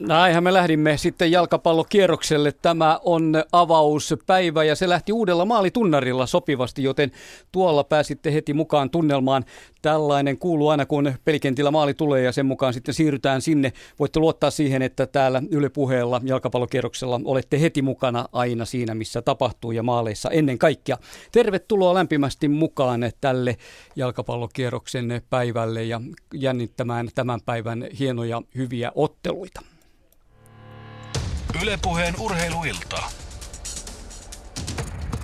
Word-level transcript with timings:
Näinhän 0.00 0.44
me 0.44 0.52
lähdimme 0.52 0.96
sitten 0.96 1.30
jalkapallokierrokselle. 1.30 2.52
Tämä 2.52 3.00
on 3.04 3.44
avauspäivä 3.52 4.64
ja 4.64 4.76
se 4.76 4.88
lähti 4.88 5.12
uudella 5.12 5.44
maalitunnarilla 5.44 6.26
sopivasti, 6.26 6.82
joten 6.82 7.10
tuolla 7.52 7.84
pääsitte 7.84 8.34
heti 8.34 8.54
mukaan 8.54 8.90
tunnelmaan. 8.90 9.44
Tällainen 9.82 10.38
kuuluu 10.38 10.68
aina, 10.68 10.86
kun 10.86 11.12
pelikentillä 11.24 11.70
maali 11.70 11.94
tulee 11.94 12.22
ja 12.22 12.32
sen 12.32 12.46
mukaan 12.46 12.74
sitten 12.74 12.94
siirrytään 12.94 13.42
sinne. 13.42 13.72
Voitte 13.98 14.20
luottaa 14.20 14.50
siihen, 14.50 14.82
että 14.82 15.06
täällä 15.06 15.42
Yle 15.50 15.68
Puheella 15.68 16.20
jalkapallokierroksella 16.24 17.20
olette 17.24 17.60
heti 17.60 17.82
mukana 17.82 18.28
aina 18.32 18.64
siinä, 18.64 18.94
missä 18.94 19.22
tapahtuu 19.22 19.72
ja 19.72 19.82
maaleissa 19.82 20.30
ennen 20.30 20.58
kaikkea. 20.58 20.96
Tervetuloa 21.32 21.94
lämpimästi 21.94 22.48
mukaan 22.48 23.00
tälle 23.20 23.56
jalkapallokierroksen 23.96 25.22
päivälle 25.30 25.84
ja 25.84 26.00
jännittämään 26.34 27.08
tämän 27.14 27.40
päivän 27.46 27.86
hienoja 27.98 28.42
hyviä 28.54 28.92
otteluita. 28.94 29.60
Ylepuheen 31.54 32.14
urheiluilta. 32.18 33.02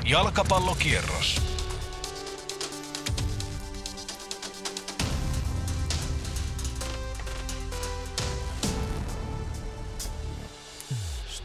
Jalkapallokierros. 0.05 1.56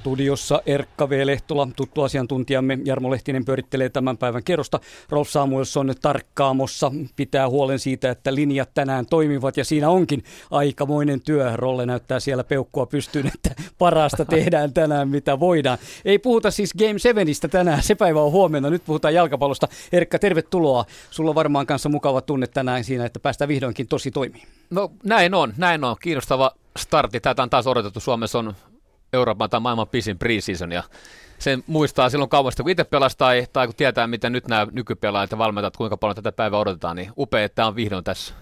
Studiossa 0.01 0.61
Erkka 0.65 1.09
V. 1.09 1.25
Lehtola, 1.25 1.67
tuttu 1.75 2.01
asiantuntijamme 2.01 2.77
Jarmo 2.85 3.11
Lehtinen 3.11 3.45
pyörittelee 3.45 3.89
tämän 3.89 4.17
päivän 4.17 4.43
kerrosta. 4.43 4.79
Rolf 5.09 5.29
Samuelson 5.29 5.93
tarkkaamossa 6.01 6.91
pitää 7.15 7.49
huolen 7.49 7.79
siitä, 7.79 8.11
että 8.11 8.35
linjat 8.35 8.69
tänään 8.73 9.05
toimivat 9.05 9.57
ja 9.57 9.65
siinä 9.65 9.89
onkin 9.89 10.23
aikamoinen 10.51 11.21
työ. 11.21 11.51
Rolle 11.55 11.85
näyttää 11.85 12.19
siellä 12.19 12.43
peukkua 12.43 12.85
pystyyn, 12.85 13.27
että 13.27 13.63
parasta 13.77 14.25
tehdään 14.25 14.73
tänään 14.73 15.09
mitä 15.09 15.39
voidaan. 15.39 15.77
Ei 16.05 16.19
puhuta 16.19 16.52
siis 16.52 16.73
Game 16.73 16.99
7 16.99 17.25
tänään, 17.52 17.83
se 17.83 17.95
päivä 17.95 18.21
on 18.21 18.31
huomenna, 18.31 18.69
nyt 18.69 18.86
puhutaan 18.86 19.13
jalkapallosta. 19.13 19.67
Erkka, 19.91 20.19
tervetuloa. 20.19 20.86
Sulla 21.11 21.30
on 21.30 21.36
varmaan 21.36 21.65
kanssa 21.65 21.89
mukava 21.89 22.21
tunne 22.21 22.47
tänään 22.47 22.83
siinä, 22.83 23.05
että 23.05 23.19
päästään 23.19 23.47
vihdoinkin 23.47 23.88
tosi 23.88 24.11
toimii. 24.11 24.43
No 24.69 24.91
näin 25.03 25.33
on, 25.33 25.53
näin 25.58 25.83
on. 25.83 25.95
Kiinnostava 26.02 26.52
startti. 26.80 27.19
Tätä 27.19 27.43
on 27.43 27.49
taas 27.49 27.67
odotettu. 27.67 27.99
Suomessa 27.99 28.39
on 28.39 28.55
Euroopan 29.14 29.50
tai 29.50 29.59
maailman 29.59 29.88
pisin 29.88 30.17
preseason 30.17 30.72
ja 30.72 30.84
sen 31.40 31.64
muistaa 31.67 32.09
silloin 32.09 32.30
kauasta, 32.30 32.64
kun 32.64 32.72
itse 32.72 32.84
pelasi 32.84 33.17
tai, 33.17 33.48
tai 33.54 33.67
kun 33.67 33.76
tietää, 33.76 34.08
miten 34.08 34.31
nyt 34.31 34.48
nämä 34.48 34.67
nykypelaajat 34.72 35.31
ja 35.31 35.38
valmentajat, 35.38 35.78
kuinka 35.78 35.98
paljon 35.98 36.16
tätä 36.16 36.31
päivää 36.31 36.59
odotetaan, 36.59 36.95
niin 36.95 37.12
upea, 37.17 37.44
että 37.44 37.56
tämä 37.56 37.67
on 37.67 37.76
vihdoin 37.76 38.04
tässä. 38.04 38.34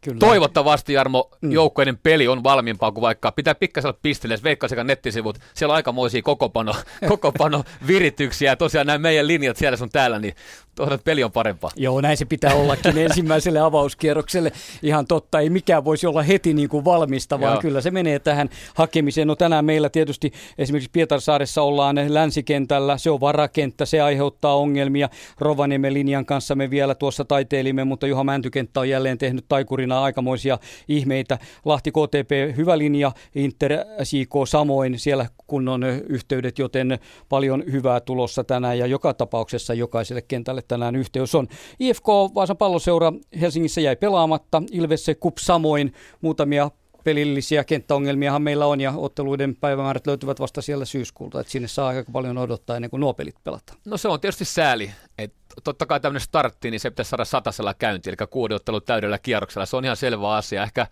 Kyllä. 0.00 0.18
Toivottavasti, 0.18 0.92
Jarmo, 0.92 1.30
mm. 1.40 1.52
joukkueiden 1.52 1.98
peli 1.98 2.28
on 2.28 2.42
valmiimpaa 2.42 2.92
kuin 2.92 3.02
vaikka 3.02 3.32
pitää 3.32 3.54
pikkaisella 3.54 3.98
pisteellä, 4.02 4.38
veikkaa 4.44 4.68
sekä 4.68 4.84
nettisivut, 4.84 5.38
siellä 5.54 5.72
on 5.72 5.76
aikamoisia 5.76 6.22
kokopano, 6.22 6.74
kokopano 7.08 7.64
virityksiä, 7.86 8.50
ja 8.50 8.56
tosiaan 8.56 8.86
nämä 8.86 8.98
meidän 8.98 9.26
linjat 9.26 9.56
siellä 9.56 9.76
sun 9.76 9.90
täällä, 9.90 10.18
niin 10.18 10.34
tuohon 10.74 10.98
peli 11.04 11.24
on 11.24 11.32
parempaa. 11.32 11.70
Joo, 11.76 12.00
näin 12.00 12.16
se 12.16 12.24
pitää 12.24 12.54
ollakin 12.54 12.98
ensimmäiselle 13.08 13.60
avauskierrokselle. 13.60 14.52
Ihan 14.82 15.06
totta, 15.06 15.40
ei 15.40 15.50
mikään 15.50 15.84
voisi 15.84 16.06
olla 16.06 16.22
heti 16.22 16.54
niin 16.54 16.68
kuin 16.68 16.84
valmista, 16.84 17.40
vaan 17.40 17.52
Joo. 17.52 17.60
kyllä 17.60 17.80
se 17.80 17.90
menee 17.90 18.18
tähän 18.18 18.50
hakemiseen. 18.74 19.28
No 19.28 19.36
tänään 19.36 19.64
meillä 19.64 19.88
tietysti 19.88 20.32
esimerkiksi 20.58 20.90
Pietarsaaressa 20.92 21.62
ollaan 21.62 21.96
länsikentällä, 22.08 22.98
se 22.98 23.10
on 23.10 23.20
varakenttä, 23.20 23.86
se 23.86 24.00
aiheuttaa 24.00 24.56
ongelmia. 24.56 25.08
Rovaniemen 25.38 25.94
linjan 25.94 26.26
kanssa 26.26 26.54
me 26.54 26.70
vielä 26.70 26.94
tuossa 26.94 27.24
taiteilimme, 27.24 27.84
mutta 27.84 28.06
Juha 28.06 28.24
Mäntykenttä 28.24 28.80
on 28.80 28.88
jälleen 28.88 29.18
tehnyt 29.18 29.44
taikurina 29.48 30.02
aikamoisia 30.02 30.58
ihmeitä. 30.88 31.38
Lahti 31.64 31.90
KTP 31.90 32.56
hyvä 32.56 32.78
linja, 32.78 33.12
Inter 33.34 33.72
SIK 34.02 34.30
samoin, 34.48 34.98
siellä 34.98 35.26
kunnon 35.46 35.84
yhteydet, 36.08 36.58
joten 36.58 36.98
paljon 37.28 37.64
hyvää 37.72 38.00
tulossa 38.00 38.44
tänään 38.44 38.78
ja 38.78 38.86
joka 38.86 39.14
tapauksessa 39.14 39.74
jokaiselle 39.74 40.22
kentälle 40.22 40.62
tänään 40.70 40.96
yhteys 40.96 41.34
on. 41.34 41.48
IFK 41.80 42.06
Vaasan 42.34 42.56
palloseura 42.56 43.12
Helsingissä 43.40 43.80
jäi 43.80 43.96
pelaamatta, 43.96 44.62
Ilves 44.70 45.06
Kup 45.20 45.38
samoin, 45.38 45.94
muutamia 46.20 46.70
pelillisiä 47.04 47.64
kenttäongelmiahan 47.64 48.42
meillä 48.42 48.66
on 48.66 48.80
ja 48.80 48.92
otteluiden 48.96 49.56
päivämäärät 49.56 50.06
löytyvät 50.06 50.40
vasta 50.40 50.62
siellä 50.62 50.84
syyskuulta, 50.84 51.40
että 51.40 51.52
sinne 51.52 51.68
saa 51.68 51.88
aika 51.88 52.12
paljon 52.12 52.38
odottaa 52.38 52.76
ennen 52.76 52.90
kuin 52.90 53.00
nuo 53.00 53.14
pelit 53.14 53.34
pelataan. 53.44 53.78
No 53.84 53.96
se 53.96 54.08
on 54.08 54.20
tietysti 54.20 54.44
sääli, 54.44 54.90
että 55.18 55.38
totta 55.64 55.86
kai 55.86 56.00
tämmöinen 56.00 56.20
startti, 56.20 56.70
niin 56.70 56.80
se 56.80 56.90
pitäisi 56.90 57.08
saada 57.08 57.24
satasella 57.24 57.74
käyntiin, 57.74 58.14
eli 58.20 58.26
kuuden 58.30 58.56
ottelu 58.56 58.80
täydellä 58.80 59.18
kierroksella, 59.18 59.66
se 59.66 59.76
on 59.76 59.84
ihan 59.84 59.96
selvä 59.96 60.34
asia. 60.34 60.62
Ehkä 60.62 60.86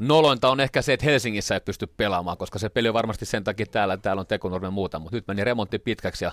nolointa 0.00 0.48
on 0.48 0.60
ehkä 0.60 0.82
se, 0.82 0.92
että 0.92 1.06
Helsingissä 1.06 1.54
ei 1.54 1.60
pysty 1.60 1.86
pelaamaan, 1.86 2.36
koska 2.36 2.58
se 2.58 2.68
peli 2.68 2.88
on 2.88 2.94
varmasti 2.94 3.24
sen 3.24 3.44
takia 3.44 3.66
täällä, 3.66 3.96
täällä 3.96 4.20
on 4.20 4.26
tekonurmen 4.26 4.72
muuta, 4.72 4.98
mutta 4.98 5.16
nyt 5.16 5.28
meni 5.28 5.44
remontti 5.44 5.78
pitkäksi 5.78 6.24
ja 6.24 6.32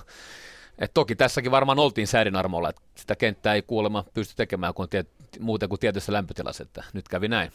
et 0.80 0.92
toki 0.94 1.16
tässäkin 1.16 1.52
varmaan 1.52 1.80
oltiin 1.80 2.08
säädin 2.08 2.36
armolla, 2.36 2.70
että 2.70 2.82
sitä 2.96 3.16
kenttää 3.16 3.54
ei 3.54 3.62
kuulemma 3.62 4.06
pysty 4.14 4.36
tekemään 4.36 4.74
kun 4.74 4.90
tiet, 4.90 5.10
muuten 5.40 5.70
kuin 5.70 5.80
tietyssä 5.80 6.14
lämpötilassa, 6.14 6.64
että 6.64 6.84
nyt 6.94 7.08
kävi 7.08 7.28
näin 7.28 7.52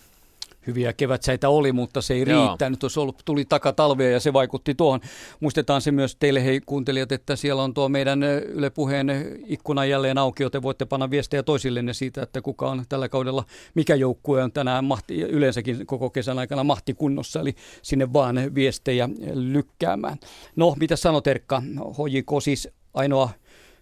hyviä 0.67 0.93
kevätsäitä 0.93 1.49
oli, 1.49 1.73
mutta 1.73 2.03
se 2.03 2.15
ei 2.15 2.25
riittänyt. 2.25 2.83
Olisi 2.83 3.01
ollut, 3.01 3.23
tuli 3.25 3.45
takatalvea 3.45 4.11
ja 4.11 4.21
se 4.21 4.33
vaikutti 4.33 4.75
tuohon. 4.75 5.01
Muistetaan 5.41 5.81
se 5.81 5.91
myös 5.91 6.17
teille, 6.17 6.45
hei 6.45 6.61
kuuntelijat, 6.67 7.13
että 7.13 7.37
siellä 7.37 7.63
on 7.63 7.75
tuo 7.75 7.89
meidän 7.89 8.23
Yle 8.23 8.71
Puheen 8.71 9.39
ikkuna 9.47 9.85
jälleen 9.85 10.19
auki, 10.19 10.43
joten 10.43 10.63
voitte 10.63 10.85
panna 10.85 11.11
viestejä 11.11 11.43
toisillenne 11.43 11.93
siitä, 11.93 12.23
että 12.23 12.43
kuka 12.43 12.69
on 12.69 12.85
tällä 12.89 13.09
kaudella, 13.09 13.45
mikä 13.75 13.95
joukkue 13.95 14.43
on 14.43 14.53
tänään 14.53 14.85
mahti, 14.85 15.21
yleensäkin 15.21 15.87
koko 15.87 16.11
kesän 16.11 16.39
aikana 16.39 16.65
mahti 16.65 16.95
kunnossa, 16.95 17.41
eli 17.41 17.55
sinne 17.83 18.13
vaan 18.13 18.55
viestejä 18.55 19.09
lykkäämään. 19.35 20.19
No, 20.57 20.75
mitä 20.81 20.97
sanot 20.97 21.27
Erkka? 21.27 21.63
HJK 21.79 22.31
siis 22.43 22.69
ainoa 22.99 23.31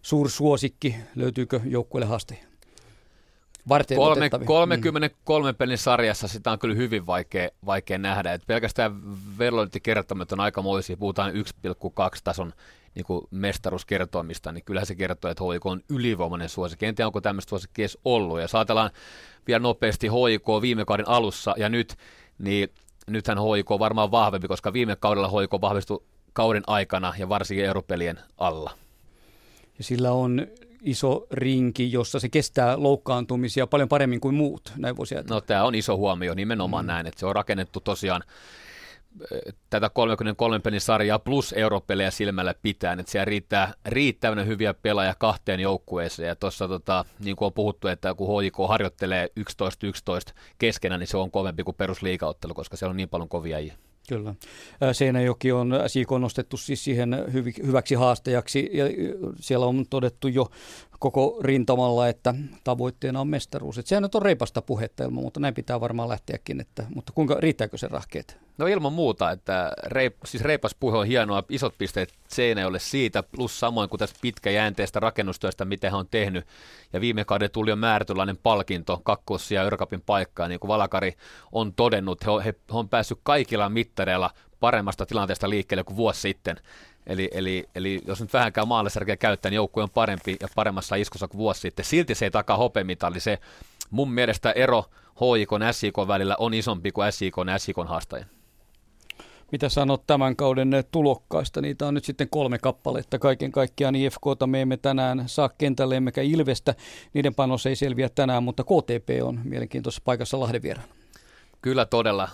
suursuosikki, 0.02 0.96
löytyykö 1.14 1.60
joukkueelle 1.64 2.06
haasteja? 2.06 2.40
varten 3.68 3.96
Kolme, 3.96 4.30
33 4.46 5.52
mm. 5.52 5.56
pelin 5.56 5.78
sarjassa 5.78 6.28
sitä 6.28 6.50
on 6.50 6.58
kyllä 6.58 6.74
hyvin 6.74 7.06
vaikea, 7.06 7.48
vaikea 7.66 7.98
nähdä. 7.98 8.32
Et 8.32 8.42
pelkästään 8.46 9.00
verlointikertoimet 9.38 10.32
on 10.32 10.40
aikamoisia, 10.40 10.96
puhutaan 10.96 11.32
1,2 11.32 11.38
tason 12.24 12.52
niin 12.94 13.04
kuin 13.04 13.26
mestaruuskertoimista, 13.30 14.52
niin 14.52 14.64
kyllähän 14.64 14.86
se 14.86 14.94
kertoo, 14.94 15.30
että 15.30 15.44
HIK 15.52 15.66
on 15.66 15.80
ylivoimainen 15.88 16.48
suosikki. 16.48 16.86
En 16.86 16.94
tiedä, 16.94 17.06
onko 17.06 17.20
tämmöistä 17.20 17.48
suosikki 17.48 17.82
edes 17.82 17.98
ollut. 18.04 18.40
Ja 18.40 18.48
saatellaan 18.48 18.90
vielä 19.46 19.58
nopeasti 19.62 20.08
HIK 20.08 20.46
viime 20.62 20.84
kauden 20.84 21.08
alussa 21.08 21.54
ja 21.56 21.68
nyt, 21.68 21.96
niin 22.38 22.68
nythän 23.06 23.38
HIK 23.38 23.70
on 23.70 23.78
varmaan 23.78 24.10
vahvempi, 24.10 24.48
koska 24.48 24.72
viime 24.72 24.96
kaudella 24.96 25.40
HIK 25.40 25.60
vahvistui 25.60 26.02
kauden 26.32 26.62
aikana 26.66 27.14
ja 27.18 27.28
varsinkin 27.28 27.66
europelien 27.66 28.18
alla. 28.38 28.70
Ja 29.78 29.84
sillä 29.84 30.12
on 30.12 30.46
iso 30.82 31.26
rinki, 31.30 31.92
jossa 31.92 32.20
se 32.20 32.28
kestää 32.28 32.82
loukkaantumisia 32.82 33.66
paljon 33.66 33.88
paremmin 33.88 34.20
kuin 34.20 34.34
muut, 34.34 34.72
näin 34.76 34.96
voisi 34.96 35.14
No 35.30 35.40
tämä 35.40 35.64
on 35.64 35.74
iso 35.74 35.96
huomio, 35.96 36.34
nimenomaan 36.34 36.84
mm. 36.84 36.86
näin, 36.86 37.06
että 37.06 37.20
se 37.20 37.26
on 37.26 37.34
rakennettu 37.34 37.80
tosiaan 37.80 38.22
eh, 39.32 39.54
tätä 39.70 39.88
33 39.88 40.58
pelin 40.58 40.80
sarjaa 40.80 41.18
plus 41.18 41.52
europelejä 41.52 42.10
silmällä 42.10 42.54
pitää, 42.62 42.92
että 42.92 43.12
siellä 43.12 43.24
riittää 43.24 43.74
riittävän 43.86 44.46
hyviä 44.46 44.74
pelaajia 44.74 45.14
kahteen 45.18 45.60
joukkueeseen, 45.60 46.28
ja 46.28 46.36
tuossa 46.36 46.68
tota, 46.68 47.04
niin 47.18 47.36
kuin 47.36 47.46
on 47.46 47.52
puhuttu, 47.52 47.88
että 47.88 48.14
kun 48.14 48.42
HJK 48.42 48.56
harjoittelee 48.68 49.28
11-11 49.40 50.32
keskenään, 50.58 50.98
niin 50.98 51.08
se 51.08 51.16
on 51.16 51.30
kovempi 51.30 51.64
kuin 51.64 51.76
perusliikaottelu, 51.76 52.54
koska 52.54 52.76
siellä 52.76 52.90
on 52.90 52.96
niin 52.96 53.08
paljon 53.08 53.28
kovia 53.28 53.58
Kyllä. 54.08 54.34
Seinäjoki 54.92 55.52
on 55.52 55.74
SIK 55.86 56.10
nostettu 56.10 56.56
siis 56.56 56.84
siihen 56.84 57.16
hyväksi 57.66 57.94
haastajaksi 57.94 58.70
ja 58.72 58.84
siellä 59.40 59.66
on 59.66 59.84
todettu 59.90 60.28
jo 60.28 60.50
koko 60.98 61.40
rintamalla, 61.42 62.08
että 62.08 62.34
tavoitteena 62.64 63.20
on 63.20 63.28
mestaruus. 63.28 63.78
Että 63.78 63.88
sehän 63.88 64.02
nyt 64.02 64.14
on 64.14 64.22
reipasta 64.22 64.62
puhetta 64.62 65.04
ilman, 65.04 65.24
mutta 65.24 65.40
näin 65.40 65.54
pitää 65.54 65.80
varmaan 65.80 66.08
lähteäkin. 66.08 66.60
Että, 66.60 66.86
mutta 66.94 67.12
kuinka, 67.12 67.36
riittääkö 67.38 67.78
se 67.78 67.88
rahkeet? 67.88 68.45
No 68.58 68.66
ilman 68.66 68.92
muuta, 68.92 69.30
että 69.30 69.72
reip, 69.86 70.16
siis 70.24 70.42
reipas 70.42 70.74
puhe 70.80 70.98
on 70.98 71.06
hienoa, 71.06 71.42
isot 71.48 71.74
pisteet 71.78 72.12
Seinäjoelle 72.28 72.78
siitä, 72.78 73.22
plus 73.22 73.60
samoin 73.60 73.88
kuin 73.88 73.98
tästä 73.98 74.18
pitkäjänteestä 74.22 75.00
rakennustyöstä, 75.00 75.64
mitä 75.64 75.90
hän 75.90 76.00
on 76.00 76.08
tehnyt. 76.10 76.46
Ja 76.92 77.00
viime 77.00 77.24
kauden 77.24 77.50
tuli 77.50 77.70
jo 77.70 77.76
määrätynlainen 77.76 78.36
palkinto 78.36 79.00
kakkos- 79.02 79.50
ja 79.50 79.62
Eurokapin 79.62 80.00
paikkaan, 80.00 80.50
niin 80.50 80.60
kuin 80.60 80.68
Valakari 80.68 81.14
on 81.52 81.74
todennut, 81.74 82.26
he, 82.26 82.30
he, 82.44 82.54
he 82.72 82.78
on 82.78 82.88
päässyt 82.88 83.18
kaikilla 83.22 83.68
mittareilla 83.68 84.30
paremmasta 84.60 85.06
tilanteesta 85.06 85.50
liikkeelle 85.50 85.84
kuin 85.84 85.96
vuosi 85.96 86.20
sitten. 86.20 86.56
Eli, 87.06 87.28
eli, 87.32 87.68
eli 87.74 88.00
jos 88.06 88.20
nyt 88.20 88.32
vähänkään 88.32 88.68
maalisärkeä 88.68 89.16
käyttää, 89.16 89.50
niin 89.50 89.56
joukkue 89.56 89.82
on 89.82 89.90
parempi 89.90 90.36
ja 90.40 90.48
paremmassa 90.54 90.96
iskussa 90.96 91.28
kuin 91.28 91.38
vuosi 91.38 91.60
sitten. 91.60 91.84
Silti 91.84 92.14
se 92.14 92.24
ei 92.24 92.30
takaa 92.30 92.56
hopeamitali. 92.56 93.20
Se 93.20 93.38
mun 93.90 94.12
mielestä 94.12 94.52
ero 94.52 94.84
HIK 95.20 95.48
ja 95.60 95.72
SIK 95.72 95.94
välillä 96.08 96.36
on 96.38 96.54
isompi 96.54 96.92
kuin 96.92 97.12
SIK 97.12 97.34
ja 97.46 97.58
SIK 97.58 97.76
haastajan. 97.86 98.35
Mitä 99.52 99.68
sanot 99.68 100.06
tämän 100.06 100.36
kauden 100.36 100.70
tulokkaista? 100.90 101.60
Niitä 101.60 101.86
on 101.86 101.94
nyt 101.94 102.04
sitten 102.04 102.28
kolme 102.30 102.58
kappaletta 102.58 103.18
kaiken 103.18 103.52
kaikkiaan. 103.52 103.94
IFKta 103.94 104.46
me 104.46 104.62
emme 104.62 104.76
tänään 104.76 105.24
saa 105.26 105.48
kentälle 105.48 105.96
emmekä 105.96 106.22
Ilvestä. 106.22 106.74
Niiden 107.14 107.34
panos 107.34 107.66
ei 107.66 107.76
selviä 107.76 108.08
tänään, 108.08 108.42
mutta 108.42 108.64
KTP 108.64 109.08
on 109.22 109.40
mielenkiintoisessa 109.44 110.02
paikassa 110.04 110.40
Lahden 110.40 110.62
vieraan. 110.62 110.88
Kyllä 111.62 111.86
todella. 111.86 112.28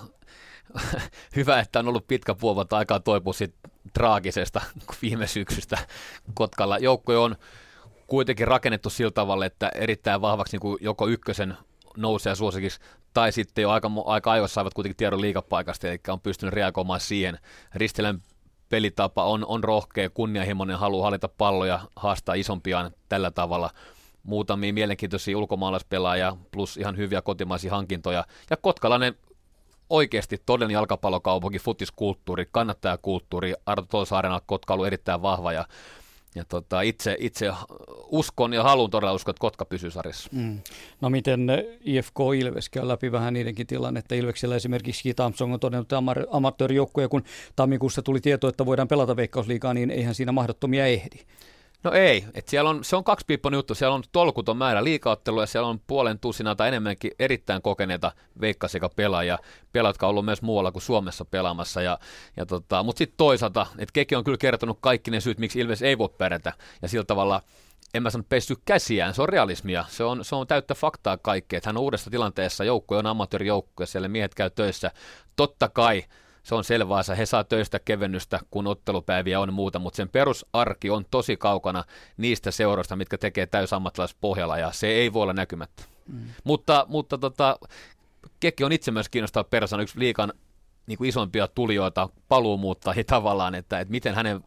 hyvä, 1.37 1.61
että 1.61 1.79
on 1.79 1.89
ollut 1.89 2.07
pitkä 2.07 2.35
puolta 2.35 2.77
aikaa 2.77 3.01
toipua 3.01 3.33
siitä 3.33 3.55
traagisesta 3.93 4.61
viime 5.03 5.27
syksystä 5.27 5.79
Kotkalla. 6.35 6.79
Joukkue 6.79 7.19
on 7.19 7.37
kuitenkin 8.07 8.49
rakennettu 8.49 8.91
sillä 8.91 9.11
tavalla, 9.11 9.47
että 9.47 9.71
erittäin 9.75 10.21
vahvaksi 10.21 10.55
niin 10.55 10.61
kuin 10.61 10.79
joko 10.81 11.09
ykkösen 11.09 11.57
nousee 11.97 12.35
suosikiksi, 12.35 12.81
tai 13.15 13.33
sitten 13.33 13.63
jo 13.63 13.71
aika, 13.71 13.91
aika 14.07 14.33
ajoissa 14.33 14.55
saivat 14.55 14.75
kuitenkin 14.75 14.97
tiedon 14.97 15.21
liikapaikasta, 15.21 15.89
eli 15.89 16.01
on 16.09 16.21
pystynyt 16.21 16.55
reagoimaan 16.55 17.01
siihen. 17.01 17.39
Ristelän 17.75 18.23
pelitapa 18.69 19.25
on, 19.25 19.47
on 19.47 19.65
rohkea, 19.65 20.11
kunnianhimoinen, 20.11 20.79
halu 20.79 21.03
hallita 21.03 21.29
palloja, 21.29 21.81
haastaa 21.97 22.35
isompiaan 22.35 22.91
tällä 23.09 23.31
tavalla. 23.31 23.71
Muutamia 24.23 24.73
mielenkiintoisia 24.73 25.39
ulkomaalaispelaajia 25.39 26.37
plus 26.51 26.77
ihan 26.77 26.97
hyviä 26.97 27.23
kotimaisia 27.23 27.71
hankintoja. 27.71 28.25
Ja 28.51 28.57
kotkalainen 28.57 29.15
oikeasti 29.91 30.43
todellinen 30.47 30.75
jalkapallokaupunki, 30.75 31.59
futiskulttuuri, 31.59 32.49
kannattajakulttuuri. 32.53 33.55
Arto 33.67 33.87
Tolsaarena 33.91 34.41
Kotka 34.47 34.73
on 34.73 34.75
ollut 34.75 34.87
erittäin 34.87 35.23
vahva 35.23 35.53
ja 35.53 35.65
ja 36.35 36.45
tota, 36.45 36.81
itse, 36.81 37.17
itse 37.19 37.53
uskon 38.07 38.53
ja 38.53 38.63
haluan 38.63 38.91
todella 38.91 39.15
uskoa, 39.15 39.31
että 39.31 39.41
Kotka 39.41 39.65
pysyy 39.65 39.91
sarjassa. 39.91 40.29
Mm. 40.33 40.61
No 41.01 41.11
miten 41.11 41.49
IFK 41.85 42.17
Ilves 42.39 42.69
käy 42.69 42.89
läpi 42.89 43.13
vähän 43.13 43.35
niidenkin 43.35 43.67
tilannetta? 43.67 44.15
Ilveksellä 44.15 44.57
esimerkiksi 44.57 45.03
Keith 45.03 45.21
Armstrong 45.21 45.55
on 45.55 45.61
todennut 45.61 45.93
amatöörijoukkoja, 46.31 47.09
kun 47.09 47.25
tammikuussa 47.57 48.03
tuli 48.03 48.21
tieto, 48.21 48.49
että 48.49 48.67
voidaan 48.67 48.89
pelata 48.89 49.17
veikkausliikaa, 49.17 49.75
niin 49.75 49.91
eihän 49.91 50.15
siinä 50.15 50.33
mahdottomia 50.33 50.87
ehdi. 50.87 51.19
No 51.85 51.93
ei, 51.93 52.25
että 52.35 52.51
siellä 52.51 52.71
on, 52.71 52.85
se 52.85 52.97
on 52.97 53.05
kaksipiippoinen 53.05 53.59
juttu, 53.59 53.75
siellä 53.75 53.95
on 53.95 54.03
tolkuton 54.13 54.57
määrä 54.57 54.85
liikaotteluja, 54.85 55.47
siellä 55.47 55.69
on 55.69 55.81
puolen 55.87 56.19
tusina 56.19 56.55
tai 56.55 56.69
enemmänkin 56.69 57.11
erittäin 57.19 57.63
kokeneita 57.63 58.13
veikkasika 58.41 58.89
pelaajia, 58.89 59.39
pelaajat, 59.73 59.95
jotka 59.95 60.07
on 60.07 60.11
ollut 60.11 60.25
myös 60.25 60.43
muualla 60.43 60.73
kuin 60.73 60.83
Suomessa 60.83 61.25
pelaamassa, 61.25 61.83
ja, 61.83 61.99
ja 62.37 62.47
tota, 62.47 62.83
mutta 62.83 62.99
sitten 62.99 63.17
toisaalta, 63.17 63.67
että 63.79 63.93
Keki 63.93 64.15
on 64.15 64.25
kyllä 64.25 64.39
kertonut 64.39 64.79
kaikki 64.81 65.11
ne 65.11 65.21
syyt, 65.21 65.39
miksi 65.39 65.61
Ilves 65.61 65.83
ei 65.83 65.99
voi 65.99 66.09
pärjätä, 66.19 66.53
ja 66.83 66.89
sillä 66.89 67.05
tavalla 67.05 67.43
en 67.95 68.03
mä 68.03 68.11
sano 68.11 68.25
pesty 68.29 68.57
käsiään, 68.65 69.15
se 69.15 69.23
on 69.23 69.29
realismia, 69.29 69.85
se 69.89 70.05
on, 70.05 70.25
se 70.25 70.35
on 70.35 70.47
täyttä 70.47 70.75
faktaa 70.75 71.17
kaikkea, 71.17 71.57
että 71.57 71.69
hän 71.69 71.77
on 71.77 71.83
uudessa 71.83 72.11
tilanteessa, 72.11 72.65
joukko 72.65 72.97
on 72.97 73.07
amatöörijoukko, 73.07 73.83
ja 73.83 73.87
siellä 73.87 74.09
miehet 74.09 74.35
käy 74.35 74.51
töissä, 74.51 74.91
totta 75.37 75.69
kai 75.69 76.05
se 76.43 76.55
on 76.55 76.65
selvää, 76.65 77.01
että 77.01 77.15
he 77.15 77.27
saa 77.27 77.45
töistä 77.45 77.79
kevennystä, 77.79 78.41
kun 78.51 78.67
ottelupäiviä 78.67 79.41
on 79.41 79.53
muuta, 79.53 79.79
mutta 79.79 79.97
sen 79.97 80.09
perusarki 80.09 80.91
on 80.91 81.05
tosi 81.11 81.37
kaukana 81.37 81.85
niistä 82.17 82.51
seuroista, 82.51 82.97
mitkä 82.97 83.19
tekee 83.19 83.47
täysammattilaispohjalla, 83.47 84.59
ja 84.59 84.73
se 84.73 84.87
ei 84.87 85.13
voi 85.13 85.23
olla 85.23 85.33
näkymättä. 85.33 85.83
Mm. 86.09 86.21
Mutta, 86.45 86.87
mutta 86.89 87.19
tota, 87.19 87.59
Kekki 88.41 88.65
on 88.65 88.73
itse 88.73 88.91
myös 88.91 89.09
kiinnostava 89.09 89.45
persona, 89.45 89.83
yksi 89.83 89.99
liikan 89.99 90.33
niin 90.87 90.99
kuin 90.99 91.09
isompia 91.09 91.49
tulijoita, 91.49 92.09
paluumuuttajia 92.29 93.05
tavallaan, 93.05 93.55
että, 93.55 93.81
että 93.81 93.93
miten 93.93 94.15
hänen 94.15 94.45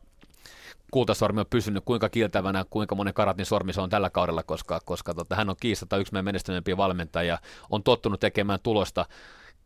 kultasormi 0.91 1.39
on 1.39 1.45
pysynyt, 1.50 1.83
kuinka 1.86 2.09
kiiltävänä, 2.09 2.65
kuinka 2.69 2.95
monen 2.95 3.13
karatin 3.13 3.45
sormi 3.45 3.74
se 3.74 3.81
on 3.81 3.89
tällä 3.89 4.09
kaudella, 4.09 4.44
koska, 4.44 4.80
koska 4.86 5.13
tota, 5.13 5.36
hän 5.36 5.50
on 5.50 5.56
kiistata 5.59 5.98
yksi 5.98 6.13
meidän 6.13 6.25
menestyneempiä 6.25 6.77
valmentajia, 6.77 7.38
on 7.69 7.83
tottunut 7.83 8.19
tekemään 8.19 8.59
tulosta 8.63 9.06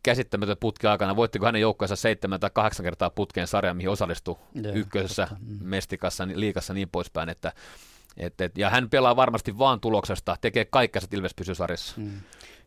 käsittämätön 0.02 0.56
putki 0.60 0.86
aikana. 0.86 1.16
Voittiko 1.16 1.46
hänen 1.46 1.60
joukkojensa 1.60 1.96
seitsemän 1.96 2.40
tai 2.40 2.50
kahdeksan 2.52 2.84
kertaa 2.84 3.10
putkeen 3.10 3.46
sarjaan, 3.46 3.76
mihin 3.76 3.90
osallistui 3.90 4.36
yeah, 4.64 4.76
ykkösessä, 4.76 5.28
mm. 5.30 5.58
mestikassa, 5.62 6.28
liikassa 6.34 6.74
niin 6.74 6.88
poispäin. 6.88 7.28
Että, 7.28 7.52
et, 8.16 8.40
et, 8.40 8.58
ja 8.58 8.70
hän 8.70 8.90
pelaa 8.90 9.16
varmasti 9.16 9.58
vaan 9.58 9.80
tuloksesta, 9.80 10.36
tekee 10.40 10.64
kaikkensa, 10.64 11.06
että 11.06 11.16
Ilves 11.16 11.34
pysyy 11.34 11.54
sarjassa. 11.54 11.94
Mm. 11.96 12.10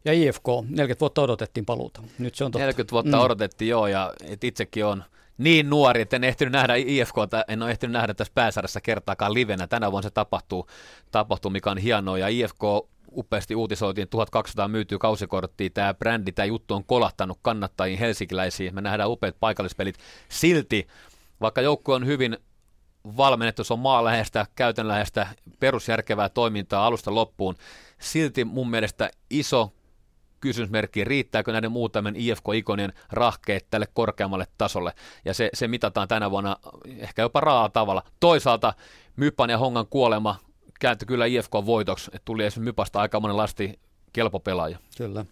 Ja 0.06 0.14
IFK, 0.14 0.46
40 0.70 1.00
vuotta 1.00 1.22
odotettiin 1.22 1.66
paluuta. 1.66 2.02
Nyt 2.20 2.36
se 2.36 2.44
on 2.44 2.52
totta. 2.52 2.66
40 2.66 2.92
vuotta 2.92 3.18
mm. 3.18 3.24
odotettiin, 3.24 3.70
joo, 3.70 3.88
ja 3.88 4.14
et 4.26 4.44
itsekin 4.44 4.86
on 4.86 5.04
niin 5.38 5.70
nuori, 5.70 6.02
että 6.02 6.16
en 6.16 6.24
ehtinyt 6.24 6.52
nähdä 6.52 6.76
IFK, 6.76 7.16
en 7.48 7.62
ole 7.62 7.72
ehtinyt 7.72 7.94
nähdä 7.94 8.14
tässä 8.14 8.34
pääsarjassa 8.36 8.82
kertaakaan 8.82 9.34
livenä. 9.34 9.68
Tänä 9.68 9.92
vuonna 9.92 10.10
se 10.10 10.14
tapahtuu, 10.14 10.68
tapahtuu 11.12 11.52
mikä 11.52 11.72
on 11.72 11.78
hienoa, 11.78 12.18
ja 12.18 12.28
IFK 12.28 12.64
upeasti 13.16 13.56
uutisoitiin, 13.56 14.08
1200 14.08 14.68
myytyy 14.68 14.98
kausikorttia, 14.98 15.70
tämä 15.70 15.94
brändi, 15.94 16.32
tämä 16.32 16.46
juttu 16.46 16.74
on 16.74 16.84
kolahtanut 16.84 17.40
kannattajiin 17.42 18.00
helsinkiläisiin, 18.00 18.76
me 18.76 18.82
nähdään 18.82 19.10
upeat 19.10 19.36
paikallispelit. 19.40 19.96
Silti, 20.30 20.88
vaikka 21.42 21.62
joukkue 21.62 21.96
on 21.96 22.06
hyvin 22.06 22.38
valmennettu, 23.18 23.64
se 23.64 23.74
on 23.74 23.80
maaläheistä, 23.80 24.46
käytönläheistä, 24.56 25.28
perusjärkevää 25.60 26.30
toimintaa 26.30 26.86
alusta 26.86 27.16
loppuun, 27.16 27.56
silti 28.00 28.46
mun 28.46 28.70
mielestä 28.70 29.12
iso 29.30 29.74
kysymysmerkki, 30.40 31.04
riittääkö 31.04 31.52
näiden 31.52 31.72
muutamien 31.72 32.16
IFK-ikonien 32.16 32.94
rahkeet 33.12 33.68
tälle 33.70 33.88
korkeammalle 33.94 34.48
tasolle, 34.58 34.94
ja 35.26 35.34
se, 35.34 35.50
se 35.54 35.68
mitataan 35.68 36.08
tänä 36.08 36.32
vuonna 36.32 36.58
ehkä 36.98 37.22
jopa 37.22 37.40
raalla 37.40 37.70
tavalla. 37.70 38.04
Toisaalta 38.20 38.74
Mypan 39.16 39.50
ja 39.50 39.58
Hongan 39.58 39.88
kuolema 39.88 40.36
kääntyi 40.84 41.06
kyllä 41.06 41.26
IFK 41.26 41.54
voitoksi, 41.66 42.12
että 42.14 42.26
tuli 42.26 42.44
esimerkiksi 42.44 42.66
Mypasta 42.66 43.00
aika 43.00 43.20
monen 43.20 43.38
lasti 43.38 43.80
kelpo 44.14 44.40
pelaaja. 44.40 44.78
Kyllä. 44.98 45.26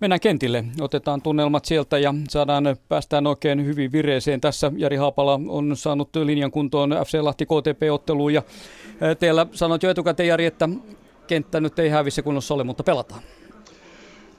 Mennään 0.00 0.20
kentille, 0.20 0.64
otetaan 0.80 1.22
tunnelmat 1.22 1.64
sieltä 1.64 1.98
ja 1.98 2.14
saadaan, 2.28 2.76
päästään 2.88 3.26
oikein 3.26 3.64
hyvin 3.64 3.92
vireeseen. 3.92 4.40
Tässä 4.40 4.72
Jari 4.76 4.96
Haapala 4.96 5.40
on 5.48 5.76
saanut 5.76 6.16
linjan 6.16 6.50
kuntoon 6.50 6.90
FC 7.06 7.18
Lahti 7.20 7.46
KTP-otteluun 7.46 8.34
ja 8.34 8.42
teillä 9.18 9.46
sanoit 9.52 9.82
jo 9.82 9.90
etukäteen 9.90 10.28
Jari, 10.28 10.46
että 10.46 10.68
kenttä 11.26 11.60
nyt 11.60 11.78
ei 11.78 11.88
hävissä 11.88 12.22
kunnossa 12.22 12.54
ole, 12.54 12.64
mutta 12.64 12.82
pelataan. 12.82 13.22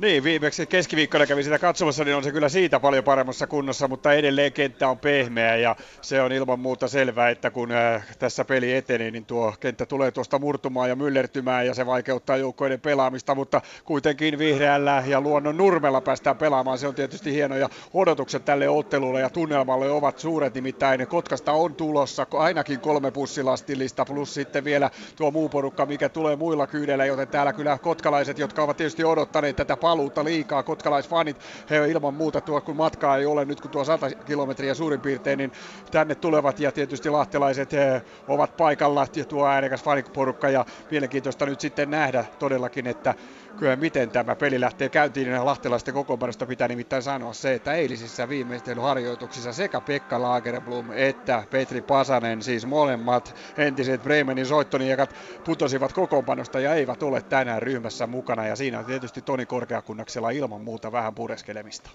Niin, 0.01 0.23
viimeksi 0.23 0.65
keskiviikkona 0.65 1.25
kävin 1.25 1.43
sitä 1.43 1.59
katsomassa, 1.59 2.03
niin 2.03 2.15
on 2.15 2.23
se 2.23 2.31
kyllä 2.31 2.49
siitä 2.49 2.79
paljon 2.79 3.03
paremmassa 3.03 3.47
kunnossa, 3.47 3.87
mutta 3.87 4.13
edelleen 4.13 4.53
kenttä 4.53 4.89
on 4.89 4.99
pehmeä 4.99 5.55
ja 5.55 5.75
se 6.01 6.21
on 6.21 6.31
ilman 6.31 6.59
muuta 6.59 6.87
selvää, 6.87 7.29
että 7.29 7.51
kun 7.51 7.71
äh, 7.71 8.07
tässä 8.19 8.45
peli 8.45 8.75
etenee, 8.75 9.11
niin 9.11 9.25
tuo 9.25 9.53
kenttä 9.59 9.85
tulee 9.85 10.11
tuosta 10.11 10.39
murtumaan 10.39 10.89
ja 10.89 10.95
myllertymään 10.95 11.65
ja 11.65 11.73
se 11.73 11.85
vaikeuttaa 11.85 12.37
joukkoiden 12.37 12.79
pelaamista, 12.79 13.35
mutta 13.35 13.61
kuitenkin 13.85 14.39
vihreällä 14.39 15.03
ja 15.07 15.21
luonnon 15.21 15.57
nurmella 15.57 16.01
päästään 16.01 16.37
pelaamaan, 16.37 16.77
se 16.77 16.87
on 16.87 16.95
tietysti 16.95 17.33
hieno 17.33 17.55
ja 17.55 17.69
odotukset 17.93 18.45
tälle 18.45 18.69
ottelulle 18.69 19.19
ja 19.19 19.29
tunnelmalle 19.29 19.89
ovat 19.89 20.19
suuret, 20.19 20.53
nimittäin 20.53 21.07
Kotkasta 21.07 21.51
on 21.51 21.75
tulossa 21.75 22.27
ainakin 22.33 22.79
kolme 22.79 23.11
pussilastillista 23.11 24.05
plus 24.05 24.33
sitten 24.33 24.63
vielä 24.63 24.89
tuo 25.15 25.31
muu 25.31 25.49
porukka, 25.49 25.85
mikä 25.85 26.09
tulee 26.09 26.35
muilla 26.35 26.67
kyydeillä, 26.67 27.05
joten 27.05 27.27
täällä 27.27 27.53
kyllä 27.53 27.77
kotkalaiset, 27.77 28.39
jotka 28.39 28.63
ovat 28.63 28.77
tietysti 28.77 29.03
odottaneet 29.03 29.55
tätä 29.55 29.75
paluuta 29.91 30.23
liikaa. 30.23 30.63
Kotkalaisfanit, 30.63 31.37
he 31.69 31.89
ilman 31.89 32.13
muuta 32.13 32.41
tuo, 32.41 32.61
kun 32.61 32.75
matkaa 32.75 33.17
ei 33.17 33.25
ole 33.25 33.45
nyt 33.45 33.61
kun 33.61 33.71
tuo 33.71 33.83
100 33.83 34.09
kilometriä 34.25 34.73
suurin 34.73 35.01
piirtein, 35.01 35.37
niin 35.37 35.51
tänne 35.91 36.15
tulevat 36.15 36.59
ja 36.59 36.71
tietysti 36.71 37.09
lahtelaiset 37.09 37.71
he 37.71 38.01
ovat 38.27 38.57
paikalla 38.57 39.07
ja 39.15 39.25
tuo 39.25 39.47
äänekäs 39.47 39.83
faniporukka 39.83 40.49
ja 40.49 40.65
mielenkiintoista 40.91 41.45
nyt 41.45 41.59
sitten 41.59 41.89
nähdä 41.91 42.25
todellakin, 42.39 42.87
että 42.87 43.15
kyllä 43.55 43.75
miten 43.75 44.11
tämä 44.11 44.35
peli 44.35 44.59
lähtee 44.59 44.89
käyntiin, 44.89 45.27
niin 45.31 45.45
lahtelaisten 45.45 45.93
kokoonpanosta 45.93 46.45
pitää 46.45 46.67
nimittäin 46.67 47.03
sanoa 47.03 47.33
se, 47.33 47.53
että 47.53 47.73
eilisissä 47.73 48.29
viimeistelyharjoituksissa 48.29 49.53
sekä 49.53 49.81
Pekka 49.81 50.21
Lagerblom 50.21 50.91
että 50.91 51.43
Petri 51.49 51.81
Pasanen, 51.81 52.41
siis 52.41 52.65
molemmat 52.65 53.35
entiset 53.57 54.01
Bremenin 54.03 54.45
soittonijakat 54.45 55.13
putosivat 55.43 55.93
kokoonpanosta 55.93 56.59
ja 56.59 56.75
eivät 56.75 57.03
ole 57.03 57.21
tänään 57.21 57.61
ryhmässä 57.61 58.07
mukana 58.07 58.47
ja 58.47 58.55
siinä 58.55 58.83
tietysti 58.83 59.21
Toni 59.21 59.45
Korkeakunnaksella 59.45 60.29
ilman 60.29 60.61
muuta 60.61 60.91
vähän 60.91 61.15
pureskelemista. 61.15 61.89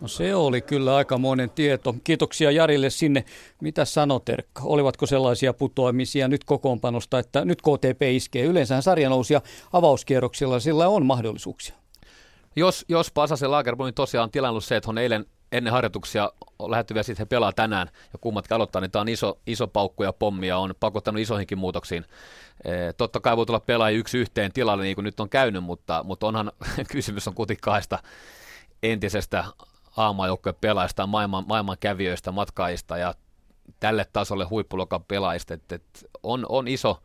No 0.00 0.08
se 0.08 0.34
oli 0.34 0.60
kyllä 0.60 0.96
aikamoinen 0.96 1.50
tieto. 1.50 1.94
Kiitoksia 2.04 2.50
Jarille 2.50 2.90
sinne. 2.90 3.24
Mitä 3.60 3.84
sanot 3.84 4.28
Erkka? 4.28 4.62
Olivatko 4.64 5.06
sellaisia 5.06 5.52
putoamisia 5.52 6.28
nyt 6.28 6.44
kokoonpanosta, 6.44 7.18
että 7.18 7.44
nyt 7.44 7.62
KTP 7.62 8.02
iskee? 8.02 8.44
Yleensähän 8.44 8.82
sarjanousia 8.82 9.40
avauskierroksilla 9.72 10.60
sillä 10.60 10.88
on 10.88 11.06
mahdollisuuksia. 11.06 11.74
Jos, 12.56 12.84
jos 12.88 13.10
Pasasen 13.10 13.50
Lagerbonin 13.50 13.94
tosiaan 13.94 14.24
on 14.24 14.30
tilannut 14.30 14.64
se, 14.64 14.76
että 14.76 14.90
on 14.90 14.98
eilen 14.98 15.26
ennen 15.52 15.72
harjoituksia 15.72 16.32
lähdetty 16.68 16.94
vielä 16.94 17.02
sitten 17.02 17.24
he 17.26 17.28
pelaa 17.28 17.52
tänään 17.52 17.88
ja 18.12 18.18
kummatkin 18.20 18.54
aloittaa, 18.54 18.80
niin 18.80 18.90
tämä 18.90 19.00
on 19.00 19.08
iso, 19.08 19.38
iso 19.46 19.66
paukku 19.66 20.02
ja 20.02 20.12
pommi 20.12 20.46
ja 20.46 20.58
on 20.58 20.74
pakottanut 20.80 21.22
isoihinkin 21.22 21.58
muutoksiin. 21.58 22.04
E, 22.64 22.92
totta 22.92 23.20
kai 23.20 23.36
voi 23.36 23.46
tulla 23.46 23.60
pelaajia 23.60 23.98
yksi 23.98 24.18
yhteen 24.18 24.52
tilalle 24.52 24.82
niin 24.82 24.94
kuin 24.94 25.04
nyt 25.04 25.20
on 25.20 25.28
käynyt, 25.28 25.64
mutta, 25.64 26.02
mutta 26.04 26.26
onhan 26.26 26.52
kysymys 26.92 27.28
on 27.28 27.34
kuitenkin 27.34 27.62
kahdesta 27.62 27.98
entisestä 28.82 29.44
aamajoukkojen 29.96 30.56
pelaajista, 30.60 31.06
maailman, 31.06 31.44
maailman 31.48 31.76
kävijöistä, 31.80 32.32
matkaajista 32.32 32.96
ja 32.96 33.14
tälle 33.80 34.06
tasolle 34.12 34.44
huippuluokan 34.44 35.04
pelaajista, 35.04 35.54
että, 35.54 35.74
että 35.74 36.00
on, 36.22 36.46
on 36.48 36.68
iso 36.68 37.02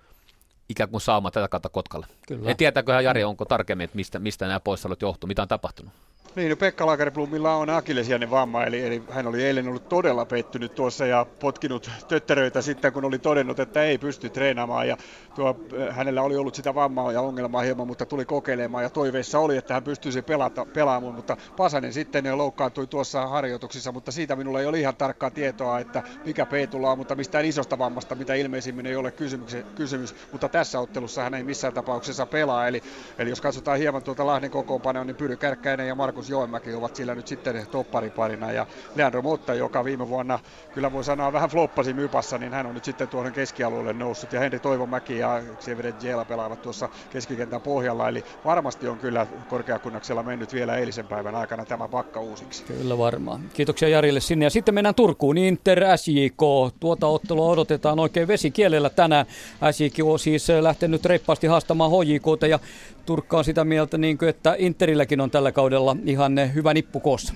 ikään 0.70 0.90
kuin 0.90 1.02
saama 1.02 1.32
tätä 1.32 1.48
kautta 1.48 1.70
Kotkalle. 1.70 2.08
Kyllä. 2.28 2.50
En 2.50 2.58
tietääköhän 2.58 3.04
Jari, 3.04 3.24
onko 3.24 3.46
tarkemmin, 3.46 3.86
että 3.86 3.96
mistä, 3.96 4.20
mistä 4.20 4.48
nämä 4.48 4.60
poissaolot 4.60 5.02
johtuu, 5.02 5.28
mitä 5.28 5.42
on 5.42 5.48
tapahtunut? 5.48 5.94
Niin, 6.36 6.50
no 6.50 6.56
Pekka 6.56 6.86
Lagerblomilla 6.86 7.56
on 7.56 7.70
akillesiainen 7.70 8.32
vamma, 8.32 8.64
eli, 8.64 8.86
eli 8.86 9.04
hän 9.12 9.28
oli 9.28 9.44
eilen 9.44 9.68
ollut 9.68 9.90
todella 9.90 10.26
pettynyt 10.26 10.76
tuossa 10.76 11.06
ja 11.06 11.26
potkinut 11.40 11.92
tötteröitä 12.08 12.62
sitten, 12.62 12.94
kun 12.94 13.06
oli 13.06 13.20
todennut, 13.20 13.60
että 13.60 13.84
ei 13.84 13.98
pysty 13.98 14.30
treenaamaan. 14.30 14.88
Ja 14.88 14.98
tuo, 15.36 15.60
äh, 15.82 15.96
hänellä 15.96 16.22
oli 16.22 16.36
ollut 16.36 16.56
sitä 16.56 16.76
vammaa 16.76 17.12
ja 17.12 17.22
ongelmaa 17.22 17.62
hieman, 17.62 17.88
mutta 17.88 18.06
tuli 18.06 18.26
kokeilemaan 18.26 18.84
ja 18.84 18.90
toiveissa 18.90 19.40
oli, 19.40 19.58
että 19.58 19.74
hän 19.74 19.84
pystyisi 19.84 20.22
pelata, 20.22 20.66
pelaamaan, 20.66 21.14
mutta 21.16 21.38
Pasanen 21.58 21.94
sitten 21.94 22.38
loukkaantui 22.38 22.88
tuossa 22.88 23.28
harjoituksissa, 23.28 23.92
mutta 23.92 24.12
siitä 24.12 24.36
minulla 24.36 24.60
ei 24.60 24.66
ole 24.66 24.80
ihan 24.80 24.96
tarkkaa 24.96 25.32
tietoa, 25.32 25.80
että 25.80 26.04
mikä 26.26 26.46
Peetulla 26.46 26.92
on, 26.92 26.98
mutta 26.98 27.16
mistään 27.16 27.46
isosta 27.46 27.78
vammasta, 27.78 28.16
mitä 28.16 28.34
ilmeisimmin 28.34 28.86
ei 28.86 28.96
ole 28.96 29.12
kysymys, 29.12 29.58
kysymys. 29.76 30.16
Mutta 30.32 30.50
tässä 30.50 30.80
ottelussa 30.80 31.24
hän 31.24 31.34
ei 31.34 31.44
missään 31.44 31.74
tapauksessa 31.74 32.26
pelaa, 32.26 32.68
eli, 32.68 32.84
eli 33.18 33.30
jos 33.30 33.42
katsotaan 33.42 33.80
hieman 33.80 34.04
tuota 34.04 34.28
Lahden 34.28 34.52
kokoonpanoa, 34.52 35.04
niin 35.04 35.16
Pyry 35.16 35.38
Kärkkäinen 35.38 35.88
ja 35.88 35.96
Markus 35.96 36.23
Joenmäki 36.30 36.74
ovat 36.74 36.96
sillä 36.96 37.16
nyt 37.16 37.28
sitten 37.28 37.68
toppariparina, 37.72 38.52
ja 38.52 38.68
Leandro 38.96 39.22
Motta, 39.22 39.54
joka 39.54 39.84
viime 39.84 40.10
vuonna 40.10 40.40
kyllä 40.74 40.92
voi 40.94 41.04
sanoa 41.04 41.34
vähän 41.34 41.50
floppasi 41.50 41.94
mypassa, 41.94 42.38
niin 42.38 42.54
hän 42.54 42.66
on 42.66 42.74
nyt 42.74 42.86
sitten 42.86 43.08
tuohon 43.08 43.32
keskialueelle 43.32 43.94
noussut, 43.94 44.34
ja 44.34 44.40
Henri 44.40 44.60
Toivomäki 44.60 45.18
ja 45.18 45.42
Xavier 45.60 45.94
Jela 46.02 46.26
pelaavat 46.26 46.62
tuossa 46.62 46.90
keskikentän 47.10 47.62
pohjalla, 47.62 48.10
eli 48.10 48.24
varmasti 48.46 48.88
on 48.88 48.98
kyllä 48.98 49.28
korkeakunnaksella 49.50 50.24
mennyt 50.24 50.54
vielä 50.54 50.76
eilisen 50.76 51.08
päivän 51.08 51.36
aikana 51.36 51.66
tämä 51.66 51.88
pakka 51.88 52.20
uusiksi. 52.20 52.64
Kyllä 52.64 52.98
varmaan. 52.98 53.42
Kiitoksia 53.54 53.90
Jarille 53.90 54.20
sinne. 54.20 54.46
Ja 54.46 54.50
sitten 54.50 54.74
mennään 54.74 54.96
Turkuun. 54.96 55.38
Inter 55.38 55.84
SJK. 55.96 56.42
Tuota 56.80 57.08
ottelua 57.08 57.46
odotetaan 57.46 58.00
oikein 58.00 58.28
vesikielellä 58.28 58.90
tänään. 58.90 59.26
SJK 59.72 60.06
on 60.06 60.20
siis 60.20 60.48
lähtenyt 60.62 61.06
reippaasti 61.06 61.48
haastamaan 61.48 61.92
HJK 61.92 62.50
ja 62.50 62.60
Turkka 63.06 63.38
on 63.38 63.46
sitä 63.46 63.64
mieltä, 63.64 63.98
niin 63.98 64.18
kuin, 64.18 64.30
että 64.30 64.56
Interilläkin 64.58 65.22
on 65.22 65.32
tällä 65.32 65.52
kaudella 65.52 65.98
ihan 66.06 66.54
hyvä 66.54 66.74
nippu 66.74 67.00
koossa. 67.00 67.34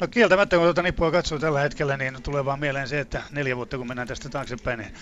No 0.00 0.08
kieltämättä, 0.08 0.56
kun 0.56 0.64
tuota 0.64 0.82
nippua 0.82 1.10
katsoo 1.10 1.38
tällä 1.38 1.60
hetkellä, 1.60 1.96
niin 1.96 2.22
tulee 2.22 2.44
vaan 2.44 2.60
mieleen 2.60 2.88
se, 2.88 3.00
että 3.00 3.22
neljä 3.30 3.56
vuotta 3.56 3.78
kun 3.78 3.86
mennään 3.86 4.08
tästä 4.08 4.28
taaksepäin, 4.28 4.78
niin 4.78 4.94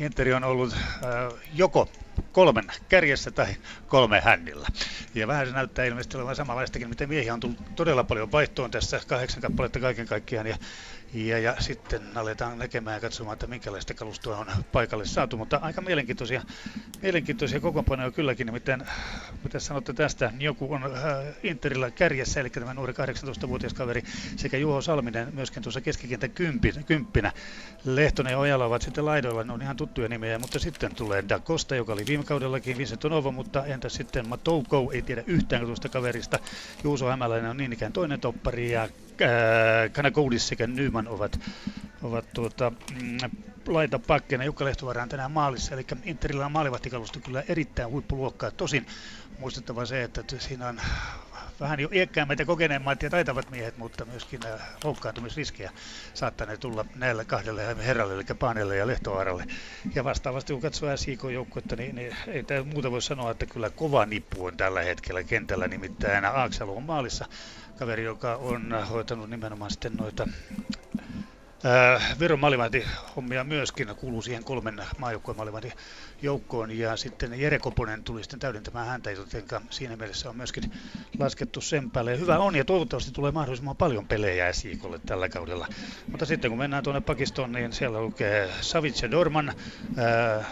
Interi 0.00 0.34
on 0.34 0.44
ollut 0.44 0.72
äh, 0.72 1.40
joko 1.54 1.88
kolmen 2.32 2.64
kärjessä 2.88 3.30
tai 3.30 3.46
kolme 3.86 4.20
hännillä. 4.20 4.68
Ja 5.14 5.26
vähän 5.26 5.46
se 5.46 5.52
näyttää 5.52 5.84
ilmeisesti 5.84 6.16
olevan 6.16 6.36
samanlaistakin, 6.36 6.88
miten 6.88 7.08
miehiä 7.08 7.34
on 7.34 7.40
tullut 7.40 7.76
todella 7.76 8.04
paljon 8.04 8.32
vaihtoon 8.32 8.70
tässä, 8.70 9.00
kahdeksan 9.06 9.42
kappaletta 9.42 9.80
kaiken 9.80 10.06
kaikkiaan. 10.06 10.46
Ja 10.46 10.56
ja, 11.14 11.38
ja 11.38 11.56
sitten 11.58 12.02
aletaan 12.14 12.58
näkemään 12.58 12.94
ja 12.94 13.00
katsomaan, 13.00 13.32
että 13.32 13.46
minkälaista 13.46 13.94
kalustoa 13.94 14.36
on 14.36 14.46
paikalle 14.72 15.06
saatu. 15.06 15.36
Mutta 15.36 15.56
aika 15.62 15.80
mielenkiintoisia, 15.80 16.42
mielenkiintoisia 17.02 17.60
kokoonpanoja 17.60 18.10
kylläkin. 18.10 18.46
Nimittäin, 18.46 18.82
mitä 19.44 19.58
sanotte 19.58 19.92
tästä, 19.92 20.30
niin 20.30 20.40
joku 20.40 20.72
on 20.72 20.84
äh, 20.84 20.90
Interillä 21.42 21.90
kärjessä, 21.90 22.40
eli 22.40 22.50
tämä 22.50 22.74
nuori 22.74 22.92
18-vuotias 22.92 23.74
kaveri, 23.74 24.02
sekä 24.36 24.56
Juho 24.56 24.80
Salminen 24.80 25.34
myöskin 25.34 25.62
tuossa 25.62 25.80
keskikentän 25.80 26.30
kymppinä. 26.86 27.32
Lehtonen 27.84 28.30
ja 28.30 28.38
Ojala 28.38 28.64
ovat 28.64 28.82
sitten 28.82 29.04
laidoilla, 29.04 29.44
ne 29.44 29.52
on 29.52 29.62
ihan 29.62 29.76
tuttuja 29.76 30.08
nimiä, 30.08 30.38
mutta 30.38 30.58
sitten 30.58 30.94
tulee 30.94 31.24
Da 31.28 31.38
Costa, 31.38 31.76
joka 31.76 31.92
oli 31.92 32.06
viime 32.06 32.24
kaudellakin 32.24 32.78
Vincent 32.78 33.04
Novo, 33.04 33.32
mutta 33.32 33.64
entä 33.64 33.88
sitten 33.88 34.28
Matouko, 34.28 34.90
ei 34.92 35.02
tiedä 35.02 35.22
yhtään 35.26 35.66
tuosta 35.66 35.88
kaverista. 35.88 36.38
Juuso 36.84 37.06
Hämäläinen 37.06 37.50
on 37.50 37.56
niin 37.56 37.72
ikään 37.72 37.92
toinen 37.92 38.20
toppari 38.20 38.72
ja 38.72 38.88
Kanakoudis 39.92 40.48
sekä 40.48 40.66
Nyman 40.66 41.08
ovat, 41.08 41.40
ovat 42.02 42.24
tuota, 42.34 42.72
mm, 43.02 43.18
laita 43.66 43.98
pakkena. 43.98 44.44
Jukka 44.44 44.64
Lehtovaara 44.64 45.02
on 45.02 45.08
tänään 45.08 45.30
maalissa, 45.30 45.74
eli 45.74 45.86
Interillä 46.04 46.46
on 46.46 46.52
maalivahtikalusto 46.52 47.20
kyllä 47.20 47.42
erittäin 47.48 47.90
huippuluokkaa. 47.90 48.50
Tosin 48.50 48.86
muistettava 49.38 49.86
se, 49.86 50.02
että 50.02 50.22
siinä 50.38 50.68
on 50.68 50.80
vähän 51.60 51.80
jo 51.80 51.88
iäkkäämmät 51.92 52.38
ja 52.38 52.46
kokeneemmat 52.46 53.02
ja 53.02 53.10
taitavat 53.10 53.50
miehet, 53.50 53.78
mutta 53.78 54.04
myöskin 54.04 54.40
äh, 54.46 54.60
loukkaantumisriskejä 54.84 55.70
saattaa 56.14 56.56
tulla 56.56 56.84
näille 56.94 57.24
kahdelle 57.24 57.76
herralle, 57.86 58.14
eli 58.14 58.24
Paanelle 58.38 58.76
ja 58.76 58.86
Lehtovaaralle. 58.86 59.44
Ja 59.94 60.04
vastaavasti 60.04 60.52
kun 60.52 60.62
katsoo 60.62 60.96
SIK-joukkuetta, 60.96 61.76
niin, 61.76 61.94
niin 61.94 62.16
ei 62.26 62.42
tämä 62.42 62.62
muuta 62.62 62.90
voi 62.90 63.02
sanoa, 63.02 63.30
että 63.30 63.46
kyllä 63.46 63.70
kova 63.70 64.06
nippu 64.06 64.44
on 64.44 64.56
tällä 64.56 64.82
hetkellä 64.82 65.24
kentällä, 65.24 65.68
nimittäin 65.68 66.24
Aaksalo 66.24 66.76
on 66.76 66.82
maalissa 66.82 67.26
kaveri, 67.76 68.04
joka 68.04 68.36
on 68.36 68.74
hoitanut 68.90 69.30
nimenomaan 69.30 69.70
sitten 69.70 69.92
noita 69.92 70.26
Äh, 71.64 72.18
Viron 72.20 72.40
hommia 73.16 73.44
myöskin 73.44 73.88
kuuluu 73.96 74.22
siihen 74.22 74.44
kolmen 74.44 74.82
maajoukkueen 74.98 75.36
maalivahti 75.36 75.72
joukkoon 76.22 76.70
ja 76.70 76.96
sitten 76.96 77.40
Jere 77.40 77.58
Koponen 77.58 78.02
tuli 78.02 78.22
sitten 78.22 78.40
täydentämään 78.40 78.86
häntä, 78.86 79.10
joten 79.10 79.44
siinä 79.70 79.96
mielessä 79.96 80.30
on 80.30 80.36
myöskin 80.36 80.72
laskettu 81.18 81.60
sen 81.60 81.90
päälle. 81.90 82.20
Hyvä 82.20 82.38
on 82.38 82.56
ja 82.56 82.64
toivottavasti 82.64 83.10
tulee 83.12 83.32
mahdollisimman 83.32 83.76
paljon 83.76 84.06
pelejä 84.06 84.52
SJKlle 84.52 85.00
tällä 85.06 85.28
kaudella. 85.28 85.66
Mutta 86.10 86.26
sitten 86.26 86.50
kun 86.50 86.58
mennään 86.58 86.82
tuonne 86.82 87.00
Pakistoon, 87.00 87.52
niin 87.52 87.72
siellä 87.72 88.00
lukee 88.00 88.50
Savic 88.60 89.02
ja 89.02 89.10
Dorman, 89.10 89.48
äh, 89.48 90.46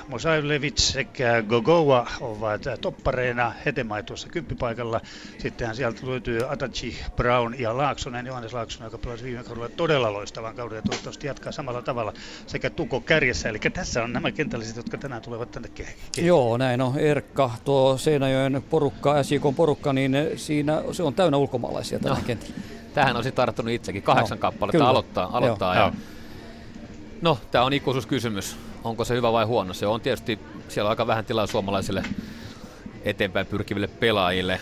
sekä 0.75 1.42
Gogoa 1.42 2.11
ovat 2.21 2.62
toppareina, 2.80 3.52
Hetemai 3.66 4.02
tuossa 4.02 4.28
kymppipaikalla. 4.28 5.00
Sittenhän 5.38 5.76
sieltä 5.76 6.06
löytyy 6.06 6.52
Atachi, 6.52 6.99
Brown 7.16 7.54
ja 7.59 7.76
Laaksonen, 7.76 8.26
Johannes 8.26 8.52
Laaksonen, 8.52 8.87
joka 8.87 8.99
pelasi 8.99 9.25
viime 9.25 9.44
kaudella 9.44 9.68
todella 9.68 10.12
loistavan 10.12 10.54
kauden 10.54 10.76
ja 10.76 10.83
toivottavasti 10.83 11.26
jatkaa 11.26 11.52
samalla 11.52 11.83
tavalla 11.83 12.12
sekä 12.47 12.71
Tuko 12.71 13.00
kärjessä. 13.00 13.49
Eli 13.49 13.59
tässä 13.59 14.04
on 14.04 14.12
nämä 14.12 14.33
kentälliset, 14.33 14.76
jotka 14.76 14.99
tänään 14.99 15.23
tulevat 15.23 15.50
tänne 15.54 15.68
kehiin. 15.68 15.96
Joo, 16.16 16.56
näin 16.56 16.80
on. 16.80 16.99
Erkka, 16.99 17.50
tuo 17.64 17.96
Seinäjoen 17.96 18.64
porukka, 18.70 19.23
SJK 19.23 19.42
porukka, 19.56 19.92
niin 19.92 20.16
siinä 20.37 20.82
se 20.92 21.02
on 21.02 21.14
täynnä 21.14 21.37
ulkomaalaisia 21.37 21.99
tällä 21.99 22.18
no, 22.18 22.25
kentällä. 22.26 22.54
Tähän 22.94 23.16
olisi 23.16 23.32
tarttunut 23.32 23.73
itsekin. 23.73 24.02
Kahdeksan 24.02 24.38
no, 24.38 24.40
kappaletta 24.40 24.78
kyllä. 24.78 24.90
aloittaa. 24.90 25.30
aloittaa 25.32 25.75
Joo. 25.75 25.87
ja... 25.87 25.92
No, 27.23 27.38
tämä 27.50 27.64
on 27.64 27.73
ikuisuuskysymys. 27.73 28.56
Onko 28.84 29.04
se 29.04 29.14
hyvä 29.14 29.32
vai 29.32 29.44
huono? 29.44 29.75
Se 29.75 29.87
on 29.87 30.00
tietysti, 30.00 30.38
siellä 30.68 30.88
on 30.88 30.90
aika 30.90 31.06
vähän 31.06 31.25
tilaa 31.25 31.46
suomalaisille 31.46 32.02
eteenpäin 33.04 33.46
pyrkiville 33.46 33.87
pelaajille. 33.87 34.61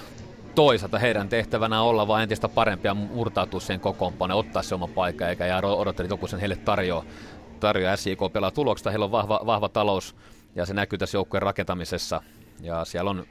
Toisaalta 0.54 0.98
heidän 0.98 1.28
tehtävänä 1.28 1.82
on 1.82 1.88
olla 1.88 2.08
vain 2.08 2.22
entistä 2.22 2.48
parempia 2.48 2.94
murtautua 2.94 3.60
sen 3.60 3.80
kokoonpanoon, 3.80 4.40
ottaa 4.40 4.62
se 4.62 4.74
oma 4.74 4.88
paikka, 4.88 5.28
eikä 5.28 5.46
jää 5.46 5.58
odottaa, 5.58 6.04
että 6.04 6.14
joku 6.14 6.26
sen 6.26 6.40
heille 6.40 6.56
tarjoaa. 6.56 7.04
Tarjoaa 7.60 7.96
SIK 7.96 8.18
pelaa 8.32 8.50
tuloksesta, 8.50 8.90
heillä 8.90 9.04
on 9.04 9.12
vahva, 9.12 9.40
vahva 9.46 9.68
talous, 9.68 10.14
ja 10.54 10.66
se 10.66 10.74
näkyy 10.74 10.98
tässä 10.98 11.16
joukkueen 11.16 11.42
rakentamisessa. 11.42 12.22
Ja 12.60 12.84
siellä 12.84 13.10
on 13.10 13.26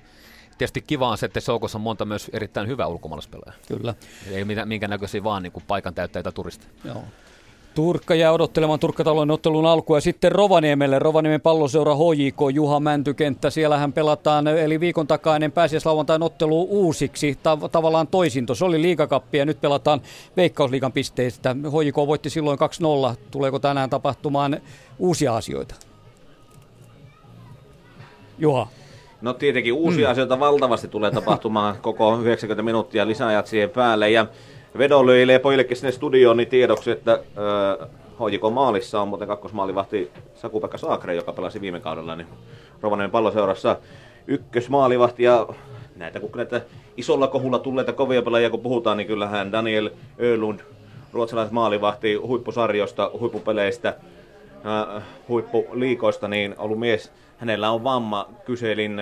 tietysti 0.57 0.81
kiva 0.81 1.09
on 1.09 1.17
se, 1.17 1.25
että 1.25 1.39
joukossa 1.47 1.77
on 1.77 1.81
monta 1.81 2.05
myös 2.05 2.29
erittäin 2.33 2.67
hyvää 2.67 2.87
ulkomaalaispelaajaa. 2.87 3.61
Kyllä. 3.67 3.95
Ei 4.31 4.45
minkä 4.65 4.87
näköisiä 4.87 5.23
vaan 5.23 5.43
niin 5.43 5.53
kuin 5.53 5.63
paikan 5.67 5.93
täyttäjitä 5.93 6.31
turisteja. 6.31 6.71
Joo. 6.85 7.03
Turkka 7.75 8.15
jää 8.15 8.31
odottelemaan 8.31 8.79
Turkkatalon 8.79 9.31
ottelun 9.31 9.65
alkua. 9.65 9.97
Ja 9.97 10.01
sitten 10.01 10.31
Rovaniemelle, 10.31 10.99
Rovaniemen 10.99 11.41
palloseura 11.41 11.95
HJK 11.95 12.37
Juha 12.53 12.79
Mäntykenttä. 12.79 13.49
Siellähän 13.49 13.93
pelataan, 13.93 14.47
eli 14.47 14.79
viikon 14.79 15.07
takainen 15.07 15.51
pääsiäislauantain 15.51 16.23
ottelu 16.23 16.67
uusiksi, 16.69 17.33
tav- 17.33 17.69
tavallaan 17.69 18.07
toisinto. 18.07 18.55
Se 18.55 18.65
oli 18.65 18.81
liikakappi 18.81 19.37
ja 19.37 19.45
nyt 19.45 19.61
pelataan 19.61 20.01
Veikkausliigan 20.37 20.91
pisteistä. 20.91 21.53
HJK 21.53 21.95
voitti 21.95 22.29
silloin 22.29 22.59
2-0. 23.13 23.15
Tuleeko 23.31 23.59
tänään 23.59 23.89
tapahtumaan 23.89 24.61
uusia 24.99 25.35
asioita? 25.35 25.75
Juha. 28.41 28.67
No 29.21 29.33
tietenkin 29.33 29.73
uusia 29.73 30.07
mm. 30.07 30.11
asioita 30.11 30.39
valtavasti 30.39 30.87
tulee 30.87 31.11
tapahtumaan 31.11 31.75
koko 31.81 32.17
90 32.17 32.63
minuuttia 32.63 33.07
lisäajat 33.07 33.47
siihen 33.47 33.69
päälle. 33.69 34.09
Ja 34.09 34.25
vedonlyöjille 34.77 35.33
ja 35.33 35.39
pojillekin 35.39 35.77
sinne 35.77 35.91
studioon 35.91 36.37
niin 36.37 36.49
tiedoksi, 36.49 36.91
että 36.91 37.13
äh, 37.13 37.89
HJK 38.19 38.41
maalissa 38.53 39.01
on 39.01 39.07
muuten 39.07 39.27
kakkosmaalivahti 39.27 40.11
Saku-Pekka 40.35 40.77
Saakre, 40.77 41.15
joka 41.15 41.33
pelasi 41.33 41.61
viime 41.61 41.79
kaudella 41.79 42.15
niin 42.15 42.27
Rovaniemen 42.81 43.11
palloseurassa 43.11 43.77
ykkösmaalivahti. 44.27 45.23
Ja 45.23 45.47
näitä 45.95 46.19
kun 46.19 46.29
näitä 46.35 46.61
isolla 46.97 47.27
kohulla 47.27 47.59
tulleita 47.59 47.93
kovia 47.93 48.21
pelaajia 48.21 48.49
kun 48.49 48.59
puhutaan, 48.59 48.97
niin 48.97 49.07
kyllähän 49.07 49.51
Daniel 49.51 49.89
Ölund, 50.19 50.59
ruotsalaiset 51.13 51.53
maalivahti 51.53 52.15
huippusarjoista, 52.15 53.11
huippupeleistä, 53.19 53.95
huippuliikoista, 55.27 56.27
niin 56.27 56.55
ollut 56.57 56.79
mies 56.79 57.11
hänellä 57.37 57.71
on 57.71 57.83
vamma. 57.83 58.29
Kyselin 58.45 59.01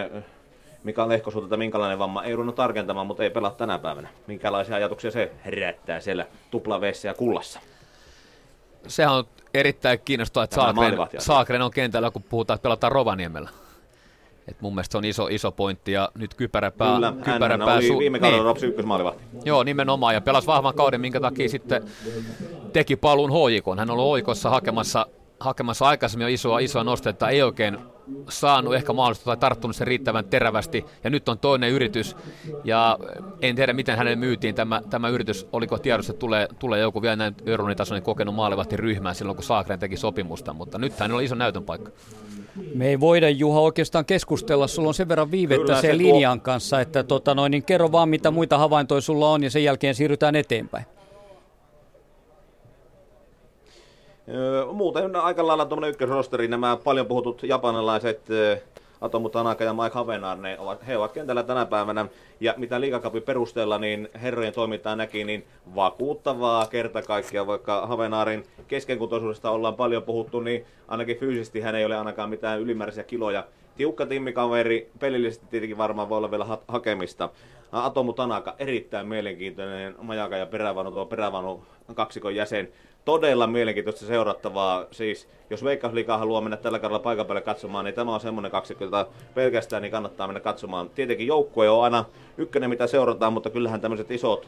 Mika 0.83 1.09
Lehkosulta, 1.09 1.57
minkälainen 1.57 1.99
vamma. 1.99 2.23
Ei 2.23 2.33
ruvennut 2.35 2.55
tarkentamaan, 2.55 3.07
mutta 3.07 3.23
ei 3.23 3.29
pelaa 3.29 3.51
tänä 3.51 3.79
päivänä. 3.79 4.09
Minkälaisia 4.27 4.75
ajatuksia 4.75 5.11
se 5.11 5.31
herättää 5.45 5.99
siellä 5.99 6.25
tuplaveessa 6.51 7.07
ja 7.07 7.13
kullassa? 7.13 7.59
Se 8.87 9.07
on 9.07 9.23
erittäin 9.53 9.99
kiinnostavaa, 10.05 10.43
että 10.43 10.55
Saakren, 10.55 10.97
Saakren 11.17 11.61
on 11.61 11.71
kentällä, 11.71 12.11
kun 12.11 12.23
puhutaan, 12.23 12.55
että 12.55 12.63
pelataan 12.63 12.91
Rovaniemellä. 12.91 13.49
Et 14.47 14.61
mun 14.61 14.75
mielestä 14.75 14.91
se 14.91 14.97
on 14.97 15.05
iso, 15.05 15.27
iso 15.27 15.51
pointti 15.51 15.91
ja 15.91 16.09
nyt 16.15 16.33
kypäräpää, 16.33 16.95
Kyllä, 16.95 17.13
kypäräpää 17.23 17.75
oli 17.75 17.89
su- 17.89 17.99
viime 17.99 18.19
kaudella 18.19 18.53
niin. 18.53 18.63
ykkösmaalivahti. 18.63 19.23
Joo, 19.45 19.63
nimenomaan 19.63 20.13
ja 20.13 20.21
pelasi 20.21 20.47
vahvan 20.47 20.73
kauden, 20.73 21.01
minkä 21.01 21.19
takia 21.19 21.49
sitten 21.49 21.83
teki 22.73 22.95
paluun 22.95 23.31
HJK. 23.31 23.65
Hän 23.77 23.89
on 23.89 23.89
ollut 23.89 24.11
oikossa 24.11 24.49
hakemassa, 24.49 25.05
hakemassa 25.39 25.85
aikaisemmin 25.85 26.25
jo 26.25 26.33
isoa, 26.33 26.59
isoa 26.59 26.83
nostetta, 26.83 27.29
ei 27.29 27.41
oikein 27.41 27.77
saanut 28.29 28.75
ehkä 28.75 28.93
mahdollista 28.93 29.25
tai 29.25 29.37
tarttunut 29.37 29.75
sen 29.75 29.87
riittävän 29.87 30.25
terävästi, 30.25 30.85
ja 31.03 31.09
nyt 31.09 31.29
on 31.29 31.39
toinen 31.39 31.69
yritys, 31.69 32.15
ja 32.63 32.97
en 33.41 33.55
tiedä, 33.55 33.73
miten 33.73 33.97
hänelle 33.97 34.15
myytiin 34.15 34.55
tämä, 34.55 34.81
tämä 34.89 35.09
yritys, 35.09 35.47
oliko 35.51 35.77
tiedossa, 35.77 36.11
että 36.11 36.19
tulee, 36.19 36.47
tulee 36.59 36.79
joku 36.79 37.01
vielä 37.01 37.15
näin 37.15 37.35
Örunitasoinen 37.47 38.03
kokenut 38.03 38.35
maalevahti 38.35 38.77
ryhmään 38.77 39.15
silloin, 39.15 39.35
kun 39.35 39.43
Saakren 39.43 39.79
teki 39.79 39.97
sopimusta, 39.97 40.53
mutta 40.53 40.77
nyt 40.77 40.99
hän 40.99 41.11
oli 41.11 41.25
iso 41.25 41.35
näytön 41.35 41.63
paikka. 41.63 41.91
Me 42.75 42.87
ei 42.87 42.99
voida, 42.99 43.29
Juha, 43.29 43.59
oikeastaan 43.59 44.05
keskustella. 44.05 44.67
Sulla 44.67 44.87
on 44.87 44.93
sen 44.93 45.07
verran 45.07 45.31
viivettä 45.31 45.65
Kyllä, 45.65 45.81
sen 45.81 45.91
se 45.91 45.97
linjan 45.97 46.39
tuo... 46.39 46.43
kanssa, 46.43 46.81
että 46.81 47.03
tota 47.03 47.35
noin, 47.35 47.51
niin 47.51 47.63
kerro 47.63 47.91
vaan, 47.91 48.09
mitä 48.09 48.31
muita 48.31 48.57
havaintoja 48.57 49.01
sulla 49.01 49.29
on, 49.29 49.43
ja 49.43 49.49
sen 49.49 49.63
jälkeen 49.63 49.95
siirrytään 49.95 50.35
eteenpäin. 50.35 50.85
Muuten 54.73 55.15
aika 55.15 55.47
lailla 55.47 55.65
tuommoinen 55.65 55.91
ykkösrosteri, 55.91 56.47
nämä 56.47 56.77
paljon 56.83 57.05
puhutut 57.05 57.43
japanilaiset 57.43 58.21
Atomu 59.01 59.29
Tanaka 59.29 59.63
ja 59.63 59.73
Mike 59.73 59.93
Havenar, 59.93 60.37
ne 60.37 60.59
ovat, 60.59 60.87
he 60.87 60.97
ovat 60.97 61.11
kentällä 61.11 61.43
tänä 61.43 61.65
päivänä. 61.65 62.05
Ja 62.39 62.53
mitä 62.57 62.81
liikakapin 62.81 63.23
perusteella 63.23 63.77
niin 63.77 64.09
herrojen 64.21 64.53
toimintaa 64.53 64.95
näki, 64.95 65.23
niin 65.23 65.45
vakuuttavaa 65.75 66.65
kerta 66.67 67.01
kaikkiaan, 67.01 67.47
vaikka 67.47 67.87
Havenarin 67.87 68.43
keskenkutoisuudesta 68.67 69.51
ollaan 69.51 69.75
paljon 69.75 70.03
puhuttu, 70.03 70.39
niin 70.39 70.65
ainakin 70.87 71.17
fyysisesti 71.17 71.61
hän 71.61 71.75
ei 71.75 71.85
ole 71.85 71.97
ainakaan 71.97 72.29
mitään 72.29 72.59
ylimääräisiä 72.59 73.03
kiloja. 73.03 73.43
Tiukka 73.77 74.05
timmikaveri, 74.05 74.91
pelillisesti 74.99 75.45
tietenkin 75.49 75.77
varmaan 75.77 76.09
voi 76.09 76.17
olla 76.17 76.31
vielä 76.31 76.45
ha- 76.45 76.61
hakemista. 76.67 77.29
Atomu 77.71 78.13
Tanaka, 78.13 78.55
erittäin 78.59 79.07
mielenkiintoinen 79.07 79.95
majaka 80.01 80.37
ja 80.37 80.45
perävanu, 80.45 80.91
tuo 80.91 81.05
perävanu 81.05 81.63
kaksikon 81.95 82.35
jäsen 82.35 82.69
todella 83.09 83.47
mielenkiintoista 83.47 84.05
seurattavaa. 84.05 84.85
Siis, 84.91 85.27
jos 85.49 85.63
Veikkausliikaa 85.63 86.17
haluaa 86.17 86.41
mennä 86.41 86.57
tällä 86.57 86.79
kaudella 86.79 86.99
paikan 86.99 87.25
päälle 87.25 87.41
katsomaan, 87.41 87.85
niin 87.85 87.95
tämä 87.95 88.13
on 88.13 88.19
semmoinen 88.19 88.51
kaksikko, 88.51 88.83
jota 88.83 89.07
pelkästään 89.33 89.81
niin 89.81 89.91
kannattaa 89.91 90.27
mennä 90.27 90.39
katsomaan. 90.39 90.89
Tietenkin 90.89 91.27
joukkue 91.27 91.69
on 91.69 91.83
aina 91.83 92.05
ykkönen, 92.37 92.69
mitä 92.69 92.87
seurataan, 92.87 93.33
mutta 93.33 93.49
kyllähän 93.49 93.81
tämmöiset 93.81 94.11
isot, 94.11 94.47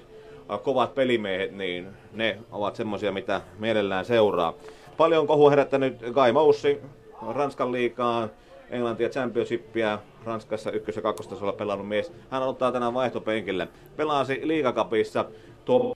äh, 0.51 0.61
kovat 0.61 0.95
pelimiehet, 0.95 1.51
niin 1.51 1.87
ne 2.13 2.37
ovat 2.51 2.75
semmoisia, 2.75 3.11
mitä 3.11 3.41
mielellään 3.59 4.05
seuraa. 4.05 4.53
Paljon 4.97 5.27
kohu 5.27 5.49
herättänyt 5.49 5.99
Guy 5.99 6.31
Moussi, 6.31 6.81
Ranskan 7.29 7.71
liikaa, 7.71 8.27
Englantia 8.69 9.09
Championshipia, 9.09 9.99
Ranskassa 10.25 10.71
ykkös- 10.71 10.95
ja 10.95 11.01
kakkostasolla 11.01 11.53
pelannut 11.53 11.87
mies. 11.87 12.13
Hän 12.29 12.43
ottaa 12.43 12.71
tänään 12.71 12.93
vaihtopenkille. 12.93 13.67
Pelasi 13.95 14.41
liigakapissa. 14.43 15.25
Tuo 15.65 15.95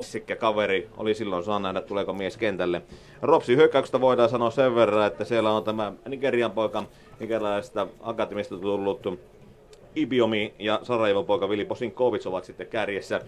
Sikkä 0.00 0.36
kaveri 0.36 0.88
oli 0.96 1.14
silloin, 1.14 1.44
saa 1.44 1.58
nähdä 1.58 1.80
tuleeko 1.80 2.12
mies 2.12 2.36
kentälle. 2.36 2.82
Ropsi 3.22 3.56
hyökkäyksestä 3.56 4.00
voidaan 4.00 4.28
sanoa 4.28 4.50
sen 4.50 4.74
verran, 4.74 5.06
että 5.06 5.24
siellä 5.24 5.52
on 5.52 5.64
tämä 5.64 5.92
Nigerian 6.08 6.50
poika, 6.50 6.84
nigerialaisesta 7.20 7.86
akatemista 8.00 8.58
tullut 8.58 9.18
Ibiomi 9.96 10.54
ja 10.58 10.80
Sarajevon 10.82 11.26
poika 11.26 11.48
Vili 11.48 11.64
Posinkovic 11.64 12.26
ovat 12.26 12.44
sitten 12.44 12.66
kärjessä. 12.66 13.20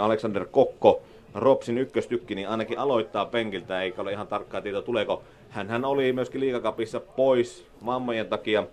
Alexander 0.00 0.46
Kokko, 0.50 1.02
Ropsin 1.34 1.78
ykköstykki, 1.78 2.34
niin 2.34 2.48
ainakin 2.48 2.78
aloittaa 2.78 3.26
penkiltä, 3.26 3.82
eikä 3.82 4.02
ole 4.02 4.12
ihan 4.12 4.26
tarkkaa 4.26 4.60
tietoa, 4.60 4.82
tuleeko. 4.82 5.22
Hän, 5.50 5.68
hän 5.68 5.84
oli 5.84 6.12
myöskin 6.12 6.40
liikakapissa 6.40 7.00
pois 7.00 7.66
vammojen 7.86 8.26
takia, 8.26 8.66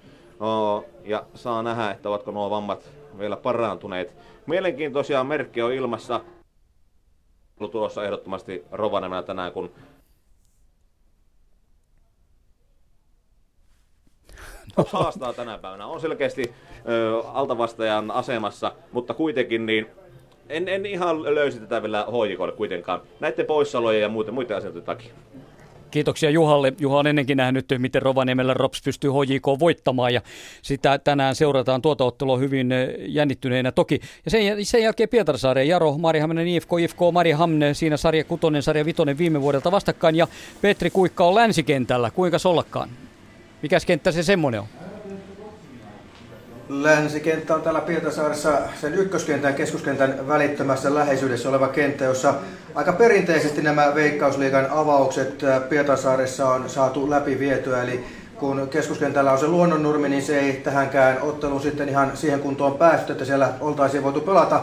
ja 1.06 1.26
saa 1.36 1.64
nähdä, 1.64 1.92
että 1.92 2.10
ovatko 2.10 2.32
nuo 2.32 2.50
vammat 2.50 2.90
vielä 3.20 3.36
parantuneet. 3.36 4.16
Mielenkiintoisia 4.46 5.24
merkkejä 5.24 5.66
on 5.66 5.74
ilmassa 5.74 6.22
tulossa 7.68 8.04
ehdottomasti 8.04 8.66
Rovaniemelä 8.72 9.24
tänään, 9.24 9.52
kun 9.52 9.72
no. 14.78 14.86
haastaa 14.92 15.34
tänä 15.34 15.58
päivänä. 15.58 15.86
On 15.86 16.02
selkeästi 16.02 16.54
ö, 16.90 17.22
altavastajan 17.28 18.12
asemassa, 18.12 18.72
mutta 18.92 19.14
kuitenkin 19.14 19.66
niin 19.66 19.88
en, 20.50 20.68
en 20.68 20.86
ihan 20.86 21.36
löysi 21.36 21.60
tätä 21.60 21.82
vielä 21.82 22.06
hoijikolle 22.12 22.54
kuitenkaan. 22.54 23.02
Näiden 23.20 23.46
poissaolojen 23.46 24.02
ja 24.02 24.10
muuten, 24.10 24.34
muiden 24.34 24.58
asioiden 24.58 24.84
takia. 24.84 25.14
Kiitoksia 25.92 26.30
Juhalle. 26.30 26.74
Juha 26.80 27.00
on 27.00 27.08
ennenkin 27.08 27.38
nähnyt, 27.38 27.66
miten 27.78 28.02
Rovaniemellä 28.02 28.54
Rops 28.54 28.82
pystyy 28.86 29.12
HJK 29.12 29.60
voittamaan 29.60 30.14
ja 30.14 30.22
sitä 30.62 30.98
tänään 30.98 31.36
seurataan 31.36 31.82
tuota 31.82 32.04
ottelua 32.04 32.38
hyvin 32.38 32.72
eh, 32.72 32.90
jännittyneenä 33.08 33.72
toki. 33.72 34.00
Ja 34.26 34.32
sen, 34.32 34.66
sen 34.66 34.84
jälkeen 34.84 35.10
Pietarsaaren 35.10 35.68
Jaro, 35.68 35.98
Hamnen, 36.22 36.48
IFK, 36.48 36.70
IFK, 36.80 37.00
Hamne, 37.36 37.74
siinä 37.74 37.98
sarja 37.98 38.24
kutonen, 38.24 38.64
sarja 38.64 38.86
vitonen 38.86 39.18
viime 39.18 39.42
vuodelta 39.42 39.72
vastakkain 39.72 40.16
ja 40.16 40.28
Petri 40.62 40.90
Kuikka 40.90 41.26
on 41.26 41.36
länsikentällä. 41.36 42.12
Kuinka 42.12 42.38
ollakaan? 42.46 42.90
Mikäs 43.62 43.86
kenttä 43.86 44.12
se 44.12 44.24
semmoinen 44.24 44.60
on? 44.60 44.91
Länsikenttä 46.74 47.56
on 47.56 47.62
täällä 47.62 47.82
Pietasaaressa 47.82 48.52
sen 48.82 48.94
ykköskentän 48.94 49.54
keskuskentän 49.54 50.28
välittömässä 50.28 50.96
läheisyydessä 50.96 51.50
oleva 51.50 51.68
kenttä, 51.68 52.04
jossa 52.04 52.34
aika 52.76 52.94
perinteisesti 52.94 53.62
nämä 53.62 53.96
Veikkausliigan 53.96 54.68
avaukset 54.70 55.44
Pietasaaressa 55.70 56.50
on 56.50 56.70
saatu 56.70 57.10
läpi 57.10 57.40
vietyä. 57.40 57.84
Eli 57.84 58.06
kun 58.36 58.68
keskuskentällä 58.70 59.32
on 59.32 59.40
se 59.40 59.48
luonnonnurmi, 59.48 60.10
niin 60.10 60.22
se 60.22 60.40
ei 60.40 60.54
tähänkään 60.54 61.22
otteluun 61.22 61.62
sitten 61.62 61.90
ihan 61.90 62.18
siihen 62.18 62.40
kuntoon 62.40 62.78
päästy, 62.78 63.12
että 63.12 63.26
siellä 63.26 63.54
oltaisiin 63.60 64.04
voitu 64.04 64.22
pelata. 64.22 64.62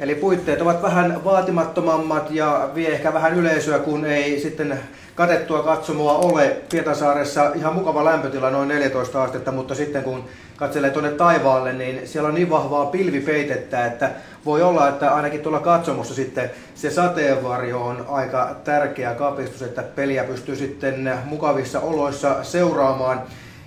Eli 0.00 0.14
puitteet 0.14 0.62
ovat 0.62 0.82
vähän 0.82 1.24
vaatimattomammat 1.24 2.30
ja 2.30 2.70
vie 2.74 2.88
ehkä 2.88 3.12
vähän 3.12 3.34
yleisöä, 3.34 3.78
kun 3.78 4.04
ei 4.04 4.40
sitten 4.40 4.80
katettua 5.20 5.62
katsomoa 5.62 6.18
ole. 6.18 6.56
Pietasaaressa 6.70 7.50
ihan 7.54 7.74
mukava 7.74 8.04
lämpötila, 8.04 8.50
noin 8.50 8.68
14 8.68 9.22
astetta, 9.22 9.52
mutta 9.52 9.74
sitten 9.74 10.02
kun 10.02 10.24
katselee 10.56 10.90
tuonne 10.90 11.10
taivaalle, 11.10 11.72
niin 11.72 12.08
siellä 12.08 12.28
on 12.28 12.34
niin 12.34 12.50
vahvaa 12.50 12.86
pilvipeitettä, 12.86 13.86
että 13.86 14.10
voi 14.44 14.62
olla, 14.62 14.88
että 14.88 15.14
ainakin 15.14 15.40
tuolla 15.40 15.60
katsomossa 15.60 16.14
sitten 16.14 16.50
se 16.74 16.90
sateenvarjo 16.90 17.80
on 17.80 18.06
aika 18.08 18.56
tärkeä 18.64 19.14
kapistus, 19.14 19.62
että 19.62 19.82
peliä 19.82 20.24
pystyy 20.24 20.56
sitten 20.56 21.12
mukavissa 21.24 21.80
oloissa 21.80 22.44
seuraamaan. 22.44 23.22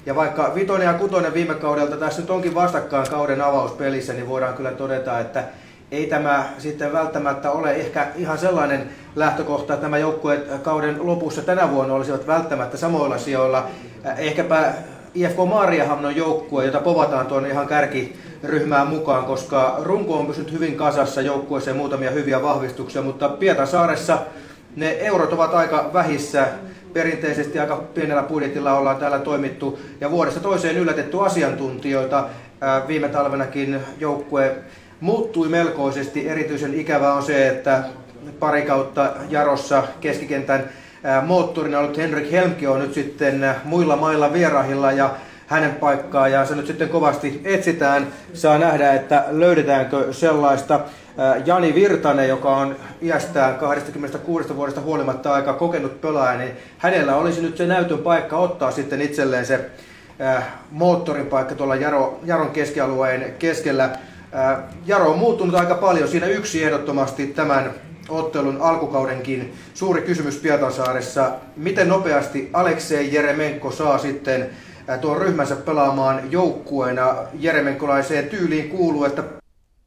Ja 0.05 0.15
vaikka 0.15 0.51
vitonen 0.55 0.87
ja 0.87 0.93
kutonen 0.93 1.33
viime 1.33 1.55
kaudelta 1.55 1.97
tässä 1.97 2.21
nyt 2.21 2.29
onkin 2.29 2.55
vastakkain 2.55 3.09
kauden 3.09 3.41
avauspelissä, 3.41 4.13
niin 4.13 4.29
voidaan 4.29 4.53
kyllä 4.53 4.71
todeta, 4.71 5.19
että 5.19 5.43
ei 5.93 6.07
tämä 6.07 6.45
sitten 6.57 6.93
välttämättä 6.93 7.51
ole 7.51 7.71
ehkä 7.71 8.07
ihan 8.15 8.37
sellainen 8.37 8.89
lähtökohta, 9.15 9.73
että 9.73 9.85
nämä 9.85 9.97
joukkueet 9.97 10.47
kauden 10.61 11.07
lopussa 11.07 11.41
tänä 11.41 11.71
vuonna 11.71 11.93
olisivat 11.93 12.27
välttämättä 12.27 12.77
samoilla 12.77 13.17
sijoilla. 13.17 13.67
Ehkäpä 14.17 14.73
IFK 15.15 15.37
Maariahamnon 15.49 16.15
joukkue, 16.15 16.65
jota 16.65 16.79
povataan 16.79 17.25
tuonne 17.25 17.49
ihan 17.49 17.67
kärkiryhmään 17.67 18.87
mukaan, 18.87 19.25
koska 19.25 19.75
runko 19.81 20.17
on 20.17 20.27
pysynyt 20.27 20.51
hyvin 20.51 20.75
kasassa 20.75 21.21
joukkueeseen 21.21 21.77
muutamia 21.77 22.11
hyviä 22.11 22.41
vahvistuksia, 22.41 23.01
mutta 23.01 23.29
Pietasaaressa 23.29 24.17
ne 24.75 24.91
eurot 24.91 25.33
ovat 25.33 25.53
aika 25.53 25.89
vähissä. 25.93 26.47
Perinteisesti 26.93 27.59
aika 27.59 27.75
pienellä 27.75 28.23
budjetilla 28.23 28.77
ollaan 28.77 28.97
täällä 28.97 29.19
toimittu 29.19 29.79
ja 30.01 30.11
vuodesta 30.11 30.39
toiseen 30.39 30.77
yllätetty 30.77 31.25
asiantuntijoita. 31.25 32.23
Viime 32.87 33.09
talvenakin 33.09 33.79
joukkue 33.99 34.55
muuttui 35.03 35.49
melkoisesti. 35.49 36.29
Erityisen 36.29 36.73
ikävä 36.73 37.13
on 37.13 37.23
se, 37.23 37.47
että 37.47 37.83
pari 38.39 38.61
kautta 38.61 39.09
Jarossa 39.29 39.83
keskikentän 40.01 40.69
moottorina 41.25 41.79
ollut 41.79 41.97
Henrik 41.97 42.31
Helmke 42.31 42.69
on 42.69 42.79
nyt 42.79 42.93
sitten 42.93 43.55
muilla 43.63 43.95
mailla 43.95 44.33
vierahilla 44.33 44.91
ja 44.91 45.09
hänen 45.47 45.75
paikkaa 45.75 46.27
ja 46.27 46.45
se 46.45 46.55
nyt 46.55 46.67
sitten 46.67 46.89
kovasti 46.89 47.41
etsitään. 47.43 48.07
Saa 48.33 48.57
nähdä, 48.57 48.93
että 48.93 49.25
löydetäänkö 49.31 50.13
sellaista. 50.13 50.79
Jani 51.45 51.75
Virtanen, 51.75 52.29
joka 52.29 52.55
on 52.55 52.75
iästään 53.01 53.55
26 53.55 54.55
vuodesta 54.55 54.81
huolimatta 54.81 55.33
aika 55.33 55.53
kokenut 55.53 56.01
pelaaja, 56.01 56.37
niin 56.37 56.51
hänellä 56.77 57.15
olisi 57.15 57.41
nyt 57.41 57.57
se 57.57 57.65
näytön 57.65 57.99
paikka 57.99 58.37
ottaa 58.37 58.71
sitten 58.71 59.01
itselleen 59.01 59.45
se 59.45 59.69
moottorin 60.71 61.27
paikka 61.27 61.55
tuolla 61.55 61.75
Jaro, 61.75 62.19
Jaron 62.25 62.51
keskialueen 62.51 63.35
keskellä. 63.39 63.89
Jaro 64.85 65.11
on 65.11 65.17
muuttunut 65.17 65.55
aika 65.55 65.75
paljon. 65.75 66.07
Siinä 66.07 66.27
yksi 66.27 66.63
ehdottomasti 66.63 67.27
tämän 67.27 67.71
ottelun 68.09 68.57
alkukaudenkin 68.61 69.53
suuri 69.73 70.01
kysymys 70.01 70.37
Pietasaaressa. 70.37 71.31
Miten 71.55 71.89
nopeasti 71.89 72.49
Aleksei 72.53 73.13
Jeremenko 73.13 73.71
saa 73.71 73.97
sitten 73.97 74.49
tuon 75.01 75.17
ryhmänsä 75.17 75.55
pelaamaan 75.55 76.31
joukkueena 76.31 77.15
Jeremenkolaiseen 77.39 78.29
tyyliin 78.29 78.69
kuuluu, 78.69 79.05
että 79.05 79.23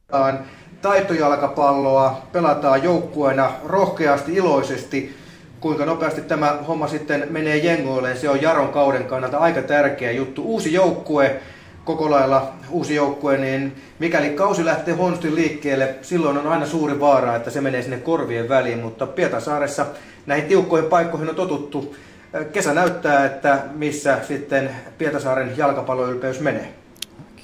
pelataan 0.07 0.39
taitojalkapalloa, 0.81 2.21
pelataan 2.31 2.83
joukkueena 2.83 3.51
rohkeasti, 3.65 4.33
iloisesti. 4.33 5.15
Kuinka 5.59 5.85
nopeasti 5.85 6.21
tämä 6.21 6.57
homma 6.67 6.87
sitten 6.87 7.27
menee 7.29 7.57
jengoille, 7.57 8.15
se 8.15 8.29
on 8.29 8.41
Jaron 8.41 8.69
kauden 8.69 9.03
kannalta 9.03 9.37
aika 9.37 9.61
tärkeä 9.61 10.11
juttu. 10.11 10.43
Uusi 10.43 10.73
joukkue, 10.73 11.39
koko 11.87 12.09
lailla 12.09 12.53
uusi 12.69 12.95
joukkue, 12.95 13.37
niin 13.37 13.75
mikäli 13.99 14.29
kausi 14.29 14.65
lähtee 14.65 14.93
huonosti 14.93 15.35
liikkeelle, 15.35 15.95
silloin 16.01 16.37
on 16.37 16.47
aina 16.47 16.65
suuri 16.65 16.99
vaara, 16.99 17.35
että 17.35 17.49
se 17.49 17.61
menee 17.61 17.81
sinne 17.81 17.97
korvien 17.97 18.49
väliin, 18.49 18.79
mutta 18.79 19.07
Pietasaaressa 19.07 19.85
näihin 20.25 20.47
tiukkoihin 20.47 20.89
paikkoihin 20.89 21.29
on 21.29 21.35
totuttu. 21.35 21.95
Kesä 22.51 22.73
näyttää, 22.73 23.25
että 23.25 23.59
missä 23.73 24.19
sitten 24.27 24.69
Pietasaaren 24.97 25.57
jalkapalloylpeys 25.57 26.39
menee. 26.39 26.73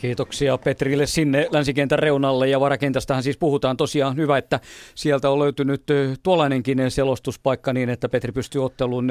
Kiitoksia 0.03 0.57
Petrille 0.57 1.05
sinne 1.05 1.47
länsikentän 1.51 1.99
reunalle 1.99 2.49
ja 2.49 2.59
varakentästähän 2.59 3.23
siis 3.23 3.37
puhutaan 3.37 3.77
tosiaan 3.77 4.15
hyvä, 4.15 4.37
että 4.37 4.59
sieltä 4.95 5.29
on 5.29 5.39
löytynyt 5.39 5.83
tuollainenkin 6.23 6.91
selostuspaikka 6.91 7.73
niin, 7.73 7.89
että 7.89 8.09
Petri 8.09 8.31
pystyy 8.31 8.65
ottelun 8.65 9.07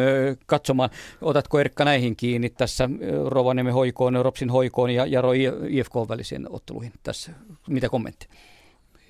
katsomaan. 0.47 0.91
Otatko 1.23 1.61
Erkka 1.61 1.85
näihin 1.85 2.17
kiinni 2.17 2.51
tässä 2.51 2.89
Rovaniemen 3.27 3.73
hoikoon, 3.73 4.25
Ropsin 4.25 4.51
hoikoon 4.51 4.91
ja 4.91 5.07
Jaro 5.07 5.33
IFK 5.69 5.95
välisiin 6.09 6.47
otteluihin 6.51 6.93
tässä? 7.03 7.33
Mitä 7.69 7.89
kommentteja? 7.89 8.33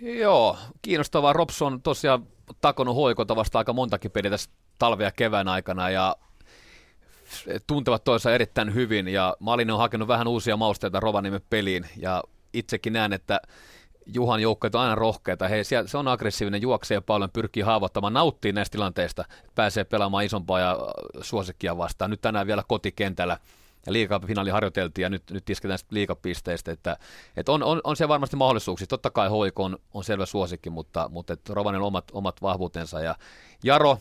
Joo, 0.00 0.56
kiinnostavaa. 0.82 1.32
Rops 1.32 1.62
on 1.62 1.82
tosiaan 1.82 2.26
takonut 2.60 2.96
hoikota 2.96 3.36
vasta 3.36 3.58
aika 3.58 3.72
montakin 3.72 4.10
peliä 4.10 4.30
tässä 4.30 4.50
talvea 4.78 5.10
kevään 5.10 5.48
aikana 5.48 5.90
ja 5.90 6.16
tuntevat 7.66 8.04
toisa 8.04 8.34
erittäin 8.34 8.74
hyvin 8.74 9.08
ja 9.08 9.36
Malinen 9.40 9.74
on 9.74 9.80
hakenut 9.80 10.08
vähän 10.08 10.28
uusia 10.28 10.56
mausteita 10.56 11.00
Rovaniemen 11.00 11.40
peliin 11.50 11.86
ja 11.96 12.22
itsekin 12.52 12.92
näen, 12.92 13.12
että 13.12 13.40
Juhan 14.06 14.40
joukkueet 14.40 14.74
on 14.74 14.80
aina 14.80 14.94
rohkeita. 14.94 15.48
He, 15.48 15.64
se 15.64 15.98
on 15.98 16.08
aggressiivinen, 16.08 16.62
juoksee 16.62 17.00
paljon, 17.00 17.30
pyrkii 17.30 17.62
haavoittamaan, 17.62 18.12
nauttii 18.12 18.52
näistä 18.52 18.72
tilanteista, 18.72 19.24
pääsee 19.54 19.84
pelaamaan 19.84 20.24
isompaa 20.24 20.60
ja 20.60 20.78
suosikkia 21.20 21.76
vastaan. 21.76 22.10
Nyt 22.10 22.20
tänään 22.20 22.46
vielä 22.46 22.62
kotikentällä 22.68 23.38
ja 23.86 23.92
liikafinaali 23.92 24.50
harjoiteltiin 24.50 25.02
ja 25.02 25.08
nyt, 25.08 25.22
nyt 25.30 25.50
isketään 25.50 25.78
liikapisteistä, 25.90 26.72
että, 26.72 26.96
että 27.36 27.52
on, 27.52 27.62
on, 27.62 27.80
on 27.84 27.96
siellä 27.96 28.08
varmasti 28.08 28.36
mahdollisuuksia. 28.36 28.86
Totta 28.86 29.10
kai 29.10 29.28
HIK 29.28 29.60
on, 29.60 29.78
on 29.94 30.04
selvä 30.04 30.26
suosikki, 30.26 30.70
mutta, 30.70 31.08
mutta 31.08 31.36
Rovanen 31.48 31.82
omat, 31.82 32.04
omat 32.12 32.42
vahvuutensa 32.42 33.00
ja 33.00 33.14
Jaro 33.64 33.98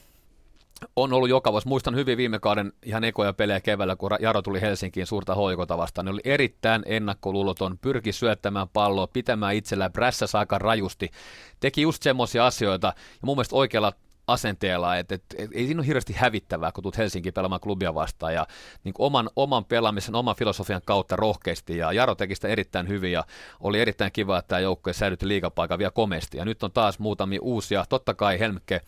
on 0.96 1.14
ollut 1.14 1.30
joka 1.30 1.52
vuosi. 1.52 1.68
Muistan 1.68 1.96
hyvin 1.96 2.18
viime 2.18 2.40
kauden 2.40 2.74
ihan 2.86 3.04
ekoja 3.04 3.34
pelejä 3.34 3.62
keväällä, 3.62 3.96
kun 3.96 4.12
Jaro 4.20 4.42
tuli 4.42 4.62
Helsinkiin 4.62 5.08
suurta 5.08 5.36
hoikota 5.36 5.78
vastaan. 5.78 6.06
Ne 6.06 6.12
oli 6.12 6.22
erittäin 6.24 6.84
ennakkoluuloton, 6.86 7.78
pyrki 7.78 8.12
syöttämään 8.12 8.70
palloa, 8.70 9.08
pitämään 9.08 9.56
itsellään. 9.56 9.92
Prässässä 9.92 10.40
aika 10.40 10.60
rajusti. 10.60 11.12
Teki 11.60 11.82
just 11.82 12.04
semmoisia 12.04 12.46
asioita, 12.46 12.88
ja 12.98 13.20
mun 13.22 13.38
mielestä 13.38 13.56
oikealla 13.56 13.94
asenteella, 14.28 14.98
että, 14.98 15.16
että, 15.16 15.36
että 15.40 15.58
ei 15.58 15.66
siinä 15.66 15.80
ole 15.80 15.88
hirveästi 15.88 16.14
hävittävää, 16.14 16.72
kun 16.72 16.84
tulet 16.84 16.98
Helsinkiin 16.98 17.34
pelaamaan 17.34 17.62
klubia 17.62 17.94
vastaan. 17.94 18.34
Ja 18.34 18.48
niin 18.84 18.94
oman, 18.98 19.30
oman 19.36 19.66
pelaamisen, 19.66 20.16
oman 20.16 20.36
filosofian 20.36 20.82
kautta 20.86 21.16
rohkeasti. 21.16 21.78
Ja 21.78 21.94
Jaro 21.94 22.16
teki 22.16 22.36
sitä 22.36 22.48
erittäin 22.48 22.88
hyvin 22.88 23.12
ja 23.12 23.24
oli 23.60 23.80
erittäin 23.80 24.12
kiva, 24.12 24.38
että 24.38 24.48
tämä 24.48 24.60
joukkue 24.60 24.94
säilytti 24.94 25.28
liigapaikan 25.28 25.80
vielä 25.80 25.92
komesti 25.92 26.38
ja 26.38 26.46
nyt 26.46 26.64
on 26.64 26.72
taas 26.72 27.00
muutamia 27.00 27.40
uusia, 27.42 27.86
totta 27.90 28.14
kai 28.14 28.40
Helmke, 28.40 28.82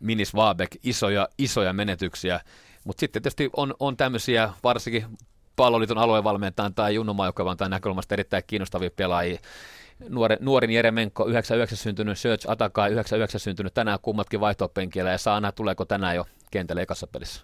Minis 0.00 0.34
Vaabek, 0.34 0.70
isoja, 0.82 1.28
isoja 1.38 1.72
menetyksiä, 1.72 2.40
mutta 2.84 3.00
sitten 3.00 3.22
tietysti 3.22 3.50
on, 3.56 3.74
on 3.80 3.96
tämmöisiä 3.96 4.52
varsinkin 4.64 5.06
palloliiton 5.56 5.98
aluevalmentajan 5.98 6.74
tai 6.74 6.94
Junnumajoukkovan 6.94 7.56
tai 7.56 7.68
näkökulmasta 7.68 8.14
erittäin 8.14 8.42
kiinnostavia 8.46 8.90
pelaajia, 8.96 9.38
nuori, 10.08 10.36
nuorin 10.40 10.70
Jeremenko, 10.70 11.26
99 11.26 11.78
syntynyt, 11.78 12.18
Search 12.18 12.50
Atakai, 12.50 12.90
99 12.92 13.40
syntynyt, 13.40 13.74
tänään 13.74 13.98
kummatkin 14.02 14.40
vaihtopenkillä 14.40 15.10
ja 15.10 15.18
saa 15.18 15.52
tuleeko 15.52 15.84
tänään 15.84 16.16
jo 16.16 16.26
kentälle 16.50 16.82
ekassa 16.82 17.06
pelissä. 17.06 17.42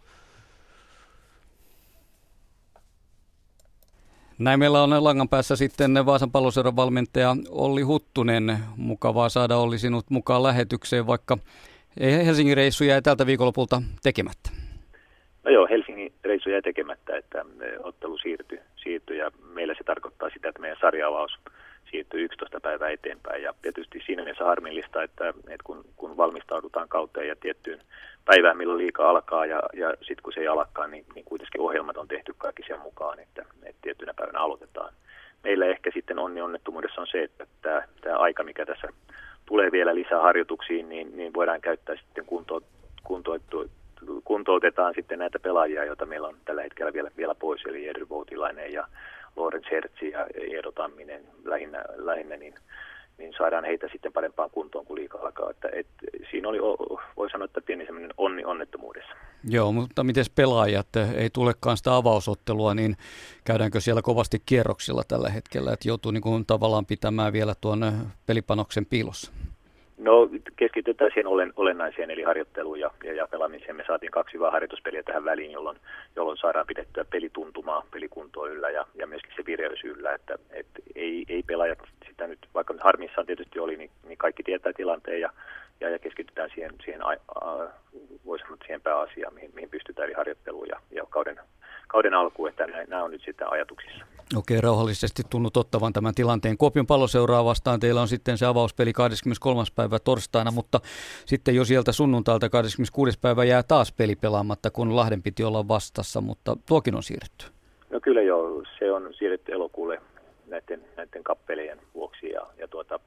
Näin 4.38 4.58
meillä 4.58 4.82
on 4.82 5.04
langan 5.04 5.28
päässä 5.28 5.56
sitten 5.56 6.06
Vaasan 6.06 6.30
palloseuran 6.30 6.76
valmentaja 6.76 7.36
Olli 7.48 7.82
Huttunen. 7.82 8.58
Mukavaa 8.76 9.28
saada 9.28 9.56
Olli 9.56 9.78
sinut 9.78 10.10
mukaan 10.10 10.42
lähetykseen, 10.42 11.06
vaikka 11.06 11.38
Helsingin 12.00 12.56
reissu 12.56 12.84
jäi 12.84 13.02
tältä 13.02 13.26
viikonlopulta 13.26 13.82
tekemättä. 14.02 14.50
No 15.44 15.50
joo, 15.50 15.66
Helsingin 15.70 16.12
reissu 16.24 16.50
jäi 16.50 16.62
tekemättä, 16.62 17.16
että 17.16 17.44
ottelu 17.82 18.18
siirtyi, 18.18 18.60
siirtyi 18.76 19.18
ja 19.18 19.30
meillä 19.54 19.74
se 19.74 19.84
tarkoittaa 19.84 20.30
sitä, 20.30 20.48
että 20.48 20.60
meidän 20.60 20.78
sarjaavaus 20.80 21.38
siirtyy 21.90 22.24
11 22.24 22.60
päivää 22.60 22.90
eteenpäin. 22.90 23.42
Ja 23.42 23.54
tietysti 23.62 24.02
siinä 24.06 24.22
mielessä 24.22 24.44
harmillista, 24.44 25.02
että, 25.02 25.28
että 25.28 25.64
kun, 25.64 25.84
kun 25.96 26.16
valmistaudutaan 26.16 26.88
kauteen 26.88 27.28
ja 27.28 27.36
tiettyyn 27.36 27.80
päivään, 28.24 28.56
milloin 28.56 28.78
liika 28.78 29.10
alkaa 29.10 29.46
ja, 29.46 29.62
ja 29.72 29.90
sitten 30.00 30.22
kun 30.22 30.32
se 30.32 30.40
ei 30.40 30.48
alkaa, 30.48 30.86
niin, 30.86 31.04
niin 31.14 31.24
kuitenkin 31.24 31.60
ohjelmat 31.60 31.96
on 31.96 32.08
tehty 32.08 32.34
kaikki 32.38 32.62
sen 32.66 32.80
mukaan, 32.80 33.18
että, 33.20 33.44
että 33.62 33.82
tiettynä 33.82 34.14
päivänä 34.14 34.38
aloitetaan. 34.38 34.94
Meillä 35.44 35.66
ehkä 35.66 35.90
sitten 35.94 36.18
onni 36.18 36.40
onnettomuudessa 36.40 37.00
on 37.00 37.06
se, 37.06 37.22
että 37.22 37.46
tämä, 37.62 37.82
tämä 38.00 38.16
aika, 38.16 38.44
mikä 38.44 38.66
tässä 38.66 38.88
tulee 39.52 39.72
vielä 39.72 39.94
lisää 39.94 40.22
harjoituksiin, 40.22 40.88
niin, 40.88 41.16
niin 41.16 41.34
voidaan 41.34 41.60
käyttää 41.60 41.96
sitten 41.96 42.24
kunto, 42.24 42.60
kunto, 43.02 43.38
kuntoutetaan 44.24 44.94
sitten 44.94 45.18
näitä 45.18 45.38
pelaajia, 45.38 45.84
joita 45.84 46.06
meillä 46.06 46.28
on 46.28 46.36
tällä 46.44 46.62
hetkellä 46.62 46.92
vielä, 46.92 47.10
vielä 47.16 47.34
pois, 47.34 47.62
eli 47.66 47.88
Edry 47.88 48.08
Voutilainen 48.08 48.72
ja 48.72 48.86
Lorenz 49.36 49.66
Hertzi 49.70 50.10
ja 50.10 50.26
Eero 50.34 50.72
Tamminen 50.72 51.22
lähinnä, 51.44 51.84
lähinnä 51.96 52.36
niin, 52.36 52.54
niin 53.18 53.32
saadaan 53.38 53.64
heitä 53.64 53.88
sitten 53.92 54.12
parempaan 54.12 54.50
kuntoon, 54.50 54.86
kuin 54.86 55.00
liikaa 55.00 55.20
alkaa. 55.20 55.50
Että, 55.50 55.68
et, 55.72 55.86
siinä 56.30 56.48
oli, 56.48 56.58
voi 57.16 57.30
sanoa, 57.30 57.44
että 57.44 57.60
pieni 57.60 57.84
semmoinen 57.84 58.14
onni 58.16 58.44
onnettomuudessa. 58.44 59.12
Joo, 59.48 59.72
mutta 59.72 60.04
miten 60.04 60.24
pelaajat, 60.34 60.96
ei 61.16 61.30
tulekaan 61.30 61.76
sitä 61.76 61.96
avausottelua, 61.96 62.74
niin 62.74 62.96
käydäänkö 63.44 63.80
siellä 63.80 64.02
kovasti 64.02 64.42
kierroksilla 64.46 65.02
tällä 65.08 65.28
hetkellä, 65.28 65.72
että 65.72 65.88
joutuu 65.88 66.12
niin 66.12 66.22
kuin 66.22 66.46
tavallaan 66.46 66.86
pitämään 66.86 67.32
vielä 67.32 67.54
tuon 67.60 67.92
pelipanoksen 68.26 68.86
piilossa? 68.86 69.41
No 70.02 70.28
keskitytään 70.56 71.10
siihen 71.10 71.26
olen, 71.26 71.52
olennaiseen 71.56 72.10
eli 72.10 72.22
harjoitteluun 72.22 72.80
ja, 72.80 72.90
ja, 73.04 73.12
ja 73.12 73.26
pelaamiseen. 73.26 73.76
Me 73.76 73.84
saatiin 73.86 74.10
kaksi 74.12 74.34
hyvää 74.34 74.50
harjoituspeliä 74.50 75.02
tähän 75.02 75.24
väliin, 75.24 75.52
jolloin, 75.52 75.78
jolloin 76.16 76.38
saadaan 76.38 76.66
pidettyä 76.66 77.04
pelituntumaa, 77.04 77.86
pelikuntoa 77.90 78.48
yllä 78.48 78.70
ja, 78.70 78.86
ja 78.94 79.06
myöskin 79.06 79.32
se 79.36 79.46
vireys 79.46 79.84
yllä. 79.84 80.14
Että, 80.14 80.38
et 80.50 80.66
ei, 80.94 81.24
ei 81.28 81.42
pelaajat 81.42 81.78
sitä 82.08 82.26
nyt, 82.26 82.38
vaikka 82.54 82.74
harmissaan 82.80 83.26
tietysti 83.26 83.58
oli, 83.58 83.76
niin, 83.76 83.90
niin 84.08 84.18
kaikki 84.18 84.42
tietää 84.42 84.72
tilanteen 84.72 85.20
ja, 85.20 85.30
ja, 85.82 85.90
ja 85.90 85.98
keskitytään 85.98 86.50
siihen, 86.54 86.70
siihen 86.84 87.06
a, 87.06 87.10
a, 87.34 87.68
voi 88.24 88.38
sanoa, 88.38 88.56
siihen 88.66 88.80
pääasiaan, 88.80 89.34
mihin, 89.34 89.50
mihin 89.54 89.70
pystytään, 89.70 90.06
eli 90.06 90.14
harjoitteluun 90.14 90.68
ja, 90.68 90.80
ja 90.90 91.04
kauden, 91.10 91.36
kauden 91.88 92.14
alkuun, 92.14 92.48
että 92.48 92.66
nämä 92.66 93.04
on 93.04 93.10
nyt 93.10 93.22
sitten 93.24 93.52
ajatuksissa. 93.52 94.04
Okei, 94.36 94.60
rauhallisesti 94.60 95.22
tunnut 95.30 95.56
ottavan 95.56 95.92
tämän 95.92 96.14
tilanteen. 96.14 96.58
Kuopion 96.58 96.86
palloseuraa 96.86 97.44
vastaan 97.44 97.80
teillä 97.80 98.00
on 98.00 98.08
sitten 98.08 98.38
se 98.38 98.46
avauspeli 98.46 98.92
23. 98.92 99.62
päivä 99.76 99.98
torstaina, 99.98 100.50
mutta 100.50 100.80
sitten 101.26 101.54
jo 101.54 101.64
sieltä 101.64 101.92
sunnuntailta 101.92 102.48
26. 102.48 103.18
päivä 103.20 103.44
jää 103.44 103.62
taas 103.62 103.92
peli 103.92 104.16
pelaamatta, 104.16 104.70
kun 104.70 104.96
Lahden 104.96 105.22
piti 105.22 105.44
olla 105.44 105.68
vastassa, 105.68 106.20
mutta 106.20 106.56
tuokin 106.68 106.94
on 106.94 107.02
siirretty. 107.02 107.46
No 107.90 108.00
kyllä 108.00 108.22
joo, 108.22 108.62
se 108.78 108.92
on 108.92 109.14
siirretty 109.14 109.52
elokuulle 109.52 110.02
näiden, 110.46 110.84
näiden 110.96 111.24
kappelien 111.24 111.78
vuoksi 111.94 112.30
ja, 112.30 112.46
ja 112.58 112.68
tuota, 112.68 113.00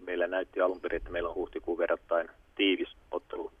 meillä 0.00 0.26
näytti 0.26 0.60
alun 0.60 0.80
perin, 0.80 0.96
että 0.96 1.10
meillä 1.10 1.28
on 1.28 1.34
huhtikuun 1.34 1.78
verrattain 1.78 2.28
tiivis 2.54 2.88
ottelu 3.10 3.52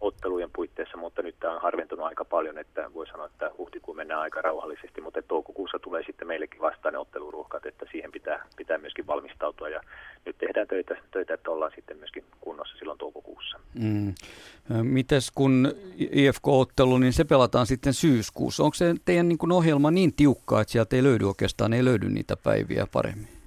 ottelujen 0.00 0.50
puitteissa, 0.54 0.96
mutta 0.96 1.22
nyt 1.22 1.36
tämä 1.40 1.54
on 1.54 1.62
harventunut 1.62 2.06
aika 2.06 2.24
paljon, 2.24 2.58
että 2.58 2.90
voi 2.94 3.06
sanoa, 3.06 3.26
että 3.26 3.50
huhtikuun 3.58 3.96
mennään 3.96 4.20
aika 4.20 4.42
rauhallisesti, 4.42 5.00
mutta 5.00 5.22
toukokuussa 5.22 5.78
tulee 5.78 6.02
sitten 6.06 6.28
meillekin 6.28 6.60
vastaan 6.60 6.92
ne 6.92 6.98
otteluruuhkat, 6.98 7.66
että 7.66 7.86
siihen 7.90 8.12
pitää, 8.12 8.46
pitää 8.56 8.78
myöskin 8.78 9.06
valmistautua 9.06 9.68
ja 9.68 9.80
nyt 10.26 10.38
tehdään 10.38 10.68
töitä, 10.68 10.96
töitä, 11.10 11.34
että 11.34 11.50
ollaan 11.50 11.72
sitten 11.74 11.98
myöskin 11.98 12.24
kunnossa 12.40 12.78
silloin 12.78 12.98
toukokuussa. 12.98 13.60
Mm. 13.74 14.14
Mites 14.82 15.30
kun 15.34 15.72
IFK-ottelu, 15.98 16.98
niin 16.98 17.12
se 17.12 17.24
pelataan 17.24 17.66
sitten 17.66 17.94
syyskuussa. 17.94 18.62
Onko 18.62 18.74
se 18.74 18.94
teidän 19.04 19.28
niin 19.28 19.52
ohjelma 19.52 19.90
niin 19.90 20.12
tiukka, 20.14 20.60
että 20.60 20.72
sieltä 20.72 20.96
ei 20.96 21.02
löydy 21.02 21.24
oikeastaan, 21.24 21.72
ei 21.72 21.84
löydy 21.84 22.08
niitä 22.08 22.36
päiviä 22.36 22.86
paremmin? 22.92 23.39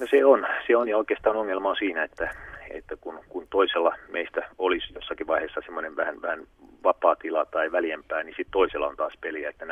No 0.00 0.06
se 0.10 0.24
on, 0.24 0.46
se 0.66 0.76
on 0.76 0.88
ja 0.88 0.96
oikeastaan 0.96 1.36
ongelma 1.36 1.70
on 1.70 1.76
siinä, 1.76 2.02
että, 2.02 2.30
että 2.70 2.96
kun, 2.96 3.20
kun 3.28 3.46
toisella 3.50 3.96
meistä 4.08 4.48
olisi 4.58 4.94
jossakin 4.94 5.26
vaiheessa 5.26 5.60
semmoinen 5.64 5.96
vähän, 5.96 6.22
vähän 6.22 6.46
vapaa 6.84 7.16
tila 7.16 7.44
tai 7.44 7.72
väljempää, 7.72 8.22
niin 8.22 8.34
sitten 8.36 8.52
toisella 8.52 8.86
on 8.86 8.96
taas 8.96 9.14
peliä, 9.20 9.48
että 9.48 9.66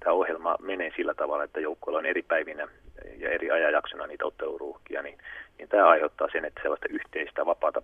tämä 0.00 0.14
ohjelma 0.14 0.56
menee 0.60 0.90
sillä 0.96 1.14
tavalla, 1.14 1.44
että 1.44 1.60
joukkueella 1.60 1.98
on 1.98 2.06
eri 2.06 2.22
päivinä 2.22 2.68
ja 3.16 3.30
eri 3.30 3.50
ajanjaksona 3.50 4.06
niitä 4.06 4.26
otteluruuhkia, 4.26 5.02
niin, 5.02 5.18
niin 5.58 5.68
tämä 5.68 5.88
aiheuttaa 5.88 6.28
sen, 6.32 6.44
että 6.44 6.60
sellaista 6.62 6.86
yhteistä 6.90 7.46
vapaata 7.46 7.82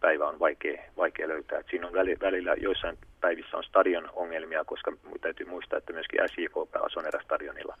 päivää 0.00 0.28
on 0.28 0.38
vaikea, 0.38 0.82
vaikea 0.96 1.28
löytää. 1.28 1.58
Et 1.58 1.66
siinä 1.70 1.86
on 1.86 1.92
välillä 2.20 2.54
joissain 2.60 2.98
päivissä 3.20 3.56
on 3.56 3.64
stadion 3.64 4.10
ongelmia, 4.12 4.64
koska 4.64 4.92
täytyy 5.20 5.46
muistaa, 5.46 5.78
että 5.78 5.92
myöskin 5.92 6.20
SJK 6.28 6.56
on 6.56 7.06
erästadionilla 7.06 7.76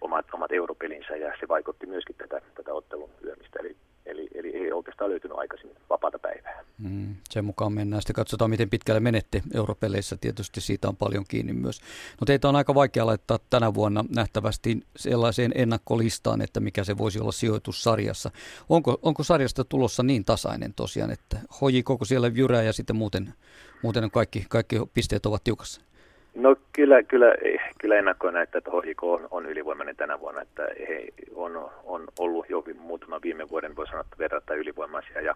omat, 0.00 0.26
omat 0.32 0.52
europelinsä 0.52 1.16
ja 1.16 1.32
se 1.40 1.48
vaikutti 1.48 1.86
myöskin 1.86 2.16
tätä, 2.16 2.40
tätä 2.54 2.74
ottelun 2.74 3.10
lyömistä. 3.20 3.58
Eli 3.60 3.76
Eli, 4.08 4.28
eli 4.34 4.56
ei 4.56 4.72
oikeastaan 4.72 5.10
löytynyt 5.10 5.38
aikaisin 5.38 5.70
vapaata 5.90 6.18
päivää. 6.18 6.64
Mm, 6.78 7.16
sen 7.30 7.44
mukaan 7.44 7.72
mennään. 7.72 8.02
Sitten 8.02 8.14
katsotaan, 8.14 8.50
miten 8.50 8.70
pitkälle 8.70 9.00
menette 9.00 9.42
europeleissä. 9.54 10.16
Tietysti 10.20 10.60
siitä 10.60 10.88
on 10.88 10.96
paljon 10.96 11.24
kiinni 11.28 11.52
myös. 11.52 11.80
No 12.20 12.24
teitä 12.24 12.48
on 12.48 12.56
aika 12.56 12.74
vaikea 12.74 13.06
laittaa 13.06 13.38
tänä 13.50 13.74
vuonna 13.74 14.04
nähtävästi 14.14 14.80
sellaiseen 14.96 15.52
ennakkolistaan, 15.54 16.40
että 16.40 16.60
mikä 16.60 16.84
se 16.84 16.98
voisi 16.98 17.20
olla 17.20 17.32
sijoitus 17.32 17.82
sarjassa. 17.82 18.30
Onko, 18.68 18.98
onko 19.02 19.22
sarjasta 19.22 19.64
tulossa 19.64 20.02
niin 20.02 20.24
tasainen 20.24 20.74
tosiaan, 20.74 21.10
että 21.10 21.38
hoji 21.60 21.82
koko 21.82 22.04
siellä 22.04 22.28
jyrää 22.28 22.62
ja 22.62 22.72
sitten 22.72 22.96
muuten, 22.96 23.34
muuten 23.82 24.10
kaikki, 24.10 24.46
kaikki 24.48 24.76
pisteet 24.94 25.26
ovat 25.26 25.44
tiukassa? 25.44 25.87
No 26.34 26.56
kyllä, 26.72 27.02
kyllä, 27.02 27.34
kyllä 27.80 27.96
ennakkoon 27.96 28.34
näyttää, 28.34 28.58
että 28.58 28.70
HJK 28.70 29.04
on, 29.04 29.28
on 29.30 29.46
ylivoimainen 29.46 29.96
tänä 29.96 30.20
vuonna, 30.20 30.40
että 30.40 30.68
he 30.88 31.08
on, 31.34 31.70
on 31.84 32.08
ollut 32.18 32.50
jo 32.50 32.64
muutaman 32.78 33.22
viime 33.22 33.48
vuoden, 33.48 33.76
voi 33.76 33.86
sanoa, 33.86 34.00
että 34.00 34.18
verrattain 34.18 34.60
ylivoimaisia 34.60 35.20
ja 35.20 35.34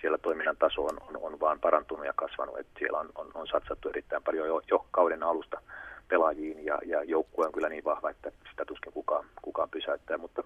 siellä 0.00 0.18
toiminnan 0.18 0.56
taso 0.56 0.82
on, 0.82 0.98
on, 1.08 1.18
on 1.22 1.40
vaan 1.40 1.60
parantunut 1.60 2.06
ja 2.06 2.12
kasvanut, 2.16 2.58
että 2.58 2.78
siellä 2.78 2.98
on, 2.98 3.08
on, 3.14 3.30
on 3.34 3.46
satsattu 3.46 3.88
erittäin 3.88 4.22
paljon 4.22 4.48
jo, 4.48 4.62
jo 4.70 4.86
kauden 4.90 5.22
alusta 5.22 5.60
pelaajiin 6.08 6.64
ja, 6.64 6.78
ja 6.84 7.02
joukkue 7.02 7.46
on 7.46 7.52
kyllä 7.52 7.68
niin 7.68 7.84
vahva, 7.84 8.10
että 8.10 8.32
sitä 8.50 8.64
tuskin 8.64 8.92
kukaan, 8.92 9.24
kukaan 9.42 9.70
pysäyttää, 9.70 10.18
mutta, 10.18 10.42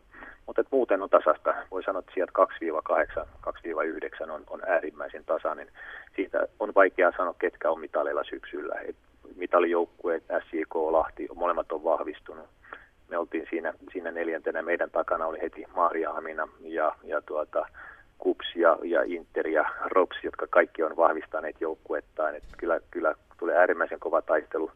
mutta 0.47 0.61
että 0.61 0.77
muuten 0.77 1.03
on 1.03 1.11
tasasta. 1.11 1.55
Voi 1.71 1.83
sanoa, 1.83 2.01
että 2.01 2.13
sieltä 2.15 2.33
2-8, 3.23 3.27
2-9 4.27 4.31
on, 4.31 4.45
on 4.51 4.61
äärimmäisen 4.67 5.25
tasainen. 5.25 5.69
Siitä 6.17 6.47
on 6.61 6.73
vaikea 6.75 7.13
sanoa, 7.17 7.35
ketkä 7.39 7.71
on 7.71 7.81
mitaleilla 7.81 8.25
syksyllä. 8.25 8.75
Et 8.89 8.97
mitalijoukkueet, 9.37 10.23
SJK, 10.23 10.75
Lahti, 10.75 11.29
molemmat 11.35 11.73
on 11.73 11.85
vahvistunut. 11.85 12.47
Me 13.09 13.19
oltiin 13.19 13.47
siinä, 13.51 13.75
siinä 13.93 14.11
neljäntenä. 14.11 14.63
Meidän 14.63 14.91
takana 14.91 15.27
oli 15.27 15.41
heti 15.43 15.65
Maria 15.75 16.13
Hamina 16.13 16.49
ja, 16.61 16.97
ja 17.05 17.23
tuota, 17.23 17.67
Kups 18.19 18.47
ja, 18.57 18.79
ja 18.83 19.03
Inter 19.03 19.49
ja 19.49 19.65
Rops, 19.85 20.17
jotka 20.23 20.47
kaikki 20.51 20.83
on 20.83 20.97
vahvistaneet 20.97 21.61
joukkuettaan. 21.61 22.37
Et 22.37 22.45
kyllä, 22.59 22.81
kyllä 22.91 23.15
tulee 23.39 23.57
äärimmäisen 23.57 24.01
kova 24.01 24.23
taistelu 24.23 24.71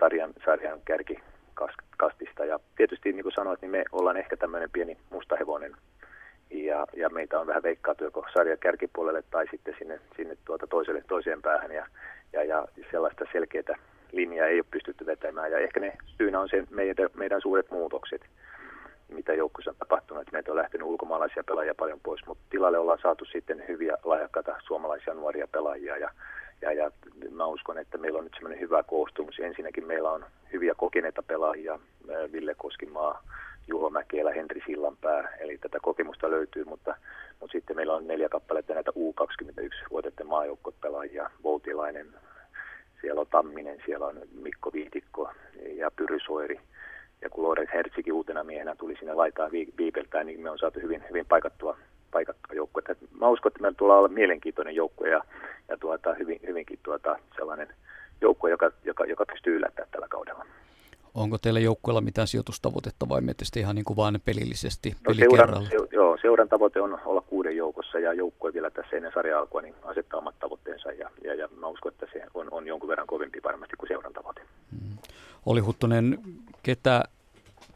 sarjan, 0.00 0.32
sarjan 0.44 0.80
kärkikastista. 0.84 2.44
Ja 2.44 2.58
tietysti 2.76 3.12
niin 3.12 3.22
kuin 3.22 3.32
sanoit, 3.32 3.60
niin 3.60 3.70
me 3.70 3.84
ollaan 3.92 4.16
ehkä 4.16 4.36
tämmöinen 4.36 4.70
pieni 4.70 4.96
mustahevonen 5.10 5.72
ja, 6.50 6.86
ja 6.96 7.10
meitä 7.10 7.40
on 7.40 7.46
vähän 7.46 7.62
veikkaatu 7.62 8.04
joko 8.04 8.26
sarjan 8.32 8.58
kärkipuolelle 8.58 9.22
tai 9.30 9.46
sitten 9.50 9.74
sinne, 9.78 10.00
sinne 10.16 10.36
tuota 10.44 10.66
toiselle, 10.66 11.02
toiseen 11.08 11.42
päähän 11.42 11.72
ja, 11.72 11.86
ja, 12.32 12.44
ja 12.44 12.68
sellaista 12.90 13.24
selkeää 13.32 13.78
linjaa 14.12 14.46
ei 14.46 14.58
ole 14.58 14.66
pystytty 14.70 15.06
vetämään 15.06 15.52
ja 15.52 15.58
ehkä 15.58 15.80
ne 15.80 15.96
syynä 16.18 16.40
on 16.40 16.48
se 16.48 16.64
meidän, 16.70 17.08
meidän 17.14 17.40
suuret 17.40 17.70
muutokset 17.70 18.22
mitä 19.08 19.34
joukkueessa 19.34 19.70
on 19.70 19.76
tapahtunut. 19.76 20.20
Että 20.22 20.32
meitä 20.32 20.50
on 20.52 20.56
lähtenyt 20.56 20.86
ulkomaalaisia 20.86 21.44
pelaajia 21.44 21.74
paljon 21.74 22.00
pois, 22.00 22.26
mutta 22.26 22.44
tilalle 22.50 22.78
ollaan 22.78 22.98
saatu 23.02 23.24
sitten 23.24 23.64
hyviä 23.68 23.96
lahjakkaita 24.04 24.56
suomalaisia 24.66 25.14
nuoria 25.14 25.48
pelaajia 25.52 25.96
ja 25.96 26.10
ja, 26.62 26.72
ja 26.72 26.90
mä 27.30 27.46
uskon, 27.46 27.78
että 27.78 27.98
meillä 27.98 28.18
on 28.18 28.24
nyt 28.24 28.34
semmoinen 28.34 28.60
hyvä 28.60 28.82
koostumus. 28.82 29.38
Ensinnäkin 29.38 29.86
meillä 29.86 30.10
on 30.10 30.24
hyviä 30.52 30.74
kokeneita 30.76 31.22
pelaajia, 31.22 31.78
Ville 32.32 32.54
Koskimaa, 32.54 33.22
Juho 33.70 33.90
Mäkelä, 33.90 34.32
Henri 34.32 34.62
Sillanpää, 34.66 35.36
eli 35.40 35.58
tätä 35.58 35.78
kokemusta 35.82 36.30
löytyy, 36.30 36.64
mutta, 36.64 36.94
mutta 37.40 37.52
sitten 37.52 37.76
meillä 37.76 37.94
on 37.94 38.06
neljä 38.06 38.28
kappaletta 38.28 38.74
näitä 38.74 38.90
U21-vuoteiden 38.90 40.26
maajoukkuepelaajia, 40.26 41.30
Voutilainen, 41.42 42.06
siellä 43.00 43.20
on 43.20 43.26
Tamminen, 43.26 43.82
siellä 43.86 44.06
on 44.06 44.20
Mikko 44.42 44.72
Viitikko 44.72 45.30
ja 45.76 45.90
Pyrysoiri. 45.90 46.60
Ja 47.22 47.30
kun 47.30 47.44
Lorenz 47.44 47.70
Hertsikin 47.74 48.12
uutena 48.12 48.44
miehenä 48.44 48.74
tuli 48.74 48.96
sinne 48.96 49.14
laitaan 49.14 49.50
viipeltään, 49.78 50.26
niin 50.26 50.40
me 50.40 50.50
on 50.50 50.58
saatu 50.58 50.80
hyvin, 50.80 51.04
hyvin 51.08 51.26
paikattua 51.26 51.76
paikattua 52.10 52.56
joukkue. 52.56 52.82
Mä 53.20 53.28
uskon, 53.28 53.50
että 53.50 53.62
meillä 53.62 53.76
tulee 53.76 53.96
olla 53.96 54.08
mielenkiintoinen 54.08 54.74
joukkue 54.74 55.08
ja, 55.08 55.24
ja 55.68 55.76
tuota, 55.76 56.14
hyvin, 56.14 56.40
hyvinkin 56.46 56.78
tuota, 56.82 57.18
sellainen 57.36 57.68
joukkue, 58.20 58.50
joka, 58.50 58.70
joka, 58.84 59.04
joka 59.04 59.26
pystyy 59.26 59.56
yllättämään 59.56 59.90
tällä 59.90 60.08
kaudella. 60.08 60.46
Onko 61.14 61.38
teillä 61.38 61.60
joukkueella 61.60 62.00
mitään 62.00 62.26
sijoitustavoitetta 62.26 63.08
vai 63.08 63.20
mietitte 63.20 63.60
ihan 63.60 63.74
niin 63.74 63.84
kuin 63.84 63.96
vain 63.96 64.20
pelillisesti 64.24 64.96
no, 65.08 65.14
seuran, 65.14 65.66
se, 65.66 65.76
joo, 65.92 66.18
seuran 66.22 66.48
tavoite 66.48 66.80
on 66.80 66.98
olla 67.04 67.20
kuuden 67.20 67.56
joukossa 67.56 67.98
ja 67.98 68.12
joukkue 68.12 68.52
vielä 68.52 68.70
tässä 68.70 68.96
ennen 68.96 69.12
sarja 69.14 69.38
alkua 69.38 69.62
niin 69.62 69.74
asettaa 69.82 70.18
omat 70.18 70.38
tavoitteensa 70.38 70.92
ja, 70.92 71.10
ja, 71.24 71.34
ja 71.34 71.48
mä 71.56 71.66
uskon, 71.66 71.92
että 71.92 72.06
se 72.12 72.22
on, 72.34 72.48
on 72.50 72.66
jonkun 72.66 72.88
verran 72.88 73.06
kovempi 73.06 73.40
varmasti 73.44 73.76
kuin 73.76 73.88
seuran 73.88 74.12
tavoite. 74.12 74.40
Hmm. 74.70 74.98
Oli 75.46 75.60
Huttunen, 75.60 76.18
ketä 76.62 77.04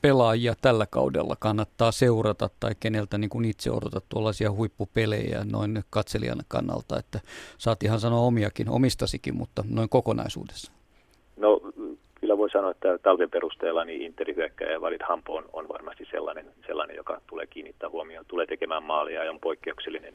pelaajia 0.03 0.55
tällä 0.63 0.87
kaudella 0.91 1.37
kannattaa 1.39 1.93
seurata 1.93 2.51
tai 2.61 2.73
keneltä 2.81 3.19
niin 3.19 3.31
kuin 3.31 3.45
itse 3.45 3.71
odotat 3.71 4.05
tuollaisia 4.09 4.53
huippupelejä 4.53 5.45
noin 5.53 5.85
katselijan 5.91 6.43
kannalta, 6.49 6.99
että 6.99 7.21
saat 7.59 7.83
ihan 7.83 8.01
sanoa 8.01 8.21
omiakin, 8.21 8.69
omistasikin, 8.69 9.37
mutta 9.37 9.65
noin 9.71 9.89
kokonaisuudessa? 9.89 10.73
No 11.37 11.61
voi 12.45 12.51
sanoa, 12.51 12.71
että 12.71 12.99
talven 12.99 13.31
perusteella 13.31 13.85
niin 13.85 14.03
Interin 14.03 14.37
hyökkäjä 14.37 14.81
Valit 14.81 15.03
Hampo 15.03 15.37
on, 15.37 15.45
on 15.53 15.69
varmasti 15.69 16.05
sellainen, 16.11 16.47
sellainen, 16.67 16.97
joka 16.97 17.21
tulee 17.27 17.47
kiinnittää 17.47 17.91
huomioon, 17.91 18.25
tulee 18.29 18.47
tekemään 18.47 18.83
maalia 18.83 19.25
ja 19.25 19.31
on 19.31 19.41
poikkeuksellinen 19.41 20.13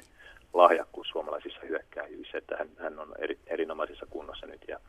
lahjakkuus 0.53 1.07
suomalaisissa 1.07 1.59
hyökkäjissä, 1.69 2.37
että 2.37 2.57
hän, 2.57 2.69
hän 2.79 2.99
on 2.99 3.13
eri, 3.19 3.37
erinomaisessa 3.47 4.05
kunnossa 4.09 4.45
nyt 4.45 4.61
ja 4.67 4.79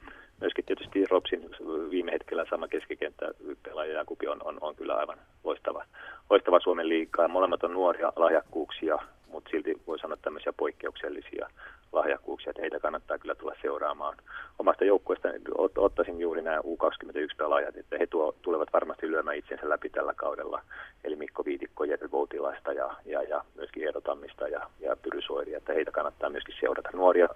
myöskin 0.40 0.64
tietysti 0.64 1.06
Ropsin 1.10 1.50
viime 1.90 2.12
hetkellä 2.12 2.46
sama 2.50 2.68
keskikenttä 2.68 3.26
pelaaja 3.62 3.94
Jakubi 3.94 4.26
on, 4.26 4.38
on, 4.44 4.58
on 4.60 4.76
kyllä 4.76 4.94
aivan 4.94 5.18
loistava, 5.44 5.84
loistava 6.30 6.60
Suomen 6.60 6.88
liikaa. 6.88 7.28
Molemmat 7.28 7.64
on 7.64 7.72
nuoria 7.72 8.12
lahjakkuuksia, 8.16 8.98
mutta 9.32 9.50
silti 9.50 9.80
voi 9.86 9.98
sanoa 9.98 10.16
tämmöisiä 10.22 10.52
poikkeuksellisia 10.56 11.48
lahjakkuuksia, 11.92 12.50
että 12.50 12.62
heitä 12.62 12.80
kannattaa 12.80 13.18
kyllä 13.18 13.34
tulla 13.34 13.54
seuraamaan. 13.62 14.16
Omasta 14.58 14.84
joukkueesta 14.84 15.28
ot, 15.58 15.78
ottaisin 15.78 16.20
juuri 16.20 16.42
nämä 16.42 16.58
U21-pelaajat, 16.58 17.76
että 17.76 17.96
he 17.98 18.06
tuo, 18.06 18.34
tulevat 18.42 18.72
varmasti 18.72 19.10
lyömään 19.10 19.36
itsensä 19.36 19.68
läpi 19.68 19.90
tällä 19.90 20.14
kaudella. 20.14 20.62
Eli 21.04 21.16
Mikko 21.16 21.44
Viitikko, 21.44 21.84
Jere 21.84 22.10
Voutilaista 22.10 22.72
ja, 22.72 22.90
ja, 23.06 23.22
ja 23.22 23.44
myöskin 23.56 23.84
Eero 23.84 24.00
Tammista 24.00 24.48
ja, 24.48 24.70
ja 24.80 24.96
Pyrysoiri, 24.96 25.54
että 25.54 25.72
heitä 25.72 25.90
kannattaa 25.90 26.30
myöskin 26.30 26.54
seurata 26.60 26.88
nuoria 26.92 27.28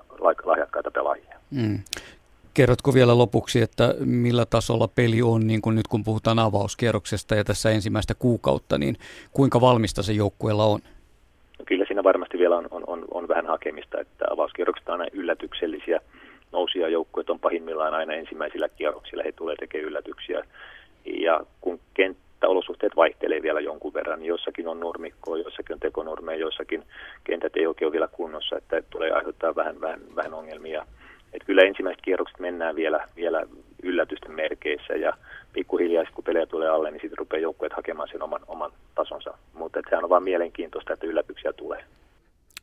lahjakkaita 0.45 0.90
pelaajia. 0.90 1.38
Mm. 1.51 1.79
Kerrotko 2.55 2.95
vielä 2.95 3.19
lopuksi, 3.19 3.61
että 3.61 3.95
millä 3.99 4.47
tasolla 4.47 4.88
peli 4.88 5.23
on, 5.23 5.47
niin 5.47 5.62
kuin 5.62 5.77
nyt 5.77 5.88
kun 5.88 6.05
puhutaan 6.05 6.38
avauskierroksesta 6.38 7.35
ja 7.35 7.45
tässä 7.45 7.71
ensimmäistä 7.71 8.14
kuukautta, 8.14 8.79
niin 8.79 8.97
kuinka 9.33 9.61
valmista 9.61 10.03
se 10.03 10.12
joukkueella 10.12 10.64
on? 10.64 10.81
Varmasti 12.05 12.38
vielä 12.38 12.57
on, 12.57 12.69
on, 12.71 12.85
on, 12.87 13.05
on 13.11 13.29
vähän 13.29 13.47
hakemista, 13.47 14.01
että 14.01 14.25
avauskierrokset 14.31 14.88
on 14.88 15.01
aina 15.01 15.11
yllätyksellisiä. 15.12 16.01
Nousia 16.53 16.88
joukkueet 16.88 17.31
on 17.31 17.40
pahimmillaan 17.40 17.95
aina 17.95 18.12
ensimmäisillä 18.12 18.69
kierroksilla, 18.69 19.23
he 19.27 19.33
tulee 19.33 19.57
tekemään 19.57 19.88
yllätyksiä. 19.88 20.45
Ja 21.05 21.40
kun 21.61 21.81
kenttäolosuhteet 21.95 22.97
vaihtelee 22.97 23.43
vielä 23.43 23.61
jonkun 23.61 23.95
verran, 23.95 24.19
niin 24.19 24.29
jossakin 24.29 24.69
on 24.69 24.81
nurmikkoa, 24.81 25.38
jossakin 25.38 25.75
on 25.75 25.81
tekonormeja, 25.81 26.38
jossakin 26.38 26.83
kentät 27.25 27.57
ei 27.57 27.67
oikein 27.67 27.87
ole 27.87 27.93
vielä 27.93 28.09
kunnossa, 28.09 28.57
että 28.57 28.83
tulee 28.90 29.11
aiheuttaa 29.11 29.57
vähän, 29.57 29.81
vähän, 29.81 30.01
vähän 30.17 30.35
ongelmia 30.35 30.87
että 31.35 31.47
kyllä 31.47 31.62
ensimmäiset 31.62 32.03
kierrokset 32.03 32.38
mennään 32.38 32.77
vielä, 32.77 33.09
vielä 33.17 33.47
yllätysten 33.83 34.33
merkeissä 34.33 34.93
ja 34.93 35.12
pikkuhiljaa 35.53 36.05
kun 36.14 36.25
pelejä 36.25 36.47
tulee 36.47 36.69
alle, 36.69 36.90
niin 36.90 37.01
sitten 37.01 37.19
rupeaa 37.19 37.40
joukkueet 37.40 37.73
hakemaan 37.73 38.09
sen 38.09 38.23
oman, 38.23 38.40
oman 38.47 38.71
tasonsa. 38.95 39.38
Sehän 39.95 40.05
on 40.05 40.11
vain 40.11 40.23
mielenkiintoista, 40.23 40.93
että 40.93 41.07
yllätyksiä 41.07 41.53
tulee. 41.53 41.85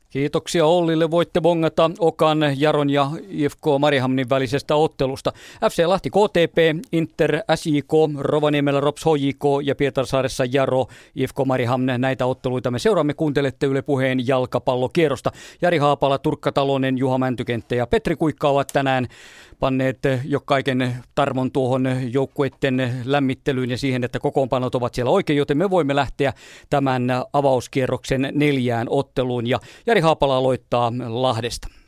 Kiitoksia 0.09 0.65
Ollille. 0.65 1.11
Voitte 1.11 1.41
bongata 1.41 1.91
Okan, 1.99 2.39
Jaron 2.57 2.89
ja 2.89 3.11
IFK 3.29 3.61
Marihamnin 3.79 4.29
välisestä 4.29 4.75
ottelusta. 4.75 5.31
FC 5.69 5.85
Lahti 5.85 6.09
KTP, 6.09 6.57
Inter 6.91 7.39
SJK, 7.55 7.91
Rovaniemellä 8.19 8.79
Rops 8.79 9.05
HJK 9.05 9.43
ja 9.63 9.75
Pietarsaaressa 9.75 10.45
Jaro, 10.51 10.85
IFK 11.15 11.35
Marihamn. 11.45 11.85
Näitä 11.97 12.25
otteluita 12.25 12.71
me 12.71 12.79
seuraamme. 12.79 13.13
Kuuntelette 13.13 13.65
Yle 13.65 13.81
Puheen 13.81 14.27
jalkapallokierrosta. 14.27 15.31
Jari 15.61 15.77
Haapala, 15.77 16.17
Turkka 16.17 16.51
Talonen, 16.51 16.97
Juha 16.97 17.17
Mäntykenttä 17.17 17.75
ja 17.75 17.87
Petri 17.87 18.15
Kuikka 18.15 18.49
ovat 18.49 18.67
tänään 18.73 19.07
panneet 19.61 19.99
jo 20.25 20.39
kaiken 20.39 20.95
tarmon 21.15 21.51
tuohon 21.51 21.87
joukkueiden 22.13 22.93
lämmittelyyn 23.05 23.69
ja 23.69 23.77
siihen, 23.77 24.03
että 24.03 24.19
kokoonpanot 24.19 24.75
ovat 24.75 24.93
siellä 24.93 25.11
oikein, 25.11 25.37
joten 25.37 25.57
me 25.57 25.69
voimme 25.69 25.95
lähteä 25.95 26.33
tämän 26.69 27.07
avauskierroksen 27.33 28.31
neljään 28.35 28.87
otteluun. 28.89 29.47
Ja 29.47 29.59
Jari 29.85 30.01
Haapala 30.01 30.37
aloittaa 30.37 30.93
Lahdesta. 31.07 31.80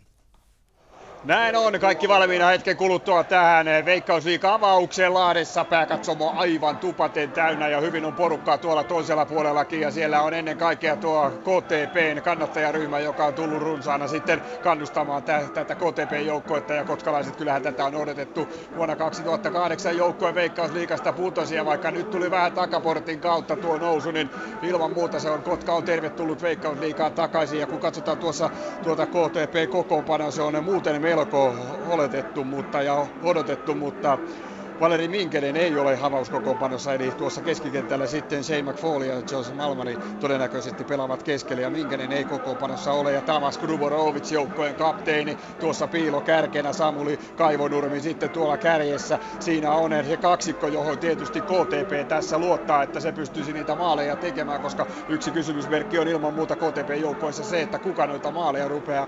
Näin 1.26 1.56
on, 1.56 1.80
kaikki 1.80 2.08
valmiina 2.08 2.48
hetken 2.48 2.78
kuluttua 2.78 3.24
tähän 3.24 3.66
Veikkausliikan 3.86 4.54
avaukseen 4.54 5.14
Lahdessa. 5.14 5.66
Pääkatsomo 5.66 6.34
aivan 6.36 6.78
tupaten 6.78 7.32
täynnä 7.32 7.68
ja 7.68 7.82
hyvin 7.82 8.06
on 8.06 8.14
porukkaa 8.14 8.58
tuolla 8.58 8.84
toisella 8.84 9.26
puolellakin. 9.26 9.82
Ja 9.82 9.92
siellä 9.92 10.22
on 10.22 10.34
ennen 10.34 10.58
kaikkea 10.58 10.96
tuo 10.96 11.32
KTPn 11.32 12.22
kannattajaryhmä, 12.24 13.00
joka 13.00 13.26
on 13.26 13.34
tullut 13.34 13.62
runsaana 13.62 14.08
sitten 14.08 14.42
kannustamaan 14.64 15.24
tä- 15.24 15.42
tätä 15.54 15.76
KTP-joukkoetta. 15.76 16.74
Ja 16.74 16.84
kotkalaiset, 16.84 17.36
kyllähän 17.36 17.64
tätä 17.64 17.86
on 17.86 17.96
odotettu 17.96 18.48
vuonna 18.76 18.96
2008 18.96 19.98
joukkojen 19.98 20.36
Veikkausliikasta 20.36 21.14
putosi. 21.14 21.56
Ja 21.56 21.66
vaikka 21.66 21.92
nyt 21.92 22.12
tuli 22.12 22.32
vähän 22.32 22.52
takaportin 22.52 23.20
kautta 23.20 23.56
tuo 23.56 23.78
nousu, 23.78 24.12
niin 24.12 24.30
ilman 24.64 24.94
muuta 24.94 25.20
se 25.20 25.30
on 25.30 25.44
Kotka 25.44 25.74
on 25.74 25.84
tervetullut 25.84 26.42
Veikkausliikaan 26.42 27.14
takaisin. 27.14 27.60
Ja 27.60 27.68
kun 27.68 27.80
katsotaan 27.80 28.18
tuossa 28.18 28.50
tuota 28.84 29.06
KTP-kokoonpanoa, 29.06 30.32
se 30.32 30.42
on 30.42 30.64
muuten 30.64 31.02
melko 31.16 31.56
oletettu 31.86 32.44
mutta, 32.44 32.82
ja 32.82 33.08
odotettu, 33.22 33.76
mutta 33.76 34.20
Valeri 34.80 35.08
Minkelen 35.08 35.56
ei 35.56 35.78
ole 35.78 35.96
havauskokoonpanossa, 35.96 36.94
eli 36.94 37.12
tuossa 37.12 37.42
keskikentällä 37.42 38.08
sitten 38.08 38.44
Shane 38.44 38.62
McFall 38.62 39.02
ja 39.02 39.22
Joseph 39.32 39.56
Malmani 39.56 40.00
todennäköisesti 40.20 40.84
pelaavat 40.86 41.24
keskellä, 41.24 41.62
ja 41.62 41.70
Minkelen 41.70 42.12
ei 42.12 42.26
kokoonpanossa 42.26 42.94
ole, 42.94 43.14
ja 43.14 43.22
Tamas 43.22 43.58
Gruborovic 43.58 44.32
joukkojen 44.32 44.76
kapteeni 44.76 45.38
tuossa 45.60 45.88
piilo 45.88 46.22
kärkenä, 46.22 46.74
Samuli 46.74 47.18
Kaivonurmi 47.36 48.02
sitten 48.02 48.32
tuolla 48.32 48.58
kärjessä. 48.58 49.20
Siinä 49.40 49.72
on 49.72 49.92
se 50.08 50.18
kaksikko, 50.18 50.68
johon 50.68 51.00
tietysti 51.00 51.42
KTP 51.42 52.08
tässä 52.08 52.38
luottaa, 52.38 52.84
että 52.84 53.00
se 53.00 53.12
pystyisi 53.12 53.54
niitä 53.54 53.76
maaleja 53.76 54.16
tekemään, 54.16 54.62
koska 54.62 54.88
yksi 55.08 55.32
kysymysmerkki 55.32 56.00
on 56.00 56.08
ilman 56.08 56.34
muuta 56.34 56.56
KTP-joukkoissa 56.56 57.44
se, 57.44 57.62
että 57.62 57.80
kuka 57.80 58.08
noita 58.08 58.32
maaleja 58.32 58.68
rupeaa 58.68 59.08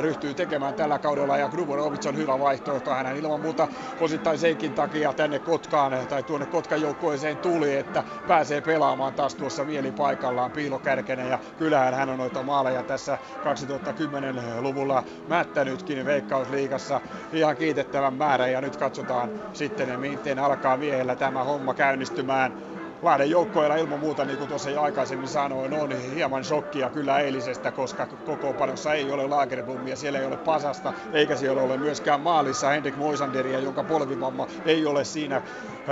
ryhtyy 0.00 0.34
tekemään 0.34 0.74
tällä 0.74 0.98
kaudella, 0.98 1.38
ja 1.38 1.48
Gruborovic 1.48 2.06
on 2.06 2.16
hyvä 2.16 2.38
vaihtoehto 2.38 2.90
hänen 2.90 3.16
ilman 3.16 3.40
muuta 3.40 3.68
osittain 4.00 4.38
senkin 4.38 4.74
takia, 4.74 5.01
tänne 5.16 5.38
Kotkaan 5.38 6.06
tai 6.08 6.22
tuonne 6.22 6.46
Kotkan 6.46 6.80
joukkueeseen 6.80 7.38
tuli, 7.38 7.74
että 7.76 8.04
pääsee 8.26 8.60
pelaamaan 8.60 9.14
taas 9.14 9.34
tuossa 9.34 9.64
mielipaikallaan 9.64 10.52
piilokärkenä 10.52 11.24
ja 11.26 11.38
kyllähän 11.56 11.94
hän 11.94 12.08
on 12.10 12.18
noita 12.18 12.42
maaleja 12.42 12.82
tässä 12.82 13.18
2010-luvulla 13.36 15.02
mättänytkin 15.26 16.04
Veikkausliigassa. 16.04 17.00
Ihan 17.32 17.56
kiitettävän 17.56 18.14
määrän 18.14 18.52
ja 18.52 18.60
nyt 18.60 18.76
katsotaan 18.76 19.32
sitten, 19.52 20.00
miten 20.00 20.38
alkaa 20.38 20.76
miehellä 20.76 21.16
tämä 21.16 21.44
homma 21.44 21.74
käynnistymään 21.74 22.54
Lahden 23.02 23.30
joukkoilla 23.30 23.76
ilman 23.76 24.00
muuta, 24.00 24.24
niin 24.24 24.38
kuin 24.38 24.48
tuossa 24.48 24.70
jo 24.70 24.82
aikaisemmin 24.82 25.28
sanoin, 25.28 25.72
on 25.72 25.92
hieman 25.92 26.44
shokkia 26.44 26.90
kyllä 26.90 27.18
eilisestä, 27.20 27.72
koska 27.72 28.06
kokoonpanossa 28.06 28.94
ei 28.94 29.10
ole 29.10 29.26
Lagerblomia, 29.26 29.96
siellä 29.96 30.18
ei 30.18 30.24
ole 30.24 30.36
Pasasta, 30.36 30.94
eikä 31.12 31.36
siellä 31.36 31.62
ole 31.62 31.76
myöskään 31.76 32.20
maalissa 32.20 32.68
Henrik 32.68 32.96
Moisanderia, 32.96 33.60
jonka 33.60 33.84
polvivamma 33.84 34.46
ei 34.64 34.86
ole 34.86 35.04
siinä 35.04 35.42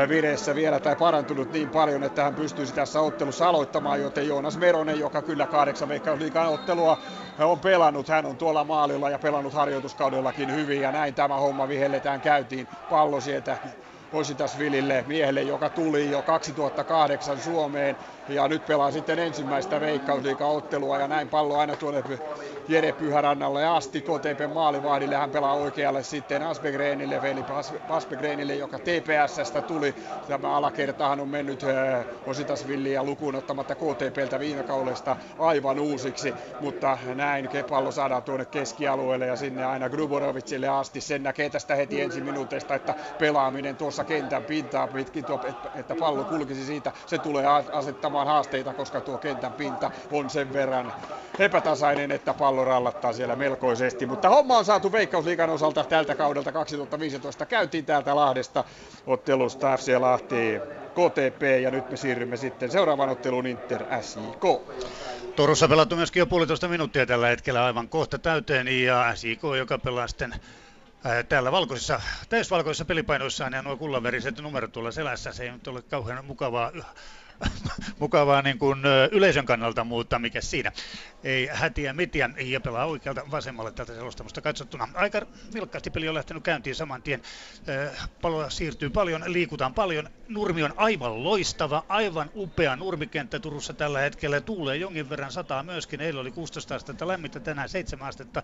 vireessä 0.08 0.54
vielä 0.54 0.80
tai 0.80 0.96
parantunut 0.96 1.50
niin 1.52 1.70
paljon, 1.70 2.02
että 2.02 2.22
hän 2.24 2.34
pystyisi 2.34 2.72
tässä 2.74 3.00
ottelussa 3.00 3.48
aloittamaan, 3.48 4.00
joten 4.00 4.26
Joonas 4.26 4.58
Meronen, 4.58 4.98
joka 4.98 5.22
kyllä 5.22 5.46
kahdeksan 5.46 5.88
veikkausliikan 5.88 6.48
ottelua 6.48 6.98
on 7.38 7.60
pelannut, 7.60 8.08
hän 8.08 8.26
on 8.26 8.36
tuolla 8.36 8.64
maalilla 8.64 9.10
ja 9.10 9.18
pelannut 9.18 9.54
harjoituskaudellakin 9.54 10.52
hyvin 10.52 10.80
ja 10.80 10.92
näin 10.92 11.14
tämä 11.14 11.36
homma 11.36 11.68
vihelletään 11.68 12.20
käyntiin. 12.20 12.68
Pallo 12.88 13.20
sieltä 13.20 13.58
Positasvilille, 14.10 15.04
miehelle, 15.06 15.42
joka 15.42 15.70
tuli 15.70 16.10
jo 16.10 16.22
2008 16.22 17.38
Suomeen. 17.40 17.96
Ja 18.28 18.48
nyt 18.48 18.66
pelaa 18.66 18.90
sitten 18.90 19.18
ensimmäistä 19.18 19.80
veikkausliiga-ottelua 19.80 20.98
ja 20.98 21.08
näin 21.08 21.28
pallo 21.28 21.56
aina 21.58 21.76
tuonne 21.76 22.02
Jere 22.70 22.92
Pyhärannalle 22.92 23.66
asti 23.66 24.00
KTP 24.00 24.54
maalivahdille. 24.54 25.16
Hän 25.16 25.30
pelaa 25.30 25.54
oikealle 25.54 26.02
sitten 26.02 26.42
Asbegrenille, 26.42 27.22
veli 27.22 27.44
Asbegrenille, 27.88 28.54
joka 28.54 28.78
TPSstä 28.78 29.62
tuli. 29.62 29.94
Tämä 30.28 30.56
alakertahan 30.56 31.20
on 31.20 31.28
mennyt 31.28 31.62
äh, 31.62 32.04
Ositasvilliä 32.26 33.02
lukuun 33.02 33.34
ottamatta 33.34 33.74
KTPltä 33.74 34.40
viime 34.40 34.62
kaudesta 34.62 35.16
aivan 35.38 35.80
uusiksi, 35.80 36.34
mutta 36.60 36.98
näin 37.14 37.48
pallo 37.68 37.92
saadaan 37.92 38.22
tuonne 38.22 38.44
keskialueelle 38.44 39.26
ja 39.26 39.36
sinne 39.36 39.64
aina 39.64 39.88
Gruborovicille 39.88 40.68
asti. 40.68 41.00
Sen 41.00 41.22
näkee 41.22 41.50
tästä 41.50 41.74
heti 41.74 42.00
ensi 42.00 42.20
minuuteista, 42.20 42.74
että 42.74 42.94
pelaaminen 43.18 43.76
tuossa 43.76 44.04
kentän 44.04 44.44
pintaa 44.44 44.86
pitkin, 44.86 45.24
tuo, 45.24 45.40
että 45.74 45.94
pallo 45.94 46.24
kulkisi 46.24 46.66
siitä, 46.66 46.92
se 47.06 47.18
tulee 47.18 47.46
asettamaan 47.72 48.26
haasteita, 48.26 48.74
koska 48.74 49.00
tuo 49.00 49.18
kentän 49.18 49.52
pinta 49.52 49.90
on 50.12 50.30
sen 50.30 50.52
verran 50.52 50.92
epätasainen, 51.38 52.10
että 52.10 52.34
pallo 52.34 52.59
rallattaa 52.64 53.12
siellä 53.12 53.36
melkoisesti. 53.36 54.06
Mutta 54.06 54.28
homma 54.28 54.58
on 54.58 54.64
saatu 54.64 54.92
Veikkausliikan 54.92 55.50
osalta 55.50 55.84
tältä 55.84 56.14
kaudelta 56.14 56.52
2015. 56.52 57.46
Käytiin 57.46 57.84
täältä 57.84 58.16
Lahdesta 58.16 58.64
ottelusta 59.06 59.76
FC 59.76 59.96
Lahti 59.98 60.60
KTP 60.90 61.42
ja 61.62 61.70
nyt 61.70 61.90
me 61.90 61.96
siirrymme 61.96 62.36
sitten 62.36 62.70
seuraavaan 62.70 63.10
otteluun 63.10 63.46
Inter 63.46 63.84
SJK. 64.00 64.44
Turussa 65.36 65.68
pelattu 65.68 65.96
myöskin 65.96 66.20
jo 66.20 66.26
puolitoista 66.26 66.68
minuuttia 66.68 67.06
tällä 67.06 67.26
hetkellä 67.26 67.64
aivan 67.64 67.88
kohta 67.88 68.18
täyteen 68.18 68.84
ja 68.84 69.12
SJK, 69.14 69.42
joka 69.58 69.78
pelaa 69.78 70.08
sitten 70.08 70.34
täällä 71.28 71.52
valkoisissa, 71.52 72.00
täysvalkoisissa 72.28 72.84
pelipainoissaan 72.84 73.52
ja 73.52 73.62
nuo 73.62 73.76
kullanveriset 73.76 74.40
numerot 74.40 74.72
tuolla 74.72 74.90
selässä, 74.90 75.32
se 75.32 75.42
ei 75.42 75.50
nyt 75.50 75.68
ole 75.68 75.82
kauhean 75.82 76.24
mukavaa 76.24 76.72
mukavaa 77.98 78.42
niin 78.42 78.58
kuin 78.58 78.78
yleisön 79.12 79.46
kannalta, 79.46 79.84
mutta 79.84 80.18
mikä 80.18 80.40
siinä. 80.40 80.72
Ei 81.24 81.46
hätiä 81.46 81.92
mitiä 81.92 82.30
ja 82.38 82.60
pelaa 82.60 82.84
oikealta 82.84 83.30
vasemmalle 83.30 83.72
tältä 83.72 83.94
selostamusta 83.94 84.40
katsottuna. 84.40 84.88
Aika 84.94 85.26
vilkkaasti 85.54 85.90
peli 85.90 86.08
on 86.08 86.14
lähtenyt 86.14 86.42
käyntiin 86.42 86.74
saman 86.74 87.02
tien. 87.02 87.22
Paloa 88.20 88.50
siirtyy 88.50 88.90
paljon, 88.90 89.22
liikutaan 89.26 89.74
paljon. 89.74 90.08
Nurmi 90.28 90.62
on 90.62 90.74
aivan 90.76 91.24
loistava, 91.24 91.84
aivan 91.88 92.30
upea 92.34 92.76
nurmikenttä 92.76 93.38
Turussa 93.38 93.72
tällä 93.72 94.00
hetkellä. 94.00 94.40
Tuulee 94.40 94.76
jonkin 94.76 95.10
verran 95.10 95.32
sataa 95.32 95.62
myöskin. 95.62 96.00
Eilen 96.00 96.20
oli 96.20 96.30
16 96.30 96.74
astetta 96.74 97.08
lämmintä, 97.08 97.40
tänään 97.40 97.68
7 97.68 98.08
astetta 98.08 98.42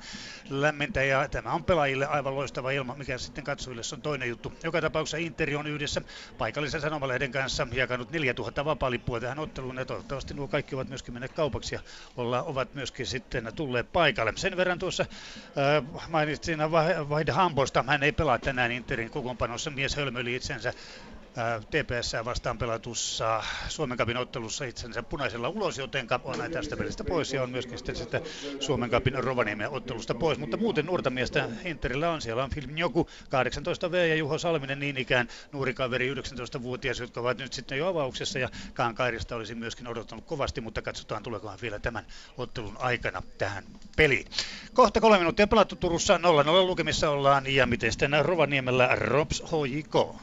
lämmintä 0.51 1.03
ja 1.03 1.29
tämä 1.29 1.53
on 1.53 1.65
pelaajille 1.65 2.07
aivan 2.07 2.35
loistava 2.37 2.71
ilma, 2.71 2.95
mikä 2.95 3.19
sitten 3.19 3.45
katsojille 3.45 3.83
on 3.93 4.03
toinen 4.03 4.29
juttu. 4.29 4.53
Joka 4.65 4.81
tapauksessa 4.81 5.17
Interi 5.17 5.57
on 5.57 5.67
yhdessä 5.67 6.01
paikallisen 6.39 6.81
sanomalehden 6.81 7.33
kanssa 7.33 7.67
jakanut 7.73 8.11
4000 8.11 8.65
vapaa 8.65 8.86
lippua 8.91 9.21
tähän 9.21 9.39
otteluun. 9.39 9.77
Ja 9.77 9.85
toivottavasti 9.85 10.35
nuo 10.35 10.49
kaikki 10.49 10.75
ovat 10.75 10.89
myöskin 10.89 11.15
menneet 11.15 11.33
kaupaksi 11.33 11.75
ja 11.75 11.81
olla, 12.17 12.43
ovat 12.43 12.75
myöskin 12.75 13.07
sitten 13.07 13.53
tulleet 13.57 13.93
paikalle. 13.93 14.33
Sen 14.37 14.57
verran 14.57 14.79
tuossa 14.79 15.03
äh, 15.03 16.09
mainitsin 16.09 16.59
Vaihde 17.09 17.33
Hamposta, 17.33 17.85
hän 17.87 18.03
ei 18.03 18.13
pelaa 18.13 18.39
tänään 18.39 18.73
Interin 18.73 19.11
kokoonpanossa, 19.11 19.71
mies 19.71 19.97
hölmöili 19.97 20.35
itsensä 20.35 20.73
TPS 21.71 22.13
vastaan 22.25 22.59
pelatussa 22.59 23.43
Suomen 23.69 23.99
Cupin 23.99 24.17
ottelussa 24.17 24.65
itsensä 24.65 25.03
punaisella 25.03 25.49
ulos, 25.49 25.79
joten 25.79 26.07
on 26.25 26.39
näin 26.39 26.53
tästä 26.53 26.77
pelistä 26.77 27.05
pois 27.05 27.33
ja 27.33 27.43
on 27.43 27.51
myöskin 27.51 27.79
sitten, 27.79 27.97
sitten 27.97 28.23
Suomen 28.61 28.91
Cupin 28.91 29.25
Rovaniemen 29.25 29.71
ottelusta 29.71 30.15
pois. 30.15 30.39
Mutta 30.39 30.57
muuten 30.57 30.87
nuorta 30.87 31.11
miestä 31.11 31.49
Interillä 31.65 32.11
on. 32.11 32.23
Siellä 32.23 32.45
on 32.45 32.51
Film 32.51 32.79
Joku, 32.79 33.09
18V 33.25 33.97
ja 33.97 34.15
Juho 34.15 34.39
Salminen 34.39 34.79
niin 34.79 34.97
ikään 34.97 35.29
nuori 35.53 35.75
kaveri 35.75 36.15
19-vuotias, 36.15 37.01
jotka 37.01 37.21
ovat 37.21 37.39
nyt 37.39 37.53
sitten 37.53 37.79
jo 37.79 37.89
avauksessa 37.89 38.39
ja 38.39 38.49
Kaankairista 38.75 39.37
olisi 39.37 39.55
myöskin 39.55 39.89
odottanut 39.89 40.25
kovasti, 40.25 40.61
mutta 40.61 40.83
katsotaan 40.83 41.23
tuleekohan 41.23 41.59
vielä 41.63 41.79
tämän 41.79 42.07
ottelun 42.37 42.77
aikana 42.79 43.23
tähän 43.39 43.65
peliin. 43.97 44.27
Kohta 44.75 45.01
kolme 45.01 45.19
minuuttia 45.19 45.47
pelattu 45.47 45.77
Turussa, 45.77 46.17
0-0 46.17 46.21
lukemissa 46.67 47.11
ollaan 47.11 47.47
ja 47.47 47.67
miten 47.67 47.93
sitten 47.93 48.25
Rovaniemellä 48.25 48.89
Rops 48.95 49.43
HJK. 49.43 50.17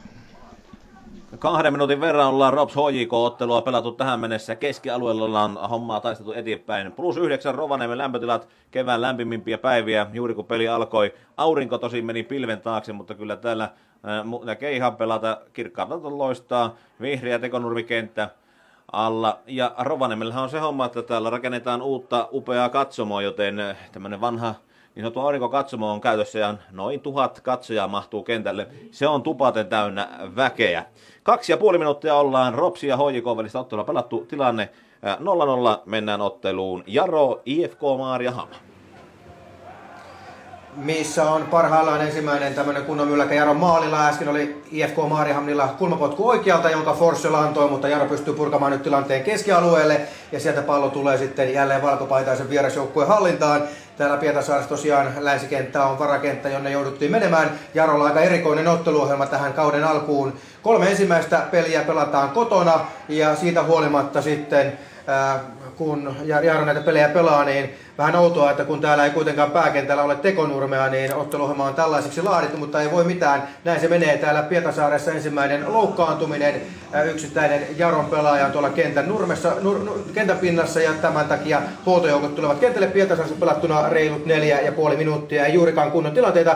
Kahden 1.39 1.73
minuutin 1.73 2.01
verran 2.01 2.27
ollaan 2.27 2.53
Rops 2.53 2.75
HJK-ottelua 2.75 3.61
pelattu 3.61 3.91
tähän 3.91 4.19
mennessä. 4.19 4.55
Keskialueella 4.55 5.25
ollaan 5.25 5.57
hommaa 5.69 5.99
taisteltu 5.99 6.33
eteenpäin. 6.33 6.91
Plus 6.91 7.17
yhdeksän 7.17 7.55
Rovaniemen 7.55 7.97
lämpötilat, 7.97 8.47
kevään 8.71 9.01
lämpimimpiä 9.01 9.57
päiviä, 9.57 10.07
juuri 10.13 10.33
kun 10.33 10.45
peli 10.45 10.67
alkoi. 10.67 11.13
Aurinko 11.37 11.77
tosi 11.77 12.01
meni 12.01 12.23
pilven 12.23 12.61
taakse, 12.61 12.93
mutta 12.93 13.15
kyllä 13.15 13.35
täällä 13.35 13.69
näkee 14.43 14.71
ihan 14.71 14.95
pelata. 14.95 15.41
Kirkkaalta 15.53 16.17
loistaa, 16.17 16.75
vihreä 17.01 17.39
tekonurmikenttä 17.39 18.29
alla. 18.91 19.39
Ja 19.47 19.75
Rovaniemellähän 19.77 20.43
on 20.43 20.49
se 20.49 20.59
homma, 20.59 20.85
että 20.85 21.01
täällä 21.01 21.29
rakennetaan 21.29 21.81
uutta 21.81 22.29
upeaa 22.31 22.69
katsomoa, 22.69 23.21
joten 23.21 23.55
tämmöinen 23.91 24.21
vanha 24.21 24.55
niin 24.95 25.03
sanottu 25.03 25.19
aurinkokatsomo 25.19 25.91
on 25.91 26.01
käytössä 26.01 26.39
ja 26.39 26.55
noin 26.71 26.99
tuhat 26.99 27.39
katsojaa 27.41 27.87
mahtuu 27.87 28.23
kentälle. 28.23 28.67
Se 28.91 29.07
on 29.07 29.23
tupaten 29.23 29.67
täynnä 29.67 30.09
väkeä. 30.35 30.85
Kaksi 31.23 31.51
ja 31.51 31.57
puoli 31.57 31.77
minuuttia 31.77 32.15
ollaan 32.15 32.53
Ropsi 32.53 32.87
ja 32.87 32.97
HJK 32.97 33.25
välistä 33.37 33.59
ottelua 33.59 33.83
pelattu 33.83 34.25
tilanne 34.29 34.69
0-0 35.03 35.81
mennään 35.85 36.21
otteluun. 36.21 36.83
Jaro, 36.87 37.41
IFK 37.45 37.79
Maariahama 37.97 38.55
missä 40.75 41.23
on 41.23 41.43
parhaillaan 41.43 42.01
ensimmäinen 42.01 42.53
tämmöinen 42.53 42.83
kunnon 42.83 43.07
mylläkä 43.07 43.35
Jaro 43.35 43.53
maalilla. 43.53 44.07
Äsken 44.07 44.27
oli 44.27 44.61
IFK 44.71 44.97
Maarihamnilla 45.09 45.67
kulmapotku 45.67 46.29
oikealta, 46.29 46.69
jonka 46.69 46.93
Forssell 46.93 47.35
antoi, 47.35 47.69
mutta 47.69 47.87
Jaro 47.87 48.05
pystyy 48.05 48.33
purkamaan 48.33 48.71
nyt 48.71 48.83
tilanteen 48.83 49.23
keskialueelle. 49.23 50.01
Ja 50.31 50.39
sieltä 50.39 50.61
pallo 50.61 50.89
tulee 50.89 51.17
sitten 51.17 51.53
jälleen 51.53 51.81
valkopaitaisen 51.81 52.49
vierasjoukkueen 52.49 53.09
hallintaan. 53.09 53.63
Täällä 53.97 54.17
Pietasaaressa 54.17 54.69
tosiaan 54.69 55.13
länsikenttä 55.19 55.85
on 55.85 55.99
varakenttä, 55.99 56.49
jonne 56.49 56.71
jouduttiin 56.71 57.11
menemään. 57.11 57.51
Jarolla 57.73 58.05
aika 58.05 58.21
erikoinen 58.21 58.67
otteluohjelma 58.67 59.25
tähän 59.25 59.53
kauden 59.53 59.83
alkuun. 59.83 60.33
Kolme 60.61 60.89
ensimmäistä 60.89 61.47
peliä 61.51 61.81
pelataan 61.81 62.29
kotona 62.29 62.79
ja 63.09 63.35
siitä 63.35 63.63
huolimatta 63.63 64.21
sitten 64.21 64.77
kun 65.77 66.15
Jaaro 66.25 66.65
näitä 66.65 66.81
pelejä 66.81 67.09
pelaa, 67.09 67.43
niin 67.43 67.69
vähän 67.97 68.15
outoa, 68.15 68.51
että 68.51 68.65
kun 68.65 68.81
täällä 68.81 69.05
ei 69.05 69.11
kuitenkaan 69.11 69.51
pääkentällä 69.51 70.03
ole 70.03 70.15
tekonurmea, 70.15 70.89
niin 70.89 71.15
otteluohjelma 71.15 71.65
on 71.65 71.73
tällaiseksi 71.73 72.21
laadittu, 72.21 72.57
mutta 72.57 72.81
ei 72.81 72.91
voi 72.91 73.03
mitään. 73.03 73.47
Näin 73.63 73.81
se 73.81 73.87
menee 73.87 74.17
täällä 74.17 74.41
Pietasaaressa 74.41 75.11
ensimmäinen 75.11 75.73
loukkaantuminen. 75.73 76.61
Yksittäinen 77.05 77.67
Jaron 77.77 78.05
pelaaja 78.05 78.45
on 78.45 78.51
tuolla 78.51 78.69
kentän, 78.69 79.07
nurmessa, 79.07 79.51
nur, 79.61 79.79
nur, 79.79 79.99
kentän 80.13 80.37
pinnassa 80.37 80.81
ja 80.81 80.93
tämän 80.93 81.27
takia 81.27 81.61
huoltojoukot 81.85 82.35
tulevat 82.35 82.59
kentälle 82.59 82.87
Pietasaaressa 82.87 83.39
pelattuna 83.39 83.89
reilut 83.89 84.25
neljä 84.25 84.61
ja 84.61 84.71
puoli 84.71 84.95
minuuttia. 84.95 85.45
Ei 85.45 85.53
juurikaan 85.53 85.91
kunnon 85.91 86.13
tilanteita. 86.13 86.55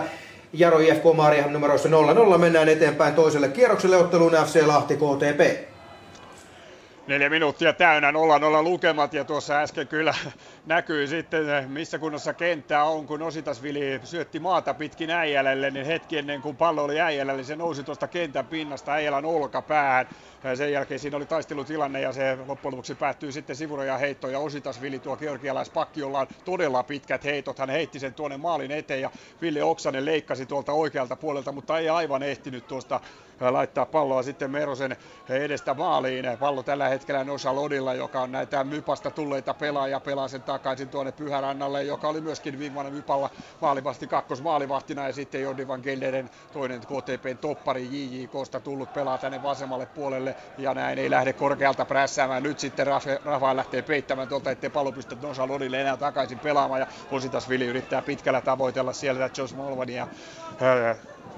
Jaro 0.53 0.79
IFK 0.79 1.03
Maariahan 1.15 1.53
numeroissa 1.53 1.89
0-0 2.35 2.37
mennään 2.37 2.69
eteenpäin 2.69 3.13
toiselle 3.13 3.47
kierrokselle 3.47 3.97
otteluun 3.97 4.31
FC 4.45 4.65
Lahti 4.65 4.95
KTP. 4.95 5.76
Neljä 7.07 7.29
minuuttia 7.29 7.73
täynnä, 7.73 8.11
nolla 8.11 8.39
nolla 8.39 8.63
lukemat 8.63 9.13
ja 9.13 9.23
tuossa 9.23 9.59
äsken 9.59 9.87
kyllä 9.87 10.13
näkyy 10.65 11.07
sitten, 11.07 11.71
missä 11.71 11.99
kunnossa 11.99 12.33
kenttä 12.33 12.83
on, 12.83 13.07
kun 13.07 13.21
Ositasvili 13.21 13.99
syötti 14.03 14.39
maata 14.39 14.73
pitkin 14.73 15.09
Äijälälle, 15.09 15.71
niin 15.71 15.85
hetki 15.85 16.17
ennen 16.17 16.41
kuin 16.41 16.55
pallo 16.55 16.83
oli 16.83 17.01
Äijälälle, 17.01 17.37
niin 17.37 17.45
se 17.45 17.55
nousi 17.55 17.83
tuosta 17.83 18.07
kentän 18.07 18.45
pinnasta 18.45 18.91
Äijälän 18.91 19.25
olkapäähän. 19.25 20.07
Sen 20.55 20.71
jälkeen 20.71 20.99
siinä 20.99 21.17
oli 21.17 21.25
taistelutilanne 21.25 22.01
ja 22.01 22.13
se 22.13 22.37
loppujen 22.47 22.71
lopuksi 22.71 22.95
päättyi 22.95 23.31
sitten 23.31 23.55
sivurajan 23.55 23.99
heittoon 23.99 24.33
ja 24.33 24.39
Ositasvili 24.39 24.99
tuo 24.99 25.17
georgialaispakki, 25.17 25.99
jolla 25.99 26.19
on 26.19 26.27
todella 26.45 26.83
pitkät 26.83 27.23
heitot. 27.23 27.59
Hän 27.59 27.69
heitti 27.69 27.99
sen 27.99 28.13
tuonne 28.13 28.37
maalin 28.37 28.71
eteen 28.71 29.01
ja 29.01 29.11
Ville 29.41 29.63
Oksanen 29.63 30.05
leikkasi 30.05 30.45
tuolta 30.45 30.71
oikealta 30.71 31.15
puolelta, 31.15 31.51
mutta 31.51 31.79
ei 31.79 31.89
aivan 31.89 32.23
ehtinyt 32.23 32.67
tuosta 32.67 32.99
laittaa 33.39 33.85
palloa 33.85 34.23
sitten 34.23 34.51
Merosen 34.51 34.97
edestä 35.29 35.73
maaliin. 35.73 36.25
Pallo 36.39 36.63
tällä 36.63 36.89
hetkellä 36.89 37.23
Nosa 37.23 37.55
Lodilla, 37.55 37.93
joka 37.93 38.21
on 38.21 38.31
näitä 38.31 38.63
Mypasta 38.63 39.11
tulleita 39.11 39.53
pelaajia, 39.53 39.99
pelaa 39.99 40.27
sen 40.27 40.43
takaisin 40.43 40.89
tuonne 40.89 41.11
Pyhärannalle, 41.11 41.83
joka 41.83 42.07
oli 42.07 42.21
myöskin 42.21 42.59
viimeinen 42.59 42.93
Mypalla 42.93 43.29
maalivahti 43.61 44.07
kakkosmaalivahtina 44.07 45.07
ja 45.07 45.13
sitten 45.13 45.41
Jordi 45.41 45.67
Van 45.67 45.79
Gelderen 45.83 46.29
toinen 46.51 46.81
KTPn 46.81 47.37
toppari 47.41 47.87
JJKsta 47.91 48.59
tullut 48.59 48.93
pelaa 48.93 49.17
tänne 49.17 49.41
vasemmalle 49.41 49.85
puolelle 49.85 50.35
ja 50.57 50.73
näin 50.73 50.99
ei 50.99 51.09
lähde 51.09 51.33
korkealta 51.33 51.85
prässäämään. 51.85 52.43
Nyt 52.43 52.59
sitten 52.59 52.87
Rafael 53.23 53.57
lähtee 53.57 53.81
peittämään 53.81 54.27
tuolta, 54.27 54.51
ettei 54.51 54.69
pallo 54.69 54.91
pysty 54.91 55.17
Nosa 55.21 55.47
Lodille 55.47 55.81
enää 55.81 55.97
takaisin 55.97 56.39
pelaamaan 56.39 56.81
ja 56.81 56.87
Vili 57.49 57.65
yrittää 57.65 58.01
pitkällä 58.01 58.41
tavoitella 58.41 58.93
siellä 58.93 59.29
Jos 59.37 59.55
Molvania 59.55 60.07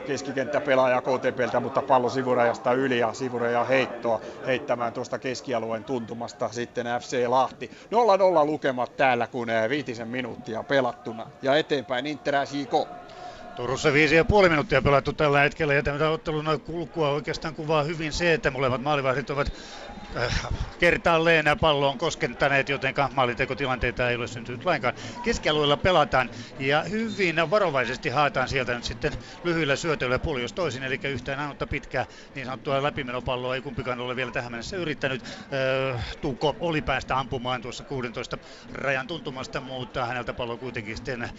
keskikenttäpelaaja 0.09 1.01
KTPltä, 1.01 1.59
mutta 1.59 1.81
pallo 1.81 2.09
sivurajasta 2.09 2.73
yli 2.73 2.99
ja 2.99 3.13
sivuraja 3.13 3.63
heittoa 3.63 4.21
heittämään 4.45 4.93
tuosta 4.93 5.19
keskialueen 5.19 5.83
tuntumasta 5.83 6.49
sitten 6.51 6.85
FC 7.01 7.27
Lahti. 7.27 7.71
0-0 8.43 8.45
lukemat 8.45 8.97
täällä, 8.97 9.27
kun 9.27 9.49
eh, 9.49 9.69
viitisen 9.69 10.07
minuuttia 10.07 10.63
pelattuna 10.63 11.25
ja 11.41 11.55
eteenpäin 11.55 12.05
Inter 12.05 12.35
JK. 12.35 12.87
Turussa 13.55 13.93
viisi 13.93 14.15
ja 14.15 14.25
puoli 14.25 14.49
minuuttia 14.49 14.81
pelattu 14.81 15.13
tällä 15.13 15.39
hetkellä 15.39 15.73
ja 15.73 15.83
tämä 15.83 16.09
ottelun 16.09 16.61
kulkua 16.65 17.09
oikeastaan 17.09 17.55
kuvaa 17.55 17.83
hyvin 17.83 18.13
se, 18.13 18.33
että 18.33 18.51
molemmat 18.51 18.81
maalivahdit 18.81 19.29
ovat 19.29 19.51
äh, 20.17 20.47
kertaalleen 20.79 21.45
palloon 21.61 21.97
koskettaneet, 21.97 22.69
joten 22.69 22.93
maalintekotilanteita 23.15 24.09
ei 24.09 24.15
ole 24.15 24.27
syntynyt 24.27 24.65
lainkaan. 24.65 24.93
Keskialueella 25.23 25.77
pelataan 25.77 26.29
ja 26.59 26.83
hyvin 26.83 27.49
varovaisesti 27.49 28.09
haetaan 28.09 28.47
sieltä 28.47 28.75
nyt 28.75 28.83
sitten 28.83 29.13
lyhyillä 29.43 29.75
syötöillä 29.75 30.19
puoli 30.19 30.41
jos 30.41 30.53
toisin, 30.53 30.83
eli 30.83 30.99
yhtään 31.03 31.39
ainutta 31.39 31.67
pitkää 31.67 32.05
niin 32.35 32.45
sanottua 32.45 32.83
läpimenopalloa 32.83 33.55
ei 33.55 33.61
kumpikaan 33.61 33.99
ole 33.99 34.15
vielä 34.15 34.31
tähän 34.31 34.51
mennessä 34.51 34.77
yrittänyt. 34.77 35.23
Äh, 35.23 36.05
Tuukko 36.21 36.55
oli 36.59 36.81
päästä 36.81 37.19
ampumaan 37.19 37.61
tuossa 37.61 37.83
16 37.83 38.37
rajan 38.73 39.07
tuntumasta, 39.07 39.61
mutta 39.61 40.05
häneltä 40.05 40.33
pallo 40.33 40.57
kuitenkin 40.57 40.97
sitten 40.97 41.29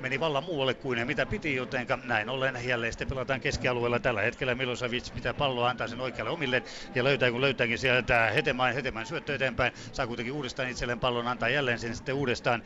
meni 0.00 0.20
vallan 0.20 0.44
muualle 0.44 0.74
kuin 0.74 1.06
mitä 1.06 1.26
piti, 1.26 1.54
joten 1.54 1.86
näin 2.04 2.28
ollen 2.28 2.58
jälleen 2.64 2.92
sitten 2.92 3.08
pelataan 3.08 3.40
keskialueella 3.40 3.98
tällä 3.98 4.22
hetkellä. 4.22 4.54
Milosevic 4.54 5.14
pitää 5.14 5.34
palloa 5.34 5.68
antaa 5.68 5.88
sen 5.88 6.00
oikealle 6.00 6.30
omille 6.30 6.62
ja 6.94 7.04
löytää 7.04 7.30
kun 7.30 7.40
löytääkin 7.40 7.78
sieltä 7.78 8.13
Hetemäen, 8.34 8.74
Hetemäen 8.74 9.06
syöttö 9.06 9.34
eteenpäin. 9.34 9.72
Saa 9.92 10.06
kuitenkin 10.06 10.32
uudestaan 10.32 10.68
itselleen 10.68 11.00
pallon 11.00 11.28
antaa 11.28 11.48
jälleen 11.48 11.78
sen 11.78 11.96
sitten 11.96 12.14
uudestaan 12.14 12.62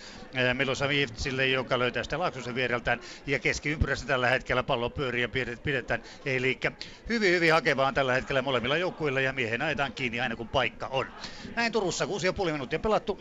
Milosevicille, 0.55 1.47
joka 1.47 1.79
löytää 1.79 2.03
sitä 2.03 2.19
Laaksosen 2.19 2.55
viereltään 2.55 3.01
ja 3.27 3.39
keskiympyrässä 3.39 4.07
tällä 4.07 4.29
hetkellä 4.29 4.63
pallo 4.63 4.91
pyörii 4.91 5.23
ja 5.23 5.29
pidetään. 5.63 6.03
Eli 6.25 6.61
hyvin 7.09 7.33
hyvin 7.33 7.53
hakevaa 7.53 7.93
tällä 7.93 8.13
hetkellä 8.13 8.43
molemmilla 8.43 8.77
joukkueilla 8.77 9.21
ja 9.21 9.33
miehen 9.33 9.63
ajetaan 9.63 9.93
kiinni 9.93 10.21
aina 10.21 10.37
kun 10.37 10.49
paikka 10.49 10.87
on. 10.87 11.07
Näin 11.57 11.73
Turussa 11.73 12.05
6,5 12.05 12.11
minuuttia 12.53 12.79
pelattu 12.79 13.19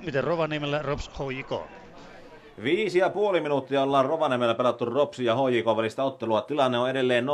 0-0, 0.00 0.04
miten 0.04 0.24
Rovaniemellä 0.24 0.82
Rops 0.82 1.10
HJK. 1.10 1.85
Viisi 2.62 2.98
ja 2.98 3.10
puoli 3.10 3.40
minuuttia 3.40 3.82
ollaan 3.82 4.04
Rovaniemellä 4.04 4.54
pelattu 4.54 4.84
Ropsi 4.84 5.24
ja 5.24 5.36
HJK 5.36 5.66
välistä 5.76 6.04
ottelua. 6.04 6.40
Tilanne 6.40 6.78
on 6.78 6.90
edelleen 6.90 7.26
0-0. 7.26 7.28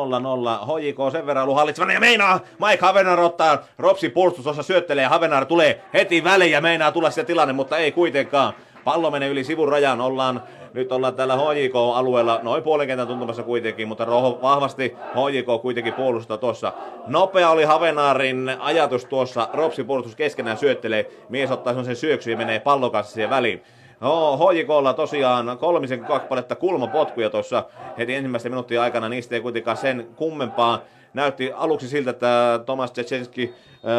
HJK 0.66 1.12
sen 1.12 1.26
verran 1.26 1.42
ollut 1.42 1.56
hallitsevana 1.56 1.92
ja 1.92 2.00
meinaa 2.00 2.40
Mike 2.66 2.86
Havenar 2.86 3.20
ottaa 3.20 3.58
Ropsi 3.78 4.08
puolustusossa 4.08 4.62
syöttelee. 4.62 5.06
Havenar 5.06 5.46
tulee 5.46 5.80
heti 5.94 6.24
väliin 6.24 6.52
ja 6.52 6.60
meinaa 6.60 6.92
tulla 6.92 7.10
sitä 7.10 7.24
tilanne, 7.24 7.52
mutta 7.52 7.78
ei 7.78 7.92
kuitenkaan. 7.92 8.52
Pallo 8.84 9.10
menee 9.10 9.28
yli 9.28 9.44
sivun 9.44 9.68
rajan. 9.68 10.00
Ollaan 10.00 10.42
nyt 10.74 10.92
ollaan 10.92 11.14
täällä 11.14 11.36
HJK-alueella 11.36 12.40
noin 12.42 12.62
puolen 12.62 12.86
kentän 12.86 13.06
tuntumassa 13.06 13.42
kuitenkin, 13.42 13.88
mutta 13.88 14.04
roho, 14.04 14.38
vahvasti 14.42 14.96
HJK 15.14 15.62
kuitenkin 15.62 15.94
puolustaa 15.94 16.38
tuossa. 16.38 16.72
Nopea 17.06 17.50
oli 17.50 17.64
Havenaarin 17.64 18.56
ajatus 18.60 19.04
tuossa. 19.04 19.48
Ropsi 19.52 19.84
puolustus 19.84 20.16
keskenään 20.16 20.58
syöttelee. 20.58 21.10
Mies 21.28 21.50
ottaa 21.50 21.84
sen 21.84 21.96
syöksy 21.96 22.30
ja 22.30 22.36
menee 22.36 22.60
pallon 22.60 22.90
kanssa 22.90 23.12
siihen 23.12 23.30
väliin. 23.30 23.62
No, 24.02 24.38
HJKlla 24.38 24.94
tosiaan 24.94 25.58
kolmisen 25.58 26.04
kappaletta 26.04 26.56
kulmapotkuja 26.56 27.30
tuossa 27.30 27.64
heti 27.98 28.14
ensimmäisten 28.14 28.52
minuuttien 28.52 28.80
aikana. 28.80 29.08
Niistä 29.08 29.34
ei 29.34 29.40
kuitenkaan 29.40 29.76
sen 29.76 30.08
kummempaa. 30.16 30.80
Näytti 31.14 31.52
aluksi 31.52 31.88
siltä, 31.88 32.10
että 32.10 32.60
Tomas 32.66 32.92
Tsechenski, 32.92 33.54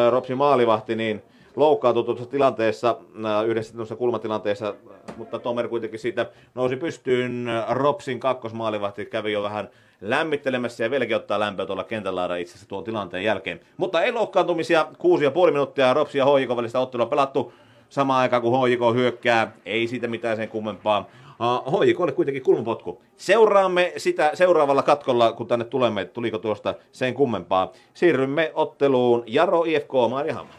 Ropsi 0.10 0.36
maalivahti, 0.36 0.96
niin 0.96 1.24
loukkaantui 1.56 2.04
tuossa 2.04 2.26
tilanteessa, 2.26 2.98
yhdessä 3.46 3.76
tuossa 3.76 3.96
kulmatilanteessa, 3.96 4.76
mutta 5.18 5.40
Tomer 5.40 5.68
kuitenkin 5.68 6.00
siitä 6.00 6.26
nousi 6.56 6.76
pystyyn. 6.76 7.48
Ropsin 7.70 8.20
kakkosmaalivahti 8.20 9.06
kävi 9.06 9.34
jo 9.34 9.44
vähän 9.44 9.70
lämmittelemässä 10.02 10.84
ja 10.84 10.92
vieläkin 10.92 11.16
ottaa 11.16 11.40
lämpöä 11.40 11.66
tuolla 11.66 11.84
kentällä 11.84 12.38
itse 12.38 12.52
asiassa 12.52 12.70
tuon 12.70 12.84
tilanteen 12.84 13.24
jälkeen. 13.24 13.60
Mutta 13.78 14.02
ei 14.02 14.12
loukkaantumisia, 14.12 14.88
kuusi 14.98 15.24
ja 15.24 15.32
puoli 15.32 15.52
minuuttia 15.52 15.94
Ropsi 15.94 16.18
ja 16.18 16.26
HJK 16.26 16.56
välistä 16.56 16.80
ottelua 16.80 17.06
pelattu 17.06 17.54
samaan 17.94 18.22
aikaan 18.22 18.42
kun 18.42 18.68
HJK 18.68 18.96
hyökkää, 18.96 19.52
ei 19.66 19.88
siitä 19.88 20.08
mitään 20.08 20.38
sen 20.38 20.50
kummempaa. 20.50 21.10
HJK 21.72 22.00
oli 22.00 22.12
kuitenkin 22.12 22.44
kulmapotku. 22.44 23.02
Seuraamme 23.18 23.94
sitä 23.98 24.32
seuraavalla 24.34 24.84
katkolla, 24.84 25.32
kun 25.32 25.48
tänne 25.48 25.66
tulemme, 25.66 26.06
tuliko 26.06 26.38
tuosta 26.38 26.74
sen 26.92 27.14
kummempaa. 27.14 27.72
Siirrymme 27.94 28.52
otteluun 28.54 29.24
Jaro 29.26 29.64
IFK 29.64 29.92
Maarihamma. 30.10 30.54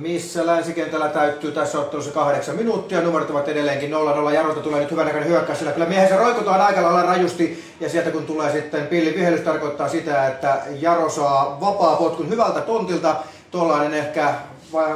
Missä 0.00 0.46
länsikentällä 0.46 1.08
täyttyy 1.08 1.52
tässä 1.52 1.78
ottelussa 1.78 2.12
kahdeksan 2.12 2.56
minuuttia. 2.56 3.00
Numerot 3.00 3.30
ovat 3.30 3.48
edelleenkin 3.48 3.90
0-0. 4.28 4.32
Jarolta 4.34 4.60
tulee 4.60 4.80
nyt 4.80 4.90
hyvänäköinen 4.90 5.28
hyökkäys, 5.28 5.58
sillä 5.58 5.72
kyllä 5.72 5.86
miehensä 5.86 6.16
roikutaan 6.16 6.60
aika 6.60 6.82
lailla 6.82 7.02
rajusti. 7.02 7.64
Ja 7.80 7.88
sieltä 7.88 8.10
kun 8.10 8.26
tulee 8.26 8.52
sitten 8.52 8.86
pilli 8.86 9.14
vihellys, 9.14 9.40
tarkoittaa 9.40 9.88
sitä, 9.88 10.26
että 10.26 10.62
Jaro 10.80 11.08
saa 11.08 11.60
vapaa 11.60 11.96
potkun 11.96 12.28
hyvältä 12.28 12.60
tontilta. 12.60 13.16
Tuollainen 13.50 13.94
ehkä 13.94 14.34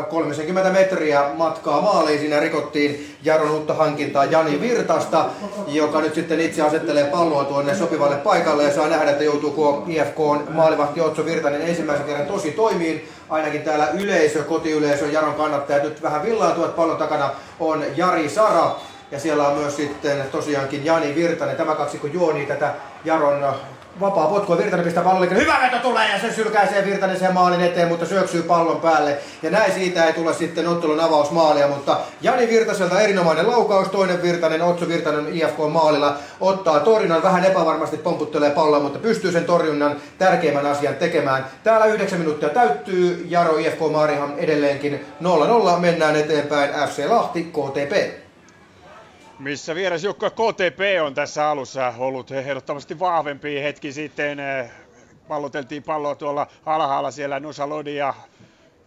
30 0.09 0.71
metriä 0.71 1.25
matkaa 1.35 1.81
maaliin. 1.81 2.19
Siinä 2.19 2.41
rikottiin 2.41 3.17
Jaron 3.23 3.51
uutta 3.51 3.75
hankintaa 3.75 4.25
Jani 4.25 4.61
Virtasta, 4.61 5.25
joka 5.67 6.01
nyt 6.01 6.15
sitten 6.15 6.41
itse 6.41 6.63
asettelee 6.63 7.05
palloa 7.05 7.45
tuonne 7.45 7.75
sopivalle 7.75 8.17
paikalle 8.17 8.65
ja 8.65 8.75
saa 8.75 8.89
nähdä, 8.89 9.11
että 9.11 9.25
joutuuko 9.25 9.85
IFK 9.87 10.17
maalivahti 10.51 11.01
Otso 11.01 11.25
Virtanen 11.25 11.63
ensimmäisen 11.63 12.07
kerran 12.07 12.27
tosi 12.27 12.51
toimiin. 12.51 13.09
Ainakin 13.29 13.63
täällä 13.63 13.89
yleisö, 13.89 14.45
kotiyleisö, 14.45 15.07
Jaron 15.07 15.35
kannattajat 15.35 15.83
nyt 15.83 16.03
vähän 16.03 16.23
villaantuvat. 16.23 16.77
Pallon 16.77 16.97
takana 16.97 17.31
on 17.61 17.85
Jari 17.97 18.29
Sara 18.29 18.77
ja 19.11 19.21
siellä 19.21 19.49
on 19.49 19.59
myös 19.59 19.77
sitten 19.77 20.23
tosiaankin 20.33 20.85
Jani 20.85 21.15
Virtanen. 21.15 21.57
Tämä 21.57 21.75
kaksikko 21.75 22.07
juoni 22.07 22.47
tätä 22.47 22.75
Jaron 23.05 23.55
vapaa 24.01 24.27
potku 24.27 24.59
Virtanen 24.59 24.85
pistää 24.85 25.05
pallon 25.05 25.31
Hyvä 25.31 25.59
veto 25.63 25.79
tulee 25.79 26.13
ja 26.13 26.21
se 26.21 26.33
sylkäisee 26.33 26.85
Virtanen 26.85 27.19
sen 27.19 27.35
maalin 27.35 27.61
eteen, 27.61 27.89
mutta 27.89 28.07
syöksyy 28.07 28.43
pallon 28.43 28.81
päälle. 28.81 29.19
Ja 29.43 29.51
näin 29.51 29.73
siitä 29.73 30.05
ei 30.05 30.13
tule 30.13 30.35
sitten 30.35 30.69
ottelun 30.69 31.01
avausmaalia, 31.01 31.69
mutta 31.69 31.97
Jani 32.21 32.49
Virtaselta 32.49 33.01
erinomainen 33.01 33.47
laukaus, 33.47 33.89
toinen 33.89 34.23
Virtanen, 34.23 34.63
Otso 34.63 34.89
Virtanen 34.89 35.29
IFK 35.33 35.59
maalilla 35.73 36.17
ottaa 36.41 36.81
torjunnan, 36.81 37.23
vähän 37.23 37.45
epävarmasti 37.45 37.97
pomputtelee 37.97 38.51
palloa, 38.51 38.81
mutta 38.81 38.99
pystyy 38.99 39.33
sen 39.33 39.45
torjunnan 39.45 39.97
tärkeimmän 40.19 40.67
asian 40.67 40.95
tekemään. 40.95 41.47
Täällä 41.65 41.87
9 41.87 42.19
minuuttia 42.19 42.49
täyttyy, 42.49 43.27
Jaro 43.29 43.57
IFK 43.57 43.81
Maarihan 43.93 44.35
edelleenkin 44.37 45.07
0-0, 45.77 45.79
mennään 45.79 46.17
eteenpäin 46.17 46.71
FC 46.89 47.07
Lahti, 47.09 47.43
KTP 47.43 48.28
missä 49.39 49.75
vierasjoukko 49.75 50.31
KTP 50.31 50.81
on 51.03 51.15
tässä 51.15 51.51
alussa 51.51 51.95
ollut 51.99 52.31
ehdottomasti 52.31 52.99
vahvempi 52.99 53.63
hetki 53.63 53.93
sitten. 53.93 54.39
Palloteltiin 55.29 55.83
palloa 55.83 56.15
tuolla 56.15 56.47
alhaalla 56.67 57.11
siellä 57.11 57.41
Nusa 57.41 57.69
Lodi 57.69 57.97
ja 57.97 58.15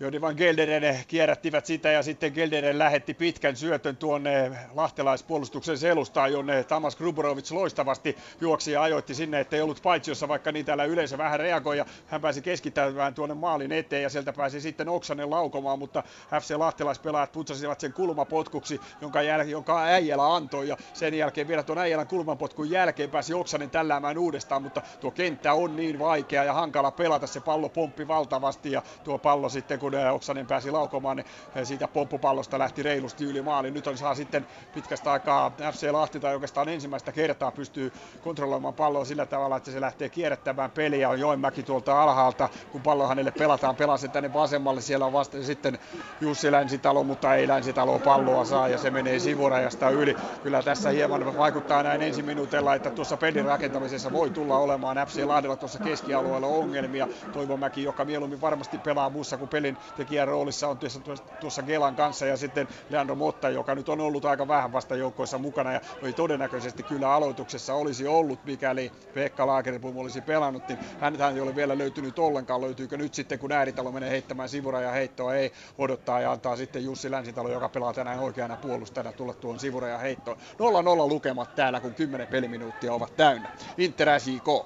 Joni 0.01 0.21
Van 0.21 0.35
Gelderen 0.37 0.99
kierrättivät 1.07 1.65
sitä 1.65 1.91
ja 1.91 2.03
sitten 2.03 2.33
Gelderen 2.33 2.79
lähetti 2.79 3.13
pitkän 3.13 3.55
syötön 3.55 3.97
tuonne 3.97 4.51
lahtelaispuolustuksen 4.73 5.77
selustaan, 5.77 6.31
jonne 6.31 6.63
Tamas 6.63 6.95
Gruborovic 6.95 7.51
loistavasti 7.51 8.17
juoksi 8.41 8.71
ja 8.71 8.81
ajoitti 8.81 9.15
sinne, 9.15 9.39
ettei 9.39 9.61
ollut 9.61 9.81
paitsiossa, 9.83 10.27
vaikka 10.27 10.51
niin 10.51 10.65
täällä 10.65 10.85
yleensä 10.85 11.17
vähän 11.17 11.39
reagoi 11.39 11.77
ja 11.77 11.85
hän 12.07 12.21
pääsi 12.21 12.41
keskittämään 12.41 13.13
tuonne 13.13 13.35
maalin 13.35 13.71
eteen 13.71 14.03
ja 14.03 14.09
sieltä 14.09 14.33
pääsi 14.33 14.61
sitten 14.61 14.89
Oksanen 14.89 15.29
laukomaan, 15.29 15.79
mutta 15.79 16.03
FC 16.41 16.55
lahtelaispelaajat 16.57 17.31
putsasivat 17.31 17.79
sen 17.79 17.93
kulmapotkuksi, 17.93 18.81
jonka, 19.01 19.19
jäl- 19.19 19.49
jonka 19.49 19.83
Äijälä 19.83 20.35
antoi 20.35 20.67
ja 20.67 20.77
sen 20.93 21.13
jälkeen 21.13 21.47
vielä 21.47 21.63
tuon 21.63 21.77
Äijälän 21.77 22.07
kulmapotkun 22.07 22.69
jälkeen 22.69 23.09
pääsi 23.09 23.33
Oksanen 23.33 23.69
tälläämään 23.69 24.17
uudestaan, 24.17 24.63
mutta 24.63 24.81
tuo 24.99 25.11
kenttä 25.11 25.53
on 25.53 25.75
niin 25.75 25.99
vaikea 25.99 26.43
ja 26.43 26.53
hankala 26.53 26.91
pelata, 26.91 27.27
se 27.27 27.39
pallo 27.39 27.69
pomppi 27.69 28.07
valtavasti 28.07 28.71
ja 28.71 28.81
tuo 29.03 29.17
pallo 29.17 29.49
sitten 29.49 29.79
kun 29.79 29.90
Oksanen 30.11 30.47
pääsi 30.47 30.71
laukomaan, 30.71 31.17
niin 31.17 31.25
siitä 31.65 31.87
pomppupallosta 31.87 32.59
lähti 32.59 32.83
reilusti 32.83 33.23
yli 33.23 33.41
maali. 33.41 33.71
Nyt 33.71 33.87
on 33.87 33.97
saa 33.97 34.15
sitten 34.15 34.47
pitkästä 34.73 35.11
aikaa 35.11 35.51
FC 35.71 35.91
Lahti 35.91 36.19
tai 36.19 36.33
oikeastaan 36.33 36.69
ensimmäistä 36.69 37.11
kertaa 37.11 37.51
pystyy 37.51 37.93
kontrolloimaan 38.23 38.73
palloa 38.73 39.05
sillä 39.05 39.25
tavalla, 39.25 39.57
että 39.57 39.71
se 39.71 39.81
lähtee 39.81 40.09
kierrättämään 40.09 40.71
peliä. 40.71 41.09
On 41.09 41.19
Joenmäki 41.19 41.63
tuolta 41.63 42.03
alhaalta, 42.03 42.49
kun 42.71 42.81
pallo 42.81 43.07
hänelle 43.07 43.31
pelataan, 43.31 43.75
pelaa 43.75 43.97
sen 43.97 44.11
tänne 44.11 44.33
vasemmalle. 44.33 44.81
Siellä 44.81 45.05
on 45.05 45.13
vasta 45.13 45.43
sitten 45.43 45.79
Jussi 46.21 46.51
Länsitalo, 46.51 47.03
mutta 47.03 47.35
ei 47.35 47.47
Länsitalo 47.47 47.99
palloa 47.99 48.45
saa 48.45 48.67
ja 48.67 48.77
se 48.77 48.89
menee 48.89 49.19
sivurajasta 49.19 49.89
yli. 49.89 50.15
Kyllä 50.43 50.63
tässä 50.63 50.89
hieman 50.89 51.37
vaikuttaa 51.37 51.83
näin 51.83 52.01
ensi 52.01 52.21
minuutella, 52.21 52.75
että 52.75 52.89
tuossa 52.89 53.17
pelin 53.17 53.45
rakentamisessa 53.45 54.11
voi 54.11 54.29
tulla 54.29 54.57
olemaan 54.57 54.97
FC 55.07 55.23
Lahdella 55.25 55.55
tuossa 55.55 55.79
keskialueella 55.79 56.47
ongelmia. 56.47 57.07
Toivomäki, 57.33 57.83
joka 57.83 58.05
mieluummin 58.05 58.41
varmasti 58.41 58.77
pelaa 58.77 59.09
muussa 59.09 59.37
kuin 59.37 59.49
pelin 59.49 59.77
tekijän 59.95 60.27
roolissa 60.27 60.67
on 60.67 60.77
tuossa, 60.77 60.99
tuossa 61.39 61.63
Gelan 61.63 61.95
kanssa 61.95 62.25
ja 62.25 62.37
sitten 62.37 62.67
Leandro 62.89 63.15
Motta, 63.15 63.49
joka 63.49 63.75
nyt 63.75 63.89
on 63.89 64.01
ollut 64.01 64.25
aika 64.25 64.47
vähän 64.47 64.71
vasta 64.71 64.95
joukkoissa 64.95 65.37
mukana 65.37 65.73
ja 65.73 65.81
ei 66.03 66.13
todennäköisesti 66.13 66.83
kyllä 66.83 67.13
aloituksessa 67.13 67.73
olisi 67.73 68.07
ollut, 68.07 68.45
mikäli 68.45 68.91
Pekka 69.13 69.47
Laakeripum 69.47 69.97
olisi 69.97 70.21
pelannut, 70.21 70.67
niin 70.67 70.79
hän 70.99 71.35
ei 71.35 71.41
ole 71.41 71.55
vielä 71.55 71.77
löytynyt 71.77 72.19
ollenkaan. 72.19 72.61
Löytyykö 72.61 72.97
nyt 72.97 73.13
sitten, 73.13 73.39
kun 73.39 73.51
Ääritalo 73.51 73.91
menee 73.91 74.09
heittämään 74.09 74.49
sivuraja 74.49 74.91
heittoa, 74.91 75.35
ei 75.35 75.51
odottaa 75.77 76.21
ja 76.21 76.31
antaa 76.31 76.55
sitten 76.55 76.83
Jussi 76.83 77.11
Länsitalo, 77.11 77.51
joka 77.51 77.69
pelaa 77.69 77.93
tänään 77.93 78.19
oikeana 78.19 78.57
puolustajana, 78.57 79.11
tulla 79.11 79.33
tuon 79.33 79.59
sivuraja 79.59 79.97
heittoon. 79.97 80.37
0-0 80.37 81.09
lukemat 81.09 81.55
täällä, 81.55 81.79
kun 81.79 81.93
10 81.93 82.27
peliminuuttia 82.27 82.93
ovat 82.93 83.15
täynnä. 83.17 83.49
Inter 83.77 84.19
SJK. 84.19 84.65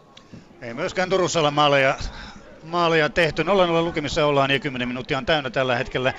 Ei 0.61 0.73
myöskään 0.73 1.09
Turussa 1.09 1.39
ole 1.39 1.51
maaleja 1.51 1.95
maalia 2.65 3.09
tehty. 3.09 3.43
0-0 3.43 3.45
lukemissa 3.83 4.25
ollaan 4.25 4.51
ja 4.51 4.59
10 4.59 4.87
minuuttia 4.87 5.17
on 5.17 5.25
täynnä 5.25 5.49
tällä 5.49 5.75
hetkellä. 5.75 6.13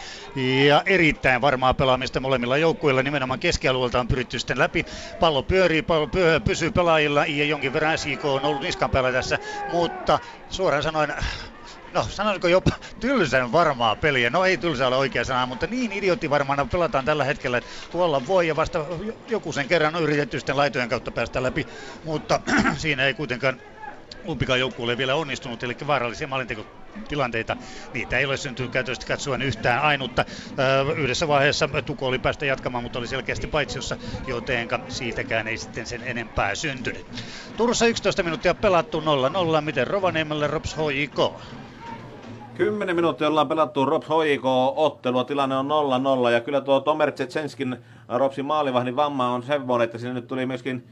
Ja 0.66 0.82
erittäin 0.86 1.40
varmaa 1.40 1.74
pelaamista 1.74 2.20
molemmilla 2.20 2.57
joukkueilla. 2.57 3.03
Nimenomaan 3.03 3.40
keskialueelta 3.40 4.01
on 4.01 4.09
pyritty 4.09 4.38
sitten 4.38 4.59
läpi. 4.59 4.84
Pallo 5.20 5.42
pyörii, 5.42 5.82
pallo 5.82 6.07
pyö, 6.07 6.40
pysyy 6.40 6.70
pelaajilla 6.70 7.26
ja 7.26 7.44
jonkin 7.44 7.72
verran 7.72 7.99
SIK 7.99 8.24
on 8.24 8.44
ollut 8.44 8.62
niskan 8.62 8.90
päällä 8.90 9.12
tässä. 9.12 9.38
Mutta 9.72 10.18
suoraan 10.49 10.82
sanoen 10.82 11.14
no 11.97 12.03
sanoinko 12.03 12.49
jopa 12.49 12.70
tylsän 13.01 13.53
varmaa 13.53 13.97
peliä. 13.97 14.30
No 14.30 14.44
ei 14.44 14.57
tylsä 14.57 14.86
ole 14.86 14.97
oikea 14.97 15.24
sana, 15.24 15.47
mutta 15.47 15.66
niin 15.66 15.92
idioottivarmana 15.92 16.66
pelataan 16.66 17.05
tällä 17.05 17.24
hetkellä, 17.24 17.59
että 17.59 17.70
tuolla 17.90 18.26
voi 18.26 18.49
ja 18.49 18.57
vasta 18.57 18.86
joku 19.28 19.53
sen 19.53 19.68
kerran 19.68 19.97
on 19.97 20.03
yritetty 20.03 20.38
sitten 20.38 20.57
laitojen 20.57 20.88
kautta 20.88 21.11
päästä 21.11 21.42
läpi, 21.42 21.66
mutta 22.05 22.40
siinä 22.76 23.05
ei 23.05 23.14
kuitenkaan 23.14 23.61
kumpikaan 24.26 24.60
joukkueelle 24.60 24.98
vielä 24.98 25.14
onnistunut, 25.14 25.62
eli 25.62 25.76
vaarallisia 25.86 26.28
maalintekotilanteita. 26.28 27.56
Niitä 27.94 28.18
ei 28.18 28.24
ole 28.26 28.36
syntynyt 28.36 28.72
käytöstä 28.72 29.06
katsoen 29.06 29.42
yhtään 29.42 29.82
ainutta. 29.82 30.24
Yhdessä 30.96 31.28
vaiheessa 31.28 31.68
Tuko 31.86 32.06
oli 32.06 32.18
päästä 32.18 32.46
jatkamaan, 32.46 32.84
mutta 32.84 32.98
oli 32.98 33.06
selkeästi 33.06 33.46
paitsiossa, 33.46 33.96
jotenka 34.26 34.80
siitäkään 34.88 35.48
ei 35.48 35.58
sitten 35.58 35.86
sen 35.86 36.02
enempää 36.04 36.54
syntynyt. 36.54 37.06
Turussa 37.56 37.86
11 37.86 38.22
minuuttia 38.22 38.54
pelattu 38.54 39.00
0-0. 39.00 39.60
Miten 39.60 39.86
Rovaniemelle 39.86 40.46
Rops 40.46 40.76
HJK? 40.76 41.40
10 42.56 42.96
minuuttia 42.96 43.28
ollaan 43.28 43.48
pelattu 43.48 43.84
Rops 43.84 44.06
HJK 44.06 44.44
ottelua, 44.76 45.24
tilanne 45.24 45.56
on 45.56 45.68
0-0 46.26 46.30
ja 46.30 46.40
kyllä 46.40 46.60
tuo 46.60 46.80
Tomer 46.80 47.12
Tsetsenskin 47.12 47.76
Ropsin 48.08 48.44
maalivahdin 48.44 48.96
vamma 48.96 49.28
on 49.28 49.42
semmoinen, 49.42 49.84
että 49.84 49.98
sinne 49.98 50.14
nyt 50.14 50.26
tuli 50.26 50.46
myöskin 50.46 50.86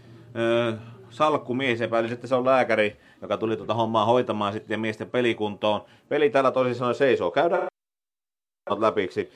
äh, 0.73 0.94
salkkumies, 1.15 1.81
epäilisi, 1.81 2.15
että 2.15 2.27
se 2.27 2.35
on 2.35 2.45
lääkäri, 2.45 2.97
joka 3.23 3.37
tuli 3.37 3.57
tuota 3.57 3.75
hommaa 3.75 4.05
hoitamaan 4.05 4.53
sitten 4.53 4.81
miesten 4.81 5.11
pelikuntoon. 5.11 5.81
Peli 6.09 6.31
täällä 6.31 6.51
tosi 6.51 6.75
sanoen 6.75 6.95
seisoo. 6.95 7.31
Käydään 7.31 7.67
läpiksi. 8.79 9.31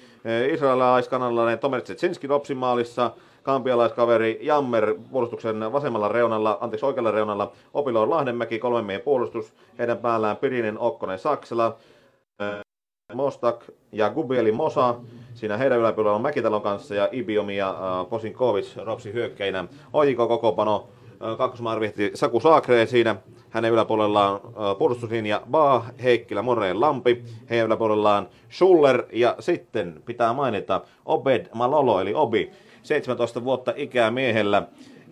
Israelilais-kanalainen 0.52 1.58
Tomer 1.58 1.82
Tsetsinski 1.82 2.26
Ropsin 2.26 2.56
maalissa, 2.56 3.10
kampialaiskaveri 3.42 4.38
Jammer 4.42 4.94
puolustuksen 5.10 5.72
vasemmalla 5.72 6.08
reunalla, 6.08 6.58
anteeksi 6.60 6.86
oikealla 6.86 7.10
reunalla, 7.10 7.52
Opiloon 7.74 8.10
Lahdenmäki, 8.10 8.58
kolmen 8.58 8.84
miehen 8.84 9.02
puolustus, 9.02 9.54
heidän 9.78 9.98
päällään 9.98 10.36
Pirinen, 10.36 10.78
Okkonen, 10.78 11.18
Saksela, 11.18 11.76
Mostak 13.14 13.64
ja 13.92 14.10
Gubieli 14.10 14.52
Mosa. 14.52 14.94
Siinä 15.34 15.56
heidän 15.56 15.78
yläpuolella 15.78 16.16
on 16.16 16.22
Mäkitalon 16.22 16.62
kanssa 16.62 16.94
ja 16.94 17.08
Ibiomi 17.12 17.56
ja 17.56 17.76
Posinkovic 18.10 18.76
Ropsi 18.76 19.12
hyökkäinä. 19.12 19.64
Ojiko 19.92 20.28
kokopano 20.28 20.88
kakkosmaarvihti 21.38 22.10
Saku 22.14 22.40
Saakreen 22.40 22.88
siinä. 22.88 23.16
Hänen 23.50 23.72
yläpuolellaan 23.72 24.40
puolustuslinja 24.78 25.42
Ba, 25.50 25.84
Heikkilä, 26.02 26.42
Moreen, 26.42 26.80
Lampi. 26.80 27.24
Heidän 27.50 27.66
yläpuolellaan 27.66 28.28
Schuller 28.50 29.02
ja 29.12 29.36
sitten 29.40 30.02
pitää 30.06 30.32
mainita 30.32 30.80
Obed 31.04 31.46
Malolo 31.54 32.00
eli 32.00 32.14
Obi. 32.14 32.50
17 32.82 33.44
vuotta 33.44 33.72
ikää 33.76 34.10
miehellä. 34.10 34.62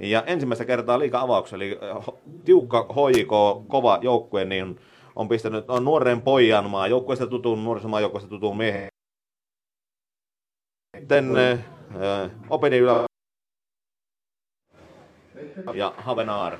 Ja 0.00 0.22
ensimmäistä 0.22 0.64
kertaa 0.64 0.98
liika 0.98 1.20
avauksessa, 1.20 1.56
eli 1.56 1.78
tiukka 2.44 2.86
hoiko, 2.96 3.64
kova 3.68 3.98
joukkue, 4.02 4.44
niin 4.44 4.80
on 5.16 5.28
pistänyt 5.28 5.70
on 5.70 5.84
nuoren 5.84 6.22
pojan 6.22 6.70
maa, 6.70 6.86
joukkueesta 6.86 7.26
tutun, 7.26 7.64
nuorisomaan 7.64 8.02
joukkueesta 8.02 8.30
tutun 8.30 8.56
miehen. 8.56 8.88
Sitten 10.98 11.36
äh, 11.36 12.30
Opedin 12.50 12.84
ja 15.74 15.92
Havenaar 15.96 16.58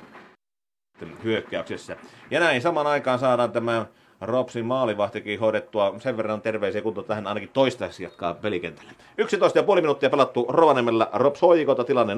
hyökkäyksessä. 1.23 1.95
Ja 2.31 2.39
näin 2.39 2.61
saman 2.61 2.87
aikaan 2.87 3.19
saadaan 3.19 3.51
tämä 3.51 3.85
Ropsin 4.21 4.65
maalivahtikin 4.65 5.39
hoidettua 5.39 5.95
sen 5.99 6.17
verran 6.17 6.41
terveisiä 6.41 6.81
kunto 6.81 7.03
tähän 7.03 7.27
ainakin 7.27 7.49
toistaiseksi 7.49 8.03
jatkaa 8.03 8.33
pelikentällä. 8.33 8.91
11,5 9.21 9.75
minuuttia 9.75 10.09
pelattu 10.09 10.45
Rovaniemellä 10.49 11.09
Rops 11.13 11.41
Hoikota 11.41 11.83
tilanne 11.83 12.13
0-0. 12.13 12.17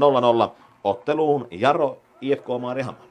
Otteluun 0.83 1.47
Jaro 1.51 2.01
IFK 2.21 2.45
Maarihamma 2.61 3.08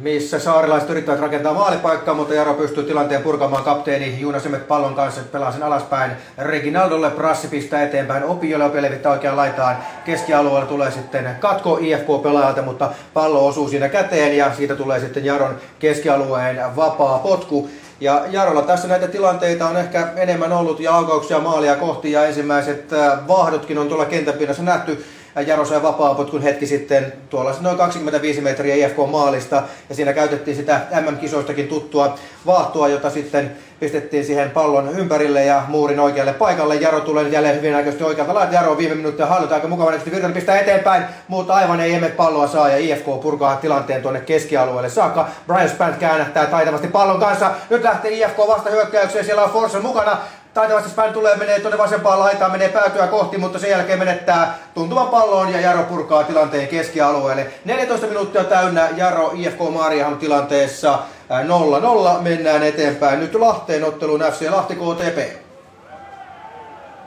missä 0.00 0.38
saarilaiset 0.38 0.90
yrittävät 0.90 1.20
rakentaa 1.20 1.54
maalipaikkaa, 1.54 2.14
mutta 2.14 2.34
Jaro 2.34 2.54
pystyy 2.54 2.84
tilanteen 2.84 3.22
purkamaan 3.22 3.64
kapteeni 3.64 4.20
Juuna 4.20 4.40
Semet 4.40 4.68
pallon 4.68 4.94
kanssa, 4.94 5.20
pelaa 5.32 5.52
sen 5.52 5.62
alaspäin. 5.62 6.10
Reginaldolle 6.38 7.10
Prassi 7.10 7.48
pistää 7.48 7.82
eteenpäin, 7.82 8.24
Opiolle 8.24 8.64
Opi 8.64 8.82
levittää 8.82 9.12
oikeaan 9.12 9.36
laitaan. 9.36 9.76
Keskialueella 10.04 10.66
tulee 10.66 10.90
sitten 10.90 11.36
katko 11.40 11.78
IFK-pelaajalta, 11.80 12.62
mutta 12.62 12.90
pallo 13.14 13.46
osuu 13.46 13.68
siinä 13.68 13.88
käteen 13.88 14.36
ja 14.36 14.54
siitä 14.54 14.76
tulee 14.76 15.00
sitten 15.00 15.24
Jaron 15.24 15.56
keskialueen 15.78 16.76
vapaa 16.76 17.18
potku. 17.18 17.70
Ja 18.00 18.24
Jarolla 18.30 18.62
tässä 18.62 18.88
näitä 18.88 19.08
tilanteita 19.08 19.68
on 19.68 19.76
ehkä 19.76 20.08
enemmän 20.16 20.52
ollut 20.52 20.80
ja 20.80 20.94
aukauksia 20.94 21.38
maalia 21.38 21.76
kohti 21.76 22.12
ja 22.12 22.26
ensimmäiset 22.26 22.92
äh, 22.92 23.28
vahdotkin 23.28 23.78
on 23.78 23.88
tuolla 23.88 24.04
kentän 24.04 24.34
pinnassa 24.34 24.62
nähty. 24.62 25.04
Jaro 25.40 25.64
sai 25.64 25.82
vapaapotkun 25.82 26.42
hetki 26.42 26.66
sitten 26.66 27.12
tuolla 27.30 27.54
noin 27.60 27.76
25 27.76 28.40
metriä 28.40 28.86
IFK-maalista 28.86 29.62
ja 29.88 29.94
siinä 29.94 30.12
käytettiin 30.12 30.56
sitä 30.56 30.80
MM-kisoistakin 31.00 31.68
tuttua 31.68 32.18
vaahtoa, 32.46 32.88
jota 32.88 33.10
sitten 33.10 33.56
pistettiin 33.80 34.24
siihen 34.24 34.50
pallon 34.50 34.98
ympärille 34.98 35.44
ja 35.44 35.62
muurin 35.68 36.00
oikealle 36.00 36.32
paikalle. 36.32 36.74
Jaro 36.74 37.00
tulee 37.00 37.28
jälleen 37.28 37.56
hyvin 37.56 37.72
näköisesti 37.72 38.04
oikealta 38.04 38.34
laita. 38.34 38.54
Jaro 38.54 38.70
on 38.70 38.78
viime 38.78 38.94
minuuttia 38.94 39.26
hallita 39.26 39.54
aika 39.54 39.68
mukava 39.68 39.90
näköisesti 39.90 40.10
Virtanen 40.10 40.34
pistää 40.34 40.60
eteenpäin, 40.60 41.04
mutta 41.28 41.54
aivan 41.54 41.80
ei 41.80 41.94
emme 41.94 42.08
palloa 42.08 42.46
saa 42.46 42.68
ja 42.68 42.76
IFK 42.76 43.20
purkaa 43.22 43.56
tilanteen 43.56 44.02
tuonne 44.02 44.20
keskialueelle 44.20 44.90
saakka. 44.90 45.28
Brian 45.46 45.68
Spann 45.68 45.94
käännättää 45.94 46.46
taitavasti 46.46 46.88
pallon 46.88 47.20
kanssa. 47.20 47.50
Nyt 47.70 47.82
lähtee 47.82 48.10
IFK 48.10 48.38
vasta 48.38 48.70
hyökkäykseen, 48.70 49.24
siellä 49.24 49.44
on 49.44 49.50
Forsen 49.50 49.82
mukana 49.82 50.18
taitavasti 50.56 50.90
Span 50.90 51.12
tulee, 51.12 51.36
menee 51.36 51.60
tuonne 51.60 51.78
vasempaan 51.78 52.18
laitaan, 52.18 52.52
menee 52.52 52.68
päätyä 52.68 53.06
kohti, 53.06 53.38
mutta 53.38 53.58
sen 53.58 53.70
jälkeen 53.70 53.98
menettää 53.98 54.58
tuntuvan 54.74 55.08
palloon 55.08 55.52
ja 55.52 55.60
Jaro 55.60 55.82
purkaa 55.82 56.24
tilanteen 56.24 56.68
keskialueelle. 56.68 57.46
14 57.64 58.06
minuuttia 58.06 58.44
täynnä 58.44 58.88
Jaro 58.96 59.32
IFK 59.34 59.58
Maariaham 59.72 60.16
tilanteessa 60.16 60.98
0-0. 62.18 62.22
Mennään 62.22 62.62
eteenpäin 62.62 63.20
nyt 63.20 63.34
Lahteen 63.34 63.84
otteluun 63.84 64.20
FC 64.20 64.50
Lahti 64.50 64.74
KTP. 64.74 65.45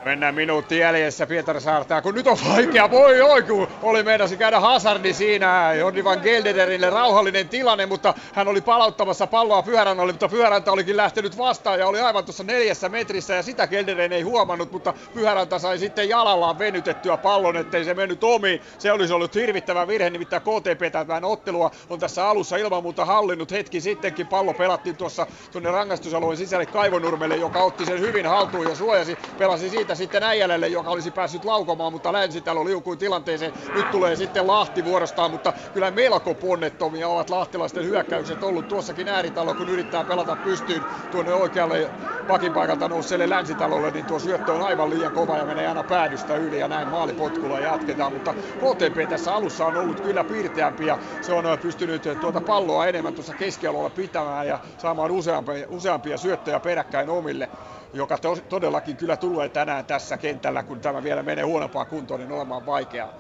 Mennään 0.05 0.35
minuutti 0.35 0.77
jäljessä 0.77 1.27
Pietarsaarta, 1.27 2.01
kun 2.01 2.15
nyt 2.15 2.27
on 2.27 2.37
vaikea, 2.49 2.91
voi 2.91 3.21
oi, 3.21 3.43
kun 3.43 3.67
oli 3.81 4.03
meinasi 4.03 4.37
käydä 4.37 4.59
Hazardi 4.59 5.13
siinä, 5.13 5.73
Jordi 5.73 6.03
van 6.03 6.19
Geldederille 6.23 6.89
rauhallinen 6.89 7.49
tilanne, 7.49 7.85
mutta 7.85 8.13
hän 8.33 8.47
oli 8.47 8.61
palauttamassa 8.61 9.27
palloa 9.27 9.63
Pyhärannalle, 9.63 10.13
mutta 10.13 10.29
Pyhäranta 10.29 10.71
olikin 10.71 10.97
lähtenyt 10.97 11.37
vastaan 11.37 11.79
ja 11.79 11.87
oli 11.87 11.99
aivan 11.99 12.25
tuossa 12.25 12.43
neljässä 12.43 12.89
metrissä 12.89 13.35
ja 13.35 13.43
sitä 13.43 13.67
Gelderen 13.67 14.13
ei 14.13 14.21
huomannut, 14.21 14.71
mutta 14.71 14.93
Pyhäranta 15.13 15.59
sai 15.59 15.79
sitten 15.79 16.09
jalallaan 16.09 16.59
venytettyä 16.59 17.17
pallon, 17.17 17.57
ettei 17.57 17.85
se 17.85 17.93
mennyt 17.93 18.23
omiin. 18.23 18.61
Se 18.77 18.91
olisi 18.91 19.13
ollut 19.13 19.35
hirvittävä 19.35 19.87
virhe, 19.87 20.09
nimittäin 20.09 20.41
KTP 20.41 20.91
tämän 20.91 21.23
ottelua 21.25 21.71
on 21.89 21.99
tässä 21.99 22.29
alussa 22.29 22.57
ilman 22.57 22.83
muuta 22.83 23.05
hallinnut 23.05 23.51
hetki 23.51 23.81
sittenkin. 23.81 24.27
Pallo 24.27 24.53
pelattiin 24.53 24.97
tuossa 24.97 25.27
tuonne 25.51 25.71
rangaistusalueen 25.71 26.37
sisälle 26.37 26.65
Kaivonurmelle, 26.65 27.37
joka 27.37 27.61
otti 27.61 27.85
sen 27.85 27.99
hyvin 27.99 28.25
haltuun 28.25 28.67
ja 28.67 28.75
suojasi, 28.75 29.19
pelasi 29.37 29.69
siitä 29.69 29.89
sitten 29.99 30.23
Äijälälle, 30.23 30.67
joka 30.67 30.89
olisi 30.89 31.11
päässyt 31.11 31.45
laukomaan, 31.45 31.93
mutta 31.93 32.13
Länsitalo 32.13 32.65
liukui 32.65 32.97
tilanteeseen. 32.97 33.53
Nyt 33.73 33.91
tulee 33.91 34.15
sitten 34.15 34.47
Lahti 34.47 34.85
vuorostaan, 34.85 35.31
mutta 35.31 35.53
kyllä 35.73 35.91
melko 35.91 36.35
ponnettomia 36.35 37.07
ovat 37.07 37.29
lahtilaisten 37.29 37.83
hyökkäykset 37.85 38.43
ollut 38.43 38.67
tuossakin 38.67 39.07
ääritalo, 39.07 39.55
kun 39.55 39.69
yrittää 39.69 40.03
pelata 40.03 40.35
pystyyn 40.35 40.85
tuonne 41.11 41.33
oikealle 41.33 41.91
pakin 42.27 42.53
paikalta 42.53 42.87
nousseelle 42.89 43.29
Länsitalolle, 43.29 43.91
niin 43.91 44.05
tuo 44.05 44.19
syöttö 44.19 44.53
on 44.53 44.61
aivan 44.61 44.89
liian 44.89 45.11
kova 45.11 45.37
ja 45.37 45.45
menee 45.45 45.67
aina 45.67 45.83
päädystä 45.83 46.35
yli 46.35 46.59
ja 46.59 46.67
näin 46.67 46.87
maalipotkulla 46.87 47.59
jatketaan, 47.59 48.13
mutta 48.13 48.33
KTP 48.33 49.09
tässä 49.09 49.33
alussa 49.33 49.65
on 49.65 49.77
ollut 49.77 50.01
kyllä 50.01 50.23
piirteämpi 50.23 50.85
ja 50.85 50.97
se 51.21 51.33
on 51.33 51.45
pystynyt 51.61 52.03
tuota 52.19 52.41
palloa 52.41 52.87
enemmän 52.87 53.13
tuossa 53.13 53.33
keskialueella 53.33 53.89
pitämään 53.89 54.47
ja 54.47 54.59
saamaan 54.77 55.11
useampia, 55.11 55.65
useampia 55.69 56.17
syöttöjä 56.17 56.59
peräkkäin 56.59 57.09
omille 57.09 57.49
joka 57.93 58.17
to, 58.17 58.37
todellakin 58.49 58.97
kyllä 58.97 59.17
tulee 59.17 59.49
tänään 59.49 59.78
tässä 59.87 60.17
kentällä, 60.17 60.63
kun 60.63 60.81
tämä 60.81 61.03
vielä 61.03 61.23
menee 61.23 61.43
huonompaan 61.43 61.87
kuntoon, 61.87 62.19
niin 62.19 62.31
olemaan 62.31 62.65
vaikeaa. 62.65 63.13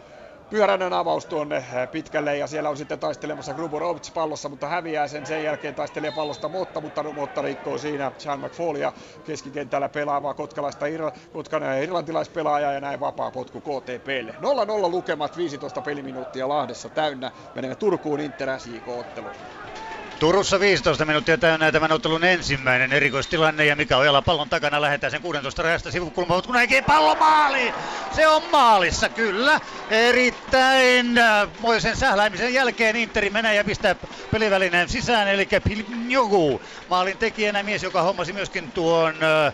Pyöräinen 0.49 0.93
avaus 0.93 1.25
tuonne 1.25 1.57
eh, 1.57 1.91
pitkälle 1.91 2.37
ja 2.37 2.47
siellä 2.47 2.69
on 2.69 2.77
sitten 2.77 2.99
taistelemassa 2.99 3.53
Gruborovic 3.53 4.13
pallossa, 4.13 4.49
mutta 4.49 4.67
häviää 4.67 5.07
sen. 5.07 5.25
Sen 5.25 5.43
jälkeen 5.43 5.75
taistelee 5.75 6.11
pallosta 6.11 6.49
Motta, 6.49 6.81
mutta 6.81 7.03
Motta 7.03 7.41
rikkoo 7.41 7.77
siinä 7.77 8.11
Sean 8.17 8.39
McFallia 8.39 8.93
keskikentällä 9.23 9.89
pelaavaa 9.89 10.33
kotkalaista 10.33 10.85
ir- 10.85 11.11
kotkan 11.33 11.63
irlantilaispelaajaa 11.83 12.73
ja 12.73 12.81
näin 12.81 12.99
vapaa 12.99 13.31
potku 13.31 13.61
KTPlle. 13.61 14.35
0-0 14.87 14.91
lukemat, 14.91 15.37
15 15.37 15.81
peliminuuttia 15.81 16.49
Lahdessa 16.49 16.89
täynnä. 16.89 17.31
Menemme 17.55 17.75
Turkuun 17.75 18.19
Inter 18.19 18.49
ottelu 18.85 19.31
Turussa 20.19 20.59
15 20.59 21.05
minuuttia 21.05 21.37
täynnä 21.37 21.71
tämän 21.71 21.91
ottelun 21.91 22.23
ensimmäinen 22.23 22.93
erikoistilanne 22.93 23.65
ja 23.65 23.75
Mika 23.75 23.97
Ojala 23.97 24.21
pallon 24.21 24.49
takana 24.49 24.81
lähettää 24.81 25.09
sen 25.09 25.21
16 25.21 25.63
rajasta 25.63 25.91
sivukulma, 25.91 26.35
mutta 26.35 26.47
kun 26.47 26.55
näkee 26.55 26.81
pallo 26.81 27.15
maali! 27.15 27.73
Se 28.15 28.27
on 28.27 28.43
maalissa, 28.51 29.09
kyllä. 29.09 29.59
Erittäin 29.89 31.17
äh, 31.17 31.47
moisen 31.59 31.97
sähläämisen 31.97 32.53
jälkeen 32.53 32.95
Interi 32.95 33.29
menee 33.29 33.55
ja 33.55 33.63
pistää 33.63 33.95
pelivälineen 34.31 34.89
sisään, 34.89 35.27
eli 35.27 35.47
Pilnjogu. 35.63 36.61
Maalin 36.89 37.17
tekijänä 37.17 37.63
mies, 37.63 37.83
joka 37.83 38.01
hommasi 38.01 38.33
myöskin 38.33 38.71
tuon 38.71 39.13
äh, 39.23 39.53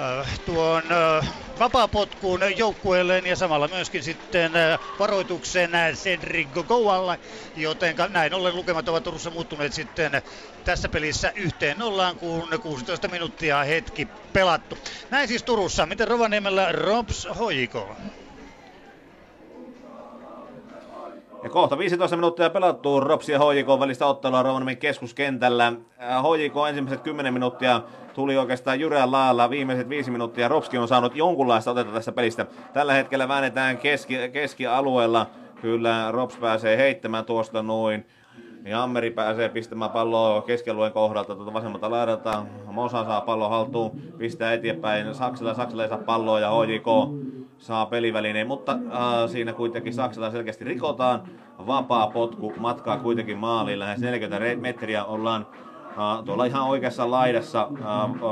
Äh, 0.00 0.26
tuon 0.46 0.82
äh, 0.92 1.28
vapaapotkuun 1.58 2.40
joukkueelleen 2.56 3.26
ja 3.26 3.36
samalla 3.36 3.68
myöskin 3.68 4.02
sitten 4.02 4.52
varoituksen 4.98 5.70
Cedric 5.94 6.48
Gogoalla, 6.54 7.16
joten 7.56 7.96
näin 8.08 8.34
ollen 8.34 8.56
lukemat 8.56 8.88
ovat 8.88 9.02
Turussa 9.02 9.30
muuttuneet 9.30 9.72
sitten 9.72 10.22
tässä 10.64 10.88
pelissä 10.88 11.32
yhteen 11.34 11.78
nollaan, 11.78 12.16
kun 12.16 12.48
16 12.62 13.08
minuuttia 13.08 13.64
hetki 13.64 14.08
pelattu. 14.32 14.78
Näin 15.10 15.28
siis 15.28 15.42
Turussa. 15.42 15.86
Miten 15.86 16.08
Rovaniemellä 16.08 16.72
Robs 16.72 17.28
Hoiko? 17.38 17.96
Ja 21.42 21.50
kohta 21.50 21.78
15 21.78 22.16
minuuttia 22.16 22.50
pelattu 22.50 23.00
Ropsi 23.00 23.32
ja 23.32 23.38
HJK 23.38 23.66
välistä 23.80 24.06
ottelua 24.06 24.42
Rovaniemen 24.42 24.76
keskuskentällä. 24.76 25.72
HJK 25.98 26.54
ensimmäiset 26.68 27.02
10 27.02 27.34
minuuttia 27.34 27.82
tuli 28.14 28.36
oikeastaan 28.36 28.80
jyrään 28.80 29.12
laalla. 29.12 29.50
Viimeiset 29.50 29.88
viisi 29.88 30.10
minuuttia 30.10 30.48
Ropski 30.48 30.78
on 30.78 30.88
saanut 30.88 31.16
jonkunlaista 31.16 31.70
otetta 31.70 31.92
tässä 31.92 32.12
pelistä. 32.12 32.46
Tällä 32.72 32.92
hetkellä 32.92 33.28
väännetään 33.28 33.78
keski, 33.78 34.14
keskialueella. 34.32 35.26
Kyllä 35.60 36.12
Rops 36.12 36.36
pääsee 36.36 36.76
heittämään 36.76 37.24
tuosta 37.24 37.62
noin. 37.62 38.06
Ja 38.64 38.82
Ammeri 38.82 39.10
pääsee 39.10 39.48
pistämään 39.48 39.90
palloa 39.90 40.42
keskialueen 40.42 40.92
kohdalta 40.92 41.34
tuota 41.34 41.52
vasemmalta 41.52 41.90
laidalta. 41.90 42.44
Mosa 42.66 43.04
saa 43.04 43.20
pallon 43.20 43.50
haltuun, 43.50 44.02
pistää 44.18 44.52
eteenpäin. 44.52 45.14
Saksella, 45.14 45.54
Saksella 45.54 45.82
ei 45.82 45.88
saa 45.88 45.98
palloa 45.98 46.40
ja 46.40 46.50
HJK 46.50 46.86
saa 47.58 47.86
pelivälineen, 47.86 48.46
mutta 48.46 48.72
äh, 48.72 49.30
siinä 49.30 49.52
kuitenkin 49.52 49.94
Saksalla 49.94 50.30
selkeästi 50.30 50.64
rikotaan. 50.64 51.22
Vapaa 51.66 52.06
potku 52.06 52.52
matkaa 52.58 52.98
kuitenkin 52.98 53.38
maaliin, 53.38 53.78
lähes 53.78 54.00
40 54.00 54.56
metriä 54.62 55.04
ollaan 55.04 55.46
tuolla 56.24 56.44
ihan 56.44 56.62
oikeassa 56.62 57.10
laidassa, 57.10 57.68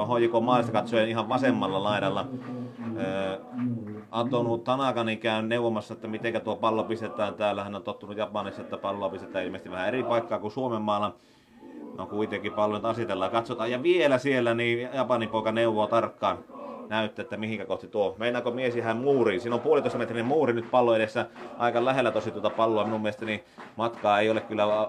hoiko 0.09 0.41
maalista 0.41 0.73
katsoen 0.73 1.09
ihan 1.09 1.29
vasemmalla 1.29 1.83
laidalla. 1.83 2.27
Antonu 4.11 4.59
Tanakani 4.59 5.17
käy 5.17 5.43
neuvomassa, 5.43 5.95
että 5.95 6.09
miten 6.09 6.41
tuo 6.41 6.57
pallo 6.57 6.85
pistetään 6.85 7.35
täällä. 7.35 7.65
Hän 7.65 7.75
on 7.75 7.83
tottunut 7.83 8.17
Japanissa, 8.17 8.63
että 8.63 8.77
palloa 8.77 9.09
pistetään 9.09 9.45
ilmeisesti 9.45 9.71
vähän 9.71 9.89
eri 9.89 10.03
paikkaa 10.03 10.39
kuin 10.39 10.51
Suomen 10.51 10.83
maalla. 10.83 11.15
No 11.99 12.07
kuitenkin 12.07 12.53
pallon 12.53 12.87
asitellaan. 12.87 13.31
Katsotaan. 13.31 13.71
Ja 13.71 13.83
vielä 13.83 14.19
siellä 14.19 14.55
niin 14.55 14.89
Japanin 14.95 15.29
poika 15.29 15.53
neuvoo 15.53 15.87
tarkkaan 15.87 16.39
näyttää, 16.91 17.23
että 17.23 17.37
mihinkä 17.37 17.67
kohti 17.67 17.89
tuo. 17.89 18.15
Meinaako 18.19 18.51
mies 18.51 18.77
ihan 18.77 18.97
muuriin? 18.97 19.41
Siinä 19.41 19.55
on 19.55 19.61
puolitoista 19.61 19.99
metrinen 19.99 20.25
muuri 20.25 20.53
nyt 20.53 20.71
pallo 20.71 20.95
edessä. 20.95 21.27
Aika 21.59 21.85
lähellä 21.85 22.11
tosi 22.11 22.31
tuota 22.31 22.51
palloa. 22.51 22.85
Minun 22.85 23.01
mielestäni 23.01 23.45
matkaa 23.77 24.21
ei 24.21 24.31
ole 24.31 24.41
kyllä 24.41 24.89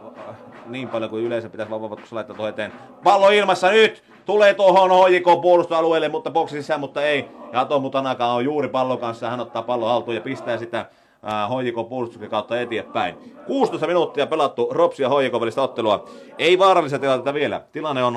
niin 0.66 0.88
paljon 0.88 1.10
kuin 1.10 1.24
yleensä 1.24 1.49
pitäisi 1.49 1.72
vapautuksessa 1.72 2.16
laittaa 2.16 2.36
tuohon 2.36 2.49
eteen. 2.49 2.72
Pallo 3.04 3.30
ilmassa 3.30 3.72
nyt! 3.72 4.04
Tulee 4.26 4.54
tuohon 4.54 5.10
HJK 5.10 5.41
puolustusalueelle, 5.41 6.10
mutta 6.10 6.32
boksi 6.32 6.56
sisään, 6.56 6.80
mutta 6.80 7.04
ei. 7.04 7.28
Ja 7.54 7.66
Tomu 7.66 7.89
Tanaka 7.89 8.26
on 8.28 8.45
juuri 8.45 8.68
pallon 8.68 8.99
kanssa. 8.99 9.30
Hän 9.30 9.39
ottaa 9.39 9.62
pallon 9.64 9.89
haltuun 9.89 10.16
ja 10.16 10.22
pistää 10.22 10.58
sitä 10.58 10.86
HJK 11.24 11.89
puolustuksen 11.89 12.30
kautta 12.30 12.62
eteenpäin. 12.62 13.16
16 13.47 13.88
minuuttia 13.88 14.28
pelattu 14.28 14.68
Ropsi 14.72 15.04
ja 15.04 15.10
välistä 15.10 15.62
ottelua. 15.62 16.10
Ei 16.38 16.60
vaarallisia 16.60 16.99
tilanteita 16.99 17.34
vielä. 17.34 17.62
Tilanne 17.72 18.04
on 18.04 18.16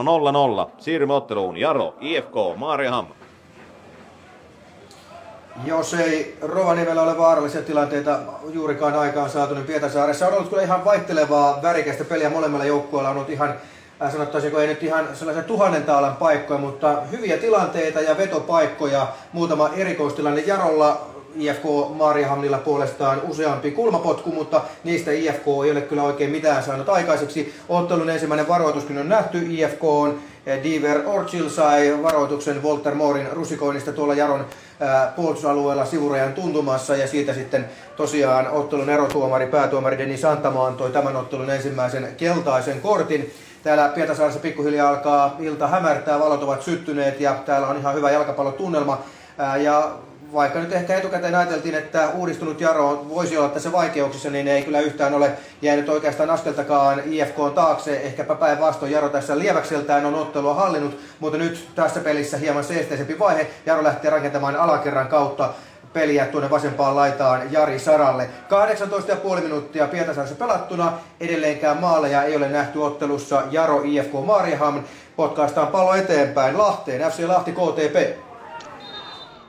0-0. 0.68 0.70
Siirrymme 0.78 1.14
otteluun. 1.14 1.56
Jaro, 1.56 1.94
IFK, 2.00 2.34
Maariahamn. 2.56 3.23
Jos 5.62 5.94
ei 5.94 6.36
Rovaniemellä 6.42 7.02
ole 7.02 7.18
vaarallisia 7.18 7.62
tilanteita 7.62 8.18
juurikaan 8.52 8.94
aikaan 8.94 9.30
saatu, 9.30 9.54
niin 9.54 9.66
Pietasaaressa 9.66 10.26
on 10.26 10.34
ollut 10.34 10.48
kyllä 10.48 10.62
ihan 10.62 10.84
vaihtelevaa 10.84 11.62
värikästä 11.62 12.04
peliä 12.04 12.30
molemmilla 12.30 12.64
joukkueilla. 12.64 13.10
On 13.10 13.16
ollut 13.16 13.30
ihan, 13.30 13.54
äh, 14.02 14.12
sanottaisiko 14.12 14.60
ei 14.60 14.66
nyt 14.66 14.82
ihan 14.82 15.08
sellaisen 15.14 15.44
tuhannen 15.44 15.84
taalan 15.84 16.16
paikkoja, 16.16 16.60
mutta 16.60 17.02
hyviä 17.10 17.36
tilanteita 17.36 18.00
ja 18.00 18.16
vetopaikkoja. 18.16 19.06
Muutama 19.32 19.70
erikoistilanne 19.76 20.40
Jarolla 20.40 21.06
IFK 21.36 21.64
Maariahamnilla 21.94 22.58
puolestaan 22.58 23.22
useampi 23.28 23.70
kulmapotku, 23.70 24.32
mutta 24.32 24.62
niistä 24.84 25.12
IFK 25.12 25.46
ei 25.64 25.70
ole 25.70 25.80
kyllä 25.80 26.02
oikein 26.02 26.30
mitään 26.30 26.62
saanut 26.62 26.88
aikaiseksi. 26.88 27.54
Ottelun 27.68 28.10
ensimmäinen 28.10 28.48
varoituskin 28.48 28.98
on 28.98 29.08
nähty. 29.08 29.46
IFK 29.50 29.84
on 29.84 30.18
Diver 30.46 31.02
Orchil 31.06 31.48
sai 31.48 32.02
varoituksen 32.02 32.62
Walter 32.62 32.94
Moorin 32.94 33.32
rusikoinnista 33.32 33.92
tuolla 33.92 34.14
Jaron 34.14 34.40
eh, 34.40 35.14
puolustusalueella 35.16 35.84
sivurajan 35.84 36.32
tuntumassa 36.32 36.96
ja 36.96 37.08
siitä 37.08 37.34
sitten 37.34 37.68
tosiaan 37.96 38.48
ottelun 38.50 38.90
erotuomari, 38.90 39.46
päätuomari 39.46 39.98
Denis 39.98 40.20
Santama 40.20 40.66
antoi 40.66 40.90
tämän 40.90 41.16
ottelun 41.16 41.50
ensimmäisen 41.50 42.14
keltaisen 42.16 42.80
kortin. 42.80 43.30
Täällä 43.62 43.88
Pietasaaressa 43.88 44.40
pikkuhiljaa 44.40 44.88
alkaa 44.88 45.36
ilta 45.40 45.68
hämärtää, 45.68 46.20
valot 46.20 46.42
ovat 46.42 46.62
syttyneet 46.62 47.20
ja 47.20 47.34
täällä 47.46 47.68
on 47.68 47.76
ihan 47.76 47.94
hyvä 47.94 48.10
jalkapallotunnelma. 48.10 48.98
Eh, 49.38 49.62
ja 49.62 49.92
vaikka 50.34 50.58
nyt 50.58 50.72
ehkä 50.72 50.96
etukäteen 50.96 51.34
ajateltiin, 51.34 51.74
että 51.74 52.08
uudistunut 52.08 52.60
Jaro 52.60 53.06
voisi 53.08 53.38
olla 53.38 53.48
tässä 53.48 53.72
vaikeuksissa, 53.72 54.30
niin 54.30 54.48
ei 54.48 54.62
kyllä 54.62 54.80
yhtään 54.80 55.14
ole 55.14 55.32
jäänyt 55.62 55.88
oikeastaan 55.88 56.30
askeltakaan 56.30 57.02
IFK 57.06 57.36
taakse. 57.54 57.96
Ehkäpä 57.96 58.34
päinvastoin 58.34 58.92
Jaro 58.92 59.08
tässä 59.08 59.38
lieväkseltään 59.38 60.06
on 60.06 60.14
ottelua 60.14 60.54
hallinnut, 60.54 60.98
mutta 61.20 61.38
nyt 61.38 61.68
tässä 61.74 62.00
pelissä 62.00 62.36
hieman 62.36 62.64
seesteisempi 62.64 63.18
vaihe. 63.18 63.46
Jaro 63.66 63.82
lähtee 63.82 64.10
rakentamaan 64.10 64.56
alakerran 64.56 65.08
kautta 65.08 65.54
peliä 65.92 66.26
tuonne 66.26 66.50
vasempaan 66.50 66.96
laitaan 66.96 67.52
Jari 67.52 67.78
Saralle. 67.78 68.28
18,5 69.36 69.42
minuuttia 69.42 69.88
Pietasaarissa 69.88 70.36
pelattuna. 70.36 70.92
Edelleenkään 71.20 71.76
maaleja 71.76 72.22
ei 72.22 72.36
ole 72.36 72.48
nähty 72.48 72.78
ottelussa. 72.78 73.42
Jaro 73.50 73.82
IFK 73.84 74.12
Maariaham. 74.26 74.82
Potkaistaan 75.16 75.68
pallo 75.68 75.94
eteenpäin 75.94 76.58
Lahteen. 76.58 77.10
FC 77.10 77.26
Lahti 77.26 77.52
KTP. 77.52 78.23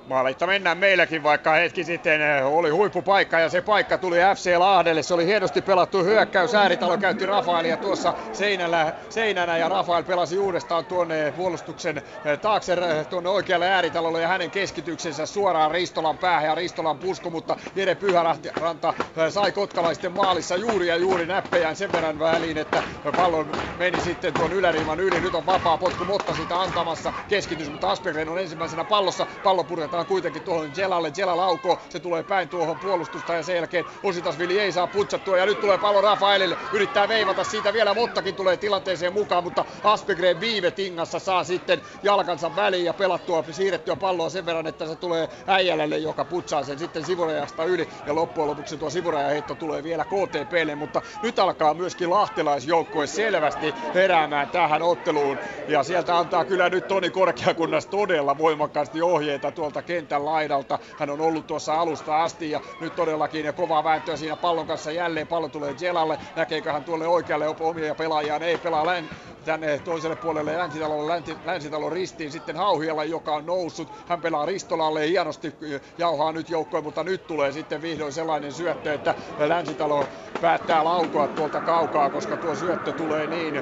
Maalitta 0.07 0.47
mennään 0.47 0.77
meilläkin, 0.77 1.23
vaikka 1.23 1.51
hetki 1.51 1.83
sitten 1.83 2.21
eh, 2.21 2.45
oli 2.45 2.69
huippupaikka 2.69 3.39
ja 3.39 3.49
se 3.49 3.61
paikka 3.61 3.97
tuli 3.97 4.17
FC 4.35 4.57
Lahdelle. 4.57 5.03
Se 5.03 5.13
oli 5.13 5.25
hienosti 5.25 5.61
pelattu 5.61 6.03
hyökkäys. 6.03 6.55
Ääritalo 6.55 6.97
käytti 6.97 7.25
Rafaelia 7.25 7.77
tuossa 7.77 8.13
seinällä, 8.33 8.93
seinänä 9.09 9.57
ja 9.57 9.69
Rafael 9.69 10.03
pelasi 10.03 10.39
uudestaan 10.39 10.85
tuonne 10.85 11.33
puolustuksen 11.37 11.97
eh, 11.97 12.39
taakse 12.39 12.73
eh, 12.73 13.07
tuonne 13.07 13.29
oikealle 13.29 13.69
Ääritalolle 13.69 14.21
ja 14.21 14.27
hänen 14.27 14.51
keskityksensä 14.51 15.25
suoraan 15.25 15.71
Ristolan 15.71 16.17
päähän 16.17 16.49
ja 16.49 16.55
Ristolan 16.55 16.97
pusku, 16.97 17.29
mutta 17.29 17.55
Jere 17.75 17.95
Pyhäranta 17.95 18.93
sai 19.29 19.51
kotkalaisten 19.51 20.11
maalissa 20.11 20.55
juuri 20.55 20.87
ja 20.87 20.95
juuri 20.95 21.25
näppejään 21.25 21.75
sen 21.75 21.91
verran 21.91 22.19
väliin, 22.19 22.57
että 22.57 22.83
pallo 23.15 23.45
meni 23.77 23.99
sitten 23.99 24.33
tuon 24.33 24.53
yläriiman 24.53 24.99
yli. 24.99 25.19
Nyt 25.19 25.35
on 25.35 25.45
vapaa 25.45 25.77
potku 25.77 26.05
Motta 26.05 26.33
sitä 26.35 26.61
antamassa 26.61 27.13
keskitys, 27.27 27.69
mutta 27.71 27.91
Aspergren 27.91 28.29
on 28.29 28.39
ensimmäisenä 28.39 28.83
pallossa. 28.83 29.27
Pallo 29.43 29.63
purjetaan 29.63 29.94
annetaan 29.95 30.07
kuitenkin 30.07 30.41
tuohon 30.43 30.71
Jelalle. 30.77 31.11
Jela 31.17 31.37
laukoo, 31.37 31.81
se 31.89 31.99
tulee 31.99 32.23
päin 32.23 32.49
tuohon 32.49 32.79
puolustusta 32.79 33.33
ja 33.33 33.43
sen 33.43 33.55
jälkeen 33.55 33.85
Ositasvili 34.03 34.59
ei 34.59 34.71
saa 34.71 34.87
putsattua. 34.87 35.37
Ja 35.37 35.45
nyt 35.45 35.59
tulee 35.59 35.77
pallo 35.77 36.01
Rafaelille, 36.01 36.57
yrittää 36.71 37.07
veivata 37.07 37.43
siitä 37.43 37.73
vielä, 37.73 37.93
Mottakin 37.93 38.35
tulee 38.35 38.57
tilanteeseen 38.57 39.13
mukaan, 39.13 39.43
mutta 39.43 39.65
Aspegren 39.83 40.39
viive 40.39 40.71
tingassa 40.71 41.19
saa 41.19 41.43
sitten 41.43 41.81
jalkansa 42.03 42.55
väliin 42.55 42.85
ja 42.85 42.93
pelattua, 42.93 43.43
siirrettyä 43.51 43.95
palloa 43.95 44.29
sen 44.29 44.45
verran, 44.45 44.67
että 44.67 44.87
se 44.87 44.95
tulee 44.95 45.29
Äijälälle, 45.47 45.97
joka 45.97 46.25
putsaa 46.25 46.63
sen 46.63 46.79
sitten 46.79 47.05
sivurajasta 47.05 47.65
yli. 47.65 47.89
Ja 48.05 48.15
loppujen 48.15 48.47
lopuksi 48.47 48.77
tuo 48.77 48.89
sivurajaheitto 48.89 49.55
tulee 49.55 49.83
vielä 49.83 50.05
KTPlle, 50.05 50.75
mutta 50.75 51.01
nyt 51.21 51.39
alkaa 51.39 51.73
myöskin 51.73 52.09
lahtelaisjoukkue 52.09 53.07
selvästi 53.07 53.73
heräämään 53.93 54.49
tähän 54.49 54.81
otteluun. 54.81 55.37
Ja 55.67 55.83
sieltä 55.83 56.17
antaa 56.17 56.45
kyllä 56.45 56.69
nyt 56.69 56.87
Toni 56.87 57.09
Korkeakunnas 57.09 57.85
todella 57.85 58.37
voimakkaasti 58.37 59.01
ohjeita 59.01 59.51
tuolta 59.51 59.81
kentän 59.85 60.25
laidalta. 60.25 60.79
Hän 60.97 61.09
on 61.09 61.21
ollut 61.21 61.47
tuossa 61.47 61.73
alusta 61.73 62.23
asti 62.23 62.51
ja 62.51 62.61
nyt 62.79 62.95
todellakin 62.95 63.45
ja 63.45 63.53
kovaa 63.53 63.83
vääntöä 63.83 64.17
siinä 64.17 64.35
pallon 64.35 64.67
kanssa 64.67 64.91
jälleen. 64.91 65.27
Pallo 65.27 65.49
tulee 65.49 65.75
Jelalle. 65.81 66.19
Näkeekö 66.35 66.71
hän 66.71 66.83
tuolle 66.83 67.07
oikealle 67.07 67.47
omia 67.59 67.95
pelaajia? 67.95 68.37
Ei 68.37 68.57
pelaa 68.57 68.85
län, 68.85 69.09
tänne 69.45 69.79
toiselle 69.79 70.15
puolelle 70.15 70.57
Länsitalon, 70.57 71.07
länsi, 71.07 71.37
Länsitalon 71.45 71.91
ristiin 71.91 72.31
sitten 72.31 72.55
Hauhialla, 72.55 73.03
joka 73.03 73.35
on 73.35 73.45
noussut. 73.45 73.91
Hän 74.07 74.21
pelaa 74.21 74.45
Ristolalle 74.45 75.07
hienosti 75.07 75.53
jauhaa 75.97 76.31
nyt 76.31 76.49
joukkoja, 76.49 76.81
mutta 76.81 77.03
nyt 77.03 77.27
tulee 77.27 77.51
sitten 77.51 77.81
vihdoin 77.81 78.13
sellainen 78.13 78.51
syöttö, 78.51 78.93
että 78.93 79.15
Länsitalo 79.37 80.09
päättää 80.41 80.83
laukoa 80.83 81.27
tuolta 81.27 81.61
kaukaa, 81.61 82.09
koska 82.09 82.37
tuo 82.37 82.55
syöttö 82.55 82.93
tulee 82.93 83.27
niin, 83.27 83.53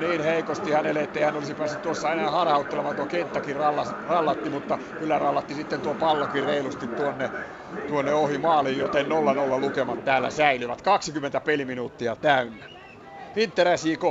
niin 0.00 0.24
heikosti 0.24 0.70
hänelle, 0.70 1.02
ettei 1.02 1.22
hän 1.22 1.36
olisi 1.36 1.54
päässyt 1.54 1.82
tuossa 1.82 2.12
enää 2.12 2.30
harhauttelemaan. 2.30 2.96
Tuo 2.96 3.06
kenttäkin 3.06 3.56
rallatti, 4.06 4.50
mutta 4.50 4.78
kyllä 4.98 5.18
rallatti 5.18 5.47
sitten 5.54 5.80
tuo 5.80 5.94
pallokin 5.94 6.44
reilusti 6.44 6.86
tuonne, 6.86 7.30
tuonne 7.88 8.12
ohi 8.12 8.38
maaliin, 8.38 8.78
joten 8.78 9.06
0-0 9.06 9.08
lukemat 9.60 10.04
täällä 10.04 10.30
säilyvät. 10.30 10.82
20 10.82 11.40
peliminuuttia 11.40 12.16
täynnä. 12.16 12.64
Inter 13.36 13.78
SJK. 13.78 14.02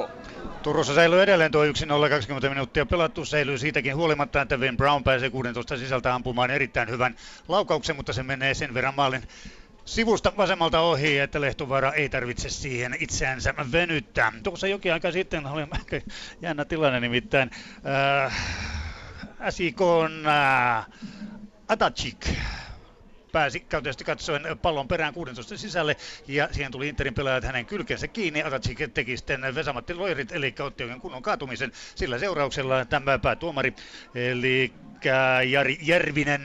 Turussa 0.63 0.95
säilyy 0.95 1.21
edelleen 1.21 1.51
tuo 1.51 1.65
1-0 1.65 2.09
20 2.09 2.49
minuuttia 2.49 2.85
pelattu. 2.85 3.25
Säilyy 3.25 3.57
siitäkin 3.57 3.95
huolimatta, 3.95 4.41
että 4.41 4.59
Vin 4.59 4.77
Brown 4.77 5.03
pääsee 5.03 5.29
16 5.29 5.77
sisältä 5.77 6.15
ampumaan 6.15 6.51
erittäin 6.51 6.89
hyvän 6.89 7.15
laukauksen, 7.47 7.95
mutta 7.95 8.13
se 8.13 8.23
menee 8.23 8.53
sen 8.53 8.73
verran 8.73 8.95
maalin 8.95 9.23
sivusta 9.87 10.33
vasemmalta 10.37 10.79
ohi, 10.79 11.19
että 11.19 11.41
Lehtovaara 11.41 11.93
ei 11.93 12.09
tarvitse 12.09 12.49
siihen 12.49 12.95
itseänsä 12.99 13.53
venyttää. 13.71 14.33
Tuossa 14.43 14.67
jokin 14.67 14.93
aika 14.93 15.11
sitten 15.11 15.45
oli 15.45 15.67
jännä 16.41 16.65
tilanne 16.65 16.99
nimittäin. 16.99 17.51
Äh, 18.25 18.33
SIK 19.49 19.81
on 19.81 20.27
äh, 20.27 20.85
Atachik 21.67 22.29
pääsi 23.31 23.59
käytännössä 23.59 24.05
katsoen 24.05 24.41
pallon 24.61 24.87
perään 24.87 25.13
16 25.13 25.57
sisälle 25.57 25.95
ja 26.27 26.49
siihen 26.51 26.71
tuli 26.71 26.87
Interin 26.87 27.13
pelaajat 27.13 27.43
hänen 27.43 27.65
kylkensä 27.65 28.07
kiinni. 28.07 28.43
Atachik 28.43 28.79
teki 28.93 29.17
sitten 29.17 29.55
Vesamatti 29.55 29.93
Loirit, 29.93 30.31
eli 30.31 30.55
otti 30.59 30.83
oikein 30.83 31.01
kunnon 31.01 31.21
kaatumisen. 31.21 31.71
Sillä 31.95 32.19
seurauksella 32.19 32.85
tämä 32.85 33.19
päätuomari, 33.19 33.73
eli 34.15 34.73
Jari 35.49 35.77
Järvinen 35.81 36.41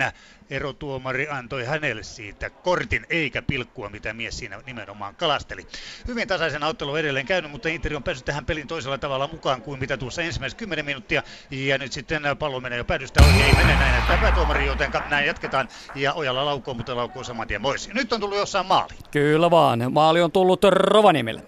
erotuomari 0.50 1.28
antoi 1.28 1.64
hänelle 1.64 2.03
siitä 2.03 2.50
kortin 2.50 3.07
eikä 3.11 3.42
pilkkua, 3.42 3.88
mitä 3.88 4.12
mies 4.12 4.38
siinä 4.38 4.62
nimenomaan 4.66 5.14
kalasteli. 5.14 5.66
Hyvin 6.09 6.28
tasaisen 6.28 6.62
ottelu 6.62 6.96
edelleen 6.96 7.26
käynyt, 7.26 7.50
mutta 7.50 7.68
Inter 7.68 7.96
on 7.96 8.03
päässyt 8.03 8.24
tähän 8.24 8.46
pelin 8.46 8.66
toisella 8.66 8.98
tavalla 8.98 9.28
mukaan 9.32 9.62
kuin 9.62 9.80
mitä 9.80 9.96
tuossa 9.96 10.22
ensimmäiset 10.22 10.59
10 10.59 10.84
minuuttia. 10.84 11.22
Ja 11.50 11.78
nyt 11.78 11.92
sitten 11.92 12.22
pallo 12.38 12.61
menee 12.61 12.78
jo 12.78 12.84
päädystä 12.84 13.22
ohi, 13.22 13.42
ei 13.42 13.53
mene 13.53 13.74
näin, 13.74 13.98
että 13.98 14.18
päätuomari, 14.20 14.66
joten 14.66 14.90
näin 15.11 15.26
jatketaan. 15.26 15.68
Ja 15.94 16.12
Ojalla 16.12 16.44
laukoo, 16.44 16.74
mutta 16.74 16.96
laukoo 16.96 17.24
saman 17.24 17.48
tien 17.48 17.62
pois. 17.62 17.88
Nyt 17.94 18.12
on 18.12 18.20
tullut 18.20 18.38
jossain 18.38 18.66
maali. 18.66 18.92
Kyllä 19.11 19.50
vaan, 19.50 19.92
maali 19.92 20.20
on 20.20 20.32
tullut 20.32 20.64
Rovaniemelle. 20.64 21.42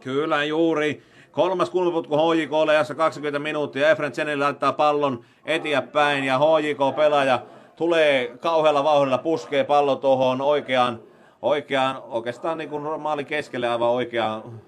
Kyllä 0.00 0.44
juuri. 0.44 1.13
Kolmas 1.34 1.70
kulmaputku 1.70 2.16
HJK 2.16 2.52
ajassa 2.68 2.94
20 2.94 3.38
minuuttia. 3.38 3.90
Efren 3.90 4.12
Tseneli 4.12 4.36
laittaa 4.36 4.72
pallon 4.72 5.24
eteenpäin 5.44 6.24
ja 6.24 6.38
HJK-pelaaja 6.38 7.42
tulee 7.76 8.36
kauhealla 8.40 8.84
vauhdilla, 8.84 9.18
puskee 9.18 9.64
pallon 9.64 9.98
tuohon 9.98 10.40
oikeaan, 10.40 11.00
oikeaan, 11.42 12.02
oikeastaan 12.02 12.58
niin 12.58 12.70
kuin 12.70 13.00
maalin 13.00 13.26
keskelle 13.26 13.68
aivan 13.68 13.88
oikeaan, 13.88 14.60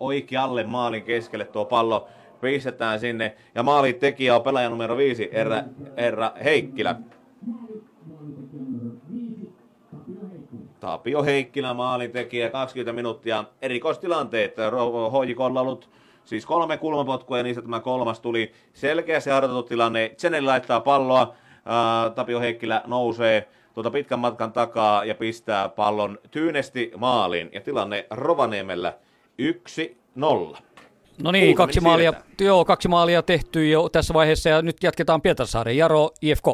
oikealle 0.00 0.64
maalin 0.64 1.02
keskelle 1.02 1.44
tuo 1.44 1.64
pallo 1.64 2.08
pistetään 2.40 3.00
sinne. 3.00 3.36
Ja 3.54 3.62
maalin 3.62 3.94
tekijä 3.94 4.36
on 4.36 4.42
pelaaja 4.42 4.70
numero 4.70 4.96
5, 4.96 5.28
Erra, 5.32 5.62
Erra 5.96 6.32
Heikkilä. 6.44 6.96
Tapio 10.80 11.22
Heikkilä 11.22 11.74
maalintekijä, 11.74 12.50
20 12.50 12.92
minuuttia 12.92 13.44
erikoistilanteet. 13.62 14.56
HJK 15.24 15.40
on 15.40 15.58
ollut 15.58 15.99
Siis 16.30 16.46
kolme 16.46 16.76
kulmapotkua 16.76 17.36
ja 17.36 17.42
niistä 17.42 17.62
tämä 17.62 17.80
kolmas 17.80 18.20
tuli 18.20 18.52
selkeä 18.72 19.20
se 19.20 19.30
harjoitettu 19.30 19.62
tilanne. 19.62 20.08
Tseneli 20.08 20.46
laittaa 20.46 20.80
palloa, 20.80 21.34
ää, 21.64 22.10
Tapio 22.10 22.40
Heikkilä 22.40 22.82
nousee 22.86 23.48
tuota 23.74 23.90
pitkän 23.90 24.18
matkan 24.18 24.52
takaa 24.52 25.04
ja 25.04 25.14
pistää 25.14 25.68
pallon 25.68 26.18
tyynesti 26.30 26.92
maaliin. 26.96 27.50
Ja 27.52 27.60
tilanne 27.60 28.06
Rovaniemellä 28.10 28.98
1-0. 30.56 30.58
No 31.22 31.32
niin, 31.32 31.56
kaksi 31.56 31.80
maalia, 31.80 32.12
joo, 32.40 32.64
kaksi 32.64 32.88
maalia 32.88 33.22
tehty 33.22 33.68
jo 33.68 33.88
tässä 33.88 34.14
vaiheessa 34.14 34.48
ja 34.48 34.62
nyt 34.62 34.76
jatketaan 34.82 35.22
Pietarsaaren. 35.22 35.76
Jaro, 35.76 36.10
IFK. 36.22 36.46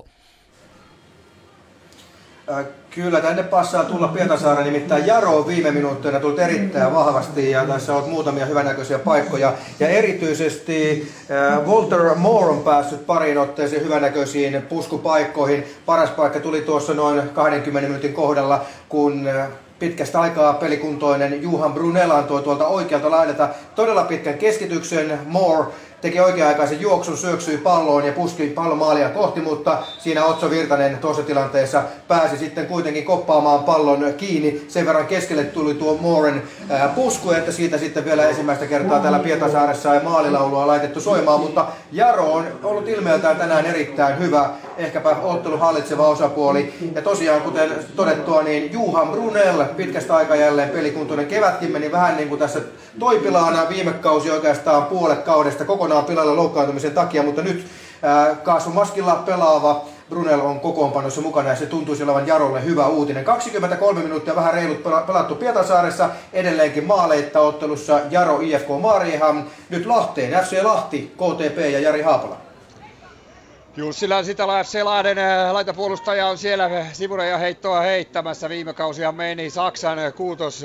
Äh, 2.51 2.67
kyllä, 2.97 3.21
tänne 3.21 3.43
passaa 3.43 3.85
tulla 3.85 4.09
Pietasaaren, 4.09 4.65
nimittäin 4.65 5.07
Jaro 5.07 5.37
on 5.37 5.47
viime 5.47 5.71
minuutteina 5.71 6.21
tullut 6.21 6.39
erittäin 6.39 6.95
vahvasti 6.95 7.51
ja 7.51 7.65
tässä 7.65 7.95
on 7.95 8.09
muutamia 8.09 8.47
hyvänäköisiä 8.47 8.99
paikkoja. 8.99 9.53
Ja 9.81 9.89
erityisesti 9.89 11.09
äh, 11.31 11.67
Walter 11.67 12.15
Moore 12.15 12.51
on 12.51 12.63
päässyt 12.63 13.07
pariin 13.07 13.39
otteeseen 13.39 13.85
hyvänäköisiin 13.85 14.63
puskupaikkoihin. 14.63 15.65
Paras 15.87 16.11
paikka 16.11 16.41
tuli 16.41 16.61
tuossa 16.61 16.95
noin 16.95 17.23
20 17.35 17.89
minuutin 17.89 18.15
kohdalla, 18.15 18.65
kun 18.89 19.29
äh, 19.29 19.49
pitkästä 19.79 20.21
aikaa 20.21 20.55
pelikuntoinen 20.55 21.43
Juhan 21.43 21.73
Brunel 21.73 22.11
antoi 22.11 22.43
tuolta 22.43 22.67
oikealta 22.67 23.11
laidalta 23.11 23.49
todella 23.75 24.05
pitkän 24.05 24.39
keskityksen. 24.39 25.19
Moore 25.27 25.67
teki 26.07 26.21
oikea-aikaisen 26.21 26.81
juoksun, 26.81 27.17
syöksyi 27.17 27.59
palloon 27.59 28.07
ja 28.07 28.13
puski 28.13 28.47
pallon 28.47 28.79
maalia 28.79 29.09
kohti, 29.09 29.41
mutta 29.41 29.79
siinä 29.99 30.25
Otso 30.25 30.51
Virtanen 30.51 30.99
tuossa 30.99 31.23
tilanteessa 31.23 31.83
pääsi 32.09 32.39
sitten 32.39 32.67
kuitenkin 32.67 33.05
koppaamaan 33.05 33.65
pallon 33.65 34.15
kiinni. 34.17 34.65
Sen 34.69 34.87
verran 34.87 35.07
keskelle 35.07 35.45
tuli 35.45 35.75
tuo 35.75 35.97
Mooren 36.01 36.43
pusku, 36.95 37.31
että 37.31 37.53
siitä 37.53 37.79
sitten 37.79 38.05
vielä 38.05 38.29
ensimmäistä 38.29 38.67
kertaa 38.67 39.01
täällä 39.01 39.19
Pietasaaressa 39.19 39.95
ei 39.95 40.01
maalilaulua 40.03 40.67
laitettu 40.67 41.01
soimaan, 41.01 41.41
mutta 41.41 41.67
Jaro 41.93 42.33
on 42.33 42.45
ollut 42.63 42.89
ilmeeltään 42.89 43.37
tänään 43.37 43.67
erittäin 43.67 44.19
hyvä, 44.19 44.51
ehkäpä 44.77 45.17
ottelu 45.23 45.59
hallitseva 45.59 46.09
osapuoli. 46.09 46.75
Ja 46.95 47.03
tosiaan, 47.03 47.43
kuten 47.43 47.73
todettua, 47.97 48.43
niin 48.43 48.73
Juhan 48.73 49.09
Brunel 49.09 49.65
pitkästä 49.77 50.17
aikaa 50.17 50.37
jälleen 50.37 50.71
pelikuntoinen 50.71 51.27
kevätkin 51.27 51.73
meni 51.73 51.93
vähän 51.93 52.17
niin 52.17 52.29
kuin 52.29 52.39
tässä 52.39 52.61
toipilaana 52.99 53.69
viime 53.69 53.93
kausi 53.93 54.31
oikeastaan 54.31 54.85
puolet 54.85 55.23
kaudesta 55.23 55.65
kokonaan 55.65 55.96
kokonaan 55.97 56.05
pilalla 56.05 56.37
loukkaantumisen 56.37 56.93
takia, 56.93 57.23
mutta 57.23 57.43
nyt 57.43 57.67
kaasumaskilla 58.43 59.23
pelaava 59.27 59.85
Brunel 60.09 60.41
on 60.41 60.61
kokoonpanossa 60.61 61.21
mukana 61.21 61.49
ja 61.49 61.57
se 61.57 61.67
tuntuisi 61.67 62.03
olevan 62.03 62.27
Jarolle 62.27 62.65
hyvä 62.65 62.87
uutinen. 62.87 63.25
23 63.25 64.03
minuuttia 64.03 64.37
vähän 64.37 64.55
reilut 64.55 64.83
pelattu 64.83 65.35
Pietasaaressa, 65.35 66.11
edelleenkin 66.33 66.85
maaleitta 66.85 67.41
ottelussa 67.41 68.01
Jaro 68.11 68.41
IFK 68.41 68.69
Maarieham, 68.81 69.45
nyt 69.71 69.87
Lahteen, 69.87 70.45
FC 70.45 70.63
Lahti, 70.63 71.15
KTP 71.17 71.59
ja 71.59 71.81
Jari 71.81 72.03
Haapala. 72.03 72.37
Jussi 73.77 74.09
Länsitalo 74.09 74.65
FC 74.65 74.83
Lahden 74.83 75.19
laitapuolustaja 75.53 76.27
on 76.27 76.39
siellä 76.39 76.71
sivureja 76.93 77.39
heittoa 77.39 77.81
heittämässä. 77.81 78.49
Viime 78.49 78.73
kausia 78.73 79.13
meni 79.13 79.51
Saksan 79.51 79.99
kuutos 80.17 80.65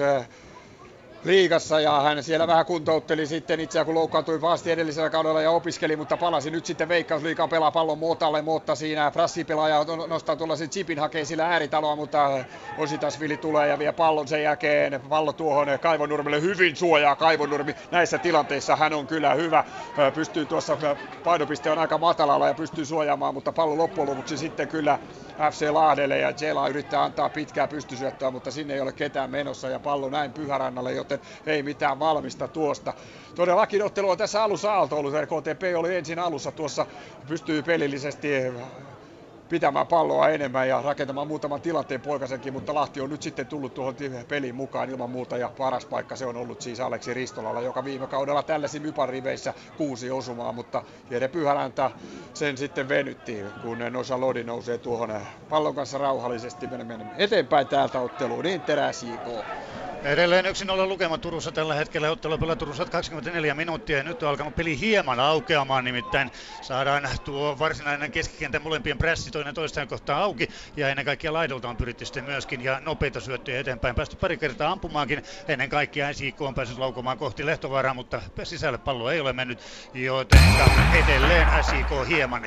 liigassa 1.23 1.79
ja 1.79 2.01
hän 2.01 2.23
siellä 2.23 2.47
vähän 2.47 2.65
kuntoutteli 2.65 3.27
sitten 3.27 3.59
itseään 3.59 3.85
kun 3.85 3.95
loukkaantui 3.95 4.39
pahasti 4.39 4.71
edellisellä 4.71 5.09
kaudella 5.09 5.41
ja 5.41 5.51
opiskeli, 5.51 5.95
mutta 5.95 6.17
palasi 6.17 6.51
nyt 6.51 6.65
sitten 6.65 6.87
Veikkausliigaan 6.89 7.49
pelaa 7.49 7.71
pallon 7.71 7.97
Mootalle, 7.97 8.41
mutta 8.41 8.75
siinä 8.75 9.11
Frassi 9.11 9.43
pelaaja 9.43 9.85
nostaa 10.07 10.35
tuollaisen 10.35 10.69
chipin 10.69 10.99
hakee 10.99 11.25
sillä 11.25 11.47
ääritaloa, 11.47 11.95
mutta 11.95 12.45
Ositasvili 12.77 13.37
tulee 13.37 13.67
ja 13.67 13.79
vie 13.79 13.91
pallon 13.91 14.27
sen 14.27 14.43
jälkeen 14.43 15.01
pallo 15.09 15.33
tuohon 15.33 15.67
Kaivonurmelle 15.81 16.41
hyvin 16.41 16.75
suojaa 16.75 17.15
Kaivonurmi. 17.15 17.75
Näissä 17.91 18.19
tilanteissa 18.19 18.75
hän 18.75 18.93
on 18.93 19.07
kyllä 19.07 19.33
hyvä, 19.33 19.63
pystyy 20.13 20.45
tuossa 20.45 20.77
painopiste 21.23 21.71
on 21.71 21.79
aika 21.79 21.97
matalalla 21.97 22.47
ja 22.47 22.53
pystyy 22.53 22.85
suojaamaan, 22.85 23.33
mutta 23.33 23.51
pallo 23.51 23.77
loppujen 23.77 24.09
lopuksi 24.09 24.37
sitten 24.37 24.67
kyllä 24.67 24.99
FC 25.51 25.69
Lahdelle 25.71 26.17
ja 26.17 26.33
Jela 26.41 26.67
yrittää 26.67 27.03
antaa 27.03 27.29
pitkää 27.29 27.67
pystysyöttöä, 27.67 28.31
mutta 28.31 28.51
sinne 28.51 28.73
ei 28.73 28.81
ole 28.81 28.93
ketään 28.93 29.29
menossa 29.29 29.69
ja 29.69 29.79
pallo 29.79 30.09
näin 30.09 30.33
Pyhärannalle, 30.33 30.93
joten 30.93 31.10
ei 31.45 31.63
mitään 31.63 31.99
valmista 31.99 32.47
tuosta. 32.47 32.93
Todellakin 33.35 33.83
ottelu 33.83 34.09
on 34.09 34.17
tässä 34.17 34.43
alussa 34.43 34.73
aalto 34.73 34.97
ollut, 34.97 35.13
KTP 35.13 35.61
oli 35.77 35.95
ensin 35.95 36.19
alussa 36.19 36.51
tuossa, 36.51 36.85
pystyy 37.27 37.63
pelillisesti 37.63 38.27
pitämään 39.51 39.87
palloa 39.87 40.29
enemmän 40.29 40.67
ja 40.67 40.81
rakentamaan 40.81 41.27
muutaman 41.27 41.61
tilanteen 41.61 42.01
poikasenkin, 42.01 42.53
mutta 42.53 42.73
Lahti 42.73 43.01
on 43.01 43.09
nyt 43.09 43.21
sitten 43.21 43.47
tullut 43.47 43.73
tuohon 43.73 43.95
peliin 44.27 44.55
mukaan 44.55 44.89
ilman 44.89 45.09
muuta 45.09 45.37
ja 45.37 45.51
paras 45.57 45.85
paikka 45.85 46.15
se 46.15 46.25
on 46.25 46.37
ollut 46.37 46.61
siis 46.61 46.79
Aleksi 46.79 47.13
Ristolalla, 47.13 47.61
joka 47.61 47.85
viime 47.85 48.07
kaudella 48.07 48.43
tällaisi 48.43 48.79
Mypan 48.79 49.09
riveissä 49.09 49.53
kuusi 49.77 50.11
osumaa, 50.11 50.51
mutta 50.51 50.83
Jere 51.09 51.27
Pyhäläntä 51.27 51.91
sen 52.33 52.57
sitten 52.57 52.89
venytti, 52.89 53.43
kun 53.61 53.77
Nosa 53.89 54.21
Lodi 54.21 54.43
nousee 54.43 54.77
tuohon 54.77 55.19
pallon 55.49 55.75
kanssa 55.75 55.97
rauhallisesti 55.97 56.67
menemme 56.67 56.99
eteenpäin 57.17 57.67
täältä 57.67 57.99
otteluun, 57.99 58.43
niin 58.43 58.61
teräs 58.61 59.03
JK. 59.03 59.45
Edelleen 60.03 60.45
1-0 60.45 60.49
lukema 60.87 61.17
Turussa 61.17 61.51
tällä 61.51 61.75
hetkellä. 61.75 62.11
Ottelu 62.11 62.37
pelaa 62.37 62.55
Turussa 62.55 62.85
24 62.85 63.55
minuuttia 63.55 63.97
ja 63.97 64.03
nyt 64.03 64.23
on 64.23 64.29
alkanut 64.29 64.55
peli 64.55 64.79
hieman 64.79 65.19
aukeamaan. 65.19 65.83
Nimittäin 65.83 66.31
saadaan 66.61 67.09
tuo 67.23 67.59
varsinainen 67.59 68.11
keskikentän 68.11 68.61
molempien 68.61 68.97
pressi 68.97 69.31
toinen 69.41 69.55
toistaan 69.55 69.87
kohtaan 69.87 70.23
auki. 70.23 70.47
Ja 70.77 70.89
ennen 70.89 71.05
kaikkea 71.05 71.33
laidolta 71.33 71.69
on 71.69 71.77
pyritty 71.77 72.05
sitten 72.05 72.23
myöskin 72.23 72.63
ja 72.63 72.79
nopeita 72.85 73.19
syöttöjä 73.19 73.59
eteenpäin. 73.59 73.95
Päästy 73.95 74.15
pari 74.15 74.37
kertaa 74.37 74.71
ampumaankin. 74.71 75.23
Ennen 75.47 75.69
kaikkea 75.69 76.13
SIK 76.13 76.41
on 76.41 76.55
päässyt 76.55 76.77
laukomaan 76.77 77.17
kohti 77.17 77.45
Lehtovaaraa, 77.45 77.93
mutta 77.93 78.21
sisälle 78.43 78.77
pallo 78.77 79.11
ei 79.11 79.19
ole 79.19 79.33
mennyt. 79.33 79.59
Joten 79.93 80.39
edelleen 81.03 81.47
SIK 81.63 82.07
hieman 82.07 82.45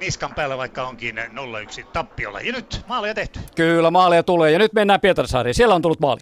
niskan 0.00 0.34
päällä, 0.34 0.58
vaikka 0.58 0.86
onkin 0.86 1.16
0-1 1.16 1.86
tappiolla. 1.92 2.40
Ja 2.40 2.52
nyt 2.52 2.80
maaleja 2.88 3.14
tehty. 3.14 3.40
Kyllä, 3.56 3.90
maaleja 3.90 4.22
tulee. 4.22 4.50
Ja 4.50 4.58
nyt 4.58 4.72
mennään 4.72 5.00
Pietarsaariin. 5.00 5.54
Siellä 5.54 5.74
on 5.74 5.82
tullut 5.82 6.00
maali. 6.00 6.20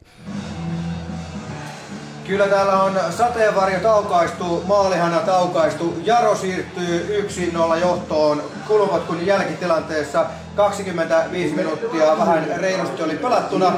Kyllä 2.27 2.47
täällä 2.47 2.83
on 2.83 2.99
sateenvarjo 3.11 3.81
taukaistu, 3.81 4.63
maalihana 4.67 5.19
taukaistu. 5.19 5.95
Jaro 6.05 6.35
siirtyy 6.35 7.27
1-0 7.75 7.77
johtoon 7.77 8.43
kulmapotkun 8.69 9.27
jälkitilanteessa. 9.27 10.27
25 10.57 11.55
minuuttia 11.55 12.19
vähän 12.19 12.47
reilusti 12.57 13.03
oli 13.03 13.17
pelattuna. 13.17 13.73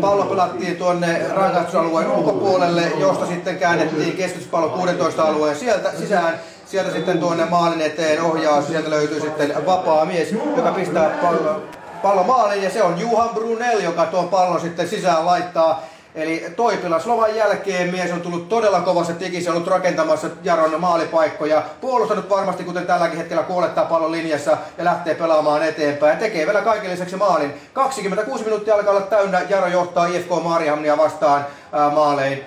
Pallo 0.00 0.24
pelattiin 0.24 0.76
tuonne 0.76 1.28
rangaistusalueen 1.34 2.10
ulkopuolelle, 2.10 2.82
josta 2.98 3.26
sitten 3.26 3.58
käännettiin 3.58 4.16
keskityspallo 4.16 4.68
16 4.68 5.22
alueen 5.22 5.56
sieltä 5.56 5.90
sisään. 5.98 6.40
Sieltä 6.66 6.92
sitten 6.92 7.18
tuonne 7.18 7.44
maalin 7.44 7.80
eteen 7.80 8.22
ohjaus, 8.22 8.66
sieltä 8.66 8.90
löytyy 8.90 9.20
sitten 9.20 9.66
vapaa 9.66 10.04
mies, 10.04 10.32
joka 10.56 10.72
pistää 10.72 11.10
pallo, 11.10 11.62
pallo 12.02 12.24
maaliin 12.24 12.62
ja 12.62 12.70
se 12.70 12.82
on 12.82 13.00
Juhan 13.00 13.28
Brunel, 13.28 13.80
joka 13.80 14.06
tuon 14.06 14.28
pallon 14.28 14.60
sitten 14.60 14.88
sisään 14.88 15.26
laittaa. 15.26 15.82
Eli 16.14 16.44
Toipilaslovan 16.56 17.36
jälkeen 17.36 17.90
mies 17.90 18.12
on 18.12 18.20
tullut 18.20 18.48
todella 18.48 18.80
kovassa 18.80 19.12
tikissä, 19.12 19.52
ollut 19.52 19.66
rakentamassa 19.66 20.30
Jaron 20.44 20.80
maalipaikkoja, 20.80 21.62
puolustanut 21.80 22.30
varmasti 22.30 22.64
kuten 22.64 22.86
tälläkin 22.86 23.18
hetkellä 23.18 23.42
kuolettaa 23.42 23.84
pallon 23.84 24.12
linjassa 24.12 24.58
ja 24.78 24.84
lähtee 24.84 25.14
pelaamaan 25.14 25.62
eteenpäin. 25.62 26.18
Tekee 26.18 26.46
vielä 26.46 26.62
kaiken 26.62 26.90
lisäksi 26.90 27.16
maalin. 27.16 27.52
26 27.72 28.44
minuuttia 28.44 28.74
alkaa 28.74 28.90
olla 28.90 29.06
täynnä, 29.06 29.40
Jaro 29.48 29.66
johtaa 29.66 30.06
IFK 30.06 30.28
Maarihamnia 30.42 30.96
vastaan 30.96 31.46
maalein 31.94 32.44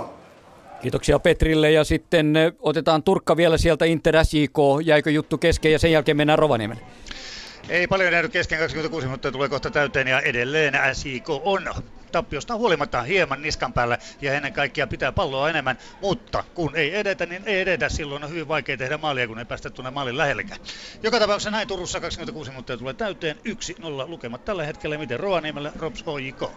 1-0. 0.00 0.02
Kiitoksia 0.82 1.18
Petrille 1.18 1.70
ja 1.70 1.84
sitten 1.84 2.34
otetaan 2.60 3.02
Turkka 3.02 3.36
vielä 3.36 3.58
sieltä 3.58 3.84
Inter 3.84 4.24
SJK. 4.24 4.58
Jäikö 4.84 5.10
juttu 5.10 5.38
kesken 5.38 5.72
ja 5.72 5.78
sen 5.78 5.92
jälkeen 5.92 6.16
mennään 6.16 6.38
Rovaniemen? 6.38 6.80
Ei 7.68 7.86
paljon 7.86 8.12
jäänyt 8.12 8.32
kesken, 8.32 8.58
26 8.58 9.06
minuuttia 9.06 9.32
tulee 9.32 9.48
kohta 9.48 9.70
täyteen 9.70 10.08
ja 10.08 10.20
edelleen 10.20 10.74
SIK 10.92 11.28
on 11.30 11.62
tappiosta 12.14 12.56
huolimatta 12.56 13.02
hieman 13.02 13.42
niskan 13.42 13.72
päällä 13.72 13.98
ja 14.20 14.34
ennen 14.34 14.52
kaikkea 14.52 14.86
pitää 14.86 15.12
palloa 15.12 15.50
enemmän, 15.50 15.78
mutta 16.00 16.44
kun 16.54 16.76
ei 16.76 16.96
edetä, 16.96 17.26
niin 17.26 17.42
ei 17.46 17.60
edetä. 17.60 17.88
Silloin 17.88 18.24
on 18.24 18.30
hyvin 18.30 18.48
vaikea 18.48 18.76
tehdä 18.76 18.98
maalia, 18.98 19.28
kun 19.28 19.38
ei 19.38 19.44
päästä 19.44 19.70
tuonne 19.70 19.90
maalin 19.90 20.18
lähellekään. 20.18 20.60
Joka 21.02 21.18
tapauksessa 21.18 21.50
näin 21.50 21.68
Turussa 21.68 22.00
26 22.00 22.50
minuuttia 22.50 22.76
tulee 22.76 22.94
täyteen 22.94 23.36
1-0 23.36 24.08
lukemat 24.08 24.44
tällä 24.44 24.64
hetkellä. 24.64 24.98
Miten 24.98 25.20
Rovaniemellä 25.20 25.72
Rops 25.78 26.04
HJK? 26.06 26.50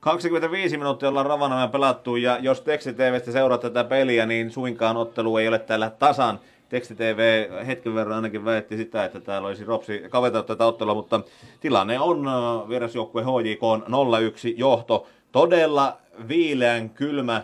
25 0.00 0.76
minuuttia 0.76 1.08
ollaan 1.08 1.26
Rovaniemellä 1.26 1.68
pelattu 1.68 2.16
ja 2.16 2.38
jos 2.40 2.60
tekstitvstä 2.60 3.32
seuraa 3.32 3.58
tätä 3.58 3.84
peliä, 3.84 4.26
niin 4.26 4.50
suinkaan 4.50 4.96
ottelu 4.96 5.36
ei 5.36 5.48
ole 5.48 5.58
täällä 5.58 5.90
tasan. 5.90 6.40
TV 6.80 7.48
hetken 7.66 7.94
verran 7.94 8.16
ainakin 8.16 8.44
väitti 8.44 8.76
sitä, 8.76 9.04
että 9.04 9.20
täällä 9.20 9.48
olisi 9.48 9.64
Ropsi 9.64 10.02
kavettanut 10.10 10.46
tätä 10.46 10.66
ottelua, 10.66 10.94
mutta 10.94 11.20
tilanne 11.60 12.00
on 12.00 12.28
äh, 12.28 12.68
vierasjoukkue 12.68 13.22
HJK 13.22 13.62
on 13.62 13.82
0-1 13.82 14.54
johto. 14.56 15.06
Todella 15.32 15.98
viileän 16.28 16.90
kylmä, 16.90 17.42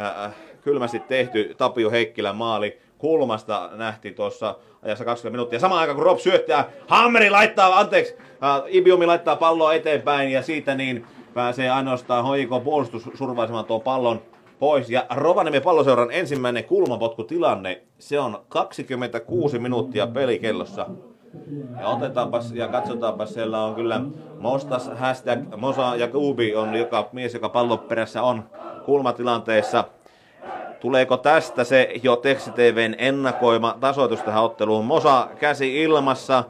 äh, 0.00 0.34
kylmästi 0.60 1.00
tehty 1.00 1.54
Tapio 1.58 1.90
Heikkilän 1.90 2.36
maali. 2.36 2.78
Kulmasta 2.98 3.70
nähtiin 3.74 4.14
tuossa 4.14 4.56
ajassa 4.82 5.04
20 5.04 5.36
minuuttia. 5.36 5.58
Samaan 5.58 5.80
aikaan 5.80 5.96
kun 5.96 6.06
Rob 6.06 6.18
syöttää, 6.18 6.68
Hammeri 6.86 7.30
laittaa, 7.30 7.78
anteeksi, 7.78 8.16
äh, 8.18 8.62
Ibiumi 8.66 9.06
laittaa 9.06 9.36
palloa 9.36 9.74
eteenpäin 9.74 10.30
ja 10.30 10.42
siitä 10.42 10.74
niin 10.74 11.06
pääsee 11.34 11.70
ainoastaan 11.70 12.24
HJK 12.24 12.64
puolustus 12.64 13.08
survaisemaan 13.14 13.64
tuon 13.64 13.80
pallon 13.80 14.22
pois. 14.58 14.90
Ja 14.90 15.06
Rovaniemen 15.10 15.62
palloseuran 15.62 16.10
ensimmäinen 16.10 16.64
kulmapotkutilanne, 16.64 17.82
se 17.98 18.20
on 18.20 18.44
26 18.48 19.58
minuuttia 19.58 20.06
pelikellossa. 20.06 20.86
Ja 21.80 21.88
otetaanpas 21.88 22.52
ja 22.52 22.68
katsotaanpas, 22.68 23.34
siellä 23.34 23.64
on 23.64 23.74
kyllä 23.74 24.00
Mostas, 24.38 24.90
hashtag 24.94 25.38
Mosa 25.56 25.96
ja 25.96 26.08
Kubi 26.08 26.54
on 26.54 26.74
joka 26.74 27.08
mies, 27.12 27.34
joka 27.34 27.48
pallon 27.48 27.78
perässä 27.78 28.22
on 28.22 28.44
kulmatilanteessa. 28.84 29.84
Tuleeko 30.80 31.16
tästä 31.16 31.64
se 31.64 31.90
jo 32.02 32.16
Teksti 32.16 32.50
TVn 32.50 32.94
ennakoima 32.98 33.76
tasoitus 33.80 34.22
tähän 34.22 34.42
otteluun? 34.42 34.84
Mosa 34.84 35.28
käsi 35.40 35.82
ilmassa. 35.82 36.44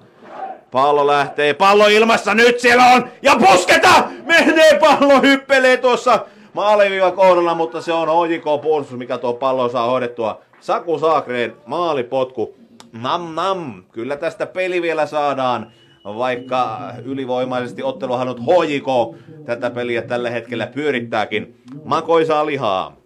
Pallo 0.70 1.06
lähtee, 1.06 1.54
pallo 1.54 1.86
ilmassa, 1.86 2.34
nyt 2.34 2.60
siellä 2.60 2.84
on, 2.86 3.08
ja 3.22 3.36
pusketa! 3.36 4.04
Menee 4.24 4.78
pallo, 4.80 5.20
hyppelee 5.22 5.76
tuossa 5.76 6.26
maaliviiva 6.52 7.10
kohdalla, 7.10 7.54
mutta 7.54 7.80
se 7.80 7.92
on 7.92 8.08
OJK 8.08 8.44
puolustus, 8.62 8.98
mikä 8.98 9.18
tuo 9.18 9.32
pallon 9.34 9.70
saa 9.70 9.90
hoidettua. 9.90 10.40
Saku 10.60 10.98
Saakreen 10.98 11.56
maalipotku. 11.66 12.54
Nam 12.92 13.34
nam, 13.34 13.84
kyllä 13.92 14.16
tästä 14.16 14.46
peli 14.46 14.82
vielä 14.82 15.06
saadaan, 15.06 15.72
vaikka 16.04 16.78
ylivoimaisesti 17.04 17.82
ottelu 17.82 18.12
halunnut 18.12 18.46
HJK 18.46 19.18
tätä 19.44 19.70
peliä 19.70 20.02
tällä 20.02 20.30
hetkellä 20.30 20.66
pyörittääkin. 20.66 21.56
Makoisaa 21.84 22.46
lihaa, 22.46 22.96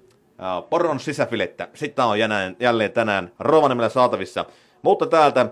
poron 0.71 1.01
sisäfilettä, 1.01 1.69
sitä 1.75 2.05
on 2.05 2.19
jälleen 2.61 2.93
tänään 2.93 3.33
Rovaniemellä 3.39 3.89
saatavissa. 3.89 4.45
Mutta 4.83 5.07
täältä 5.07 5.47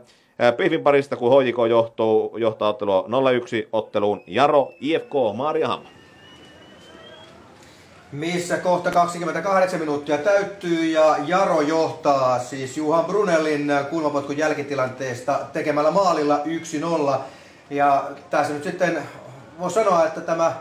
Pihvin 0.57 0.83
parista, 0.83 1.17
kun 1.17 1.43
HJK 1.43 1.57
johtuu, 1.71 2.37
johtaa 2.39 2.69
ottelua 2.69 3.05
0-1 3.09 3.69
otteluun 3.73 4.21
Jaro 4.27 4.73
IFK 4.81 5.13
Maariahamma 5.37 6.00
missä 8.13 8.57
kohta 8.57 8.91
28 8.91 9.81
minuuttia 9.81 10.19
täyttyy 10.19 10.85
ja 10.85 11.17
Jaro 11.27 11.61
johtaa 11.61 12.39
siis 12.39 12.77
Juhan 12.77 13.05
Brunellin 13.05 13.73
kulmapotkun 13.91 14.39
jälkitilanteesta 14.39 15.41
tekemällä 15.53 15.91
maalilla 15.91 16.41
1-0. 17.15 17.19
Ja 17.71 18.11
tässä 18.31 18.53
nyt 18.53 18.65
sitten 18.65 19.03
voi 19.59 19.71
sanoa, 19.71 20.07
että 20.07 20.21
tämä 20.21 20.53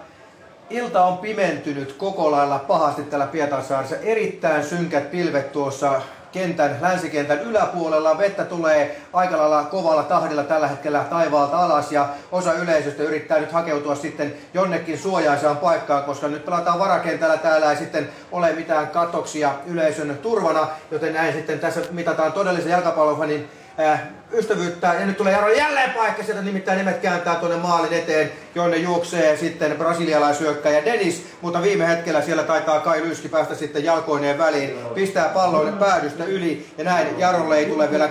ilta 0.69 1.05
on 1.05 1.17
pimentynyt 1.17 1.93
koko 1.93 2.31
lailla 2.31 2.59
pahasti 2.59 3.03
täällä 3.03 3.27
Pietarsaarissa. 3.27 3.95
Erittäin 3.95 4.63
synkät 4.63 5.11
pilvet 5.11 5.51
tuossa 5.51 6.01
kentän, 6.31 6.77
länsikentän 6.81 7.41
yläpuolella. 7.41 8.17
Vettä 8.17 8.45
tulee 8.45 9.01
aika 9.13 9.37
lailla 9.37 9.63
kovalla 9.63 10.03
tahdilla 10.03 10.43
tällä 10.43 10.67
hetkellä 10.67 11.05
taivaalta 11.09 11.57
alas 11.57 11.91
ja 11.91 12.09
osa 12.31 12.53
yleisöstä 12.53 13.03
yrittää 13.03 13.39
nyt 13.39 13.51
hakeutua 13.51 13.95
sitten 13.95 14.33
jonnekin 14.53 14.97
suojaisaan 14.97 15.57
paikkaan, 15.57 16.03
koska 16.03 16.27
nyt 16.27 16.45
pelataan 16.45 16.79
varakentällä. 16.79 17.37
Täällä 17.37 17.71
ei 17.71 17.77
sitten 17.77 18.09
ole 18.31 18.53
mitään 18.53 18.87
katoksia 18.87 19.51
yleisön 19.65 20.17
turvana, 20.21 20.67
joten 20.91 21.13
näin 21.13 21.33
sitten 21.33 21.59
tässä 21.59 21.81
mitataan 21.91 22.33
todellisen 22.33 22.71
jalkapallofanin 22.71 23.49
äh, 23.79 24.01
ystävyyttä. 24.33 24.93
Ja 24.99 25.05
nyt 25.05 25.17
tulee 25.17 25.33
Jaro 25.33 25.49
jälleen 25.49 25.91
paikka, 25.91 26.23
sieltä 26.23 26.41
nimittäin 26.41 26.77
nimet 26.77 26.97
kääntää 26.97 27.35
tuonne 27.35 27.57
maalin 27.57 27.93
eteen, 27.93 28.31
jonne 28.55 28.77
juoksee 28.77 29.37
sitten 29.37 29.77
brasilialaisyökkäjä 29.77 30.85
Dennis, 30.85 31.25
mutta 31.41 31.61
viime 31.61 31.87
hetkellä 31.87 32.21
siellä 32.21 32.43
taitaa 32.43 32.79
Kai 32.79 33.01
Lyski 33.01 33.29
päästä 33.29 33.55
sitten 33.55 33.83
jalkoineen 33.83 34.37
väliin, 34.37 34.77
pistää 34.95 35.29
pallon 35.29 35.77
päädystä 35.79 36.25
yli 36.25 36.67
ja 36.77 36.83
näin 36.83 37.19
Jarolle 37.19 37.57
ei 37.57 37.65
tule 37.65 37.91
vielä 37.91 38.07
2-0 38.07 38.09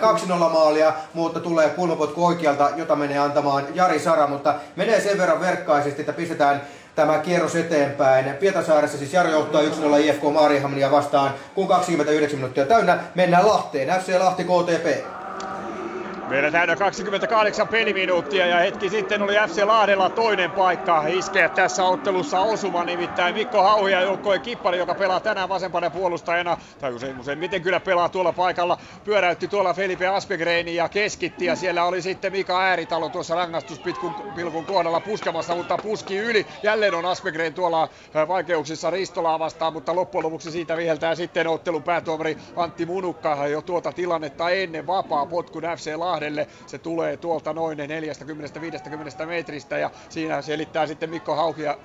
maalia, 0.53 0.93
mutta 1.15 1.41
tulee 1.41 1.69
kulmapotku 1.69 2.27
oikealta, 2.27 2.71
jota 2.77 2.97
menee 2.97 3.19
antamaan 3.19 3.65
Jari 3.75 3.99
Sara, 3.99 4.27
mutta 4.27 4.55
menee 4.77 5.01
sen 5.01 5.19
verran 5.19 5.41
verkkaisesti, 5.41 6.03
että 6.03 6.13
pistetään 6.13 6.63
tämä 6.95 7.19
kierros 7.19 7.57
eteenpäin. 7.57 8.35
Pietasaaressa 8.35 8.99
siis 8.99 9.13
Jaro 9.13 9.31
johtaa 9.31 9.63
1-0 9.63 9.65
IFK 10.01 10.23
Maarihamnia 10.33 10.91
vastaan, 10.91 11.35
kun 11.55 11.69
29 11.69 12.39
minuuttia 12.39 12.67
täynnä. 12.67 12.99
Mennään 13.15 13.47
Lahteen, 13.47 14.01
FC 14.01 14.19
Lahti 14.19 14.45
KTP. 14.45 15.18
Meillä 16.29 16.51
täynnä 16.51 16.77
28 16.77 17.69
peliminuuttia 17.69 18.47
ja 18.47 18.59
hetki 18.59 18.91
sitten 18.91 19.23
oli 19.23 19.35
FC 19.49 19.65
Lahdella 19.65 20.11
toinen 20.11 20.51
paikka. 20.51 21.05
Iskeä 21.07 21.49
tässä 21.49 21.85
ottelussa 21.85 22.41
osuma, 22.41 22.85
nimittäin 22.85 23.35
Mikko 23.35 23.63
Hauhia 23.63 24.01
joukkojen 24.01 24.41
kippari, 24.41 24.79
joka 24.79 24.95
pelaa 24.95 25.21
tänään 25.21 25.49
vasempana 25.49 25.91
puolustajana, 25.91 26.57
tai 26.81 26.93
usein, 26.93 27.21
usein 27.21 27.39
miten 27.39 27.63
kyllä 27.63 27.81
pelaa 27.81 28.09
tuolla 28.09 28.33
paikalla, 28.33 28.79
pyöräytti 29.05 29.49
tuolla 29.49 29.75
Felipe 29.75 30.07
Aspegreeni 30.07 30.75
ja 30.75 30.89
keskitti 30.89 31.45
ja 31.45 31.57
siellä 31.57 31.85
oli 31.85 32.03
sitten 32.03 32.33
Mika 32.33 32.61
Ääritalo 32.61 33.09
tuossa 33.09 33.35
rangaistuspilkun 33.35 34.67
kohdalla 34.67 35.01
puskemassa, 35.01 35.55
mutta 35.55 35.79
puski 35.79 36.17
yli. 36.17 36.47
Jälleen 36.63 36.95
on 36.95 37.07
Aspegren 37.07 37.55
tuolla 37.55 37.83
äh, 38.17 38.29
vaikeuksissa 38.29 38.91
Ristolaa 38.91 39.39
vastaan, 39.39 39.73
mutta 39.73 39.95
loppujen 39.95 40.25
lopuksi 40.25 40.51
siitä 40.51 40.77
viheltää 40.77 41.15
sitten 41.15 41.47
ottelun 41.47 41.83
päätuomari 41.83 42.37
Antti 42.57 42.87
Munukka. 42.87 43.47
Jo 43.47 43.63
tuota 43.63 43.93
tilannetta 43.93 44.51
ennen 44.51 44.87
vapaa 44.87 45.27
potkun 45.27 45.63
FC 45.77 45.93
Lahdella 45.97 46.18
Lahdelle. 46.19 46.47
Se 46.67 46.79
tulee 46.79 47.17
tuolta 47.17 47.53
noin 47.53 47.79
40-50 47.79 49.27
metristä 49.27 49.79
ja 49.79 49.91
siinä 50.09 50.43
selittää 50.43 50.87
sitten 50.87 51.11
Mikko 51.11 51.35
Hauhia, 51.35 51.77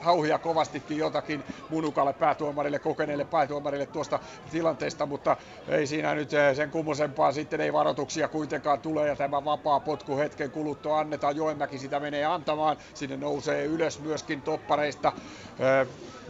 Hauhia 0.00 0.38
kovastikin 0.38 0.96
jotakin 0.96 1.44
Munukalle 1.68 2.12
päätuomarille, 2.12 2.78
kokeneelle 2.78 3.24
päätuomarille 3.24 3.86
tuosta 3.86 4.20
tilanteesta, 4.50 5.06
mutta 5.06 5.36
ei 5.68 5.86
siinä 5.86 6.14
nyt 6.14 6.32
eh, 6.32 6.56
sen 6.56 6.70
kummosempaa 6.70 7.32
sitten 7.32 7.60
ei 7.60 7.72
varoituksia 7.72 8.28
kuitenkaan 8.28 8.80
tule 8.80 9.08
ja 9.08 9.16
tämä 9.16 9.44
vapaa 9.44 9.80
potku 9.80 10.18
hetken 10.18 10.50
kuluttua 10.50 10.98
annetaan. 10.98 11.36
Joenmäki 11.36 11.78
sitä 11.78 12.00
menee 12.00 12.24
antamaan, 12.24 12.76
sinne 12.94 13.16
nousee 13.16 13.64
ylös 13.64 14.00
myöskin 14.00 14.42
toppareista. 14.42 15.12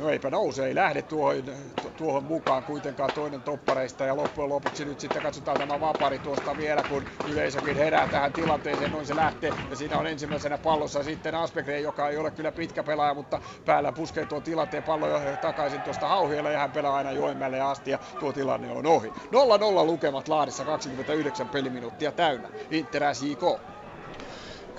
No 0.02 0.10
eipä 0.10 0.30
nouse, 0.30 0.66
ei 0.66 0.74
lähde 0.74 1.02
tuohon, 1.02 1.44
tuohon 1.96 2.24
mukaan 2.24 2.64
kuitenkaan 2.64 3.12
toinen 3.12 3.42
toppareista 3.42 4.04
ja 4.04 4.16
loppujen 4.16 4.48
lopuksi 4.48 4.84
nyt 4.84 5.00
sitten 5.00 5.22
katsotaan 5.22 5.58
tämä 5.58 5.80
vapari 5.80 6.18
tuosta 6.18 6.56
vielä, 6.56 6.84
kun 6.84 7.06
yleisökin 7.24 7.76
herää 7.76 8.06
tähän 8.06 8.32
tilanteeseen, 8.32 8.90
noin 8.90 9.06
se 9.06 9.16
lähtee 9.16 9.54
ja 9.70 9.76
siinä 9.76 9.98
on 9.98 10.06
ensimmäisenä 10.06 10.58
pallossa 10.58 11.02
sitten 11.02 11.34
Aspegren, 11.34 11.82
joka 11.82 12.08
ei 12.08 12.16
ole 12.16 12.30
kyllä 12.30 12.52
pitkä 12.52 12.82
pelaaja, 12.82 13.14
mutta 13.14 13.40
päällä 13.64 13.92
puskee 13.92 14.26
tuon 14.26 14.42
tilanteen 14.42 14.84
pallo 14.84 15.06
takaisin 15.40 15.82
tuosta 15.82 16.08
Hauhiella 16.08 16.50
ja 16.50 16.58
hän 16.58 16.72
pelaa 16.72 16.96
aina 16.96 17.12
Joenmäelle 17.12 17.60
asti 17.60 17.90
ja 17.90 17.98
tuo 18.18 18.32
tilanne 18.32 18.70
on 18.70 18.86
ohi. 18.86 19.12
0-0 19.82 19.86
lukemat 19.86 20.28
Laadissa 20.28 20.64
29 20.64 21.48
peliminuuttia 21.48 22.12
täynnä. 22.12 22.50
Inter 22.70 23.02
SJK. 23.14 23.72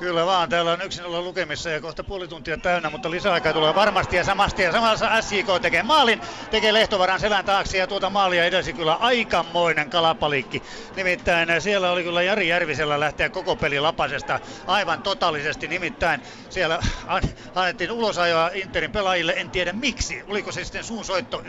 Kyllä 0.03 0.25
vaan, 0.25 0.49
täällä 0.49 0.71
on 0.71 0.81
yksin 0.81 1.05
olla 1.05 1.21
lukemissa 1.21 1.69
ja 1.69 1.81
kohta 1.81 2.03
puoli 2.03 2.27
tuntia 2.27 2.57
täynnä, 2.57 2.89
mutta 2.89 3.11
lisäaikaa 3.11 3.53
tulee 3.53 3.75
varmasti 3.75 4.15
ja 4.15 4.23
samasti. 4.23 4.61
Ja 4.63 4.71
samassa 4.71 5.21
SJK 5.21 5.47
tekee 5.61 5.83
maalin, 5.83 6.21
tekee 6.51 6.73
Lehtovaran 6.73 7.19
selän 7.19 7.45
taakse 7.45 7.77
ja 7.77 7.87
tuota 7.87 8.09
maalia 8.09 8.45
edesi 8.45 8.73
kyllä 8.73 8.93
aikamoinen 8.93 9.89
kalapalikki. 9.89 10.63
Nimittäin 10.95 11.61
siellä 11.61 11.91
oli 11.91 12.03
kyllä 12.03 12.21
Jari 12.21 12.47
Järvisellä 12.47 12.99
lähteä 12.99 13.29
koko 13.29 13.55
peli 13.55 13.79
lapasesta 13.79 14.39
aivan 14.67 15.01
totaalisesti. 15.03 15.67
Nimittäin 15.67 16.21
siellä 16.49 16.79
annettiin 17.55 17.91
ulosajoa 17.91 18.49
Interin 18.53 18.91
pelaajille, 18.91 19.33
en 19.37 19.49
tiedä 19.49 19.73
miksi. 19.73 20.23
Oliko 20.27 20.51
se 20.51 20.63
sitten 20.63 20.83
suun 20.83 21.05
soitto, 21.05 21.43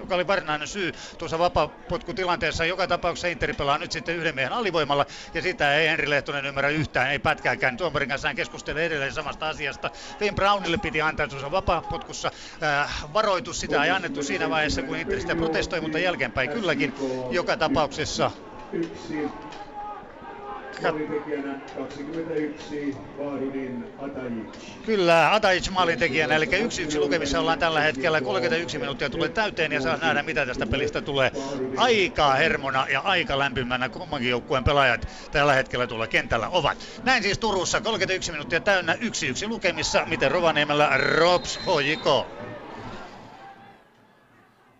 joka 0.00 0.14
oli 0.14 0.26
varsinainen 0.26 0.68
syy 0.68 0.92
tuossa 1.18 1.38
vapapotkutilanteessa. 1.38 2.64
Joka 2.64 2.86
tapauksessa 2.86 3.28
Interi 3.28 3.52
pelaa 3.52 3.78
nyt 3.78 3.92
sitten 3.92 4.16
yhden 4.16 4.34
miehen 4.34 4.52
alivoimalla 4.52 5.06
ja 5.34 5.42
sitä 5.42 5.74
ei 5.74 5.88
Henri 5.88 6.10
Lehtonen 6.10 6.46
ymmärrä 6.46 6.70
yhtään, 6.70 7.10
ei 7.10 7.18
pätkääkään. 7.44 7.76
Tuomarin 7.76 8.08
kanssa 8.08 8.28
hän 8.28 8.36
keskustelee 8.36 8.86
edelleen 8.86 9.12
samasta 9.12 9.48
asiasta. 9.48 9.90
Finn 10.18 10.34
Brownille 10.34 10.78
piti 10.78 11.00
antaa 11.00 11.28
tuossa 11.28 11.50
vapaa-potkussa 11.50 12.30
äh, 12.62 13.04
varoitus. 13.12 13.60
Sitä 13.60 13.84
ei 13.84 13.90
annettu 13.90 14.22
siinä 14.22 14.50
vaiheessa, 14.50 14.82
kun 14.82 14.96
Inter 14.96 15.20
sitä 15.20 15.36
protestoi, 15.36 15.80
mutta 15.80 15.98
jälkeenpäin 15.98 16.50
kylläkin. 16.50 16.94
Joka 17.30 17.56
tapauksessa 17.56 18.30
maalintekijänä 20.84 21.60
21 21.78 22.96
Vaarunin 23.18 23.84
Atajic. 23.98 24.46
Kyllä, 24.86 25.34
Atajic 25.34 25.70
maalintekijänä, 25.70 26.34
eli 26.34 26.46
1-1 26.46 26.98
lukemissa 26.98 27.40
ollaan 27.40 27.58
tällä 27.58 27.80
hetkellä. 27.80 28.20
31 28.20 28.78
minuuttia 28.78 29.10
tulee 29.10 29.28
täyteen 29.28 29.72
ja 29.72 29.80
saa 29.80 29.96
nähdä 29.96 30.22
mitä 30.22 30.46
tästä 30.46 30.66
pelistä 30.66 31.00
tulee. 31.00 31.32
Aika 31.76 32.32
hermona 32.32 32.86
ja 32.88 33.00
aika 33.00 33.38
lämpimänä 33.38 33.88
kummankin 33.88 34.30
joukkueen 34.30 34.64
pelaajat 34.64 35.08
tällä 35.30 35.54
hetkellä 35.54 35.86
tuolla 35.86 36.06
kentällä 36.06 36.48
ovat. 36.48 36.78
Näin 37.04 37.22
siis 37.22 37.38
Turussa, 37.38 37.80
31 37.80 38.32
minuuttia 38.32 38.60
täynnä, 38.60 38.92
1-1 38.94 38.96
lukemissa. 39.48 40.04
Miten 40.06 40.30
Rovaniemellä 40.30 40.90
Rops 40.96 41.58
HJK? 41.58 42.26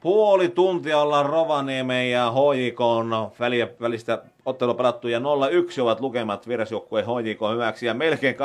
Puoli 0.05 0.49
tuntia 0.49 1.01
ollaan 1.01 1.27
Rovaniemen 1.27 2.11
ja 2.11 2.33
HJK 2.33 2.81
on 2.81 3.31
välistä 3.81 4.23
ottelua 4.47 4.75
pelattu 4.75 5.09
ja 5.09 5.19
0-1 5.19 5.23
ovat 5.83 6.01
lukemat 6.01 6.49
vierasjoukkueen 6.49 7.07
HJK 7.07 7.41
hyväksi 7.53 7.87
ja 7.87 7.95
melkein 7.95 8.35
2-0 8.35 8.39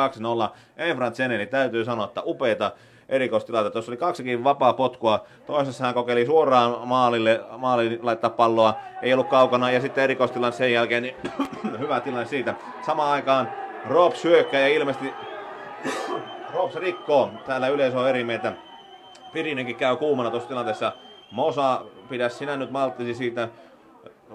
Efran 0.77 1.15
Zeneli. 1.15 1.45
Täytyy 1.45 1.85
sanoa, 1.85 2.05
että 2.05 2.21
upeita 2.25 2.71
erikoistilanteita. 3.09 3.73
Tuossa 3.73 3.91
oli 3.91 3.97
kaksikin 3.97 4.43
vapaa 4.43 4.73
potkua. 4.73 5.25
Toisessa 5.45 5.83
hän 5.83 5.93
kokeili 5.93 6.25
suoraan 6.25 6.87
maalille, 6.87 7.41
maalille 7.57 7.99
laittaa 8.01 8.29
palloa. 8.29 8.73
Ei 9.01 9.13
ollut 9.13 9.29
kaukana 9.29 9.71
ja 9.71 9.81
sitten 9.81 10.03
erikoistilanne 10.03 10.57
sen 10.57 10.73
jälkeen. 10.73 11.03
Niin 11.03 11.15
hyvä 11.79 11.99
tilanne 11.99 12.25
siitä. 12.25 12.55
Samaan 12.85 13.11
aikaan 13.11 13.49
Robs 13.89 14.23
hyökkää 14.23 14.61
ja 14.61 14.67
ilmeisesti 14.67 15.13
Robs 16.53 16.75
rikkoo. 16.75 17.31
Täällä 17.45 17.67
yleisö 17.67 17.99
on 17.99 18.09
eri 18.09 18.23
mieltä. 18.23 18.53
Pirinenkin 19.33 19.75
käy 19.75 19.95
kuumana 19.95 20.31
tuossa 20.31 20.49
tilanteessa. 20.49 20.91
Mosa, 21.31 21.81
pidä 22.09 22.29
sinä 22.29 22.57
nyt 22.57 22.71
malttisi 22.71 23.13
siitä. 23.13 23.47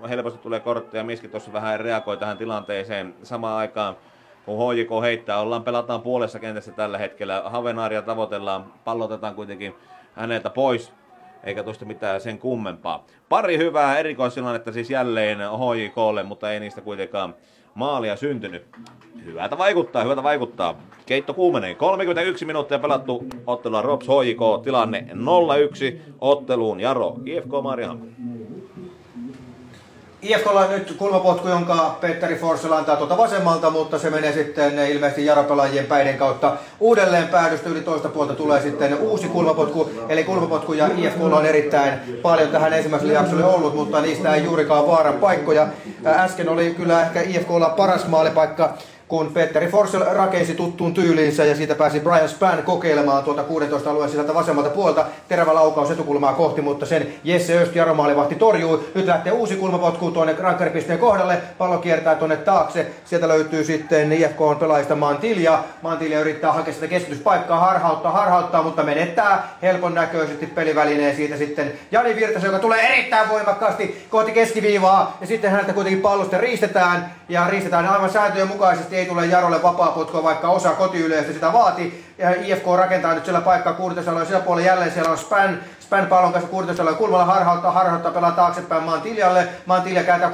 Helposti 0.09 0.38
tulee 0.38 0.61
kortteja, 0.61 1.05
Miski 1.05 1.28
tuossa 1.28 1.53
vähän 1.53 1.80
reagoi 1.80 2.16
tähän 2.16 2.38
tilanteeseen. 2.38 3.14
Samaan 3.22 3.59
aikaan 3.59 3.97
kun 4.45 4.74
HJK 4.74 4.90
heittää, 5.03 5.40
ollaan 5.40 5.64
pelataan 5.64 6.03
puolessa 6.03 6.38
kentässä 6.38 6.72
tällä 6.72 6.99
hetkellä. 6.99 7.42
Havenaaria 7.47 8.03
tavoitellaan, 8.03 8.72
pallotetaan 8.84 9.34
kuitenkin 9.34 9.74
häneltä 10.14 10.51
pois, 10.51 10.92
eikä 11.45 11.62
tuosta 11.62 11.84
mitään 11.84 12.20
sen 12.20 12.38
kummempaa. 12.38 13.05
Pari 13.28 13.59
hyvää 13.59 13.99
erikoistilannetta 13.99 14.72
siis 14.72 14.90
jälleen 14.90 15.38
HJKlle, 15.38 16.22
mutta 16.22 16.53
ei 16.53 16.61
niistä 16.61 16.80
kuitenkaan 16.80 17.34
maalia 17.74 18.16
syntynyt. 18.16 18.66
Hyvältä 19.24 19.58
vaikuttaa, 19.58 20.02
hyvältä 20.02 20.22
vaikuttaa. 20.22 20.74
Keitto 21.06 21.34
kuumenee. 21.34 21.74
31 21.74 22.44
minuuttia 22.44 22.78
pelattu 22.78 23.26
ottelua 23.46 23.82
Rops 23.82 24.06
HJK. 24.06 24.64
Tilanne 24.64 25.06
0-1 25.12 25.14
otteluun. 26.20 26.80
Jaro, 26.80 27.16
IFK 27.26 27.50
Mariahamn. 27.62 28.14
IFKlla 30.24 30.60
on 30.60 30.70
nyt 30.70 30.94
kulmapotku, 30.98 31.48
jonka 31.48 31.96
Petteri 32.00 32.34
Forsell 32.36 32.72
antaa 32.72 32.96
tuolta 32.96 33.16
vasemmalta, 33.16 33.70
mutta 33.70 33.98
se 33.98 34.10
menee 34.10 34.32
sitten 34.32 34.78
ilmeisesti 34.78 35.26
jaropelaajien 35.26 35.86
päiden 35.86 36.18
kautta 36.18 36.56
uudelleen 36.80 37.28
päädystä. 37.28 37.68
Yli 37.68 37.80
toista 37.80 38.08
puolta 38.08 38.34
tulee 38.34 38.62
sitten 38.62 38.98
uusi 38.98 39.28
kulmapotku, 39.28 39.90
eli 40.08 40.24
kulmapotku 40.24 40.72
ja 40.72 40.88
IFKlla 40.96 41.36
on 41.36 41.46
erittäin 41.46 41.92
paljon 42.22 42.50
tähän 42.50 42.72
ensimmäiselle 42.72 43.12
jaksolle 43.12 43.44
ollut, 43.44 43.74
mutta 43.74 44.00
niistä 44.00 44.34
ei 44.34 44.44
juurikaan 44.44 44.86
vaaran 44.86 45.14
paikkoja. 45.14 45.66
Äsken 46.06 46.48
oli 46.48 46.74
kyllä 46.74 47.02
ehkä 47.02 47.20
IFKlla 47.20 47.68
paras 47.68 48.08
maalipaikka 48.08 48.74
kun 49.09 49.30
Petteri 49.34 49.66
Forsell 49.66 50.05
rakensi 50.05 50.55
tuttuun 50.55 50.94
tyyliinsä 50.94 51.44
ja 51.44 51.55
siitä 51.55 51.74
pääsi 51.74 52.00
Brian 52.00 52.28
Span 52.28 52.62
kokeilemaan 52.62 53.24
tuota 53.24 53.42
16 53.42 53.90
alueen 53.90 54.11
sisältä 54.11 54.34
vasemmalta 54.34 54.70
puolta. 54.70 55.07
Terävä 55.28 55.55
laukaus 55.55 55.90
etukulmaa 55.90 56.32
kohti, 56.32 56.61
mutta 56.61 56.86
sen 56.86 57.07
Jesse 57.24 57.59
Öst 57.59 57.74
Jaromaalivahti 57.74 58.34
torjuu. 58.34 58.84
Nyt 58.94 59.07
lähtee 59.07 59.32
uusi 59.32 59.57
kulmapotku 59.57 60.11
tuonne 60.11 60.36
rankkaripisteen 60.38 60.98
kohdalle. 60.98 61.38
Pallo 61.59 61.78
kiertää 61.78 62.14
tuonne 62.14 62.36
taakse. 62.36 62.86
Sieltä 63.05 63.28
löytyy 63.28 63.64
sitten 63.64 64.12
IFK 64.12 64.40
on 64.40 64.57
pelaajista 64.57 64.96
Mantilja. 64.96 65.64
Mantilja 65.82 66.20
yrittää 66.20 66.52
hakea 66.52 66.74
sitä 66.74 66.86
keskityspaikkaa, 66.86 67.61
harhauttaa, 67.61 68.12
harhauttaa, 68.12 68.62
mutta 68.62 68.82
menettää 68.82 69.48
helpon 69.62 69.94
näköisesti 69.94 70.46
pelivälineen 70.46 71.16
siitä 71.16 71.36
sitten 71.36 71.72
Jani 71.92 72.16
Virtasen, 72.16 72.46
joka 72.46 72.59
tulee 72.59 72.80
erittäin 72.80 73.28
voimakkaasti 73.28 74.07
kohti 74.11 74.32
keskiviivaa. 74.32 75.16
Ja 75.20 75.26
sitten 75.26 75.50
häneltä 75.50 75.72
kuitenkin 75.72 76.02
pallosta 76.02 76.38
riistetään 76.38 77.14
ja 77.28 77.46
riistetään 77.48 77.86
aivan 77.86 78.11
sääntöjen 78.11 78.48
mukaisesti 78.48 78.93
ei 78.97 79.07
tule 79.07 79.26
Jarolle 79.26 79.62
vapaa 79.62 79.95
vaikka 80.22 80.49
osa 80.49 80.70
kotiyleistä 80.70 81.32
sitä 81.32 81.53
vaati. 81.53 82.05
Ja 82.18 82.30
IFK 82.30 82.66
rakentaa 82.76 83.14
nyt 83.14 83.24
siellä 83.24 83.40
paikkaa 83.40 83.72
Kuuritasalon 83.72 84.26
sisäpuolella 84.26 84.66
jälleen 84.66 84.92
siellä 84.92 85.11
on 85.11 85.18
Span, 85.18 85.59
Span 85.80 86.07
pallon 86.07 86.32
kanssa 86.32 86.51
Kuuritasalon 86.51 86.97
kulmalla 86.97 87.24
harhauttaa, 87.24 87.70
harhauttaa 87.70 88.12
pelaa 88.12 88.30
taaksepäin 88.30 88.82
Maan 88.82 89.03
Tiljalle. 89.03 89.49
Maan 89.66 89.82
Tilja 89.82 90.05
kääntää 90.05 90.32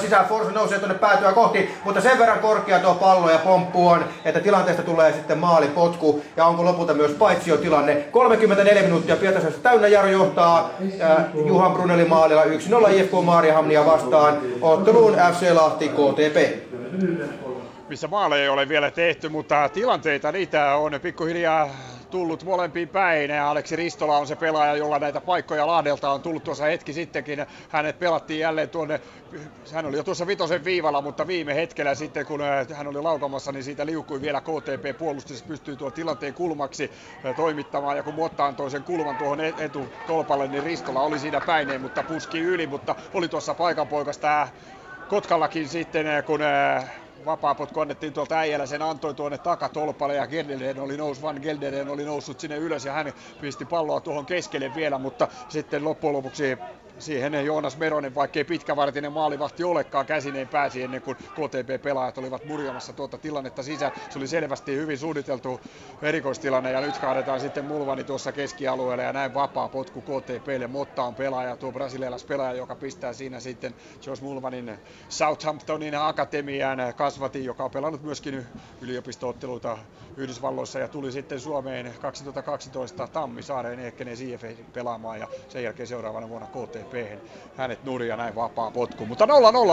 sisään, 0.00 0.26
Force 0.26 0.52
nousee 0.52 0.78
tuonne 0.78 0.98
päätyä 0.98 1.32
kohti, 1.32 1.70
mutta 1.84 2.00
sen 2.00 2.18
verran 2.18 2.38
korkea 2.38 2.78
tuo 2.78 2.94
pallo 2.94 3.30
ja 3.30 3.38
pomppu 3.38 3.88
on, 3.88 4.04
että 4.24 4.40
tilanteesta 4.40 4.82
tulee 4.82 5.12
sitten 5.12 5.38
maalipotku 5.38 6.22
ja 6.36 6.44
onko 6.44 6.64
lopulta 6.64 6.94
myös 6.94 7.12
paitsio 7.12 7.56
tilanne. 7.56 7.94
34 7.94 8.82
minuuttia 8.82 9.16
Pietarsaaressa 9.16 9.62
täynnä 9.62 9.88
Jaro 9.88 10.08
johtaa 10.08 10.70
äh, 11.00 11.16
Juhan 11.46 11.72
Bruneli 11.72 12.04
maalilla 12.04 12.44
1-0 12.44 12.90
IFK 12.90 13.12
Maariahamnia 13.24 13.86
vastaan 13.86 14.38
otteluun 14.62 15.12
FC 15.12 15.52
Lahti 15.52 15.88
KTP 15.88 16.68
missä 17.88 18.08
maaleja 18.08 18.42
ei 18.42 18.48
ole 18.48 18.68
vielä 18.68 18.90
tehty, 18.90 19.28
mutta 19.28 19.68
tilanteita 19.68 20.32
niitä 20.32 20.74
on 20.76 21.00
pikkuhiljaa 21.02 21.70
tullut 22.10 22.44
molempiin 22.44 22.88
päin. 22.88 23.30
Aleksi 23.40 23.76
Ristola 23.76 24.18
on 24.18 24.26
se 24.26 24.36
pelaaja, 24.36 24.76
jolla 24.76 24.98
näitä 24.98 25.20
paikkoja 25.20 25.66
Lahdelta 25.66 26.10
on 26.10 26.22
tullut 26.22 26.44
tuossa 26.44 26.64
hetki 26.64 26.92
sittenkin. 26.92 27.46
Hänet 27.68 27.98
pelattiin 27.98 28.40
jälleen 28.40 28.70
tuonne, 28.70 29.00
hän 29.72 29.86
oli 29.86 29.96
jo 29.96 30.02
tuossa 30.02 30.26
vitosen 30.26 30.64
viivalla, 30.64 31.02
mutta 31.02 31.26
viime 31.26 31.54
hetkellä 31.54 31.94
sitten 31.94 32.26
kun 32.26 32.40
hän 32.74 32.86
oli 32.86 33.02
laukamassa, 33.02 33.52
niin 33.52 33.64
siitä 33.64 33.86
liukui 33.86 34.20
vielä 34.20 34.40
KTP 34.40 34.98
puolustus 34.98 35.42
pystyy 35.42 35.76
tuon 35.76 35.92
tilanteen 35.92 36.34
kulmaksi 36.34 36.92
toimittamaan. 37.36 37.96
Ja 37.96 38.02
kun 38.02 38.14
Motta 38.14 38.46
antoi 38.46 38.70
sen 38.70 38.84
kulman 38.84 39.16
tuohon 39.16 39.40
e- 39.40 39.54
etutolpalle, 39.58 40.48
niin 40.48 40.62
Ristola 40.62 41.00
oli 41.00 41.18
siinä 41.18 41.40
päineen, 41.40 41.80
mutta 41.80 42.02
puski 42.02 42.40
yli, 42.40 42.66
mutta 42.66 42.94
oli 43.12 43.28
tuossa 43.28 43.54
paikan 43.54 43.88
poikas 43.88 44.18
tämä 44.18 44.48
Kotkallakin 45.08 45.68
sitten, 45.68 46.06
kun 46.26 46.40
vapaapotku 47.24 47.80
annettiin 47.80 48.12
tuolta 48.12 48.38
äijällä, 48.38 48.66
sen 48.66 48.82
antoi 48.82 49.14
tuonne 49.14 49.38
takatolpalle 49.38 50.14
ja 50.14 50.26
Gelderen 50.26 50.78
oli 50.78 50.96
noussut, 50.96 51.22
Van 51.22 51.38
Gelderen 51.42 51.88
oli 51.88 52.04
noussut 52.04 52.40
sinne 52.40 52.56
ylös 52.56 52.84
ja 52.84 52.92
hän 52.92 53.12
pisti 53.40 53.64
palloa 53.64 54.00
tuohon 54.00 54.26
keskelle 54.26 54.74
vielä, 54.74 54.98
mutta 54.98 55.28
sitten 55.48 55.84
loppujen 55.84 56.12
lopuksi 56.12 56.58
siihen 56.98 57.46
Joonas 57.46 57.76
Meronen, 57.76 58.14
vaikkei 58.14 58.44
pitkävartinen 58.44 59.12
maalivahti 59.12 59.64
olekaan, 59.64 60.06
käsineen 60.06 60.48
pääsi 60.48 60.82
ennen 60.82 61.02
kuin 61.02 61.16
KTP-pelaajat 61.16 62.18
olivat 62.18 62.44
murjamassa 62.44 62.92
tuota 62.92 63.18
tilannetta 63.18 63.62
sisään. 63.62 63.92
Se 64.10 64.18
oli 64.18 64.26
selvästi 64.28 64.76
hyvin 64.76 64.98
suunniteltu 64.98 65.60
erikoistilanne 66.02 66.72
ja 66.72 66.80
nyt 66.80 66.98
kaadetaan 66.98 67.40
sitten 67.40 67.64
Mulvani 67.64 68.04
tuossa 68.04 68.32
keskialueella 68.32 69.02
ja 69.02 69.12
näin 69.12 69.34
vapaa 69.34 69.68
potku 69.68 70.00
KTPlle. 70.00 70.66
Motta 70.66 71.02
on 71.02 71.14
pelaaja, 71.14 71.56
tuo 71.56 71.72
brasilialais 71.72 72.24
pelaaja, 72.24 72.56
joka 72.56 72.74
pistää 72.74 73.12
siinä 73.12 73.40
sitten 73.40 73.74
Jos 74.06 74.22
Mulvanin 74.22 74.78
Southamptonin 75.08 75.94
akatemian 75.94 76.78
kasvatin, 76.96 77.44
joka 77.44 77.64
on 77.64 77.70
pelannut 77.70 78.02
myöskin 78.02 78.46
yliopistootteluita 78.80 79.78
Yhdysvalloissa 80.16 80.78
ja 80.78 80.88
tuli 80.88 81.12
sitten 81.12 81.40
Suomeen 81.40 81.94
2012 82.00 83.06
Tammisaareen 83.06 83.80
Ehkenen 83.80 84.16
CF 84.16 84.44
pelaamaan 84.72 85.20
ja 85.20 85.28
sen 85.48 85.62
jälkeen 85.62 85.86
seuraavana 85.86 86.28
vuonna 86.28 86.46
KTP. 86.46 86.87
Hänet 87.56 87.84
nuria 87.84 88.16
näin 88.16 88.34
vapaa 88.34 88.70
potku. 88.70 89.06
Mutta 89.06 89.24
0-0 89.24 89.28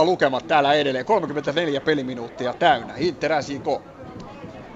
lukemat 0.05 0.47
täällä 0.47 0.74
edelleen. 0.74 1.05
34 1.05 1.82
peliminuuttia 1.82 2.53
täynnä. 2.53 2.93
Inter. 2.97 3.32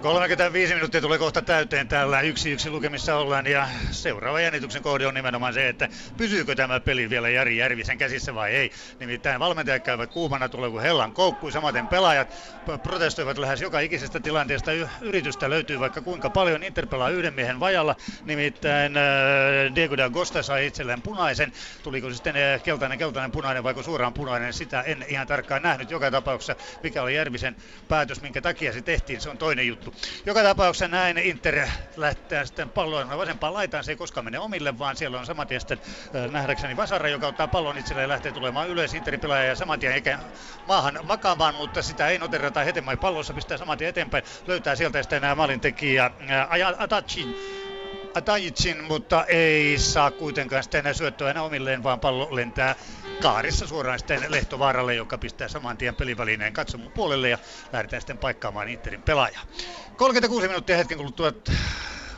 35 0.02 0.74
minuuttia 0.74 1.02
tulee 1.02 1.18
kohta 1.18 1.42
täyteen 1.42 1.88
täällä 1.88 2.22
yksi 2.22 2.52
yksi 2.52 2.70
lukemissa 2.70 3.16
ollaan 3.16 3.46
ja 3.48 3.68
seuraava 3.92 4.42
jännityksen 4.42 4.82
kohde 4.82 5.08
on 5.08 5.14
nimenomaan 5.14 5.54
se, 5.54 5.70
että 5.70 5.90
pysyykö 6.18 6.56
tämä 6.56 6.80
peli 6.80 7.10
vielä 7.10 7.30
Jari 7.30 7.58
Järvisen 7.58 7.98
käsissä 7.98 8.36
vai 8.36 8.52
ei. 8.52 8.72
Nimittäin 9.00 9.40
valmentajat 9.40 9.84
käyvät 9.84 10.12
kuumana 10.12 10.50
tulee 10.50 10.70
kuin 10.70 10.82
hellan 10.82 11.12
koukku, 11.12 11.52
samaten 11.52 11.88
pelaajat 11.88 12.36
protestoivat 12.84 13.38
lähes 13.38 13.62
joka 13.62 13.80
ikisestä 13.80 14.20
tilanteesta. 14.20 14.72
Yritystä 15.02 15.50
löytyy 15.50 15.80
vaikka 15.80 16.02
kuinka 16.02 16.30
paljon. 16.30 16.64
Inter 16.64 16.88
pelaa 16.88 17.10
yhden 17.10 17.34
miehen 17.34 17.60
vajalla, 17.60 17.96
nimittäin 18.26 18.94
Diego 19.76 19.98
da 19.98 20.10
Costa 20.10 20.44
sai 20.44 20.68
itselleen 20.68 21.02
punaisen. 21.02 21.54
Tuliko 21.84 22.14
sitten 22.14 22.36
keltainen, 22.64 22.98
keltainen, 22.98 23.32
punainen 23.32 23.64
vai 23.64 23.84
suoraan 23.84 24.14
punainen, 24.14 24.54
sitä 24.54 24.82
en 24.82 25.06
ihan 25.08 25.28
tarkkaan 25.28 25.62
nähnyt. 25.62 25.92
Joka 25.92 26.12
tapauksessa 26.12 26.56
mikä 26.84 27.02
oli 27.02 27.16
Järvisen 27.16 27.56
päätös, 27.88 28.22
minkä 28.22 28.42
takia 28.42 28.74
se 28.74 28.82
tehtiin, 28.82 29.22
se 29.22 29.30
on 29.30 29.38
toinen 29.38 29.68
juttu 29.68 29.89
juttu. 29.90 30.08
Joka 30.26 30.44
tapauksessa 30.44 30.88
näin 30.88 31.18
Inter 31.18 31.68
lähtee 31.96 32.46
sitten 32.46 32.70
pallon 32.70 33.18
vasempaan 33.18 33.54
laitaan. 33.54 33.84
Se 33.84 33.92
ei 33.92 33.96
koskaan 33.96 34.26
mene 34.26 34.40
omille, 34.40 34.80
vaan 34.80 34.96
siellä 34.96 35.20
on 35.20 35.26
saman 35.26 35.48
tien 35.48 35.62
sitten 35.62 35.82
nähdäkseni 36.32 36.78
Vasara, 36.78 37.10
joka 37.10 37.28
ottaa 37.28 37.48
pallon 37.48 37.78
itselleen 37.78 38.04
ja 38.04 38.10
lähtee 38.10 38.32
tulemaan 38.32 38.70
ylös. 38.70 38.94
Interin 38.94 39.20
pelaaja 39.20 39.44
ja 39.44 39.56
saman 39.56 39.80
tien 39.80 39.94
eikä 39.94 40.20
maahan 40.68 41.00
makaamaan, 41.04 41.56
mutta 41.56 41.82
sitä 41.82 42.08
ei 42.08 42.18
noterata 42.18 42.64
hetemai 42.64 42.98
pallossa, 42.98 43.34
pistää 43.34 43.58
saman 43.58 43.78
tien 43.78 43.90
eteenpäin. 43.90 44.24
Löytää 44.48 44.76
sieltä 44.76 45.04
sitten 45.04 45.22
nämä 45.22 45.36
maalintekijä 45.36 46.12
Atachin 46.78 47.36
Atajitsin, 48.16 48.84
mutta 48.84 49.26
ei 49.26 49.78
saa 49.78 50.12
kuitenkaan 50.12 50.64
sitten 50.64 50.80
enää 50.80 50.94
syöttöä 50.94 51.32
enää 51.32 51.44
omilleen, 51.44 51.84
vaan 51.84 52.00
pallo 52.00 52.28
lentää 52.32 52.76
kaarissa 53.22 53.68
suoraan 53.68 54.00
sitten 54.00 54.26
Lehtovaaralle, 54.30 54.96
joka 54.96 55.18
pistää 55.18 55.48
saman 55.48 55.78
tien 55.78 55.96
pelivälineen 55.96 56.54
katsomon 56.54 56.92
puolelle 56.92 57.30
ja 57.30 57.38
lähdetään 57.74 58.02
sitten 58.02 58.18
paikkaamaan 58.18 58.70
Interin 58.70 59.02
pelaajaa. 59.02 59.42
36 59.98 60.48
minuuttia 60.48 60.78
hetken 60.78 60.98
kuluttua 60.98 61.32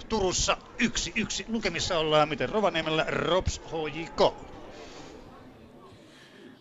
Turussa 0.10 0.58
yksi 0.80 1.12
yksi 1.16 1.46
lukemissa 1.50 1.98
ollaan, 2.00 2.30
miten 2.30 2.50
Rovaniemellä 2.50 3.06
Rops 3.08 3.62
HJK. 3.68 4.34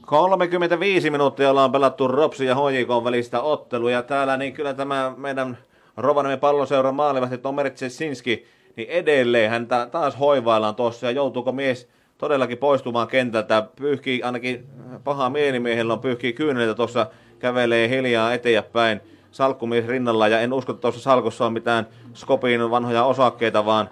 35 0.06 1.10
minuuttia 1.10 1.50
ollaan 1.50 1.72
pelattu 1.72 2.08
Ropsi 2.08 2.46
ja 2.46 2.54
HJK 2.54 3.04
välistä 3.04 3.40
otteluja 3.40 4.02
täällä, 4.02 4.36
niin 4.36 4.52
kyllä 4.52 4.74
tämä 4.74 5.14
meidän 5.16 5.58
Rovaniemen 5.96 6.40
palloseuran 6.40 6.94
maalivahti 6.94 7.38
Tomer 7.38 7.72
Sinski 7.88 8.46
niin 8.76 8.88
edelleen 8.88 9.50
hän 9.50 9.68
taas 9.90 10.18
hoivaillaan 10.18 10.74
tuossa 10.74 11.06
ja 11.06 11.10
joutuuko 11.10 11.52
mies 11.52 11.88
todellakin 12.20 12.58
poistumaan 12.58 13.08
kentältä. 13.08 13.66
Pyyhkii 13.76 14.22
ainakin 14.22 14.66
paha 15.04 15.30
mielimiehellä 15.30 15.92
on 15.92 16.00
pyyhkii 16.00 16.32
kyyneltä 16.32 16.74
tuossa 16.74 17.06
kävelee 17.38 17.88
hiljaa 17.88 18.34
eteenpäin 18.34 19.00
salkkumies 19.30 19.86
rinnalla. 19.86 20.28
Ja 20.28 20.40
en 20.40 20.52
usko, 20.52 20.72
että 20.72 20.80
tuossa 20.80 21.00
salkussa 21.00 21.46
on 21.46 21.52
mitään 21.52 21.86
Skopin 22.14 22.70
vanhoja 22.70 23.04
osakkeita, 23.04 23.64
vaan, 23.64 23.88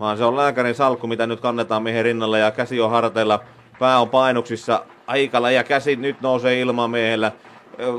vaan 0.00 0.18
se 0.18 0.24
on 0.24 0.36
lääkärin 0.36 0.74
salkku, 0.74 1.06
mitä 1.06 1.26
nyt 1.26 1.40
kannetaan 1.40 1.82
miehen 1.82 2.04
rinnalla. 2.04 2.38
Ja 2.38 2.50
käsi 2.50 2.80
on 2.80 2.90
harteilla, 2.90 3.40
pää 3.78 4.00
on 4.00 4.08
painuksissa 4.08 4.84
aikalla 5.06 5.50
ja 5.50 5.64
käsi 5.64 5.96
nyt 5.96 6.20
nousee 6.20 6.60
ilmaan 6.60 6.90
miehellä, 6.90 7.32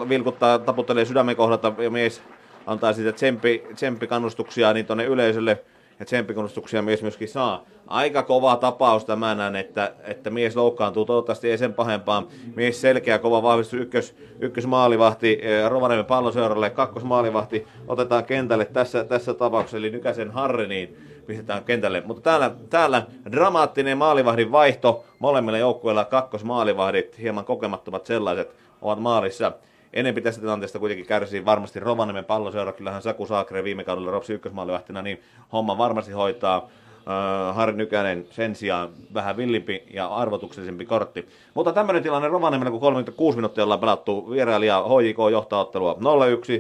vilkuttaa, 0.10 0.60
taputtelee 0.60 1.06
sydämen 1.06 1.36
kohdalta 1.36 1.74
ja 1.78 1.90
mies 1.90 2.22
antaa 2.68 2.94
sitten 2.94 3.14
tsemppi, 3.14 3.64
tsemppikannustuksia 3.76 4.74
niin 4.74 4.86
tuonne 4.86 5.06
yleisölle 5.06 5.64
ja 6.00 6.06
tsemppikannustuksia 6.06 6.82
mies 6.82 7.02
myöskin 7.02 7.30
saa. 7.30 7.66
Aika 7.88 8.24
kova 8.24 8.56
tapaus 8.56 9.06
tämä 9.06 9.36
näin, 9.36 9.56
että, 9.56 9.94
että 10.04 10.30
mies 10.30 10.56
loukkaantuu, 10.56 11.06
toivottavasti 11.06 11.52
ei 11.52 11.58
sen 11.58 11.74
pahempaan. 11.74 12.28
Mies 12.56 12.82
selkeä, 12.82 13.20
kova 13.20 13.44
vahvistus, 13.44 13.80
ykkös, 13.80 14.16
ykkösmaalivahti 14.40 15.40
eh, 15.42 15.70
Rovaniemen 15.70 16.06
palloseuralle, 16.06 16.70
kakkosmaalivahti 16.70 17.68
otetaan 17.88 18.26
kentälle 18.26 18.66
tässä, 18.66 19.04
tässä 19.04 19.34
tapauksessa, 19.34 19.78
eli 19.78 19.90
Nykäsen 19.90 20.32
Harri, 20.32 20.68
niin 20.68 20.98
pistetään 21.28 21.64
kentälle. 21.64 22.04
Mutta 22.06 22.22
täällä, 22.22 22.52
täällä 22.70 23.06
dramaattinen 23.32 23.98
maalivahdin 23.98 24.52
vaihto 24.52 25.06
molemmilla 25.20 25.58
joukkueilla, 25.58 26.06
kakkosmaalivahdit, 26.06 27.20
hieman 27.20 27.46
kokemattomat 27.46 28.06
sellaiset, 28.06 28.56
ovat 28.82 29.00
maalissa. 29.00 29.52
Enempi 29.94 30.22
tästä 30.22 30.42
tilanteesta 30.42 30.80
kuitenkin 30.80 31.06
kärsii 31.06 31.46
varmasti 31.46 31.80
Rovaniemen 31.80 32.26
palloseura. 32.26 32.74
Kyllähän 32.74 33.02
Saku 33.02 33.26
Saakre 33.26 33.64
viime 33.64 33.84
kaudella 33.84 34.12
Ropsi 34.12 34.34
ykkösmaalivahtina, 34.34 35.02
niin 35.02 35.22
homma 35.54 35.78
varmasti 35.78 36.12
hoitaa. 36.12 36.70
Uh, 37.04 37.56
Harri 37.56 37.78
Nykänen 37.78 38.26
sen 38.30 38.56
sijaan 38.56 38.90
vähän 39.14 39.38
villimpi 39.38 39.84
ja 39.94 40.08
arvotuksellisempi 40.08 40.86
kortti. 40.86 41.28
Mutta 41.54 41.74
tämmöinen 41.74 42.04
tilanne 42.04 42.28
Rovaniemellä, 42.28 42.72
kun 42.72 42.80
36 42.80 43.38
minuuttia 43.38 43.64
ollaan 43.64 43.80
pelattu 43.80 44.30
vierailija 44.32 44.84
HJK 44.84 45.18
johtaa 45.32 45.62
ottelua 45.62 45.94
0-1. 45.94 45.98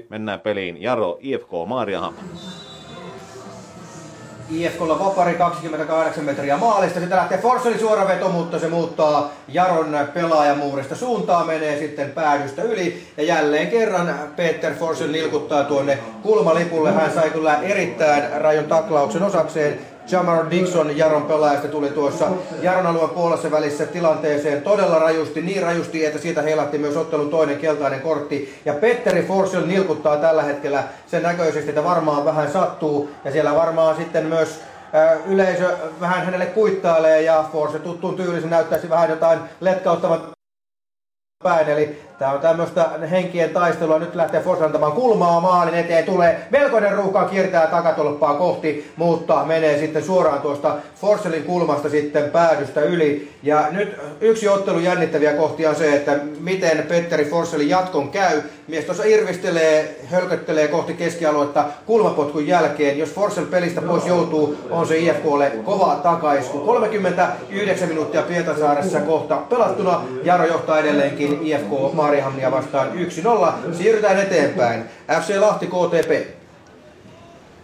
Mennään 0.10 0.40
peliin 0.40 0.82
Jaro 0.82 1.18
IFK 1.22 1.50
Maariahamn. 1.68 2.18
IFKlla 4.54 5.00
Vapari 5.00 5.34
28 5.34 6.24
metriä 6.24 6.58
maalista. 6.58 7.00
Sitten 7.00 7.18
lähtee 7.18 7.38
Forseli 7.38 7.80
suora 7.80 8.08
veto, 8.08 8.30
mutta 8.30 8.60
se 8.60 8.68
muuttaa 8.68 9.32
Jaron 9.48 9.98
pelaajamuurista 10.14 10.96
suuntaa, 10.96 11.46
menee 11.46 11.80
sitten 11.80 12.12
päädystä 12.12 12.64
yli. 12.64 13.04
Ja 13.18 13.24
jälleen 13.24 13.68
kerran 13.68 14.16
Peter 14.36 14.74
Forsell 14.76 15.12
nilkuttaa 15.12 15.64
tuonne 15.64 16.00
kulmalipulle. 16.22 16.92
Hän 16.92 17.14
sai 17.14 17.30
kyllä 17.30 17.60
erittäin 17.62 18.42
rajon 18.42 18.66
taklauksen 18.66 19.24
osakseen. 19.24 19.93
Jamar 20.12 20.50
Dixon 20.50 20.98
Jaron 20.98 21.24
pelaajasta 21.24 21.68
tuli 21.68 21.90
tuossa 21.90 22.28
Jaron 22.62 22.88
alueen 22.88 23.10
puolessa 23.10 23.52
välissä 23.52 23.86
tilanteeseen 23.86 24.62
todella 24.62 25.00
rajusti, 25.00 25.42
niin 25.42 25.64
rajusti, 25.64 26.06
että 26.06 26.20
siitä 26.20 26.42
heilatti 26.42 26.78
myös 26.78 26.98
ottelun 26.98 27.30
toinen 27.30 27.58
keltainen 27.58 28.02
kortti. 28.02 28.62
Ja 28.66 28.74
Petteri 28.74 29.24
Forsell 29.24 29.66
nilkuttaa 29.66 30.18
tällä 30.18 30.44
hetkellä 30.44 30.84
sen 31.08 31.24
näköisesti, 31.24 31.70
että 31.70 31.84
varmaan 31.84 32.26
vähän 32.26 32.52
sattuu. 32.52 33.10
Ja 33.26 33.32
siellä 33.32 33.56
varmaan 33.56 33.96
sitten 33.96 34.26
myös 34.26 34.62
yleisö 35.26 35.78
vähän 36.02 36.26
hänelle 36.26 36.46
kuittailee 36.46 37.22
ja 37.22 37.46
Forse 37.52 37.80
tuttuun 37.80 38.16
tyyliin 38.16 38.50
näyttäisi 38.50 38.90
vähän 38.90 39.10
jotain 39.10 39.40
letkauttavat 39.62 40.32
päin. 41.44 41.70
Eli 41.70 42.02
Tämä 42.20 42.32
on 42.32 42.40
tämmöistä 42.40 42.90
henkien 43.12 43.50
taistelua. 43.50 44.00
Nyt 44.00 44.16
lähtee 44.16 44.42
Forsell 44.42 44.66
antamaan 44.66 44.92
kulmaa 44.92 45.40
maalin 45.40 45.74
eteen. 45.74 46.06
Tulee 46.06 46.48
melkoinen 46.50 46.94
ruuhka 46.94 47.26
kiertää 47.26 47.68
takatolppaa 47.68 48.34
kohti, 48.34 48.92
mutta 48.96 49.44
menee 49.46 49.80
sitten 49.80 50.04
suoraan 50.04 50.42
tuosta 50.42 50.76
Forsellin 50.96 51.44
kulmasta 51.44 51.90
sitten 51.90 52.32
päädystä 52.32 52.82
yli. 52.82 53.32
Ja 53.44 53.68
nyt 53.72 53.96
yksi 54.22 54.48
ottelu 54.48 54.80
jännittäviä 54.80 55.34
kohtia 55.34 55.70
on 55.70 55.76
se, 55.76 55.96
että 55.96 56.20
miten 56.40 56.86
Petteri 56.88 57.26
Forsellin 57.26 57.70
jatkon 57.70 58.10
käy. 58.10 58.42
Mies 58.68 58.86
tuossa 58.86 59.04
irvistelee, 59.04 60.00
hölköttelee 60.12 60.68
kohti 60.68 60.94
keskialuetta 60.94 61.66
kulmapotkun 61.86 62.48
jälkeen. 62.48 62.98
Jos 62.98 63.10
Forsell 63.10 63.46
pelistä 63.46 63.82
pois 63.82 64.08
joutuu, 64.08 64.58
on 64.70 64.88
se 64.88 64.98
IFKlle 64.98 65.52
kova 65.66 66.00
takaisku. 66.04 66.60
39 66.60 67.88
minuuttia 67.88 68.22
Pietasaaressa 68.22 69.00
kohta 69.00 69.36
pelattuna. 69.36 70.02
Jaro 70.24 70.46
johtaa 70.46 70.80
edelleenkin 70.80 71.40
IFK 71.42 71.94
Maarihamnia 72.04 72.52
vastaan 72.52 72.92
1-0. 73.72 73.74
Siirrytään 73.74 74.20
eteenpäin. 74.20 74.84
FC 75.22 75.40
Lahti 75.40 75.68
KTP 75.68 76.28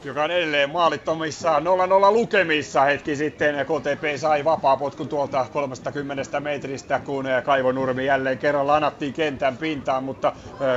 joka 0.04 0.24
on 0.24 0.32
edelleen 0.32 0.70
maalittomissa 0.70 1.60
0-0 1.60 1.64
lukemissa. 2.12 2.82
Hetki 2.82 3.16
sitten 3.16 3.56
KTP 3.56 4.18
sai 4.18 4.46
vapaa-potkun 4.46 5.08
tuolta 5.08 5.46
30 5.54 6.40
metristä, 6.40 7.00
kun 7.06 7.26
Kaivonurmi 7.44 8.06
jälleen 8.06 8.38
kerran 8.38 8.68
lanattiin 8.68 9.14
kentän 9.14 9.58
pintaan, 9.58 10.04
mutta 10.04 10.34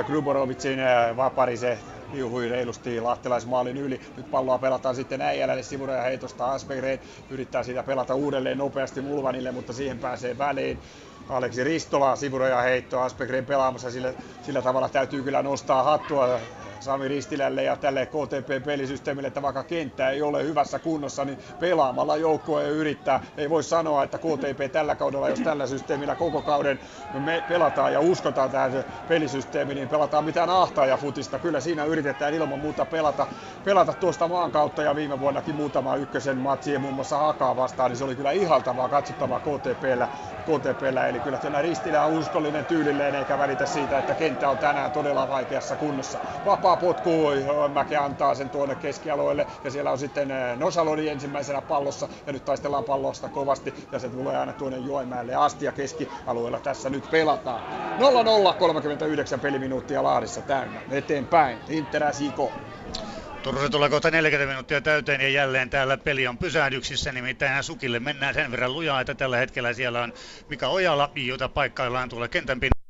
Gruborovicin 0.06 0.78
vapari 1.16 1.56
se 1.56 1.78
hiuhui 2.12 2.48
reilusti 2.48 3.00
lahtelaismaalin 3.00 3.76
yli. 3.76 4.00
Nyt 4.16 4.30
palloa 4.30 4.58
pelataan 4.58 4.94
sitten 4.94 5.20
äijälälle 5.20 5.62
sivureja 5.62 6.02
heitosta 6.02 6.52
Aspegren 6.52 7.00
yrittää 7.30 7.62
sitä 7.62 7.82
pelata 7.82 8.14
uudelleen 8.14 8.58
nopeasti 8.58 9.00
Mulvanille, 9.00 9.52
mutta 9.52 9.72
siihen 9.72 9.98
pääsee 9.98 10.38
väliin. 10.38 10.78
Aleksi 11.28 11.64
Ristola 11.64 12.16
sivureja 12.16 12.60
heitto 12.60 13.00
Aspegren 13.00 13.46
pelaamassa, 13.46 13.90
sillä, 13.90 14.14
sillä 14.42 14.62
tavalla 14.62 14.88
täytyy 14.88 15.22
kyllä 15.22 15.42
nostaa 15.42 15.82
hattua 15.82 16.40
Sami 16.82 17.08
Ristilälle 17.08 17.62
ja 17.62 17.76
tälle 17.76 18.06
KTP-pelisysteemille, 18.06 19.26
että 19.26 19.42
vaikka 19.42 19.64
kenttä 19.64 20.10
ei 20.10 20.22
ole 20.22 20.44
hyvässä 20.44 20.78
kunnossa, 20.78 21.24
niin 21.24 21.38
pelaamalla 21.60 22.16
joukkue 22.16 22.68
yrittää. 22.68 23.20
Ei 23.36 23.50
voi 23.50 23.62
sanoa, 23.62 24.02
että 24.04 24.18
KTP 24.18 24.72
tällä 24.72 24.94
kaudella, 24.94 25.28
jos 25.28 25.40
tällä 25.40 25.66
systeemillä 25.66 26.14
koko 26.14 26.42
kauden 26.42 26.78
me 27.18 27.44
pelataan 27.48 27.92
ja 27.92 28.00
uskotaan 28.00 28.50
tähän 28.50 28.84
pelisysteemiin, 29.08 29.76
niin 29.76 29.88
pelataan 29.88 30.24
mitään 30.24 30.48
ja 30.88 30.96
futista. 30.96 31.38
Kyllä 31.38 31.60
siinä 31.60 31.84
yritetään 31.84 32.34
ilman 32.34 32.58
muuta 32.58 32.84
pelata, 32.84 33.26
pelata 33.64 33.92
tuosta 33.92 34.28
maan 34.28 34.50
kautta 34.52 34.82
ja 34.82 34.96
viime 34.96 35.20
vuonnakin 35.20 35.54
muutama 35.54 35.96
ykkösen 35.96 36.36
matsi 36.36 36.78
muun 36.78 36.94
muassa 36.94 37.18
Hakaa 37.18 37.56
vastaan, 37.56 37.90
niin 37.90 37.98
se 37.98 38.04
oli 38.04 38.16
kyllä 38.16 38.30
ihaltavaa 38.30 38.88
katsottavaa 38.88 39.40
KTPllä. 39.40 40.08
KTPllä. 40.42 41.06
Eli 41.06 41.20
kyllä 41.20 41.38
tämä 41.38 41.62
Ristilä 41.62 42.04
on 42.04 42.12
uskollinen 42.12 42.64
tyylilleen 42.64 43.14
eikä 43.14 43.38
välitä 43.38 43.66
siitä, 43.66 43.98
että 43.98 44.14
kenttä 44.14 44.50
on 44.50 44.58
tänään 44.58 44.92
todella 44.92 45.28
vaikeassa 45.28 45.76
kunnossa. 45.76 46.18
Vapaa 46.44 46.71
potku, 46.76 47.10
Mäke 47.72 47.96
antaa 47.96 48.34
sen 48.34 48.50
tuonne 48.50 48.74
keskialueelle 48.74 49.46
ja 49.64 49.70
siellä 49.70 49.90
on 49.90 49.98
sitten 49.98 50.30
eh, 50.30 50.58
Nosalodi 50.58 51.08
ensimmäisenä 51.08 51.62
pallossa 51.62 52.08
ja 52.26 52.32
nyt 52.32 52.44
taistellaan 52.44 52.84
pallosta 52.84 53.28
kovasti 53.28 53.74
ja 53.92 53.98
se 53.98 54.08
tulee 54.08 54.36
aina 54.36 54.52
tuonne 54.52 54.78
Joenmäelle 54.78 55.34
asti 55.34 55.64
ja 55.64 55.72
keskialueella 55.72 56.60
tässä 56.60 56.90
nyt 56.90 57.10
pelataan. 57.10 57.60
0-0, 58.50 58.54
39 58.54 59.40
peliminuuttia 59.40 60.02
Laarissa 60.02 60.40
täynnä. 60.40 60.80
Eteenpäin, 60.90 61.58
Inter 61.68 62.14
Siko. 62.14 62.52
Turussa 63.42 63.68
tulee 63.68 63.88
kohta 63.88 64.10
40 64.10 64.50
minuuttia 64.50 64.80
täyteen 64.80 65.20
ja 65.20 65.28
jälleen 65.28 65.70
täällä 65.70 65.96
peli 65.96 66.26
on 66.26 66.38
pysähdyksissä, 66.38 67.12
nimittäin 67.12 67.64
Sukille 67.64 68.00
mennään 68.00 68.34
sen 68.34 68.50
verran 68.50 68.72
lujaa, 68.72 69.00
että 69.00 69.14
tällä 69.14 69.36
hetkellä 69.36 69.72
siellä 69.72 70.02
on 70.02 70.12
Mika 70.48 70.68
Ojala, 70.68 71.10
jota 71.16 71.48
paikkaillaan 71.48 72.08
tuolla 72.08 72.28
kentän 72.28 72.60
pinnalla. 72.60 72.81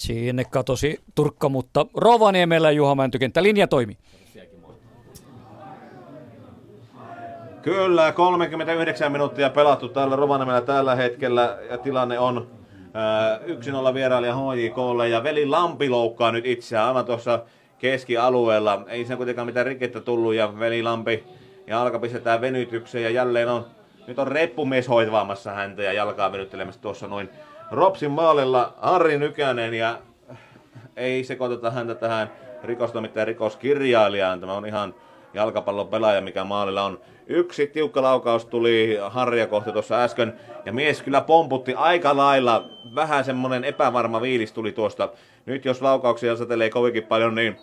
Sinne 0.00 0.44
katosi 0.44 1.00
Turkka, 1.14 1.48
mutta 1.48 1.86
Rovaniemellä 1.94 2.70
Juha 2.70 2.94
Mäntykenttä 2.94 3.42
linja 3.42 3.66
toimi. 3.66 3.96
Kyllä, 7.62 8.12
39 8.12 9.12
minuuttia 9.12 9.50
pelattu 9.50 9.88
täällä 9.88 10.16
Rovaniemellä 10.16 10.60
tällä 10.60 10.94
hetkellä 10.94 11.58
ja 11.70 11.78
tilanne 11.78 12.18
on 12.18 12.50
yksin 13.46 13.74
olla 13.74 13.94
vierailija 13.94 14.34
HJKlle 14.36 15.08
ja 15.08 15.22
veli 15.22 15.46
Lampi 15.46 15.88
loukkaa 15.88 16.32
nyt 16.32 16.46
itseään 16.46 16.88
aivan 16.88 17.04
tuossa 17.04 17.42
keskialueella. 17.78 18.82
Ei 18.86 19.04
sen 19.04 19.16
kuitenkaan 19.16 19.46
mitään 19.46 19.66
rikettä 19.66 20.00
tullut 20.00 20.34
ja 20.34 20.58
veli 20.58 20.82
Lampi 20.82 21.24
ja 21.66 21.82
alka 21.82 21.98
pistetään 21.98 22.40
venytykseen 22.40 23.04
ja 23.04 23.10
jälleen 23.10 23.48
on, 23.48 23.66
nyt 24.06 24.18
on 24.18 24.28
reppumies 24.28 24.88
hoitvaamassa 24.88 25.50
häntä 25.50 25.82
ja 25.82 25.92
jalkaa 25.92 26.32
venyttelemässä 26.32 26.80
tuossa 26.80 27.08
noin 27.08 27.30
Ropsin 27.70 28.10
maalilla 28.10 28.74
Harri 28.78 29.18
Nykänen 29.18 29.74
ja 29.74 29.98
ei 30.96 31.24
sekoiteta 31.24 31.70
häntä 31.70 31.94
tähän 31.94 32.32
rikostoimittajan 32.64 33.26
rikoskirjailijaan. 33.26 34.40
Tämä 34.40 34.52
on 34.52 34.66
ihan 34.66 34.94
jalkapallon 35.34 35.88
pelaaja, 35.88 36.20
mikä 36.20 36.44
maalilla 36.44 36.82
on. 36.82 37.00
Yksi 37.26 37.66
tiukka 37.66 38.02
laukaus 38.02 38.44
tuli 38.44 38.98
Harria 39.08 39.46
kohti 39.46 39.72
tuossa 39.72 40.02
äsken, 40.02 40.34
ja 40.64 40.72
mies 40.72 41.02
kyllä 41.02 41.20
pomputti 41.20 41.74
aika 41.74 42.16
lailla. 42.16 42.64
Vähän 42.94 43.24
semmonen 43.24 43.64
epävarma 43.64 44.20
viilis 44.20 44.52
tuli 44.52 44.72
tuosta. 44.72 45.08
Nyt 45.46 45.64
jos 45.64 45.82
laukauksia 45.82 46.36
satelee 46.36 46.70
kovinkin 46.70 47.06
paljon, 47.06 47.34
niin 47.34 47.56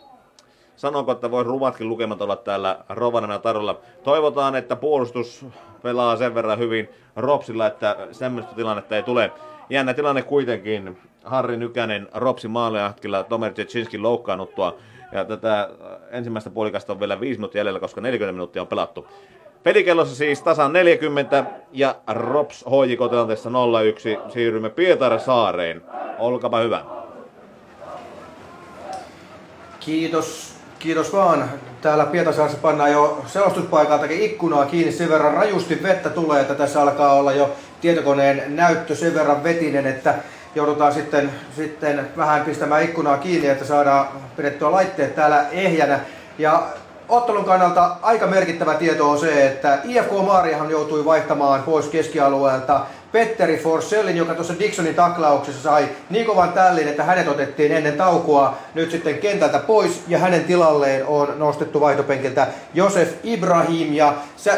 sanonko, 0.75 1.11
että 1.11 1.31
voi 1.31 1.43
ruvatkin 1.43 1.89
lukemat 1.89 2.21
olla 2.21 2.35
täällä 2.35 2.79
Rovanena 2.89 3.39
tarulla. 3.39 3.79
Toivotaan, 4.03 4.55
että 4.55 4.75
puolustus 4.75 5.45
pelaa 5.83 6.17
sen 6.17 6.35
verran 6.35 6.59
hyvin 6.59 6.89
Ropsilla, 7.15 7.67
että 7.67 7.97
semmoista 8.11 8.55
tilannetta 8.55 8.95
ei 8.95 9.03
tule. 9.03 9.31
Jännä 9.69 9.93
tilanne 9.93 10.21
kuitenkin. 10.21 10.97
Harri 11.23 11.57
Nykänen 11.57 12.07
Ropsin 12.13 12.51
maaleahtkilla 12.51 13.23
Tomer 13.23 13.53
Tchetsinski 13.53 13.97
loukkaannuttua. 13.97 14.77
Ja 15.11 15.25
tätä 15.25 15.69
ensimmäistä 16.11 16.49
puolikasta 16.49 16.93
on 16.93 16.99
vielä 16.99 17.19
5 17.19 17.39
minuuttia 17.39 17.59
jäljellä, 17.59 17.79
koska 17.79 18.01
40 18.01 18.31
minuuttia 18.31 18.61
on 18.61 18.67
pelattu. 18.67 19.07
Pelikellossa 19.63 20.15
siis 20.15 20.41
tasan 20.41 20.73
40 20.73 21.45
ja 21.71 21.95
Rops 22.07 22.65
HJK 22.65 23.09
tilanteessa 23.09 23.49
0-1. 23.49 24.31
Siirrymme 24.33 24.71
Saareen. 25.25 25.81
Olkapa 26.19 26.59
hyvä. 26.59 26.81
Kiitos, 29.79 30.55
kiitos 30.79 31.13
vaan. 31.13 31.49
Täällä 31.81 32.05
Pietasaaressa 32.05 32.61
pannaan 32.61 32.91
jo 32.91 33.21
selostuspaikaltakin 33.25 34.21
ikkunaa 34.21 34.65
kiinni. 34.65 34.91
Sen 34.91 35.09
verran 35.09 35.33
rajusti 35.33 35.83
vettä 35.83 36.09
tulee, 36.09 36.41
että 36.41 36.55
tässä 36.55 36.81
alkaa 36.81 37.13
olla 37.13 37.33
jo 37.33 37.49
tietokoneen 37.81 38.55
näyttö 38.55 38.95
sen 38.95 39.13
verran 39.13 39.43
vetinen, 39.43 39.87
että 39.87 40.15
joudutaan 40.55 40.93
sitten, 40.93 41.31
sitten 41.55 42.07
vähän 42.17 42.45
pistämään 42.45 42.83
ikkunaa 42.83 43.17
kiinni, 43.17 43.47
että 43.47 43.65
saadaan 43.65 44.07
pidettyä 44.37 44.71
laitteet 44.71 45.15
täällä 45.15 45.45
ehjänä. 45.51 45.99
Ja 46.37 46.63
ottelun 47.09 47.45
kannalta 47.45 47.95
aika 48.01 48.27
merkittävä 48.27 48.73
tieto 48.73 49.09
on 49.09 49.19
se, 49.19 49.47
että 49.47 49.79
IFK 49.83 50.11
Maariahan 50.25 50.69
joutui 50.69 51.05
vaihtamaan 51.05 51.63
pois 51.63 51.87
keskialueelta 51.87 52.85
Petteri 53.11 53.57
Forsellin, 53.57 54.17
joka 54.17 54.35
tuossa 54.35 54.59
Dixonin 54.59 54.95
taklauksessa 54.95 55.63
sai 55.63 55.89
niin 56.09 56.25
kovan 56.25 56.53
tällin, 56.53 56.87
että 56.87 57.03
hänet 57.03 57.27
otettiin 57.27 57.71
ennen 57.71 57.97
taukoa 57.97 58.57
nyt 58.73 58.91
sitten 58.91 59.17
kentältä 59.17 59.59
pois 59.59 60.03
ja 60.07 60.19
hänen 60.19 60.43
tilalleen 60.43 61.05
on 61.05 61.33
nostettu 61.37 61.81
vaihtopenkiltä 61.81 62.47
Josef 62.73 63.09
Ibrahim 63.23 63.93
ja 63.93 64.13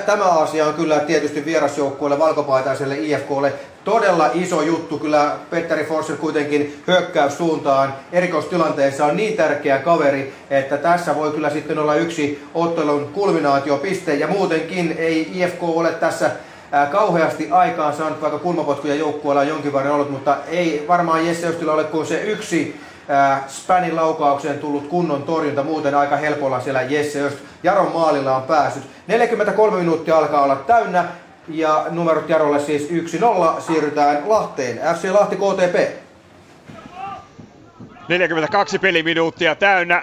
tämä 0.05 0.23
asia 0.23 0.65
on 0.65 0.73
kyllä 0.73 0.99
tietysti 0.99 1.45
vierasjoukkueelle 1.45 2.19
valkopaitaiselle 2.19 2.97
IFKlle 2.97 3.53
todella 3.83 4.29
iso 4.33 4.61
juttu. 4.61 4.99
Kyllä 4.99 5.35
Petteri 5.49 5.85
Forsell 5.85 6.17
kuitenkin 6.17 6.83
hyökkäyssuuntaan 6.87 7.93
erikoistilanteessa 8.11 9.05
on 9.05 9.17
niin 9.17 9.37
tärkeä 9.37 9.77
kaveri, 9.77 10.33
että 10.49 10.77
tässä 10.77 11.15
voi 11.15 11.31
kyllä 11.31 11.49
sitten 11.49 11.79
olla 11.79 11.95
yksi 11.95 12.45
ottelun 12.53 13.09
kulminaatiopiste. 13.13 14.13
Ja 14.13 14.27
muutenkin 14.27 14.95
ei 14.97 15.31
IFK 15.33 15.63
ole 15.63 15.91
tässä 15.91 16.31
kauheasti 16.91 17.51
aikaan 17.51 17.93
saanut, 17.93 18.21
vaikka 18.21 18.39
kulmapotkuja 18.39 18.95
joukkueella 18.95 19.41
on 19.41 19.47
jonkin 19.47 19.73
verran 19.73 19.93
ollut, 19.93 20.11
mutta 20.11 20.37
ei 20.47 20.85
varmaan 20.87 21.27
Jesse 21.27 21.47
Östillä 21.47 21.73
ole 21.73 21.83
kuin 21.83 22.05
se 22.05 22.21
yksi 22.21 22.81
Spanin 23.47 23.95
laukaukseen 23.95 24.59
tullut 24.59 24.87
kunnon 24.87 25.23
torjunta, 25.23 25.63
muuten 25.63 25.95
aika 25.95 26.17
helpolla 26.17 26.59
siellä 26.59 26.81
Jesse 26.81 27.21
Öst 27.21 27.37
Jaron 27.63 27.91
maalilla 27.93 28.35
on 28.35 28.43
päässyt. 28.43 28.83
43 29.07 29.77
minuuttia 29.77 30.17
alkaa 30.17 30.43
olla 30.43 30.55
täynnä, 30.55 31.05
ja 31.47 31.85
numerot 31.89 32.29
Jarolle 32.29 32.59
siis 32.59 32.89
1-0. 32.89 33.61
Siirrytään 33.61 34.29
Lahteen. 34.29 34.79
FC 34.95 35.11
Lahti 35.11 35.35
KTP. 35.35 36.08
42 38.09 38.79
peliminuuttia 38.79 39.55
täynnä, 39.55 40.01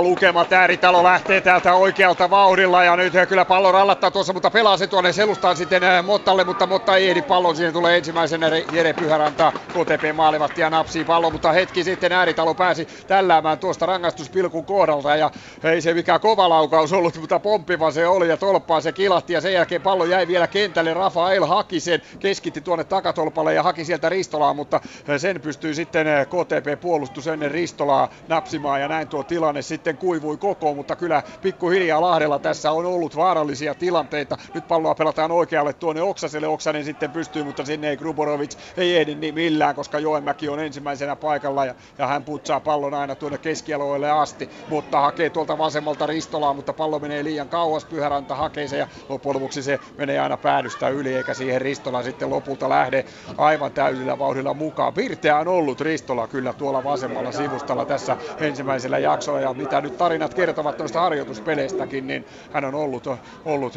0-0 0.00 0.02
lukemat. 0.02 0.52
Ääritalo 0.52 1.04
lähtee 1.04 1.40
täältä 1.40 1.74
oikealta 1.74 2.30
vauhdilla 2.30 2.84
ja 2.84 2.96
nyt 2.96 3.12
kyllä 3.28 3.44
pallo 3.44 3.72
rallattaa 3.72 4.10
tuossa, 4.10 4.32
mutta 4.32 4.50
pelaa 4.50 4.76
se 4.76 4.86
tuonne 4.86 5.12
selustaan 5.12 5.56
sitten 5.56 5.84
äh, 5.84 6.04
Mottalle, 6.04 6.44
mutta 6.44 6.66
Motta 6.66 6.96
ei 6.96 7.10
ehdi 7.10 7.22
pallon. 7.22 7.56
Siihen 7.56 7.72
tulee 7.72 7.96
ensimmäisenä 7.96 8.46
Jere 8.72 8.92
Pyhäranta, 8.92 9.52
KTP 9.68 10.16
maalivahti 10.16 10.60
ja 10.60 10.70
napsii 10.70 11.04
pallon, 11.04 11.32
mutta 11.32 11.52
hetki 11.52 11.84
sitten 11.84 12.12
Ääritalo 12.12 12.54
pääsi 12.54 12.88
tälläämään 13.06 13.58
tuosta 13.58 13.86
rangaistuspilkun 13.86 14.64
kohdalta 14.64 15.16
ja 15.16 15.30
ei 15.64 15.80
se 15.80 15.94
mikä 15.94 16.18
kova 16.18 16.48
laukaus 16.48 16.92
ollut, 16.92 17.20
mutta 17.20 17.38
pomppiva 17.38 17.90
se 17.90 18.06
oli 18.06 18.28
ja 18.28 18.36
tolppaan 18.36 18.82
se 18.82 18.92
kilahti 18.92 19.32
ja 19.32 19.40
sen 19.40 19.52
jälkeen 19.52 19.82
pallo 19.82 20.04
jäi 20.04 20.28
vielä 20.28 20.46
kentälle. 20.46 20.94
Rafael 20.94 21.44
haki 21.44 21.80
sen, 21.80 22.02
keskitti 22.18 22.60
tuonne 22.60 22.84
takatolpalle 22.84 23.54
ja 23.54 23.62
haki 23.62 23.84
sieltä 23.84 24.08
Ristolaa, 24.08 24.54
mutta 24.54 24.80
sen 25.16 25.40
pystyy 25.40 25.74
sitten 25.74 26.06
KTP 26.26 26.80
puolustus 26.80 27.26
ennen 27.42 27.50
Ristolaa 27.50 28.08
napsimaan 28.28 28.80
ja 28.80 28.88
näin 28.88 29.08
tuo 29.08 29.22
tilanne 29.22 29.62
sitten 29.62 29.96
kuivui 29.96 30.36
koko, 30.36 30.74
mutta 30.74 30.96
kyllä 30.96 31.22
pikkuhiljaa 31.42 32.00
Lahdella 32.00 32.38
tässä 32.38 32.72
on 32.72 32.86
ollut 32.86 33.16
vaarallisia 33.16 33.74
tilanteita. 33.74 34.36
Nyt 34.54 34.68
palloa 34.68 34.94
pelataan 34.94 35.30
oikealle 35.30 35.72
tuonne 35.72 36.02
Oksaselle, 36.02 36.46
Oksanen 36.46 36.84
sitten 36.84 37.10
pystyy, 37.10 37.44
mutta 37.44 37.64
sinne 37.64 37.90
ei 37.90 37.96
Gruborovic 37.96 38.56
ei 38.76 38.96
ehdi 38.96 39.14
niin 39.14 39.34
millään, 39.34 39.74
koska 39.74 39.98
Joenmäki 39.98 40.48
on 40.48 40.60
ensimmäisenä 40.60 41.16
paikalla 41.16 41.64
ja, 41.64 41.74
ja 41.98 42.06
hän 42.06 42.24
putsaa 42.24 42.60
pallon 42.60 42.94
aina 42.94 43.14
tuonne 43.14 43.38
keskialueelle 43.38 44.10
asti, 44.10 44.50
mutta 44.68 45.00
hakee 45.00 45.30
tuolta 45.30 45.58
vasemmalta 45.58 46.06
Ristolaa, 46.06 46.54
mutta 46.54 46.72
pallo 46.72 46.98
menee 46.98 47.24
liian 47.24 47.48
kauas, 47.48 47.84
Pyhäranta 47.84 48.34
hakee 48.34 48.68
se 48.68 48.76
ja 48.76 48.86
loppujen 49.08 49.34
lopuksi 49.34 49.62
se 49.62 49.80
menee 49.98 50.18
aina 50.18 50.36
päädystä 50.36 50.88
yli, 50.88 51.14
eikä 51.14 51.34
siihen 51.34 51.60
Ristola 51.60 52.02
sitten 52.02 52.30
lopulta 52.30 52.68
lähde 52.68 53.04
aivan 53.38 53.72
täysillä 53.72 54.18
vauhdilla 54.18 54.54
mukaan. 54.54 54.96
Virteä 54.96 55.38
on 55.38 55.48
ollut 55.48 55.80
Ristola 55.80 56.28
kyllä 56.28 56.52
tuolla 56.52 56.84
vasemmalla 56.84 57.29
sivustalla 57.32 57.86
tässä 57.86 58.16
ensimmäisellä 58.40 58.98
jaksolla. 58.98 59.40
Ja 59.40 59.54
mitä 59.54 59.80
nyt 59.80 59.96
tarinat 59.96 60.34
kertovat 60.34 60.78
noista 60.78 61.00
harjoituspeleistäkin, 61.00 62.06
niin 62.06 62.26
hän 62.50 62.64
on 62.64 62.74
ollut, 62.74 63.06
ollut 63.44 63.74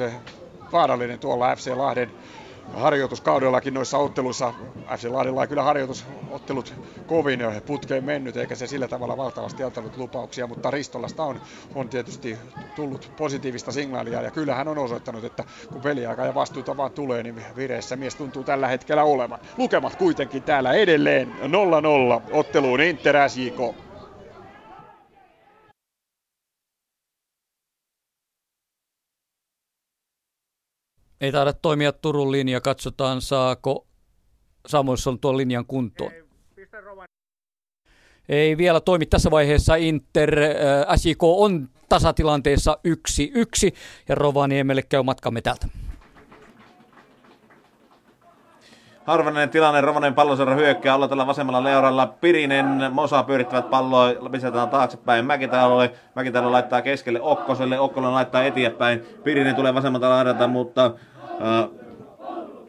vaarallinen 0.71 1.19
tuolla 1.19 1.55
FC 1.55 1.67
Lahden 1.75 2.13
harjoituskaudellakin 2.72 3.73
noissa 3.73 3.98
otteluissa. 3.98 4.53
FC 4.98 5.03
Lahdella 5.10 5.41
ei 5.41 5.48
kyllä 5.48 5.64
harjoitusottelut 5.64 6.73
kovin 7.06 7.40
putkeen 7.65 8.03
mennyt, 8.03 8.38
eikä 8.38 8.56
se 8.56 8.68
sillä 8.68 8.88
tavalla 8.88 9.18
valtavasti 9.18 9.64
antanut 9.64 9.98
lupauksia, 9.98 10.48
mutta 10.48 10.72
Ristolasta 10.72 11.23
on, 11.23 11.41
on 11.76 11.90
tietysti 11.90 12.38
tullut 12.76 13.11
positiivista 13.15 13.72
signaalia, 13.72 14.22
ja 14.22 14.31
kyllä 14.31 14.56
hän 14.56 14.68
on 14.68 14.77
osoittanut, 14.77 15.23
että 15.23 15.44
kun 15.72 15.81
peliaika 15.81 16.26
ja 16.26 16.34
vastuuta 16.34 16.77
vaan 16.77 16.91
tulee, 16.91 17.23
niin 17.23 17.45
vireessä 17.56 17.95
mies 17.95 18.15
tuntuu 18.15 18.44
tällä 18.44 18.68
hetkellä 18.68 19.03
olevan. 19.03 19.40
Lukemat 19.57 19.95
kuitenkin 19.95 20.44
täällä 20.44 20.73
edelleen 20.73 21.35
0-0 21.40 22.22
otteluun 22.31 22.81
Inter 22.81 23.15
SJK. 23.30 23.92
Ei 31.22 31.31
taida 31.31 31.53
toimia 31.53 31.91
Turun 31.91 32.31
linja. 32.31 32.61
Katsotaan, 32.61 33.22
saako 33.22 33.88
Samuelson 34.68 35.19
tuon 35.19 35.38
linjan 35.38 35.65
kuntoon. 35.65 36.11
Ei 38.30 38.57
vielä 38.57 38.81
toimi 38.81 39.06
tässä 39.06 39.31
vaiheessa 39.31 39.76
Inter. 39.76 40.40
Äh, 40.40 40.98
SJK 40.98 41.23
on 41.23 41.69
tasatilanteessa 41.90 42.77
1-1 42.88 43.76
ja 44.10 44.15
Rovaniemelle 44.15 44.81
käy 44.81 45.03
matkamme 45.03 45.41
täältä. 45.41 45.68
Harvinainen 49.05 49.49
tilanne, 49.49 49.81
Rovanen 49.81 50.13
palloseuran 50.13 50.57
hyökkää 50.57 50.95
olla 50.95 51.07
tällä 51.07 51.27
vasemmalla 51.27 51.63
leuralla. 51.63 52.07
Pirinen, 52.21 52.65
Mosa 52.91 53.23
pyörittävät 53.23 53.69
palloa, 53.69 54.13
pistetään 54.31 54.69
taaksepäin 54.69 55.25
Mäkitalolle. 55.25 55.91
Mäkitalo 56.15 56.51
laittaa 56.51 56.81
keskelle 56.81 57.21
Okkoselle, 57.21 57.80
Okkonen 57.80 58.13
laittaa 58.13 58.43
eteenpäin. 58.43 59.03
Pirinen 59.23 59.55
tulee 59.55 59.73
vasemmalta 59.73 60.09
laidalta, 60.09 60.47
mutta 60.47 60.85
äh, 60.85 61.69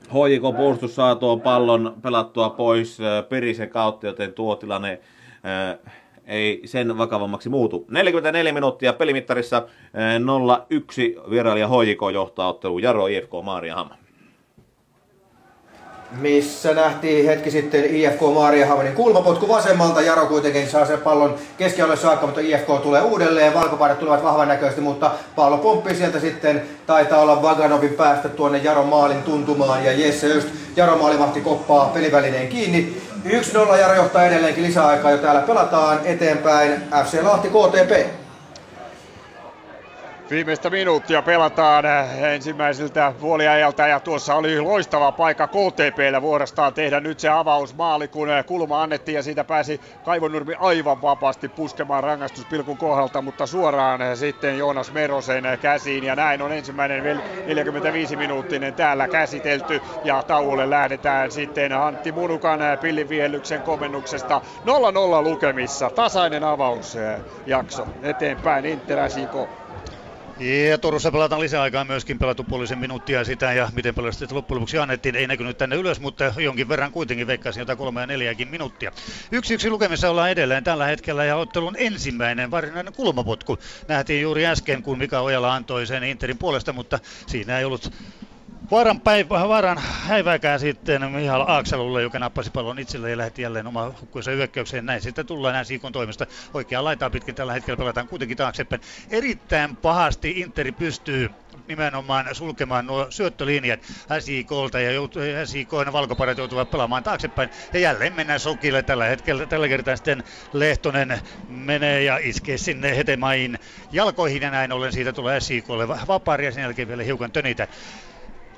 HJK 0.08 0.56
puolustus 0.56 0.94
saa 0.94 1.14
tuon 1.14 1.40
pallon 1.40 1.94
pelattua 2.02 2.50
pois 2.50 3.00
äh, 3.00 3.28
Pirisen 3.28 3.70
kautta, 3.70 4.06
joten 4.06 4.32
tuo 4.32 4.56
tilanne 4.56 5.00
äh, 5.46 5.92
ei 6.26 6.62
sen 6.64 6.98
vakavammaksi 6.98 7.48
muutu. 7.48 7.86
44 7.90 8.52
minuuttia 8.52 8.92
pelimittarissa 8.92 9.56
äh, 9.56 9.62
0-1 11.26 11.30
vierailija 11.30 11.68
HJK 11.68 12.00
johtaa 12.12 12.48
ottelu 12.48 12.78
Jaro 12.78 13.06
IFK 13.06 13.30
Maariahamma 13.42 14.03
missä 16.20 16.74
nähtiin 16.74 17.26
hetki 17.26 17.50
sitten 17.50 17.84
IFK 17.84 18.20
Maariahamanin 18.34 18.94
kulmapotku 18.94 19.48
vasemmalta. 19.48 20.00
Jaro 20.00 20.26
kuitenkin 20.26 20.68
saa 20.68 20.86
sen 20.86 20.98
pallon 20.98 21.34
keskialueelle 21.58 22.02
saakka, 22.02 22.26
mutta 22.26 22.40
IFK 22.40 22.82
tulee 22.82 23.02
uudelleen. 23.02 23.54
Valkopaidat 23.54 23.98
tulevat 23.98 24.24
vahvan 24.24 24.48
näköisesti, 24.48 24.80
mutta 24.80 25.10
pallo 25.36 25.58
pomppii 25.58 25.94
sieltä 25.94 26.20
sitten. 26.20 26.62
Taitaa 26.86 27.20
olla 27.20 27.42
Vaganovin 27.42 27.94
päästä 27.94 28.28
tuonne 28.28 28.58
Jaro 28.58 28.82
maalin 28.82 29.22
tuntumaan 29.22 29.84
ja 29.84 29.92
Jesse 29.92 30.26
Öst 30.26 30.48
Jaro 30.76 30.98
maalivahti 30.98 31.40
koppaa 31.40 31.90
pelivälineen 31.94 32.48
kiinni. 32.48 33.02
1-0 33.24 33.76
Jaro 33.76 33.94
johtaa 33.94 34.24
edelleenkin 34.24 34.64
lisäaikaa 34.64 35.10
jo 35.10 35.18
täällä 35.18 35.40
pelataan 35.40 36.00
eteenpäin. 36.04 36.72
FC 37.04 37.22
Lahti 37.22 37.48
KTP. 37.48 38.23
Viimeistä 40.30 40.70
minuuttia 40.70 41.22
pelataan 41.22 41.84
ensimmäiseltä 42.18 43.12
puoliajalta. 43.20 43.86
Ja 43.86 44.00
tuossa 44.00 44.34
oli 44.34 44.60
loistava 44.60 45.12
paikka 45.12 45.48
KTPllä 45.48 46.22
vuorostaan 46.22 46.74
tehdä 46.74 47.00
nyt 47.00 47.20
se 47.20 47.28
avausmaali, 47.28 48.08
kun 48.08 48.28
kulma 48.46 48.82
annettiin 48.82 49.16
ja 49.16 49.22
siitä 49.22 49.44
pääsi 49.44 49.80
Kaivonurmi 50.04 50.54
aivan 50.58 51.02
vapaasti 51.02 51.48
puskemaan 51.48 52.04
rangaistuspilkun 52.04 52.76
kohdalta, 52.76 53.22
mutta 53.22 53.46
suoraan 53.46 54.16
sitten 54.16 54.58
Joonas 54.58 54.92
Merosen 54.92 55.44
käsiin. 55.60 56.04
Ja 56.04 56.16
näin 56.16 56.42
on 56.42 56.52
ensimmäinen 56.52 57.22
45 57.46 58.16
minuuttinen 58.16 58.74
täällä 58.74 59.08
käsitelty. 59.08 59.80
Ja 60.04 60.22
tauolle 60.22 60.70
lähdetään 60.70 61.30
sitten 61.30 61.72
Antti 61.72 62.12
Munukan 62.12 62.60
pillivihellyksen 62.80 63.62
komennuksesta 63.62 64.40
0-0 65.20 65.22
lukemissa. 65.22 65.90
Tasainen 65.90 66.44
avausjakso 66.44 67.86
eteenpäin. 68.02 68.64
Inter 68.64 68.98
ja 70.38 70.78
Turussa 70.78 71.12
pelataan 71.12 71.40
lisäaikaa 71.40 71.84
myöskin 71.84 72.18
pelattu 72.18 72.44
puolisen 72.44 72.78
minuuttia 72.78 73.24
sitä 73.24 73.52
ja 73.52 73.68
miten 73.72 73.94
paljon 73.94 74.12
sitten 74.12 74.36
loppujen 74.36 74.56
lopuksi 74.56 74.78
annettiin. 74.78 75.16
Ei 75.16 75.26
näkynyt 75.26 75.58
tänne 75.58 75.76
ylös, 75.76 76.00
mutta 76.00 76.24
jonkin 76.36 76.68
verran 76.68 76.92
kuitenkin 76.92 77.26
veikkaisin 77.26 77.60
jotain 77.60 77.78
kolme 77.78 78.00
ja 78.00 78.06
neljäkin 78.06 78.48
minuuttia. 78.48 78.92
Yksi 79.32 79.54
yksi 79.54 79.70
lukemissa 79.70 80.10
ollaan 80.10 80.30
edelleen 80.30 80.64
tällä 80.64 80.86
hetkellä 80.86 81.24
ja 81.24 81.36
ottelun 81.36 81.74
ensimmäinen 81.78 82.50
varsinainen 82.50 82.92
kulmapotku 82.92 83.58
nähtiin 83.88 84.22
juuri 84.22 84.46
äsken, 84.46 84.82
kun 84.82 84.98
Mika 84.98 85.20
Ojala 85.20 85.54
antoi 85.54 85.86
sen 85.86 86.04
Interin 86.04 86.38
puolesta, 86.38 86.72
mutta 86.72 86.98
siinä 87.26 87.58
ei 87.58 87.64
ollut 87.64 87.92
Vaaran, 88.70 89.00
päivä, 89.00 89.48
vaaran 89.48 89.78
häivääkään 89.78 90.60
sitten 90.60 91.10
Mihal 91.12 91.44
Aakselulle, 91.48 92.02
joka 92.02 92.18
nappasi 92.18 92.50
pallon 92.50 92.78
itselle 92.78 93.10
ja 93.10 93.18
lähti 93.18 93.42
jälleen 93.42 93.66
oma 93.66 93.92
hukkuisen 94.00 94.36
hyökkäykseen. 94.36 94.86
Näin 94.86 95.00
sitten 95.02 95.26
tullaan 95.26 95.54
näin 95.54 95.66
Siikon 95.66 95.92
toimesta. 95.92 96.26
Oikea 96.54 96.84
laitaa 96.84 97.10
pitkin 97.10 97.34
tällä 97.34 97.52
hetkellä 97.52 97.76
pelataan 97.76 98.08
kuitenkin 98.08 98.36
taaksepäin. 98.36 98.82
Erittäin 99.10 99.76
pahasti 99.76 100.30
Interi 100.30 100.72
pystyy 100.72 101.30
nimenomaan 101.68 102.26
sulkemaan 102.32 102.86
nuo 102.86 103.06
syöttölinjat 103.10 103.80
SIKlta 104.20 104.80
ja 104.80 104.90
SIK 105.46 105.72
valkoparat 105.92 106.38
joutuvat 106.38 106.70
pelaamaan 106.70 107.02
taaksepäin. 107.02 107.50
Ja 107.72 107.80
jälleen 107.80 108.12
mennään 108.12 108.40
sokille 108.40 108.82
tällä 108.82 109.04
hetkellä. 109.04 109.46
Tällä 109.46 109.68
kertaa 109.68 109.96
sitten 109.96 110.24
Lehtonen 110.52 111.20
menee 111.48 112.02
ja 112.02 112.18
iskee 112.22 112.58
sinne 112.58 112.96
Hetemain 112.96 113.58
jalkoihin 113.92 114.42
ja 114.42 114.50
näin 114.50 114.72
ollen 114.72 114.92
siitä 114.92 115.12
tulee 115.12 115.40
SIKlle 115.40 115.88
vapaari 115.88 116.44
ja 116.44 116.52
sen 116.52 116.62
jälkeen 116.62 116.88
vielä 116.88 117.02
hiukan 117.02 117.32
tönitä 117.32 117.68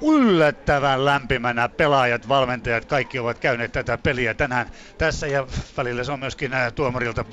yllättävän 0.02 1.04
lämpimänä 1.04 1.68
pelaajat, 1.68 2.28
valmentajat, 2.28 2.84
kaikki 2.84 3.18
ovat 3.18 3.38
käyneet 3.38 3.72
tätä 3.72 3.98
peliä 3.98 4.34
tänään 4.34 4.66
tässä 4.98 5.26
ja 5.26 5.46
välillä 5.76 6.04
se 6.04 6.12
on 6.12 6.20
myöskin 6.20 6.50
tuomarilta 6.74 7.24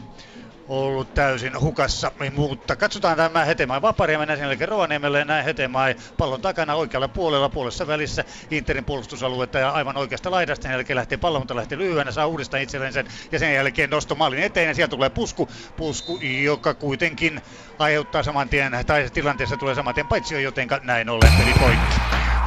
ollut 0.68 1.14
täysin 1.14 1.60
hukassa, 1.61 2.11
mutta 2.35 2.76
katsotaan 2.76 3.18
tämä 3.18 3.45
Hetemai 3.45 3.81
Vapari 3.81 4.14
ja 4.14 4.19
mennään 4.19 4.40
sen 4.40 4.48
jälkeen 4.48 4.69
Rovaniemelle 4.69 5.26
näin 5.26 5.45
Hetemai 5.45 5.95
pallon 6.18 6.41
takana 6.41 6.76
oikealla 6.76 7.07
puolella, 7.07 7.49
puolessa 7.49 7.88
välissä 7.88 8.23
Interin 8.52 8.85
puolustusaluetta 8.85 9.60
ja 9.60 9.69
aivan 9.69 9.98
oikeasta 9.98 10.31
laidasta, 10.31 10.64
sen 10.64 10.72
jälkeen 10.72 10.98
lähtee 10.98 11.18
pallon, 11.18 11.41
mutta 11.41 11.56
lähtee 11.56 11.77
lyhyenä, 11.77 12.11
saa 12.11 12.27
uudestaan 12.27 12.64
itselleen 12.64 12.94
sen 12.94 13.07
ja 13.31 13.40
sen 13.40 13.53
jälkeen 13.53 13.90
nosto 13.90 14.15
maalin 14.15 14.44
eteen 14.44 14.68
ja 14.68 14.76
sieltä 14.76 14.91
tulee 14.91 15.10
pusku, 15.10 15.49
pusku, 15.77 16.19
joka 16.44 16.73
kuitenkin 16.73 17.41
aiheuttaa 17.80 18.23
saman 18.23 18.49
tien, 18.49 18.72
tai 18.85 19.10
tilanteessa 19.14 19.57
tulee 19.57 19.76
saman 19.76 19.94
tien 19.94 20.07
paitsi 20.07 20.44
joten 20.44 20.68
näin 20.84 21.10
ollen 21.10 21.34
peli 21.38 21.53
poikki. 21.60 21.95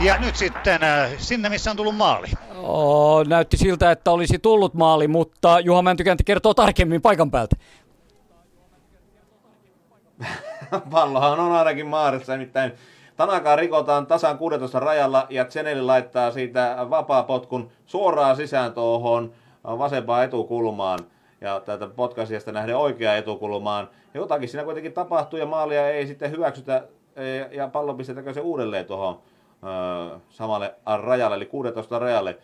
Ja 0.01 0.19
nyt 0.19 0.37
sitten 0.37 0.83
äh, 0.83 1.11
sinne, 1.19 1.49
missä 1.49 1.71
on 1.71 1.77
tullut 1.77 1.97
maali. 1.97 2.27
Oh, 2.55 3.27
näytti 3.27 3.57
siltä, 3.57 3.91
että 3.91 4.11
olisi 4.11 4.39
tullut 4.39 4.75
maali, 4.75 5.09
mutta 5.09 5.61
Juha 5.61 5.83
Mäntykääntä 5.83 6.25
kertoo 6.25 6.55
tarkemmin 6.55 7.03
paikan 7.03 7.31
päältä. 7.31 7.57
Pallohan 10.93 11.41
on 11.41 11.53
ainakin 11.53 11.87
maarissa, 11.87 12.33
nimittäin 12.33 12.73
Tanakaa 13.17 13.57
rikotaan 13.57 14.07
tasan 14.07 14.39
16 14.39 14.81
rajalla 14.81 15.27
ja 15.31 15.45
Tseneli 15.45 15.83
laittaa 15.83 16.31
siitä 16.31 16.77
vapaa 16.91 17.23
potkun 17.23 17.71
suoraan 17.87 18.37
sisään 18.37 18.73
tuohon 18.73 19.33
vasempaan 19.65 20.25
etukulmaan. 20.25 20.99
ja 21.41 21.61
täältä 21.61 21.87
potkaisijasta 21.87 22.53
nähden 22.53 22.77
oikeaan 22.77 23.19
etukulmaan. 23.19 23.89
Ja 24.15 24.21
jotakin 24.21 24.49
siinä 24.49 24.65
kuitenkin 24.65 24.93
tapahtuu 24.93 25.39
ja 25.39 25.47
maalia 25.47 25.89
ei 25.89 26.07
sitten 26.07 26.31
hyväksytä 26.31 26.83
ja 27.51 27.69
pallo 27.69 27.95
pistetäänkö 27.95 28.35
se 28.35 28.41
uudelleen 28.41 28.87
tuohon 28.87 29.21
samalle 30.29 30.75
rajalle, 31.03 31.37
eli 31.37 31.47
16 31.47 31.99
rajalle. 31.99 32.39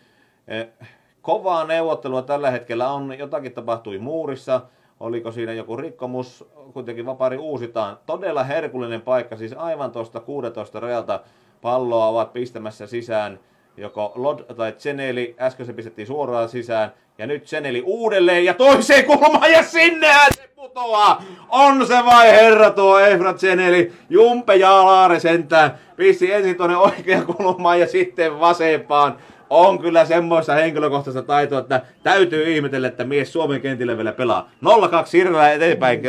Kovaa 1.21 1.63
neuvottelua 1.63 2.21
tällä 2.21 2.51
hetkellä 2.51 2.89
on, 2.89 3.19
jotakin 3.19 3.53
tapahtui 3.53 3.97
muurissa, 3.97 4.61
oliko 5.03 5.31
siinä 5.31 5.53
joku 5.53 5.77
rikkomus, 5.77 6.45
kuitenkin 6.73 7.05
vapari 7.05 7.37
uusitaan. 7.37 7.97
Todella 8.05 8.43
herkullinen 8.43 9.01
paikka, 9.01 9.37
siis 9.37 9.53
aivan 9.57 9.91
tuosta 9.91 10.19
16 10.19 10.79
rajalta 10.79 11.19
palloa 11.61 12.07
ovat 12.07 12.33
pistämässä 12.33 12.87
sisään. 12.87 13.39
Joko 13.77 14.11
Lod 14.15 14.39
tai 14.55 14.73
Zeneli, 14.77 15.35
äsken 15.39 15.65
se 15.65 15.73
pistettiin 15.73 16.07
suoraan 16.07 16.49
sisään, 16.49 16.93
ja 17.17 17.27
nyt 17.27 17.47
Zeneli 17.47 17.83
uudelleen 17.85 18.45
ja 18.45 18.53
toiseen 18.53 19.05
kulmaan 19.05 19.51
ja 19.51 19.63
sinnehän 19.63 20.31
se 20.35 20.49
putoaa. 20.55 21.23
On 21.49 21.87
se 21.87 22.05
vai 22.05 22.31
herra 22.31 22.71
tuo 22.71 22.99
Efrat 22.99 23.39
Zeneli, 23.39 23.93
Jumpe 24.09 24.55
Jalaare 24.55 25.19
sentään, 25.19 25.79
pisti 25.95 26.31
ensin 26.31 26.57
tuonne 26.57 26.77
oikean 26.77 27.25
kulmaan 27.25 27.79
ja 27.79 27.87
sitten 27.87 28.39
vasempaan 28.39 29.17
on 29.53 29.79
kyllä 29.79 30.05
semmoista 30.05 30.53
henkilökohtaista 30.53 31.21
taitoa, 31.21 31.59
että 31.59 31.81
täytyy 32.03 32.55
ihmetellä, 32.55 32.87
että 32.87 33.03
mies 33.03 33.33
Suomen 33.33 33.61
kentillä 33.61 33.97
vielä 33.97 34.11
pelaa. 34.11 34.49
0-2 34.65 34.67
Sirrellä 35.05 35.51
eteenpäin, 35.51 36.01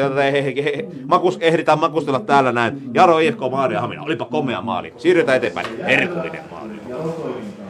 makus, 1.07 1.39
ehditään 1.41 1.79
makustella 1.79 2.21
täällä 2.21 2.53
näin. 2.53 2.91
Jaro 2.95 3.19
IFK 3.19 3.41
Maaria 3.51 3.81
Hamina, 3.81 4.03
olipa 4.03 4.25
komea 4.25 4.61
maali. 4.61 4.95
Siirrytään 4.97 5.37
eteenpäin, 5.37 5.85
herkullinen 5.85 6.43
maali. 6.51 7.64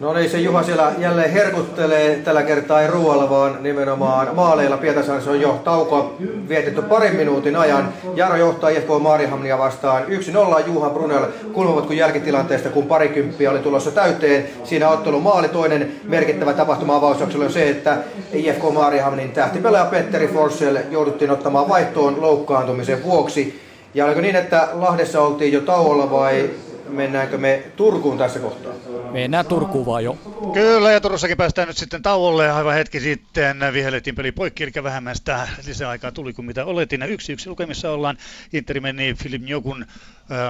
No 0.00 0.12
niin, 0.12 0.30
se 0.30 0.38
Juha 0.38 0.62
siellä 0.62 0.92
jälleen 0.98 1.30
herkuttelee. 1.30 2.16
Tällä 2.16 2.42
kertaa 2.42 2.82
ei 2.82 2.88
ruoalla, 2.88 3.30
vaan 3.30 3.62
nimenomaan 3.62 4.28
maaleilla. 4.34 4.76
Pietasaarissa 4.76 5.30
on 5.30 5.40
jo 5.40 5.60
taukoa 5.64 6.14
vietetty 6.48 6.82
parin 6.82 7.16
minuutin 7.16 7.56
ajan. 7.56 7.88
Jaro 8.14 8.36
johtaa 8.36 8.70
IFK 8.70 8.88
Maarihamnia 9.00 9.58
vastaan 9.58 10.04
1-0 10.04 10.66
Juha 10.66 10.90
Brunel 10.90 11.26
kulmavat 11.52 11.90
jälkitilanteesta, 11.90 12.68
kun 12.68 12.86
parikymppiä 12.86 13.50
oli 13.50 13.58
tulossa 13.58 13.90
täyteen. 13.90 14.46
Siinä 14.64 14.88
ottelu 14.88 15.20
maali. 15.20 15.48
Toinen 15.48 15.92
merkittävä 16.04 16.52
tapahtuma 16.52 16.96
avauksella 16.96 17.44
on 17.44 17.52
se, 17.52 17.68
että 17.68 17.98
IFK 18.32 18.62
Maarihamnin 18.72 19.32
tähtipelaaja 19.32 19.84
Petteri 19.84 20.28
Forssell 20.28 20.76
jouduttiin 20.90 21.30
ottamaan 21.30 21.68
vaihtoon 21.68 22.20
loukkaantumisen 22.20 23.02
vuoksi. 23.02 23.60
Ja 23.94 24.04
oliko 24.04 24.20
niin, 24.20 24.36
että 24.36 24.68
Lahdessa 24.72 25.20
oltiin 25.20 25.52
jo 25.52 25.60
tauolla 25.60 26.10
vai 26.10 26.50
mennäänkö 26.88 27.38
me 27.38 27.62
Turkuun 27.76 28.18
tässä 28.18 28.38
kohtaa? 28.38 28.72
Mennään 29.14 29.46
Turkuun 29.46 29.86
vaan 29.86 30.04
jo. 30.04 30.18
Kyllä, 30.54 30.92
ja 30.92 31.00
Turussakin 31.00 31.36
päästään 31.36 31.68
nyt 31.68 31.76
sitten 31.76 32.02
tauolle. 32.02 32.50
Aivan 32.52 32.74
hetki 32.74 33.00
sitten 33.00 33.56
vihellettiin 33.72 34.14
peli 34.14 34.32
poikki, 34.32 34.62
eli 34.62 34.72
vähemmän 34.82 35.16
sitä 35.16 35.48
lisäaikaa 35.66 36.12
tuli 36.12 36.32
kuin 36.32 36.46
mitä 36.46 36.64
oletin. 36.64 37.02
Yksi 37.02 37.32
yksi 37.32 37.48
lukemissa 37.48 37.90
ollaan. 37.90 38.18
Interi 38.52 38.80
meni 38.80 39.14
Filip 39.14 39.42
Njokun 39.42 39.86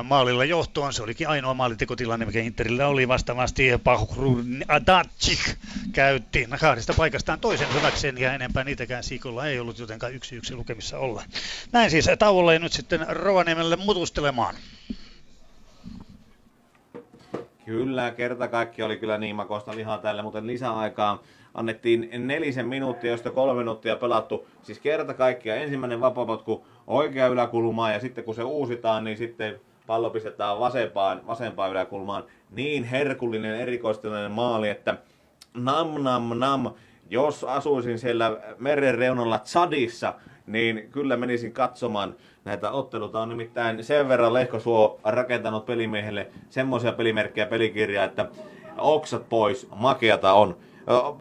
maalilla 0.04 0.44
johtoon. 0.44 0.92
Se 0.92 1.02
olikin 1.02 1.28
ainoa 1.28 1.54
maalitekotilanne, 1.54 2.26
mikä 2.26 2.40
Interillä 2.40 2.86
oli 2.86 3.08
vastaavasti. 3.08 3.78
Pahrun 3.84 4.62
Adacik 4.68 5.40
käytti 5.92 6.48
kahdesta 6.60 6.94
paikastaan 6.96 7.40
toisen 7.40 7.74
hyväkseen 7.74 8.18
ja 8.18 8.34
enempää 8.34 8.64
niitäkään 8.64 9.04
Siikolla 9.04 9.46
ei 9.46 9.60
ollut, 9.60 9.78
jotenkaan 9.78 10.14
yksi 10.14 10.36
yksi 10.36 10.54
lukemissa 10.54 10.98
olla. 10.98 11.22
Näin 11.72 11.90
siis 11.90 12.08
tauolle 12.18 12.58
nyt 12.58 12.72
sitten 12.72 13.06
Rovaniemelle 13.08 13.76
mutustelemaan. 13.76 14.54
Kyllä, 17.64 18.10
kerta 18.10 18.48
kaikki 18.48 18.82
oli 18.82 18.96
kyllä 18.96 19.18
niin 19.18 19.36
makoista 19.36 19.76
lihaa 19.76 19.98
tällä, 19.98 20.22
mutta 20.22 20.46
lisäaikaa 20.46 21.22
annettiin 21.54 22.10
nelisen 22.18 22.68
minuuttia, 22.68 23.10
josta 23.10 23.30
kolme 23.30 23.58
minuuttia 23.58 23.96
pelattu. 23.96 24.46
Siis 24.62 24.78
kerta 24.78 25.14
kaikkia 25.14 25.56
ensimmäinen 25.56 26.00
vapapotku 26.00 26.66
oikea 26.86 27.26
yläkulmaan 27.26 27.92
ja 27.92 28.00
sitten 28.00 28.24
kun 28.24 28.34
se 28.34 28.42
uusitaan, 28.42 29.04
niin 29.04 29.16
sitten 29.16 29.60
pallo 29.86 30.10
pistetään 30.10 30.58
vasempaan, 30.58 31.26
vasempaan 31.26 31.70
yläkulmaan. 31.70 32.24
Niin 32.50 32.84
herkullinen 32.84 33.60
erikoistilainen 33.60 34.32
maali, 34.32 34.68
että 34.68 34.96
nam 35.54 36.02
nam 36.02 36.38
nam, 36.38 36.70
jos 37.10 37.44
asuisin 37.44 37.98
siellä 37.98 38.40
meren 38.58 38.94
reunalla 38.94 39.38
Chadissa, 39.38 40.14
niin 40.46 40.88
kyllä 40.90 41.16
menisin 41.16 41.52
katsomaan 41.52 42.14
näitä 42.44 42.70
otteluita. 42.70 43.20
On 43.20 43.28
nimittäin 43.28 43.84
sen 43.84 44.08
verran 44.08 44.32
Lehkosuo 44.34 44.98
rakentanut 45.04 45.66
pelimiehelle 45.66 46.26
semmoisia 46.50 46.92
pelimerkkejä 46.92 47.46
pelikirjaa, 47.46 48.04
että 48.04 48.28
oksat 48.78 49.28
pois, 49.28 49.68
makeata 49.76 50.32
on. 50.32 50.56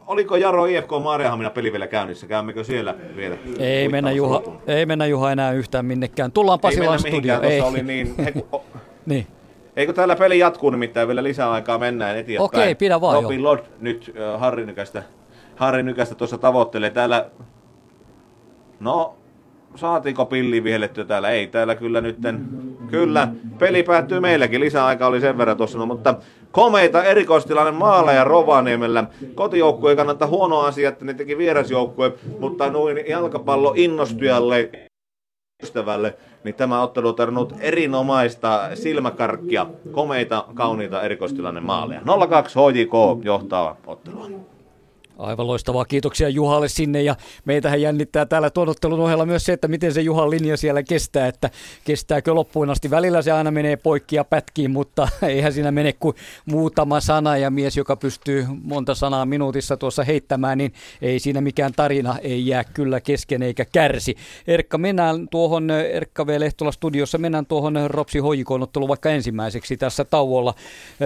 Oliko 0.07 0.35
Jaro 0.35 0.65
IFK 0.65 0.89
Maariahamina 1.03 1.49
peli 1.49 1.71
vielä 1.71 1.87
käynnissä? 1.87 2.27
Käymmekö 2.27 2.63
siellä 2.63 2.95
vielä? 3.15 3.37
Ei 3.59 3.89
mennä, 3.89 4.11
Juha, 4.11 4.41
ei 4.67 4.85
mennä 4.85 5.05
Juha 5.05 5.31
enää 5.31 5.51
yhtään 5.51 5.85
minnekään. 5.85 6.31
Tullaan 6.31 6.59
Pasilan 6.59 6.99
studioon. 6.99 7.43
Ei. 7.43 7.61
Oli 7.61 7.83
niin, 7.83 8.15
he, 8.17 8.33
o, 8.51 8.63
niin. 9.05 9.27
Eikö 9.75 9.93
täällä 9.93 10.15
peli 10.15 10.39
jatkuu 10.39 10.69
nimittäin 10.69 11.07
vielä 11.07 11.23
lisäaikaa 11.23 11.77
mennään 11.77 12.17
eteenpäin? 12.17 12.41
Okei, 12.41 12.75
pidä 12.75 13.01
vaan 13.01 13.23
Robin 13.23 13.43
Lord 13.43 13.63
nyt 13.79 14.15
Harri 14.37 14.65
Nykästä, 14.65 15.03
Harri 15.55 15.83
Nykästä 15.83 16.15
tuossa 16.15 16.37
tavoittelee. 16.37 16.89
Täällä, 16.89 17.29
no 18.79 19.15
saatiinko 19.75 20.25
pilli 20.25 20.63
vihellettyä 20.63 21.05
täällä? 21.05 21.29
Ei 21.29 21.47
täällä 21.47 21.75
kyllä 21.75 22.01
nytten. 22.01 22.45
Kyllä, 22.89 23.27
peli 23.59 23.83
päättyy 23.83 24.19
meilläkin. 24.19 24.61
Lisäaika 24.61 25.07
oli 25.07 25.21
sen 25.21 25.37
verran 25.37 25.57
tuossa, 25.57 25.77
no, 25.77 25.85
mutta 25.85 26.15
komeita 26.51 27.03
erikoistilanne 27.03 27.71
maalla 27.71 28.11
ja 28.11 28.23
Rovaniemellä. 28.23 29.03
Kotijoukkue 29.35 29.91
ei 29.91 29.95
kannata 29.95 30.27
huono 30.27 30.59
asia, 30.59 30.89
että 30.89 31.05
ne 31.05 31.13
teki 31.13 31.37
vierasjoukkue, 31.37 32.13
mutta 32.39 32.69
noin 32.69 32.99
jalkapallo 33.07 33.73
innostujalle 33.75 34.69
ystävälle, 35.63 36.17
niin 36.43 36.55
tämä 36.55 36.81
ottelu 36.81 37.07
on 37.07 37.15
tarvinnut 37.15 37.53
erinomaista 37.59 38.69
silmäkarkkia, 38.73 39.65
komeita, 39.91 40.45
kauniita 40.53 41.01
erikoistilanne 41.01 41.61
maaleja. 41.61 42.01
0-2 42.01 42.03
HJK 42.03 43.25
johtaa 43.25 43.75
ottelua. 43.87 44.27
Aivan 45.17 45.47
loistavaa. 45.47 45.85
Kiitoksia 45.85 46.29
Juhalle 46.29 46.67
sinne 46.67 47.01
ja 47.01 47.15
meitähän 47.45 47.81
jännittää 47.81 48.25
täällä 48.25 48.49
tuotottelun 48.49 48.99
ohella 48.99 49.25
myös 49.25 49.45
se, 49.45 49.53
että 49.53 49.67
miten 49.67 49.93
se 49.93 50.01
Juhan 50.01 50.29
linja 50.29 50.57
siellä 50.57 50.83
kestää, 50.83 51.27
että 51.27 51.49
kestääkö 51.83 52.33
loppuun 52.33 52.69
asti. 52.69 52.89
Välillä 52.89 53.21
se 53.21 53.31
aina 53.31 53.51
menee 53.51 53.77
poikki 53.77 54.15
ja 54.15 54.23
pätkiin, 54.23 54.71
mutta 54.71 55.07
eihän 55.21 55.53
siinä 55.53 55.71
mene 55.71 55.93
kuin 55.93 56.15
muutama 56.45 56.99
sana 56.99 57.37
ja 57.37 57.51
mies, 57.51 57.77
joka 57.77 57.95
pystyy 57.95 58.45
monta 58.63 58.95
sanaa 58.95 59.25
minuutissa 59.25 59.77
tuossa 59.77 60.03
heittämään, 60.03 60.57
niin 60.57 60.73
ei 61.01 61.19
siinä 61.19 61.41
mikään 61.41 61.73
tarina 61.75 62.17
ei 62.21 62.47
jää 62.47 62.63
kyllä 62.63 63.01
kesken 63.01 63.43
eikä 63.43 63.65
kärsi. 63.65 64.15
Erkka, 64.47 64.77
mennään 64.77 65.27
tuohon, 65.31 65.71
Erkka 65.71 66.27
V. 66.27 66.39
Lehtola 66.39 66.71
studiossa, 66.71 67.17
mennään 67.17 67.45
tuohon 67.45 67.75
Ropsi 67.87 68.19
Hoijikoon 68.19 68.67
vaikka 68.87 69.09
ensimmäiseksi 69.09 69.77
tässä 69.77 70.05
tauolla. 70.05 70.53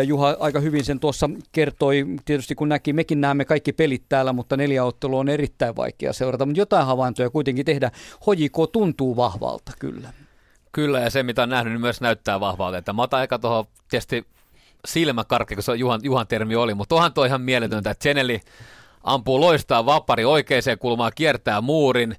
Juha 0.03 0.37
aika 0.39 0.59
hyvin 0.59 0.85
sen 0.85 0.99
tuossa 0.99 1.29
kertoi, 1.51 2.05
tietysti 2.25 2.55
kun 2.55 2.69
näki, 2.69 2.93
mekin 2.93 3.21
näemme 3.21 3.45
kaikki 3.45 3.73
pelit 3.73 3.96
pelit 3.97 4.09
täällä, 4.09 4.33
mutta 4.33 4.57
neljä 4.57 4.83
ottelua 4.83 5.19
on 5.19 5.29
erittäin 5.29 5.75
vaikea 5.75 6.13
seurata. 6.13 6.45
Mutta 6.45 6.59
jotain 6.59 6.85
havaintoja 6.85 7.29
kuitenkin 7.29 7.65
tehdä. 7.65 7.91
Hojiko 8.25 8.67
tuntuu 8.67 9.15
vahvalta 9.15 9.71
kyllä. 9.79 10.13
Kyllä, 10.71 10.99
ja 10.99 11.09
se 11.09 11.23
mitä 11.23 11.43
on 11.43 11.49
nähnyt, 11.49 11.73
niin 11.73 11.81
myös 11.81 12.01
näyttää 12.01 12.39
vahvalta. 12.39 12.77
Että 12.77 12.93
mä 12.93 13.01
otan 13.01 13.19
aika 13.19 13.39
tuohon 13.39 13.65
tietysti 13.89 14.25
silmäkarkki, 14.85 15.55
kun 15.55 15.63
se 15.63 15.75
Juhan, 15.75 15.99
Juhan 16.03 16.27
termi 16.27 16.55
oli, 16.55 16.73
mutta 16.73 16.95
onhan 16.95 17.13
toi 17.13 17.27
ihan 17.27 17.41
mieletöntä, 17.41 17.91
että 17.91 18.01
Cheneli 18.01 18.41
ampuu 19.03 19.41
loistaa 19.41 19.85
vapari 19.85 20.25
oikeaan 20.25 20.77
kulmaan, 20.79 21.11
kiertää 21.15 21.61
muurin, 21.61 22.15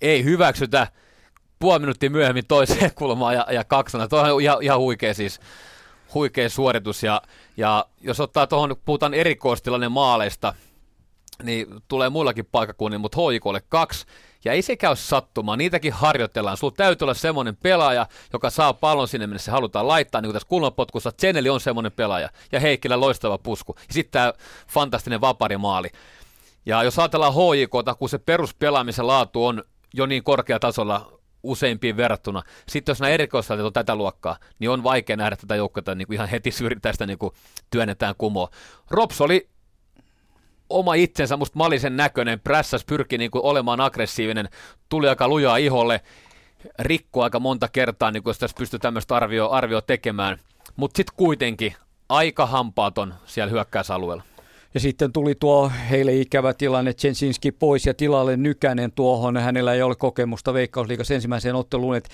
ei 0.00 0.24
hyväksytä, 0.24 0.86
puoli 1.58 1.78
minuuttia 1.78 2.10
myöhemmin 2.10 2.46
toiseen 2.46 2.90
kulmaan 2.98 3.34
ja, 3.34 3.46
ja 3.50 3.64
kaksana. 3.64 4.08
Tuo 4.08 4.20
on 4.20 4.42
ihan, 4.42 4.62
ihan 4.62 4.78
huikea 4.78 5.14
siis 5.14 5.40
huikea 6.14 6.48
suoritus 6.48 7.02
ja, 7.02 7.22
ja 7.56 7.86
jos 8.00 8.20
ottaa 8.20 8.46
tuohon, 8.46 8.76
puhutaan 8.84 9.14
erikoistilanne 9.14 9.88
maaleista, 9.88 10.54
niin 11.42 11.66
tulee 11.88 12.10
muillakin 12.10 12.46
paikakunnilla, 12.52 13.00
mutta 13.00 13.18
HJKlle 13.18 13.62
kaksi. 13.68 14.06
Ja 14.44 14.52
ei 14.52 14.62
se 14.62 14.76
käy 14.76 14.96
sattumaan, 14.96 15.58
niitäkin 15.58 15.92
harjoitellaan. 15.92 16.56
Sulla 16.56 16.74
täytyy 16.76 17.04
olla 17.04 17.14
semmoinen 17.14 17.56
pelaaja, 17.56 18.06
joka 18.32 18.50
saa 18.50 18.72
pallon 18.74 19.08
sinne, 19.08 19.26
minne 19.26 19.38
se 19.38 19.50
halutaan 19.50 19.88
laittaa, 19.88 20.20
niin 20.20 20.28
kuin 20.28 20.34
tässä 20.34 20.48
kulmapotkussa. 20.48 21.12
Zeneli 21.20 21.48
on 21.48 21.60
semmoinen 21.60 21.92
pelaaja, 21.92 22.28
ja 22.52 22.60
Heikkilä 22.60 23.00
loistava 23.00 23.38
pusku. 23.38 23.74
Ja 23.78 23.94
sitten 23.94 24.10
tämä 24.10 24.32
fantastinen 24.68 25.20
vaparimaali. 25.20 25.88
Ja 26.66 26.82
jos 26.82 26.98
ajatellaan 26.98 27.34
HJKta, 27.34 27.94
kun 27.94 28.08
se 28.08 28.18
peruspelaamisen 28.18 29.06
laatu 29.06 29.46
on 29.46 29.64
jo 29.94 30.06
niin 30.06 30.22
korkeatasolla 30.22 31.12
useimpiin 31.42 31.96
verrattuna. 31.96 32.42
Sitten 32.68 32.92
jos 32.92 33.00
nämä 33.00 33.10
erikoislaitteet 33.10 33.66
on 33.66 33.72
tätä 33.72 33.96
luokkaa, 33.96 34.36
niin 34.58 34.70
on 34.70 34.82
vaikea 34.82 35.16
nähdä 35.16 35.36
tätä 35.36 35.56
joukkoa 35.56 35.94
niin 35.94 36.12
ihan 36.12 36.28
heti 36.28 36.50
syrjitäistä 36.50 37.06
niin 37.06 37.18
kuin 37.18 37.34
työnnetään 37.70 38.14
kumoa. 38.18 38.48
Rops 38.90 39.20
oli 39.20 39.48
oma 40.70 40.94
itsensä, 40.94 41.36
musta 41.36 41.58
malisen 41.58 41.96
näköinen, 41.96 42.40
prässäs 42.40 42.84
pyrki 42.84 43.18
niin 43.18 43.30
kuin 43.30 43.44
olemaan 43.44 43.80
aggressiivinen, 43.80 44.48
tuli 44.88 45.08
aika 45.08 45.28
lujaa 45.28 45.56
iholle, 45.56 46.00
rikko 46.78 47.22
aika 47.22 47.40
monta 47.40 47.68
kertaa, 47.68 48.10
niin 48.10 48.22
kuin 48.22 48.30
jos 48.30 48.38
tässä 48.38 48.56
pystyy 48.58 48.78
tämmöistä 48.78 49.16
arvio, 49.16 49.50
arvio 49.50 49.80
tekemään, 49.80 50.38
mutta 50.76 50.96
sitten 50.96 51.16
kuitenkin 51.16 51.74
aika 52.08 52.46
hampaaton 52.46 53.14
siellä 53.26 53.50
hyökkäysalueella. 53.50 54.22
Ja 54.74 54.80
sitten 54.80 55.12
tuli 55.12 55.34
tuo 55.34 55.70
heille 55.90 56.14
ikävä 56.14 56.54
tilanne, 56.54 56.94
Jensinski 57.04 57.52
pois 57.52 57.86
ja 57.86 57.94
tilalle 57.94 58.36
Nykänen 58.36 58.92
tuohon. 58.92 59.36
Hänellä 59.36 59.74
ei 59.74 59.82
ole 59.82 59.94
kokemusta 59.94 60.54
Veikkausliigassa 60.54 61.14
ensimmäiseen 61.14 61.54
otteluun. 61.54 61.96
Että 61.96 62.10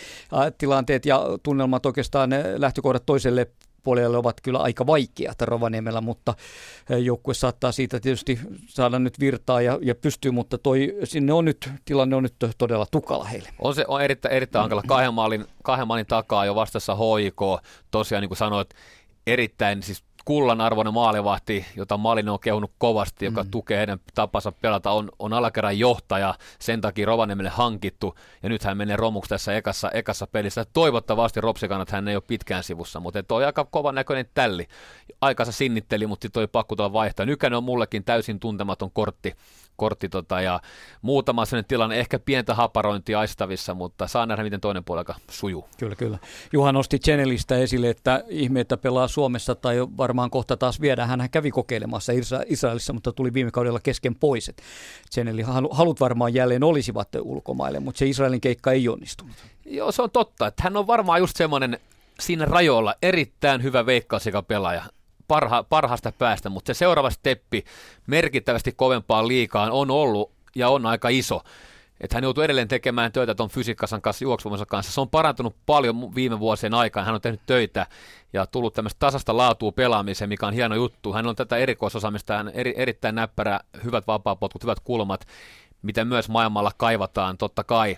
tilanteet 0.59 1.07
ja 1.07 1.23
tunnelmat 1.43 1.87
oikeastaan 1.87 2.31
lähtökohdat 2.57 3.07
toiselle 3.07 3.51
puolelle 3.83 4.17
ovat 4.17 4.41
kyllä 4.41 4.59
aika 4.59 4.87
vaikeat 4.87 5.43
Rovaniemellä, 5.43 6.01
mutta 6.01 6.35
joukkue 7.03 7.35
saattaa 7.35 7.73
siitä 7.73 8.01
tietysti 8.01 8.41
saada 8.67 8.99
nyt 8.99 9.21
virtaa 9.21 9.63
ja, 9.63 9.79
ja 9.83 9.95
pystyy, 9.95 10.31
mutta 10.31 10.59
toi, 10.59 10.97
sinne 11.05 11.33
on 11.33 11.45
nyt, 11.45 11.71
tilanne 11.85 12.17
on 12.17 12.23
nyt 12.23 12.35
todella 12.59 12.87
tukala 12.91 13.25
heille. 13.25 13.49
On 13.59 13.75
se 13.75 13.85
on 13.89 14.03
erittäin, 14.03 14.35
erittäin 14.35 14.61
hankala. 14.61 14.83
Kahden 14.87 15.15
maalin, 15.15 15.47
kahden 15.63 15.87
maalin 15.87 16.07
takaa 16.07 16.45
jo 16.45 16.55
vastassa 16.55 16.97
HIK, 16.97 17.41
tosiaan 17.91 18.23
niin 18.23 18.29
kuin 18.29 18.39
sanoit, 18.39 18.71
erittäin 19.27 19.83
siis 19.83 20.05
kullan 20.25 20.61
arvoinen 20.61 20.95
maalivahti, 20.95 21.67
jota 21.77 21.97
Malinen 21.97 22.33
on 22.33 22.41
kehunut 22.41 22.73
kovasti, 22.79 23.25
joka 23.25 23.43
mm. 23.43 23.51
tukee 23.51 23.79
heidän 23.79 23.99
tapansa 24.15 24.53
pelata, 24.53 24.91
on, 24.91 25.11
on 25.19 25.33
alakerran 25.33 25.79
johtaja, 25.79 26.35
sen 26.59 26.81
takia 26.81 27.07
Rovaniemelle 27.07 27.51
hankittu, 27.51 28.15
ja 28.43 28.49
nyt 28.49 28.65
hän 28.65 28.77
menee 28.77 28.97
romuksi 28.97 29.29
tässä 29.29 29.57
ekassa, 29.57 29.91
ekassa 29.91 30.27
pelissä. 30.27 30.65
Toivottavasti 30.73 31.41
Ropsikanat 31.41 31.91
hän 31.91 32.09
ei 32.09 32.17
ole 32.17 32.23
pitkään 32.27 32.65
sivussa, 32.65 33.01
mutta 33.01 33.23
toi 33.23 33.45
aika 33.45 33.65
kovan 33.65 33.95
näköinen 33.95 34.27
tälli. 34.35 34.67
Aikansa 35.21 35.53
sinnitteli, 35.53 36.07
mutta 36.07 36.25
sitten 36.25 36.41
oli 36.41 36.47
pakko 36.47 36.77
tuolla 36.77 36.93
vaihtaa. 36.93 37.27
Nykänen 37.27 37.57
on 37.57 37.65
mullekin 37.65 38.05
täysin 38.05 38.41
tuntematon 38.41 38.91
kortti, 38.91 39.35
kortti 39.83 40.09
tota, 40.09 40.41
ja 40.41 40.61
muutama 41.03 41.45
sellainen 41.45 41.69
tilanne, 41.69 42.01
ehkä 42.01 42.19
pientä 42.19 42.55
haparointia 42.55 43.19
aistavissa, 43.21 43.75
mutta 43.75 44.07
saa 44.07 44.27
nähdä, 44.27 44.43
miten 44.43 44.61
toinen 44.61 44.85
puolella 44.85 45.15
sujuu. 45.31 45.69
Kyllä, 45.79 45.97
kyllä. 45.97 46.19
Juha 46.53 46.73
nosti 46.73 46.99
Channelista 46.99 47.57
esille, 47.57 47.91
että 47.91 48.25
ihme, 48.29 48.61
että 48.61 48.77
pelaa 48.77 49.09
Suomessa 49.09 49.55
tai 49.55 49.77
varmaan 49.97 50.31
kohta 50.31 50.57
taas 50.57 50.81
viedään. 50.81 51.09
Hän 51.09 51.31
kävi 51.31 51.51
kokeilemassa 51.51 52.13
Israelissa, 52.47 52.93
mutta 52.93 53.13
tuli 53.13 53.35
viime 53.35 53.51
kaudella 53.51 53.81
kesken 53.81 54.15
pois. 54.15 54.51
Channelin 55.13 55.47
halut 55.71 56.01
varmaan 56.01 56.35
jälleen 56.35 56.65
olisivat 56.65 57.09
ulkomaille, 57.21 57.81
mutta 57.81 57.99
se 57.99 58.07
Israelin 58.07 58.41
keikka 58.41 58.73
ei 58.73 58.89
onnistunut. 58.89 59.37
Joo, 59.65 59.93
se 59.93 60.03
on 60.03 60.11
totta. 60.11 60.47
Että 60.47 60.63
hän 60.63 60.77
on 60.77 60.87
varmaan 60.87 61.21
just 61.21 61.37
semmoinen 61.37 61.79
siinä 62.21 62.45
rajoilla 62.45 62.95
erittäin 63.03 63.63
hyvä 63.63 63.87
veikkaus 63.87 64.25
pelaaja 64.49 64.83
parha, 65.33 65.63
parhaasta 65.63 66.13
päästä, 66.13 66.49
mutta 66.49 66.75
se 66.75 66.79
seuraava 66.79 67.11
steppi 67.11 67.65
merkittävästi 68.07 68.73
kovempaan 68.73 69.29
liikaan 69.29 69.71
on 69.71 69.91
ollut 69.91 70.31
ja 70.55 70.69
on 70.69 70.87
aika 70.87 71.09
iso. 71.09 71.41
Että 72.01 72.17
hän 72.17 72.25
joutuu 72.25 72.43
edelleen 72.43 72.69
tekemään 72.69 73.13
töitä 73.13 73.35
tuon 73.35 73.49
fysiikkasan 73.49 74.03
kanssa, 74.03 74.25
juoksumansa 74.25 74.67
kanssa. 74.67 74.93
Se 74.93 75.01
on 75.01 75.09
parantunut 75.09 75.57
paljon 75.67 76.15
viime 76.15 76.41
vuosien 76.41 76.75
aikana. 76.75 77.05
Hän 77.07 77.15
on 77.15 77.21
tehnyt 77.21 77.41
töitä 77.47 77.87
ja 78.33 78.47
tullut 78.47 78.75
tämmöistä 78.75 78.99
tasasta 78.99 79.37
laatua 79.37 79.73
pelaamiseen, 79.73 80.29
mikä 80.29 80.47
on 80.47 80.53
hieno 80.53 80.75
juttu. 80.75 81.13
Hän 81.13 81.27
on 81.27 81.37
tätä 81.37 81.57
erikoisosaamista, 81.57 82.37
hän 82.37 82.49
eri, 82.49 82.75
erittäin 82.77 83.15
näppärä, 83.15 83.61
hyvät 83.85 84.07
vapaapotkut, 84.07 84.63
hyvät 84.63 84.81
kulmat, 84.81 85.27
mitä 85.83 86.05
myös 86.05 86.29
maailmalla 86.29 86.73
kaivataan, 86.77 87.39
totta 87.39 87.65
kai. 87.65 87.97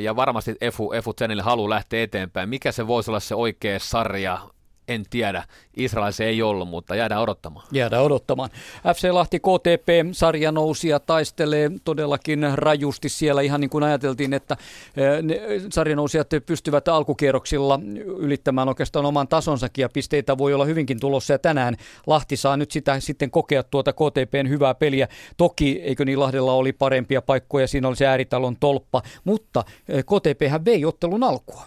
Ja 0.00 0.16
varmasti 0.16 0.56
Efu, 0.60 0.92
Efu 0.92 1.12
Zenille 1.12 1.42
haluaa 1.42 1.70
lähteä 1.70 2.02
eteenpäin. 2.02 2.48
Mikä 2.48 2.72
se 2.72 2.86
voisi 2.86 3.10
olla 3.10 3.20
se 3.20 3.34
oikea 3.34 3.78
sarja? 3.78 4.38
En 4.88 5.04
tiedä. 5.10 5.44
Israel 5.76 6.12
se 6.12 6.24
ei 6.24 6.42
ollut, 6.42 6.68
mutta 6.68 6.96
jäädään 6.96 7.20
odottamaan. 7.20 7.66
Jäädään 7.72 8.02
odottamaan. 8.02 8.50
FC 8.94 9.10
Lahti 9.10 9.38
KTP 9.38 9.88
sarja 10.12 10.52
nousi 10.52 10.88
ja 10.88 11.00
taistelee 11.00 11.70
todellakin 11.84 12.46
rajusti 12.54 13.08
siellä 13.08 13.42
ihan 13.42 13.60
niin 13.60 13.70
kuin 13.70 13.84
ajateltiin, 13.84 14.34
että 14.34 14.56
eh, 14.96 15.22
ne 15.22 15.40
sarjanousijat 15.70 16.28
pystyvät 16.46 16.88
alkukierroksilla 16.88 17.80
ylittämään 18.06 18.68
oikeastaan 18.68 19.06
oman 19.06 19.28
tasonsakin 19.28 19.82
ja 19.82 19.88
pisteitä 19.88 20.38
voi 20.38 20.54
olla 20.54 20.64
hyvinkin 20.64 21.00
tulossa 21.00 21.32
ja 21.32 21.38
tänään 21.38 21.76
Lahti 22.06 22.36
saa 22.36 22.56
nyt 22.56 22.70
sitä 22.70 23.00
sitten 23.00 23.30
kokea 23.30 23.62
tuota 23.62 23.92
KTPn 23.92 24.48
hyvää 24.48 24.74
peliä. 24.74 25.08
Toki 25.36 25.80
eikö 25.82 26.04
niin 26.04 26.20
Lahdella 26.20 26.52
oli 26.52 26.72
parempia 26.72 27.22
paikkoja, 27.22 27.68
siinä 27.68 27.88
oli 27.88 27.96
se 27.96 28.06
ääritalon 28.06 28.56
tolppa, 28.60 29.02
mutta 29.24 29.64
eh, 29.88 30.04
KTP 30.04 30.50
hän 30.50 30.64
vei 30.64 30.84
ottelun 30.84 31.22
alkua. 31.22 31.62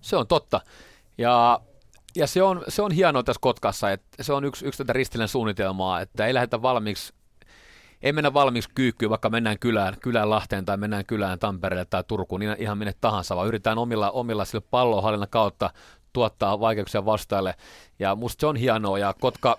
Se 0.00 0.16
on 0.16 0.26
totta. 0.26 0.60
Ja 1.18 1.60
ja 2.16 2.26
se 2.26 2.42
on, 2.42 2.62
se 2.68 2.82
on 2.82 2.92
hienoa 2.92 3.22
tässä 3.22 3.40
Kotkassa, 3.40 3.90
että 3.90 4.22
se 4.22 4.32
on 4.32 4.44
yksi, 4.44 4.66
yksi 4.66 4.78
tätä 4.78 4.92
ristilän 4.92 5.28
suunnitelmaa, 5.28 6.00
että 6.00 6.26
ei 6.26 6.34
lähdetä 6.34 6.62
valmiiksi 6.62 7.12
ei 8.02 8.12
mennä 8.12 8.34
valmiiksi 8.34 8.70
kyykkyyn, 8.74 9.10
vaikka 9.10 9.30
mennään 9.30 9.58
kylään, 9.58 9.96
kylään 10.00 10.30
Lahteen 10.30 10.64
tai 10.64 10.76
mennään 10.76 11.06
kylään 11.06 11.38
Tampereelle 11.38 11.84
tai 11.84 12.04
Turkuun, 12.08 12.40
niin 12.40 12.56
ihan 12.58 12.78
minne 12.78 12.94
tahansa, 13.00 13.36
vaan 13.36 13.48
yritetään 13.48 13.78
omilla, 13.78 14.10
omilla 14.10 14.44
sille 14.44 14.64
pallohallinnan 14.70 15.28
kautta 15.28 15.70
tuottaa 16.12 16.60
vaikeuksia 16.60 17.04
vastaille. 17.04 17.54
Ja 17.98 18.14
musta 18.14 18.40
se 18.40 18.46
on 18.46 18.56
hienoa, 18.56 18.98
ja 18.98 19.14
Kotka, 19.20 19.58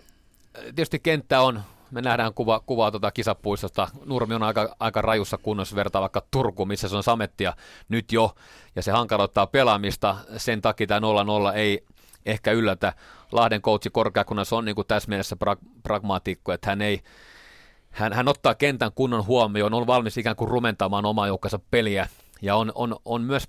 tietysti 0.63 0.99
kenttä 0.99 1.41
on, 1.41 1.61
me 1.91 2.01
nähdään 2.01 2.33
kuva, 2.33 2.59
kuvaa 2.65 2.91
tuota 2.91 3.11
kisapuistosta. 3.11 3.87
Nurmi 4.05 4.35
on 4.35 4.43
aika, 4.43 4.75
aika 4.79 5.01
rajussa 5.01 5.37
kunnossa 5.37 5.75
vertaa 5.75 6.01
vaikka 6.01 6.21
Turku, 6.31 6.65
missä 6.65 6.89
se 6.89 6.95
on 6.95 7.03
samettia 7.03 7.53
nyt 7.89 8.11
jo, 8.11 8.35
ja 8.75 8.83
se 8.83 8.91
hankaloittaa 8.91 9.47
pelaamista. 9.47 10.15
Sen 10.37 10.61
takia 10.61 10.87
tämä 10.87 11.07
0-0 11.51 11.55
ei, 11.55 11.85
ehkä 12.25 12.51
yllätä. 12.51 12.93
Lahden 13.31 13.61
coachi 13.61 13.89
korkeakunnassa 13.89 14.55
on 14.55 14.65
niin 14.65 14.75
kuin 14.75 14.87
tässä 14.87 15.09
mielessä 15.09 15.37
pra- 15.45 15.69
pragmaatikko, 15.83 16.53
että 16.53 16.69
hän 16.69 16.81
ei, 16.81 17.01
hän, 17.89 18.13
hän 18.13 18.27
ottaa 18.27 18.55
kentän 18.55 18.91
kunnon 18.95 19.25
huomioon, 19.25 19.73
on 19.73 19.87
valmis 19.87 20.17
ikään 20.17 20.35
kuin 20.35 20.49
rumentamaan 20.49 21.05
omaa 21.05 21.27
joukkansa 21.27 21.59
peliä 21.71 22.07
ja 22.41 22.55
on, 22.55 22.71
on, 22.75 22.95
on 23.05 23.21
myös 23.21 23.47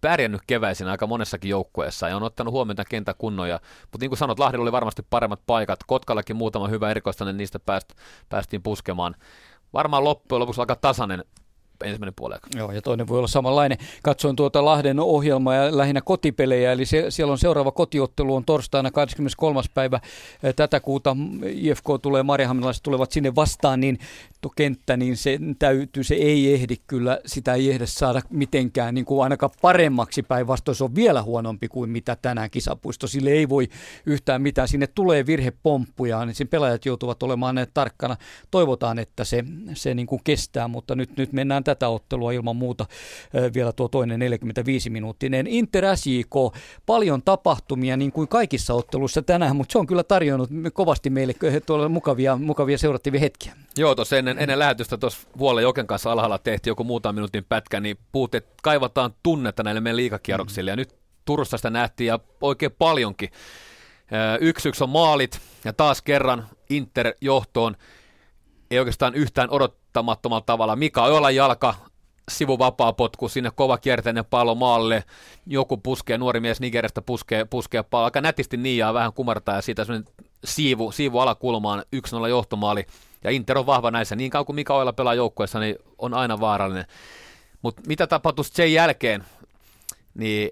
pärjännyt 0.00 0.40
keväisin 0.46 0.88
aika 0.88 1.06
monessakin 1.06 1.48
joukkueessa 1.48 2.08
ja 2.08 2.16
on 2.16 2.22
ottanut 2.22 2.52
huomioon 2.52 2.76
tämän 2.76 2.90
kentän 2.90 3.14
kunnon. 3.18 3.48
Ja, 3.48 3.60
mutta 3.82 3.98
niin 4.00 4.10
kuin 4.10 4.18
sanot, 4.18 4.38
Lahdella 4.38 4.62
oli 4.62 4.72
varmasti 4.72 5.02
paremmat 5.10 5.40
paikat. 5.46 5.78
Kotkallakin 5.86 6.36
muutama 6.36 6.68
hyvä 6.68 6.90
erikoistainen, 6.90 7.36
niistä 7.36 7.58
pääst, 7.58 7.88
päästiin 8.28 8.62
puskemaan. 8.62 9.14
Varmaan 9.72 10.04
loppujen 10.04 10.40
lopuksi 10.40 10.60
aika 10.60 10.76
tasainen 10.76 11.24
ensimmäinen 11.84 12.14
puoli 12.16 12.34
Joo, 12.56 12.72
ja 12.72 12.82
toinen 12.82 13.08
voi 13.08 13.18
olla 13.18 13.28
samanlainen. 13.28 13.78
Katsoin 14.02 14.36
tuota 14.36 14.64
Lahden 14.64 15.00
ohjelmaa 15.00 15.54
ja 15.54 15.76
lähinnä 15.76 16.00
kotipelejä, 16.00 16.72
eli 16.72 16.86
se, 16.86 17.10
siellä 17.10 17.32
on 17.32 17.38
seuraava 17.38 17.72
kotiottelu 17.72 18.34
on 18.34 18.44
torstaina 18.44 18.90
23. 18.90 19.60
päivä 19.74 20.00
tätä 20.56 20.80
kuuta. 20.80 21.16
IFK 21.46 21.84
tulee, 22.02 22.22
Marjahaminalaiset 22.22 22.82
tulevat 22.82 23.12
sinne 23.12 23.34
vastaan, 23.34 23.80
niin 23.80 23.98
tuo 24.40 24.52
kenttä, 24.56 24.96
niin 24.96 25.16
se 25.16 25.38
täytyy, 25.58 26.04
se 26.04 26.14
ei 26.14 26.54
ehdi 26.54 26.76
kyllä, 26.86 27.18
sitä 27.26 27.54
ei 27.54 27.70
ehdi 27.70 27.86
saada 27.86 28.20
mitenkään 28.30 28.94
niin 28.94 29.04
kuin 29.04 29.22
ainakaan 29.22 29.52
paremmaksi 29.62 30.22
päinvastoin. 30.22 30.76
Se 30.76 30.84
on 30.84 30.94
vielä 30.94 31.22
huonompi 31.22 31.68
kuin 31.68 31.90
mitä 31.90 32.16
tänään 32.22 32.50
kisapuisto. 32.50 33.06
Sille 33.06 33.30
ei 33.30 33.48
voi 33.48 33.68
yhtään 34.06 34.42
mitään. 34.42 34.68
Sinne 34.68 34.86
tulee 34.86 35.26
virhepomppuja, 35.26 36.24
niin 36.24 36.34
siinä 36.34 36.50
pelaajat 36.50 36.86
joutuvat 36.86 37.22
olemaan 37.22 37.66
tarkkana. 37.74 38.16
Toivotaan, 38.50 38.98
että 38.98 39.24
se, 39.24 39.44
se 39.74 39.94
niin 39.94 40.06
kuin 40.06 40.20
kestää, 40.24 40.68
mutta 40.68 40.94
nyt, 40.94 41.16
nyt 41.16 41.32
mennään 41.32 41.64
tätä 41.66 41.88
ottelua 41.88 42.32
ilman 42.32 42.56
muuta 42.56 42.86
vielä 43.54 43.72
tuo 43.72 43.88
toinen 43.88 44.20
45-minuuttinen. 44.20 45.46
Inter 45.46 45.84
SJK, 45.96 46.34
paljon 46.86 47.22
tapahtumia 47.22 47.96
niin 47.96 48.12
kuin 48.12 48.28
kaikissa 48.28 48.74
otteluissa 48.74 49.22
tänään, 49.22 49.56
mutta 49.56 49.72
se 49.72 49.78
on 49.78 49.86
kyllä 49.86 50.04
tarjonnut 50.04 50.50
kovasti 50.72 51.10
meille 51.10 51.34
tuolla 51.66 51.88
mukavia, 51.88 52.36
mukavia 52.36 52.78
seurattavia 52.78 53.20
hetkiä. 53.20 53.56
Joo, 53.78 53.94
tuossa 53.94 54.16
ennen, 54.16 54.38
ennen 54.38 54.58
lähetystä 54.58 54.96
tuossa 54.96 55.28
Vuolle 55.38 55.62
Joken 55.62 55.86
kanssa 55.86 56.12
alhaalla 56.12 56.38
tehtiin 56.38 56.70
joku 56.70 56.84
muutaman 56.84 57.14
minuutin 57.14 57.44
pätkä, 57.48 57.80
niin 57.80 57.98
puhuttiin, 58.12 58.38
että 58.38 58.54
kaivataan 58.62 59.14
tunnetta 59.22 59.62
näille 59.62 59.80
meidän 59.80 59.96
liikakierroksille, 59.96 60.70
mm. 60.70 60.72
ja 60.72 60.76
nyt 60.76 60.94
Turussa 61.24 61.56
sitä 61.56 61.70
nähtiin 61.70 62.08
ja 62.08 62.20
oikein 62.40 62.72
paljonkin. 62.78 63.30
Yksi 64.40 64.68
yksi 64.68 64.84
on 64.84 64.90
maalit, 64.90 65.40
ja 65.64 65.72
taas 65.72 66.02
kerran 66.02 66.46
Inter 66.70 67.12
johtoon 67.20 67.76
ei 68.70 68.78
oikeastaan 68.78 69.14
yhtään 69.14 69.50
odottamattomalla 69.96 70.42
tavalla. 70.46 70.76
Mika 70.76 71.02
Oilan 71.02 71.34
jalka, 71.34 71.74
sivuvapaa 72.30 72.92
potku, 72.92 73.28
sinne 73.28 73.50
kova 73.54 73.78
kierteinen 73.78 74.24
pallo 74.24 74.54
maalle, 74.54 75.04
joku 75.46 75.76
puskee, 75.76 76.18
nuori 76.18 76.40
mies 76.40 76.60
Nigeristä 76.60 77.02
puskee, 77.02 77.44
puskee 77.44 77.82
pallo, 77.82 78.04
aika 78.04 78.20
nätisti 78.20 78.56
niijaa 78.56 78.94
vähän 78.94 79.12
kumartaa 79.12 79.54
ja 79.54 79.62
siitä 79.62 79.86
siivu, 80.44 80.92
siivu 80.92 81.18
alakulmaan, 81.18 81.84
1-0 82.24 82.28
johtomaali, 82.28 82.86
ja 83.24 83.30
Inter 83.30 83.58
on 83.58 83.66
vahva 83.66 83.90
näissä, 83.90 84.16
niin 84.16 84.30
kauan 84.30 84.46
kuin 84.46 84.56
Mika 84.56 84.74
Oila 84.74 84.92
pelaa 84.92 85.14
joukkueessa, 85.14 85.60
niin 85.60 85.76
on 85.98 86.14
aina 86.14 86.40
vaarallinen. 86.40 86.86
Mutta 87.62 87.82
mitä 87.86 88.06
tapahtui 88.06 88.44
sen 88.44 88.72
jälkeen, 88.72 89.24
niin 90.14 90.50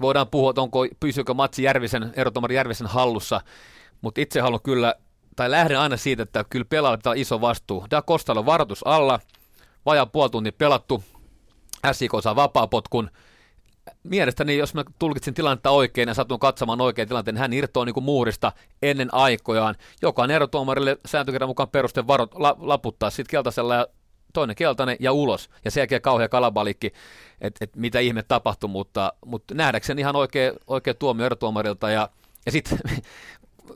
voidaan 0.00 0.28
puhua, 0.28 0.50
että 0.50 0.60
onko, 0.60 0.86
pysyykö 1.00 1.34
Matsi 1.34 1.62
Järvisen, 1.62 2.12
erotomari 2.16 2.54
Järvisen 2.54 2.86
hallussa, 2.86 3.40
mutta 4.00 4.20
itse 4.20 4.40
haluan 4.40 4.62
kyllä 4.62 4.94
tai 5.36 5.50
lähden 5.50 5.78
aina 5.78 5.96
siitä, 5.96 6.22
että 6.22 6.44
kyllä 6.50 6.64
pelaajalla 6.68 6.96
pitää 6.96 7.12
iso 7.16 7.40
vastuu. 7.40 7.86
Da 7.90 8.02
Costalla 8.02 8.46
varoitus 8.46 8.86
alla, 8.86 9.20
vajaa 9.86 10.06
puoli 10.06 10.30
tuntia 10.30 10.52
pelattu, 10.58 11.04
SIK 11.92 12.12
saa 12.22 12.36
vapaapotkun. 12.36 13.10
Mielestäni, 14.02 14.56
jos 14.56 14.74
mä 14.74 14.84
tulkitsin 14.98 15.34
tilannetta 15.34 15.70
oikein 15.70 16.08
ja 16.08 16.14
satun 16.14 16.38
katsomaan 16.38 16.80
oikein 16.80 17.08
tilanteen, 17.08 17.36
hän 17.36 17.52
irtoaa 17.52 17.86
niin 17.86 17.94
kuin 17.94 18.04
muurista 18.04 18.52
ennen 18.82 19.14
aikojaan. 19.14 19.74
Jokainen 20.02 20.34
erotuomarille 20.34 20.98
sääntökirjan 21.06 21.48
mukaan 21.48 21.68
peruste 21.68 22.06
varot, 22.06 22.34
la, 22.34 22.56
laputtaa 22.58 23.10
sitten 23.10 23.30
keltaisella 23.30 23.74
ja 23.74 23.86
toinen 24.32 24.56
keltainen 24.56 24.96
ja 25.00 25.12
ulos. 25.12 25.50
Ja 25.64 25.70
sen 25.70 25.80
jälkeen 25.80 26.02
kauhea 26.02 26.28
kalabalikki, 26.28 26.92
että 27.40 27.64
et 27.64 27.76
mitä 27.76 27.98
ihme 27.98 28.22
tapahtui, 28.22 28.70
mutta, 28.70 29.12
mutta 29.26 29.54
nähdäkseni 29.54 30.00
ihan 30.00 30.16
oikea, 30.16 30.52
oikea 30.66 30.94
tuomio 30.94 31.26
erotuomarilta. 31.26 31.90
Ja, 31.90 32.08
ja 32.46 32.52
sitten 32.52 32.78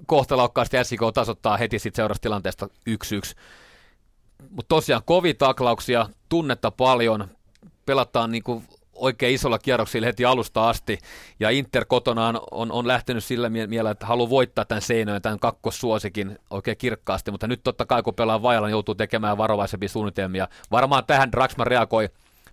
kohtalokkaasti 0.06 0.76
SIK 0.82 1.00
tasoittaa 1.14 1.56
heti 1.56 1.78
sitten 1.78 1.96
seuraavasta 1.96 2.22
tilanteesta 2.22 2.68
1-1. 2.90 2.92
Mutta 4.50 4.68
tosiaan 4.68 5.02
kovia 5.04 5.34
taklauksia, 5.34 6.08
tunnetta 6.28 6.70
paljon, 6.70 7.28
pelataan 7.86 8.30
niin 8.30 8.42
kuin 8.42 8.64
oikein 8.98 9.34
isolla 9.34 9.58
kierroksilla 9.58 10.06
heti 10.06 10.24
alusta 10.24 10.68
asti, 10.68 10.98
ja 11.40 11.50
Inter 11.50 11.84
kotonaan 11.84 12.40
on, 12.50 12.72
on 12.72 12.86
lähtenyt 12.88 13.24
sillä 13.24 13.48
mielellä, 13.48 13.90
että 13.90 14.06
haluaa 14.06 14.30
voittaa 14.30 14.64
tämän 14.64 14.82
Seinöön, 14.82 15.22
tämän 15.22 15.38
kakkossuosikin 15.38 16.38
oikein 16.50 16.76
kirkkaasti, 16.76 17.30
mutta 17.30 17.46
nyt 17.46 17.60
totta 17.64 17.86
kai 17.86 18.02
kun 18.02 18.14
pelaa 18.14 18.42
vajalla, 18.42 18.68
niin 18.68 18.72
joutuu 18.72 18.94
tekemään 18.94 19.38
varovaisempia 19.38 19.88
suunnitelmia. 19.88 20.48
Varmaan 20.70 21.04
tähän 21.06 21.32
Draxman 21.32 21.66
reagoi 21.66 22.08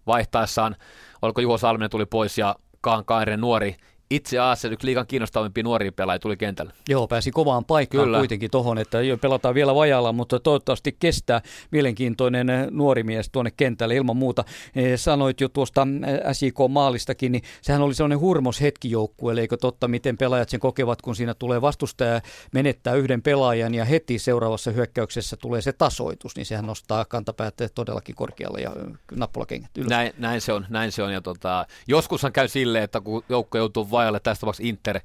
vaihtaessaan, 0.08 0.76
oliko 1.22 1.42
Juho 1.42 1.58
Salminen 1.58 1.90
tuli 1.90 2.06
pois 2.06 2.38
ja 2.38 2.56
Kaan 2.82 3.06
Kaaren 3.06 3.42
nuori 3.42 3.76
itse 4.12 4.40
asiassa 4.40 4.68
yksi 4.68 4.86
liikan 4.86 5.08
kiinnostavimpia 5.08 5.64
nuoria 5.64 5.92
pelaajia 5.92 6.20
tuli 6.20 6.38
kentälle. 6.38 6.74
Joo, 6.90 7.08
pääsi 7.08 7.32
kovaan 7.32 7.66
paikkaan 7.66 8.04
Kyllä. 8.04 8.18
kuitenkin 8.18 8.52
tuohon, 8.52 8.78
että 8.78 8.98
pelataan 9.22 9.56
vielä 9.56 9.76
vajalla, 9.76 10.14
mutta 10.14 10.40
toivottavasti 10.40 10.96
kestää 11.00 11.42
mielenkiintoinen 11.72 12.48
nuori 12.72 13.04
mies 13.04 13.30
tuonne 13.30 13.52
kentälle 13.58 13.96
ilman 13.96 14.18
muuta. 14.18 14.44
E, 14.76 14.98
sanoit 14.98 15.42
jo 15.42 15.50
tuosta 15.50 15.88
SIK-maalistakin, 16.32 17.32
niin 17.32 17.44
sehän 17.62 17.82
oli 17.82 17.94
sellainen 17.94 18.20
hurmos 18.20 18.62
hetki 18.62 18.92
joukkueelle, 18.92 19.42
eikö 19.42 19.58
totta, 19.58 19.88
miten 19.88 20.18
pelaajat 20.18 20.50
sen 20.50 20.60
kokevat, 20.60 21.02
kun 21.02 21.16
siinä 21.16 21.34
tulee 21.34 21.62
vastustaja 21.62 22.22
menettää 22.54 22.94
yhden 22.94 23.22
pelaajan 23.22 23.74
ja 23.74 23.86
heti 23.86 24.20
seuraavassa 24.20 24.72
hyökkäyksessä 24.72 25.38
tulee 25.38 25.62
se 25.62 25.74
tasoitus, 25.74 26.36
niin 26.36 26.46
sehän 26.46 26.66
nostaa 26.66 27.06
kantapäät 27.06 27.54
todellakin 27.76 28.16
korkealle 28.16 28.62
ja 28.62 28.72
nappulakengät 29.16 29.78
ylös. 29.78 29.90
Näin, 29.90 30.14
näin, 30.18 30.42
se 30.42 30.54
on, 30.54 30.66
näin 30.70 30.92
se 30.92 31.04
on 31.04 31.14
ja 31.14 31.22
tota, 31.22 31.66
joskushan 31.88 32.34
käy 32.34 32.48
silleen, 32.48 32.84
että 32.84 33.02
kun 33.02 33.24
joukko 33.30 33.58
joutuu 33.58 33.92
vajalle, 33.98 34.20
tästä 34.20 34.42
tapauksessa 34.42 34.68
Inter, 34.68 35.00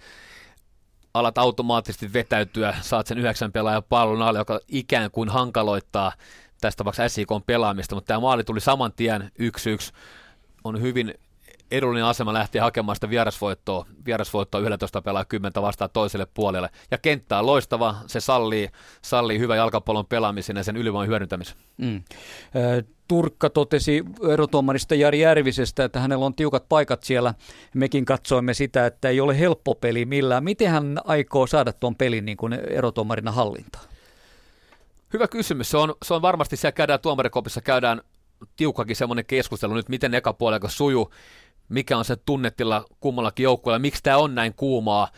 alat 1.15 1.39
automaattisesti 1.39 2.13
vetäytyä, 2.13 2.75
saat 2.81 3.07
sen 3.07 3.19
yhdeksän 3.19 3.53
pelaajan 3.53 3.83
pallon 3.89 4.23
alle, 4.23 4.39
joka 4.39 4.61
ikään 4.69 5.11
kuin 5.11 5.29
hankaloittaa 5.29 6.13
tästä 6.61 6.79
tapauksessa 6.79 7.15
SIK 7.15 7.29
pelaamista, 7.47 7.95
mutta 7.95 8.09
tämä 8.09 8.21
maali 8.21 8.45
tuli 8.45 8.61
saman 8.61 8.93
tien 8.93 9.31
1-1, 9.41 9.93
on 10.65 10.81
hyvin 10.81 11.15
edullinen 11.71 12.05
asema 12.05 12.33
lähteä 12.33 12.63
hakemaan 12.63 12.97
sitä 12.97 13.11
vierasvoittoa, 13.11 13.87
vierasvoittoa 14.05 14.61
11 14.61 15.03
pelaa 15.03 15.25
10 15.25 15.63
vastaan 15.63 15.91
toiselle 15.93 16.27
puolelle. 16.35 16.71
Ja 16.91 16.99
kenttä 16.99 17.39
on 17.39 17.47
loistava, 17.47 17.95
se 18.07 18.21
sallii, 18.21 18.69
sallii 19.03 19.39
hyvän 19.39 19.57
jalkapallon 19.57 20.07
pelaamisen 20.07 20.57
ja 20.57 20.65
sen 20.65 20.77
ylivoiman 20.77 21.09
hyödyntämisen. 21.09 21.57
Mm. 21.77 22.03
Turkka 23.09 23.51
totesi 23.51 24.05
erotuomarista 24.33 24.95
Jari 24.95 25.21
Järvisestä, 25.21 25.85
että 25.85 26.01
hänellä 26.01 26.27
on 26.27 26.35
tiukat 26.35 26.69
paikat 26.69 27.03
siellä. 27.03 27.35
Mekin 27.75 28.05
katsoimme 28.05 28.55
sitä, 28.55 28.87
että 28.87 29.09
ei 29.09 29.21
ole 29.21 29.39
helppo 29.39 29.75
peli 29.75 30.05
millään. 30.05 30.45
Miten 30.45 30.71
hän 30.71 30.99
aikoo 31.05 31.47
saada 31.47 31.73
tuon 31.73 31.97
pelin 31.97 32.25
niin 32.25 32.37
kuin 32.37 32.53
erotuomarina 32.53 33.33
hallintaan? 33.33 33.85
Hyvä 35.13 35.29
kysymys. 35.29 35.71
Se 35.71 35.77
on, 35.77 35.95
se 36.05 36.15
on 36.15 36.23
varmasti, 36.23 36.57
siellä 36.57 36.73
käydään 36.73 37.01
tuomarikopissa, 37.01 37.61
käydään 37.61 38.01
tiukkakin 38.57 38.97
semmoinen 38.97 39.27
keskustelu 39.27 39.75
nyt, 39.75 39.89
miten 39.89 40.15
eka 40.15 40.33
puolella 40.33 40.69
sujuu 40.69 41.11
mikä 41.71 41.99
on 41.99 42.05
se 42.05 42.17
tunnetila 42.17 42.85
kummallakin 43.01 43.45
joukkueella, 43.45 43.79
miksi 43.79 44.03
tämä 44.03 44.17
on 44.17 44.35
näin 44.35 44.55
kuumaa. 44.55 45.09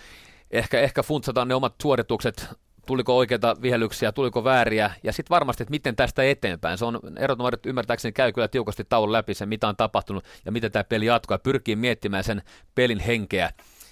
Ehkä, 0.50 0.80
ehkä 0.80 1.02
funtsataan 1.02 1.48
ne 1.48 1.54
omat 1.54 1.74
suoritukset, 1.82 2.48
tuliko 2.86 3.16
oikeita 3.16 3.56
vihelyksiä, 3.62 4.12
tuliko 4.12 4.44
vääriä, 4.44 4.90
ja 5.02 5.12
sitten 5.12 5.34
varmasti, 5.34 5.62
että 5.62 5.70
miten 5.70 5.96
tästä 5.96 6.22
eteenpäin. 6.22 6.78
Se 6.78 6.84
on 6.84 7.00
erotumarit 7.18 7.66
ymmärtääkseni 7.66 8.12
käy 8.12 8.32
kyllä 8.32 8.48
tiukasti 8.48 8.84
taulun 8.88 9.12
läpi 9.12 9.34
sen, 9.34 9.48
mitä 9.48 9.68
on 9.68 9.76
tapahtunut 9.76 10.24
ja 10.44 10.52
miten 10.52 10.72
tämä 10.72 10.84
peli 10.84 11.06
jatkuu, 11.06 11.34
ja 11.34 11.38
pyrkii 11.38 11.76
miettimään 11.76 12.24
sen 12.24 12.42
pelin 12.74 13.00
henkeä 13.00 13.50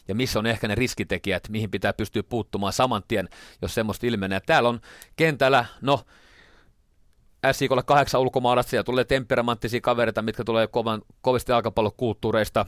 ja 0.08 0.14
missä 0.14 0.38
on 0.38 0.46
ehkä 0.46 0.68
ne 0.68 0.74
riskitekijät, 0.74 1.48
mihin 1.48 1.70
pitää 1.70 1.92
pystyä 1.92 2.22
puuttumaan 2.22 2.72
saman 2.72 3.02
tien, 3.08 3.28
jos 3.62 3.74
semmoista 3.74 4.06
ilmenee. 4.06 4.40
Täällä 4.40 4.68
on 4.68 4.80
kentällä, 5.16 5.64
no 5.80 6.00
SIKlle 7.52 7.82
kahdeksan 7.82 8.20
ulkomaalaista, 8.20 8.70
siellä 8.70 8.84
tulee 8.84 9.04
temperamenttisia 9.04 9.80
kavereita, 9.80 10.22
mitkä 10.22 10.44
tulee 10.44 10.66
kovan, 10.66 11.02
kovista 11.20 11.52
jalkapallokulttuureista, 11.52 12.66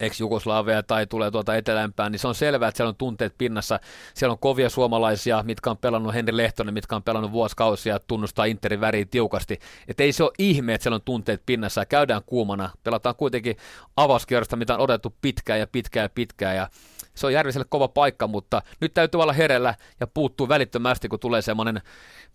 ex-Jugoslavia 0.00 0.82
tai 0.82 1.06
tulee 1.06 1.30
tuolta 1.30 1.56
etelämpään, 1.56 2.12
niin 2.12 2.20
se 2.20 2.28
on 2.28 2.34
selvää, 2.34 2.68
että 2.68 2.76
siellä 2.76 2.88
on 2.88 2.96
tunteet 2.96 3.34
pinnassa. 3.38 3.80
Siellä 4.14 4.32
on 4.32 4.38
kovia 4.38 4.70
suomalaisia, 4.70 5.42
mitkä 5.42 5.70
on 5.70 5.78
pelannut 5.78 6.14
Henri 6.14 6.36
Lehtonen, 6.36 6.74
mitkä 6.74 6.96
on 6.96 7.02
pelannut 7.02 7.32
vuosikausia 7.32 7.98
tunnustaa 7.98 8.44
Interin 8.44 8.80
väriin 8.80 9.08
tiukasti. 9.08 9.58
Että 9.88 10.02
ei 10.02 10.12
se 10.12 10.22
ole 10.24 10.32
ihme, 10.38 10.74
että 10.74 10.82
siellä 10.82 10.94
on 10.94 11.02
tunteet 11.02 11.42
pinnassa 11.46 11.80
ja 11.80 11.86
käydään 11.86 12.22
kuumana. 12.26 12.70
Pelataan 12.84 13.16
kuitenkin 13.16 13.56
avauskierrosta, 13.96 14.56
mitä 14.56 14.74
on 14.74 14.80
odotettu 14.80 15.14
pitkään 15.22 15.60
ja 15.60 15.66
pitkään 15.66 16.04
ja 16.04 16.10
pitkään 16.14 16.56
ja 16.56 16.68
se 17.14 17.26
on 17.26 17.32
Järviselle 17.32 17.66
kova 17.68 17.88
paikka, 17.88 18.26
mutta 18.26 18.62
nyt 18.80 18.94
täytyy 18.94 19.22
olla 19.22 19.32
herellä 19.32 19.74
ja 20.00 20.06
puuttuu 20.06 20.48
välittömästi, 20.48 21.08
kun 21.08 21.20
tulee 21.20 21.42
semmoinen 21.42 21.82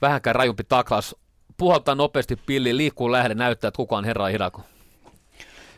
vähänkään 0.02 0.36
rajumpi 0.36 0.64
taklaus 0.64 1.16
puhaltaa 1.58 1.96
nopeasti 1.96 2.36
pilli, 2.36 2.78
liikkuu 2.78 3.12
lähde, 3.12 3.34
näyttää, 3.34 3.68
että 3.68 3.78
kukaan 3.78 4.06
herra 4.06 4.26
hidako. 4.26 4.62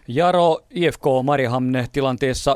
Jaro 0.07 0.59
IFK 0.69 1.03
Marihamne 1.23 1.87
tilanteessa 1.91 2.55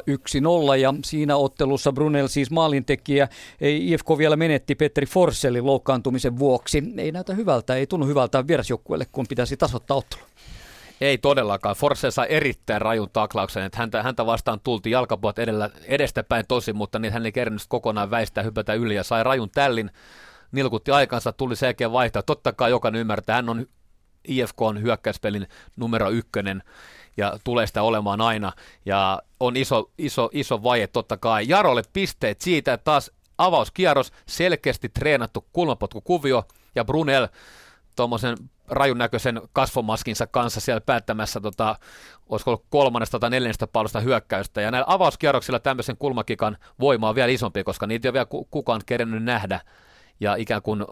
1-0 0.75 0.77
ja 0.77 0.93
siinä 1.05 1.35
ottelussa 1.35 1.91
Brunel 1.91 2.27
siis 2.27 2.51
maalintekijä. 2.51 3.27
Ei 3.61 3.91
IFK 3.91 4.05
vielä 4.17 4.35
menetti 4.35 4.75
Petri 4.75 5.05
Forsellin 5.05 5.65
loukkaantumisen 5.65 6.39
vuoksi. 6.39 6.83
Ei 6.97 7.11
näytä 7.11 7.33
hyvältä, 7.33 7.75
ei 7.75 7.87
tunnu 7.87 8.05
hyvältä 8.05 8.47
vierasjoukkueelle, 8.47 9.05
kun 9.11 9.25
pitäisi 9.29 9.57
tasoittaa 9.57 9.97
ottelu. 9.97 10.21
Ei 11.01 11.17
todellakaan. 11.17 11.75
Forse 11.75 12.11
sai 12.11 12.27
erittäin 12.29 12.81
rajun 12.81 13.09
taklauksen, 13.13 13.63
että 13.63 13.77
häntä, 13.77 14.03
häntä 14.03 14.25
vastaan 14.25 14.59
tultiin 14.59 14.91
jalkapuot 14.91 15.39
edellä, 15.39 15.69
edestäpäin 15.85 16.45
tosi, 16.47 16.73
mutta 16.73 16.99
niin 16.99 17.13
hän 17.13 17.25
ei 17.25 17.31
kerännyt 17.31 17.61
kokonaan 17.67 18.11
väistää 18.11 18.43
hypätä 18.43 18.73
yli 18.73 18.95
ja 18.95 19.03
sai 19.03 19.23
rajun 19.23 19.49
tällin 19.49 19.91
nilkutti 20.51 20.91
aikansa, 20.91 21.31
tuli 21.31 21.55
selkeä 21.55 21.91
vaihtaa. 21.91 22.23
Totta 22.23 22.53
kai 22.53 22.69
jokainen 22.69 23.01
ymmärtää, 23.01 23.35
hän 23.35 23.49
on 23.49 23.65
IFK 24.27 24.61
on 24.61 24.81
hyökkäyspelin 24.81 25.47
numero 25.77 26.09
ykkönen 26.09 26.63
ja 27.17 27.39
tulee 27.43 27.67
sitä 27.67 27.83
olemaan 27.83 28.21
aina. 28.21 28.51
Ja 28.85 29.21
on 29.39 29.57
iso, 29.57 29.91
iso, 29.97 30.29
iso 30.31 30.63
vaje 30.63 30.87
totta 30.87 31.17
kai. 31.17 31.45
Jarolle 31.47 31.81
pisteet 31.93 32.41
siitä, 32.41 32.73
että 32.73 32.83
taas 32.83 33.11
avauskierros, 33.37 34.11
selkeästi 34.25 34.89
treenattu 34.89 35.45
kulmapotkukuvio 35.53 36.43
ja 36.75 36.85
Brunel 36.85 37.27
tuommoisen 37.95 38.37
rajun 38.67 38.97
näköisen 38.97 39.41
kasvomaskinsa 39.53 40.27
kanssa 40.27 40.59
siellä 40.59 40.81
päättämässä, 40.81 41.39
tota, 41.41 41.75
olisiko 42.29 42.51
ollut 42.51 42.65
kolmannesta 42.69 43.19
tai 43.19 43.29
neljännestä 43.29 43.67
pallosta 43.67 43.99
hyökkäystä. 43.99 44.61
Ja 44.61 44.71
näillä 44.71 44.85
avauskierroksilla 44.89 45.59
tämmöisen 45.59 45.97
kulmakikan 45.97 46.57
voima 46.79 47.09
on 47.09 47.15
vielä 47.15 47.31
isompi, 47.31 47.63
koska 47.63 47.87
niitä 47.87 48.07
ei 48.07 48.09
ole 48.09 48.13
vielä 48.13 48.45
kukaan 48.51 48.81
kerennyt 48.85 49.23
nähdä 49.23 49.59
ikään 50.37 50.61
kuin 50.61 50.85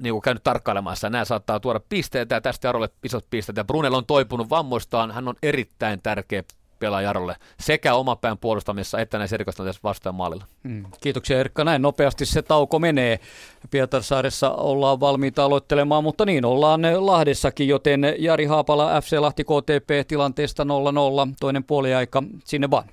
niin 0.00 0.14
kuin 0.14 0.22
käynyt 0.22 0.42
tarkkailemassa. 0.44 1.10
Nämä 1.10 1.24
saattaa 1.24 1.60
tuoda 1.60 1.80
pisteitä 1.88 2.34
ja 2.34 2.40
tästä 2.40 2.68
Jarolle 2.68 2.88
isot 3.04 3.26
pisteet. 3.30 3.56
Ja 3.56 3.64
Brunel 3.64 3.94
on 3.94 4.06
toipunut 4.06 4.50
vammoistaan. 4.50 5.10
Hän 5.10 5.28
on 5.28 5.34
erittäin 5.42 6.02
tärkeä 6.02 6.42
pelaa 6.78 7.02
Jarolle 7.02 7.36
sekä 7.60 7.92
pään 8.20 8.38
puolustamisessa 8.38 9.00
että 9.00 9.18
näissä 9.18 9.36
erikoistilanteissa 9.36 9.80
vastaan 9.84 10.14
maalilla. 10.14 10.44
Mm. 10.62 10.84
Kiitoksia 11.00 11.40
Erkka. 11.40 11.64
Näin 11.64 11.82
nopeasti 11.82 12.26
se 12.26 12.42
tauko 12.42 12.78
menee. 12.78 13.20
Pietarsaaressa 13.70 14.50
ollaan 14.50 15.00
valmiita 15.00 15.44
aloittelemaan, 15.44 16.04
mutta 16.04 16.24
niin 16.24 16.44
ollaan 16.44 16.80
Lahdessakin, 16.98 17.68
joten 17.68 18.14
Jari 18.18 18.44
Haapala 18.44 19.00
FC 19.00 19.18
Lahti 19.18 19.44
KTP 19.44 20.08
tilanteesta 20.08 20.64
0-0. 20.64 20.66
Toinen 21.40 21.64
puoliaika 21.64 22.22
sinne 22.44 22.70
vaan 22.70 22.84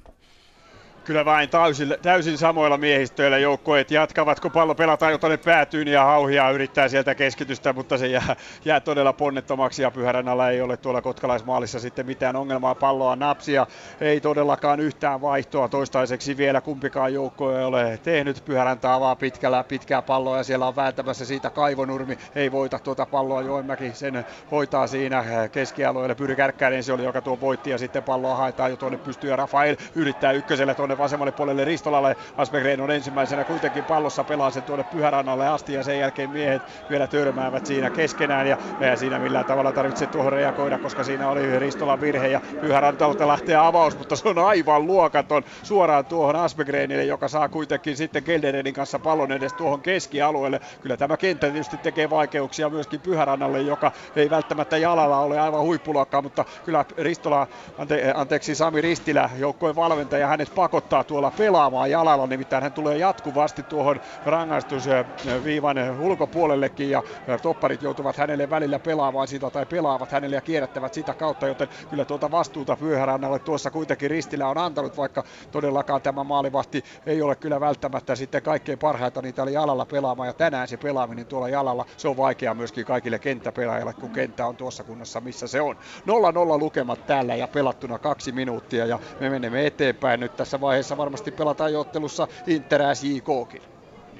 kyllä 1.05 1.25
vain 1.25 1.49
täysin, 1.49 1.95
täysin 2.01 2.37
samoilla 2.37 2.77
miehistöillä 2.77 3.37
joukkueet 3.37 3.91
jatkavat, 3.91 4.39
kun 4.39 4.51
pallo 4.51 4.75
pelataan 4.75 5.11
jo 5.11 5.17
tuonne 5.17 5.37
päätyyn 5.37 5.87
ja 5.87 6.03
hauhia 6.03 6.49
yrittää 6.49 6.87
sieltä 6.87 7.15
keskitystä, 7.15 7.73
mutta 7.73 7.97
se 7.97 8.07
jää, 8.07 8.35
jää 8.65 8.79
todella 8.79 9.13
ponnettomaksi 9.13 9.81
ja 9.81 9.91
Pyhäränällä 9.91 10.49
ei 10.49 10.61
ole 10.61 10.77
tuolla 10.77 11.01
kotkalaismaalissa 11.01 11.79
sitten 11.79 12.05
mitään 12.05 12.35
ongelmaa 12.35 12.75
palloa 12.75 13.15
napsia. 13.15 13.67
Ei 14.01 14.21
todellakaan 14.21 14.79
yhtään 14.79 15.21
vaihtoa 15.21 15.67
toistaiseksi 15.67 16.37
vielä 16.37 16.61
kumpikaan 16.61 17.13
joukko 17.13 17.57
ei 17.57 17.63
ole 17.63 17.99
tehnyt. 18.03 18.45
Pyhäräntä 18.45 18.93
avaa 18.93 19.15
pitkällä 19.15 19.63
pitkää 19.63 20.01
palloa 20.01 20.37
ja 20.37 20.43
siellä 20.43 20.67
on 20.67 20.75
vääntämässä 20.75 21.25
siitä 21.25 21.49
Kaivonurmi. 21.49 22.17
Ei 22.35 22.51
voita 22.51 22.79
tuota 22.79 23.05
palloa, 23.05 23.41
Joenmäki 23.41 23.91
sen 23.93 24.25
hoitaa 24.51 24.87
siinä 24.87 25.49
keskialueelle. 25.51 26.15
Pyri 26.15 26.35
se 26.81 26.93
oli, 26.93 27.03
joka 27.03 27.21
tuo 27.21 27.39
voitti 27.41 27.69
ja 27.69 27.77
sitten 27.77 28.03
palloa 28.03 28.35
haetaan 28.35 28.71
jo 28.71 28.77
tuonne 28.77 28.97
pystyy 28.97 29.35
Rafael 29.35 29.75
yrittää 29.95 30.31
ykköselle 30.31 30.75
tuonne 30.75 30.94
tuonne 30.95 31.03
vasemmalle 31.03 31.31
puolelle 31.31 31.65
Ristolalle. 31.65 32.15
Aspegren 32.37 32.81
on 32.81 32.91
ensimmäisenä 32.91 33.45
kuitenkin 33.45 33.85
pallossa 33.85 34.23
pelaa 34.23 34.51
sen 34.51 34.63
tuonne 34.63 34.83
Pyhärannalle 34.83 35.47
asti 35.47 35.73
ja 35.73 35.83
sen 35.83 35.99
jälkeen 35.99 36.29
miehet 36.29 36.63
vielä 36.89 37.07
törmäävät 37.07 37.65
siinä 37.65 37.89
keskenään 37.89 38.47
ja 38.47 38.57
ei 38.79 38.97
siinä 38.97 39.19
millään 39.19 39.45
tavalla 39.45 39.73
tarvitse 39.73 40.07
tuohon 40.07 40.33
reagoida, 40.33 40.79
koska 40.79 41.03
siinä 41.03 41.29
oli 41.29 41.59
Ristolan 41.59 42.01
virhe 42.01 42.27
ja 42.27 42.41
Pyhärannalta 42.61 43.27
lähtee 43.27 43.55
avaus, 43.55 43.97
mutta 43.97 44.15
se 44.15 44.29
on 44.29 44.37
aivan 44.37 44.87
luokaton 44.87 45.43
suoraan 45.63 46.05
tuohon 46.05 46.35
Aspegrenille, 46.35 47.03
joka 47.03 47.27
saa 47.27 47.49
kuitenkin 47.49 47.97
sitten 47.97 48.23
Gelderenin 48.25 48.73
kanssa 48.73 48.99
pallon 48.99 49.31
edes 49.31 49.53
tuohon 49.53 49.81
keskialueelle. 49.81 50.59
Kyllä 50.81 50.97
tämä 50.97 51.17
kenttä 51.17 51.47
tietysti 51.47 51.77
tekee 51.77 52.09
vaikeuksia 52.09 52.69
myöskin 52.69 53.01
Pyhärannalle, 53.01 53.61
joka 53.61 53.91
ei 54.15 54.29
välttämättä 54.29 54.77
jalalla 54.77 55.19
ole 55.19 55.39
aivan 55.39 55.61
huippuluokkaa, 55.61 56.21
mutta 56.21 56.45
kyllä 56.65 56.85
Ristola, 56.97 57.47
ante, 57.77 58.13
anteeksi 58.15 58.55
Sami 58.55 58.81
Ristilä, 58.81 59.29
joukkojen 59.37 59.75
valmentaja, 59.75 60.27
hänet 60.27 60.55
pakottaa 60.55 60.84
pakottaa 60.85 61.03
tuolla 61.03 61.31
pelaamaan 61.31 61.91
jalalla, 61.91 62.27
nimittäin 62.27 62.63
hän 62.63 62.73
tulee 62.73 62.97
jatkuvasti 62.97 63.63
tuohon 63.63 63.99
rangaistusviivan 64.25 65.77
ulkopuolellekin 65.99 66.89
ja 66.89 67.03
topparit 67.41 67.81
joutuvat 67.81 68.17
hänelle 68.17 68.49
välillä 68.49 68.79
pelaamaan 68.79 69.27
sitä 69.27 69.49
tai 69.49 69.65
pelaavat 69.65 70.11
hänelle 70.11 70.35
ja 70.35 70.41
kierrättävät 70.41 70.93
sitä 70.93 71.13
kautta, 71.13 71.47
joten 71.47 71.67
kyllä 71.89 72.05
tuota 72.05 72.31
vastuuta 72.31 72.77
Pyöhärannalle 72.77 73.39
tuossa 73.39 73.71
kuitenkin 73.71 74.09
Ristillä 74.09 74.47
on 74.47 74.57
antanut, 74.57 74.97
vaikka 74.97 75.23
todellakaan 75.51 76.01
tämä 76.01 76.23
maalivahti 76.23 76.83
ei 77.05 77.21
ole 77.21 77.35
kyllä 77.35 77.59
välttämättä 77.59 78.15
sitten 78.15 78.41
kaikkein 78.41 78.79
parhaita 78.79 79.21
niitä 79.21 79.43
oli 79.43 79.53
jalalla 79.53 79.85
pelaamaan. 79.85 80.27
Ja 80.27 80.33
tänään 80.33 80.67
se 80.67 80.77
pelaaminen 80.77 81.25
tuolla 81.25 81.49
jalalla, 81.49 81.85
se 81.97 82.07
on 82.07 82.17
vaikeaa 82.17 82.53
myöskin 82.53 82.85
kaikille 82.85 83.19
kenttäpelaajille, 83.19 83.93
kun 83.93 84.11
kenttä 84.11 84.45
on 84.45 84.55
tuossa 84.55 84.83
kunnossa, 84.83 85.21
missä 85.21 85.47
se 85.47 85.61
on. 85.61 85.75
0-0 85.75 86.59
lukemat 86.59 87.05
täällä 87.05 87.35
ja 87.35 87.47
pelattuna 87.47 87.99
kaksi 87.99 88.31
minuuttia 88.31 88.85
ja 88.85 88.99
me 89.19 89.29
menemme 89.29 89.67
eteenpäin 89.67 90.19
nyt 90.19 90.35
tässä 90.35 90.61
vaiheessa 90.61 90.74
varmasti 90.97 91.31
pelataan 91.31 91.73
jo 91.73 91.79
ottelussa 91.79 92.27
Inter 92.47 92.81
SJKkin. 92.95 93.75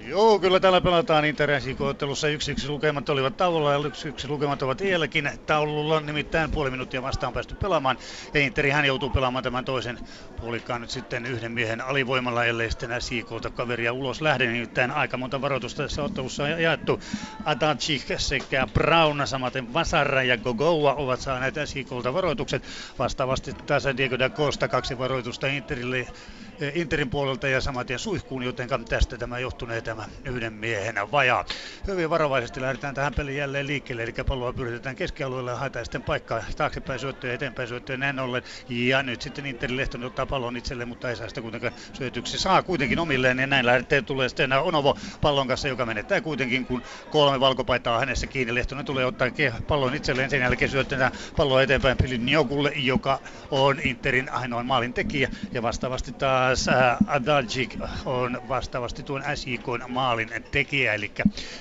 Joo, 0.08 0.40
kyllä 0.40 0.60
täällä 0.60 0.82
pelataan 0.82 1.26
Interensikoottelussa. 1.26 2.28
Yksi 2.28 2.52
yksi 2.52 2.70
lukemat 2.70 3.10
olivat 3.10 3.38
taululla 3.38 3.72
ja 3.72 3.80
yksi 3.86 4.08
yksi 4.08 4.28
lukemat 4.28 4.62
ovat 4.62 4.82
vieläkin 4.82 5.30
taululla. 5.46 6.00
Nimittäin 6.00 6.52
puoli 6.52 6.72
minuuttia 6.72 7.02
vastaan 7.02 7.34
päästy 7.34 7.56
pelaamaan. 7.56 7.98
Ja 8.34 8.40
Interi 8.40 8.70
hän 8.70 8.86
joutuu 8.86 9.10
pelaamaan 9.10 9.44
tämän 9.44 9.66
toisen 9.66 10.00
puolikkaan 10.42 10.82
nyt 10.82 10.90
sitten 10.90 11.26
yhden 11.26 11.52
miehen 11.52 11.82
alivoimalla, 11.82 12.46
ellei 12.46 12.72
sitten 12.72 13.02
SJKlta 13.02 13.50
kaveria 13.50 13.94
ulos 13.94 14.22
lähde. 14.22 14.48
Nimittäin 14.48 14.92
aika 14.92 15.18
monta 15.18 15.42
varoitusta 15.42 15.84
tässä 15.84 16.04
ottelussa 16.04 16.44
on 16.44 16.62
jaettu. 16.62 17.00
Adacic 17.46 18.18
sekä 18.18 18.68
Braun, 18.74 19.22
samaten 19.26 19.74
Vasara 19.74 20.24
ja 20.24 20.38
Gogoa 20.38 20.94
ovat 20.94 21.20
saaneet 21.20 21.56
SJKlta 21.66 22.14
varoitukset. 22.14 22.64
Vastaavasti 23.00 23.54
tässä 23.54 23.98
Diego 23.98 24.20
da 24.20 24.30
Costa 24.30 24.68
kaksi 24.68 24.98
varoitusta 24.98 25.48
Interille 25.48 26.08
Interin 26.74 27.10
puolelta 27.10 27.48
ja 27.48 27.62
samatien 27.62 28.00
suihkuun, 28.00 28.44
joten 28.44 28.70
tästä 28.90 29.18
tämä 29.18 29.40
johtunee 29.40 29.82
tämä 29.82 30.06
yhden 30.26 30.54
miehen 30.54 30.96
vajaa. 31.12 31.46
Hyvin 31.88 32.10
varovaisesti 32.10 32.62
lähdetään 32.62 32.96
tähän 32.96 33.14
peliin 33.14 33.38
jälleen 33.38 33.68
liikkeelle, 33.68 34.04
eli 34.04 34.14
palloa 34.28 34.54
pyritetään 34.54 34.96
keskialueelle 34.96 35.52
ja 35.52 35.58
haetaan 35.58 35.86
sitten 35.86 36.04
paikkaa 36.04 36.44
taaksepäin 36.58 37.00
syöttöä 37.00 37.34
eteenpäin 37.34 37.68
syöttöä 37.68 37.98
näin 37.98 38.20
ollen. 38.20 38.44
Ja 38.70 39.04
nyt 39.04 39.22
sitten 39.22 39.46
Interin 39.46 39.78
Lehtonen 39.78 40.08
ottaa 40.08 40.26
pallon 40.26 40.58
itselleen, 40.58 40.88
mutta 40.88 41.10
ei 41.10 41.16
saa 41.16 41.30
sitä 41.30 41.42
kuitenkaan 41.42 41.74
syötyksi. 41.94 42.38
Saa 42.38 42.64
kuitenkin 42.64 43.00
omilleen 43.00 43.40
ja 43.40 43.48
näin 43.48 43.66
lähtee 43.66 44.02
tulee 44.02 44.30
sitten 44.30 44.54
Onovo 44.54 44.98
pallon 45.22 45.48
kanssa, 45.48 45.68
joka 45.68 45.86
menettää 45.86 46.22
kuitenkin, 46.22 46.66
kun 46.66 46.82
kolme 47.12 47.40
valkopaitaa 47.40 48.00
hänessä 48.00 48.28
kiinni. 48.28 48.56
Lehtonen 48.56 48.86
tulee 48.86 49.06
ottaa 49.06 49.28
pallon 49.68 49.96
itselleen, 49.96 50.30
sen 50.30 50.42
jälkeen 50.42 50.72
syöttää 50.72 51.12
palloa 51.38 51.62
eteenpäin 51.62 51.98
Piliniokulle, 51.98 52.72
joka 52.76 53.20
on 53.52 53.80
Interin 53.84 54.32
ainoan 54.32 54.66
maalin 54.66 54.94
tekijä. 54.94 55.30
Ja 55.52 55.62
vastaavasti 55.62 56.12
taas 56.12 56.45
taas 56.46 56.68
äh, 56.68 56.98
Adaljic 57.08 57.76
on 58.06 58.42
vastaavasti 58.48 59.04
tuon 59.04 59.24
SJK 59.36 59.66
maalin 59.88 60.30
tekijä, 60.52 60.94
eli 60.94 61.12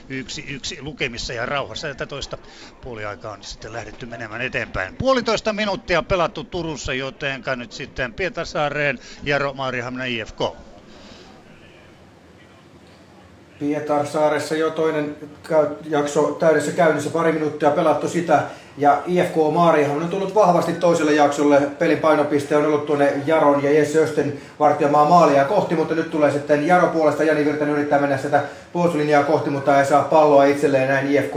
yksi, 0.08 0.44
yksi 0.48 0.82
lukemissa 0.82 1.32
ja 1.32 1.46
rauhassa. 1.46 1.88
Ja 1.88 1.94
toista 1.94 2.38
puoliaikaa 2.80 3.32
on 3.32 3.42
sitten 3.42 3.72
lähdetty 3.72 4.06
menemään 4.06 4.42
eteenpäin. 4.42 4.96
Puolitoista 4.96 5.52
minuuttia 5.52 6.02
pelattu 6.02 6.44
Turussa, 6.44 6.94
joten 6.94 7.42
nyt 7.56 7.72
sitten 7.72 8.14
Pietarsaareen 8.14 8.98
Jaro 9.22 9.54
Maarihamnen 9.54 10.10
IFK. 10.10 10.40
Pietarsaaressa 13.58 14.54
jo 14.54 14.70
toinen 14.70 15.16
jakso 15.88 16.22
täydessä 16.22 16.72
käynnissä, 16.72 17.10
pari 17.10 17.32
minuuttia 17.32 17.70
pelattu 17.70 18.08
sitä. 18.08 18.42
Ja 18.78 18.98
IFK 19.06 19.34
Maarihan 19.52 20.02
on 20.02 20.08
tullut 20.08 20.34
vahvasti 20.34 20.72
toiselle 20.72 21.12
jaksolle. 21.12 21.60
Pelin 21.78 21.98
painopiste 21.98 22.56
on 22.56 22.66
ollut 22.66 22.86
tuonne 22.86 23.12
Jaron 23.26 23.62
ja 23.62 23.72
Jesse 23.72 23.98
Östen 23.98 24.32
vartiomaan 24.58 25.08
maalia 25.08 25.44
kohti, 25.44 25.74
mutta 25.74 25.94
nyt 25.94 26.10
tulee 26.10 26.30
sitten 26.30 26.66
Jaro 26.66 26.86
puolesta. 26.86 27.24
Jani 27.24 27.44
Virtanen 27.44 27.74
yrittää 27.74 27.98
mennä 27.98 28.16
sitä 28.16 28.42
puolustuslinjaa 28.72 29.24
kohti, 29.24 29.50
mutta 29.50 29.78
ei 29.78 29.86
saa 29.86 30.02
palloa 30.02 30.44
itselleen. 30.44 30.88
Näin 30.88 31.10
IFK 31.10 31.34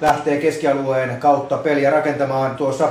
lähtee 0.00 0.36
keskialueen 0.36 1.16
kautta 1.16 1.56
peliä 1.56 1.90
rakentamaan. 1.90 2.56
Tuossa 2.56 2.88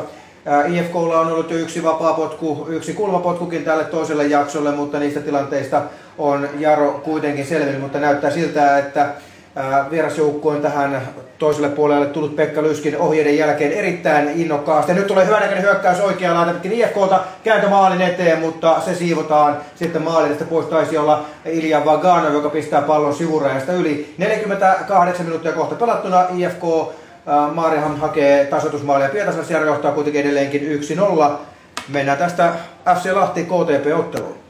IFKlla 0.68 1.20
on 1.20 1.28
ollut 1.28 1.52
yksi 1.52 1.84
vapaapotku, 1.84 2.66
yksi 2.70 2.94
kulmapotkukin 2.94 3.64
tälle 3.64 3.84
toiselle 3.84 4.24
jaksolle, 4.24 4.72
mutta 4.72 5.00
niistä 5.00 5.20
tilanteista 5.20 5.82
on 6.18 6.50
Jaro 6.60 7.02
kuitenkin 7.04 7.46
selvinnyt, 7.46 7.82
mutta 7.82 8.00
näyttää 8.00 8.32
siltä, 8.32 8.78
että 8.78 9.08
vierasjoukko 9.92 10.50
on 10.50 10.62
tähän 10.62 11.02
toiselle 11.38 11.70
puolelle 11.70 12.06
tullut 12.06 12.36
Pekka 12.36 12.64
Lyskin 12.64 12.98
ohjeiden 12.98 13.38
jälkeen 13.38 13.72
erittäin 13.72 14.30
innokkaasti. 14.30 14.92
Ja 14.92 14.96
nyt 14.96 15.08
tulee 15.08 15.26
hyvänäköinen 15.26 15.64
hyökkäys 15.64 16.00
oikeaan 16.00 16.38
laita 16.38 16.54
pitkin 16.54 16.72
IFKlta 16.72 17.20
kääntö 17.44 17.70
maalin 17.70 18.02
eteen, 18.02 18.40
mutta 18.40 18.82
se 18.86 18.96
siivotaan 18.96 19.58
sitten 19.76 20.02
maalin. 20.02 20.38
pois 20.50 20.66
taisi 20.66 20.98
olla 20.98 21.26
Ilja 21.46 21.86
Vagano, 21.86 22.30
joka 22.30 22.50
pistää 22.50 22.82
pallon 22.82 23.16
sivurajasta 23.16 23.74
yli. 23.74 24.14
48 24.18 25.26
minuuttia 25.26 25.52
kohta 25.52 25.76
pelattuna 25.76 26.26
IFK 26.38 26.64
Maarihan 27.54 27.98
hakee 27.98 28.46
tasoitusmaalia. 28.46 29.10
Pietarsaaressa 29.10 29.58
johtaa 29.58 29.92
kuitenkin 29.92 30.22
edelleenkin 30.22 30.80
1-0. 31.30 31.32
Mennään 31.90 32.18
tästä 32.18 32.54
FC 32.96 33.12
Lahti 33.12 33.44
KTP-otteluun. 33.44 34.44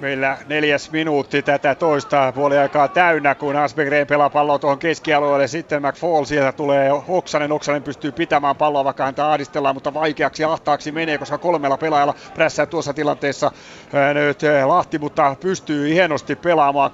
Meillä 0.00 0.38
neljäs 0.48 0.90
minuutti 0.90 1.42
tätä 1.42 1.74
toista 1.74 2.32
puoliaikaa 2.34 2.88
täynnä, 2.88 3.34
kun 3.34 3.56
Asbegren 3.56 4.06
pelaa 4.06 4.30
palloa 4.30 4.58
tuohon 4.58 4.78
keskialueelle. 4.78 5.46
Sitten 5.46 5.82
McFall 5.82 6.24
sieltä 6.24 6.52
tulee 6.52 6.90
Oksanen. 7.08 7.52
Oksanen 7.52 7.82
pystyy 7.82 8.12
pitämään 8.12 8.56
palloa, 8.56 8.84
vaikka 8.84 9.04
häntä 9.04 9.30
ahdistellaan, 9.30 9.76
mutta 9.76 9.94
vaikeaksi 9.94 10.42
ja 10.42 10.52
ahtaaksi 10.52 10.92
menee, 10.92 11.18
koska 11.18 11.38
kolmella 11.38 11.76
pelaajalla 11.76 12.14
prässää 12.34 12.66
tuossa 12.66 12.92
tilanteessa 12.92 13.50
nyt 14.14 14.40
Lahti, 14.64 14.98
mutta 14.98 15.36
pystyy 15.40 15.94
hienosti 15.94 16.36
pelaamaan. 16.36 16.90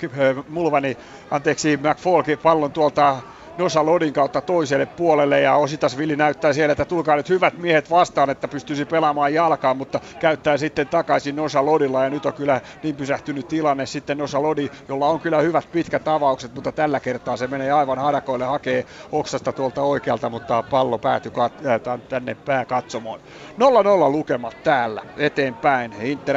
Mulvani, 0.48 0.96
anteeksi, 1.30 1.76
McFall 1.76 2.22
pallon 2.42 2.72
tuolta 2.72 3.16
Nosa 3.58 3.86
Lodin 3.86 4.12
kautta 4.12 4.40
toiselle 4.40 4.86
puolelle 4.86 5.40
ja 5.40 5.56
Ositasvilli 5.56 6.16
näyttää 6.16 6.52
siellä, 6.52 6.72
että 6.72 6.84
tulkaa 6.84 7.16
nyt 7.16 7.28
hyvät 7.28 7.58
miehet 7.58 7.90
vastaan, 7.90 8.30
että 8.30 8.48
pystyisi 8.48 8.84
pelaamaan 8.84 9.34
jalkaan, 9.34 9.76
mutta 9.76 10.00
käyttää 10.18 10.56
sitten 10.56 10.88
takaisin 10.88 11.36
Nosa 11.36 11.66
Lodilla 11.66 12.04
ja 12.04 12.10
nyt 12.10 12.26
on 12.26 12.34
kyllä 12.34 12.60
niin 12.82 12.96
pysähtynyt 12.96 13.48
tilanne 13.48 13.86
sitten 13.86 14.18
Nosa 14.18 14.42
Lodi, 14.42 14.70
jolla 14.88 15.08
on 15.08 15.20
kyllä 15.20 15.40
hyvät 15.40 15.68
pitkät 15.72 16.08
avaukset, 16.08 16.54
mutta 16.54 16.72
tällä 16.72 17.00
kertaa 17.00 17.36
se 17.36 17.46
menee 17.46 17.72
aivan 17.72 17.98
harakoille, 17.98 18.44
hakee 18.44 18.84
Oksasta 19.12 19.52
tuolta 19.52 19.82
oikealta, 19.82 20.30
mutta 20.30 20.62
pallo 20.62 20.98
päätyy 20.98 21.32
kat- 21.32 21.66
äh, 21.66 22.00
tänne 22.08 22.34
pääkatsomoon. 22.34 23.20
0-0 23.58 24.10
lukemat 24.10 24.56
täällä 24.64 25.02
eteenpäin, 25.16 25.94
Inter 26.02 26.36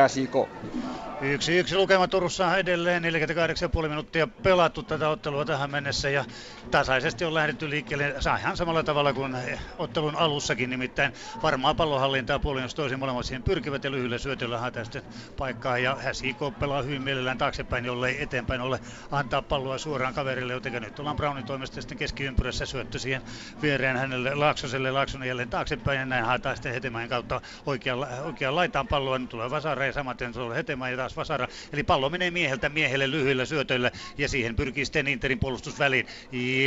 Yksi 1.21 1.57
yksi 1.57 1.75
lukema 1.75 2.07
Turussa 2.07 2.57
edelleen, 2.57 3.03
48,5 3.03 3.87
minuuttia 3.87 4.27
pelattu 4.27 4.83
tätä 4.83 5.09
ottelua 5.09 5.45
tähän 5.45 5.71
mennessä 5.71 6.09
ja 6.09 6.25
tasaisesti 6.71 7.25
on 7.25 7.33
lähdetty 7.33 7.69
liikkeelle. 7.69 8.15
Saa 8.19 8.37
ihan 8.37 8.57
samalla 8.57 8.83
tavalla 8.83 9.13
kuin 9.13 9.37
ottelun 9.77 10.15
alussakin, 10.15 10.69
nimittäin 10.69 11.13
varmaa 11.43 11.73
pallonhallintaa 11.73 12.39
puolin 12.39 12.61
jos 12.61 12.75
toisin 12.75 12.99
molemmat 12.99 13.25
siihen 13.25 13.43
pyrkivät 13.43 13.83
ja 13.83 13.91
lyhyellä 13.91 14.17
syötöllä 14.17 14.57
haetaan 14.57 14.85
paikkaa. 15.37 15.77
Ja 15.77 15.97
SIK 16.11 16.37
pelaa 16.59 16.81
hyvin 16.81 17.01
mielellään 17.01 17.37
taaksepäin, 17.37 17.85
jollei 17.85 18.23
eteenpäin 18.23 18.61
ole 18.61 18.79
antaa 19.11 19.41
palloa 19.41 19.77
suoraan 19.77 20.13
kaverille, 20.13 20.53
joten 20.53 20.81
nyt 20.81 20.99
ollaan 20.99 21.15
Brownin 21.15 21.45
toimesta 21.45 21.81
sitten 21.81 21.97
keskiympyrässä 21.97 22.65
syöttö 22.65 22.99
siihen 22.99 23.21
viereen 23.61 23.97
hänelle 23.97 24.35
Laaksoselle, 24.35 24.91
Laaksonen 24.91 25.27
jälleen 25.27 25.49
taaksepäin 25.49 25.99
ja 25.99 26.05
näin 26.05 26.25
haetaan 26.25 26.55
sitten 26.55 26.73
Hetemäen 26.73 27.09
kautta 27.09 27.41
oikean, 27.65 28.07
oikean 28.23 28.55
laitaan 28.55 28.87
palloa, 28.87 29.19
nyt 29.19 29.29
tulee 29.29 29.49
Vasara 29.49 29.85
ja 29.85 29.93
samaten 29.93 30.33
tulee 30.33 30.57
Hetemäen 30.57 30.91
ja 30.91 31.04
taas 31.05 31.17
Vasara. 31.17 31.47
Eli 31.73 31.83
pallo 31.83 32.09
menee 32.09 32.31
mieheltä 32.31 32.69
miehelle 32.69 33.11
lyhyillä 33.11 33.45
syötöillä 33.45 33.91
ja 34.17 34.29
siihen 34.29 34.55
pyrkii 34.55 34.85
sitten 34.85 35.07
Interin 35.07 35.39
puolustusväliin. 35.39 36.05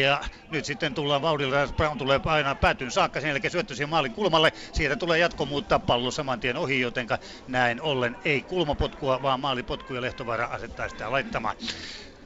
Ja 0.00 0.20
nyt 0.50 0.64
sitten 0.64 0.94
tullaan 0.94 1.22
vauhdilla, 1.22 1.66
Brown 1.76 1.98
tulee 1.98 2.20
aina 2.24 2.54
päätyyn 2.54 2.90
saakka, 2.90 3.20
sen 3.20 3.28
jälkeen 3.28 3.52
syöttö 3.52 3.74
siihen 3.74 3.88
maalin 3.88 4.12
kulmalle. 4.12 4.52
Sieltä 4.72 4.96
tulee 4.96 5.18
jatko, 5.18 5.46
mutta 5.46 5.78
pallo 5.78 6.10
saman 6.10 6.40
tien 6.40 6.56
ohi, 6.56 6.80
jotenka 6.80 7.18
näin 7.46 7.80
ollen 7.80 8.16
ei 8.24 8.42
kulmapotkua, 8.42 9.22
vaan 9.22 9.40
maalipotku 9.40 9.94
ja 9.94 10.00
Lehtovara 10.00 10.46
asettaa 10.46 10.88
sitä 10.88 11.10
laittamaan. 11.10 11.56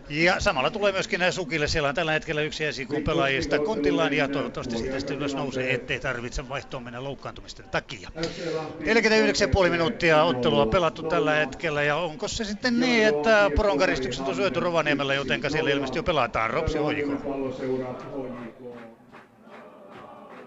Ja 0.08 0.40
samalla 0.40 0.70
tulee 0.70 0.92
myöskin 0.92 1.20
näin 1.20 1.32
Sukille. 1.32 1.68
Siellä 1.68 1.88
on 1.88 1.94
tällä 1.94 2.12
hetkellä 2.12 2.40
yksi 2.40 2.64
esikun 2.64 3.02
pelaajista 3.02 3.58
kontillaan 3.58 4.12
ja 4.12 4.28
toivottavasti 4.28 4.78
siitä 4.78 4.98
sitten 4.98 5.16
ylös 5.16 5.34
nousee, 5.34 5.74
ettei 5.74 6.00
tarvitse 6.00 6.48
vaihtoon 6.48 6.82
mennä 6.82 7.04
loukkaantumisten 7.04 7.68
takia. 7.68 8.08
49,5 8.16 9.70
minuuttia 9.70 10.22
ottelua 10.22 10.66
pelattu 10.66 11.02
tällä 11.02 11.32
hetkellä 11.32 11.82
ja 11.82 11.96
onko 11.96 12.28
se 12.28 12.44
sitten 12.44 12.80
niin, 12.80 13.06
että 13.06 13.50
poronkaristykset 13.56 14.28
on 14.28 14.34
syöty 14.34 14.60
Rovaniemellä, 14.60 15.14
jotenka 15.14 15.50
siellä 15.50 15.70
ilmeisesti 15.70 15.98
jo 15.98 16.02
pelataan. 16.02 16.50
Ropsi 16.50 16.78
Hoijiko. 16.78 17.12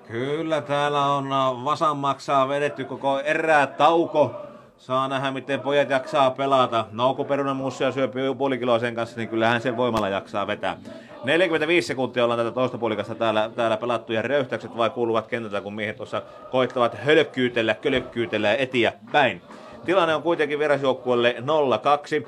Kyllä, 0.08 0.62
täällä 0.62 1.06
on 1.06 1.30
Vasan 1.66 1.98
maksaa 1.98 2.50
vedetty 2.50 2.86
koko 2.86 3.20
erää 3.20 3.68
tauko. 3.68 4.45
Saa 4.78 5.08
nähdä, 5.08 5.32
miten 5.32 5.60
pojat 5.60 5.90
jaksaa 5.90 6.32
pelata. 6.32 6.86
No, 6.92 7.18
syö 7.94 8.10
puoli 8.38 8.58
kiloa 8.58 8.80
sen 8.80 8.96
kanssa, 8.96 9.18
niin 9.18 9.30
kyllähän 9.30 9.62
sen 9.62 9.78
voimalla 9.78 10.10
jaksaa 10.10 10.48
vetää. 10.48 10.78
45 11.24 11.88
sekuntia 11.88 12.24
ollaan 12.24 12.40
tätä 12.40 12.52
toista 12.52 12.78
puolikasta 12.78 13.16
täällä, 13.16 13.50
täällä 13.56 13.78
pelattu 13.78 14.14
ja 14.14 14.22
röyhtäykset 14.22 14.78
vai 14.78 14.90
kuuluvat 14.90 15.28
kentältä, 15.28 15.62
kun 15.62 15.76
miehet 15.76 15.96
tuossa 15.96 16.22
koittavat 16.52 16.98
hölkkyytellä, 16.98 17.74
kölkkyytellä 17.74 18.48
ja 18.48 18.58
etiä 18.58 18.94
päin. 19.12 19.42
Tilanne 19.86 20.16
on 20.16 20.24
kuitenkin 20.24 20.60
vierasjoukkueelle 20.60 21.36
0-2. 22.24 22.28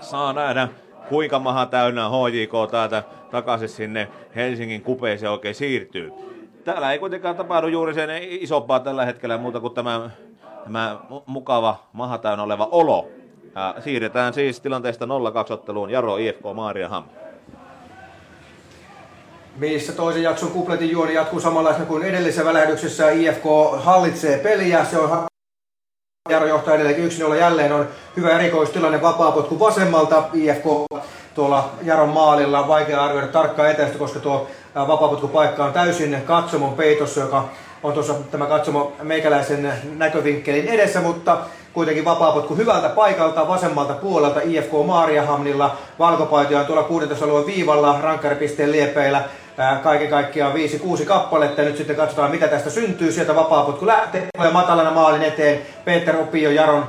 Saa 0.00 0.32
nähdä, 0.32 0.68
kuinka 1.08 1.38
maha 1.38 1.66
täynnä 1.66 2.08
HJK 2.08 2.70
täältä 2.70 3.02
takaisin 3.30 3.68
sinne 3.68 4.08
Helsingin 4.36 4.82
kupeeseen 4.82 5.32
oikein 5.32 5.54
siirtyy. 5.54 6.12
Täällä 6.64 6.92
ei 6.92 6.98
kuitenkaan 6.98 7.36
tapahdu 7.36 7.66
juuri 7.66 7.94
sen 7.94 8.10
isompaa 8.22 8.80
tällä 8.80 9.04
hetkellä 9.04 9.38
muuta 9.38 9.60
kuin 9.60 9.74
tämä, 9.74 10.10
tämä 10.64 10.98
mukava 11.26 11.76
maha 11.92 12.20
oleva 12.42 12.68
olo. 12.70 13.08
Ja 13.54 13.74
siirretään 13.84 14.34
siis 14.34 14.60
tilanteesta 14.60 15.04
0-2 15.04 15.08
otteluun 15.52 15.90
Jaro 15.90 16.16
IFK 16.16 16.42
Maariaham 16.54 17.04
missä 19.56 19.92
toisen 19.92 20.22
jakson 20.22 20.50
kupletin 20.50 20.90
juoni 20.90 21.14
jatkuu 21.14 21.40
samanlaisena 21.40 21.86
kuin 21.86 22.02
edellisessä 22.02 22.44
välähdyksessä. 22.44 23.10
IFK 23.10 23.44
hallitsee 23.76 24.38
peliä, 24.38 24.84
se 24.84 24.98
on 24.98 25.26
Jaro 26.28 26.46
johtaa 26.46 26.74
edelleen 26.74 27.10
1-0 27.10 27.34
jälleen 27.34 27.72
on 27.72 27.88
hyvä 28.16 28.30
erikoistilanne 28.30 29.02
vapaapotku 29.02 29.60
vasemmalta. 29.60 30.24
IFK 30.34 30.64
tuolla 31.34 31.70
Jaron 31.82 32.08
maalilla, 32.08 32.68
vaikea 32.68 33.04
arvioida 33.04 33.28
tarkkaa 33.28 33.68
etäistä, 33.68 33.98
koska 33.98 34.20
tuo 34.20 34.46
vapaapotkupaikka 34.74 35.64
on 35.64 35.72
täysin 35.72 36.22
katsomon 36.24 36.72
peitossa, 36.72 37.20
joka 37.20 37.48
on 37.82 37.92
tuossa 37.92 38.14
tämä 38.30 38.46
katsomo 38.46 38.92
meikäläisen 39.02 39.72
näkövinkkelin 39.96 40.68
edessä, 40.68 41.00
mutta 41.00 41.38
kuitenkin 41.72 42.04
vapaapotku 42.04 42.56
hyvältä 42.56 42.88
paikalta 42.88 43.48
vasemmalta 43.48 43.94
puolelta 43.94 44.40
IFK 44.44 44.72
Maariahamnilla. 44.86 45.76
Valkopaitoja 45.98 46.60
on 46.60 46.66
tuolla 46.66 46.82
16 46.82 47.24
alueen 47.24 47.46
viivalla 47.46 48.00
rankkaripisteen 48.00 48.72
liepeillä 48.72 49.24
kaiken 49.82 50.10
kaikkiaan 50.10 50.54
5-6 50.54 51.04
kappaletta. 51.04 51.60
Ja 51.60 51.68
nyt 51.68 51.76
sitten 51.76 51.96
katsotaan, 51.96 52.30
mitä 52.30 52.48
tästä 52.48 52.70
syntyy. 52.70 53.12
Sieltä 53.12 53.34
vapaapotku 53.34 53.86
lähtee 53.86 54.28
matalana 54.52 54.90
maalin 54.90 55.22
eteen. 55.22 55.62
Peter 55.84 56.16
Opio 56.16 56.50
Jaron 56.50 56.84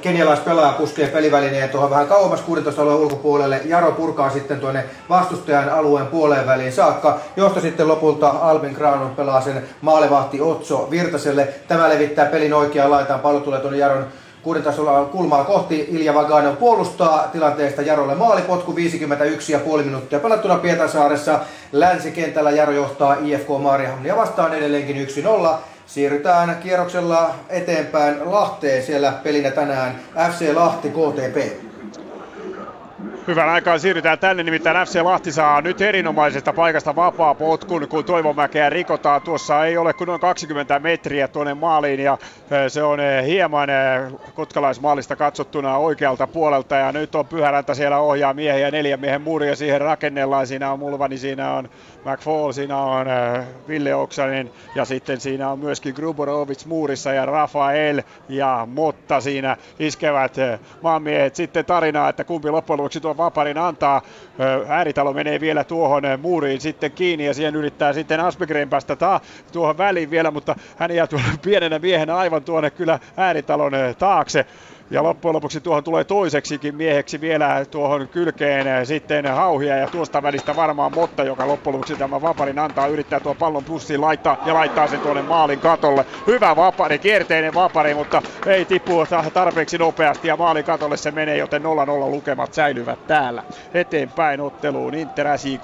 kenialaispelaaja 0.00 0.72
puskee 0.72 1.06
pelivälineen 1.06 1.68
tuohon 1.68 1.90
vähän 1.90 2.06
kauemmas 2.06 2.40
16 2.40 2.82
alueen 2.82 2.98
ulkopuolelle. 2.98 3.60
Jaro 3.64 3.92
purkaa 3.92 4.30
sitten 4.30 4.60
tuonne 4.60 4.84
vastustajan 5.08 5.68
alueen 5.68 6.06
puoleen 6.06 6.46
väliin 6.46 6.72
saakka, 6.72 7.18
josta 7.36 7.60
sitten 7.60 7.88
lopulta 7.88 8.28
Albin 8.28 8.72
Granon 8.72 9.16
pelaa 9.16 9.40
sen 9.40 9.62
maalevahti 9.80 10.40
Otso 10.40 10.88
Virtaselle. 10.90 11.48
Tämä 11.68 11.88
levittää 11.88 12.26
pelin 12.26 12.54
oikeaan 12.54 12.90
laitaan, 12.90 13.20
pallo 13.20 13.40
tulee 13.40 13.60
tuonne 13.60 13.78
Jaron 13.78 14.06
Kuuden 14.42 14.62
tasolla 14.62 15.04
kulmaa 15.04 15.44
kohti 15.44 15.86
Ilja 15.90 16.14
Vaganen 16.14 16.56
puolustaa 16.56 17.28
tilanteesta 17.32 17.82
Jarolle 17.82 18.14
maalipotku 18.14 18.72
51,5 19.78 19.84
minuuttia 19.84 20.20
pelattuna 20.20 20.56
Pietarsaaressa. 20.56 21.40
Länsikentällä 21.72 22.50
Jaro 22.50 22.72
johtaa 22.72 23.16
IFK 23.24 23.48
Maarihamnia 23.62 24.16
vastaan 24.16 24.54
edelleenkin 24.54 25.06
1-0. 25.06 25.56
Siirrytään 25.90 26.56
kierroksella 26.62 27.34
eteenpäin 27.48 28.30
Lahteen 28.30 28.82
siellä 28.82 29.12
pelinä 29.22 29.50
tänään 29.50 30.00
FC 30.30 30.54
Lahti 30.54 30.88
KTP. 30.88 31.36
Hyvän 33.26 33.48
aikaa 33.48 33.78
siirrytään 33.78 34.18
tänne, 34.18 34.42
nimittäin 34.42 34.86
FC 34.86 35.00
Lahti 35.02 35.32
saa 35.32 35.60
nyt 35.60 35.80
erinomaisesta 35.80 36.52
paikasta 36.52 36.96
vapaa 36.96 37.34
potkun, 37.34 37.88
kun 37.88 38.04
Toivomäkeä 38.04 38.70
rikotaan. 38.70 39.22
Tuossa 39.22 39.66
ei 39.66 39.76
ole 39.76 39.92
kuin 39.92 40.06
noin 40.06 40.20
20 40.20 40.78
metriä 40.78 41.28
tuonne 41.28 41.54
maaliin 41.54 42.00
ja 42.00 42.18
se 42.68 42.82
on 42.82 42.98
hieman 43.26 43.68
kotkalaismaalista 44.34 45.16
katsottuna 45.16 45.76
oikealta 45.76 46.26
puolelta 46.26 46.74
ja 46.74 46.92
nyt 46.92 47.14
on 47.14 47.26
Pyhäräntä 47.26 47.74
siellä 47.74 47.98
ohjaa 47.98 48.34
miehiä 48.34 48.70
neljän 48.70 49.00
miehen 49.00 49.22
muuria 49.22 49.56
siihen 49.56 49.80
rakennellaan. 49.80 50.46
Siinä 50.46 50.72
on 50.72 50.78
Mulvani, 50.78 51.18
siinä 51.18 51.52
on 51.52 51.68
McFall, 52.04 52.52
siinä 52.52 52.76
on 52.76 53.06
Ville 53.68 53.94
Oksanen 53.94 54.50
ja 54.74 54.84
sitten 54.84 55.20
siinä 55.20 55.50
on 55.50 55.58
myöskin 55.58 55.94
Gruborovic 55.94 56.64
muurissa 56.64 57.12
ja 57.12 57.26
Rafael 57.26 58.02
ja 58.28 58.68
Motta 58.70 59.20
siinä 59.20 59.56
iskevät 59.78 60.36
maanmiehet. 60.82 61.36
Sitten 61.36 61.64
tarinaa, 61.64 62.08
että 62.08 62.24
kumpi 62.24 62.50
loppujen 62.50 62.78
lopuksi 62.78 63.00
tuo 63.00 63.16
Vaparin 63.16 63.58
antaa. 63.58 64.02
Ääritalo 64.68 65.12
menee 65.12 65.40
vielä 65.40 65.64
tuohon 65.64 66.02
muuriin 66.22 66.60
sitten 66.60 66.92
kiinni 66.92 67.26
ja 67.26 67.34
siihen 67.34 67.56
yrittää 67.56 67.92
sitten 67.92 68.20
Asbegren 68.20 68.68
päästä 68.68 68.96
ta- 68.96 69.20
tuohon 69.52 69.78
väliin 69.78 70.10
vielä, 70.10 70.30
mutta 70.30 70.56
hän 70.76 70.90
jää 70.90 71.06
tuolla 71.06 71.26
pienenä 71.44 71.78
miehenä 71.78 72.16
aivan 72.16 72.44
tuonne 72.44 72.70
kyllä 72.70 72.98
ääritalon 73.16 73.72
taakse. 73.98 74.46
Ja 74.90 75.02
loppujen 75.02 75.34
lopuksi 75.34 75.60
tuohon 75.60 75.84
tulee 75.84 76.04
toiseksikin 76.04 76.76
mieheksi 76.76 77.20
vielä 77.20 77.64
tuohon 77.70 78.08
kylkeen 78.08 78.86
sitten 78.86 79.26
hauhia 79.26 79.76
ja 79.76 79.88
tuosta 79.88 80.22
välistä 80.22 80.56
varmaan 80.56 80.92
Motta, 80.92 81.24
joka 81.24 81.48
loppujen 81.48 81.72
lopuksi 81.74 81.96
tämä 81.96 82.20
Vaparin 82.20 82.58
antaa, 82.58 82.86
yrittää 82.86 83.20
tuon 83.20 83.36
pallon 83.36 83.64
pussiin 83.64 84.00
laittaa 84.00 84.36
ja 84.46 84.54
laittaa 84.54 84.86
sen 84.86 85.00
tuonne 85.00 85.22
maalin 85.22 85.60
katolle. 85.60 86.04
Hyvä 86.26 86.56
Vapari, 86.56 86.98
kierteinen 86.98 87.54
Vapari, 87.54 87.94
mutta 87.94 88.22
ei 88.46 88.64
tippu 88.64 88.92
tarpeeksi 89.32 89.78
nopeasti 89.78 90.28
ja 90.28 90.36
maalin 90.36 90.64
katolle 90.64 90.96
se 90.96 91.10
menee, 91.10 91.36
joten 91.36 91.62
0-0 91.62 91.66
lukemat 92.10 92.52
säilyvät 92.54 93.06
täällä. 93.06 93.42
Eteenpäin 93.74 94.40
otteluun 94.40 94.94
Inter 94.94 95.38
SIK. 95.38 95.62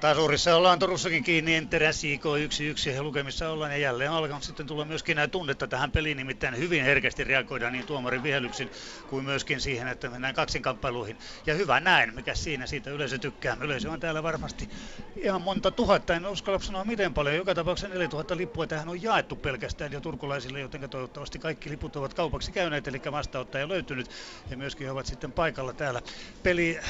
Tasurissa 0.00 0.56
ollaan 0.56 0.78
Turussakin 0.78 1.24
kiinni, 1.24 1.54
Enter 1.54 1.92
SIK 1.92 2.22
1-1 2.24 2.90
ja 2.90 3.02
lukemissa 3.02 3.48
ollaan 3.48 3.70
ja 3.70 3.76
jälleen 3.76 4.10
alkanut 4.10 4.42
sitten 4.42 4.66
tulla 4.66 4.84
myöskin 4.84 5.16
näitä 5.16 5.30
tunnetta 5.30 5.66
tähän 5.66 5.92
peliin, 5.92 6.16
nimittäin 6.16 6.58
hyvin 6.58 6.84
herkästi 6.84 7.24
reagoidaan 7.24 7.72
niin 7.72 7.86
tuomarin 7.86 8.22
vihellyksin 8.22 8.70
kuin 9.10 9.24
myöskin 9.24 9.60
siihen, 9.60 9.88
että 9.88 10.10
mennään 10.10 10.34
kaksinkamppailuihin. 10.34 11.18
Ja 11.46 11.54
hyvä 11.54 11.80
näin, 11.80 12.14
mikä 12.14 12.34
siinä 12.34 12.66
siitä 12.66 12.90
yleisö 12.90 13.18
tykkää. 13.18 13.56
Yleisö 13.60 13.90
on 13.90 14.00
täällä 14.00 14.22
varmasti 14.22 14.68
ihan 15.16 15.42
monta 15.42 15.70
tuhatta, 15.70 16.14
en 16.14 16.26
uskalla 16.26 16.58
sanoa 16.58 16.84
miten 16.84 17.14
paljon. 17.14 17.36
Joka 17.36 17.54
tapauksessa 17.54 17.88
4000 17.88 18.36
lippua 18.36 18.66
tähän 18.66 18.88
on 18.88 19.02
jaettu 19.02 19.36
pelkästään 19.36 19.92
jo 19.92 20.00
turkulaisille, 20.00 20.60
joten 20.60 20.90
toivottavasti 20.90 21.38
kaikki 21.38 21.70
liput 21.70 21.96
ovat 21.96 22.14
kaupaksi 22.14 22.52
käyneet, 22.52 22.88
eli 22.88 23.02
vastaanottaja 23.12 23.68
löytynyt 23.68 24.10
ja 24.50 24.56
myöskin 24.56 24.86
he 24.86 24.90
ovat 24.90 25.06
sitten 25.06 25.32
paikalla 25.32 25.72
täällä. 25.72 26.02
Peli, 26.42 26.80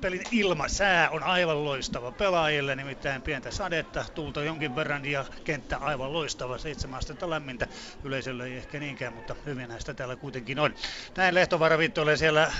pelin 0.00 0.22
ilma, 0.30 0.68
sää 0.68 1.10
on 1.10 1.22
aivan 1.22 1.64
loistava. 1.64 2.12
Pelaa 2.12 2.41
pelaajille, 2.42 2.76
nimittäin 2.76 3.22
pientä 3.22 3.50
sadetta, 3.50 4.04
tulta 4.14 4.44
jonkin 4.44 4.74
verran 4.74 5.04
ja 5.04 5.24
kenttä 5.44 5.76
aivan 5.76 6.12
loistava, 6.12 6.58
seitsemän 6.58 6.98
astetta 6.98 7.30
lämmintä. 7.30 7.68
Yleisölle 8.04 8.46
ei 8.46 8.56
ehkä 8.56 8.80
niinkään, 8.80 9.12
mutta 9.12 9.36
hyvin 9.46 9.68
näistä 9.68 9.94
täällä 9.94 10.16
kuitenkin 10.16 10.58
on. 10.58 10.74
Näin 11.16 11.34
Lehtovara 11.34 11.78
Vittoille 11.78 12.16
siellä 12.16 12.52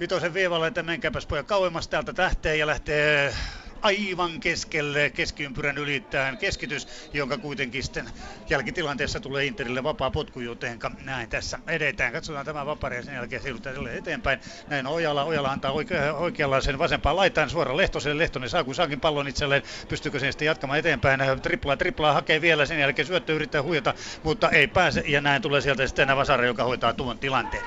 vitosen 0.00 0.34
viivalla, 0.34 0.66
että 0.66 0.82
menkääpäs 0.82 1.26
pojat 1.26 1.46
kauemmas 1.46 1.88
täältä 1.88 2.12
tähteen 2.12 2.58
ja 2.58 2.66
lähtee 2.66 3.34
aivan 3.82 4.40
keskelle 4.40 5.10
keskiympyrän 5.10 5.78
ylittäen 5.78 6.36
keskitys, 6.36 6.88
jonka 7.12 7.38
kuitenkin 7.38 7.82
sitten 7.82 8.10
jälkitilanteessa 8.50 9.20
tulee 9.20 9.44
Interille 9.44 9.82
vapaa 9.82 10.10
potku, 10.10 10.40
joten 10.40 10.78
näin 11.04 11.28
tässä 11.28 11.58
edetään. 11.66 12.12
Katsotaan 12.12 12.46
tämä 12.46 12.66
vapari 12.66 12.96
ja 12.96 13.02
sen 13.02 13.14
jälkeen 13.14 13.42
siirrytään 13.42 13.88
eteenpäin. 13.88 14.40
Näin 14.68 14.86
Ojala, 14.86 15.24
Ojala 15.24 15.48
antaa 15.48 15.72
oikea, 15.72 16.14
oikeanlaisen 16.14 16.78
vasempaan 16.78 17.16
laitaan 17.16 17.50
suoraan 17.50 17.76
Lehtoselle. 17.76 18.18
Lehtonen 18.18 18.48
saa 18.48 18.64
kun 18.64 18.74
saakin 18.74 19.00
pallon 19.00 19.28
itselleen. 19.28 19.62
Pystyykö 19.88 20.18
sen 20.18 20.32
sitten 20.32 20.46
jatkamaan 20.46 20.78
eteenpäin? 20.78 21.20
Triplaa, 21.42 21.76
triplaa 21.76 22.12
hakee 22.12 22.40
vielä, 22.40 22.66
sen 22.66 22.80
jälkeen 22.80 23.06
syöttö 23.06 23.32
yrittää 23.32 23.62
huijata, 23.62 23.94
mutta 24.22 24.50
ei 24.50 24.66
pääse. 24.66 25.04
Ja 25.06 25.20
näin 25.20 25.42
tulee 25.42 25.60
sieltä 25.60 25.86
sitten 25.86 26.16
Vasara, 26.16 26.46
joka 26.46 26.64
hoitaa 26.64 26.92
tuon 26.92 27.18
tilanteen. 27.18 27.64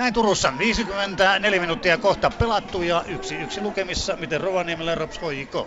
Näin 0.00 0.14
Turussa 0.14 0.52
54 0.58 1.60
minuuttia 1.60 1.98
kohta 1.98 2.30
pelattu 2.38 2.82
ja 2.82 3.04
yksi 3.08 3.36
yksi 3.36 3.60
lukemissa. 3.60 4.16
Miten 4.16 4.40
Rovaniemellä 4.40 4.94
Rops 4.94 5.20
HJK? 5.20 5.66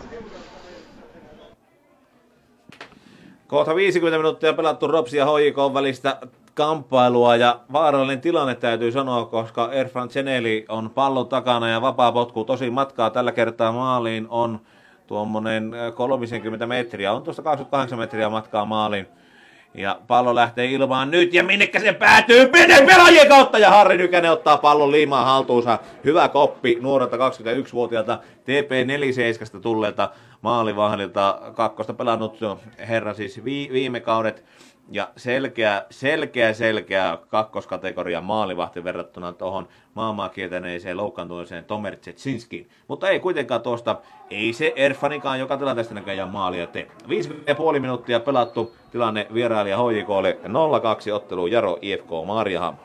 Kohta 3.47 3.75
50 3.75 4.17
minuuttia 4.17 4.53
pelattu 4.53 4.87
Rops 4.87 5.13
ja 5.13 5.25
HJK 5.25 5.73
välistä 5.73 6.19
kamppailua 6.53 7.35
ja 7.35 7.59
vaarallinen 7.73 8.21
tilanne 8.21 8.55
täytyy 8.55 8.91
sanoa, 8.91 9.25
koska 9.25 9.71
Erfran 9.71 10.09
Ceneli 10.09 10.65
on 10.69 10.89
pallon 10.89 11.27
takana 11.27 11.69
ja 11.69 11.81
vapaa 11.81 12.11
potku 12.11 12.43
tosi 12.43 12.69
matkaa 12.69 13.09
tällä 13.09 13.31
kertaa 13.31 13.71
maaliin 13.71 14.27
on 14.29 14.59
tuommoinen 15.07 15.71
30 15.95 16.67
metriä, 16.67 17.13
on 17.13 17.23
tuosta 17.23 17.41
28 17.41 17.99
metriä 17.99 18.29
matkaa 18.29 18.65
maaliin. 18.65 19.07
Ja 19.75 19.99
pallo 20.07 20.35
lähtee 20.35 20.65
ilmaan 20.65 21.11
nyt 21.11 21.33
ja 21.33 21.43
minnekä 21.43 21.79
se 21.79 21.93
päätyy? 21.93 22.49
Menen 22.51 22.85
pelaajien 22.85 23.27
kautta 23.27 23.57
ja 23.57 23.69
Harri 23.69 23.97
Nykänen 23.97 24.31
ottaa 24.31 24.57
pallon 24.57 24.91
liimaa 24.91 25.25
haltuunsa. 25.25 25.79
Hyvä 26.03 26.29
koppi 26.29 26.77
nuorelta 26.81 27.17
21-vuotiaalta 27.17 28.19
TP47 28.23 29.59
tulleelta 29.59 30.09
maalivahdilta. 30.41 31.41
Kakkosta 31.55 31.93
pelannut 31.93 32.39
herra 32.79 33.13
siis 33.13 33.43
viime 33.45 33.99
kaudet 33.99 34.43
ja 34.91 35.09
selkeä, 35.17 35.85
selkeä, 35.89 36.53
selkeä 36.53 37.17
kakkoskategoria 37.27 38.21
maalivahti 38.21 38.83
verrattuna 38.83 39.33
tuohon 39.33 39.67
maailmaa 39.93 40.31
loukkaantuneeseen 40.93 41.65
Tomer 41.65 41.95
Tsetsinskiin. 41.95 42.69
Mutta 42.87 43.09
ei 43.09 43.19
kuitenkaan 43.19 43.61
tuosta, 43.61 43.95
ei 44.29 44.53
se 44.53 44.73
Erfanikaan 44.75 45.39
joka 45.39 45.57
tilanteesta 45.57 45.93
näköjään 45.93 46.29
maalia 46.29 46.67
tee. 46.67 46.87
5,5 47.73 47.79
minuuttia 47.79 48.19
pelattu 48.19 48.75
tilanne 48.91 49.27
vierailija 49.33 49.77
HJKlle 49.77 50.37
0-2 51.09 51.13
ottelu 51.13 51.47
Jaro 51.47 51.77
IFK 51.81 52.09
Maariaham. 52.25 52.75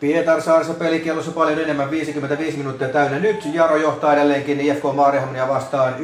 Pietarsaarissa 0.00 0.74
pelikielossa 0.74 1.30
paljon 1.30 1.60
enemmän, 1.60 1.90
55 1.90 2.58
minuuttia 2.58 2.88
täynnä 2.88 3.18
nyt. 3.18 3.44
Jaro 3.52 3.76
johtaa 3.76 4.14
edelleenkin 4.14 4.60
IFK 4.60 4.82
Maarihamnia 4.94 5.48
vastaan 5.48 5.94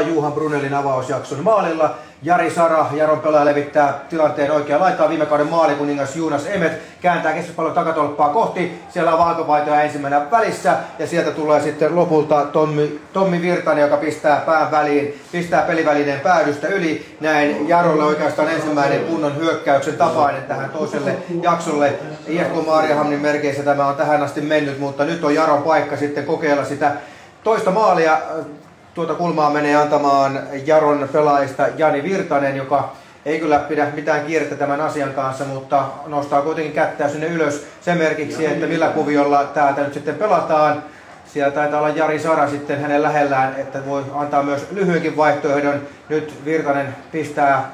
1-0 0.00 0.08
Juhan 0.08 0.32
Brunelin 0.32 0.74
avausjakson 0.74 1.44
maalilla. 1.44 1.94
Jari 2.22 2.50
Sara, 2.50 2.86
Jaron 2.92 3.20
pelaaja 3.20 3.44
levittää 3.44 4.00
tilanteen 4.10 4.50
oikea 4.50 4.80
laitaa 4.80 5.08
viime 5.08 5.26
kauden 5.26 5.46
maalikuningas 5.46 6.16
Juunas 6.16 6.46
Emet, 6.46 6.72
kääntää 7.00 7.32
keskuspallon 7.32 7.74
takatolppaa 7.74 8.28
kohti, 8.28 8.82
siellä 8.90 9.12
on 9.12 9.18
valkopaitoja 9.18 9.82
ensimmäinen 9.82 10.30
välissä 10.30 10.76
ja 10.98 11.06
sieltä 11.06 11.30
tulee 11.30 11.60
sitten 11.60 11.96
lopulta 11.96 12.44
Tommi, 12.44 13.00
Tommi 13.12 13.42
Virtanen, 13.42 13.82
joka 13.82 13.96
pistää 13.96 14.42
pään 14.46 14.70
väliin, 14.70 15.20
pistää 15.32 15.62
pelivälineen 15.62 16.20
päädystä 16.20 16.68
yli, 16.68 17.16
näin 17.20 17.68
Jarolle 17.68 18.04
oikeastaan 18.04 18.48
ensimmäinen 18.48 19.04
kunnon 19.04 19.36
hyökkäyksen 19.36 19.94
tapainen 19.94 20.42
tähän 20.42 20.70
toiselle 20.70 21.16
jaksolle. 21.42 21.94
IFK 22.26 22.66
Maariahamnin 22.66 23.20
merkeissä 23.20 23.62
tämä 23.62 23.86
on 23.86 23.96
tähän 23.96 24.22
asti 24.22 24.40
mennyt, 24.40 24.78
mutta 24.78 25.04
nyt 25.04 25.24
on 25.24 25.34
Jaron 25.34 25.62
paikka 25.62 25.96
sitten 25.96 26.24
kokeilla 26.24 26.64
sitä 26.64 26.92
toista 27.44 27.70
maalia 27.70 28.18
tuota 28.98 29.14
kulmaa 29.14 29.50
menee 29.50 29.76
antamaan 29.76 30.40
Jaron 30.66 31.08
pelaajista 31.12 31.66
Jani 31.76 32.02
Virtanen, 32.02 32.56
joka 32.56 32.92
ei 33.26 33.40
kyllä 33.40 33.58
pidä 33.58 33.86
mitään 33.94 34.24
kiirettä 34.24 34.54
tämän 34.54 34.80
asian 34.80 35.14
kanssa, 35.14 35.44
mutta 35.44 35.84
nostaa 36.06 36.42
kuitenkin 36.42 36.72
kättä 36.72 37.08
sinne 37.08 37.26
ylös 37.26 37.66
sen 37.80 37.98
merkiksi, 37.98 38.46
että 38.46 38.66
millä 38.66 38.88
kuviolla 38.88 39.44
täältä 39.44 39.80
nyt 39.80 39.94
sitten 39.94 40.14
pelataan. 40.14 40.82
Siellä 41.26 41.50
taitaa 41.50 41.80
olla 41.80 41.88
Jari 41.88 42.18
Sara 42.18 42.50
sitten 42.50 42.80
hänen 42.80 43.02
lähellään, 43.02 43.54
että 43.58 43.86
voi 43.86 44.04
antaa 44.14 44.42
myös 44.42 44.66
lyhyenkin 44.70 45.16
vaihtoehdon. 45.16 45.80
Nyt 46.08 46.34
Virtanen 46.44 46.96
pistää 47.12 47.70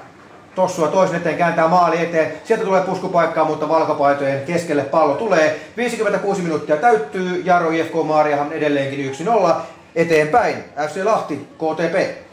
tossua 0.54 0.88
toisen 0.88 1.16
eteen, 1.16 1.36
kääntää 1.36 1.68
maali 1.68 2.02
eteen. 2.02 2.32
Sieltä 2.44 2.64
tulee 2.64 2.82
puskupaikkaa, 2.82 3.44
mutta 3.44 3.68
valkopaitojen 3.68 4.44
keskelle 4.44 4.82
pallo 4.82 5.14
tulee. 5.14 5.60
56 5.76 6.42
minuuttia 6.42 6.76
täyttyy. 6.76 7.42
Jaro 7.44 7.70
IFK 7.70 7.94
Maariahan 8.04 8.52
edelleenkin 8.52 9.14
1-0 9.26 9.54
eteenpäin. 9.94 10.64
FC 10.76 11.04
Lahti, 11.04 11.48
KTP. 11.58 12.23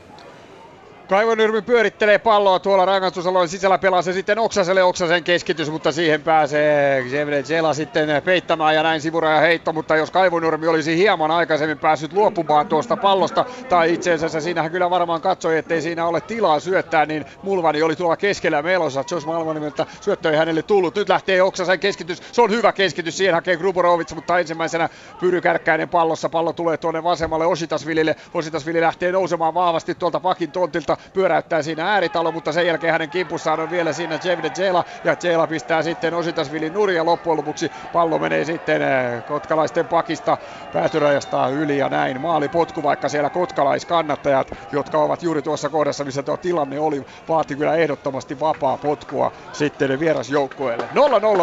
Kaivonyrmi 1.11 1.61
pyörittelee 1.61 2.19
palloa 2.19 2.59
tuolla 2.59 2.85
rangaistusalueen 2.85 3.49
sisällä, 3.49 3.77
pelaa 3.77 4.01
se 4.01 4.13
sitten 4.13 4.39
Oksaselle, 4.39 4.83
Oksasen 4.83 5.23
keskitys, 5.23 5.71
mutta 5.71 5.91
siihen 5.91 6.21
pääsee 6.21 7.03
Zela 7.43 7.73
sitten 7.73 8.21
peittämään 8.25 8.75
ja 8.75 8.83
näin 8.83 9.01
sivuraja 9.01 9.39
heitto, 9.39 9.73
mutta 9.73 9.95
jos 9.95 10.11
Kaivonyrmi 10.11 10.67
olisi 10.67 10.97
hieman 10.97 11.31
aikaisemmin 11.31 11.77
päässyt 11.77 12.13
luopumaan 12.13 12.67
tuosta 12.67 12.97
pallosta, 12.97 13.45
tai 13.69 13.93
itse 13.93 14.13
asiassa 14.13 14.41
siinähän 14.41 14.71
kyllä 14.71 14.89
varmaan 14.89 15.21
katsoi, 15.21 15.57
ettei 15.57 15.81
siinä 15.81 16.05
ole 16.05 16.21
tilaa 16.21 16.59
syöttää, 16.59 17.05
niin 17.05 17.25
Mulvani 17.43 17.81
oli 17.81 17.95
tuolla 17.95 18.17
keskellä 18.17 18.61
melossa, 18.61 19.03
Jos 19.11 19.25
Malmanimelta 19.25 19.85
syöttö 20.01 20.31
ei 20.31 20.37
hänelle 20.37 20.63
tullut. 20.63 20.95
Nyt 20.95 21.09
lähtee 21.09 21.41
Oksasen 21.41 21.79
keskitys, 21.79 22.21
se 22.31 22.41
on 22.41 22.51
hyvä 22.51 22.71
keskitys, 22.71 23.17
siihen 23.17 23.35
hakee 23.35 23.57
Gruborovic, 23.57 24.15
mutta 24.15 24.39
ensimmäisenä 24.39 24.89
Pyry 25.19 25.41
Kärkkäinen 25.41 25.89
pallossa, 25.89 26.29
pallo 26.29 26.53
tulee 26.53 26.77
tuonne 26.77 27.03
vasemmalle 27.03 27.45
Ositasvilille, 27.45 28.15
Ositasvili 28.33 28.81
lähtee 28.81 29.11
nousemaan 29.11 29.53
vahvasti 29.53 29.95
tuolta 29.95 30.19
pakin 30.19 30.51
tontilta, 30.51 30.97
pyöräyttää 31.13 31.61
siinä 31.61 31.93
ääritalo, 31.93 32.31
mutta 32.31 32.51
sen 32.51 32.67
jälkeen 32.67 32.91
hänen 32.93 33.09
kimpussaan 33.09 33.59
on 33.59 33.69
vielä 33.69 33.93
siinä 33.93 34.19
Jevne 34.23 34.51
Jela, 34.57 34.83
ja 35.03 35.15
Jela 35.23 35.47
pistää 35.47 35.83
sitten 35.83 36.13
Ositasvilin 36.13 36.73
nurin, 36.73 36.95
ja 36.95 37.05
loppujen 37.05 37.37
lopuksi 37.37 37.71
pallo 37.91 38.19
menee 38.19 38.45
sitten 38.45 38.81
eh, 38.81 39.25
kotkalaisten 39.25 39.87
pakista 39.87 40.37
päätyrajasta 40.71 41.49
yli, 41.49 41.77
ja 41.77 41.89
näin 41.89 42.21
maali 42.21 42.49
potku, 42.49 42.83
vaikka 42.83 43.09
siellä 43.09 43.29
kotkalaiskannattajat, 43.29 44.53
jotka 44.71 44.97
ovat 45.03 45.23
juuri 45.23 45.41
tuossa 45.41 45.69
kohdassa, 45.69 46.03
missä 46.03 46.23
tuo 46.23 46.37
tilanne 46.37 46.79
oli, 46.79 47.05
vaati 47.27 47.55
kyllä 47.55 47.75
ehdottomasti 47.75 48.39
vapaa 48.39 48.77
potkua 48.77 49.31
sitten 49.51 49.99
vierasjoukkueelle. 49.99 50.89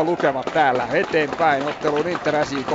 0-0 0.02 0.04
lukemat 0.04 0.52
täällä 0.52 0.88
eteenpäin 0.92 1.64
otteluun 1.64 2.08
Inter 2.08 2.44
SIK. 2.44 2.70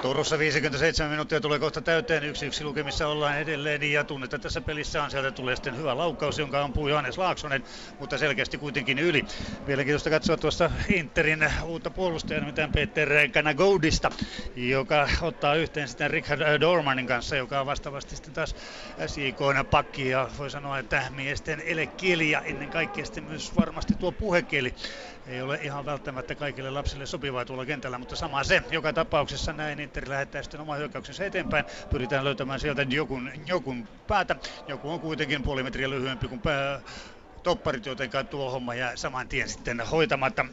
Turussa 0.00 0.38
57 0.38 1.10
minuuttia 1.10 1.40
tulee 1.40 1.58
kohta 1.58 1.82
täyteen, 1.82 2.24
yksi 2.24 2.46
yksi 2.46 2.64
lukemissa 2.64 3.06
ollaan 3.08 3.38
edelleen 3.38 3.82
ja 3.92 4.04
tunnetta 4.04 4.38
tässä 4.38 4.60
pelissä 4.60 5.02
on. 5.02 5.10
Sieltä 5.10 5.32
tulee 5.32 5.56
sitten 5.56 5.76
hyvä 5.76 5.96
laukkaus, 5.96 6.38
jonka 6.38 6.62
ampuu 6.62 6.88
Johannes 6.88 7.18
Laaksonen, 7.18 7.62
mutta 7.98 8.18
selkeästi 8.18 8.58
kuitenkin 8.58 8.98
yli. 8.98 9.24
Mielenkiintoista 9.66 10.10
katsoa 10.10 10.36
tuosta 10.36 10.70
Interin 10.88 11.52
uutta 11.64 11.90
puolustajaa, 11.90 12.40
nimittäin 12.40 12.72
Peter 12.72 13.08
Kanagoudista, 13.34 14.10
joka 14.56 15.08
ottaa 15.22 15.54
yhteen 15.54 15.88
sitten 15.88 16.10
Richard 16.10 16.60
Dormanin 16.60 17.06
kanssa, 17.06 17.36
joka 17.36 17.60
on 17.60 17.66
vastaavasti 17.66 18.16
sitten 18.16 18.34
taas 18.34 18.54
SIK 19.06 19.38
pakki 19.70 20.08
ja 20.08 20.30
voi 20.38 20.50
sanoa, 20.50 20.78
että 20.78 21.06
miesten 21.10 21.62
elekieli 21.66 22.30
ja 22.30 22.42
ennen 22.42 22.70
kaikkea 22.70 23.04
sitten 23.04 23.24
myös 23.24 23.56
varmasti 23.56 23.94
tuo 23.98 24.12
puhekieli 24.12 24.74
ei 25.28 25.42
ole 25.42 25.58
ihan 25.62 25.84
välttämättä 25.84 26.34
kaikille 26.34 26.70
lapsille 26.70 27.06
sopivaa 27.06 27.44
tuolla 27.44 27.66
kentällä, 27.66 27.98
mutta 27.98 28.16
sama 28.16 28.44
se. 28.44 28.62
Joka 28.70 28.92
tapauksessa 28.92 29.52
näin 29.52 29.80
Inter 29.80 30.08
lähettää 30.08 30.42
sitten 30.42 30.60
oma 30.60 30.74
hyökkäyksensä 30.74 31.26
eteenpäin. 31.26 31.64
Pyritään 31.90 32.24
löytämään 32.24 32.60
sieltä 32.60 32.82
Jokun, 32.82 33.30
Jokun 33.46 33.88
päätä. 34.06 34.36
Joku 34.68 34.90
on 34.90 35.00
kuitenkin 35.00 35.42
puoli 35.42 35.62
metriä 35.62 35.90
lyhyempi 35.90 36.28
kuin 36.28 36.40
pää, 36.40 36.80
topparit, 37.42 37.86
joten 37.86 38.10
tuo 38.30 38.50
homma 38.50 38.74
jää 38.74 38.96
saman 38.96 39.28
tien 39.28 39.48
sitten 39.48 39.80
hoitamatta. 39.80 40.46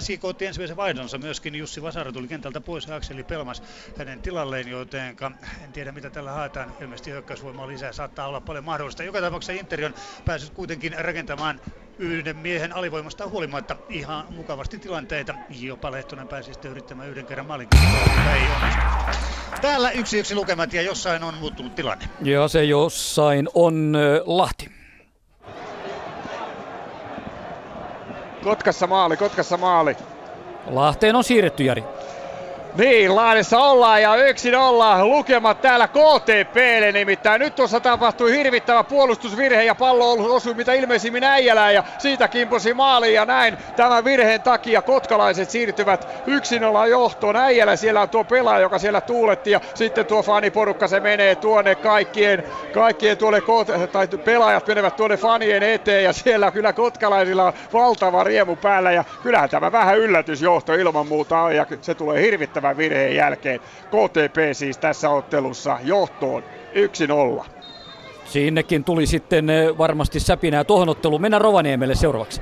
SIK 0.00 0.24
otti 0.24 0.46
ensimmäisen 0.46 0.76
vaihdonsa 0.76 1.18
myöskin 1.18 1.54
Jussi 1.54 1.82
Vasara 1.82 2.12
tuli 2.12 2.28
kentältä 2.28 2.60
pois 2.60 2.86
ja 2.86 2.96
Akseli 2.96 3.24
Pelmas 3.24 3.62
hänen 3.98 4.22
tilalleen, 4.22 4.68
joten 4.68 5.16
en 5.64 5.72
tiedä 5.72 5.92
mitä 5.92 6.10
tällä 6.10 6.30
haetaan. 6.30 6.72
Ilmeisesti 6.80 7.10
hyökkäysvoimaa 7.10 7.68
lisää 7.68 7.92
saattaa 7.92 8.28
olla 8.28 8.40
paljon 8.40 8.64
mahdollista. 8.64 9.02
Joka 9.02 9.20
tapauksessa 9.20 9.60
Inter 9.60 9.84
on 9.84 9.94
päässyt 10.24 10.54
kuitenkin 10.54 10.94
rakentamaan 10.98 11.60
yhden 11.98 12.36
miehen 12.36 12.72
alivoimasta 12.72 13.28
huolimatta 13.28 13.76
ihan 13.88 14.26
mukavasti 14.30 14.78
tilanteita. 14.78 15.34
Jopa 15.60 15.92
Lehtonen 15.92 16.28
pääsi 16.28 16.52
sitten 16.52 16.70
yrittämään 16.70 17.08
yhden 17.08 17.26
kerran 17.26 17.46
maalin. 17.46 17.68
Täällä 19.60 19.90
yksi 19.90 20.18
yksi 20.18 20.34
lukemat 20.34 20.72
ja 20.72 20.82
jossain 20.82 21.22
on 21.22 21.34
muuttunut 21.34 21.74
tilanne. 21.74 22.08
Ja 22.22 22.48
se 22.48 22.64
jossain 22.64 23.48
on 23.54 23.96
Lahti. 24.24 24.79
Kotkassa 28.44 28.86
maali, 28.86 29.16
Kotkassa 29.16 29.56
maali. 29.56 29.96
Lahteen 30.66 31.16
on 31.16 31.24
siirretty 31.24 31.64
Jari. 31.64 31.84
Niin, 32.78 33.16
Lahdessa 33.16 33.58
ollaan 33.58 34.02
ja 34.02 34.16
yksin 34.16 34.54
ollaan 34.54 35.10
lukemat 35.10 35.60
täällä 35.60 35.88
KTPlle 35.88 36.92
nimittäin. 36.92 37.38
Nyt 37.38 37.54
tuossa 37.54 37.80
tapahtui 37.80 38.32
hirvittävä 38.32 38.84
puolustusvirhe 38.84 39.64
ja 39.64 39.74
pallo 39.74 40.34
osui 40.34 40.54
mitä 40.54 40.72
ilmeisimmin 40.72 41.24
äijälään 41.24 41.74
ja 41.74 41.84
siitä 41.98 42.28
kimposi 42.28 42.74
maaliin 42.74 43.14
ja 43.14 43.24
näin. 43.24 43.56
Tämän 43.76 44.04
virheen 44.04 44.42
takia 44.42 44.82
kotkalaiset 44.82 45.50
siirtyvät 45.50 46.08
yksin 46.26 46.64
ollaan 46.64 46.90
johtoon. 46.90 47.36
Äijälä 47.36 47.76
siellä 47.76 48.00
on 48.00 48.08
tuo 48.08 48.24
pelaaja, 48.24 48.60
joka 48.60 48.78
siellä 48.78 49.00
tuuletti 49.00 49.50
ja 49.50 49.60
sitten 49.74 50.06
tuo 50.06 50.22
faniporukka 50.22 50.88
se 50.88 51.00
menee 51.00 51.36
tuonne 51.36 51.74
kaikkien, 51.74 52.44
kaikkien 52.72 53.18
tuonne, 53.18 53.40
tai 53.92 54.08
pelaajat 54.24 54.66
menevät 54.66 54.96
tuonne 54.96 55.16
fanien 55.16 55.62
eteen 55.62 56.04
ja 56.04 56.12
siellä 56.12 56.50
kyllä 56.50 56.72
kotkalaisilla 56.72 57.44
on 57.44 57.52
valtava 57.72 58.24
riemu 58.24 58.56
päällä 58.56 58.92
ja 58.92 59.04
kyllähän 59.22 59.50
tämä 59.50 59.72
vähän 59.72 59.98
yllätysjohto 59.98 60.74
ilman 60.74 61.06
muuta 61.06 61.40
on 61.40 61.56
ja 61.56 61.66
se 61.80 61.94
tulee 61.94 62.22
hirvittävä 62.22 62.59
merkittävän 62.60 62.76
virheen 62.76 63.16
jälkeen. 63.16 63.60
KTP 63.60 64.36
siis 64.52 64.78
tässä 64.78 65.10
ottelussa 65.10 65.78
johtoon 65.84 66.42
1-0. 67.42 67.44
Sinnekin 68.24 68.84
tuli 68.84 69.06
sitten 69.06 69.50
eh, 69.50 69.78
varmasti 69.78 70.20
säpinää 70.20 70.64
tuohon 70.64 70.88
otteluun. 70.88 71.20
Mennään 71.20 71.40
Rovaniemelle 71.40 71.94
seuraavaksi. 71.94 72.40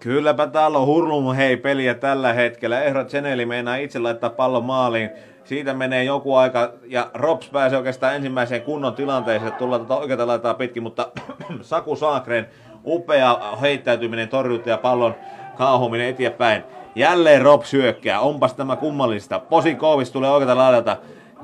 Kylläpä 0.00 0.46
täällä 0.46 0.78
on 0.78 0.86
hurlum 0.86 1.34
hei 1.34 1.56
peliä 1.56 1.94
tällä 1.94 2.32
hetkellä. 2.32 2.82
Ehra 2.82 3.04
Zeneli 3.04 3.46
meinaa 3.46 3.76
itse 3.76 3.98
laittaa 3.98 4.30
pallon 4.30 4.64
maaliin. 4.64 5.10
Siitä 5.44 5.74
menee 5.74 6.04
joku 6.04 6.34
aika 6.34 6.72
ja 6.86 7.10
Rops 7.14 7.50
pääsee 7.50 7.78
oikeastaan 7.78 8.14
ensimmäiseen 8.14 8.62
kunnon 8.62 8.94
tilanteeseen. 8.94 9.52
Tullaan 9.52 9.86
tuota 9.86 10.00
oikealta 10.02 10.26
laittaa 10.26 10.54
pitkin, 10.54 10.82
mutta 10.82 11.08
Saku 11.62 11.96
Saakren 11.96 12.46
upea 12.84 13.38
heittäytyminen 13.60 14.28
torjunta 14.28 14.70
ja 14.70 14.78
pallon 14.78 15.14
kaahuminen 15.56 16.08
eteenpäin. 16.08 16.75
Jälleen 16.96 17.42
Rob 17.42 17.62
syökkää. 17.62 18.20
Onpas 18.20 18.54
tämä 18.54 18.76
kummallista. 18.76 19.40
Kovis 19.78 20.10
tulee 20.10 20.30
oikealta 20.30 20.56
laidalta. 20.56 20.96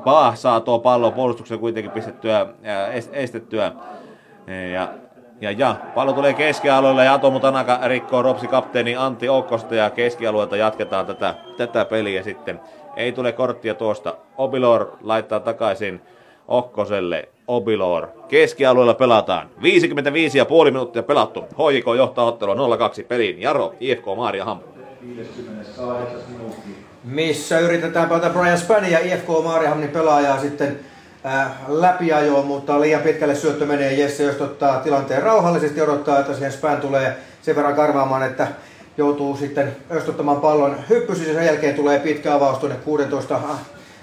Baah 0.05 0.37
saa 0.37 0.61
tuo 0.61 0.79
pallo 0.79 1.11
puolustuksen 1.11 1.59
kuitenkin 1.59 1.91
pistettyä 1.91 2.47
ja 2.63 2.87
estettyä. 3.13 3.73
Ja, 4.73 4.89
ja, 5.41 5.51
ja 5.51 5.77
pallo 5.95 6.13
tulee 6.13 6.35
keskialueelle 6.35 7.05
ja 7.05 7.15
Atomu 7.15 7.41
Tanaka 7.41 7.79
rikkoo 7.85 8.23
Ropsi 8.23 8.47
kapteeni 8.47 8.97
Antti 8.97 9.29
Okkosta 9.29 9.75
ja 9.75 9.91
keskialueelta 9.91 10.57
jatketaan 10.57 11.07
tätä, 11.07 11.35
tätä 11.57 11.85
peliä 11.85 12.23
sitten. 12.23 12.61
Ei 12.97 13.13
tule 13.13 13.33
korttia 13.33 13.75
tuosta. 13.75 14.15
Obilor 14.39 14.97
laittaa 15.03 15.41
takaisin 15.41 16.01
Okkoselle. 16.49 17.29
Obilor. 17.47 18.09
Keskialueella 18.29 18.95
pelataan. 18.95 19.49
55,5 19.59 20.65
minuuttia 20.65 21.03
pelattu. 21.03 21.41
HJK 21.41 21.87
johtaa 21.97 22.25
ottelua 22.25 22.55
0-2 22.55 22.59
peliin. 23.09 23.41
Jaro, 23.41 23.75
IFK 23.81 24.05
Maaria 24.17 24.45
Hampu. 24.45 24.82
58 25.07 26.21
Missä 27.05 27.59
yritetään 27.59 28.09
pelata 28.09 28.31
Brian 28.31 28.59
Spann 28.59 28.91
ja 28.91 28.99
IFK 28.99 29.29
Maarihamnin 29.45 29.91
pelaajaa 29.91 30.41
sitten 30.41 30.81
äh, 31.27 31.53
läpiajoon, 31.69 32.47
mutta 32.47 32.81
liian 32.81 33.03
pitkälle 33.03 33.35
syöttö 33.35 33.67
menee. 33.67 33.93
Jesse 33.93 34.25
jos 34.25 34.41
ottaa 34.41 34.81
tilanteen 34.81 35.23
rauhallisesti 35.23 35.83
odottaa, 35.83 36.19
että 36.19 36.35
siihen 36.35 36.53
Span 36.53 36.81
tulee 36.81 37.17
sen 37.43 37.57
verran 37.57 37.75
karvaamaan, 37.75 38.23
että 38.23 38.49
joutuu 38.97 39.37
sitten 39.37 39.77
östottamaan 39.91 40.41
pallon 40.41 40.77
hyppysi 40.89 41.25
sen 41.25 41.47
jälkeen 41.47 41.75
tulee 41.75 41.99
pitkä 41.99 42.35
avaus 42.35 42.59
tuonne 42.59 42.77
16 42.85 43.41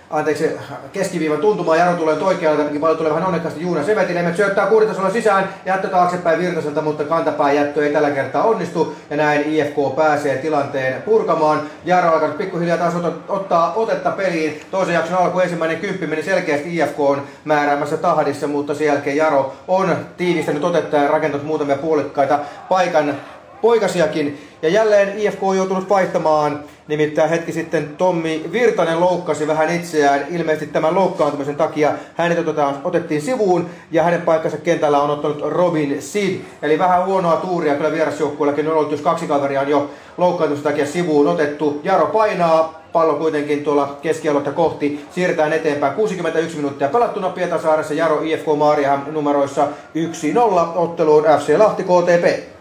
anteeksi, 0.10 0.52
keskiviivan 0.94 1.38
tuntumaan. 1.38 1.80
Jaro 1.80 1.98
tulee 1.98 2.16
oikealta, 2.16 2.64
paljon 2.80 2.98
tulee 2.98 3.12
vähän 3.14 3.28
onnekkaasti 3.28 3.62
Juuna 3.62 3.84
Sevetinemet 3.84 4.36
syöttää 4.36 4.66
kuuditasolla 4.66 5.10
sisään, 5.10 5.50
jättö 5.66 5.88
taaksepäin 5.88 6.40
Virtaselta, 6.40 6.82
mutta 6.82 7.04
kantapään 7.04 7.56
jättö 7.56 7.86
ei 7.86 7.94
tällä 7.94 8.10
kertaa 8.10 8.44
onnistu. 8.44 8.96
Ja 9.10 9.18
näin 9.18 9.42
IFK 9.42 9.96
pääsee 9.96 10.38
tilanteen 10.38 11.02
purkamaan. 11.02 11.62
Jaro 11.86 12.14
alkaa 12.14 12.30
pikkuhiljaa 12.30 12.78
taas 12.78 12.94
ottaa 13.28 13.74
otetta 13.74 14.12
peliin. 14.12 14.62
Toisen 14.72 14.96
jakson 14.96 15.18
alku 15.18 15.40
ensimmäinen 15.40 15.80
kymppi 15.80 16.08
meni 16.08 16.24
selkeästi 16.24 16.78
IFK 16.78 17.00
on 17.00 17.22
määräämässä 17.46 17.98
tahdissa, 17.98 18.48
mutta 18.48 18.74
sen 18.74 18.88
jälkeen 18.88 19.18
Jaro 19.18 19.54
on 19.68 19.96
tiivistänyt 20.18 20.64
otetta 20.64 20.98
ja 20.98 21.08
rakentanut 21.08 21.48
muutamia 21.48 21.78
puolikkaita 21.78 22.40
paikan 22.70 23.16
poikasiakin. 23.62 24.42
Ja 24.62 24.70
jälleen 24.70 25.20
IFK 25.20 25.44
on 25.44 25.58
joutunut 25.58 25.90
vaihtamaan, 25.90 26.64
nimittäin 26.90 27.30
hetki 27.30 27.52
sitten 27.52 27.90
Tommi 27.98 28.46
Virtanen 28.52 29.00
loukkasi 29.00 29.48
vähän 29.48 29.76
itseään, 29.76 30.26
ilmeisesti 30.30 30.74
tämän 30.74 30.96
loukkaantumisen 30.96 31.56
takia 31.56 31.92
hänet 32.16 32.40
otetaan, 32.40 32.82
otettiin 32.84 33.22
sivuun 33.22 33.70
ja 33.92 34.04
hänen 34.04 34.22
paikkansa 34.22 34.58
kentällä 34.58 35.02
on 35.02 35.10
ottanut 35.10 35.42
Robin 35.42 36.02
Sid. 36.02 36.42
Eli 36.62 36.80
vähän 36.80 37.06
huonoa 37.06 37.36
tuuria 37.36 37.76
kyllä 37.76 37.92
vierasjoukkueellakin 37.92 38.68
on 38.68 38.74
ollut, 38.74 38.92
jos 38.92 39.02
kaksi 39.02 39.28
kaveria 39.28 39.62
on 39.62 39.70
jo 39.70 39.90
loukkaantumisen 40.18 40.72
takia 40.72 40.86
sivuun 40.86 41.28
otettu. 41.28 41.82
Jaro 41.84 42.06
painaa, 42.06 42.82
pallo 42.94 43.14
kuitenkin 43.14 43.64
tuolla 43.64 43.98
keskialuetta 44.02 44.52
kohti, 44.52 45.06
siirretään 45.12 45.54
eteenpäin. 45.54 45.94
61 45.94 46.58
minuuttia 46.58 46.88
pelattuna 46.88 47.30
Pietasaaressa, 47.30 47.94
Jaro 47.94 48.22
IFK 48.22 48.46
Maariahan 48.58 49.04
numeroissa 49.12 49.68
1-0 49.96 50.78
otteluun 50.78 51.24
FC 51.24 51.58
Lahti 51.58 51.84
KTP. 51.84 52.59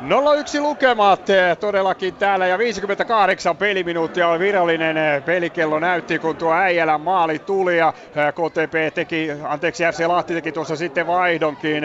0-1 0.00 0.60
lukemat 0.60 1.30
eh, 1.30 1.58
todellakin 1.58 2.14
täällä 2.14 2.46
ja 2.46 2.58
58 2.58 3.56
peliminuuttia 3.56 4.28
on 4.28 4.38
virallinen 4.38 4.96
eh, 4.96 5.24
pelikello 5.24 5.78
näytti, 5.78 6.18
kun 6.18 6.36
tuo 6.36 6.52
Äijälän 6.52 7.00
maali 7.00 7.38
tuli 7.38 7.78
ja 7.78 7.92
eh, 8.16 8.32
KTP 8.32 8.94
teki, 8.94 9.28
anteeksi 9.44 9.84
FC 9.84 10.06
Lahti 10.06 10.34
teki 10.34 10.52
tuossa 10.52 10.76
sitten 10.76 11.06
vaihdonkin 11.06 11.84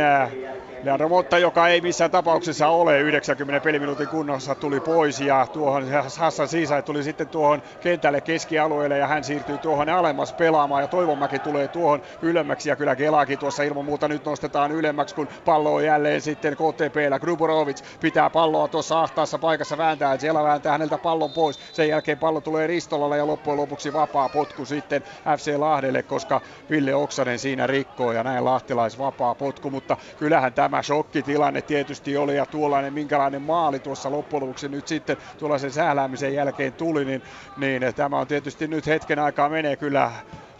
Leandro 0.84 1.10
Motta, 1.10 1.38
joka 1.38 1.68
ei 1.68 1.82
missään 1.82 2.12
tapauksessa 2.12 2.68
ole 2.68 3.00
90 3.00 3.64
peliminuutin 3.64 4.08
kunnossa, 4.08 4.56
tuli 4.56 4.80
pois 4.80 5.22
ja 5.22 5.48
tuohon 5.54 5.84
Hassan 6.18 6.48
Siisai 6.48 6.84
tuli 6.84 7.04
sitten 7.04 7.28
tuohon 7.28 7.62
kentälle 7.82 8.22
keskialueelle 8.22 8.98
ja 8.98 9.08
hän 9.08 9.24
siirtyy 9.24 9.58
tuohon 9.58 9.90
alemmas 9.90 10.34
pelaamaan 10.34 10.84
ja 10.84 10.88
Toivomäki 10.88 11.40
tulee 11.40 11.68
tuohon 11.68 12.02
ylemmäksi 12.22 12.70
ja 12.70 12.76
kyllä 12.76 12.96
Kelakin 12.96 13.40
tuossa 13.40 13.64
ilman 13.64 13.86
muuta 13.86 14.08
nyt 14.08 14.26
nostetaan 14.26 14.72
ylemmäksi, 14.72 15.16
kun 15.16 15.28
pallo 15.46 15.74
on 15.74 15.86
jälleen 15.86 16.22
sitten 16.22 16.54
KTPllä. 16.54 17.20
Gruborovic 17.20 17.82
pitää 18.00 18.30
palloa 18.30 18.68
tuossa 18.68 19.02
ahtaassa 19.02 19.38
paikassa 19.38 19.78
vääntää, 19.78 20.18
siellä 20.18 20.44
vääntää 20.44 20.72
häneltä 20.72 20.98
pallon 20.98 21.32
pois. 21.32 21.60
Sen 21.74 21.90
jälkeen 21.90 22.18
pallo 22.18 22.42
tulee 22.42 22.68
Ristolalle 22.68 23.18
ja 23.18 23.28
loppujen 23.28 23.58
lopuksi 23.58 23.94
vapaa 23.94 24.30
potku 24.30 24.66
sitten 24.66 25.04
FC 25.38 25.58
Lahdelle, 25.58 26.04
koska 26.04 26.42
Ville 26.70 26.96
Oksanen 26.96 27.40
siinä 27.40 27.68
rikkoo 27.68 28.12
ja 28.12 28.24
näin 28.24 28.46
lahtilais 28.46 29.00
vapaa 29.00 29.36
potku, 29.36 29.70
mutta 29.70 29.98
kyllähän 30.20 30.54
tämä 30.54 30.71
tämä 30.72 30.84
shokkitilanne 30.84 31.62
tietysti 31.62 32.18
oli 32.18 32.36
ja 32.36 32.46
tuollainen 32.46 32.94
minkälainen 32.94 33.42
maali 33.42 33.80
tuossa 33.80 34.12
loppujen 34.12 34.42
lopuksi 34.44 34.70
nyt 34.70 34.88
sitten 34.88 35.18
tuollaisen 35.38 35.72
sähläämisen 35.72 36.34
jälkeen 36.34 36.74
tuli, 36.74 37.06
niin, 37.06 37.22
niin 37.56 37.82
tämä 37.96 38.20
on 38.20 38.28
tietysti 38.28 38.68
nyt 38.68 38.88
hetken 38.88 39.20
aikaa 39.20 39.50
menee 39.50 39.78
kyllä 39.78 40.12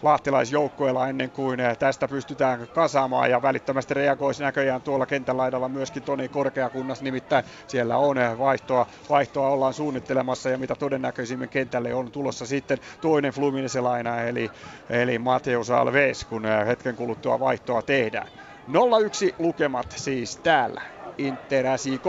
lahtilaisjoukkoilla 0.02 1.08
ennen 1.08 1.30
kuin 1.30 1.60
tästä 1.78 2.08
pystytään 2.08 2.68
kasaamaan 2.72 3.30
ja 3.30 3.42
välittömästi 3.42 3.94
reagoisi 3.94 4.42
näköjään 4.42 4.82
tuolla 4.82 5.06
kentän 5.06 5.36
laidalla 5.36 5.68
myöskin 5.68 6.02
Toni 6.02 6.28
Korkeakunnas, 6.28 7.02
nimittäin 7.02 7.44
siellä 7.66 7.96
on 7.96 8.16
vaihtoa, 8.38 8.86
vaihtoa 9.08 9.48
ollaan 9.48 9.74
suunnittelemassa 9.74 10.50
ja 10.50 10.58
mitä 10.58 10.74
todennäköisimmin 10.76 11.48
kentälle 11.48 11.94
on 11.94 12.12
tulossa 12.12 12.46
sitten 12.46 12.78
toinen 13.00 13.32
Fluminense-laina 13.32 14.22
eli, 14.22 14.48
eli 14.90 15.18
Mateus 15.18 15.70
Alves, 15.70 16.24
kun 16.24 16.44
hetken 16.66 16.96
kuluttua 16.96 17.40
vaihtoa 17.40 17.82
tehdään. 17.82 18.28
0-1 18.68 18.72
lukemat 19.38 19.94
siis 19.96 20.36
täällä. 20.42 20.82
Inter 21.18 21.64
SIK. 21.78 22.02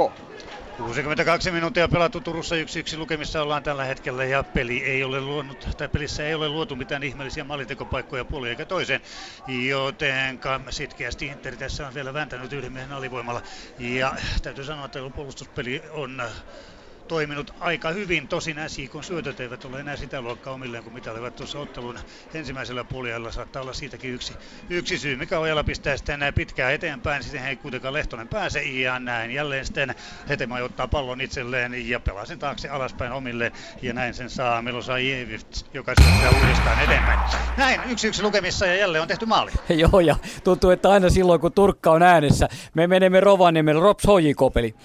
62 0.78 1.52
minuuttia 1.52 1.88
pelattu 1.88 2.22
Turussa 2.22 2.56
1-1 2.56 2.98
lukemissa 2.98 3.42
ollaan 3.42 3.64
tällä 3.64 3.84
hetkellä 3.86 4.26
ja 4.26 4.44
peli 4.44 4.84
ei 4.84 5.04
ole 5.04 5.22
luonut, 5.22 5.70
tai 5.78 5.90
pelissä 5.90 6.28
ei 6.28 6.34
ole 6.34 6.50
luotu 6.50 6.76
mitään 6.76 7.04
ihmeellisiä 7.04 7.44
malitekopaikkoja 7.44 8.26
puoli 8.26 8.50
eikä 8.50 8.66
toiseen, 8.66 9.02
joten 9.68 10.40
sitkeästi 10.70 11.28
Inter 11.28 11.58
tässä 11.58 11.88
on 11.88 11.94
vielä 11.94 12.14
vääntänyt 12.14 12.54
yhden 12.54 12.74
miehen 12.74 12.92
alivoimalla 12.92 13.42
ja 13.78 14.16
täytyy 14.42 14.64
sanoa, 14.64 14.86
että 14.86 15.00
puolustuspeli 15.16 15.84
on 15.90 16.24
toiminut 17.08 17.54
aika 17.60 17.90
hyvin. 17.90 18.28
Tosin 18.28 18.58
kun 18.92 19.04
syötöt 19.04 19.40
eivät 19.40 19.66
ole 19.66 19.80
enää 19.80 19.96
sitä 19.96 20.22
luokkaa 20.22 20.54
omilleen 20.54 20.84
kuin 20.84 20.94
mitä 20.94 21.12
olivat 21.12 21.36
tuossa 21.36 21.60
ottelun 21.60 22.00
ensimmäisellä 22.34 22.84
puolella. 22.84 23.32
Saattaa 23.32 23.62
olla 23.62 23.74
siitäkin 23.74 24.14
yksi, 24.14 24.34
yksi 24.70 24.98
syy, 24.98 25.16
mikä 25.16 25.40
Ojala 25.40 25.64
pistää 25.64 25.98
sitten 25.98 26.34
pitkään 26.36 26.74
eteenpäin. 26.74 27.24
Sitten 27.24 27.46
ei 27.46 27.56
kuitenkaan 27.56 27.94
Lehtonen 27.94 28.28
pääse 28.28 28.62
ja 28.64 29.00
näin 29.00 29.32
jälleen 29.32 29.66
sitten 29.66 29.96
Hetema 30.30 30.56
ottaa 30.56 30.88
pallon 30.88 31.22
itselleen 31.22 31.90
ja 31.90 32.00
pelaa 32.00 32.26
sen 32.26 32.40
taakse 32.40 32.70
alaspäin 32.70 33.12
omille 33.12 33.52
ja 33.82 33.94
näin 33.94 34.14
sen 34.14 34.30
saa 34.30 34.62
Melosa 34.62 35.00
Jevits, 35.00 35.66
joka 35.74 35.94
syöttää 36.02 36.42
uudestaan 36.42 36.84
eteenpäin. 36.84 37.20
Näin 37.58 37.82
yksi 37.92 38.08
yksi 38.08 38.24
lukemissa 38.24 38.66
ja 38.66 38.76
jälleen 38.76 39.02
on 39.02 39.08
tehty 39.08 39.26
maali. 39.26 39.52
Joo 39.84 40.00
ja 40.00 40.16
tuntuu, 40.44 40.70
että 40.70 40.90
aina 40.90 41.10
silloin 41.10 41.42
kun 41.42 41.54
Turkka 41.54 41.92
on 41.92 42.04
äänessä, 42.04 42.48
me 42.74 42.88
menemme 42.88 43.20
Rovaniemelle, 43.20 43.82
Rops 43.82 44.08
Hojikopeli. 44.08 44.76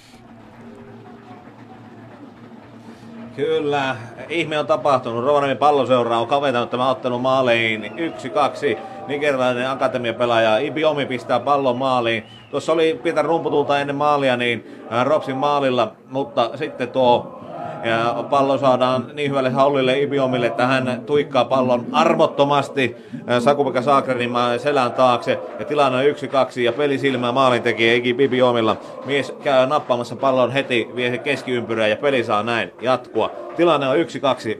Kyllä, 3.38 3.96
ihme 4.28 4.58
on 4.58 4.66
tapahtunut. 4.66 5.24
Rovaniemen 5.24 5.56
palloseura 5.58 6.18
on 6.18 6.26
kaventanut 6.26 6.70
tämän 6.70 6.88
ottelun 6.88 7.20
maaleihin. 7.20 7.82
1-2. 7.82 8.78
Nigerilainen 9.06 9.70
akatemiapelaaja 9.70 10.58
Ibiomi 10.58 11.06
pistää 11.06 11.40
pallon 11.40 11.78
maaliin. 11.78 12.24
Tuossa 12.50 12.72
oli 12.72 13.00
pitää 13.02 13.22
rumputulta 13.22 13.78
ennen 13.78 13.96
maalia, 13.96 14.36
niin 14.36 14.86
Ropsin 15.04 15.36
maalilla, 15.36 15.92
mutta 16.08 16.50
sitten 16.54 16.88
tuo 16.88 17.40
ja 17.84 18.24
pallo 18.30 18.58
saadaan 18.58 19.06
niin 19.14 19.30
hyvälle 19.30 19.50
Haulille 19.50 20.00
Ibiomille, 20.00 20.46
että 20.46 20.66
hän 20.66 21.02
tuikkaa 21.06 21.44
pallon 21.44 21.86
armottomasti 21.92 22.96
Sakupeka 23.38 23.82
Saakrenin 23.82 24.30
selän 24.58 24.92
taakse. 24.92 25.38
Ja 25.58 25.64
tilanne 25.64 25.98
on 25.98 26.04
1-2 26.04 26.60
ja 26.60 26.72
peli 26.72 26.98
silmää 26.98 27.32
maalintekijä 27.32 27.94
Ibiomilla. 27.94 28.76
Mies 29.04 29.32
käy 29.42 29.66
nappaamassa 29.66 30.16
pallon 30.16 30.52
heti, 30.52 30.88
vie 30.96 31.18
keskiympyrää 31.18 31.86
ja 31.86 31.96
peli 31.96 32.24
saa 32.24 32.42
näin 32.42 32.72
jatkua. 32.80 33.30
Tilanne 33.56 33.88
on 33.88 33.96
1-2, 33.96 33.98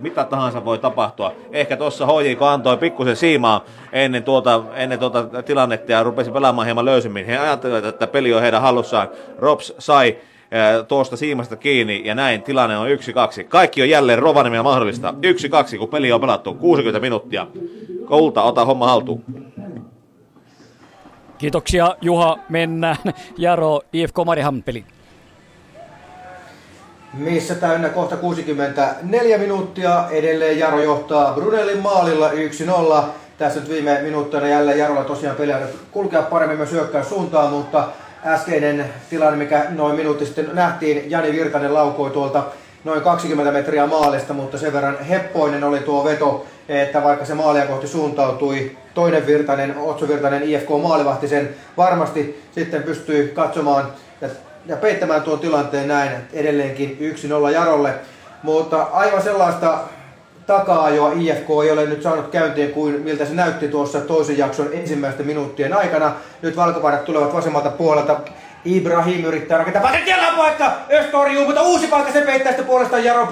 mitä 0.01 0.25
tahansa 0.25 0.65
voi 0.65 0.79
tapahtua. 0.79 1.33
Ehkä 1.53 1.77
tuossa 1.77 2.07
HJK 2.07 2.43
antoi 2.43 2.77
pikkusen 2.77 3.17
siimaa 3.17 3.65
ennen 3.93 4.23
tuota, 4.23 4.63
ennen 4.75 4.99
tuota 4.99 5.43
tilannetta 5.43 5.93
ja 5.93 6.03
rupesi 6.03 6.31
pelaamaan 6.31 6.67
hieman 6.67 6.85
löysemmin. 6.85 7.27
He 7.27 7.39
ajattelivat, 7.39 7.85
että 7.85 8.07
peli 8.07 8.35
on 8.35 8.43
heidän 8.43 8.63
hallussaan. 8.63 9.09
Rops 9.39 9.75
sai 9.79 10.17
tuosta 10.89 11.17
siimasta 11.17 11.57
kiinni 11.57 12.03
ja 12.05 12.15
näin 12.15 12.43
tilanne 12.43 12.79
on 12.79 12.89
1-2. 12.89 12.91
Kaikki 13.49 13.83
on 13.83 13.89
jälleen 13.89 14.19
Rovaniemellä 14.19 14.63
mahdollista. 14.63 15.15
1-2, 15.75 15.79
kun 15.79 15.89
peli 15.89 16.13
on 16.13 16.21
pelattu 16.21 16.55
60 16.55 17.01
minuuttia. 17.01 17.47
Koulta, 18.05 18.43
ota 18.43 18.65
homma 18.65 18.87
haltuun. 18.87 19.25
Kiitoksia 21.39 21.97
Juha, 22.01 22.39
mennään 22.49 22.97
Jaro 23.39 23.81
IFK 23.93 24.17
Marihan 24.27 24.63
peli. 24.63 24.85
Missä 27.15 27.55
täynnä 27.55 27.89
kohta 27.89 28.17
64 28.17 29.39
minuuttia. 29.39 30.05
Edelleen 30.11 30.59
Jaro 30.59 30.83
johtaa 30.83 31.33
Brunellin 31.35 31.79
maalilla 31.79 32.31
1-0. 32.31 33.05
Tässä 33.39 33.61
nyt 33.61 33.69
viime 33.69 33.99
minuuttina 34.03 34.49
jälleen 34.49 34.79
Jarolla 34.79 35.05
tosiaan 35.05 35.37
peliä 35.37 35.59
kulkea 35.91 36.23
paremmin 36.23 36.57
myös 36.57 36.73
hyökkäys 36.73 37.09
suuntaan, 37.09 37.51
mutta 37.51 37.89
äskeinen 38.27 38.85
tilanne, 39.11 39.37
mikä 39.37 39.67
noin 39.69 39.97
minuutti 39.97 40.27
sitten 40.27 40.51
nähtiin, 40.53 41.11
Jani 41.11 41.33
Virtanen 41.33 41.75
laukoi 41.75 42.11
tuolta 42.11 42.45
noin 42.85 43.01
20 43.01 43.53
metriä 43.53 43.87
maalista, 43.87 44.35
mutta 44.35 44.59
sen 44.59 44.73
verran 44.73 45.05
heppoinen 45.05 45.65
oli 45.65 45.79
tuo 45.79 46.05
veto, 46.05 46.47
että 46.69 47.05
vaikka 47.05 47.25
se 47.25 47.35
maalia 47.35 47.67
kohti 47.67 47.87
suuntautui, 47.87 48.77
toinen 48.95 49.27
Virtanen, 49.27 49.79
Otso 49.79 50.09
Virtanen 50.09 50.43
IFK 50.43 50.69
maalivahti 50.83 51.29
sen 51.29 51.49
varmasti 51.77 52.43
sitten 52.53 52.83
pystyi 52.83 53.29
katsomaan 53.29 53.93
ja, 54.21 54.29
ja 54.67 54.77
peittämään 54.77 55.23
tuon 55.23 55.39
tilanteen 55.39 55.89
näin 55.89 56.11
edelleenkin 56.33 57.17
1-0 57.49 57.51
Jarolle. 57.51 57.95
Mutta 58.43 58.83
aivan 58.83 59.23
sellaista 59.23 59.79
taka-ajoa 60.49 61.13
IFK 61.13 61.49
ei 61.65 61.71
ole 61.71 61.87
nyt 61.87 62.03
saanut 62.03 62.29
käyntiin 62.29 62.71
kuin 62.71 63.01
miltä 63.03 63.25
se 63.25 63.35
näytti 63.35 63.69
tuossa 63.69 64.01
toisen 64.01 64.39
jakson 64.39 64.69
ensimmäisten 64.73 65.27
minuuttien 65.27 65.77
aikana. 65.77 66.13
Nyt 66.43 66.57
valkopaidat 66.57 67.05
tulevat 67.05 67.35
vasemmalta 67.35 67.71
puolelta. 67.71 68.21
Ibrahim 68.65 69.25
yrittää 69.25 69.59
rakentaa 69.59 69.83
potentiaalinen 69.83 70.35
paikka, 70.35 70.73
Östorjuu, 70.93 71.45
mutta 71.45 71.63
uusi 71.63 71.87
paikka 71.87 72.13
se 72.13 72.21
peittää 72.21 72.53
sitä 72.53 72.65
puolestaan 72.65 73.05
Jaro 73.05 73.27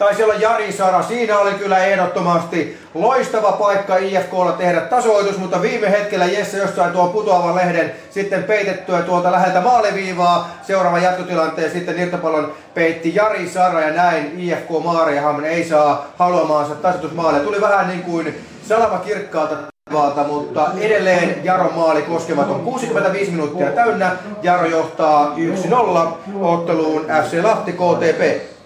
taisi 0.00 0.24
olla 0.24 0.34
Jari 0.34 0.72
Sara. 0.72 1.02
Siinä 1.02 1.38
oli 1.38 1.54
kyllä 1.54 1.78
ehdottomasti 1.78 2.78
loistava 2.94 3.52
paikka 3.52 3.96
IFKlla 3.96 4.52
tehdä 4.52 4.80
tasoitus, 4.80 5.38
mutta 5.38 5.62
viime 5.62 5.90
hetkellä 5.90 6.24
Jesse 6.24 6.58
jossain 6.58 6.92
tuon 6.92 7.10
putoavan 7.10 7.54
lehden 7.54 7.92
sitten 8.10 8.44
peitettyä 8.44 9.02
tuolta 9.02 9.32
läheltä 9.32 9.60
maaliviivaa. 9.60 10.50
Seuraava 10.62 10.98
jatkotilanteen 10.98 11.70
sitten 11.70 11.98
irtopallon 11.98 12.52
peitti 12.74 13.14
Jari 13.14 13.48
Sara 13.48 13.80
ja 13.80 13.92
näin 13.92 14.34
IFK 14.38 14.68
Maariahamn 14.84 15.44
ei 15.44 15.68
saa 15.68 16.06
haluamaansa 16.18 16.74
tasoitusmaalia. 16.74 17.40
Tuli 17.40 17.60
vähän 17.60 17.88
niin 17.88 18.02
kuin 18.02 18.44
salama 18.68 18.98
kirkkaalta 18.98 19.56
Vaalta, 19.92 20.24
mutta 20.24 20.70
edelleen 20.80 21.44
Jaro 21.44 21.70
maali 21.76 22.02
koskematon 22.02 22.60
65 22.60 23.30
minuuttia 23.30 23.70
täynnä. 23.70 24.16
Jaro 24.42 24.66
johtaa 24.66 25.34
1-0 25.36 26.34
otteluun 26.40 27.06
FC 27.06 27.42
Lahti 27.42 27.72
KTP. 27.72 28.59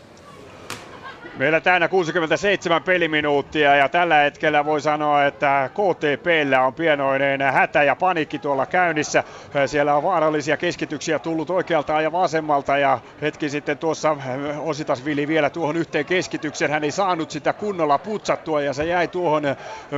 Meillä 1.39 1.61
täynnä 1.61 1.89
67 1.89 2.83
peliminuuttia 2.83 3.77
ja 3.77 3.89
tällä 3.89 4.15
hetkellä 4.17 4.65
voi 4.65 4.81
sanoa, 4.81 5.25
että 5.25 5.71
KTPllä 5.73 6.63
on 6.63 6.75
pienoinen 6.75 7.41
hätä 7.41 7.83
ja 7.83 7.97
panikki 7.97 8.39
tuolla 8.39 8.67
käynnissä. 8.67 9.25
Siellä 9.67 9.95
on 9.95 10.03
vaarallisia 10.03 10.57
keskityksiä 10.57 11.19
tullut 11.19 11.51
oikealta 11.51 12.01
ja 12.01 12.13
vasemmalta 12.13 12.79
ja 12.79 12.99
hetki 13.23 13.49
sitten 13.49 13.79
tuossa 13.79 14.17
Ositas 14.59 15.05
Vili 15.05 15.29
vielä 15.29 15.51
tuohon 15.51 15.77
yhteen 15.77 16.05
keskityksen. 16.05 16.71
Hän 16.71 16.85
ei 16.85 16.91
saanut 16.91 17.31
sitä 17.31 17.53
kunnolla 17.53 17.99
putsattua 17.99 18.61
ja 18.61 18.73
se 18.73 18.85
jäi 18.85 19.09
tuohon 19.09 19.43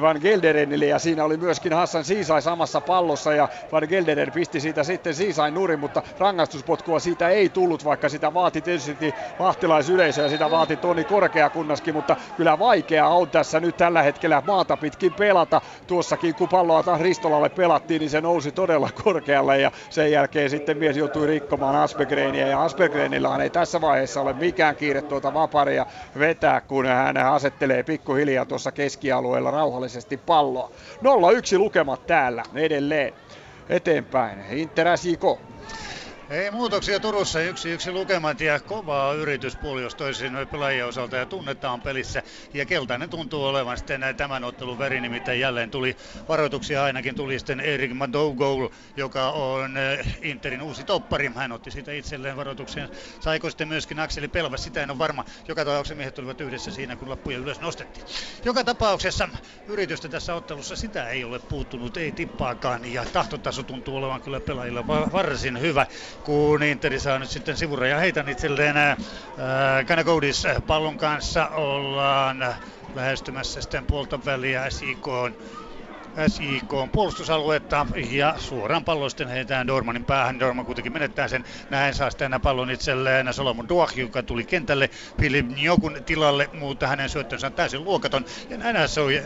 Van 0.00 0.18
Gelderenille 0.22 0.86
ja 0.86 0.98
siinä 0.98 1.24
oli 1.24 1.36
myöskin 1.36 1.72
Hassan 1.72 2.04
Siisai 2.04 2.42
samassa 2.42 2.80
pallossa 2.80 3.34
ja 3.34 3.48
Van 3.72 3.86
Gelderen 3.88 4.32
pisti 4.32 4.60
siitä 4.60 4.84
sitten 4.84 5.14
Siisain 5.14 5.54
nurin, 5.54 5.80
mutta 5.80 6.02
rangaistuspotkua 6.18 7.00
siitä 7.00 7.28
ei 7.28 7.48
tullut, 7.48 7.84
vaikka 7.84 8.08
sitä 8.08 8.34
vaati 8.34 8.60
tietysti 8.60 9.14
lahtilaisyleisö 9.38 10.22
ja 10.22 10.28
sitä 10.28 10.50
vaati 10.50 10.76
Toni 10.76 11.04
Kor 11.04 11.25
korkeakunnaskin, 11.28 11.94
mutta 11.94 12.16
kyllä 12.36 12.58
vaikea 12.58 13.08
on 13.08 13.30
tässä 13.30 13.60
nyt 13.60 13.76
tällä 13.76 14.02
hetkellä 14.02 14.42
maata 14.46 14.76
pitkin 14.76 15.14
pelata. 15.14 15.60
Tuossakin 15.86 16.34
kun 16.34 16.48
palloa 16.48 16.82
taas 16.82 17.00
Ristolalle 17.00 17.48
pelattiin, 17.48 18.00
niin 18.00 18.10
se 18.10 18.20
nousi 18.20 18.52
todella 18.52 18.90
korkealle 19.04 19.60
ja 19.60 19.70
sen 19.90 20.12
jälkeen 20.12 20.50
sitten 20.50 20.78
mies 20.78 20.96
joutui 20.96 21.26
rikkomaan 21.26 21.76
Aspergreenia 21.76 22.46
ja 22.46 22.62
Aspergreenillaan 22.62 23.40
ei 23.40 23.50
tässä 23.50 23.80
vaiheessa 23.80 24.20
ole 24.20 24.32
mikään 24.32 24.76
kiire 24.76 25.02
tuota 25.02 25.34
vaparia 25.34 25.86
vetää, 26.18 26.60
kun 26.60 26.86
hän 26.86 27.16
asettelee 27.16 27.82
pikkuhiljaa 27.82 28.44
tuossa 28.44 28.72
keskialueella 28.72 29.50
rauhallisesti 29.50 30.16
palloa. 30.16 30.70
0-1 31.54 31.58
lukemat 31.58 32.06
täällä 32.06 32.42
edelleen 32.54 33.12
eteenpäin. 33.68 34.38
Inter 34.50 34.88
ei 36.30 36.50
muutoksia 36.50 37.00
Turussa, 37.00 37.40
yksi 37.40 37.70
yksi 37.70 37.92
lukemat 37.92 38.40
ja 38.40 38.60
kovaa 38.60 39.12
yritys 39.12 39.58
jos 39.82 39.94
toisin 39.94 40.32
pelaajien 40.50 40.86
osalta 40.86 41.16
ja 41.16 41.26
tunnetaan 41.26 41.80
pelissä. 41.80 42.22
Ja 42.54 42.66
keltainen 42.66 43.10
tuntuu 43.10 43.44
olevan 43.44 43.76
sitten 43.76 44.00
tämän 44.16 44.44
ottelun 44.44 44.78
veri, 44.78 45.00
nimittäin 45.00 45.40
jälleen 45.40 45.70
tuli 45.70 45.96
varoituksia 46.28 46.84
ainakin 46.84 47.14
tuli 47.14 47.38
sitten 47.38 47.60
Erik 47.60 47.94
Madougoul, 47.94 48.68
joka 48.96 49.30
on 49.30 49.76
eh, 49.76 50.18
Interin 50.22 50.62
uusi 50.62 50.84
toppari. 50.84 51.32
Hän 51.34 51.52
otti 51.52 51.70
siitä 51.70 51.92
itselleen 51.92 52.36
varoituksen. 52.36 52.88
Saiko 53.20 53.50
sitten 53.50 53.68
myöskin 53.68 54.00
Akseli 54.00 54.28
Pelvas, 54.28 54.64
sitä 54.64 54.82
en 54.82 54.90
ole 54.90 54.98
varma. 54.98 55.24
Joka 55.48 55.64
tapauksessa 55.64 55.94
miehet 55.94 56.18
olivat 56.18 56.40
yhdessä 56.40 56.70
siinä, 56.70 56.96
kun 56.96 57.10
lappuja 57.10 57.38
ylös 57.38 57.60
nostettiin. 57.60 58.06
Joka 58.44 58.64
tapauksessa 58.64 59.28
yritystä 59.68 60.08
tässä 60.08 60.34
ottelussa 60.34 60.76
sitä 60.76 61.08
ei 61.08 61.24
ole 61.24 61.38
puuttunut, 61.38 61.96
ei 61.96 62.12
tippaakaan. 62.12 62.92
Ja 62.92 63.04
tahtotaso 63.12 63.62
tuntuu 63.62 63.96
olevan 63.96 64.22
kyllä 64.22 64.40
pelaajilla 64.40 64.86
varsin 64.86 65.60
hyvä 65.60 65.86
kun 66.22 66.62
Interi 66.62 67.00
saa 67.00 67.18
nyt 67.18 67.30
sitten 67.30 67.56
sivuraja 67.56 67.98
heitän 67.98 68.28
itselleen. 68.28 68.74
Kanakoudis 69.86 70.42
pallon 70.66 70.96
kanssa 70.96 71.48
ollaan 71.48 72.56
lähestymässä 72.94 73.60
sitten 73.60 73.86
puolta 73.86 74.20
väliä 74.24 74.70
SIK 74.70 75.08
on 75.08 75.36
SIK 76.28 76.72
puolustusaluetta 76.92 77.86
ja 78.10 78.34
suoraan 78.38 78.84
pallo 78.84 79.08
sitten 79.08 79.28
heitään 79.28 79.66
Dormanin 79.66 80.04
päähän. 80.04 80.40
Dorman 80.40 80.66
kuitenkin 80.66 80.92
menettää 80.92 81.28
sen. 81.28 81.44
Näin 81.70 81.94
saa 81.94 82.10
sitten 82.10 82.40
pallon 82.42 82.70
itselleen 82.70 83.34
Solomon 83.34 83.68
Duach, 83.68 83.98
joka 83.98 84.22
tuli 84.22 84.44
kentälle 84.44 84.90
Philip 85.16 85.46
Njokun 85.46 86.02
tilalle, 86.06 86.50
mutta 86.52 86.86
hänen 86.86 87.08
syöttönsä 87.08 87.46
on 87.46 87.52
täysin 87.52 87.84
luokaton. 87.84 88.24
Ja 88.50 88.58
näin 88.58 88.76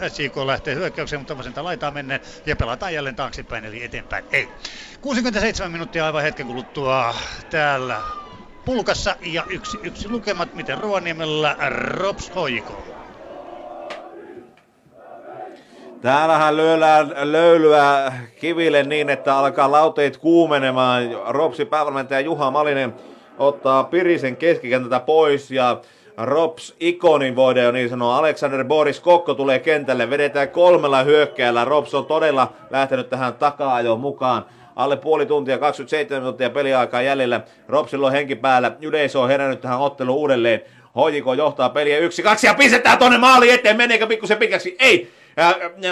SIK 0.08 0.36
lähtee 0.36 0.74
hyökkäykseen, 0.74 1.20
mutta 1.20 1.38
vasenta 1.38 1.64
laitaa 1.64 1.90
menneen 1.90 2.20
ja 2.46 2.56
pelataan 2.56 2.94
jälleen 2.94 3.16
taaksepäin, 3.16 3.64
eli 3.64 3.84
eteenpäin 3.84 4.24
ei. 4.32 4.48
67 5.00 5.72
minuuttia 5.72 6.06
aivan 6.06 6.22
hetken 6.22 6.46
kuluttua 6.46 7.14
täällä 7.50 8.00
pulkassa 8.64 9.16
ja 9.20 9.44
yksi, 9.48 9.78
yksi 9.82 10.08
lukemat, 10.08 10.54
miten 10.54 10.78
Ruoniemellä 10.78 11.56
Rops 11.68 12.34
Hoiko. 12.34 12.99
Täällähän 16.02 16.56
lyödään 16.56 17.12
löylyä 17.22 18.12
kiville 18.40 18.82
niin, 18.82 19.10
että 19.10 19.36
alkaa 19.36 19.72
lauteet 19.72 20.16
kuumenemaan. 20.16 21.02
Ropsi 21.26 21.64
päävalmentaja 21.64 22.20
Juha 22.20 22.50
Malinen 22.50 22.94
ottaa 23.38 23.84
Pirisen 23.84 24.36
keskikentältä 24.36 25.00
pois 25.00 25.50
ja 25.50 25.80
Rops 26.16 26.74
ikonin 26.80 27.36
voidaan 27.36 27.66
jo 27.66 27.72
niin 27.72 27.88
sanoa. 27.88 28.18
Alexander 28.18 28.64
Boris 28.64 29.00
Kokko 29.00 29.34
tulee 29.34 29.58
kentälle, 29.58 30.10
vedetään 30.10 30.48
kolmella 30.48 31.02
hyökkäjällä. 31.02 31.64
Rops 31.64 31.94
on 31.94 32.06
todella 32.06 32.52
lähtenyt 32.70 33.10
tähän 33.10 33.34
takaa 33.34 33.80
jo 33.80 33.96
mukaan. 33.96 34.44
Alle 34.76 34.96
puoli 34.96 35.26
tuntia, 35.26 35.58
27 35.58 36.22
minuuttia 36.22 36.50
peliaikaa 36.50 37.02
jäljellä. 37.02 37.40
Ropsilla 37.68 38.06
on 38.06 38.12
henki 38.12 38.36
päällä. 38.36 38.72
Yleisö 38.82 39.20
on 39.20 39.28
herännyt 39.28 39.60
tähän 39.60 39.80
otteluun 39.80 40.18
uudelleen. 40.18 40.60
Hoijiko 40.94 41.34
johtaa 41.34 41.68
peliä 41.68 41.98
yksi, 41.98 42.22
kaksi 42.22 42.46
ja 42.46 42.54
pistetään 42.54 42.98
tonne 42.98 43.18
maali 43.18 43.50
eteen. 43.50 43.76
Meneekö 43.76 44.06
pikkusen 44.06 44.38
pitkäksi? 44.38 44.76
Ei! 44.78 45.19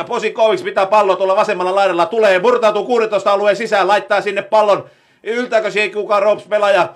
Posikovics 0.07 0.63
pitää 0.63 0.87
pallo 0.87 1.17
tuolla 1.17 1.37
vasemmalla 1.37 1.75
laidalla. 1.75 2.07
Tulee, 2.07 2.39
murtautuu 2.39 2.85
16 2.85 3.33
alueen 3.33 3.57
sisään, 3.57 3.89
laittaa 3.89 4.21
sinne 4.21 4.43
pallon. 4.43 4.85
Yltääkö 5.23 5.71
siihen 5.71 5.93
kukaan 5.93 6.23
Rops 6.23 6.45
pelaaja? 6.49 6.89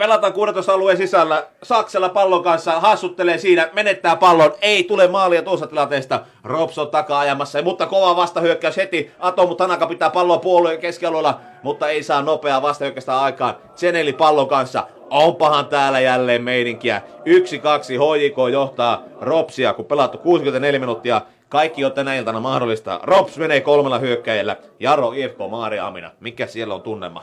Pelataan 0.00 0.32
16 0.32 0.72
alueen 0.72 0.96
sisällä. 0.96 1.46
Saksella 1.62 2.08
pallon 2.08 2.42
kanssa 2.42 2.80
hassuttelee 2.80 3.38
siinä, 3.38 3.70
menettää 3.72 4.16
pallon. 4.16 4.52
Ei 4.60 4.84
tule 4.84 5.08
maalia 5.08 5.42
tuossa 5.42 5.66
tilanteesta. 5.66 6.20
Rops 6.44 6.78
on 6.78 6.90
takaa 6.90 7.20
ajamassa, 7.20 7.62
mutta 7.62 7.86
kova 7.86 8.16
vastahyökkäys 8.16 8.76
heti. 8.76 9.10
Atomu 9.18 9.54
Tanaka 9.54 9.86
pitää 9.86 10.10
palloa 10.10 10.38
puolueen 10.38 10.80
keskialueella, 10.80 11.40
mutta 11.62 11.88
ei 11.88 12.02
saa 12.02 12.22
nopeaa 12.22 12.62
vastahyökkäystä 12.62 13.20
aikaan. 13.20 13.56
Zeneli 13.76 14.12
pallon 14.12 14.48
kanssa 14.48 14.86
Onpahan 15.10 15.66
täällä 15.66 16.00
jälleen 16.00 16.42
meininkiä. 16.42 17.02
Yksi, 17.24 17.58
kaksi, 17.58 17.96
HJK 17.96 18.36
johtaa 18.52 19.02
Ropsia, 19.20 19.72
kun 19.72 19.84
pelattu 19.84 20.18
64 20.18 20.80
minuuttia. 20.80 21.20
Kaikki 21.48 21.84
on 21.84 21.92
tänä 21.92 22.14
iltana 22.14 22.40
mahdollista. 22.40 23.00
Rops 23.02 23.36
menee 23.36 23.60
kolmella 23.60 23.98
hyökkäjällä. 23.98 24.56
Jaro, 24.78 25.12
IFK, 25.12 25.38
Maaria 25.50 25.86
Amina. 25.86 26.10
Mikä 26.20 26.46
siellä 26.46 26.74
on 26.74 26.82
tunnelma? 26.82 27.22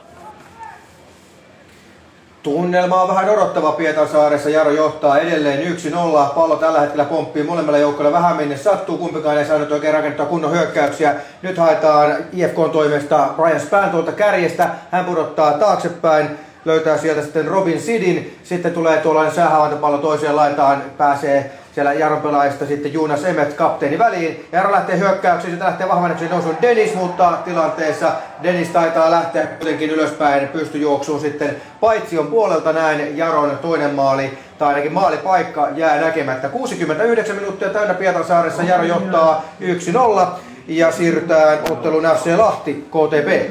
Tunnelma 2.42 3.02
on 3.02 3.08
vähän 3.08 3.30
odottava 3.30 3.72
Pietarsaaressa. 3.72 4.50
Jaro 4.50 4.70
johtaa 4.70 5.18
edelleen 5.18 5.76
1-0. 5.76 6.34
Pallo 6.34 6.56
tällä 6.56 6.80
hetkellä 6.80 7.04
pomppii 7.04 7.42
molemmilla 7.42 7.78
joukkoilla 7.78 8.12
vähän 8.12 8.36
minne 8.36 8.56
sattuu. 8.56 8.98
Kumpikaan 8.98 9.38
ei 9.38 9.44
saanut 9.44 9.72
oikein 9.72 9.94
rakennettua 9.94 10.26
kunnon 10.26 10.52
hyökkäyksiä. 10.52 11.14
Nyt 11.42 11.58
haetaan 11.58 12.16
IFK 12.32 12.56
toimesta 12.72 13.28
Brian 13.36 13.60
Span 13.60 13.90
tuolta 13.90 14.12
kärjestä. 14.12 14.68
Hän 14.90 15.04
pudottaa 15.04 15.52
taaksepäin 15.52 16.38
löytää 16.64 16.98
sieltä 16.98 17.22
sitten 17.22 17.48
Robin 17.48 17.80
Sidin, 17.80 18.38
sitten 18.42 18.72
tulee 18.72 18.96
tuollainen 18.96 19.34
säähavaintopallo 19.34 19.98
toiseen 19.98 20.36
laitaan, 20.36 20.82
pääsee 20.98 21.52
siellä 21.78 21.92
Jaron 21.92 22.22
pelaajista 22.22 22.66
sitten 22.66 22.92
Jonas 22.92 23.24
Emmet 23.24 23.54
kapteeni 23.54 23.98
väliin. 23.98 24.48
Jaro 24.52 24.72
lähtee 24.72 24.98
hyökkäyksiin, 24.98 25.50
sitten 25.50 25.66
lähtee 25.68 25.88
vahvennuksen 25.88 26.30
nousuun 26.30 26.56
Dennis, 26.62 26.94
mutta 26.94 27.38
tilanteessa 27.44 28.12
Dennis 28.42 28.68
taitaa 28.68 29.10
lähteä 29.10 29.46
kuitenkin 29.46 29.90
ylöspäin 29.90 30.48
pystyjuoksuun 30.48 31.20
sitten 31.20 31.56
Paitsion 31.80 32.26
puolelta 32.26 32.72
näin 32.72 33.16
Jaron 33.16 33.58
toinen 33.62 33.94
maali, 33.94 34.38
tai 34.58 34.68
ainakin 34.68 34.92
maalipaikka 34.92 35.68
jää 35.76 36.00
näkemättä. 36.00 36.48
69 36.48 37.36
minuuttia 37.36 37.68
täynnä 37.68 37.94
Pietarsaaressa, 37.94 38.62
Jaro 38.62 38.84
johtaa 38.84 39.44
1-0 39.60 40.26
ja 40.68 40.92
siirrytään 40.92 41.58
ottelun 41.70 42.08
FC 42.16 42.36
Lahti 42.36 42.74
KTP. 42.90 43.50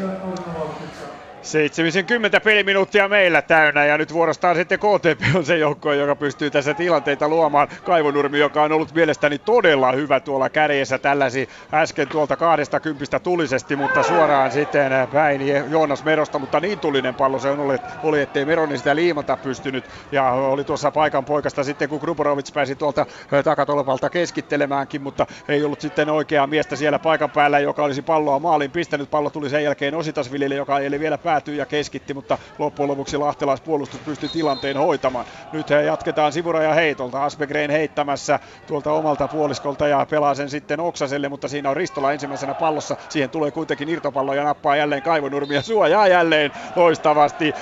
70 1.47 2.39
peliminuuttia 2.41 3.07
meillä 3.07 3.41
täynnä 3.41 3.85
ja 3.85 3.97
nyt 3.97 4.13
vuorostaan 4.13 4.55
sitten 4.55 4.79
KTP 4.79 5.35
on 5.35 5.45
se 5.45 5.57
joukko, 5.57 5.93
joka 5.93 6.15
pystyy 6.15 6.51
tässä 6.51 6.73
tilanteita 6.73 7.27
luomaan. 7.27 7.67
Kaivonurmi, 7.83 8.39
joka 8.39 8.63
on 8.63 8.71
ollut 8.71 8.93
mielestäni 8.93 9.37
todella 9.37 9.91
hyvä 9.91 10.19
tuolla 10.19 10.49
kärjessä 10.49 10.97
tälläsi 10.97 11.49
äsken 11.73 12.07
tuolta 12.07 12.35
kahdesta 12.35 12.79
kympistä 12.79 13.19
tulisesti, 13.19 13.75
mutta 13.75 14.03
suoraan 14.03 14.51
sitten 14.51 14.91
päin 15.13 15.41
Joonas 15.69 16.03
Merosta, 16.03 16.39
mutta 16.39 16.59
niin 16.59 16.79
tulinen 16.79 17.15
pallo 17.15 17.39
se 17.39 17.49
on 17.49 17.59
ollut, 17.59 17.81
oli, 18.03 18.21
ettei 18.21 18.45
Meroni 18.45 18.77
sitä 18.77 18.95
liimata 18.95 19.37
pystynyt 19.37 19.85
ja 20.11 20.31
oli 20.31 20.63
tuossa 20.63 20.91
paikan 20.91 21.25
poikasta 21.25 21.63
sitten, 21.63 21.89
kun 21.89 21.99
Gruborovic 21.99 22.53
pääsi 22.53 22.75
tuolta 22.75 23.05
takatolvalta 23.43 24.09
keskittelemäänkin, 24.09 25.01
mutta 25.01 25.25
ei 25.47 25.63
ollut 25.63 25.81
sitten 25.81 26.09
oikeaa 26.09 26.47
miestä 26.47 26.75
siellä 26.75 26.99
paikan 26.99 27.31
päällä, 27.31 27.59
joka 27.59 27.83
olisi 27.83 28.01
palloa 28.01 28.39
maalin 28.39 28.71
pistänyt. 28.71 29.11
Pallo 29.11 29.29
tuli 29.29 29.49
sen 29.49 29.63
jälkeen 29.63 29.95
Ositasvilille, 29.95 30.55
joka 30.55 30.79
ei 30.79 30.99
vielä 30.99 31.17
päällä 31.17 31.36
päätyi 31.37 31.57
ja 31.57 31.65
keskitti, 31.65 32.13
mutta 32.13 32.37
loppujen 32.57 32.89
lopuksi 32.89 33.17
lahtelaispuolustus 33.17 33.99
pystyi 33.99 34.29
tilanteen 34.29 34.77
hoitamaan. 34.77 35.25
Nyt 35.51 35.69
he 35.69 35.81
jatketaan 35.81 36.31
sivuraja 36.31 36.73
heitolta. 36.73 37.23
Asbegren 37.23 37.71
heittämässä 37.71 38.39
tuolta 38.67 38.91
omalta 38.91 39.27
puoliskolta 39.27 39.87
ja 39.87 40.05
pelaa 40.09 40.35
sen 40.35 40.49
sitten 40.49 40.79
Oksaselle, 40.79 41.29
mutta 41.29 41.47
siinä 41.47 41.69
on 41.69 41.77
Ristola 41.77 42.13
ensimmäisenä 42.13 42.53
pallossa. 42.53 42.97
Siihen 43.09 43.29
tulee 43.29 43.51
kuitenkin 43.51 43.89
irtopallo 43.89 44.33
ja 44.33 44.43
nappaa 44.43 44.75
jälleen 44.75 45.01
Kaivonurmi 45.01 45.55
ja 45.55 45.61
suojaa 45.61 46.07
jälleen 46.07 46.51
loistavasti. 46.75 47.53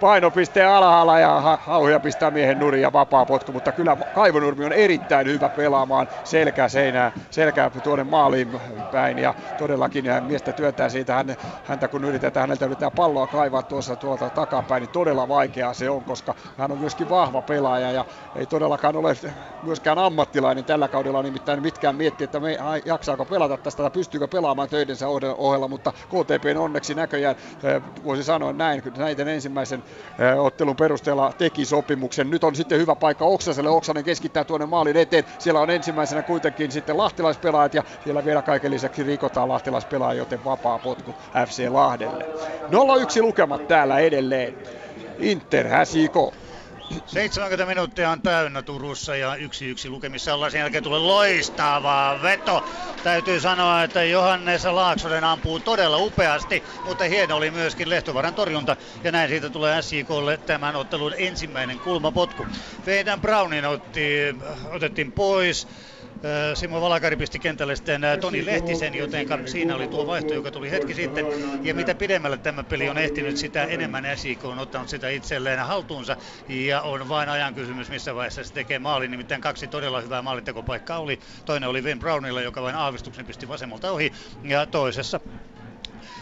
Painopiste 0.00 0.64
alhaalla 0.64 1.18
ja 1.18 1.58
Hauhia 1.60 2.00
pistää 2.00 2.30
miehen 2.30 2.58
nurin 2.58 2.82
ja 2.82 2.92
vapaa 2.92 3.26
potku, 3.26 3.52
mutta 3.52 3.72
kyllä 3.72 3.96
Kaivonurmi 4.14 4.64
on 4.64 4.72
erittäin 4.72 5.26
hyvä 5.26 5.48
pelaamaan 5.48 6.08
selkää 6.24 6.68
seinää, 6.68 7.12
selkää 7.30 7.70
tuonne 7.70 8.04
maaliin 8.04 8.60
päin 8.90 9.18
ja 9.18 9.34
todellakin 9.58 10.04
miestä 10.20 10.52
työntää 10.52 10.88
siitä 10.88 11.24
häntä, 11.64 11.88
kun 11.88 12.04
yritetään 12.04 12.42
häneltä 12.42 12.64
yritetään 12.64 12.92
palloa 13.16 13.26
kaivaa 13.26 13.62
tuossa 13.62 13.96
tuolta 13.96 14.30
takapäin, 14.30 14.80
niin 14.80 14.90
todella 14.90 15.28
vaikeaa 15.28 15.74
se 15.74 15.90
on, 15.90 16.04
koska 16.04 16.34
hän 16.58 16.72
on 16.72 16.78
myöskin 16.78 17.08
vahva 17.08 17.42
pelaaja 17.42 17.92
ja 17.92 18.04
ei 18.34 18.46
todellakaan 18.46 18.96
ole 18.96 19.16
myöskään 19.62 19.98
ammattilainen 19.98 20.64
tällä 20.64 20.88
kaudella, 20.88 21.22
nimittäin 21.22 21.62
mitkään 21.62 21.96
miettii, 21.96 22.24
että 22.24 22.40
me, 22.40 22.58
jaksaako 22.84 23.24
pelata 23.24 23.56
tästä 23.56 23.82
tai 23.82 23.90
pystyykö 23.90 24.28
pelaamaan 24.28 24.68
töidensä 24.68 25.08
ohella, 25.38 25.68
mutta 25.68 25.92
KTP 25.92 26.58
onneksi 26.58 26.94
näköjään 26.94 27.36
voisi 28.04 28.24
sanoa 28.24 28.52
näin, 28.52 28.82
näiden 28.96 29.28
ensimmäisen 29.28 29.84
ottelun 30.38 30.76
perusteella 30.76 31.32
teki 31.38 31.64
sopimuksen. 31.64 32.30
Nyt 32.30 32.44
on 32.44 32.56
sitten 32.56 32.78
hyvä 32.78 32.94
paikka 32.94 33.24
Oksaselle, 33.24 33.70
Oksanen 33.70 34.04
keskittää 34.04 34.44
tuonne 34.44 34.66
maalin 34.66 34.96
eteen, 34.96 35.24
siellä 35.38 35.60
on 35.60 35.70
ensimmäisenä 35.70 36.22
kuitenkin 36.22 36.72
sitten 36.72 36.96
lahtilaispelaajat 36.96 37.74
ja 37.74 37.82
siellä 38.04 38.24
vielä 38.24 38.42
kaiken 38.42 38.70
lisäksi 38.70 39.02
rikotaan 39.02 39.48
lahtilaispelaajia, 39.48 40.22
joten 40.22 40.44
vapaa 40.44 40.78
potku 40.78 41.14
FC 41.46 41.68
Lahdelle. 41.70 42.26
0-1 43.04 43.22
lukemat 43.22 43.68
täällä 43.68 43.98
edelleen. 43.98 44.56
Inter 45.18 45.68
häsiko. 45.68 46.34
70 47.06 47.66
minuuttia 47.66 48.10
on 48.10 48.22
täynnä 48.22 48.62
Turussa 48.62 49.16
ja 49.16 49.34
yksi 49.36 49.66
yksi 49.66 49.88
lukemissa 49.88 50.34
ollaan. 50.34 50.50
Sen 50.50 50.58
jälkeen 50.58 50.82
tulee 50.82 51.00
loistava 51.00 52.18
veto. 52.22 52.64
Täytyy 53.02 53.40
sanoa, 53.40 53.82
että 53.82 54.04
Johannes 54.04 54.64
Laaksonen 54.64 55.24
ampuu 55.24 55.60
todella 55.60 55.98
upeasti, 55.98 56.62
mutta 56.84 57.04
hieno 57.04 57.36
oli 57.36 57.50
myöskin 57.50 57.90
Lehtovaran 57.90 58.34
torjunta. 58.34 58.76
Ja 59.04 59.12
näin 59.12 59.28
siitä 59.28 59.50
tulee 59.50 59.82
SJKlle 59.82 60.36
tämän 60.36 60.76
ottelun 60.76 61.14
ensimmäinen 61.16 61.78
kulmapotku. 61.80 62.46
Veidän 62.86 63.20
Brownin 63.20 63.64
otti, 63.64 64.36
otettiin 64.70 65.12
pois. 65.12 65.68
Simo 66.54 66.80
Valakari 66.80 67.16
pisti 67.16 67.38
kentälle 67.38 67.76
sitten 67.76 68.02
Toni 68.20 68.46
Lehtisen, 68.46 68.94
joten 68.94 69.26
siinä 69.48 69.76
oli 69.76 69.88
tuo 69.88 70.06
vaihto, 70.06 70.34
joka 70.34 70.50
tuli 70.50 70.70
hetki 70.70 70.94
sitten. 70.94 71.26
Ja 71.62 71.74
mitä 71.74 71.94
pidemmälle 71.94 72.38
tämä 72.38 72.64
peli 72.64 72.88
on 72.88 72.98
ehtinyt, 72.98 73.36
sitä 73.36 73.64
enemmän 73.64 74.04
SIK 74.14 74.44
on 74.44 74.58
ottanut 74.58 74.88
sitä 74.88 75.08
itselleen 75.08 75.58
haltuunsa. 75.58 76.16
Ja 76.48 76.80
on 76.82 77.08
vain 77.08 77.28
ajan 77.28 77.54
kysymys, 77.54 77.90
missä 77.90 78.14
vaiheessa 78.14 78.44
se 78.44 78.52
tekee 78.52 78.78
maalin. 78.78 79.10
Nimittäin 79.10 79.40
kaksi 79.40 79.68
todella 79.68 80.00
hyvää 80.00 80.22
maalintekopaikkaa 80.22 80.98
oli. 80.98 81.18
Toinen 81.44 81.68
oli 81.68 81.82
Wayne 81.82 82.00
Brownilla, 82.00 82.40
joka 82.40 82.62
vain 82.62 82.76
aavistuksen 82.76 83.26
pisti 83.26 83.48
vasemmalta 83.48 83.90
ohi. 83.90 84.12
Ja 84.42 84.66
toisessa 84.66 85.20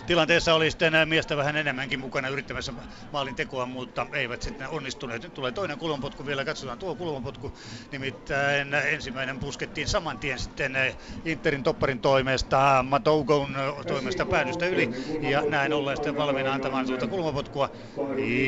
tilanteessa 0.07 0.55
oli 0.55 0.71
sitten 0.71 0.93
miestä 1.09 1.37
vähän 1.37 1.57
enemmänkin 1.57 2.01
mukana 2.01 2.29
yrittämässä 2.29 2.73
maalin 3.13 3.37
tekoa, 3.37 3.67
mutta 3.67 4.07
eivät 4.13 4.43
sitten 4.43 4.69
onnistuneet. 4.69 5.23
Nyt 5.23 5.35
tulee 5.35 5.53
toinen 5.53 5.79
kulmanpotku 5.79 6.27
vielä, 6.27 6.45
katsotaan 6.45 6.79
tuo 6.79 6.97
kulmanpotku. 6.97 7.53
Nimittäin 7.93 8.75
ensimmäinen 8.75 9.41
puskettiin 9.41 9.89
saman 9.89 10.19
tien 10.19 10.39
sitten 10.39 10.77
Interin 11.25 11.63
topparin 11.63 12.01
toimesta, 12.01 12.85
Matougon 12.89 13.57
toimesta 13.87 14.27
päädystä 14.27 14.67
yli. 14.67 14.91
Ja 15.31 15.43
näin 15.49 15.73
ollen 15.73 15.97
sitten 15.97 16.17
valmiina 16.17 16.53
antamaan 16.53 16.87
tuota 16.87 17.07
kulmapotkua. 17.07 17.71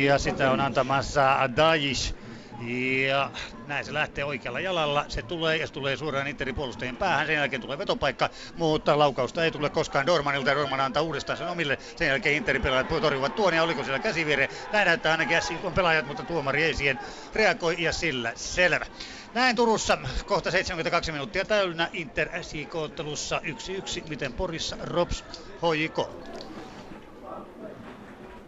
Ja 0.03 0.19
sitä 0.19 0.51
on 0.51 0.61
antamassa 0.61 1.51
Dajish 1.57 2.15
ja 2.61 3.31
näin 3.67 3.85
se 3.85 3.95
lähtee 3.95 4.25
oikealla 4.25 4.61
jalalla. 4.61 5.05
Se 5.09 5.23
tulee 5.23 5.57
ja 5.57 5.67
se 5.67 5.73
tulee 5.73 5.97
suoraan 5.97 6.27
Interin 6.27 6.55
puolustajien 6.55 6.97
päähän. 6.97 7.27
Sen 7.27 7.37
jälkeen 7.37 7.63
tulee 7.63 7.79
vetopaikka, 7.79 8.31
mutta 8.57 8.99
laukausta 8.99 9.45
ei 9.45 9.51
tule 9.51 9.71
koskaan 9.71 10.07
Dormanilta. 10.07 10.55
Dorman 10.55 10.81
antaa 10.81 11.03
uudestaan 11.03 11.39
sen 11.39 11.49
omille. 11.49 11.79
Sen 11.97 12.09
jälkeen 12.09 12.35
Interin 12.35 12.63
pelaajat 12.63 12.89
torjuvat 12.89 13.35
tuon 13.35 13.55
ja 13.55 13.63
oliko 13.63 13.85
siellä 13.85 13.99
käsivire. 13.99 14.49
Näin 14.73 14.87
näyttää 14.87 15.13
ainakin 15.13 15.39
on 15.65 15.73
pelaajat, 15.73 16.07
mutta 16.07 16.23
tuomari 16.23 16.65
ei 16.65 16.75
siihen 16.75 16.99
reagoi 17.35 17.77
ja 17.79 17.93
sillä 17.93 18.33
selvä. 18.35 18.87
Näin 19.35 19.57
Turussa 19.57 19.99
kohta 20.27 20.51
72 20.51 21.13
minuuttia 21.13 21.45
täynnä 21.45 21.89
Inter 21.93 22.29
SJK-ottelussa 22.43 23.41
1-1. 23.45 24.09
Miten 24.09 24.33
Porissa 24.33 24.77
Rops 24.81 25.25
HJK? 25.63 26.27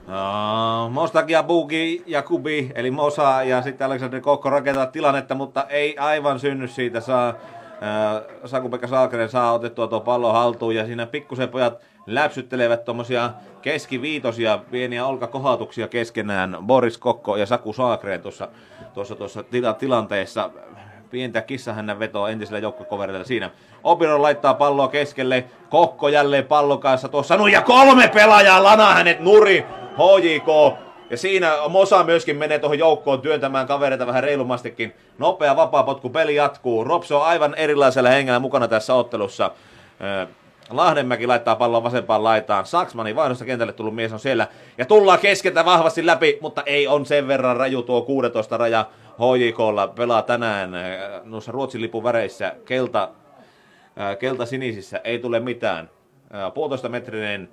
Uh, 0.09 0.91
Mostak 0.91 1.31
ja 1.31 1.43
Bugi 1.43 2.03
ja 2.07 2.23
Kubi, 2.23 2.73
eli 2.75 2.91
Mosa 2.91 3.43
ja 3.43 3.63
sitten 3.63 3.87
Alexander 3.87 4.21
Kokko 4.21 4.51
rakentaa 4.51 4.87
tilannetta, 4.87 5.35
mutta 5.35 5.65
ei 5.69 5.99
aivan 5.99 6.41
synny 6.41 6.69
siitä. 6.69 7.01
Saa, 7.01 7.31
uh, 7.31 8.49
Saku-Pekka 8.49 8.87
Saakeren 8.87 9.29
saa 9.29 9.53
otettua 9.53 9.87
tuo 9.87 10.01
pallo 10.01 10.33
haltuun 10.33 10.75
ja 10.75 10.87
siinä 10.87 11.07
pikkusen 11.07 11.49
pojat 11.49 11.79
läpsyttelevät 12.07 12.85
tuommoisia 12.85 13.31
keskiviitosia, 13.63 14.59
pieniä 14.71 15.07
olkakohautuksia 15.07 15.89
keskenään. 15.89 16.57
Boris 16.63 16.99
Kokko 16.99 17.37
ja 17.37 17.47
Saku 17.47 17.73
Saakren 17.73 18.23
tuossa, 18.23 18.49
tuossa, 18.95 19.15
tuossa 19.15 19.43
tila, 19.43 19.73
tilanteessa. 19.73 20.51
Pientä 21.11 21.41
kissahännän 21.41 21.99
vetoa 21.99 22.31
entisellä 22.31 22.59
joukkokoverilla 22.59 23.25
siinä. 23.25 23.51
Obiro 23.85 24.23
laittaa 24.23 24.55
palloa 24.55 24.89
keskelle. 24.89 25.45
Kokko 25.71 26.09
jälleen 26.09 26.45
pallon 26.45 26.81
kanssa 26.81 27.09
tuossa. 27.09 27.37
No 27.37 27.47
ja 27.47 27.63
kolme 27.63 28.09
pelaajaa 28.09 28.63
lana 28.65 28.95
hänet 28.95 29.21
nuri. 29.21 29.67
HJK. 29.99 30.79
Ja 31.11 31.17
siinä 31.17 31.53
Mosa 31.69 32.05
myöskin 32.05 32.37
menee 32.37 32.59
tuohon 32.59 32.79
joukkoon 32.79 33.21
työntämään 33.21 33.67
kavereita 33.67 34.07
vähän 34.07 34.23
reilumastikin. 34.23 34.95
Nopea 35.19 35.57
vapaa 35.57 35.83
potku, 35.83 36.11
peli 36.11 36.35
jatkuu. 36.35 36.85
Rops 36.85 37.13
on 37.13 37.23
aivan 37.23 37.55
erilaisella 37.55 38.09
hengellä 38.09 38.39
mukana 38.39 38.69
tässä 38.69 38.95
ottelussa. 38.95 39.51
Lahdenmäki 40.71 41.27
laittaa 41.27 41.57
pallon 41.57 41.83
vasempaan 41.83 42.25
laitaan. 42.25 42.67
Saksmanin 42.67 43.17
vaihdosta 43.17 43.45
kentälle 43.45 43.73
tullut 43.73 43.95
mies 43.95 44.13
on 44.13 44.19
siellä. 44.19 44.47
Ja 44.79 44.85
tullaan 44.85 45.19
keskeltä 45.19 45.65
vahvasti 45.65 46.07
läpi, 46.07 46.39
mutta 46.41 46.63
ei 46.67 46.87
on 46.87 47.07
sen 47.07 47.29
verran 47.29 47.57
raju 47.57 47.83
tuo 47.83 48.03
16 48.03 48.57
raja. 48.57 48.87
HJKlla 49.19 49.89
pelaa 49.89 50.23
tänään 50.23 50.71
noissa 51.25 51.53
Ruotsin 51.53 51.83
lipun 51.83 52.05
väreissä 52.05 52.55
kelta, 52.65 53.09
kelta 54.19 54.47
sinisissä. 54.47 55.01
Ei 55.05 55.19
tule 55.19 55.41
mitään. 55.41 55.91
Puolitoista 56.55 56.89
metrinen 56.89 57.49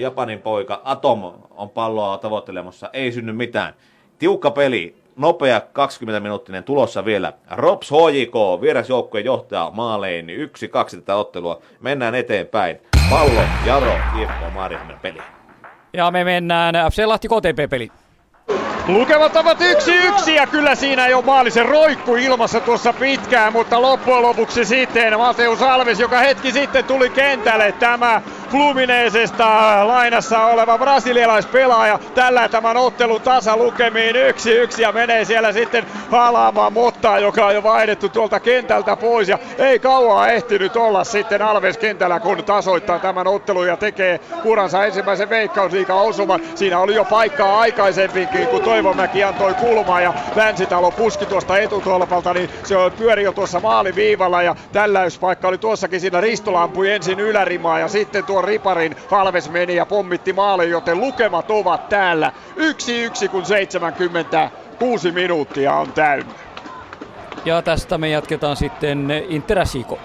Japanin 0.00 0.42
poika 0.42 0.80
Atom 0.84 1.32
on 1.50 1.70
palloa 1.70 2.18
tavoittelemassa, 2.18 2.90
ei 2.92 3.12
synny 3.12 3.32
mitään. 3.32 3.74
Tiukka 4.18 4.50
peli, 4.50 4.96
nopea 5.16 5.58
20-minuuttinen 5.58 6.64
tulossa 6.64 7.04
vielä. 7.04 7.32
Rops 7.50 7.90
HJK, 7.90 8.60
vierasjoukkueen 8.60 9.24
johtaja 9.24 9.70
maaleen, 9.74 10.30
yksi, 10.30 10.68
kaksi 10.68 10.96
tätä 10.96 11.16
ottelua. 11.16 11.62
Mennään 11.80 12.14
eteenpäin. 12.14 12.80
Pallo, 13.10 13.40
Jaro, 13.66 13.92
IFK 14.22 14.54
Maarihammen 14.54 14.98
peli. 15.02 15.18
Ja 15.92 16.10
me 16.10 16.24
mennään 16.24 16.74
FC 16.92 17.04
Lahti 17.06 17.28
KTP-peli. 17.28 17.90
Lukemat 18.92 19.36
ovat 19.36 19.60
yksi 19.60 19.96
yksi 19.96 20.34
ja 20.34 20.46
kyllä 20.46 20.74
siinä 20.74 21.08
jo 21.08 21.22
maalisen 21.22 21.66
roikku 21.66 22.16
ilmassa 22.16 22.60
tuossa 22.60 22.92
pitkään, 22.92 23.52
mutta 23.52 23.82
loppujen 23.82 24.22
lopuksi 24.22 24.64
sitten 24.64 25.18
Mateus 25.18 25.62
Alves, 25.62 26.00
joka 26.00 26.18
hetki 26.18 26.52
sitten 26.52 26.84
tuli 26.84 27.10
kentälle, 27.10 27.72
tämä 27.72 28.22
Fluminesesta 28.50 29.46
lainassa 29.88 30.44
oleva 30.44 30.78
brasilialaispelaaja 30.78 31.98
tällä 32.14 32.48
tämän 32.48 32.76
ottelun 32.76 33.20
tasa 33.20 33.56
lukemiin 33.56 34.16
yksi 34.16 34.52
yksi 34.52 34.82
ja 34.82 34.92
menee 34.92 35.24
siellä 35.24 35.52
sitten 35.52 35.86
halaamaan 36.10 36.72
Mottaa, 36.72 37.18
joka 37.18 37.46
on 37.46 37.54
jo 37.54 37.62
vaihdettu 37.62 38.08
tuolta 38.08 38.40
kentältä 38.40 38.96
pois 38.96 39.28
ja 39.28 39.38
ei 39.58 39.78
kauaa 39.78 40.28
ehtinyt 40.28 40.76
olla 40.76 41.04
sitten 41.04 41.42
Alves 41.42 41.78
kentällä, 41.78 42.20
kun 42.20 42.44
tasoittaa 42.44 42.98
tämän 42.98 43.26
ottelun 43.26 43.66
ja 43.66 43.76
tekee 43.76 44.20
uransa 44.44 44.84
ensimmäisen 44.84 45.30
veikkausliikan 45.30 45.96
osuman. 45.96 46.40
Siinä 46.54 46.78
oli 46.78 46.94
jo 46.94 47.04
paikkaa 47.04 47.60
aikaisemminkin, 47.60 48.46
kun 48.46 48.60
Toivomäki 48.80 49.24
antoi 49.24 49.54
kulmaa 49.54 50.00
ja 50.00 50.14
Länsitalo 50.36 50.90
puski 50.90 51.26
tuosta 51.26 51.58
etutolpalta, 51.58 52.34
niin 52.34 52.50
se 52.64 52.74
pyöri 52.98 53.22
jo 53.22 53.32
tuossa 53.32 53.60
maaliviivalla 53.60 54.42
ja 54.42 54.56
tälläyspaikka 54.72 55.48
oli 55.48 55.58
tuossakin 55.58 56.00
siinä 56.00 56.20
Ristola 56.20 56.62
ampui 56.62 56.90
ensin 56.90 57.20
ylärimaa 57.20 57.78
ja 57.78 57.88
sitten 57.88 58.24
tuo 58.24 58.42
riparin 58.42 58.96
Halves 59.08 59.50
meni 59.50 59.76
ja 59.76 59.86
pommitti 59.86 60.32
maali, 60.32 60.70
joten 60.70 61.00
lukemat 61.00 61.50
ovat 61.50 61.88
täällä. 61.88 62.32
Yksi 62.56 63.02
yksi 63.02 63.28
kun 63.28 63.46
76 63.46 65.12
minuuttia 65.12 65.74
on 65.74 65.92
täynnä. 65.92 66.32
Ja 67.44 67.62
tästä 67.62 67.98
me 67.98 68.08
jatketaan 68.08 68.56
sitten 68.56 69.10
Interasiko. 69.28 69.98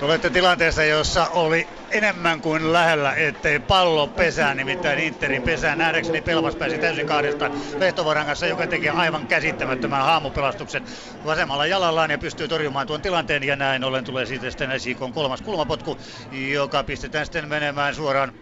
Tulette 0.00 0.30
tilanteessa, 0.30 0.84
jossa 0.84 1.26
oli 1.34 1.68
enemmän 1.90 2.40
kuin 2.40 2.72
lähellä, 2.72 3.14
ettei 3.14 3.60
pallo 3.60 4.06
pesää, 4.08 4.54
nimittäin 4.54 4.98
Interin 4.98 5.42
pesää. 5.42 5.76
Nähdäkseni 5.76 6.20
Pelvas 6.20 6.56
pääsi 6.56 6.78
täysin 6.78 7.06
kahdesta 7.06 7.50
Lehtovaran 7.80 8.26
kanssa, 8.26 8.46
joka 8.46 8.68
teki 8.68 8.88
aivan 8.88 9.26
käsittämättömän 9.26 10.02
haamupelastuksen 10.04 10.84
vasemmalla 11.24 11.66
jalallaan 11.66 12.10
ja 12.10 12.18
pystyy 12.18 12.48
torjumaan 12.48 12.86
tuon 12.86 13.02
tilanteen. 13.02 13.42
Ja 13.42 13.56
näin 13.56 13.84
ollen 13.84 14.04
tulee 14.04 14.26
siitä 14.26 14.50
sitten 14.50 14.80
Sikon 14.80 15.12
kolmas 15.12 15.42
kulmapotku, 15.42 15.98
joka 16.52 16.84
pistetään 16.84 17.26
sitten 17.26 17.48
menemään 17.48 17.94
suoraan 17.94 18.32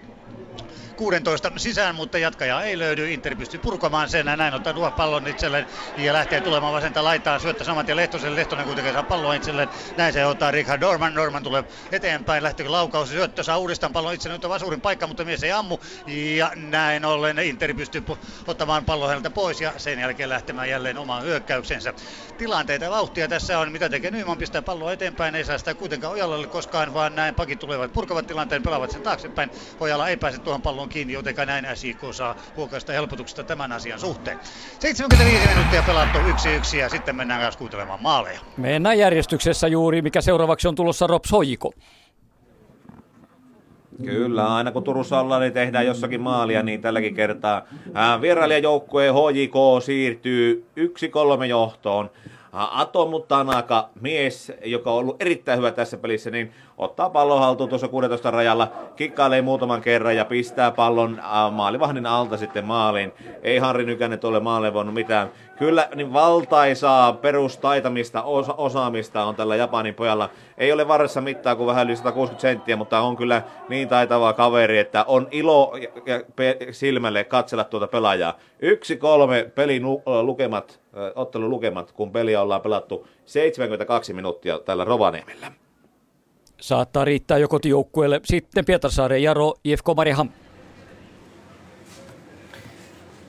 16 0.96 1.52
sisään, 1.56 1.94
mutta 1.94 2.18
jatkaja 2.18 2.62
ei 2.62 2.78
löydy. 2.78 3.12
Inter 3.12 3.36
pystyy 3.36 3.60
purkamaan 3.60 4.08
sen 4.08 4.26
ja 4.26 4.36
näin 4.36 4.54
ottaa 4.54 4.90
pallon 4.90 5.26
itselleen 5.26 5.66
ja 5.96 6.12
lähtee 6.12 6.40
tulemaan 6.40 6.74
vasenta 6.74 7.04
laitaa. 7.04 7.38
Syöttö 7.38 7.64
samat 7.64 7.88
ja 7.88 7.96
Lehtosen. 7.96 8.36
Lehtonen 8.36 8.66
kuitenkin 8.66 8.92
saa 8.92 9.02
pallon 9.02 9.36
itselleen. 9.36 9.68
Näin 9.96 10.12
se 10.12 10.26
ottaa 10.26 10.50
Richard 10.50 10.80
Dorman. 10.80 11.14
Norman 11.14 11.42
tulee 11.42 11.64
eteenpäin. 11.92 12.42
Lähtikö 12.42 12.72
laukaus. 12.72 13.08
Syöttö 13.08 13.42
saa 13.42 13.58
uudestaan 13.58 13.92
pallon 13.92 14.14
itselleen. 14.14 14.38
Nyt 14.38 14.44
on 14.44 14.50
Vasurin 14.50 14.80
paikka, 14.80 15.06
mutta 15.06 15.24
mies 15.24 15.44
ei 15.44 15.52
ammu. 15.52 15.78
Ja 16.36 16.52
näin 16.54 17.04
ollen 17.04 17.38
Inter 17.38 17.74
pystyy 17.74 18.04
ottamaan 18.46 18.84
pallon 18.84 19.08
häneltä 19.08 19.30
pois 19.30 19.60
ja 19.60 19.72
sen 19.76 19.98
jälkeen 19.98 20.28
lähtemään 20.28 20.68
jälleen 20.68 20.98
omaan 20.98 21.22
hyökkäyksensä. 21.22 21.94
Tilanteita 22.38 22.90
vauhtia 22.90 23.28
tässä 23.28 23.58
on. 23.58 23.72
Mitä 23.72 23.88
tekee 23.88 24.10
Nyman? 24.10 24.38
Pistää 24.38 24.62
palloa 24.62 24.92
eteenpäin. 24.92 25.34
Ei 25.34 25.44
saa 25.44 25.58
sitä 25.58 25.74
kuitenkaan 25.74 26.12
Ojalalle 26.12 26.46
koskaan, 26.46 26.94
vaan 26.94 27.14
näin 27.14 27.34
pakit 27.34 27.58
tulevat 27.58 27.92
purkavat 27.92 28.26
tilanteen, 28.26 28.62
pelaavat 28.62 28.90
sen 28.90 29.02
taaksepäin. 29.02 29.50
Ojala 29.80 30.08
ei 30.08 30.16
pääse 30.16 30.38
tuohon 30.38 30.62
pallon 30.62 30.83
kiinni, 30.88 31.12
joten 31.12 31.34
näin 31.46 31.66
SIK 31.74 31.98
saa 32.10 32.36
huokaista 32.56 32.92
helpotuksesta 32.92 33.44
tämän 33.44 33.72
asian 33.72 33.98
suhteen. 33.98 34.38
75 34.78 35.48
minuuttia 35.48 35.82
pelattu 35.82 36.18
1-1 36.18 36.76
ja 36.76 36.88
sitten 36.88 37.16
mennään 37.16 37.40
taas 37.40 37.56
kuuntelemaan 37.56 38.02
maaleja. 38.02 38.40
Mennään 38.56 38.98
järjestyksessä 38.98 39.68
juuri, 39.68 40.02
mikä 40.02 40.20
seuraavaksi 40.20 40.68
on 40.68 40.74
tulossa 40.74 41.06
Rob 41.06 41.24
Soiko. 41.24 41.72
Kyllä, 44.04 44.54
aina 44.54 44.72
kun 44.72 44.84
Turussa 44.84 45.20
ollaan, 45.20 45.40
niin 45.40 45.52
tehdään 45.52 45.86
jossakin 45.86 46.20
maalia, 46.20 46.62
niin 46.62 46.80
tälläkin 46.80 47.14
kertaa 47.14 47.62
vierailijajoukkueen 48.20 49.14
HJK 49.14 49.82
siirtyy 49.84 50.66
1-3 51.40 51.44
johtoon. 51.44 52.10
Atomu 52.52 53.20
Tanaka, 53.20 53.90
mies, 54.00 54.52
joka 54.64 54.90
on 54.92 54.98
ollut 54.98 55.22
erittäin 55.22 55.58
hyvä 55.58 55.70
tässä 55.70 55.96
pelissä, 55.96 56.30
niin 56.30 56.52
ottaa 56.78 57.10
pallon 57.10 57.40
haltuun 57.40 57.68
tuossa 57.68 57.88
16 57.88 58.30
rajalla, 58.30 58.72
kikkailee 58.96 59.42
muutaman 59.42 59.80
kerran 59.80 60.16
ja 60.16 60.24
pistää 60.24 60.70
pallon 60.70 61.20
maalivahdin 61.50 62.06
alta 62.06 62.36
sitten 62.36 62.64
maaliin. 62.64 63.12
Ei 63.42 63.58
Harri 63.58 63.84
Nykänen 63.84 64.18
ole 64.24 64.40
maalle 64.40 64.74
voinut 64.74 64.94
mitään. 64.94 65.30
Kyllä 65.58 65.88
niin 65.94 66.12
valtaisaa 66.12 67.12
perustaitamista, 67.12 68.22
osa- 68.22 68.54
osaamista 68.54 69.24
on 69.24 69.34
tällä 69.34 69.56
Japanin 69.56 69.94
pojalla. 69.94 70.30
Ei 70.58 70.72
ole 70.72 70.88
varressa 70.88 71.20
mittaa 71.20 71.56
kuin 71.56 71.66
vähän 71.66 71.86
yli 71.86 71.96
160 71.96 72.42
senttiä, 72.42 72.76
mutta 72.76 73.00
on 73.00 73.16
kyllä 73.16 73.42
niin 73.68 73.88
taitava 73.88 74.32
kaveri, 74.32 74.78
että 74.78 75.04
on 75.04 75.28
ilo 75.30 75.72
ja 76.06 76.20
silmälle 76.70 77.24
katsella 77.24 77.64
tuota 77.64 77.86
pelaajaa. 77.86 78.38
Yksi 78.60 78.96
kolme 78.96 79.50
pelin 79.54 79.82
lukemat, 80.22 80.80
ottelun 81.14 81.50
lukemat, 81.50 81.92
kun 81.92 82.12
peliä 82.12 82.42
ollaan 82.42 82.60
pelattu 82.60 83.06
72 83.24 84.12
minuuttia 84.12 84.58
tällä 84.58 84.84
Rovaniemellä 84.84 85.52
saattaa 86.60 87.04
riittää 87.04 87.38
jo 87.38 87.48
kotijoukkueelle. 87.48 88.20
Sitten 88.24 88.64
Pietarsaaren 88.64 89.22
Jaro, 89.22 89.54
IFK 89.64 89.86
Mariehamn 89.96 90.30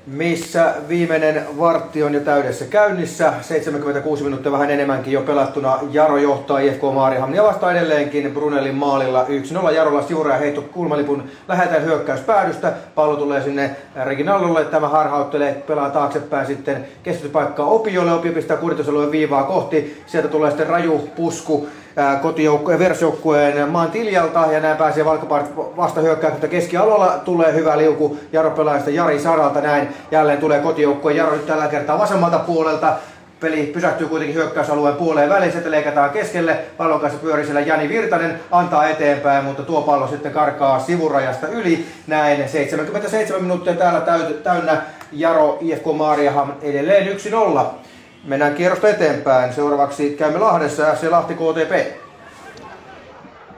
missä 0.07 0.73
viimeinen 0.89 1.45
vartti 1.59 2.03
on 2.03 2.13
jo 2.13 2.19
täydessä 2.19 2.65
käynnissä. 2.65 3.33
76 3.41 4.23
minuuttia 4.23 4.51
vähän 4.51 4.71
enemmänkin 4.71 5.13
jo 5.13 5.21
pelattuna. 5.21 5.79
Jaro 5.91 6.17
johtaa 6.17 6.59
IFK 6.59 6.81
Maarihamnia 6.93 7.43
vasta 7.43 7.71
edelleenkin 7.71 8.31
Brunelin 8.31 8.75
maalilla 8.75 9.25
1-0. 9.69 9.71
Jarolla 9.71 10.01
sivuraja 10.01 10.37
heitto 10.37 10.61
kulmalipun 10.61 11.23
lähetään 11.47 11.83
hyökkäyspäädystä. 11.83 12.73
Pallo 12.95 13.15
tulee 13.15 13.43
sinne 13.43 13.75
Reginaldolle. 14.03 14.65
Tämä 14.65 14.89
harhauttelee, 14.89 15.53
pelaa 15.53 15.89
taaksepäin 15.89 16.47
sitten 16.47 16.85
keskityspaikkaa 17.03 17.65
Opiolle. 17.65 18.13
Opio 18.13 18.33
pistää 18.33 18.57
viivaa 19.11 19.43
kohti. 19.43 20.03
Sieltä 20.07 20.27
tulee 20.27 20.51
sitten 20.51 20.67
raju 20.67 21.09
pusku 21.15 21.67
kotijoukkueen 22.21 22.79
versjoukkueen 22.79 23.69
maan 23.69 23.91
Tiljalta 23.91 24.47
ja 24.51 24.59
näin 24.59 24.77
pääsee 24.77 25.05
Valkapaarit 25.05 25.55
vasta 25.55 26.01
hyökkäykseltä 26.01 26.47
keskialueella 26.47 27.21
tulee 27.25 27.53
hyvä 27.53 27.77
liuku 27.77 28.17
Jaro 28.31 28.51
pelaajasta 28.51 28.89
Jari 28.89 29.19
Saralta 29.19 29.61
näin. 29.61 29.87
Jälleen 30.11 30.39
tulee 30.39 30.59
kotijoukkueen 30.59 31.17
Jaro 31.17 31.31
nyt 31.31 31.45
tällä 31.45 31.67
kertaa 31.67 31.99
vasemmalta 31.99 32.39
puolelta. 32.39 32.93
Peli 33.39 33.65
pysähtyy 33.73 34.07
kuitenkin 34.07 34.35
hyökkäysalueen 34.35 34.95
puoleen 34.95 35.29
väliin, 35.29 35.51
sitten 35.51 35.71
leikataan 35.71 36.09
keskelle, 36.09 36.57
pallon 36.77 36.99
kanssa 36.99 37.19
pyörii 37.19 37.45
siellä 37.45 37.61
Jani 37.61 37.89
Virtanen, 37.89 38.39
antaa 38.51 38.87
eteenpäin, 38.89 39.43
mutta 39.43 39.63
tuo 39.63 39.81
pallo 39.81 40.07
sitten 40.07 40.31
karkaa 40.31 40.79
sivurajasta 40.79 41.47
yli. 41.47 41.85
Näin 42.07 42.49
77 42.49 43.41
minuuttia 43.41 43.73
täällä 43.73 44.01
täynnä. 44.43 44.81
Jaro 45.11 45.57
IFK 45.61 45.85
Maariaham 45.97 46.51
edelleen 46.61 47.17
1-0. 47.17 47.59
Mennään 48.25 48.55
kierrosta 48.55 48.89
eteenpäin. 48.89 49.53
Seuraavaksi 49.53 50.09
käymme 50.09 50.39
Lahdessa 50.39 50.93
FC 50.93 51.09
Lahti 51.09 51.33
KTP. 51.33 52.04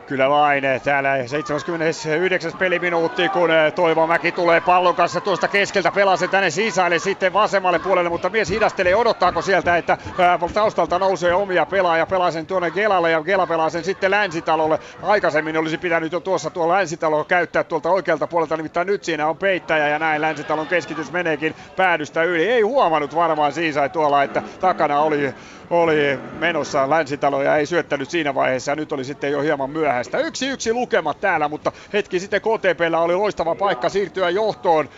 Kyllä 0.07 0.29
vain. 0.29 0.63
Täällä 0.83 1.27
79. 1.27 2.53
peliminuutti, 2.57 3.29
kun 3.29 3.51
eh, 3.51 3.73
Toivo 3.73 4.07
Mäki 4.07 4.31
tulee 4.31 4.61
pallon 4.61 4.95
kanssa 4.95 5.21
tuosta 5.21 5.47
keskeltä, 5.47 5.91
pelaa 5.91 6.17
sen 6.17 6.29
tänne 6.29 6.49
sisälle 6.49 6.99
sitten 6.99 7.33
vasemmalle 7.33 7.79
puolelle, 7.79 8.09
mutta 8.09 8.29
mies 8.29 8.49
hidastelee, 8.49 8.95
odottaako 8.95 9.41
sieltä, 9.41 9.77
että 9.77 9.97
eh, 10.03 10.53
taustalta 10.53 10.99
nousee 10.99 11.33
omia 11.33 11.65
pelaaja, 11.65 12.05
pelaa 12.05 12.31
sen 12.31 12.45
tuonne 12.45 12.71
Gelalle 12.71 13.11
ja 13.11 13.23
Gela 13.23 13.47
pelaa 13.47 13.69
sen 13.69 13.83
sitten 13.83 14.11
Länsitalolle. 14.11 14.79
Aikaisemmin 15.03 15.57
olisi 15.57 15.77
pitänyt 15.77 16.11
jo 16.11 16.19
tuossa 16.19 16.49
tuolla 16.49 16.73
Länsitalolla 16.73 17.25
käyttää 17.25 17.63
tuolta 17.63 17.89
oikealta 17.89 18.27
puolelta, 18.27 18.57
nimittäin 18.57 18.87
nyt 18.87 19.03
siinä 19.03 19.27
on 19.27 19.37
peittäjä 19.37 19.87
ja 19.87 19.99
näin 19.99 20.21
Länsitalon 20.21 20.67
keskitys 20.67 21.11
meneekin 21.11 21.55
päädystä 21.75 22.23
yli. 22.23 22.47
Ei 22.47 22.61
huomannut 22.61 23.15
varmaan 23.15 23.51
Siisai 23.51 23.89
tuolla, 23.89 24.23
että 24.23 24.43
takana 24.59 24.99
oli 24.99 25.33
oli 25.69 26.19
menossa 26.39 26.89
Länsitalo 26.89 27.43
ja 27.43 27.57
ei 27.57 27.65
syöttänyt 27.65 28.09
siinä 28.09 28.35
vaiheessa 28.35 28.75
nyt 28.75 28.91
oli 28.91 29.03
sitten 29.03 29.31
jo 29.31 29.41
hieman 29.41 29.69
myöhäistä. 29.97 30.17
Yksi 30.17 30.47
yksi 30.47 30.73
lukemat 30.73 31.19
täällä, 31.19 31.47
mutta 31.47 31.71
hetki 31.93 32.19
sitten 32.19 32.41
KTPllä 32.41 32.99
oli 32.99 33.15
loistava 33.15 33.55
paikka 33.55 33.89
siirtyä 33.89 34.29
johtoon. 34.29 34.89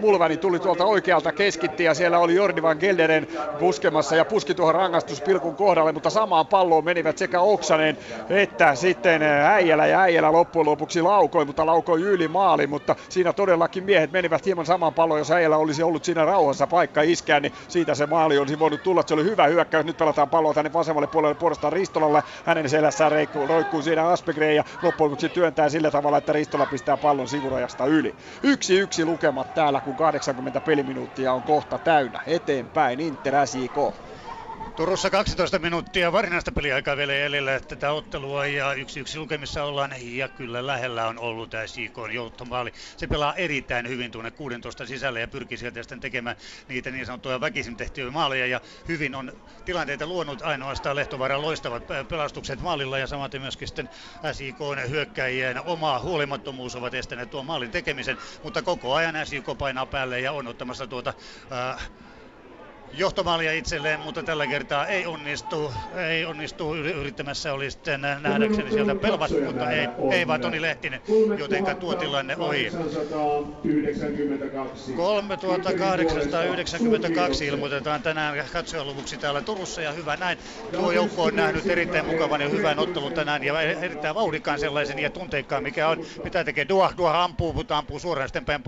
Mulvani 0.00 0.36
tuli 0.36 0.58
tuolta 0.58 0.84
oikealta 0.84 1.32
keskitti 1.32 1.84
ja 1.84 1.94
siellä 1.94 2.18
oli 2.18 2.34
Jordi 2.34 2.62
van 2.62 2.76
Gelderen 2.80 3.28
puskemassa 3.58 4.16
ja 4.16 4.24
puski 4.24 4.54
tuohon 4.54 4.74
rangaistuspilkun 4.74 5.56
kohdalle, 5.56 5.92
mutta 5.92 6.10
samaan 6.10 6.46
palloon 6.46 6.84
menivät 6.84 7.18
sekä 7.18 7.40
Oksanen 7.40 7.98
että 8.30 8.74
sitten 8.74 9.22
Äijälä 9.22 9.86
ja 9.86 10.00
Äijälä 10.00 10.32
loppujen 10.32 10.66
lopuksi 10.66 11.02
laukoi, 11.02 11.44
mutta 11.44 11.66
laukoi 11.66 12.02
yli 12.02 12.28
maali, 12.28 12.66
mutta 12.66 12.96
siinä 13.08 13.32
todellakin 13.32 13.84
miehet 13.84 14.12
menivät 14.12 14.46
hieman 14.46 14.66
samaan 14.66 14.94
palloon, 14.94 15.20
jos 15.20 15.30
Äijälä 15.30 15.56
olisi 15.56 15.82
ollut 15.82 16.04
siinä 16.04 16.24
rauhassa 16.24 16.66
paikka 16.66 17.02
iskeä, 17.02 17.40
niin 17.40 17.52
siitä 17.68 17.94
se 17.94 18.06
maali 18.06 18.38
olisi 18.38 18.58
voinut 18.58 18.82
tulla. 18.82 19.02
Se 19.06 19.14
oli 19.14 19.24
hyvä 19.24 19.46
hyökkäys, 19.46 19.86
nyt 19.86 19.96
pelataan 19.96 20.30
palloa 20.30 20.54
tänne 20.54 20.72
vasemmalle 20.72 21.06
puolelle 21.06 21.34
puolestaan 21.34 21.72
Ristolalle. 21.72 22.22
Hänen 22.44 22.68
selässään 22.68 23.12
roikkuu 23.48 23.82
siinä 23.82 24.08
Aspegre 24.38 24.54
ja 24.54 24.64
loppujen 24.82 25.10
lopuksi 25.10 25.28
työntää 25.28 25.68
sillä 25.68 25.90
tavalla, 25.90 26.18
että 26.18 26.32
Ristola 26.32 26.66
pistää 26.66 26.96
pallon 26.96 27.28
sivurajasta 27.28 27.86
yli. 27.86 28.16
Yksi 28.42 28.78
yksi 28.78 29.04
lukemat 29.04 29.54
täällä, 29.54 29.80
kun 29.80 29.96
80 29.96 30.60
peliminuuttia 30.60 31.32
on 31.32 31.42
kohta 31.42 31.78
täynnä. 31.78 32.20
Eteenpäin 32.26 33.00
Inter 33.00 33.34
SIK. 33.46 33.76
Turussa 34.78 35.10
12 35.10 35.58
minuuttia 35.58 36.12
varsinaista 36.12 36.52
peliaikaa 36.52 36.96
vielä 36.96 37.14
jäljellä 37.14 37.60
tätä 37.60 37.92
ottelua 37.92 38.46
ja 38.46 38.72
yksi 38.72 39.00
yksi 39.00 39.18
lukemissa 39.18 39.64
ollaan. 39.64 39.90
Ja 40.00 40.28
kyllä 40.28 40.66
lähellä 40.66 41.08
on 41.08 41.18
ollut 41.18 41.50
tämä 41.50 41.66
Siikon 41.66 42.14
jouttomaali. 42.14 42.72
Se 42.96 43.06
pelaa 43.06 43.34
erittäin 43.34 43.88
hyvin 43.88 44.10
tuonne 44.10 44.30
16 44.30 44.86
sisälle 44.86 45.20
ja 45.20 45.28
pyrkii 45.28 45.58
sieltä 45.58 45.82
sitten 45.82 46.00
tekemään 46.00 46.36
niitä 46.68 46.90
niin 46.90 47.06
sanottuja 47.06 47.40
väkisin 47.40 47.76
tehtyjä 47.76 48.10
maaleja. 48.10 48.46
Ja 48.46 48.60
hyvin 48.88 49.14
on 49.14 49.32
tilanteita 49.64 50.06
luonut. 50.06 50.42
Ainoastaan 50.42 50.96
Lehtovaaran 50.96 51.42
loistavat 51.42 51.84
pelastukset 52.08 52.60
maalilla 52.60 52.98
ja 52.98 53.06
samaten 53.06 53.40
myöskin 53.40 53.68
sitten 53.68 53.90
SIK 54.32 54.58
hyökkäjien 54.88 55.60
oma 55.64 56.00
huolimattomuus 56.00 56.76
ovat 56.76 56.94
estäneet 56.94 57.30
tuon 57.30 57.46
maalin 57.46 57.70
tekemisen, 57.70 58.18
mutta 58.42 58.62
koko 58.62 58.94
ajan 58.94 59.26
SIK 59.26 59.46
painaa 59.58 59.86
päälle 59.86 60.20
ja 60.20 60.32
on 60.32 60.46
ottamassa 60.46 60.86
tuota 60.86 61.14
äh, 61.52 61.90
johtomaalia 62.92 63.52
itselleen, 63.52 64.00
mutta 64.00 64.22
tällä 64.22 64.46
kertaa 64.46 64.86
ei 64.86 65.06
onnistu. 65.06 65.72
Ei 66.08 66.24
onnistu 66.24 66.74
yrittämässä 66.74 67.52
oli 67.52 67.70
sitten 67.70 68.00
nähdäkseni 68.00 68.70
sieltä 68.70 68.94
Pelvas, 68.94 69.30
mutta 69.46 69.70
ei, 69.70 69.88
ei 70.10 70.26
vaan 70.26 70.40
Toni 70.40 70.62
Lehtinen, 70.62 71.00
jotenka 71.38 71.74
tuo 71.74 71.94
tilanne 71.94 72.36
ohi. 72.36 72.72
3892 74.96 77.46
ilmoitetaan 77.46 78.02
tänään 78.02 78.44
katsojaluvuksi 78.52 79.16
täällä 79.16 79.40
Turussa 79.40 79.82
ja 79.82 79.92
hyvä 79.92 80.16
näin. 80.16 80.38
Tuo 80.72 80.92
joukko 80.92 81.22
on 81.22 81.36
nähnyt 81.36 81.66
erittäin 81.66 82.06
mukavan 82.06 82.40
ja 82.40 82.48
hyvän 82.48 82.78
ottelun 82.78 83.12
tänään 83.12 83.44
ja 83.44 83.60
erittäin 83.60 84.14
vauhdikkaan 84.14 84.58
sellaisen 84.58 84.98
ja 84.98 85.10
tunteikkaan, 85.10 85.62
mikä 85.62 85.88
on, 85.88 86.04
mitä 86.24 86.44
tekee 86.44 86.68
Duah. 86.68 86.96
Duah 86.96 87.16
ampuu, 87.16 87.52
mutta 87.52 87.78
ampuu 87.78 87.98
suoraan 87.98 88.28
sitten 88.28 88.44
päin. 88.44 88.64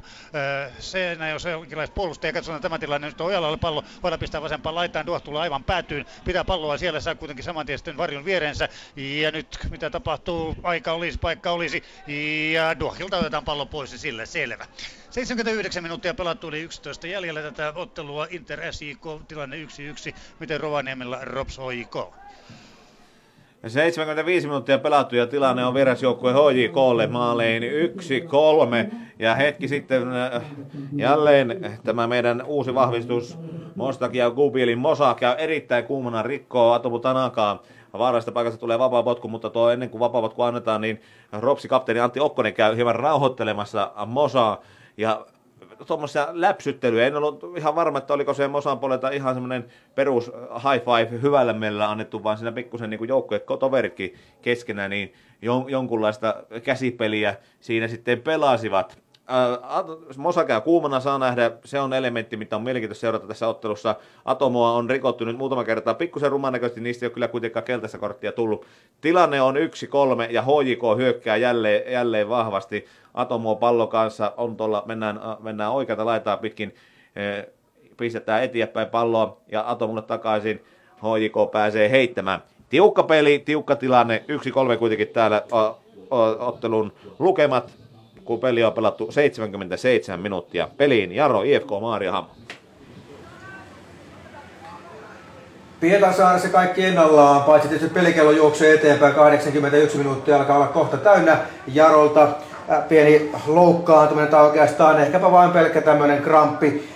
Se, 0.78 1.16
jos 1.32 1.46
on 1.46 1.52
jonkinlaista 1.52 1.94
puolustaja, 1.94 2.32
katsotaan 2.32 2.62
tämä 2.62 2.78
tilanne, 2.78 3.06
nyt 3.06 3.20
on 3.20 3.26
Ojalalle 3.26 3.56
pallo, 3.56 3.84
Voidaan 4.10 4.20
pistää 4.20 4.42
vasempaan 4.42 4.74
laitaan, 4.74 5.06
Duah 5.06 5.22
tulee 5.22 5.42
aivan 5.42 5.64
päätyyn, 5.64 6.04
pitää 6.24 6.44
palloa 6.44 6.78
siellä, 6.78 7.00
saa 7.00 7.14
kuitenkin 7.14 7.44
saman 7.44 7.66
tien 7.66 7.78
varjon 7.96 8.24
viereensä. 8.24 8.68
Ja 8.96 9.30
nyt 9.30 9.58
mitä 9.70 9.90
tapahtuu, 9.90 10.56
aika 10.62 10.92
olisi, 10.92 11.18
paikka 11.18 11.50
olisi, 11.50 11.82
ja 12.52 12.80
Duahilta 12.80 13.18
otetaan 13.18 13.44
pallo 13.44 13.66
pois 13.66 13.92
ja 13.92 13.98
sille 13.98 14.26
selvä. 14.26 14.66
79 15.10 15.82
minuuttia 15.82 16.14
pelattu, 16.14 16.46
oli 16.46 16.60
11 16.60 17.06
jäljellä 17.06 17.42
tätä 17.42 17.72
ottelua, 17.74 18.26
Inter 18.30 18.72
SIK, 18.72 19.06
tilanne 19.28 19.56
1-1, 19.56 20.16
miten 20.38 20.60
Rovaniemellä 20.60 21.18
Rops 21.22 21.58
HIK? 21.74 22.19
75 23.66 24.46
minuuttia 24.46 24.78
pelattu 24.78 25.16
ja 25.16 25.26
tilanne 25.26 25.64
on 25.64 25.74
vierasjoukkue 25.74 26.32
HJKlle 26.32 27.06
maalein 27.06 27.62
1-3. 27.62 28.94
Ja 29.18 29.34
hetki 29.34 29.68
sitten 29.68 30.02
äh, 30.12 30.42
jälleen 30.96 31.78
tämä 31.84 32.06
meidän 32.06 32.42
uusi 32.46 32.74
vahvistus 32.74 33.38
Mostak 33.74 34.14
ja 34.14 34.30
Gubilin 34.30 34.78
Mosa 34.78 35.14
käy 35.14 35.34
erittäin 35.38 35.84
kuumana 35.84 36.22
rikkoo 36.22 36.72
Atomu 36.72 36.98
Tanakaa. 36.98 37.62
Vaarallisesta 37.92 38.32
paikasta 38.32 38.60
tulee 38.60 38.78
vapaa 38.78 39.02
potku, 39.02 39.28
mutta 39.28 39.50
tuo 39.50 39.70
ennen 39.70 39.90
kuin 39.90 40.00
vapaa 40.00 40.20
potku 40.20 40.42
annetaan, 40.42 40.80
niin 40.80 41.00
Ropsi 41.32 41.68
kapteeni 41.68 42.00
Antti 42.00 42.20
Okkonen 42.20 42.54
käy 42.54 42.76
hieman 42.76 42.96
rauhoittelemassa 42.96 43.92
Mosaa. 44.06 44.60
Ja 44.96 45.26
tuommoisia 45.86 46.28
läpsyttelyjä. 46.32 47.06
En 47.06 47.16
ollut 47.16 47.44
ihan 47.56 47.74
varma, 47.74 47.98
että 47.98 48.14
oliko 48.14 48.34
se 48.34 48.48
Mosan 48.48 48.78
puolelta 48.78 49.10
ihan 49.10 49.34
semmoinen 49.34 49.64
perus 49.94 50.32
high 50.54 50.84
five 50.84 51.22
hyvällä 51.22 51.52
mielellä 51.52 51.90
annettu, 51.90 52.24
vaan 52.24 52.36
siinä 52.36 52.52
pikkusen 52.52 52.90
niin 52.90 53.08
joukkojen 53.08 53.42
toveritkin 53.60 54.14
keskenään, 54.42 54.90
niin 54.90 55.12
jon, 55.42 55.70
jonkunlaista 55.70 56.44
käsipeliä 56.64 57.36
siinä 57.60 57.88
sitten 57.88 58.22
pelasivat. 58.22 58.98
Mosa 60.16 60.44
käy 60.44 60.60
kuumana, 60.60 61.00
saa 61.00 61.18
nähdä, 61.18 61.50
se 61.64 61.80
on 61.80 61.92
elementti, 61.92 62.36
mitä 62.36 62.56
on 62.56 62.62
mielenkiintoista 62.62 63.00
seurata 63.00 63.26
tässä 63.26 63.48
ottelussa. 63.48 63.94
Atomoa 64.24 64.72
on 64.72 64.90
rikottu 64.90 65.24
nyt 65.24 65.36
muutama 65.38 65.64
kertaa, 65.64 65.94
pikkusen 65.94 66.30
rumanäköisesti, 66.30 66.80
niistä 66.80 67.06
ei 67.06 67.06
ole 67.06 67.14
kyllä 67.14 67.28
kuitenkaan 67.28 67.64
keltaista 67.64 67.98
korttia 67.98 68.32
tullut. 68.32 68.66
Tilanne 69.00 69.42
on 69.42 69.56
1-3 69.56 69.58
ja 70.30 70.42
HJK 70.42 70.82
hyökkää 70.96 71.36
jälleen, 71.36 71.92
jälleen 71.92 72.28
vahvasti. 72.28 72.86
Atomo 73.14 73.56
pallo 73.56 73.86
kanssa 73.86 74.32
on 74.36 74.56
tuolla, 74.56 74.82
mennään, 74.86 75.20
mennään 75.40 75.72
oikealta 75.72 76.06
laitaa 76.06 76.36
pitkin, 76.36 76.74
pistetään 77.96 78.42
eteenpäin 78.42 78.88
palloa 78.88 79.36
ja 79.52 79.70
Atomulle 79.70 80.02
takaisin. 80.02 80.64
HJK 80.96 81.50
pääsee 81.52 81.90
heittämään. 81.90 82.42
Tiukka 82.70 83.02
peli, 83.02 83.38
tiukka 83.38 83.76
tilanne, 83.76 84.24
1-3 84.74 84.78
kuitenkin 84.78 85.08
täällä 85.08 85.42
ottelun 86.38 86.92
lukemat 87.18 87.72
kun 88.24 88.40
peli 88.40 88.64
on 88.64 88.72
pelattu 88.72 89.12
77 89.12 90.20
minuuttia. 90.20 90.68
Peliin 90.76 91.12
Jaro, 91.12 91.42
IFK 91.42 91.70
Maariahamn. 91.80 92.28
Pietarsaaressa 95.80 96.48
kaikki 96.48 96.84
ennallaan, 96.84 97.42
paitsi 97.42 97.68
tietysti 97.68 97.94
pelikello 97.94 98.30
juoksee 98.30 98.74
eteenpäin, 98.74 99.14
81 99.14 99.98
minuuttia 99.98 100.36
alkaa 100.36 100.56
olla 100.56 100.66
kohta 100.66 100.96
täynnä 100.96 101.38
Jarolta. 101.74 102.28
Pieni 102.88 103.30
loukkaantuminen 103.46 104.30
tai 104.30 104.44
oikeastaan 104.44 105.00
ehkäpä 105.00 105.32
vain 105.32 105.50
pelkkä 105.50 105.80
tämmöinen 105.80 106.22
kramppi 106.22 106.88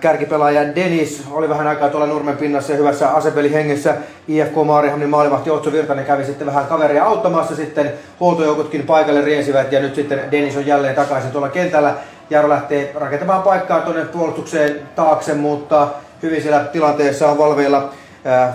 kärkipelaaja 0.00 0.74
Denis 0.74 1.24
oli 1.30 1.48
vähän 1.48 1.66
aikaa 1.66 1.88
tuolla 1.88 2.06
Nurmen 2.06 2.36
pinnassa 2.36 2.72
ja 2.72 2.78
hyvässä 2.78 3.08
asepelihengessä. 3.08 3.94
IFK 4.28 4.54
Maarihamnin 4.64 5.08
maalivahti 5.08 5.50
Otso 5.50 5.72
Virtanen 5.72 6.04
kävi 6.04 6.24
sitten 6.24 6.46
vähän 6.46 6.66
kaveria 6.66 7.04
auttamassa. 7.04 7.56
Sitten 7.56 7.92
huoltojoukotkin 8.20 8.82
paikalle 8.82 9.20
riensivät 9.20 9.72
ja 9.72 9.80
nyt 9.80 9.94
sitten 9.94 10.20
Denis 10.30 10.56
on 10.56 10.66
jälleen 10.66 10.94
takaisin 10.94 11.30
tuolla 11.30 11.48
kentällä. 11.48 11.94
Jaro 12.30 12.48
lähtee 12.48 12.92
rakentamaan 12.94 13.42
paikkaa 13.42 13.80
tuonne 13.80 14.04
puolustukseen 14.04 14.80
taakse, 14.94 15.34
mutta 15.34 15.88
hyvin 16.22 16.42
siellä 16.42 16.60
tilanteessa 16.60 17.28
on 17.28 17.38
valveilla 17.38 17.92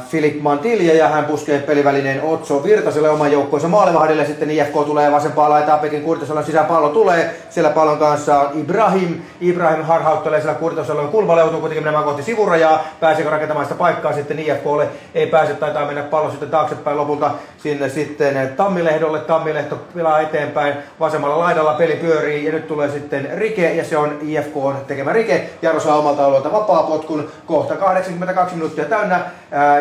Filip 0.10 0.42
Mantilja 0.42 0.94
ja 0.94 1.08
hän 1.08 1.26
puskee 1.26 1.60
pelivälineen 1.60 2.24
Otso 2.24 2.64
Virtaselle 2.64 3.10
oman 3.10 3.32
joukkoonsa 3.32 3.68
maalivahdille. 3.68 4.26
Sitten 4.26 4.52
IFK 4.52 4.74
tulee 4.74 5.12
vasempaa 5.12 5.50
laitaa, 5.50 5.78
Pekin 5.78 6.02
Kurtisalon 6.02 6.44
sisään 6.44 6.66
pallo 6.66 6.90
tulee. 6.90 7.36
Siellä 7.50 7.70
pallon 7.70 7.98
kanssa 7.98 8.40
on 8.40 8.60
Ibrahim. 8.60 9.22
Ibrahim 9.42 9.84
harhauttelee 9.84 10.42
siellä 10.42 10.60
Kurtisalon 10.60 11.08
kulma 11.08 11.36
leutuu 11.36 11.60
kuitenkin 11.60 11.84
menemään 11.84 12.06
kohti 12.06 12.24
sivurajaa. 12.24 12.84
Pääseekö 13.00 13.30
rakentamaan 13.30 13.66
sitä 13.66 13.78
paikkaa 13.78 14.14
sitten 14.14 14.40
IFKlle? 14.40 14.88
Ei 15.16 15.28
pääse, 15.28 15.54
taitaa 15.54 15.86
mennä 15.86 16.04
pallo 16.04 16.30
sitten 16.30 16.50
taaksepäin 16.50 16.98
lopulta 16.98 17.32
sinne 17.58 17.90
sitten 17.90 18.50
Tammilehdolle. 18.58 19.20
Tammilehto 19.20 19.78
pelaa 19.96 20.20
eteenpäin. 20.20 20.74
Vasemmalla 21.00 21.40
laidalla 21.40 21.74
peli 21.74 21.96
pyörii 21.96 22.46
ja 22.46 22.52
nyt 22.52 22.68
tulee 22.68 22.90
sitten 22.90 23.30
Rike 23.34 23.74
ja 23.74 23.84
se 23.84 23.98
on 23.98 24.18
IFK 24.22 24.58
on 24.58 24.78
tekemä 24.88 25.14
Rike. 25.14 25.50
Jaro 25.62 25.80
saa 25.80 25.98
omalta 25.98 26.26
alueelta 26.26 26.52
vapaa 26.52 26.84
potkun. 26.84 27.32
Kohta 27.46 27.76
82 27.76 28.56
minuuttia 28.56 28.86
täynnä. 28.86 29.20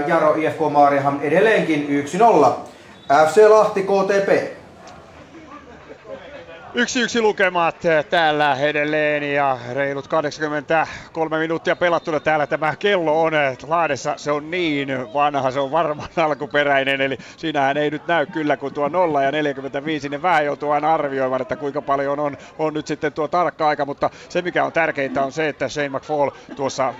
Jaro 0.06 0.34
IFK 0.34 0.58
Maarihan 0.70 1.20
edelleenkin 1.22 2.04
1-0. 2.46 2.46
FC 3.28 3.48
Lahti 3.48 3.82
KTP. 3.82 4.60
Yksi 6.74 7.00
yksi 7.00 7.20
lukemat 7.20 7.76
täällä 8.10 8.56
edelleen 8.60 9.34
ja 9.34 9.58
reilut 9.72 10.08
83 10.08 11.38
minuuttia 11.38 11.76
pelattuna 11.76 12.20
täällä 12.20 12.46
tämä 12.46 12.76
kello 12.76 13.22
on 13.22 13.32
Laadessa. 13.66 14.14
Se 14.16 14.32
on 14.32 14.50
niin 14.50 14.88
vanha, 15.14 15.50
se 15.50 15.60
on 15.60 15.70
varmaan 15.70 16.08
alkuperäinen, 16.26 17.00
eli 17.00 17.18
siinähän 17.36 17.76
ei 17.76 17.90
nyt 17.90 18.06
näy 18.06 18.26
kyllä 18.26 18.56
kun 18.56 18.74
tuo 18.74 18.88
0 18.88 19.22
ja 19.22 19.32
45, 19.32 20.08
niin 20.08 20.22
vähän 20.22 20.44
joutuu 20.44 20.70
aina 20.70 20.94
arvioimaan, 20.94 21.42
että 21.42 21.56
kuinka 21.56 21.82
paljon 21.82 22.20
on, 22.20 22.36
on 22.58 22.74
nyt 22.74 22.86
sitten 22.86 23.12
tuo 23.12 23.28
tarkka 23.28 23.68
aika, 23.68 23.84
mutta 23.84 24.10
se 24.28 24.42
mikä 24.42 24.64
on 24.64 24.72
tärkeintä 24.72 25.22
on 25.22 25.32
se, 25.32 25.48
että 25.48 25.68
Shane 25.68 25.88
McFall 25.88 26.30
tuossa 26.56 26.94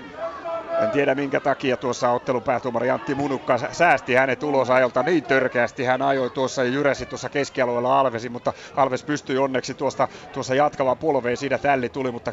en 0.83 0.91
tiedä 0.91 1.15
minkä 1.15 1.41
takia 1.41 1.77
tuossa 1.77 2.11
ottelun 2.11 2.43
päätuomari 2.43 2.91
Antti 2.91 3.15
Munukka 3.15 3.59
säästi 3.73 4.15
hänet 4.15 4.43
ulos 4.43 4.71
ajalta 4.71 5.03
niin 5.03 5.23
törkeästi. 5.23 5.85
Hän 5.85 6.03
ajoi 6.03 6.31
tuossa 6.31 6.65
ja 6.65 6.71
jyräsi 6.71 7.07
tuossa 7.07 7.29
keskialueella 7.29 8.01
Alvesi, 8.01 8.29
mutta 8.29 8.53
Alves 8.77 9.05
pystyi 9.05 9.39
onneksi 9.39 9.75
tuosta, 9.75 10.09
tuossa 10.33 10.55
jatkavaan 10.55 10.99
polveen. 10.99 11.37
Siinä 11.37 11.59
tälli 11.59 11.89
tuli, 11.89 12.11
mutta 12.11 12.33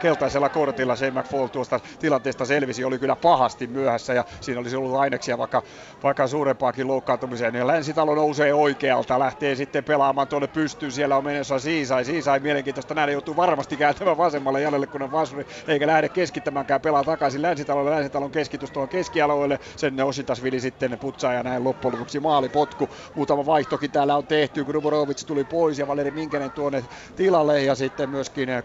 keltaisella 0.00 0.48
kortilla 0.48 0.96
Shane 0.96 1.20
McFall 1.20 1.46
tuosta 1.46 1.80
tilanteesta 1.98 2.44
selvisi. 2.44 2.84
Oli 2.84 2.98
kyllä 2.98 3.16
pahasti 3.16 3.66
myöhässä 3.66 4.14
ja 4.14 4.24
siinä 4.40 4.60
olisi 4.60 4.76
ollut 4.76 4.96
aineksia 4.96 5.38
vaikka, 5.38 5.62
vaikka 6.02 6.26
suurempaakin 6.26 6.88
loukkaantumiseen. 6.88 7.54
Ja 7.54 7.66
Länsitalo 7.66 8.14
nousee 8.14 8.54
oikealta, 8.54 9.18
lähtee 9.18 9.54
sitten 9.54 9.84
pelaamaan 9.84 10.28
tuonne 10.28 10.48
pystyyn. 10.48 10.92
Siellä 10.92 11.16
on 11.16 11.24
menossa 11.24 11.58
Siisai. 11.58 12.04
Siisai 12.04 12.40
mielenkiintoista 12.40 12.94
nähdä, 12.94 13.12
joutuu 13.12 13.36
varmasti 13.36 13.76
kääntämään 13.76 14.16
vasemmalle 14.16 14.60
jäljelle, 14.60 14.86
kun 14.86 15.02
on 15.02 15.12
vasuri, 15.12 15.46
eikä 15.68 15.86
lähde 15.86 16.08
keskittämäänkään 16.08 16.80
pelaa 16.80 17.04
takaisin 17.04 17.42
Länsitalo 17.42 17.85
Länsitalon, 17.90 17.96
Länsitalon 17.96 18.30
keskitys 18.30 18.70
tuohon 18.70 18.88
keskialueelle. 18.88 19.58
Sen 19.76 20.04
Ositasvili 20.04 20.60
sitten 20.60 20.98
putsaa 20.98 21.32
ja 21.32 21.42
näin 21.42 21.64
loppujen 21.64 21.92
lopuksi 21.92 22.20
maalipotku. 22.20 22.88
Muutama 23.14 23.46
vaihtokin 23.46 23.90
täällä 23.90 24.16
on 24.16 24.26
tehty, 24.26 24.64
kun 24.64 24.74
Duborovic 24.74 25.24
tuli 25.26 25.44
pois 25.44 25.78
ja 25.78 25.86
Valeri 25.86 26.10
Minkänen 26.10 26.50
tuonne 26.50 26.84
tilalle 27.16 27.62
ja 27.62 27.74
sitten 27.74 28.10
myöskin 28.10 28.48
eh, 28.48 28.64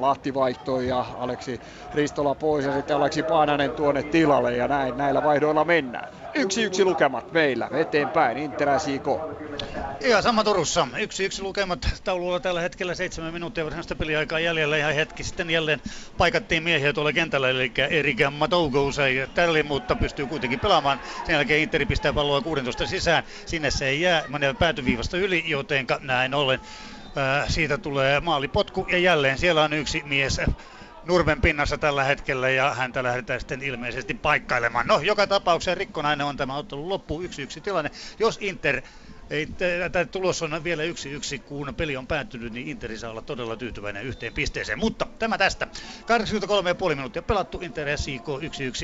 Lahti 0.00 0.34
vaihtoi 0.34 0.88
ja 0.88 1.06
Aleksi 1.18 1.60
Ristola 1.94 2.34
pois 2.34 2.64
ja 2.64 2.72
sitten 2.72 2.96
Aleksi 2.96 3.22
Paananen 3.22 3.70
tuonne 3.70 4.02
tilalle 4.02 4.56
ja 4.56 4.68
näin 4.68 4.96
näillä 4.96 5.22
vaihdoilla 5.22 5.64
mennään. 5.64 6.08
Yksi 6.34 6.62
yksi 6.62 6.84
lukemat 6.84 7.32
meillä 7.32 7.68
eteenpäin 7.72 8.38
Inter 8.38 8.80
SIK. 8.80 9.04
Ihan 10.00 10.22
sama 10.22 10.44
Turussa. 10.44 10.88
Yksi 10.98 11.24
yksi 11.24 11.42
lukemat 11.42 11.88
taululla 12.04 12.40
tällä 12.40 12.60
hetkellä 12.60 12.94
seitsemän 12.94 13.32
minuuttia 13.32 13.64
varsinaista 13.64 13.94
peliaikaa 13.94 14.40
jäljellä 14.40 14.76
ja 14.76 14.92
hetki 14.92 15.22
sitten 15.22 15.50
jälleen 15.50 15.80
paikattiin 16.18 16.62
miehiä 16.62 16.92
tuolla 16.92 17.12
kentällä, 17.12 17.50
eli 17.50 17.72
Erika 17.90 18.30
Matougous 18.30 18.98
ei 18.98 19.26
tälle, 19.34 19.62
mutta 19.62 19.96
pystyy 19.96 20.26
kuitenkin 20.26 20.60
pelaamaan. 20.60 21.00
Sen 21.26 21.32
jälkeen 21.32 21.60
Interi 21.60 21.86
pistää 21.86 22.12
palloa 22.12 22.40
16 22.40 22.86
sisään. 22.86 23.24
Sinne 23.46 23.70
se 23.70 23.88
ei 23.88 24.00
jää, 24.00 24.22
menee 24.28 24.54
päätyviivasta 24.54 25.16
yli, 25.16 25.44
jotenka 25.46 25.98
näin 26.02 26.34
ollen 26.34 26.60
siitä 27.48 27.78
tulee 27.78 28.20
maalipotku 28.20 28.86
ja 28.90 28.98
jälleen 28.98 29.38
siellä 29.38 29.62
on 29.62 29.72
yksi 29.72 30.02
mies 30.04 30.40
Nurmen 31.04 31.40
pinnassa 31.40 31.78
tällä 31.78 32.04
hetkellä 32.04 32.50
ja 32.50 32.74
häntä 32.74 33.02
lähdetään 33.02 33.40
sitten 33.40 33.62
ilmeisesti 33.62 34.14
paikkailemaan. 34.14 34.86
No, 34.86 35.00
joka 35.00 35.26
tapauksessa 35.26 35.74
rikkonainen 35.74 36.26
on 36.26 36.36
tämä 36.36 36.56
ottelu 36.56 36.88
loppu 36.88 37.22
1-1 37.22 37.24
tilanne. 37.62 37.90
Jos 38.18 38.38
Inter 38.40 38.82
ei, 39.30 39.46
tämä 39.92 40.04
tulos 40.04 40.42
on 40.42 40.64
vielä 40.64 40.82
yksi 40.82 41.10
yksi, 41.10 41.38
kun 41.38 41.74
peli 41.76 41.96
on 41.96 42.06
päättynyt, 42.06 42.52
niin 42.52 42.68
Interi 42.68 42.98
saa 42.98 43.10
olla 43.10 43.22
todella 43.22 43.56
tyytyväinen 43.56 44.04
yhteen 44.04 44.32
pisteeseen. 44.32 44.78
Mutta 44.78 45.06
tämä 45.18 45.38
tästä. 45.38 45.66
83,5 45.66 46.88
minuuttia 46.88 47.22
pelattu, 47.22 47.58
Inter 47.62 47.98
SIK 47.98 48.28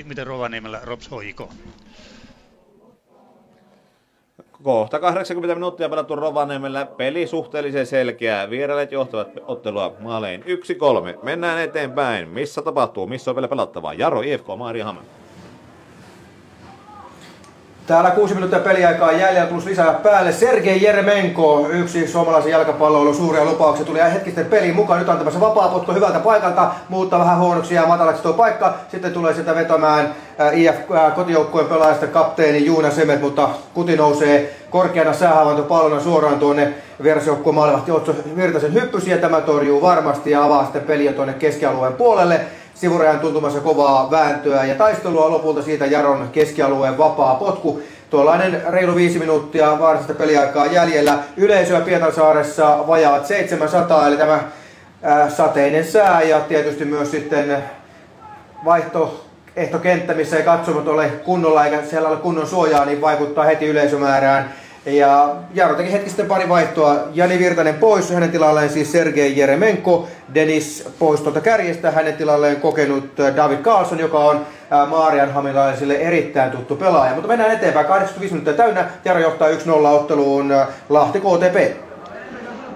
1-1. 0.03 0.05
Miten 0.05 0.27
Rovaniemellä 0.27 0.81
Rops 0.83 1.11
HIK? 1.25 1.41
Kohta 4.67 4.99
80 4.99 5.55
minuuttia 5.55 5.89
pelattu 5.89 6.17
Rovaniemellä. 6.17 6.87
Peli 6.87 7.27
suhteellisen 7.27 7.87
selkeä. 7.87 8.51
Vierailijat 8.51 8.93
johtavat 8.93 9.29
ottelua 9.47 9.95
maalein 10.01 10.43
1-3. 10.43 10.45
Mennään 11.23 11.63
eteenpäin. 11.63 12.29
Missä 12.29 12.63
tapahtuu? 12.63 13.07
Missä 13.07 13.31
on 13.31 13.35
vielä 13.35 13.49
pelattavaa? 13.49 13.95
Jaro, 13.95 14.21
IFK, 14.21 14.47
Maariahamn. 14.59 15.01
Täällä 17.87 18.11
kuusi 18.11 18.35
minuuttia 18.35 18.59
peliaikaa 18.59 19.13
jäljellä 19.13 19.47
plus 19.47 19.65
lisää 19.65 19.93
päälle. 19.93 20.33
Sergei 20.33 20.83
Jeremenko, 20.83 21.69
yksi 21.71 22.09
suomalaisen 22.09 22.53
jalkapalloilun 22.53 23.15
suuria 23.15 23.45
lupauksia, 23.45 23.87
tuli 23.87 23.99
hetkisten 24.13 24.47
peliin 24.47 24.75
mukaan. 24.75 24.99
Nyt 24.99 25.09
antamassa 25.09 25.41
vapaa 25.41 25.69
potko 25.69 25.93
hyvältä 25.93 26.19
paikalta, 26.19 26.71
muuttaa 26.89 27.19
vähän 27.19 27.39
huonoksi 27.39 27.75
ja 27.75 27.87
matalaksi 27.87 28.23
tuo 28.23 28.33
paikka. 28.33 28.75
Sitten 28.89 29.13
tulee 29.13 29.35
sitä 29.35 29.55
vetämään 29.55 30.15
äh, 30.41 30.59
IF 30.59 30.77
äh, 30.95 31.15
kotijoukkueen 31.15 31.67
pelaajasta 31.67 32.07
kapteeni 32.07 32.67
Juuna 32.67 32.91
Semet, 32.91 33.21
mutta 33.21 33.49
kuti 33.75 33.97
nousee 33.97 34.57
korkeana 34.71 35.13
säähavainto 35.13 35.63
pallona 35.63 36.01
suoraan 36.01 36.39
tuonne 36.39 36.75
vierasjoukkueen 37.03 37.55
maalivahti 37.55 37.91
Otso 37.91 38.15
Virtasen 38.37 38.75
hyppysi 38.75 39.11
ja 39.11 39.19
tämä 39.19 39.41
torjuu 39.41 39.83
varmasti 39.83 40.31
ja 40.31 40.45
avaa 40.45 40.63
sitten 40.63 40.83
peliä 40.83 41.13
tuonne 41.13 41.35
keskialueen 41.35 41.93
puolelle 41.93 42.41
sivurajan 42.77 43.21
tuntumassa 43.21 43.61
kovaa 43.61 44.11
vääntöä 44.11 44.65
ja 44.65 44.75
taistelua 44.75 45.31
lopulta 45.31 45.63
siitä 45.63 45.87
Jaron 45.87 46.29
keskialueen 46.33 46.99
vapaa 46.99 47.35
potku. 47.35 47.83
Tuollainen 48.11 48.63
reilu 48.69 48.95
viisi 48.95 49.19
minuuttia 49.19 49.79
varsinaista 49.79 50.15
peliaikaa 50.15 50.67
jäljellä. 50.67 51.19
Yleisöä 51.37 51.81
Pietarsaaressa 51.81 52.85
vajaat 52.87 53.27
700, 53.27 54.07
eli 54.07 54.17
tämä 54.17 54.41
sateinen 55.29 55.85
sää 55.85 56.23
ja 56.23 56.41
tietysti 56.41 56.85
myös 56.85 57.11
sitten 57.11 57.65
vaihtoehtokenttä, 58.65 60.15
missä 60.15 60.37
ei 60.37 60.43
katsomot 60.43 60.89
ole 60.89 61.09
kunnolla 61.09 61.65
eikä 61.65 61.83
siellä 61.83 62.09
ole 62.09 62.17
kunnon 62.17 62.47
suojaa, 62.47 62.85
niin 62.85 63.01
vaikuttaa 63.01 63.45
heti 63.45 63.67
yleisömäärään. 63.67 64.55
Ja 64.87 65.37
Jaro 65.55 65.75
teki 65.75 65.93
hetki 65.93 66.11
sitten 66.11 66.27
pari 66.27 66.49
vaihtoa. 66.49 67.09
Jani 67.15 67.39
Virtanen 67.39 67.75
pois, 67.75 68.11
hänen 68.11 68.31
tilalleen 68.31 68.71
siis 68.71 68.93
Sergei 68.93 69.39
Jeremenko. 69.39 70.09
Dennis 70.35 70.89
pois 70.99 71.21
tuolta 71.21 71.41
kärjestä, 71.41 71.91
hänen 71.91 72.15
tilalleen 72.15 72.61
kokenut 72.61 73.21
äh, 73.21 73.37
David 73.37 73.59
Carlson, 73.59 73.99
joka 73.99 74.19
on 74.19 74.37
äh, 74.37 74.89
Maarian 74.89 75.33
hamilaisille 75.33 75.95
erittäin 75.95 76.51
tuttu 76.51 76.77
pelaaja. 76.77 77.15
Mutta 77.15 77.29
mennään 77.29 77.51
eteenpäin, 77.51 77.87
85 77.87 78.35
minuuttia 78.35 78.65
täynnä. 78.65 78.89
Jaro 79.05 79.21
johtaa 79.21 79.49
1-0 79.49 79.53
otteluun 79.87 80.53
äh, 80.53 80.69
Lahti 80.89 81.21
KTP. 81.21 81.86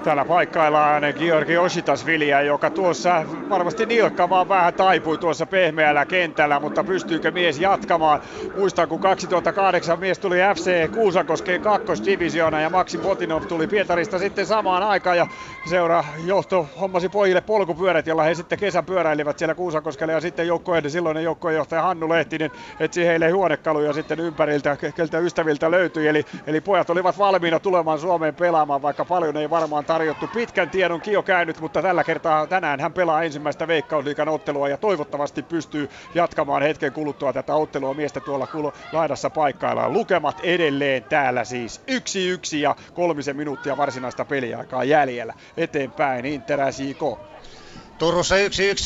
Täällä 0.03 0.25
paikkaillaan 0.25 1.03
Georgi 1.19 1.57
Ositasviliä, 1.57 2.41
joka 2.41 2.71
tuossa 2.71 3.27
varmasti 3.49 3.87
nilkka 3.87 4.29
vaan 4.29 4.49
vähän 4.49 4.75
taipui 4.75 5.19
tuossa 5.19 5.47
pehmeällä 5.47 6.07
kentällä, 6.07 6.61
mutta 6.61 6.85
pystyykö 6.85 7.31
mies 7.31 7.59
jatkamaan? 7.59 8.21
Muistan, 8.55 8.89
kun 8.89 9.01
2008 9.01 10.01
mies 10.01 10.19
tuli 10.19 10.37
FC 10.55 10.91
Kuusakoskeen 10.91 11.61
kakkosdivisioona 11.61 12.61
ja 12.61 12.71
Maxi 12.71 12.99
Potinov 12.99 13.43
tuli 13.49 13.67
Pietarista 13.67 14.19
sitten 14.19 14.47
samaan 14.47 14.83
aikaan 14.83 15.17
ja 15.17 15.27
seura 15.69 16.05
johto 16.25 16.69
hommasi 16.81 17.09
pojille 17.09 17.41
polkupyörät, 17.41 18.07
jolla 18.07 18.23
he 18.23 18.35
sitten 18.35 18.59
kesän 18.59 18.85
pyöräilivät 18.85 19.39
siellä 19.39 19.55
Kuusakoskella 19.55 20.13
ja 20.13 20.21
sitten 20.21 20.47
joukkojen, 20.47 20.91
silloinen 20.91 21.25
joukkojenjohtaja 21.25 21.83
Hannu 21.83 22.09
Lehtinen 22.09 22.51
etsi 22.81 23.07
heille 23.07 23.31
huonekaluja 23.31 23.93
sitten 23.93 24.21
ympäriltä, 24.21 24.77
keltä 24.95 25.19
ystäviltä 25.19 25.71
löytyi. 25.71 26.09
Eli, 26.09 26.25
eli 26.47 26.61
pojat 26.61 26.91
olivat 26.91 27.19
valmiina 27.19 27.61
tulemaan 27.61 27.99
Suomeen 27.99 28.35
pelaamaan, 28.35 28.83
vaikka 28.83 29.05
paljon 29.05 29.37
ei 29.37 29.51
varmaan 29.51 29.85
tarjottu. 29.91 30.29
Pitkän 30.29 30.71
tiedon 30.71 31.01
Kio 31.01 31.23
käynyt, 31.23 31.61
mutta 31.61 31.83
tällä 31.83 32.05
kertaa 32.05 32.47
tänään 32.47 32.81
hän 32.81 32.93
pelaa 32.93 33.23
ensimmäistä 33.23 33.69
Veikkausliikan 33.69 34.29
ottelua 34.29 34.69
ja 34.69 34.77
toivottavasti 34.77 35.43
pystyy 35.43 35.89
jatkamaan 36.15 36.63
hetken 36.63 36.93
kuluttua 36.93 37.33
tätä 37.33 37.55
ottelua. 37.55 37.95
Miestä 37.95 38.21
tuolla 38.21 38.73
laidassa 38.93 39.31
paikkaillaan. 39.31 39.93
Lukemat 39.93 40.41
edelleen 40.41 41.05
täällä 41.05 41.45
siis 41.45 41.83
yksi 41.89 42.29
yksi 42.29 42.61
ja 42.61 42.77
kolmisen 42.95 43.37
minuuttia 43.37 43.77
varsinaista 43.77 44.25
peliaikaa 44.25 44.85
jäljellä. 44.85 45.35
Eteenpäin 45.57 46.27
Inter 46.27 46.61
Turussa 48.01 48.35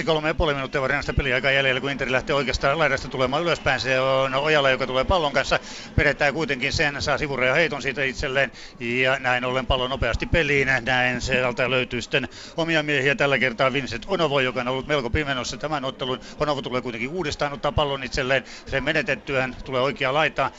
1-1, 0.02 0.04
kolme 0.04 0.34
puoli 0.34 0.54
minuuttia 0.54 0.80
varsinaista 0.80 1.12
peliaikaa 1.12 1.50
jäljellä, 1.50 1.80
kun 1.80 1.90
Interi 1.90 2.12
lähtee 2.12 2.36
oikeastaan 2.36 2.78
laidasta 2.78 3.08
tulemaan 3.08 3.42
ylöspäin. 3.42 3.80
Se 3.80 4.00
on 4.00 4.34
Ojala, 4.34 4.70
joka 4.70 4.86
tulee 4.86 5.04
pallon 5.04 5.32
kanssa. 5.32 5.58
Pedettää 5.96 6.32
kuitenkin 6.32 6.72
sen, 6.72 7.02
saa 7.02 7.18
sivureja 7.18 7.54
heiton 7.54 7.82
siitä 7.82 8.04
itselleen. 8.04 8.52
Ja 8.80 9.18
näin 9.18 9.44
ollen 9.44 9.66
pallo 9.66 9.88
nopeasti 9.88 10.26
peliin. 10.26 10.68
Näin 10.84 11.20
sieltä 11.20 11.70
löytyy 11.70 12.02
sitten 12.02 12.28
omia 12.56 12.82
miehiä. 12.82 13.14
Tällä 13.14 13.38
kertaa 13.38 13.72
Vincent 13.72 14.04
Onovo, 14.08 14.40
joka 14.40 14.60
on 14.60 14.68
ollut 14.68 14.86
melko 14.86 15.10
pimenossa 15.10 15.56
tämän 15.56 15.84
ottelun. 15.84 16.20
Onovo 16.40 16.62
tulee 16.62 16.82
kuitenkin 16.82 17.10
uudestaan 17.10 17.52
ottaa 17.52 17.72
pallon 17.72 18.04
itselleen. 18.04 18.44
Sen 18.66 18.84
menetettyään 18.84 19.56
tulee 19.64 19.80
oikea 19.80 20.14
laita. 20.14 20.50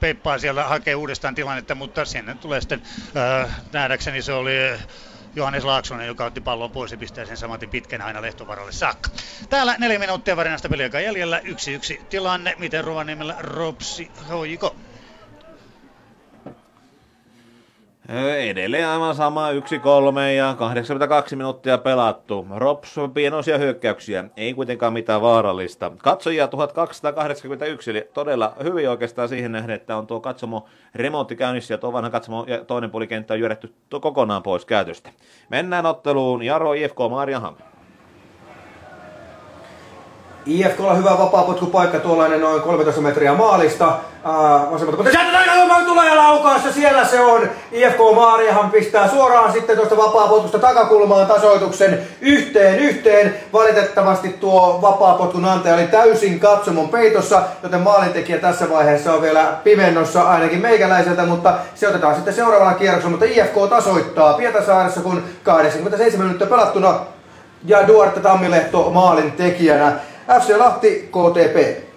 Peippaa 0.00 0.38
siellä 0.38 0.64
hakee 0.64 0.94
uudestaan 0.94 1.34
tilannetta, 1.34 1.74
mutta 1.74 2.04
sinne 2.04 2.34
tulee 2.34 2.60
sitten 2.60 2.82
äh, 3.16 3.50
nähdäkseni 3.72 4.22
se 4.22 4.32
oli 4.32 4.52
Johannes 5.34 5.64
Laaksonen, 5.64 6.06
joka 6.06 6.24
otti 6.24 6.40
pallon 6.40 6.72
pois 6.72 6.92
ja 6.92 6.98
pistää 6.98 7.24
sen 7.24 7.36
samaten 7.36 7.70
pitkän 7.70 8.00
aina 8.00 8.22
lehtovaralle 8.22 8.72
saakka. 8.72 9.10
Täällä 9.48 9.76
neljä 9.78 9.98
minuuttia 9.98 10.36
varinasta 10.36 10.68
peliaikaa 10.68 11.00
jäljellä. 11.00 11.40
Yksi 11.44 11.72
yksi 11.72 12.06
tilanne. 12.10 12.54
Miten 12.58 12.84
Rovaniemellä 12.84 13.36
Ropsi 13.38 14.12
hoiko? 14.28 14.76
Edelleen 18.08 18.88
aivan 18.88 19.14
sama 19.14 19.52
1-3 19.52 19.54
ja 20.36 20.54
82 20.58 21.36
minuuttia 21.36 21.78
pelattu. 21.78 22.46
Rops 22.56 22.96
pienoisia 23.14 23.58
hyökkäyksiä, 23.58 24.24
ei 24.36 24.54
kuitenkaan 24.54 24.92
mitään 24.92 25.22
vaarallista. 25.22 25.92
Katsojia 25.98 26.48
1281, 26.48 27.90
eli 27.90 28.08
todella 28.14 28.54
hyvin 28.62 28.90
oikeastaan 28.90 29.28
siihen 29.28 29.52
nähden, 29.52 29.76
että 29.76 29.96
on 29.96 30.06
tuo 30.06 30.20
katsomo 30.20 30.66
remontti 30.94 31.36
käynnissä 31.36 31.74
ja 31.74 31.78
tuo 31.78 31.92
vanha 31.92 32.10
katsomo 32.10 32.44
ja 32.48 32.64
toinen 32.64 32.90
puolikenttä 32.90 33.34
on 33.34 33.40
jyrätty 33.40 33.74
kokonaan 34.00 34.42
pois 34.42 34.64
käytöstä. 34.64 35.10
Mennään 35.48 35.86
otteluun 35.86 36.42
Jaro 36.42 36.72
IFK 36.72 36.98
Maarianham. 37.10 37.54
IFK 40.46 40.80
on 40.80 40.98
hyvä 40.98 41.18
vapaapotkupaikka, 41.18 41.98
tuollainen 41.98 42.40
noin 42.40 42.62
13 42.62 43.00
metriä 43.00 43.34
maalista. 43.34 43.86
Uh, 43.88 44.72
vasemmalta, 44.72 44.96
mutta 44.96 45.10
sieltä 45.10 45.32
tulee 45.92 46.08
ja 46.08 46.16
laukaassa, 46.16 46.72
siellä 46.72 47.04
se 47.04 47.20
on. 47.20 47.50
IFK 47.72 47.98
Maariahan 48.14 48.70
pistää 48.70 49.08
suoraan 49.08 49.52
sitten 49.52 49.76
tuosta 49.76 49.96
vapaapotkusta 49.96 50.58
takakulmaan 50.58 51.26
tasoituksen 51.26 52.02
yhteen 52.20 52.78
yhteen. 52.78 53.34
Valitettavasti 53.52 54.28
tuo 54.28 54.78
vapaapotkun 54.82 55.44
antaja 55.44 55.74
oli 55.74 55.86
täysin 55.86 56.40
katsomon 56.40 56.88
peitossa, 56.88 57.42
joten 57.62 57.80
maalintekijä 57.80 58.38
tässä 58.38 58.70
vaiheessa 58.70 59.12
on 59.12 59.22
vielä 59.22 59.52
pimennossa 59.64 60.22
ainakin 60.22 60.60
meikäläiseltä, 60.60 61.26
mutta 61.26 61.54
se 61.74 61.88
otetaan 61.88 62.14
sitten 62.14 62.34
seuraavalla 62.34 62.74
kierroksella. 62.74 63.10
Mutta 63.10 63.26
IFK 63.26 63.70
tasoittaa 63.70 64.34
Pietasaaressa, 64.34 65.00
kun 65.00 65.22
87 65.42 66.26
minuuttia 66.26 66.46
pelattuna 66.46 66.94
ja 67.64 67.88
Duarte 67.88 68.20
Tammilehto 68.20 68.90
maalin 68.90 69.32
tekijänä. 69.32 69.92
FC 70.32 70.56
Lahti, 70.56 71.08
KTP. 71.12 71.91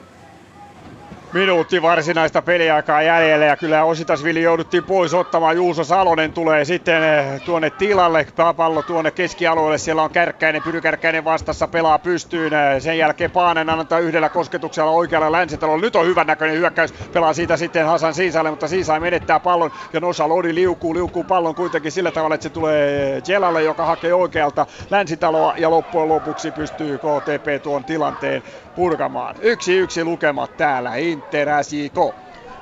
Minuutti 1.35 1.81
varsinaista 1.81 2.41
peliaikaa 2.41 3.01
jäljellä 3.01 3.45
ja 3.45 3.57
kyllä 3.57 3.83
Ositasvili 3.83 4.41
jouduttiin 4.41 4.83
pois 4.83 5.13
ottamaan. 5.13 5.55
Juuso 5.55 5.83
Salonen 5.83 6.33
tulee 6.33 6.65
sitten 6.65 7.03
eh, 7.03 7.41
tuonne 7.45 7.69
tilalle, 7.69 8.27
pallo 8.55 8.81
tuonne 8.81 9.11
keskialueelle. 9.11 9.77
Siellä 9.77 10.03
on 10.03 10.09
Kärkkäinen, 10.09 10.61
Pyry 10.63 10.81
Kärkkäinen 10.81 11.25
vastassa 11.25 11.67
pelaa 11.67 11.99
pystyyn. 11.99 12.53
Eh, 12.53 12.81
sen 12.81 12.97
jälkeen 12.97 13.31
Paanen 13.31 13.69
antaa 13.69 13.99
yhdellä 13.99 14.29
kosketuksella 14.29 14.91
oikealla 14.91 15.31
länsitalolla. 15.31 15.81
Nyt 15.81 15.95
on 15.95 16.05
hyvän 16.05 16.27
näköinen 16.27 16.57
hyökkäys. 16.57 16.93
Pelaa 17.13 17.33
siitä 17.33 17.57
sitten 17.57 17.85
Hasan 17.85 18.13
Siisalle, 18.13 18.49
mutta 18.49 18.67
Siisai 18.67 18.99
menettää 18.99 19.39
pallon 19.39 19.71
ja 19.93 19.99
Nosa 19.99 20.29
Lodi 20.29 20.55
liukuu, 20.55 20.93
liukuu 20.93 21.23
pallon 21.23 21.55
kuitenkin 21.55 21.91
sillä 21.91 22.11
tavalla, 22.11 22.35
että 22.35 22.43
se 22.43 22.49
tulee 22.49 23.21
Jelalle, 23.27 23.63
joka 23.63 23.85
hakee 23.85 24.13
oikealta 24.13 24.65
länsitaloa 24.89 25.53
ja 25.57 25.69
loppujen 25.69 26.09
lopuksi 26.09 26.51
pystyy 26.51 26.97
KTP 26.97 27.63
tuon 27.63 27.83
tilanteen 27.83 28.43
purkamaan. 28.75 29.35
Yksi 29.41 29.77
yksi 29.77 30.03
lukemat 30.03 30.57
täällä. 30.57 30.95
Inter 30.95 31.24
SJK. 31.61 32.15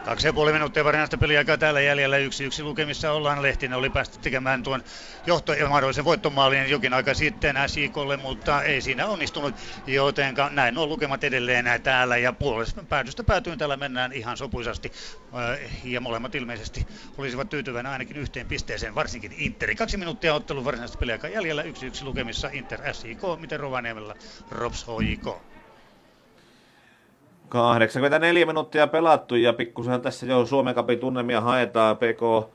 Kaksi 0.06 0.28
ja 0.28 0.34
puoli 0.34 0.54
minuuttia 0.54 0.84
varsinaista 0.84 1.18
peliaikaa 1.18 1.58
täällä 1.58 1.82
jäljellä. 1.82 2.18
Yksi 2.18 2.44
yksi 2.44 2.64
lukemissa 2.64 3.12
ollaan. 3.12 3.42
Lehtinen 3.42 3.78
oli 3.78 3.90
päästy 3.90 4.20
tekemään 4.20 4.64
tuon 4.64 4.84
johto- 5.26 5.54
ja 5.54 5.68
mahdollisen 5.68 6.06
voittomaalin 6.06 6.70
jokin 6.70 6.94
aika 6.94 7.14
sitten 7.14 7.56
SJKlle, 7.68 8.18
mutta 8.18 8.64
ei 8.64 8.82
siinä 8.82 9.06
onnistunut. 9.06 9.56
Joten 9.88 10.36
näin 10.52 10.78
on 10.78 10.90
lukemat 10.90 11.24
edelleen 11.24 11.66
täällä 11.84 12.18
ja 12.18 12.34
puolesta 12.34 12.84
päädystä 12.84 13.24
päätyyn 13.24 13.58
täällä 13.58 13.78
mennään 13.78 14.14
ihan 14.14 14.38
sopuisasti. 14.38 14.92
Äh, 15.36 15.60
ja 15.84 16.02
molemmat 16.02 16.36
ilmeisesti 16.36 16.88
olisivat 17.18 17.50
tyytyväinen 17.50 17.92
ainakin 17.92 18.18
yhteen 18.18 18.48
pisteeseen, 18.48 18.96
varsinkin 18.96 19.36
Interi. 19.38 19.76
Kaksi 19.76 19.98
minuuttia 19.98 20.34
ottelun 20.34 20.66
varsinaista 20.66 20.98
peliaikaa 20.98 21.30
jäljellä. 21.30 21.64
Yksi 21.64 21.86
yksi 21.86 22.06
lukemissa 22.06 22.50
Inter 22.52 22.94
SJK, 22.94 23.22
miten 23.40 23.60
Rovaniemellä 23.60 24.16
Rops 24.52 24.86
HJK. 24.88 25.53
84 27.54 28.46
minuuttia 28.46 28.88
pelattu 28.88 29.36
ja 29.36 29.54
pikkusen 29.54 30.02
tässä 30.02 30.26
jo 30.26 30.46
Suomen 30.46 30.76
Cupin 30.76 31.00
tunnelmia 31.00 31.42
haetaan. 31.42 31.98
PK 31.98 32.50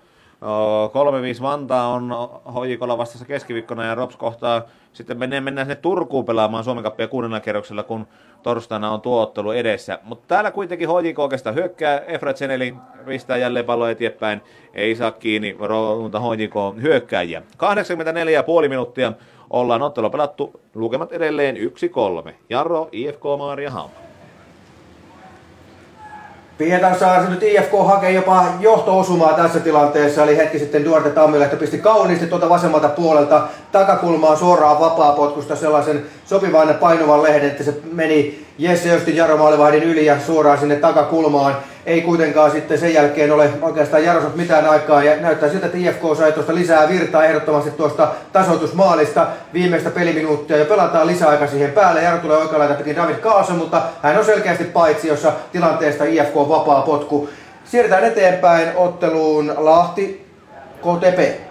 3-5 1.39 1.43
Vantaa 1.43 1.89
on 1.89 2.11
hoikolla 2.55 2.99
vastassa 2.99 3.27
keskiviikkona 3.27 3.85
ja 3.85 3.95
Rops 3.95 4.17
kohtaa 4.17 4.63
sitten 4.93 5.19
mennään, 5.19 5.45
mennään 5.45 5.67
sinne 5.67 5.81
Turkuun 5.81 6.25
pelaamaan 6.25 6.65
Suomen 6.65 6.85
Cupia 6.85 7.09
kuudennella 7.09 7.41
kerroksella, 7.41 7.83
kun 7.83 8.07
torstaina 8.43 8.91
on 8.91 9.01
tuo 9.01 9.23
ottelu 9.23 9.51
edessä. 9.51 9.99
Mutta 10.03 10.25
täällä 10.29 10.51
kuitenkin 10.51 10.89
HJK 10.89 11.19
oikeastaan 11.19 11.57
hyökkää, 11.57 11.99
Efra 11.99 12.33
Zeneli 12.33 12.75
pistää 13.07 13.37
jälleen 13.37 13.65
pallo 13.65 13.89
eteenpäin, 13.89 14.41
ei 14.75 14.97
saa 14.97 15.11
kiinni 15.11 15.57
mutta 16.01 16.21
HJK 16.21 16.83
hyökkääjiä. 16.83 17.43
84,5 18.63 18.69
minuuttia 18.69 19.13
ollaan 19.51 19.83
ottelu 19.83 20.11
pelattu, 20.11 20.61
lukemat 20.75 21.13
edelleen 21.13 21.57
1-3. 22.27 22.33
Jarro, 22.51 22.89
IFK 22.93 23.23
Maaria 23.39 23.71
Hamma. 23.71 24.08
Pietarsaaressa 26.59 27.31
nyt 27.31 27.43
IFK 27.43 27.73
hakee 27.87 28.11
jopa 28.11 28.45
johto-osumaa 28.61 29.33
tässä 29.33 29.61
tilanteessa, 29.61 30.23
eli 30.23 30.37
hetki 30.37 30.59
sitten 30.59 30.85
Duarte 30.85 31.11
Tammilehto 31.11 31.57
pisti 31.57 31.79
kauniisti 31.79 32.27
tuolta 32.27 32.49
vasemmalta 32.49 32.89
puolelta 32.89 33.49
takakulmaan 33.73 34.37
suoraan 34.37 34.81
vapaapotkusta 34.81 35.57
sellaisen 35.57 36.07
sopivan 36.25 36.75
painuvan 36.75 37.23
lehden, 37.23 37.51
että 37.51 37.65
se 37.65 37.75
meni 37.93 38.47
Jesse 38.59 38.91
Östin 38.91 39.17
Jaro 39.17 39.51
yli 39.83 40.07
ja 40.07 40.21
suoraan 40.21 40.59
sinne 40.59 40.77
takakulmaan. 40.77 41.57
Ei 41.89 42.03
kuitenkaan 42.03 42.51
sitten 42.51 42.79
sen 42.79 42.95
jälkeen 42.95 43.33
ole 43.33 43.51
oikeastaan 43.63 44.05
Jarosot 44.05 44.37
mitään 44.37 44.67
aikaa 44.67 45.05
ja 45.05 45.17
näyttää 45.21 45.49
siltä, 45.49 45.67
että 45.67 45.79
IFK 45.79 46.03
sai 46.19 46.33
tuosta 46.33 46.55
lisää 46.55 46.89
virtaa 46.89 47.25
ehdottomasti 47.25 47.71
tuosta 47.71 48.09
tasoitusmaalista. 48.33 49.27
Viimeistä 49.53 49.91
peliminuuttia 49.91 50.57
ja 50.57 50.65
pelataan 50.65 51.07
lisäaika 51.07 51.47
siihen 51.47 51.73
päälle. 51.73 52.03
Jaro 52.03 52.19
tulee 52.19 52.37
oikealla 52.37 52.75
teki 52.75 52.97
David 52.97 53.15
Kaaso, 53.15 53.53
mutta 53.53 53.83
hän 54.03 54.19
on 54.19 54.25
selkeästi 54.25 54.65
paitsi, 54.65 55.09
jossa 55.09 55.33
tilanteesta 55.53 56.05
IFK 56.05 56.35
vapaa 56.35 56.83
potku. 56.83 57.29
Siirrytään 57.65 58.05
eteenpäin 58.05 58.69
otteluun 58.77 59.55
Lahti 59.57 60.27
KTP. 60.81 61.48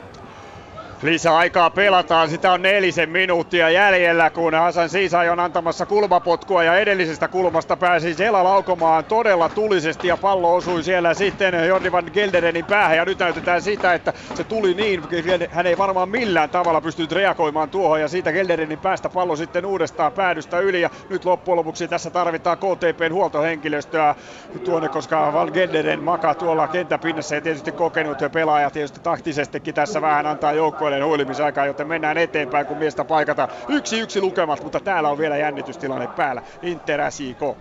Lisäaikaa 1.01 1.69
pelataan, 1.69 2.29
sitä 2.29 2.51
on 2.51 2.61
nelisen 2.61 3.09
minuuttia 3.09 3.69
jäljellä, 3.69 4.29
kun 4.29 4.53
Hasan 4.53 4.89
Siisai 4.89 5.29
on 5.29 5.39
antamassa 5.39 5.85
kulmapotkua 5.85 6.63
ja 6.63 6.77
edellisestä 6.77 7.27
kulmasta 7.27 7.77
pääsi 7.77 8.15
Jela 8.19 8.43
laukomaan 8.43 9.05
todella 9.05 9.49
tulisesti 9.49 10.07
ja 10.07 10.17
pallo 10.17 10.55
osui 10.55 10.83
siellä 10.83 11.13
sitten 11.13 11.67
Jordi 11.67 11.91
van 11.91 12.09
Gelderenin 12.13 12.65
päähän. 12.65 12.97
Ja 12.97 13.05
nyt 13.05 13.19
näytetään 13.19 13.61
sitä, 13.61 13.93
että 13.93 14.13
se 14.33 14.43
tuli 14.43 14.73
niin, 14.73 15.03
hän 15.49 15.67
ei 15.67 15.77
varmaan 15.77 16.09
millään 16.09 16.49
tavalla 16.49 16.81
pystynyt 16.81 17.11
reagoimaan 17.11 17.69
tuohon 17.69 18.01
ja 18.01 18.07
siitä 18.07 18.31
Gelderenin 18.31 18.79
päästä 18.79 19.09
pallo 19.09 19.35
sitten 19.35 19.65
uudestaan 19.65 20.11
päädystä 20.11 20.59
yli. 20.59 20.81
Ja 20.81 20.89
nyt 21.09 21.25
loppujen 21.25 21.55
lopuksi 21.57 21.87
tässä 21.87 22.09
tarvitaan 22.09 22.57
KTPn 22.57 23.13
huoltohenkilöstöä 23.13 24.15
tuonne, 24.63 24.89
koska 24.89 25.33
Van 25.33 25.49
Gelderen 25.53 26.03
makaa 26.03 26.35
tuolla 26.35 26.67
kenttäpinnassa 26.67 27.35
ja 27.35 27.41
tietysti 27.41 27.71
kokenut 27.71 28.17
pelaaja 28.31 28.71
tietysti 28.71 28.99
taktisestikin 28.99 29.73
tässä 29.73 30.01
vähän 30.01 30.25
antaa 30.25 30.53
joukkoon 30.53 30.86
joukkueiden 30.87 31.07
huilimisaikaa, 31.07 31.65
joten 31.65 31.87
mennään 31.87 32.17
eteenpäin, 32.17 32.67
kun 32.67 32.77
miestä 32.77 33.05
paikata 33.05 33.47
yksi 33.67 33.99
yksi 33.99 34.21
lukemat, 34.21 34.63
mutta 34.63 34.79
täällä 34.79 35.09
on 35.09 35.17
vielä 35.17 35.37
jännitystilanne 35.37 36.07
päällä. 36.07 36.41
Inter 36.61 37.01
Asiko. 37.01 37.57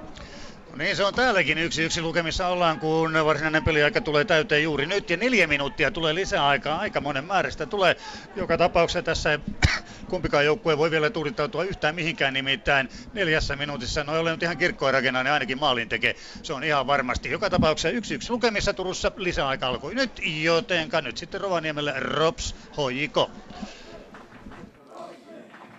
Niin 0.78 0.96
se 0.96 1.04
on 1.04 1.14
täälläkin 1.14 1.58
yksi 1.58 1.82
yksi 1.82 2.02
lukemissa 2.02 2.48
ollaan, 2.48 2.80
kun 2.80 3.12
varsinainen 3.24 3.64
peliaika 3.64 4.00
tulee 4.00 4.24
täyteen 4.24 4.62
juuri 4.62 4.86
nyt. 4.86 5.10
Ja 5.10 5.16
neljä 5.16 5.46
minuuttia 5.46 5.90
tulee 5.90 6.14
lisäaikaa. 6.14 6.78
Aika 6.78 7.00
monen 7.00 7.24
määrästä 7.24 7.66
tulee. 7.66 7.96
Joka 8.36 8.58
tapauksessa 8.58 9.02
tässä 9.02 9.38
kumpikaan 10.10 10.44
joukkue 10.44 10.78
voi 10.78 10.90
vielä 10.90 11.10
tuudittautua 11.10 11.64
yhtään 11.64 11.94
mihinkään 11.94 12.34
nimittäin 12.34 12.88
neljässä 13.12 13.56
minuutissa. 13.56 14.04
No 14.04 14.14
ei 14.14 14.20
ole 14.20 14.30
nyt 14.30 14.42
ihan 14.42 14.58
kirkkoa 14.58 14.92
rakennaa, 14.92 15.22
niin 15.22 15.32
ainakin 15.32 15.60
maalin 15.60 15.88
tekee. 15.88 16.14
Se 16.42 16.52
on 16.52 16.64
ihan 16.64 16.86
varmasti. 16.86 17.30
Joka 17.30 17.50
tapauksessa 17.50 17.88
yksi 17.88 18.14
yksi 18.14 18.30
lukemissa 18.30 18.74
Turussa 18.74 19.12
lisäaika 19.16 19.66
alkoi 19.66 19.94
nyt, 19.94 20.20
jotenka 20.42 21.00
nyt 21.00 21.16
sitten 21.16 21.40
Rovaniemelle 21.40 21.94
Rops 21.96 22.54
Hojiko. 22.76 23.30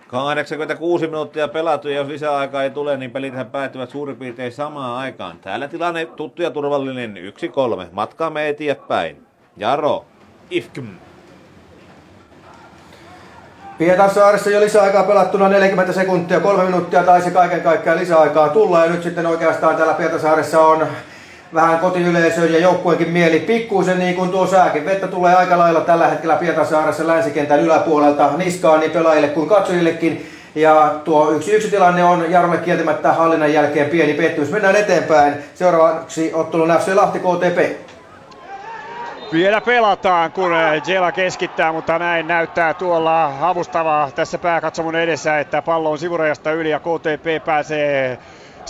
86 0.08 1.06
minuuttia 1.06 1.48
pelattu 1.48 1.88
ja 1.88 1.96
jos 1.96 2.08
lisäaikaa 2.08 2.62
ei 2.62 2.70
tule, 2.70 2.96
niin 2.96 3.10
pelit 3.10 3.52
päättyvät 3.52 3.90
suurin 3.90 4.16
piirtein 4.16 4.52
samaan 4.52 4.98
aikaan. 4.98 5.38
Täällä 5.38 5.68
tilanne 5.68 6.06
tuttu 6.06 6.42
ja 6.42 6.50
turvallinen 6.50 7.14
1-3. 7.84 7.86
Matkaamme 7.92 8.48
eteenpäin. 8.48 9.26
Jaro, 9.56 10.04
Ifkm. 10.50 10.86
Pietarsaaressa 13.78 14.50
jo 14.50 14.60
lisäaikaa 14.60 15.04
pelattuna 15.04 15.48
40 15.48 15.92
sekuntia, 15.92 16.40
kolme 16.40 16.64
minuuttia 16.64 17.02
taisi 17.02 17.30
kaiken 17.30 17.60
kaikkiaan 17.60 17.98
lisäaikaa 17.98 18.48
tulla 18.48 18.84
ja 18.84 18.90
nyt 18.90 19.02
sitten 19.02 19.26
oikeastaan 19.26 19.76
täällä 19.76 19.94
Pietarsaaressa 19.94 20.60
on 20.60 20.86
vähän 21.54 21.78
kotiyleisön 21.78 22.52
ja 22.52 22.58
joukkueenkin 22.58 23.10
mieli 23.10 23.40
pikkuisen 23.40 23.98
niin 23.98 24.14
kuin 24.14 24.30
tuo 24.30 24.46
sääkin. 24.46 24.84
Vettä 24.84 25.06
tulee 25.06 25.34
aika 25.34 25.58
lailla 25.58 25.80
tällä 25.80 26.06
hetkellä 26.06 26.36
Pietarsaaressa 26.36 27.06
länsikentän 27.06 27.60
yläpuolelta 27.60 28.30
niskaan 28.36 28.80
niin 28.80 28.90
pelaajille 28.90 29.28
kuin 29.28 29.48
katsojillekin. 29.48 30.30
Ja 30.54 30.94
tuo 31.04 31.30
yksi 31.30 31.52
yksi 31.52 31.70
tilanne 31.70 32.04
on 32.04 32.30
Jarolle 32.30 32.56
kieltämättä 32.56 33.12
hallinnan 33.12 33.52
jälkeen 33.52 33.90
pieni 33.90 34.14
pettymys. 34.14 34.50
Mennään 34.50 34.76
eteenpäin. 34.76 35.34
Seuraavaksi 35.54 36.30
ottelun 36.34 36.74
FC 36.78 36.94
Lahti 36.94 37.18
KTP. 37.18 37.88
Vielä 39.32 39.60
pelataan, 39.60 40.32
kun 40.32 40.52
Jela 40.86 41.12
keskittää, 41.12 41.72
mutta 41.72 41.98
näin 41.98 42.26
näyttää 42.26 42.74
tuolla 42.74 43.32
avustavaa 43.40 44.10
tässä 44.10 44.38
pääkatsomon 44.38 44.96
edessä, 44.96 45.38
että 45.38 45.62
pallo 45.62 45.90
on 45.90 45.98
sivurajasta 45.98 46.52
yli 46.52 46.70
ja 46.70 46.80
KTP 46.80 47.44
pääsee 47.44 48.18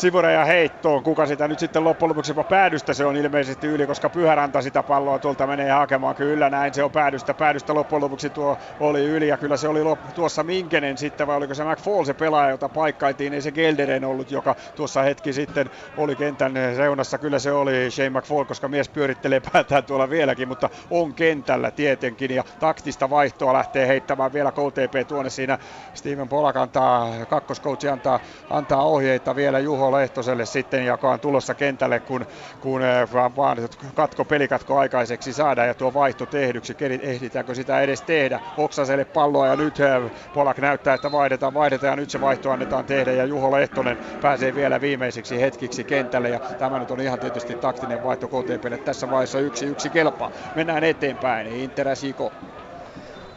sivuraja 0.01 0.45
heittoon. 0.45 1.03
Kuka 1.03 1.27
sitä 1.27 1.49
nyt 1.49 1.59
sitten 1.59 1.85
loppujen 1.85 2.09
lopuksi 2.09 2.31
jopa 2.31 2.45
päädystä 2.45 2.95
se 2.95 3.05
on 3.05 3.17
ilmeisesti 3.17 3.67
yli, 3.67 3.87
koska 3.87 4.09
Pyhäranta 4.09 4.63
sitä 4.63 4.83
palloa 4.83 5.19
tuolta 5.19 5.47
menee 5.47 5.71
hakemaan. 5.71 6.15
Kyllä 6.15 6.51
näin 6.51 6.75
se 6.75 6.83
on 6.83 6.91
päädystä. 6.91 7.35
Päädystä 7.35 7.75
loppujen 7.75 8.03
lopuksi 8.03 8.31
tuo 8.31 8.59
oli 8.81 9.05
yli 9.05 9.29
ja 9.29 9.37
kyllä 9.37 9.57
se 9.57 9.69
oli 9.69 9.83
lop- 9.83 10.13
tuossa 10.15 10.43
Minkenen 10.43 10.99
sitten 10.99 11.27
vai 11.27 11.37
oliko 11.37 11.55
se 11.55 11.65
McFall 11.65 12.05
se 12.05 12.15
pelaaja, 12.15 12.51
jota 12.51 12.69
paikkailtiin. 12.69 13.35
Ei 13.35 13.43
se 13.43 13.53
Gelderen 13.53 14.05
ollut, 14.05 14.31
joka 14.31 14.55
tuossa 14.77 15.03
hetki 15.03 15.33
sitten 15.33 15.71
oli 15.97 16.17
kentän 16.17 16.53
reunassa. 16.77 17.19
Kyllä 17.19 17.39
se 17.39 17.53
oli 17.53 17.91
Shane 17.91 18.11
McFall, 18.11 18.45
koska 18.45 18.69
mies 18.69 18.89
pyörittelee 18.89 19.41
päätään 19.53 19.85
tuolla 19.85 20.11
vieläkin, 20.11 20.49
mutta 20.49 20.71
on 20.91 21.15
kentällä 21.15 21.71
tietenkin 21.71 22.35
ja 22.35 22.45
taktista 22.61 23.11
vaihtoa 23.11 23.53
lähtee 23.53 23.89
heittämään 23.89 24.33
vielä 24.33 24.53
KTP 24.53 25.09
tuonne 25.09 25.31
siinä. 25.31 25.59
Steven 25.95 26.29
Polak 26.29 26.57
antaa, 26.57 27.09
kakkoskoutsi 27.29 27.89
antaa, 27.89 28.21
antaa 28.51 28.83
ohjeita 28.83 29.37
vielä 29.37 29.59
Juho 29.59 29.88
Lehtoselle 29.93 30.47
sitten, 30.47 30.87
joka 30.87 31.11
on 31.11 31.21
tulossa 31.21 31.55
kentälle, 31.55 32.01
kun, 32.01 32.27
kun 32.61 32.83
eh, 32.83 33.09
vaan 33.13 33.57
katko, 33.95 34.25
pelikatko 34.25 34.79
aikaiseksi 34.79 35.33
saada 35.33 35.65
ja 35.65 35.75
tuo 35.75 35.95
vaihto 35.95 36.27
tehdyksi. 36.27 36.77
Ehditäänkö 37.03 37.55
sitä 37.55 37.81
edes 37.81 38.03
tehdä? 38.03 38.41
Oksaselle 38.57 39.05
palloa 39.05 39.47
ja 39.47 39.57
nyt 39.57 39.81
eh, 39.81 40.11
Polak 40.33 40.59
näyttää, 40.59 40.95
että 40.95 41.13
vaihdetaan, 41.13 41.55
vaihdetaan 41.55 41.93
ja 41.93 41.97
nyt 41.97 42.11
se 42.11 42.21
vaihto 42.21 42.51
annetaan 42.51 42.87
tehdä 42.87 43.13
ja 43.13 43.25
Juho 43.25 43.53
Lehtonen 43.53 43.99
pääsee 44.21 44.55
vielä 44.55 44.81
viimeisiksi 44.81 45.41
hetkiksi 45.41 45.85
kentälle 45.85 46.31
ja 46.31 46.41
tämä 46.59 46.79
nyt 46.79 46.91
on 46.91 47.01
ihan 47.01 47.21
tietysti 47.21 47.57
taktinen 47.57 48.03
vaihto 48.03 48.29
KTPlle 48.29 48.79
tässä 48.79 49.11
vaiheessa 49.11 49.41
yksi 49.41 49.67
yksi 49.67 49.91
kelpaa. 49.91 50.31
Mennään 50.55 50.85
eteenpäin. 50.85 51.47
Inter 51.47 51.97
Siko. 51.97 52.35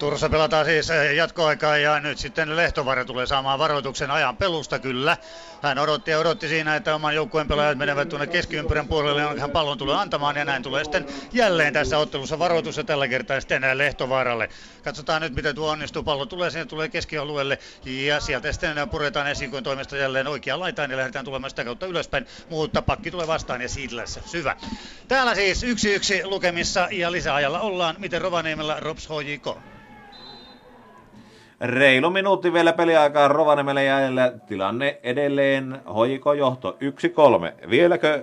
Turussa 0.01 0.29
pelataan 0.29 0.65
siis 0.65 0.89
eh, 0.89 1.15
jatkoaikaa 1.15 1.77
ja 1.77 1.99
nyt 1.99 2.17
sitten 2.17 2.55
Lehtovara 2.55 3.05
tulee 3.05 3.25
saamaan 3.25 3.59
varoituksen 3.59 4.11
ajan 4.11 4.37
pelusta 4.37 4.79
kyllä. 4.79 5.17
Hän 5.61 5.79
odotti 5.79 6.11
ja 6.11 6.19
odotti 6.19 6.47
siinä, 6.47 6.75
että 6.75 6.95
oman 6.95 7.15
joukkueen 7.15 7.47
pelaajat 7.47 7.77
menevät 7.77 8.09
tuonne 8.09 8.27
keskiympyrän 8.27 8.87
puolelle, 8.87 9.21
jonka 9.21 9.41
hän 9.41 9.51
pallon 9.51 9.77
tulee 9.77 9.95
antamaan 9.95 10.35
ja 10.35 10.45
näin 10.45 10.63
tulee 10.63 10.83
sitten 10.83 11.05
jälleen 11.33 11.73
tässä 11.73 11.97
ottelussa 11.97 12.39
varoitus 12.39 12.77
ja 12.77 12.83
tällä 12.83 13.07
kertaa 13.07 13.39
sitten 13.39 13.77
Lehtovaralle. 13.77 14.49
Katsotaan 14.83 15.21
nyt 15.21 15.35
miten 15.35 15.55
tuo 15.55 15.71
onnistuu. 15.71 16.03
Pallo 16.03 16.25
tulee 16.25 16.49
sinne, 16.49 16.65
tulee 16.65 16.89
keskialueelle 16.89 17.59
ja 17.85 18.19
sieltä 18.19 18.51
sitten 18.51 18.89
puretaan 18.89 19.27
esiin 19.27 19.63
toimesta 19.63 19.97
jälleen 19.97 20.27
oikeaan 20.27 20.59
laitaan 20.59 20.91
ja 20.91 20.97
lähdetään 20.97 21.25
tulemaan 21.25 21.49
sitä 21.49 21.63
kautta 21.63 21.85
ylöspäin. 21.85 22.25
Mutta 22.49 22.81
pakki 22.81 23.11
tulee 23.11 23.27
vastaan 23.27 23.61
ja 23.61 23.69
siitä 23.69 24.03
syvä. 24.25 24.55
Täällä 25.07 25.35
siis 25.35 25.63
yksi 25.63 25.93
yksi 25.93 26.25
lukemissa 26.25 26.87
ja 26.91 27.11
lisäajalla 27.11 27.59
ollaan. 27.59 27.95
Miten 27.99 28.21
Rovaniemellä 28.21 28.79
Rops 28.79 29.09
HJK? 29.09 29.70
Reilu 31.61 32.09
minuutti 32.09 32.53
vielä 32.53 32.73
peliaikaa 32.73 33.27
Rovaniemelle 33.27 33.83
jäljellä. 33.83 34.31
Tilanne 34.47 34.99
edelleen 35.03 35.81
hoiko 35.93 36.33
johto 36.33 36.77
1-3. 37.63 37.69
Vieläkö 37.69 38.13
äh, 38.13 38.21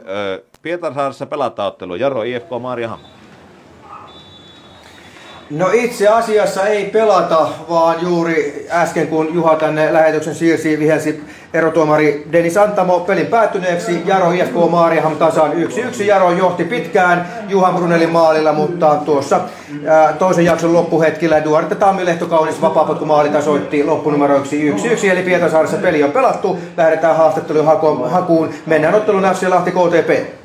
Pietarsaaressa 0.63 1.27
pelataan 1.27 1.69
ottelu 1.69 1.95
Jaro 1.95 2.23
IFK 2.23 2.49
Maariahamn? 2.61 3.18
No 5.51 5.71
itse 5.73 6.09
asiassa 6.09 6.67
ei 6.67 6.85
pelata, 6.85 7.49
vaan 7.69 7.97
juuri 8.03 8.67
äsken 8.71 9.09
kun 9.09 9.35
Juha 9.35 9.57
tänne 9.57 9.93
lähetyksen 9.93 10.35
siirsi, 10.35 10.79
vihelsi 10.79 11.25
erotuomari 11.55 12.27
Denis 12.33 12.57
Antamo 12.57 13.01
pelin 13.01 13.27
päättyneeksi. 13.27 14.03
Jaro 14.07 14.31
IFK 14.33 14.55
Maariaham 14.71 15.17
tasan 15.17 15.53
1-1. 15.53 16.03
Jaro 16.03 16.33
johti 16.33 16.65
pitkään 16.65 17.29
Juhan 17.49 17.75
Brunelin 17.75 18.11
maalilla, 18.11 18.53
mutta 18.53 18.97
tuossa 19.05 19.41
ää, 19.87 20.13
toisen 20.13 20.45
jakson 20.45 20.73
loppuhetkillä 20.73 21.45
Duarte 21.45 21.75
Tammilehto 21.75 22.27
kaunis 22.27 22.63
vapaapotkumaali 22.63 23.29
tasoitti 23.29 23.85
loppunumeroiksi 23.85 24.73
1-1. 24.73 25.11
Eli 25.11 25.23
Pietasaaressa 25.23 25.77
peli 25.77 26.03
on 26.03 26.13
pelattu. 26.13 26.59
Lähdetään 26.77 27.17
haastatteluun 27.17 28.11
hakuun. 28.11 28.51
Mennään 28.67 28.95
ottelun 28.95 29.23
FC 29.35 29.49
Lahti 29.49 29.71
KTP. 29.71 30.39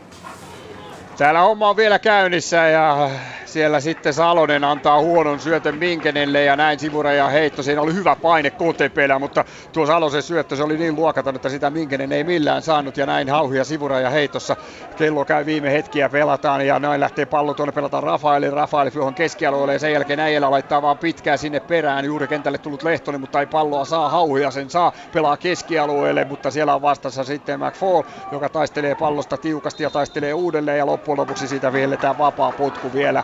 Täällä 1.18 1.42
homma 1.42 1.70
on 1.70 1.78
vielä 1.78 2.00
käynnissä 2.00 2.58
ja 2.68 3.10
siellä 3.46 3.80
sitten 3.80 4.14
Salonen 4.14 4.64
antaa 4.64 5.00
huonon 5.00 5.40
syötön 5.40 5.76
Minkenelle 5.76 6.44
ja 6.44 6.56
näin 6.56 6.80
sivuraja 6.80 7.28
heitto. 7.28 7.64
Siinä 7.64 7.82
oli 7.82 7.94
hyvä 7.94 8.16
paine 8.16 8.50
KTPllä, 8.50 9.20
mutta 9.20 9.46
tuo 9.74 9.86
Salosen 9.86 10.24
syöttö 10.24 10.56
se 10.56 10.64
oli 10.64 10.78
niin 10.78 10.96
luokaton, 10.96 11.36
että 11.36 11.50
sitä 11.50 11.70
Minkenen 11.70 12.12
ei 12.12 12.24
millään 12.24 12.62
saanut 12.62 12.98
ja 12.98 13.06
näin 13.06 13.30
hauhia 13.30 13.64
sivuraja 13.64 14.10
heitossa. 14.10 14.56
Kello 14.96 15.26
käy 15.26 15.46
viime 15.46 15.72
hetkiä 15.72 16.10
pelataan 16.10 16.68
ja 16.68 16.80
näin 16.80 17.00
lähtee 17.00 17.26
pallo 17.26 17.54
tuonne 17.54 17.72
pelataan 17.72 18.04
Rafaeli. 18.04 18.50
Rafaeli 18.50 18.92
tuohon 18.92 19.16
keskialueelle 19.16 19.74
ja 19.74 19.80
sen 19.80 19.94
jälkeen 19.94 20.20
Äijälä 20.20 20.52
laittaa 20.52 20.82
vaan 20.82 20.98
pitkään 20.98 21.38
sinne 21.38 21.60
perään. 21.60 22.06
Juuri 22.06 22.28
kentälle 22.28 22.58
tullut 22.58 22.84
Lehtonen, 22.84 23.22
mutta 23.22 23.40
ei 23.40 23.46
palloa 23.46 23.86
saa 23.86 24.10
hauhia 24.10 24.52
sen 24.52 24.70
saa 24.70 24.92
pelaa 25.14 25.38
keskialueelle, 25.38 26.26
mutta 26.26 26.52
siellä 26.52 26.76
on 26.76 26.82
vastassa 26.82 27.24
sitten 27.24 27.60
McFall, 27.60 28.04
joka 28.32 28.50
taistelee 28.50 28.96
pallosta 28.96 29.38
tiukasti 29.38 29.84
ja 29.84 29.90
taistelee 29.90 30.34
uudelleen 30.34 30.78
ja 30.78 30.86
loppujen 31.04 31.20
lopuksi 31.20 31.48
siitä 31.48 31.74
vielä 31.74 31.98
vapaa 32.18 32.54
potku 32.54 32.94
vielä 32.94 33.24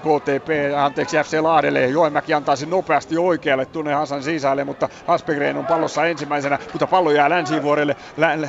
KTP, 0.00 0.48
anteeksi 0.76 1.16
FC 1.16 1.38
Laadelle. 1.40 1.86
Joenmäki 1.86 2.34
antaa 2.34 2.56
sen 2.56 2.70
nopeasti 2.70 3.16
oikealle 3.18 3.66
tunne 3.66 3.92
Hasan 3.94 4.22
sisälle, 4.22 4.64
mutta 4.64 4.88
Aspegren 5.06 5.56
on 5.56 5.66
pallossa 5.66 6.06
ensimmäisenä, 6.06 6.58
mutta 6.72 6.86
pallo 6.86 7.10
jää 7.10 7.30
länsivuorelle. 7.30 7.96
Lä- 8.16 8.48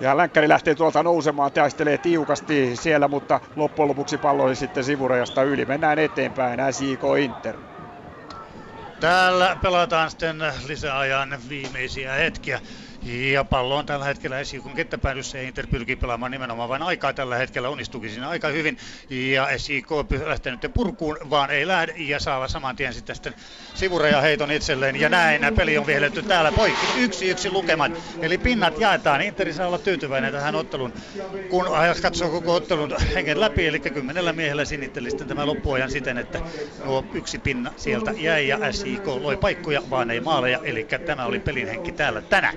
ja 0.00 0.16
Länkkäri 0.16 0.48
lähtee 0.48 0.74
tuolta 0.74 1.02
nousemaan, 1.02 1.52
taistelee 1.52 1.98
tiukasti 1.98 2.76
siellä, 2.76 3.08
mutta 3.08 3.40
loppujen 3.56 3.88
lopuksi 3.88 4.18
pallo 4.18 4.42
oli 4.42 4.56
sitten 4.56 4.84
sivurajasta 4.84 5.42
yli. 5.42 5.64
Mennään 5.66 5.98
eteenpäin, 5.98 6.60
SJK 6.70 7.02
Inter. 7.20 7.58
Täällä 9.00 9.56
pelataan 9.62 10.10
sitten 10.10 10.36
lisäajan 10.66 11.38
viimeisiä 11.48 12.12
hetkiä. 12.12 12.60
Ja 13.08 13.44
pallo 13.44 13.76
on 13.76 13.86
tällä 13.86 14.04
hetkellä 14.04 14.44
SJK 14.44 14.74
kenttäpäädyssä 14.76 15.38
ja 15.38 15.44
Inter 15.44 15.66
pyrkii 15.66 15.96
pelaamaan 15.96 16.32
nimenomaan 16.32 16.68
vain 16.68 16.82
aikaa 16.82 17.12
tällä 17.12 17.36
hetkellä. 17.36 17.68
Onnistukin 17.68 18.10
siinä 18.10 18.28
aika 18.28 18.48
hyvin. 18.48 18.78
Ja 19.10 19.58
SJK 19.58 19.90
lähtee 20.26 20.52
nyt 20.52 20.70
purkuun, 20.74 21.18
vaan 21.30 21.50
ei 21.50 21.66
lähde 21.66 21.94
ja 21.96 22.20
saa 22.20 22.48
saman 22.48 22.76
tien 22.76 22.94
sitten 22.94 23.16
sitten 23.16 23.34
heiton 24.22 24.50
itselleen. 24.50 24.96
Ja 24.96 25.08
näin 25.08 25.54
peli 25.56 25.78
on 25.78 25.86
vihelletty 25.86 26.22
täällä 26.22 26.52
poikki. 26.52 26.86
Yksi 26.96 27.30
yksi 27.30 27.50
lukemat. 27.50 27.92
Eli 28.20 28.38
pinnat 28.38 28.80
jaetaan. 28.80 29.22
Interi 29.22 29.52
saa 29.52 29.66
olla 29.66 29.78
tyytyväinen 29.78 30.32
tähän 30.32 30.54
otteluun, 30.54 30.92
kun 31.50 31.66
katsoo 32.02 32.30
koko 32.30 32.54
ottelun 32.54 32.96
hengen 33.14 33.40
läpi. 33.40 33.66
Eli 33.66 33.80
kymmenellä 33.80 34.32
miehellä 34.32 34.64
sinitteli 34.64 35.10
sitten 35.10 35.28
tämä 35.28 35.46
loppuajan 35.46 35.90
siten, 35.90 36.18
että 36.18 36.40
nuo 36.84 37.04
yksi 37.14 37.38
pinna 37.38 37.72
sieltä 37.76 38.12
jäi 38.16 38.48
ja 38.48 38.72
SIK 38.72 39.06
loi 39.06 39.36
paikkoja, 39.36 39.82
vaan 39.90 40.10
ei 40.10 40.20
maaleja. 40.20 40.60
Eli 40.62 40.86
tämä 41.06 41.24
oli 41.24 41.40
pelin 41.40 41.68
henki 41.68 41.92
täällä 41.92 42.20
tänään. 42.22 42.54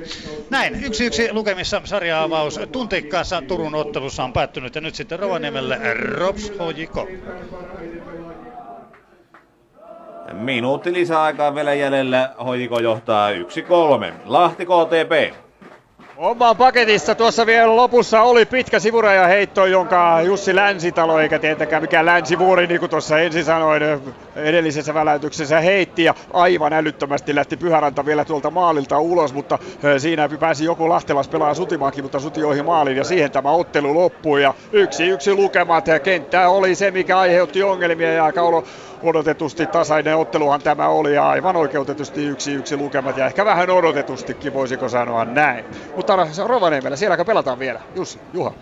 Näin, 0.49 0.83
yksi 0.85 1.05
yksi 1.05 1.33
lukemissa 1.33 1.81
sarja-avaus 1.83 2.59
tunteikkaassa 2.71 3.41
Turun 3.41 3.75
ottelussa 3.75 4.23
on 4.23 4.33
päättynyt 4.33 4.75
ja 4.75 4.81
nyt 4.81 4.95
sitten 4.95 5.19
Rovaniemelle 5.19 5.79
Rops 5.93 6.51
Hojiko. 6.59 7.07
Minuutti 10.33 10.93
lisäaikaa 10.93 11.55
vielä 11.55 11.73
jäljellä. 11.73 12.33
Hojiko 12.45 12.79
johtaa 12.79 13.31
1-3. 13.31 13.35
Lahti 14.25 14.65
KTP. 14.65 15.35
Oman 16.22 16.58
paketissa 16.58 17.16
tuossa 17.16 17.45
vielä 17.45 17.75
lopussa 17.75 18.22
oli 18.22 18.45
pitkä 18.45 18.80
sivurajaheitto, 18.80 19.66
jonka 19.66 20.22
Jussi 20.22 20.56
Länsitalo, 20.56 21.19
eikä 21.19 21.40
tietenkään 21.40 21.83
mikään 21.83 22.06
länsivuori, 22.06 22.67
niin 22.67 22.80
kuin 22.80 22.90
tuossa 22.90 23.19
ensin 23.19 23.45
sanoin, 23.45 23.83
edellisessä 24.35 24.93
väläytyksessä 24.93 25.59
heitti. 25.59 26.03
Ja 26.03 26.14
aivan 26.33 26.74
älyttömästi 26.74 27.35
lähti 27.35 27.58
Pyhäranta 27.58 28.06
vielä 28.06 28.25
tuolta 28.25 28.50
maalilta 28.50 29.00
ulos, 29.00 29.33
mutta 29.33 29.59
siinä 29.98 30.30
pääsi 30.40 30.66
joku 30.66 30.90
Lahtelas 30.90 31.27
pelaa 31.27 31.53
Sutimaakin, 31.53 32.03
mutta 32.03 32.19
Suti 32.19 32.43
ohi 32.43 32.64
maalin 32.64 32.98
ja 32.98 33.03
siihen 33.03 33.32
tämä 33.32 33.51
ottelu 33.51 33.93
loppui. 33.93 34.41
Ja 34.41 34.53
yksi 34.72 35.08
yksi 35.08 35.33
lukemat 35.33 35.88
ja 35.88 36.00
kenttä 36.00 36.50
oli 36.50 36.75
se, 36.75 36.91
mikä 36.91 37.19
aiheutti 37.19 37.64
ongelmia 37.64 38.14
ja 38.14 38.32
kaulo 38.32 38.64
odotetusti 39.03 39.65
tasainen 39.65 40.17
otteluhan 40.17 40.61
tämä 40.61 40.88
oli 40.88 41.15
ja 41.15 41.30
aivan 41.30 41.55
oikeutetusti 41.55 42.25
yksi 42.25 42.53
yksi 42.53 42.77
lukemat 42.77 43.17
ja 43.17 43.25
ehkä 43.25 43.45
vähän 43.45 43.69
odotetustikin 43.69 44.53
voisiko 44.53 44.89
sanoa 44.89 45.25
näin. 45.25 45.65
Mutta 45.95 46.27
Rovaniemellä, 46.45 46.95
sielläkö 46.95 47.25
pelataan 47.25 47.59
vielä? 47.59 47.80
Jussi, 47.95 48.19
Juha. 48.33 48.53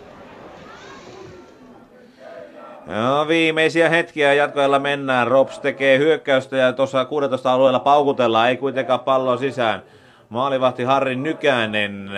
No, 2.86 3.28
viimeisiä 3.28 3.88
hetkiä 3.88 4.34
jatkoilla 4.34 4.78
mennään. 4.78 5.26
Rops 5.26 5.58
tekee 5.58 5.98
hyökkäystä 5.98 6.56
ja 6.56 6.72
tuossa 6.72 7.04
16 7.04 7.52
alueella 7.52 7.80
paukutellaan, 7.80 8.48
ei 8.48 8.56
kuitenkaan 8.56 9.00
pallo 9.00 9.36
sisään. 9.36 9.82
Maalivahti 10.28 10.84
Harri 10.84 11.16
Nykänen 11.16 12.10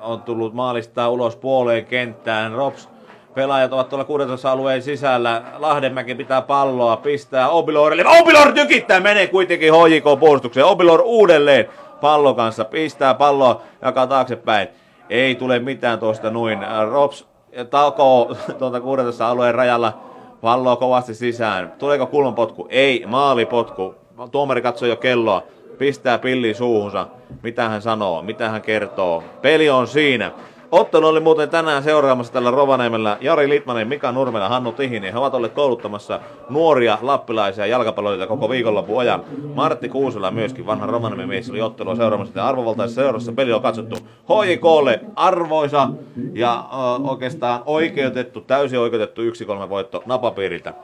on 0.00 0.22
tullut 0.22 0.54
maalista 0.54 1.08
ulos 1.08 1.36
puoleen 1.36 1.86
kenttään. 1.86 2.52
Rops 2.52 2.88
Pelaajat 3.34 3.72
ovat 3.72 3.88
tuolla 3.88 4.04
16 4.04 4.52
alueen 4.52 4.82
sisällä. 4.82 5.42
Lahdenmäki 5.58 6.14
pitää 6.14 6.42
palloa, 6.42 6.96
pistää 6.96 7.48
Obilorille. 7.48 8.04
Obilor 8.20 8.52
tykittää, 8.52 9.00
menee 9.00 9.26
kuitenkin 9.26 9.72
HJK 9.72 10.20
puolustukseen. 10.20 10.66
Obilor 10.66 11.02
uudelleen 11.04 11.68
pallo 12.00 12.34
kanssa, 12.34 12.64
pistää 12.64 13.14
palloa, 13.14 13.62
jakaa 13.82 14.06
taaksepäin. 14.06 14.68
Ei 15.10 15.34
tule 15.34 15.58
mitään 15.58 15.98
tuosta 15.98 16.30
noin. 16.30 16.58
Rops 16.90 17.26
takoo 17.70 18.36
tuolta 18.58 18.80
16 18.80 19.28
alueen 19.28 19.54
rajalla 19.54 19.98
palloa 20.40 20.76
kovasti 20.76 21.14
sisään. 21.14 21.72
Tuleeko 21.78 22.06
kulmanpotku? 22.06 22.66
Ei, 22.70 23.04
maalipotku. 23.06 23.94
Tuomari 24.30 24.62
katsoo 24.62 24.88
jo 24.88 24.96
kelloa. 24.96 25.42
Pistää 25.78 26.18
pilli 26.18 26.54
suuhunsa. 26.54 27.06
Mitä 27.42 27.68
hän 27.68 27.82
sanoo? 27.82 28.22
Mitä 28.22 28.48
hän 28.48 28.62
kertoo? 28.62 29.24
Peli 29.42 29.70
on 29.70 29.86
siinä. 29.86 30.30
Ottelu 30.72 31.06
oli 31.06 31.20
muuten 31.20 31.50
tänään 31.50 31.82
seuraamassa 31.82 32.32
tällä 32.32 32.50
Rovaniemellä 32.50 33.18
Jari 33.20 33.48
Litmanen, 33.48 33.88
Mika 33.88 34.12
Nurmela, 34.12 34.48
Hannu 34.48 34.72
Tihinen. 34.72 35.12
He 35.12 35.18
ovat 35.18 35.34
olleet 35.34 35.52
kouluttamassa 35.52 36.20
nuoria 36.50 36.98
lappilaisia 37.02 37.66
jalkapalloilijoita 37.66 38.28
koko 38.28 38.50
viikonlopun 38.50 39.00
ajan. 39.00 39.24
Martti 39.54 39.88
Kuusela 39.88 40.30
myöskin, 40.30 40.66
vanha 40.66 40.86
Rovaniemen 40.86 41.28
mies, 41.28 41.50
oli 41.50 41.60
ottelua 41.60 41.96
seuraamassa. 41.96 42.38
Ja 42.38 42.46
arvovaltaisessa 42.46 43.02
seurassa 43.02 43.32
peli 43.32 43.52
on 43.52 43.62
katsottu 43.62 43.96
HJKlle 44.28 45.00
arvoisa 45.16 45.88
ja 46.32 46.54
äh, 46.54 47.10
oikeastaan 47.10 47.62
oikeutettu, 47.66 48.40
täysin 48.40 48.78
oikeutettu 48.78 49.22
1-3 49.22 49.68
voitto 49.68 50.02
napapiiriltä. 50.06 50.74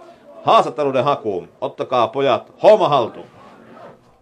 Haastatteluiden 0.45 1.05
hakuun. 1.05 1.49
Ottakaa 1.61 2.09
pojat 2.09 2.53
homma 2.63 2.89
haltuun. 2.89 3.36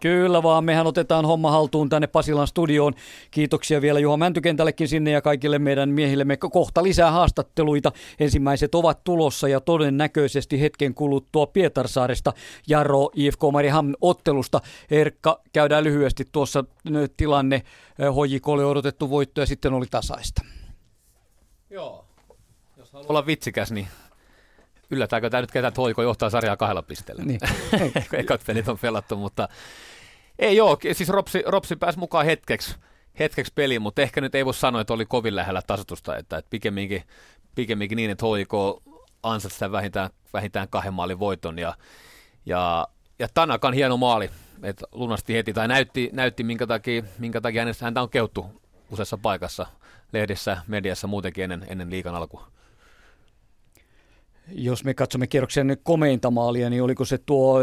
Kyllä 0.05 0.42
vaan, 0.42 0.65
mehän 0.65 0.86
otetaan 0.86 1.24
homma 1.24 1.50
haltuun 1.50 1.89
tänne 1.89 2.07
Pasilan 2.07 2.47
studioon. 2.47 2.92
Kiitoksia 3.31 3.81
vielä 3.81 3.99
Juha 3.99 4.16
Mäntykentällekin 4.16 4.89
sinne 4.89 5.10
ja 5.10 5.23
kaikille 5.23 5.58
meidän 5.58 5.91
miehillemme. 5.91 6.36
Kohta 6.36 6.83
lisää 6.83 7.10
haastatteluita. 7.10 7.92
Ensimmäiset 8.18 8.74
ovat 8.74 9.05
tulossa 9.05 9.49
ja 9.49 9.60
todennäköisesti 9.60 10.60
hetken 10.60 10.94
kuluttua 10.94 11.47
Pietarsaaresta 11.47 12.33
Jaro 12.68 13.10
IFK 13.15 13.41
Mariham 13.52 13.92
ottelusta. 14.00 14.60
Erkka, 14.91 15.41
käydään 15.52 15.84
lyhyesti 15.84 16.24
tuossa 16.33 16.65
tilanne. 17.16 17.62
HJK 17.99 18.49
oli 18.49 18.65
odotettu 18.65 19.10
voitto 19.10 19.41
ja 19.41 19.47
sitten 19.47 19.73
oli 19.73 19.86
tasaista. 19.91 20.42
Joo. 21.70 22.05
Jos 22.76 22.92
haluaa 22.92 23.08
olla 23.08 23.26
vitsikäs, 23.26 23.73
niin 23.73 23.89
yllätäänkö 24.91 25.31
tämä 25.31 25.41
nyt 25.41 25.50
ketään, 25.50 25.68
että 25.68 25.83
HJK 25.83 25.99
johtaa 25.99 26.31
sarjaa 26.31 26.57
kahdella 26.57 26.83
pisteellä. 26.83 27.24
Niin. 27.24 27.41
Ekat 28.12 28.41
pelit 28.47 28.68
on 28.68 28.78
pelattu, 28.78 29.16
mutta 29.16 29.49
ei 30.38 30.56
joo, 30.56 30.78
siis 30.92 31.08
Ropsi, 31.08 31.42
Ropsi 31.46 31.76
pääsi 31.76 31.98
mukaan 31.98 32.26
hetkeksi, 32.26 32.76
hetkeksi 33.18 33.52
peliin, 33.54 33.82
mutta 33.82 34.02
ehkä 34.02 34.20
nyt 34.20 34.34
ei 34.34 34.44
voi 34.44 34.54
sanoa, 34.54 34.80
että 34.80 34.94
oli 34.94 35.06
kovin 35.06 35.36
lähellä 35.36 35.62
tasotusta, 35.66 36.16
että, 36.16 36.38
että 36.38 36.50
pikemminkin, 36.50 37.02
pikemminkin 37.54 37.96
niin, 37.96 38.10
että 38.10 38.26
HIK 38.26 38.52
ansaitsi 39.22 39.72
vähintään, 39.72 40.10
vähintään 40.32 40.68
kahden 40.68 40.94
maalin 40.94 41.18
voiton 41.18 41.58
ja, 41.58 41.74
ja, 42.46 42.88
ja 43.18 43.28
Tanakan 43.34 43.74
hieno 43.74 43.96
maali, 43.96 44.30
että 44.62 44.86
lunasti 44.92 45.34
heti 45.34 45.52
tai 45.52 45.68
näytti, 45.68 46.10
näytti 46.12 46.44
minkä 46.44 46.66
takia, 46.66 47.02
minkä 47.18 47.40
takia 47.40 47.64
häntä 47.80 48.02
on 48.02 48.10
keuttu 48.10 48.46
useassa 48.90 49.18
paikassa, 49.18 49.66
lehdissä, 50.12 50.56
mediassa 50.66 51.06
muutenkin 51.06 51.44
ennen, 51.44 51.66
ennen 51.68 51.90
liikan 51.90 52.14
alkua. 52.14 52.48
Jos 54.48 54.84
me 54.84 54.94
katsomme 54.94 55.26
kierroksen 55.26 55.76
komeinta 55.82 56.30
maalia, 56.30 56.70
niin 56.70 56.82
oliko 56.82 57.04
se 57.04 57.18
tuo 57.18 57.60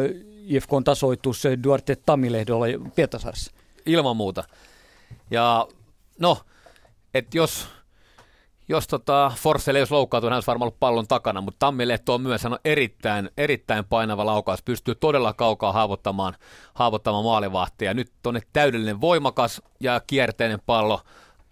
IFKn 0.51 0.83
tasoitus 0.83 1.43
Duarte 1.63 1.95
Tammilehdolla 1.95 2.65
Pietasaaressa. 2.95 3.51
Ilman 3.85 4.17
muuta. 4.17 4.43
Ja 5.31 5.67
no, 6.19 6.38
että 7.13 7.38
jos, 7.38 7.67
jos 8.67 8.88
tota 8.88 9.31
Forssell 9.35 9.75
ei 9.75 9.81
olisi 9.81 9.93
loukkaantunut, 9.93 10.31
hän 10.31 10.38
olisi 10.38 10.47
varmaan 10.47 10.65
ollut 10.65 10.80
pallon 10.80 11.07
takana, 11.07 11.41
mutta 11.41 11.59
Tammilehto 11.59 12.13
on 12.13 12.21
myös 12.21 12.45
on 12.45 12.59
erittäin, 12.65 13.30
erittäin 13.38 13.85
painava 13.85 14.25
laukaus, 14.25 14.63
pystyy 14.63 14.95
todella 14.95 15.33
kaukaa 15.33 15.71
haavoittamaan, 15.71 16.35
haavoittamaan 16.73 17.25
maalivahtia. 17.25 17.93
Nyt 17.93 18.11
tuonne 18.23 18.41
täydellinen 18.53 19.01
voimakas 19.01 19.61
ja 19.80 19.99
kierteinen 20.07 20.59
pallo 20.65 21.01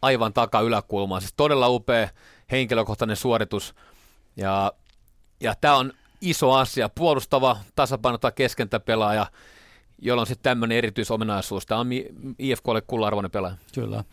aivan 0.02 0.34
taka 0.34 0.62
yläkulmaan. 0.62 1.22
Siis 1.22 1.34
todella 1.38 1.70
upea 1.70 2.10
henkilökohtainen 2.52 3.16
suoritus. 3.18 3.76
Ja, 4.38 4.74
ja 5.40 5.54
tämä 5.62 5.76
on 5.76 5.94
iso 6.22 6.52
asia. 6.52 6.90
Puolustava, 6.90 7.58
tasapainota 7.76 8.32
keskentäpelaaja, 8.32 9.26
jolla 10.02 10.22
on 10.22 10.28
sitten 10.28 10.44
tämmöinen 10.44 10.78
erityisominaisuus. 10.78 11.66
Tämä 11.66 11.80
on 11.80 11.88
IFKlle 12.40 12.82
kulla-arvoinen 12.82 13.32
pelaaja. 13.32 13.56
Kyllä. 13.74 14.04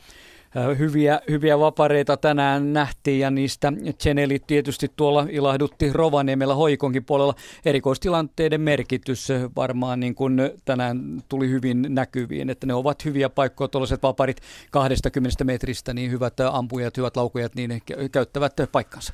Hyviä, 0.79 1.21
hyviä 1.31 1.59
vapareita 1.59 2.17
tänään 2.17 2.73
nähtiin 2.73 3.21
ja 3.21 3.31
niistä 3.31 3.73
Cheneli 4.03 4.39
tietysti 4.47 4.91
tuolla 4.97 5.27
ilahdutti 5.31 5.93
Rovaniemellä 5.93 6.55
hoikonkin 6.55 7.05
puolella. 7.05 7.35
Erikoistilanteiden 7.65 8.61
merkitys 8.61 9.29
varmaan 9.57 10.01
niin 10.01 10.15
kuin 10.15 10.41
tänään 10.65 11.23
tuli 11.29 11.49
hyvin 11.49 11.87
näkyviin, 11.89 12.51
että 12.51 12.67
ne 12.67 12.75
ovat 12.75 13.05
hyviä 13.05 13.29
paikkoja, 13.29 13.69
tuollaiset 13.69 14.03
vaparit 14.03 14.41
20 14.71 15.45
metristä, 15.45 15.95
niin 15.95 16.11
hyvät 16.11 16.41
ampujat, 16.41 16.97
hyvät 16.97 17.17
laukujat, 17.17 17.55
niin 17.55 17.71
ne 17.71 17.81
käyttävät 18.13 18.53
paikkansa. 18.73 19.13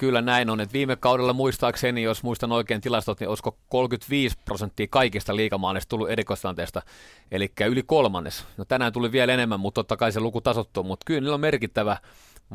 Kyllä 0.00 0.22
näin 0.22 0.50
on, 0.50 0.60
että 0.60 0.72
viime 0.72 0.96
kaudella 0.96 1.32
muistaakseni, 1.32 2.02
jos 2.02 2.22
muistan 2.22 2.52
oikein 2.52 2.80
tilastot, 2.80 3.20
niin 3.20 3.28
olisiko 3.28 3.58
35 3.68 4.36
prosenttia 4.44 4.86
kaikista 4.90 5.36
liikamaanista 5.36 5.88
tullut 5.88 6.10
erikoistanteesta, 6.10 6.82
eli 7.30 7.52
yli 7.66 7.82
kolmannes. 7.82 8.46
No 8.56 8.64
tänään 8.64 8.92
tuli 8.92 9.12
vielä 9.12 9.34
enemmän, 9.34 9.60
mutta 9.60 9.78
totta 9.78 9.96
kai 9.96 10.12
se 10.12 10.20
luku 10.20 10.40
tasottuu, 10.40 10.84
mutta 10.84 11.04
kyllä 11.04 11.20
niillä 11.20 11.34
on 11.34 11.40
merkittävä 11.40 11.96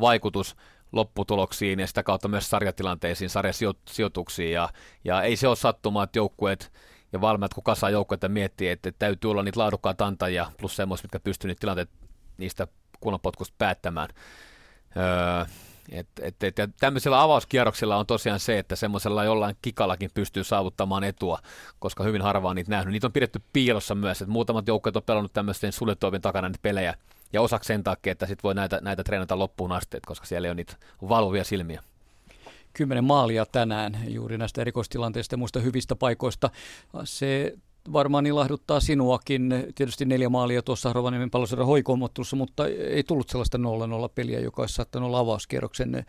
vaikutus 0.00 0.56
lopputuloksiin 0.92 1.80
ja 1.80 1.86
sitä 1.86 2.02
kautta 2.02 2.28
myös 2.28 2.50
sarjatilanteisiin, 2.50 3.30
sarjasijoituksiin 3.30 4.52
ja, 4.52 4.68
ja 5.04 5.22
ei 5.22 5.36
se 5.36 5.48
ole 5.48 5.56
sattumaa, 5.56 6.04
että 6.04 6.18
joukkueet 6.18 6.72
ja 7.12 7.20
valmennat 7.20 7.54
kun 7.54 7.64
kasaa 7.64 7.90
joukkueita 7.90 8.28
miettii, 8.28 8.68
että, 8.68 8.92
täytyy 8.98 9.30
olla 9.30 9.42
niitä 9.42 9.60
laadukkaita 9.60 10.06
antajia 10.06 10.52
plus 10.58 10.76
semmoisia, 10.76 11.04
mitkä 11.04 11.20
pystyy 11.20 11.48
niitä 11.48 11.60
tilanteet 11.60 11.90
niistä 12.38 12.66
kunnanpotkusta 13.00 13.54
päättämään. 13.58 14.08
Öö, 14.96 15.44
et, 15.90 16.08
et, 16.22 16.42
et, 16.42 16.58
ja 16.58 16.68
tämmöisellä 16.80 17.22
avauskierroksilla 17.22 17.96
on 17.96 18.06
tosiaan 18.06 18.40
se, 18.40 18.58
että 18.58 18.76
semmoisella 18.76 19.24
jollain 19.24 19.56
kikallakin 19.62 20.10
pystyy 20.14 20.44
saavuttamaan 20.44 21.04
etua, 21.04 21.38
koska 21.78 22.04
hyvin 22.04 22.22
harvaa 22.22 22.54
niitä 22.54 22.70
nähnyt. 22.70 22.92
Niitä 22.92 23.06
on 23.06 23.12
pidetty 23.12 23.42
piilossa 23.52 23.94
myös, 23.94 24.22
että 24.22 24.32
muutamat 24.32 24.68
joukkueet 24.68 24.96
on 24.96 25.02
pelannut 25.02 25.32
tämmöisten 25.32 25.72
suljettuovien 25.72 26.22
takana 26.22 26.48
niitä 26.48 26.58
pelejä, 26.62 26.94
Ja 27.32 27.42
osaksi 27.42 27.68
sen 27.68 27.84
takia, 27.84 28.12
että 28.12 28.26
sit 28.26 28.42
voi 28.42 28.54
näitä, 28.54 28.78
näitä 28.82 29.04
treenata 29.04 29.38
loppuun 29.38 29.72
asti, 29.72 29.98
koska 30.06 30.26
siellä 30.26 30.46
ei 30.46 30.50
ole 30.50 30.54
niitä 30.54 30.76
valvovia 31.08 31.44
silmiä. 31.44 31.82
Kymmenen 32.72 33.04
maalia 33.04 33.46
tänään 33.46 33.98
juuri 34.08 34.38
näistä 34.38 34.60
erikoistilanteista 34.60 35.34
ja 35.34 35.38
muista 35.38 35.60
hyvistä 35.60 35.96
paikoista. 35.96 36.50
Se 37.04 37.54
varmaan 37.92 38.26
ilahduttaa 38.26 38.80
sinuakin. 38.80 39.72
Tietysti 39.74 40.04
neljä 40.04 40.28
maalia 40.28 40.62
tuossa 40.62 40.92
Rovaniemen 40.92 41.30
palloseura 41.30 41.64
hoikoomottelussa, 41.64 42.36
mutta 42.36 42.66
ei 42.66 43.02
tullut 43.02 43.28
sellaista 43.28 43.58
0-0 43.58 43.60
peliä, 44.14 44.40
joka 44.40 44.62
olisi 44.62 44.74
saattanut 44.74 45.06
olla 45.06 45.18
avauskierroksen 45.18 46.04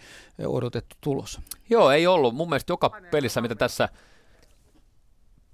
odotettu 0.46 0.96
tulos. 1.02 1.40
Joo, 1.70 1.92
ei 1.92 2.08
ollut. 2.08 2.36
Mun 2.36 2.50
mielestä 2.50 2.74
joka 2.74 2.92
pelissä, 3.12 3.42
mitä 3.42 3.56
tässä 3.56 3.90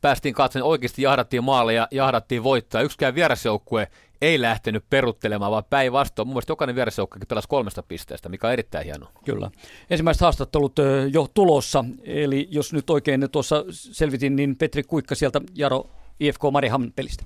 päästiin 0.02 0.34
katsomaan, 0.34 0.70
oikeasti 0.70 1.02
jahdattiin 1.02 1.44
maaleja, 1.44 1.88
jahdattiin 1.92 2.44
voittoa. 2.44 2.82
Yksikään 2.82 3.16
vierasjoukkue 3.16 3.88
ei 4.22 4.42
lähtenyt 4.42 4.86
peruttelemaan, 4.90 5.52
vaan 5.52 5.64
päinvastoin. 5.70 6.28
Mun 6.28 6.34
mielestä 6.34 6.52
jokainen 6.52 6.76
vierasjoukkuekin 6.76 7.28
pelasi 7.28 7.48
kolmesta 7.48 7.84
pisteestä, 7.84 8.30
mikä 8.30 8.48
on 8.48 8.54
erittäin 8.54 8.86
hienoa. 8.86 9.12
Kyllä. 9.26 9.52
Ensimmäiset 9.90 10.22
haastattelut 10.22 10.76
jo 11.12 11.28
tulossa, 11.34 11.86
eli 12.04 12.48
jos 12.52 12.74
nyt 12.74 12.90
oikein 12.90 13.28
tuossa 13.32 13.66
selvitin, 13.70 14.36
niin 14.36 14.56
Petri 14.56 14.84
Kuikka 14.84 15.16
sieltä 15.16 15.42
Jaro 15.56 15.90
IFK 16.24 16.42
Mariehamn 16.52 16.92
pelistä. 16.96 17.24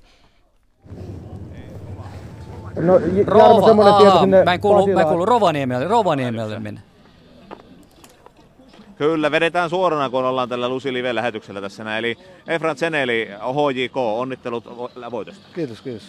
No, 2.76 3.00
Rova, 3.26 3.86
aha, 3.96 4.26
mä 4.44 4.54
en 4.54 4.60
kuulu, 4.60 4.86
mä 4.86 5.00
en 5.00 5.06
kuulu 5.06 5.26
Rovaniemelle, 5.26 5.88
Rovaniemelle 5.88 6.58
mennä. 6.58 6.80
Kyllä, 8.96 9.30
vedetään 9.30 9.70
suorana, 9.70 10.10
kun 10.10 10.24
ollaan 10.24 10.48
tällä 10.48 10.68
Lusi 10.68 10.92
Live-lähetyksellä 10.92 11.60
tässä 11.60 11.84
näin. 11.84 11.98
Eli 11.98 12.18
Efran 12.46 12.76
Zeneli, 12.76 13.28
HJK, 13.30 13.96
onnittelut 13.96 14.64
voitosta. 15.10 15.46
Kiitos, 15.54 15.80
kiitos. 15.80 16.02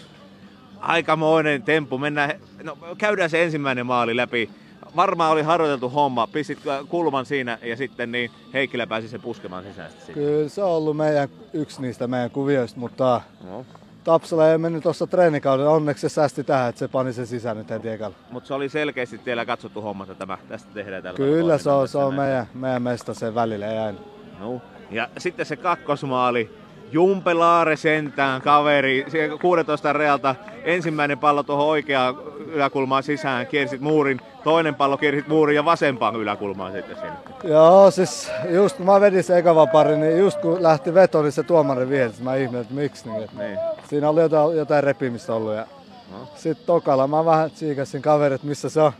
Aikamoinen 0.79 1.63
temppu. 1.63 1.97
Mennään, 1.97 2.39
no, 2.63 2.77
käydään 2.97 3.29
se 3.29 3.43
ensimmäinen 3.43 3.85
maali 3.85 4.15
läpi. 4.15 4.49
Varmaan 4.95 5.31
oli 5.31 5.41
harjoiteltu 5.41 5.89
homma. 5.89 6.27
Pistit 6.27 6.59
kulman 6.89 7.25
siinä 7.25 7.57
ja 7.61 7.75
sitten 7.75 8.11
niin 8.11 8.31
Heikkilä 8.53 8.87
pääsi 8.87 9.07
sen 9.07 9.21
puskemaan 9.21 9.63
sisään. 9.63 9.91
Kyllä 10.13 10.49
se 10.49 10.63
on 10.63 10.71
ollut 10.71 10.97
meidän, 10.97 11.29
yksi 11.53 11.81
niistä 11.81 12.07
meidän 12.07 12.31
kuvioista, 12.31 12.79
mutta 12.79 13.21
no. 13.43 13.65
Tapsala 14.03 14.51
ei 14.51 14.57
mennyt 14.57 14.83
tuossa 14.83 15.07
treenikaudella. 15.07 15.71
Onneksi 15.71 16.01
se 16.01 16.09
säästi 16.09 16.43
tähän, 16.43 16.69
että 16.69 16.79
se 16.79 16.87
pani 16.87 17.13
sen 17.13 17.27
sisään 17.27 17.57
nyt 17.57 17.69
heti 17.69 17.89
ekalla. 17.89 18.15
Mutta 18.31 18.47
se 18.47 18.53
oli 18.53 18.69
selkeästi 18.69 19.17
teillä 19.17 19.45
katsottu 19.45 19.81
homma, 19.81 20.03
että 20.03 20.15
tämä, 20.15 20.37
tästä 20.49 20.73
tehdään 20.73 21.03
tällä 21.03 21.17
Kyllä 21.17 21.57
se 21.57 21.69
on, 21.69 21.87
se 21.87 21.97
on 21.97 22.13
meidän, 22.13 22.47
meidän 22.53 22.81
mesta 22.81 23.13
sen 23.13 23.35
välillä 23.35 23.65
jäin. 23.65 23.97
No. 24.39 24.61
Ja 24.91 25.09
sitten 25.17 25.45
se 25.45 25.55
kakkosmaali. 25.55 26.58
Jumpelaare 26.91 27.75
sentään 27.75 28.41
kaveri, 28.41 29.05
16 29.41 29.93
realta 29.93 30.35
ensimmäinen 30.63 31.17
pallo 31.17 31.43
tuohon 31.43 31.67
oikeaan 31.67 32.15
yläkulmaan 32.47 33.03
sisään, 33.03 33.47
kiersit 33.47 33.81
muurin, 33.81 34.21
toinen 34.43 34.75
pallo 34.75 34.97
kiersit 34.97 35.27
muurin 35.27 35.55
ja 35.55 35.65
vasempaan 35.65 36.15
yläkulmaan 36.15 36.71
sitten 36.71 36.95
sinne. 36.95 37.13
Joo, 37.43 37.91
siis 37.91 38.31
just 38.49 38.77
kun 38.77 38.85
mä 38.85 39.01
vedin 39.01 39.23
se 39.23 39.37
eka 39.37 39.55
vapari, 39.55 39.97
niin 39.97 40.19
just 40.19 40.41
kun 40.41 40.63
lähti 40.63 40.93
veto, 40.93 41.21
niin 41.21 41.31
se 41.31 41.43
tuomari 41.43 41.89
vihelsi. 41.89 42.23
Mä 42.23 42.35
ihmettelin, 42.35 42.61
että 42.61 42.73
miksi. 42.73 43.09
Niin, 43.09 43.23
että 43.23 43.43
niin. 43.43 43.59
Siinä 43.89 44.09
oli 44.09 44.21
jotain, 44.21 44.57
jotain 44.57 44.83
repimistä 44.83 45.33
ollut. 45.33 45.55
Ja 45.55 45.65
no. 46.11 46.17
Sitten 46.35 46.65
tokalla 46.65 47.07
mä 47.07 47.25
vähän 47.25 47.51
tsiikasin 47.51 48.01
kaverit, 48.01 48.43
missä 48.43 48.69
se 48.69 48.81
on. 48.81 48.91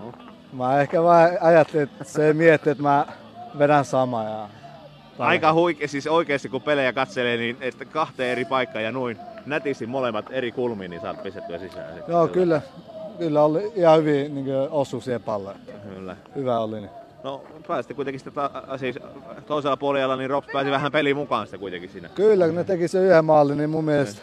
No. 0.00 0.12
Mä 0.52 0.80
ehkä 0.80 1.02
vaan 1.02 1.30
ajattelin, 1.40 1.84
että 1.84 2.04
se 2.04 2.26
ei 2.26 2.34
mietti, 2.34 2.70
että 2.70 2.82
mä 2.82 3.06
vedän 3.58 3.84
samaa. 3.84 4.24
Ja... 4.24 4.48
Aika 5.18 5.52
huikea, 5.52 5.88
siis 5.88 6.06
oikeasti 6.06 6.48
kun 6.48 6.62
pelejä 6.62 6.92
katselee, 6.92 7.36
niin 7.36 7.56
että 7.60 7.84
kahteen 7.84 8.30
eri 8.30 8.44
paikkaan 8.44 8.84
ja 8.84 8.92
noin 8.92 9.18
nätisti 9.46 9.86
molemmat 9.86 10.26
eri 10.30 10.52
kulmiin, 10.52 10.90
niin 10.90 11.00
saat 11.02 11.22
pistettyä 11.22 11.58
sisään. 11.58 12.02
Joo, 12.08 12.28
kyllä. 12.28 12.60
Kyllä 13.18 13.42
oli 13.44 13.72
ihan 13.74 13.98
hyvin 13.98 14.34
niin 14.34 14.46
osu 14.70 15.00
siihen 15.00 15.22
palloon. 15.22 15.56
Kyllä. 15.94 16.16
Hyvä 16.34 16.58
oli. 16.58 16.80
Niin. 16.80 16.90
No 17.24 17.44
pääsitte 17.68 17.94
kuitenkin 17.94 18.20
sitä 18.20 18.30
ta- 18.30 18.78
siis 18.78 18.98
toisella 19.46 19.76
puolella, 19.76 20.16
niin 20.16 20.30
Rops 20.30 20.48
pääsi 20.52 20.70
vähän 20.70 20.92
peliin 20.92 21.16
mukaan 21.16 21.46
sitten 21.46 21.60
kuitenkin 21.60 21.90
siinä. 21.90 22.08
Kyllä, 22.14 22.46
kun 22.46 22.54
ne 22.54 22.64
teki 22.64 22.88
se 22.88 22.98
yhden 23.06 23.24
maalin, 23.24 23.58
niin 23.58 23.70
mun 23.70 23.84
mielestä 23.84 24.22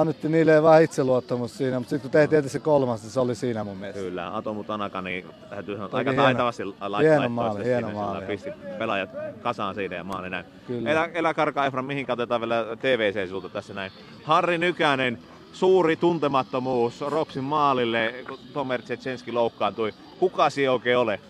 annettiin 0.00 0.32
niille 0.32 0.62
vähän 0.62 0.82
itseluottamus 0.82 1.58
siinä, 1.58 1.78
mutta 1.78 1.90
sitten 1.90 2.10
kun 2.10 2.20
tehtiin 2.20 2.48
se 2.48 2.58
kolmas, 2.58 3.02
niin 3.02 3.10
se 3.10 3.20
oli 3.20 3.34
siinä 3.34 3.64
mun 3.64 3.76
mielestä. 3.76 4.00
Kyllä, 4.02 4.36
Atomu 4.36 4.64
Tanaka, 4.64 5.02
niin 5.02 5.26
täytyy 5.50 5.74
sanoa, 5.74 5.90
aika 5.92 6.10
hieno, 6.10 6.22
taitavasti 6.22 6.64
laittoi 6.64 7.04
hieno 7.04 7.28
maali, 7.28 7.64
hieno 7.64 7.90
maali. 7.90 8.24
Pisti 8.24 8.50
pelaajat 8.78 9.10
kasaan 9.42 9.74
siitä 9.74 9.94
ja 9.94 10.04
maali 10.04 10.30
näin. 10.30 10.44
Kyllä. 10.66 10.90
Elä, 10.90 11.08
elä 11.14 11.34
karkaa 11.34 11.66
Efran, 11.66 11.84
mihin 11.84 12.06
katsotaan 12.06 12.40
vielä 12.40 12.66
TVC 12.80 13.28
sulta 13.28 13.48
tässä 13.48 13.74
näin. 13.74 13.92
Harri 14.24 14.58
Nykänen, 14.58 15.18
suuri 15.52 15.96
tuntemattomuus 15.96 17.00
Ropsin 17.00 17.44
maalille, 17.44 18.14
kun 18.28 18.38
Tomer 18.52 18.82
Tsetsenski 18.82 19.32
loukkaantui. 19.32 19.92
Kuka 20.18 20.50
siellä 20.50 20.72
oikein 20.72 20.98
ole? 20.98 21.20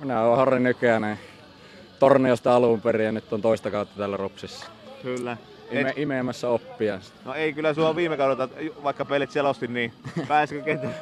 Minä 0.00 0.22
olen 0.22 0.36
Harri 0.36 0.60
Nykänen. 0.60 1.18
Torniosta 1.98 2.56
alun 2.56 2.80
perin 2.80 3.06
ja 3.06 3.12
nyt 3.12 3.32
on 3.32 3.42
toista 3.42 3.70
kautta 3.70 3.94
täällä 3.96 4.16
Ropsissa. 4.16 4.66
Kyllä. 5.02 5.36
Ime, 5.70 5.92
imeämässä 5.96 6.48
oppia. 6.48 6.98
No 7.24 7.34
ei, 7.34 7.52
kyllä 7.52 7.74
sulla 7.74 7.96
viime 7.96 8.16
kaudella, 8.16 8.48
vaikka 8.82 9.04
pelit 9.04 9.30
selostin, 9.30 9.74
niin 9.74 9.92
pääsikö 10.28 10.62
kentälle 10.62 10.94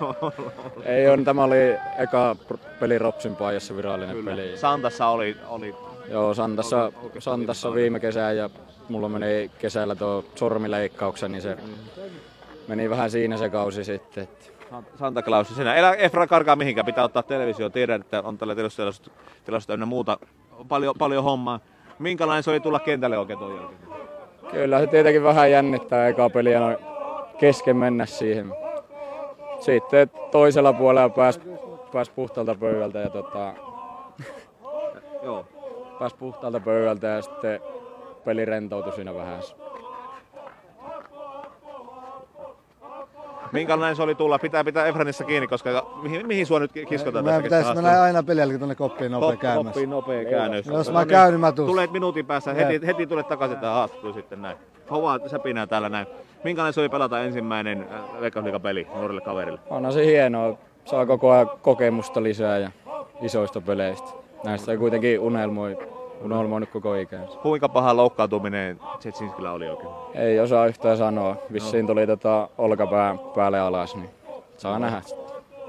Ei 0.84 1.08
on, 1.08 1.24
tämä 1.24 1.44
oli 1.44 1.76
eka 1.98 2.36
peli 2.80 2.98
Ropsin 2.98 3.36
paijassa 3.36 3.76
virallinen 3.76 4.16
kyllä. 4.16 4.30
peli. 4.30 4.58
Santassa 4.58 5.06
oli, 5.06 5.36
oli 5.48 5.74
Joo, 6.10 6.34
Santassa, 6.34 6.92
Santassa 7.18 7.74
viime 7.74 8.00
kesää 8.00 8.32
ja 8.32 8.50
mulla 8.88 9.08
meni 9.08 9.50
kesällä 9.58 9.94
tuo 9.94 10.24
sormileikkauksen, 10.34 11.32
niin 11.32 11.42
se 11.42 11.56
meni 12.68 12.90
vähän 12.90 13.10
siinä 13.10 13.36
se 13.36 13.50
kausi 13.50 13.84
sitten. 13.84 14.24
Että. 14.24 14.56
Santa 14.98 15.22
Claus 15.22 15.56
sinä. 15.56 15.74
Elä 15.74 15.94
Efra 15.94 16.26
karkaa 16.26 16.56
mihinkään, 16.56 16.86
pitää 16.86 17.04
ottaa 17.04 17.22
televisio. 17.22 17.70
Tiedän, 17.70 18.00
että 18.00 18.22
on 18.22 18.38
tällä 18.38 18.54
tilastotilasto 18.54 19.72
ynnä 19.74 19.86
muuta 19.86 20.18
paljon, 20.68 20.94
paljon 20.98 21.24
hommaa. 21.24 21.60
Minkälainen 21.98 22.42
se 22.42 22.50
oli 22.50 22.60
tulla 22.60 22.78
kentälle 22.80 23.18
oikein 23.18 23.38
tuon 23.38 23.56
jälkeen? 23.56 23.80
Kyllä 24.50 24.81
se 24.81 24.86
tietenkin 24.86 25.23
vähän 25.23 25.50
jännittää 25.50 26.08
eka 26.08 26.31
peliä 26.31 26.60
noin 26.60 26.76
kesken 27.39 27.76
mennä 27.76 28.07
siihen. 28.07 28.55
Sitten 29.60 30.10
toisella 30.31 30.73
puolella 30.73 31.08
pääsi 31.08 31.41
pääs 31.92 32.10
puhtaalta 32.10 32.55
pöydältä 32.55 32.99
ja 32.99 33.10
tota, 33.10 33.52
Joo. 35.23 35.44
pääs 35.99 36.15
puhtaalta 36.15 36.60
pöydältä 36.60 37.07
ja 37.07 37.23
sitten 37.23 37.60
peli 38.25 38.44
rentoutui 38.44 38.92
siinä 38.92 39.15
vähän. 39.15 39.42
Minkälainen 43.52 43.97
se 43.97 44.02
oli 44.02 44.15
tulla? 44.15 44.39
Pitää 44.39 44.65
pitää 44.65 44.86
Efranissa 44.86 45.25
kiinni, 45.25 45.47
koska 45.47 45.86
mihin, 46.02 46.26
mihin 46.26 46.47
sua 46.47 46.60
nyt 46.60 46.73
kiskotaan 46.89 47.25
Meidän 47.25 47.42
pitäisi 47.42 47.75
mennä 47.75 48.02
aina 48.02 48.23
pelille 48.23 48.58
tuonne 48.58 48.75
koppiin 48.75 49.12
nopea 49.12 49.31
Kop, 49.31 49.41
käännös. 49.41 49.65
Koppiin 49.65 49.91
nopea 49.91 50.25
käännös. 50.25 50.66
Jos 50.66 50.92
mä 50.92 51.07
käyn, 51.07 51.31
niin 51.31 51.41
mä 51.41 51.52
tuun. 51.52 51.68
Tulet 51.68 51.92
minuutin 51.92 52.26
päässä, 52.26 52.55
heti, 52.55 52.86
heti 52.86 53.07
tulet 53.07 53.28
takaisin 53.28 53.58
tähän 53.58 53.76
haastatteluun 53.76 54.15
sitten 54.15 54.42
näin. 54.42 54.57
Hovaa 54.91 55.18
säpinää 55.28 55.66
täällä 55.66 55.89
näin. 55.89 56.07
Minkälainen 56.44 56.73
se 56.73 56.81
oli 56.81 56.89
pelata 56.89 57.23
ensimmäinen 57.23 57.86
äh, 57.92 58.20
Veikkausliiga-peli 58.20 58.86
nuorille 58.94 59.20
kaverille? 59.20 59.60
Onhan 59.70 59.92
se 59.92 60.07
hienoa. 60.07 60.58
Saa 60.84 61.07
koko 61.07 61.31
ajan 61.31 61.50
kokemusta 61.62 62.23
lisää 62.23 62.58
ja 62.58 62.70
isoista 63.23 63.60
peleistä. 63.60 64.10
Näistä 64.44 64.73
ei 64.73 64.78
kuitenkin 64.78 65.20
unelmoi 65.20 65.78
unelmoinut 66.20 66.70
koko 66.70 66.94
ikänsä. 66.94 67.38
Kuinka 67.42 67.68
paha 67.68 67.96
loukkaantuminen 67.96 68.80
Tsetsinskillä 68.98 69.52
oli 69.52 69.68
oikein? 69.68 69.90
Ei 70.14 70.40
osaa 70.40 70.66
yhtään 70.66 70.98
sanoa. 70.98 71.36
Vissiin 71.52 71.86
tuli 71.86 72.06
tota 72.06 72.48
olkapää 72.58 73.14
päälle 73.34 73.60
alas, 73.60 73.96
niin 73.96 74.10
saa 74.56 74.78
no. 74.78 74.84
nähdä. 74.84 74.98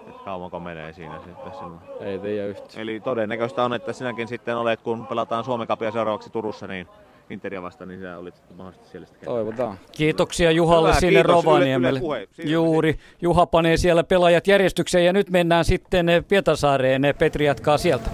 Et 0.09 0.17
kauanko 0.25 0.59
menee 0.59 0.93
siinä 0.93 1.19
sitten 1.25 1.51
silloin? 1.53 1.79
Ei 1.99 2.19
tiedä 2.19 2.47
yhtään. 2.47 2.69
Eli 2.77 2.99
todennäköistä 2.99 3.63
on, 3.63 3.73
että 3.73 3.93
sinäkin 3.93 4.27
sitten 4.27 4.57
olet, 4.57 4.81
kun 4.81 5.07
pelataan 5.07 5.43
Suomen 5.43 5.67
kapia 5.67 5.91
seuraavaksi 5.91 6.29
Turussa, 6.29 6.67
niin 6.67 6.87
Interia 7.29 7.61
vastaan, 7.61 7.87
niin 7.87 8.01
sä 8.01 8.17
olit 8.17 8.35
mahdollisesti 8.55 8.89
siellä 8.89 9.07
sitten 9.07 9.25
Toivotaan. 9.25 9.77
Kiitoksia 9.91 10.51
Juhalle 10.51 10.89
Hyvä, 10.89 10.99
sinne 10.99 11.23
kiitos, 11.23 11.45
Rovaniemelle. 11.45 11.99
Yle, 11.99 12.27
yle 12.37 12.51
Juuri. 12.51 12.99
Juha 13.21 13.45
panee 13.45 13.77
siellä 13.77 14.03
pelaajat 14.03 14.47
järjestykseen 14.47 15.05
ja 15.05 15.13
nyt 15.13 15.29
mennään 15.29 15.65
sitten 15.65 16.07
Pietasaareen. 16.27 17.01
Petri 17.19 17.45
jatkaa 17.45 17.77
sieltä. 17.77 18.09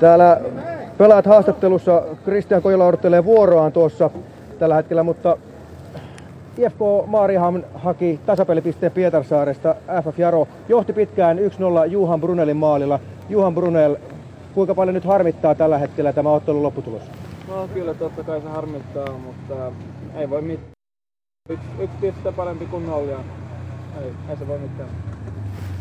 Täällä 0.00 0.40
pelaat 0.98 1.26
haastattelussa. 1.26 2.02
Kristian 2.24 2.62
Kojala 2.62 2.86
odottelee 2.86 3.24
vuoroaan 3.24 3.72
tuossa 3.72 4.10
tällä 4.58 4.74
hetkellä, 4.74 5.02
mutta 5.02 5.36
IFK 6.58 6.78
Maarihamn 7.06 7.64
haki 7.74 8.20
tasapelipisteen 8.26 8.92
Pietarsaaresta. 8.92 9.74
FF 10.04 10.18
Jaro 10.18 10.48
johti 10.68 10.92
pitkään 10.92 11.38
1-0 11.38 11.40
Juhan 11.86 12.20
Brunelin 12.20 12.56
maalilla. 12.56 13.00
Juhan 13.28 13.54
Brunel, 13.54 13.96
kuinka 14.54 14.74
paljon 14.74 14.94
nyt 14.94 15.04
harmittaa 15.04 15.54
tällä 15.54 15.78
hetkellä 15.78 16.12
tämä 16.12 16.30
ottelun 16.30 16.62
lopputulos? 16.62 17.02
No 17.48 17.68
kyllä 17.74 17.94
totta 17.94 18.24
kai 18.24 18.40
se 18.40 18.48
harmittaa, 18.48 19.12
mutta 19.12 19.54
ei 20.16 20.30
voi 20.30 20.42
mitään. 20.42 20.68
Yksi, 21.48 21.66
yksi 21.78 21.96
piste 22.00 22.32
parempi 22.32 22.66
kuin 22.66 22.86
nolla 22.86 23.20
ei, 24.02 24.12
ei 24.30 24.36
se 24.36 24.48
voi 24.48 24.58
mitään. 24.58 24.88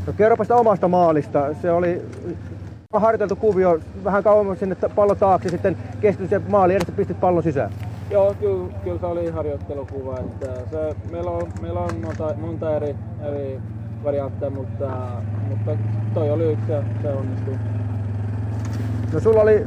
No 0.08 0.14
kerropa 0.18 0.44
sitä 0.44 0.56
omasta 0.56 0.88
maalista. 0.88 1.54
Se 1.62 1.72
oli 1.72 2.02
harjoiteltu 2.94 3.36
kuvio, 3.36 3.80
vähän 4.04 4.24
kauemmin 4.24 4.58
sinne 4.58 4.76
pallo 4.96 5.16
taakse, 5.16 5.50
sitten 5.50 5.78
keskitys 6.02 6.30
se 6.30 6.42
maali, 6.50 6.76
edestä 6.76 6.92
pistit 6.92 7.20
pallon 7.20 7.44
sisään. 7.44 7.72
Joo, 8.12 8.36
kyllä, 8.40 8.74
kyllä 8.84 9.00
se 9.00 9.06
oli 9.06 9.32
harjoittelukuva. 9.32 10.18
Että 10.18 10.46
se, 10.72 10.96
meillä 11.12 11.32
on, 11.32 11.48
meillä 11.62 11.80
on 11.80 11.90
monta, 12.06 12.34
monta 12.42 12.76
eri, 12.76 12.96
eri 13.22 13.60
variantteja, 14.04 14.50
mutta, 14.50 14.90
mutta 15.50 15.72
toi 16.14 16.30
oli 16.30 16.44
yksi 16.44 16.72
ja 16.72 16.84
se 17.02 17.14
onnistui. 17.14 17.54
No 19.14 19.20
sulla 19.20 19.42
oli 19.42 19.66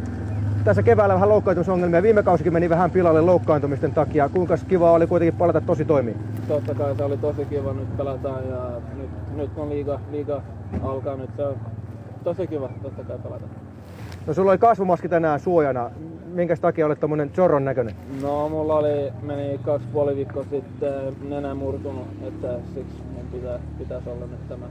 tässä 0.65 0.83
keväällä 0.83 1.15
vähän 1.15 1.29
loukkaantumisongelmia. 1.29 2.03
Viime 2.03 2.23
kausikin 2.23 2.53
meni 2.53 2.69
vähän 2.69 2.91
pilalle 2.91 3.21
loukkaantumisten 3.21 3.93
takia. 3.93 4.29
Kuinka 4.29 4.57
kiva 4.69 4.93
oli 4.93 5.07
kuitenkin 5.07 5.39
palata 5.39 5.61
tosi 5.61 5.85
toimiin? 5.85 6.17
Totta 6.49 6.75
kai 6.75 6.97
se 6.97 7.05
oli 7.05 7.17
tosi 7.17 7.45
kiva 7.45 7.73
nyt 7.73 7.97
pelata 7.97 8.29
ja 8.29 8.71
nyt, 8.97 9.11
nyt 9.37 9.51
kun 9.51 9.71
liiga, 9.71 10.01
liiga 10.11 10.43
alkaa 10.83 11.17
nyt 11.17 11.31
se 11.37 11.45
tosi 12.25 12.47
kiva 12.47 12.69
totta 12.83 13.05
kai 13.05 13.19
pelata. 13.19 13.45
No 14.27 14.35
sulla 14.35 14.51
oli 14.51 14.59
kasvomaski 14.59 15.09
tänään 15.09 15.41
suojana. 15.41 15.91
Minkä 16.27 16.57
takia 16.57 16.87
olet 16.87 17.01
tommonen 17.01 17.31
Zorron 17.35 17.65
näköinen? 17.65 17.95
No 18.23 18.49
mulla 18.49 18.75
oli, 18.75 19.13
meni 19.23 19.59
kaksi 19.59 19.89
puoli 19.93 20.17
viikkoa 20.17 20.45
sitten 20.51 21.17
nenä 21.29 21.55
murtunut, 21.55 22.07
että 22.23 22.55
siksi 22.75 23.03
mun 23.15 23.27
pitää, 23.33 23.59
pitäisi 23.79 24.09
olla 24.11 24.27
nyt 24.27 24.49
tämä. 24.49 24.67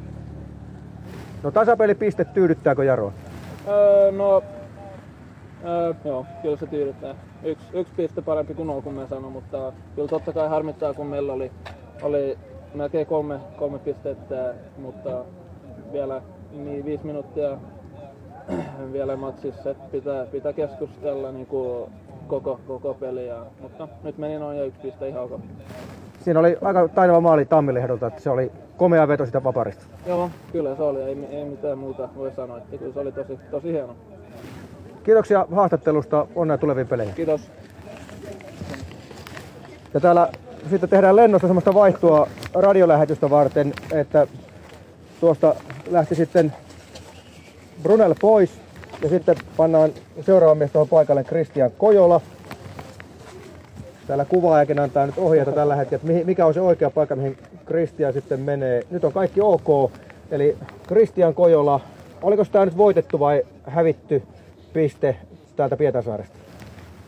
No 1.44 1.52
tasapelipiste 1.52 2.26
tyydyttääkö 2.26 2.84
Jaroa? 2.84 3.11
Öö, 3.68 4.11
no, 4.11 4.44
öö, 5.66 5.94
joo, 6.06 6.26
kyllä 6.42 6.58
se 6.58 6.68
tyydyttää. 6.68 7.16
Yksi, 7.44 7.66
yksi 7.74 7.94
piste 7.98 8.22
parempi 8.22 8.53
kuin 8.53 8.69
on, 8.69 8.84
kun 8.84 8.94
mä 8.94 9.08
sanon, 9.08 9.32
mutta 9.32 9.74
kyllä 9.95 10.08
totta 10.08 10.34
kai 10.34 10.50
harmittaa, 10.50 10.94
kun 10.94 11.08
meillä 11.08 11.34
oli, 11.34 11.52
oli 12.02 12.38
melkein 12.74 13.08
kolme, 13.08 13.40
kolme 13.58 13.80
pistettä, 13.80 14.53
mutta 14.78 15.26
vielä 15.94 16.22
niin 16.52 16.86
viisi 16.86 17.06
minuuttia 17.06 17.58
vielä 18.94 19.16
matsissa, 19.16 19.69
että 19.69 19.84
pitää, 19.92 20.26
pitää 20.26 20.53
keskustella 20.53 21.32
niin 21.32 21.45
kuin 21.45 21.92
koko, 22.28 22.60
koko 22.68 22.94
peliä. 22.94 23.36
Mutta 23.61 23.88
nyt 24.03 24.18
meni 24.18 24.40
noin 24.40 24.58
ja 24.58 24.66
yksi 24.66 24.80
piste 24.82 25.08
ihan 25.08 25.24
ok. 25.24 25.40
Siinä 26.19 26.40
oli 26.40 26.58
aika 26.61 26.88
taitava 26.88 27.22
maali 27.22 27.45
Tammilehdolta, 27.45 28.08
että 28.08 28.22
se 28.22 28.30
oli 28.30 28.52
komea 28.78 29.08
veto 29.08 29.26
sitä 29.26 29.42
paparista. 29.42 29.86
Joo, 30.08 30.30
kyllä 30.52 30.76
se 30.76 30.84
oli. 30.84 31.02
Ei, 31.02 31.28
ei 31.32 31.45
mitään 31.45 31.78
muuta 31.78 32.10
voi 32.16 32.32
sanoa. 32.36 32.58
Että 32.58 32.78
kyllä 32.78 32.94
se 32.94 33.00
oli 33.00 33.11
tosi, 33.11 33.40
tosi 33.52 33.72
hieno. 33.72 33.95
Kiitoksia 35.03 35.45
haastattelusta. 35.52 36.28
Onnea 36.36 36.58
tuleviin 36.58 36.88
peleihin. 36.88 37.16
Kiitos. 37.16 37.52
Ja 39.94 40.00
täällä 40.00 40.30
sitten 40.69 40.90
tehdään 40.90 41.16
lennosta 41.16 41.48
semmoista 41.48 41.74
vaihtoa 41.74 42.28
radiolähetystä 42.53 43.30
varten, 43.30 43.74
että 43.92 44.28
tuosta 45.19 45.56
lähti 45.89 46.15
sitten 46.15 46.53
Brunel 47.83 48.15
pois 48.22 48.49
ja 49.03 49.09
sitten 49.09 49.35
pannaan 49.57 49.91
seuraava 50.22 50.56
mies 50.56 50.72
tuohon 50.72 50.89
paikalle 50.89 51.23
Christian 51.23 51.72
Kojola. 51.77 52.22
Täällä 54.07 54.25
kuvaajakin 54.25 54.80
antaa 54.80 55.06
nyt 55.06 55.17
ohjeita 55.17 55.51
tällä 55.51 55.75
hetkellä, 55.75 56.01
että 56.11 56.25
mikä 56.25 56.45
on 56.45 56.53
se 56.53 56.61
oikea 56.61 56.89
paikka, 56.89 57.15
mihin 57.15 57.38
Christian 57.65 58.14
sitten 58.14 58.39
menee. 58.39 58.81
Nyt 58.91 59.03
on 59.03 59.14
kaikki 59.14 59.41
ok, 59.41 59.91
eli 60.31 60.57
Christian 60.88 61.33
Kojola, 61.33 61.80
oliko 62.22 62.45
tämä 62.45 62.65
nyt 62.65 62.77
voitettu 62.77 63.19
vai 63.19 63.43
hävitty 63.64 64.23
piste 64.73 65.15
täältä 65.56 65.77
Pietarsaaresta? 65.77 66.38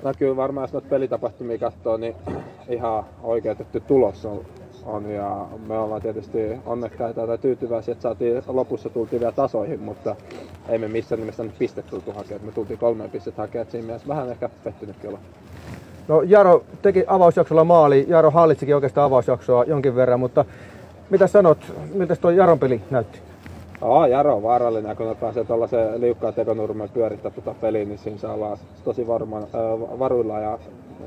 No 0.04 0.14
kyllä 0.18 0.36
varmaan 0.36 0.64
jos 0.64 0.74
noita 0.74 0.90
pelitapahtumia 0.90 1.58
katsoo, 1.58 1.98
niin 1.98 2.16
ihan 2.70 3.04
oikeutettu 3.24 3.80
tulos 3.80 4.26
on, 4.26 4.46
on 4.86 5.10
ja 5.10 5.46
me 5.68 5.78
ollaan 5.78 6.02
tietysti 6.02 6.38
onnekkaita 6.66 7.28
tai 7.28 7.38
tyytyväisiä, 7.38 7.92
että 7.92 8.02
saatiin, 8.02 8.44
lopussa 8.48 8.90
tultiin 8.90 9.20
vielä 9.20 9.32
tasoihin, 9.32 9.80
mutta 9.80 10.16
ei 10.70 10.78
me 10.78 10.88
missään 10.88 11.20
nimessä 11.20 11.44
nyt 11.44 11.58
pistet 11.60 11.86
tultu 11.90 12.14
hakemaan. 12.14 12.46
Me 12.46 12.52
tultiin 12.52 12.80
kolmeen 12.80 13.10
pistettä 13.10 13.42
hakemaan, 13.42 13.62
että 13.62 13.72
siinä 13.72 13.86
mielessä 13.86 14.08
vähän 14.08 14.30
ehkä 14.30 14.50
pettynytkin 14.64 15.10
olla. 15.10 15.20
No 16.08 16.22
Jaro 16.22 16.64
teki 16.82 17.04
avausjaksolla 17.08 17.64
maali, 17.64 18.06
Jaro 18.10 18.32
hallitsikin 18.32 18.76
oikeastaan 18.76 19.06
avausjaksoa 19.06 19.64
jonkin 19.64 19.96
verran, 19.96 20.20
mutta 20.20 20.46
mitä 21.10 21.28
sanot, 21.28 21.58
miltä 21.94 22.16
tuo 22.16 22.32
Jaron 22.32 22.60
peli 22.60 22.82
näytti? 22.92 23.20
Joo, 23.82 24.06
Jaro 24.06 24.36
on 24.36 24.44
vaarallinen, 24.44 24.98
kun 24.98 25.08
ne 25.08 25.16
pääsee 25.16 25.44
tuollaiseen 25.44 26.02
liukkaan 26.02 26.34
tekonurmeen 26.34 26.90
pyörittää 26.90 27.32
tuota 27.32 27.56
peliä, 27.62 27.86
niin 27.86 27.98
siinä 27.98 28.18
saa 28.18 28.34
olla 28.34 28.58
tosi 28.84 29.08
varma, 29.08 29.38
äh, 29.38 29.44
varuilla 30.00 30.40
ja 30.40 30.60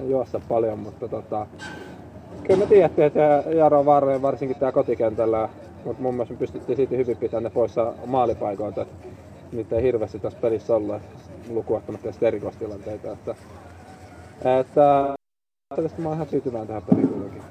juossa 0.08 0.40
paljon, 0.48 0.78
mutta 0.78 1.08
tota, 1.08 1.46
kyllä 2.46 2.60
me 2.60 2.66
tiedettiin, 2.66 3.06
että 3.06 3.44
Jaro 3.50 3.84
vaarallinen 3.84 4.22
varsinkin 4.22 4.56
täällä 4.56 4.72
kotikentällä, 4.72 5.48
mutta 5.84 6.02
mun 6.02 6.14
mielestä 6.14 6.34
me 6.34 6.38
pystyttiin 6.38 6.76
siitä 6.76 6.96
hyvin 6.96 7.16
pitämään 7.16 7.44
ne 7.44 7.50
poissa 7.50 7.92
maalipaikoilta, 8.06 8.82
että 8.82 8.94
niitä 9.52 9.76
ei 9.76 9.82
hirveästi 9.82 10.18
tässä 10.18 10.38
pelissä 10.42 10.76
ollut, 10.76 11.02
lukuottamatta 11.50 12.08
edes 12.08 12.22
erikoistilanteita, 12.22 13.12
että, 13.12 13.34
että 14.60 15.14
tästä 15.82 16.02
mä 16.02 16.08
oon 16.08 16.16
ihan 16.16 16.26
tyytyväinen 16.26 16.66
tähän 16.66 16.82
peliin 16.82 17.08
kuitenkin. 17.08 17.42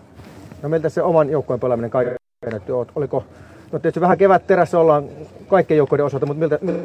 No 0.62 0.70
miltä 0.70 0.90
se 0.90 1.04
oman 1.04 1.30
joukkueen 1.30 1.60
pelaaminen 1.60 1.92
kaiken 1.92 2.16
näytti? 2.52 2.72
Oliko, 2.72 3.24
no 3.72 3.80
tietysti 3.80 4.02
vähän 4.02 4.18
kevät 4.18 4.48
terässä 4.48 4.80
ollaan 4.80 5.10
kaikkien 5.48 5.78
joukkoiden 5.78 6.06
osalta, 6.06 6.26
mutta 6.26 6.40
miltä, 6.40 6.58
miltä 6.62 6.84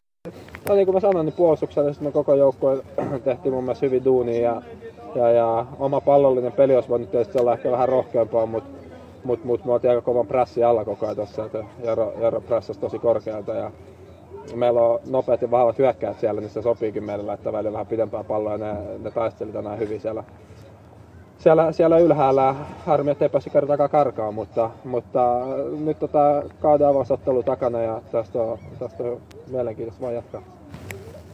No 0.69 0.75
niin 0.75 0.87
kuin 0.87 0.97
mä 0.97 1.01
sanoin, 1.01 1.27
niin 1.27 1.35
puolustuksellisesti 1.35 2.05
me 2.05 2.13
koko 2.13 2.35
joukkue 2.35 2.85
tehtiin 3.25 3.55
mun 3.55 3.65
mielestä 3.65 3.87
hyvin 3.87 4.05
duunia 4.05 4.41
ja, 4.41 4.63
ja, 5.15 5.31
ja 5.31 5.67
oma 5.79 6.01
pallollinen 6.01 6.53
peli 6.53 6.75
olisi 6.75 6.89
voinut 6.89 7.11
tietysti 7.11 7.39
olla 7.39 7.53
ehkä 7.53 7.71
vähän 7.71 7.89
rohkeampaa, 7.89 8.47
mutta 8.47 8.71
mut, 9.25 9.45
mut 9.45 9.65
me 9.65 9.73
oltiin 9.73 9.91
aika 9.91 10.03
kovan 10.03 10.27
prässi 10.27 10.65
alla 10.65 10.85
koko 10.85 11.07
ajan 11.07 11.17
tuossa, 11.17 11.45
että 11.45 11.65
Jaro, 11.85 12.13
Jaro 12.21 12.41
prässäsi 12.41 12.81
tosi 12.81 12.99
korkealta 12.99 13.55
ja 13.55 13.71
meillä 14.55 14.81
on 14.81 15.01
nopeat 15.11 15.43
ja 15.43 15.51
vahvat 15.51 15.79
hyökkäät 15.79 16.19
siellä, 16.19 16.41
niin 16.41 16.51
se 16.51 16.63
sopiikin 16.63 17.05
meille 17.05 17.25
laittaa 17.25 17.53
välillä 17.53 17.73
vähän 17.73 17.87
pidempää 17.87 18.25
palloa 18.25 18.53
ja 18.53 18.59
ne, 18.59 18.75
ne 19.03 19.11
taisteli 19.11 19.53
tänään 19.53 19.79
hyvin 19.79 20.01
siellä, 20.01 20.25
siellä, 21.39 21.73
siellä 21.73 21.99
ylhäällä. 21.99 22.55
Harmi, 22.87 23.11
ettei 23.11 23.29
päässyt 23.29 23.53
kertaakaan 23.53 23.91
karkaan, 23.91 24.35
mutta, 24.35 24.71
mutta 24.85 25.41
nyt 25.85 25.99
tota 25.99 26.43
kauden 26.61 26.89
avausottelu 26.89 27.43
takana 27.43 27.81
ja 27.81 28.01
tästä 28.13 28.39
on, 28.39 28.59
tästä 28.79 29.03
on 29.03 29.21
mielenkiintoista 29.51 30.03
vaan 30.03 30.15
jatkaa. 30.15 30.43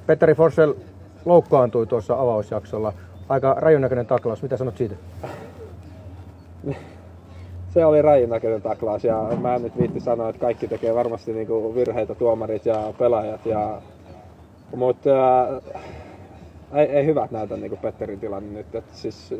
Petteri 0.06 0.34
Forsell 0.34 0.72
loukkaantui 1.24 1.86
tuossa 1.86 2.14
avausjaksolla. 2.14 2.92
Aika 3.28 3.54
rajunäköinen 3.58 4.06
taklaus. 4.06 4.42
Mitä 4.42 4.56
sanot 4.56 4.76
siitä? 4.76 4.94
se 7.74 7.84
oli 7.84 8.02
rajin 8.02 8.30
näköinen 8.30 8.62
taklaus 8.62 9.04
ja 9.04 9.28
mä 9.40 9.54
en 9.54 9.62
nyt 9.62 9.78
viitti 9.78 10.00
sanoa, 10.00 10.28
että 10.28 10.40
kaikki 10.40 10.68
tekee 10.68 10.94
varmasti 10.94 11.32
niinku 11.32 11.74
virheitä 11.74 12.14
tuomarit 12.14 12.66
ja 12.66 12.92
pelaajat. 12.98 13.46
Ja, 13.46 13.82
mutta 14.76 15.10
äh, 15.74 15.82
ei, 16.74 16.86
ei 16.86 17.06
hyvät 17.06 17.30
näytä 17.30 17.56
niinku 17.56 17.76
Petterin 17.76 18.20
tilanne 18.20 18.52
nyt. 18.52 18.74
Et 18.74 18.84
siis, 18.92 19.34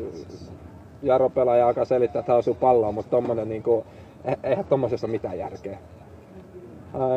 Jaro 1.03 1.29
pelaaja 1.29 1.67
alkaa 1.67 1.85
selittää, 1.85 2.19
että 2.19 2.31
hän 2.31 2.39
osuu 2.39 2.55
palloa, 2.55 2.91
mutta 2.91 3.11
tommonen 3.11 3.49
niinku, 3.49 3.85
eihän 4.43 4.65
tommosessa 4.65 5.07
mitään 5.07 5.37
järkeä. 5.37 5.77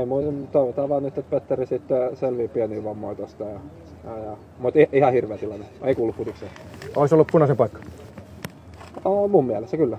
Mutta 0.07 0.53
toivotaan 0.53 0.89
vaan 0.89 1.03
nyt, 1.03 1.19
että 1.19 1.31
Petteri 1.31 1.67
sitten 1.67 2.17
selvii 2.17 2.49
pieniä 2.49 2.85
vammoja 2.85 3.17
ja, 3.39 3.47
ja. 3.47 3.61
Mutta 4.59 4.79
ihan 4.93 5.13
hirveä 5.13 5.39
tilanne. 5.39 5.67
Ei 5.83 5.95
kuulu 5.95 6.13
fudikseen. 6.13 6.51
Olisi 6.97 7.15
ollut 7.15 7.29
punaisen 7.33 7.57
paikka. 7.57 7.79
Oh, 9.05 9.31
mun 9.31 9.47
mielestä 9.47 9.77
kyllä. 9.77 9.99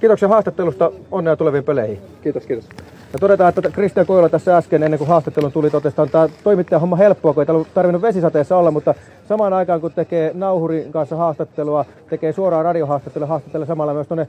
Kiitoksia 0.00 0.28
haastattelusta. 0.28 0.92
Onnea 1.10 1.36
tuleviin 1.36 1.64
peleihin. 1.64 1.98
Kiitos, 2.22 2.46
kiitos. 2.46 2.68
Ja 3.12 3.18
todetaan, 3.18 3.48
että 3.48 3.70
Kristian 3.70 4.06
Koivola 4.06 4.28
tässä 4.28 4.56
äsken, 4.56 4.82
ennen 4.82 4.98
kuin 4.98 5.08
haastattelun 5.08 5.52
tuli, 5.52 5.70
totesi, 5.70 5.88
että 6.02 6.12
tämä 6.12 6.28
toimittajan 6.44 6.80
homma 6.80 6.96
helppoa, 6.96 7.34
kun 7.34 7.42
ei 7.42 7.64
tarvinnut 7.74 8.02
vesisateessa 8.02 8.56
olla, 8.56 8.70
mutta 8.70 8.94
samaan 9.28 9.52
aikaan 9.52 9.80
kun 9.80 9.92
tekee 9.92 10.30
nauhurin 10.34 10.92
kanssa 10.92 11.16
haastattelua, 11.16 11.84
tekee 12.10 12.32
suoraan 12.32 12.64
radiohaastattelua, 12.64 13.26
haastattelee 13.26 13.66
samalla 13.66 13.94
myös 13.94 14.08
tuonne 14.08 14.28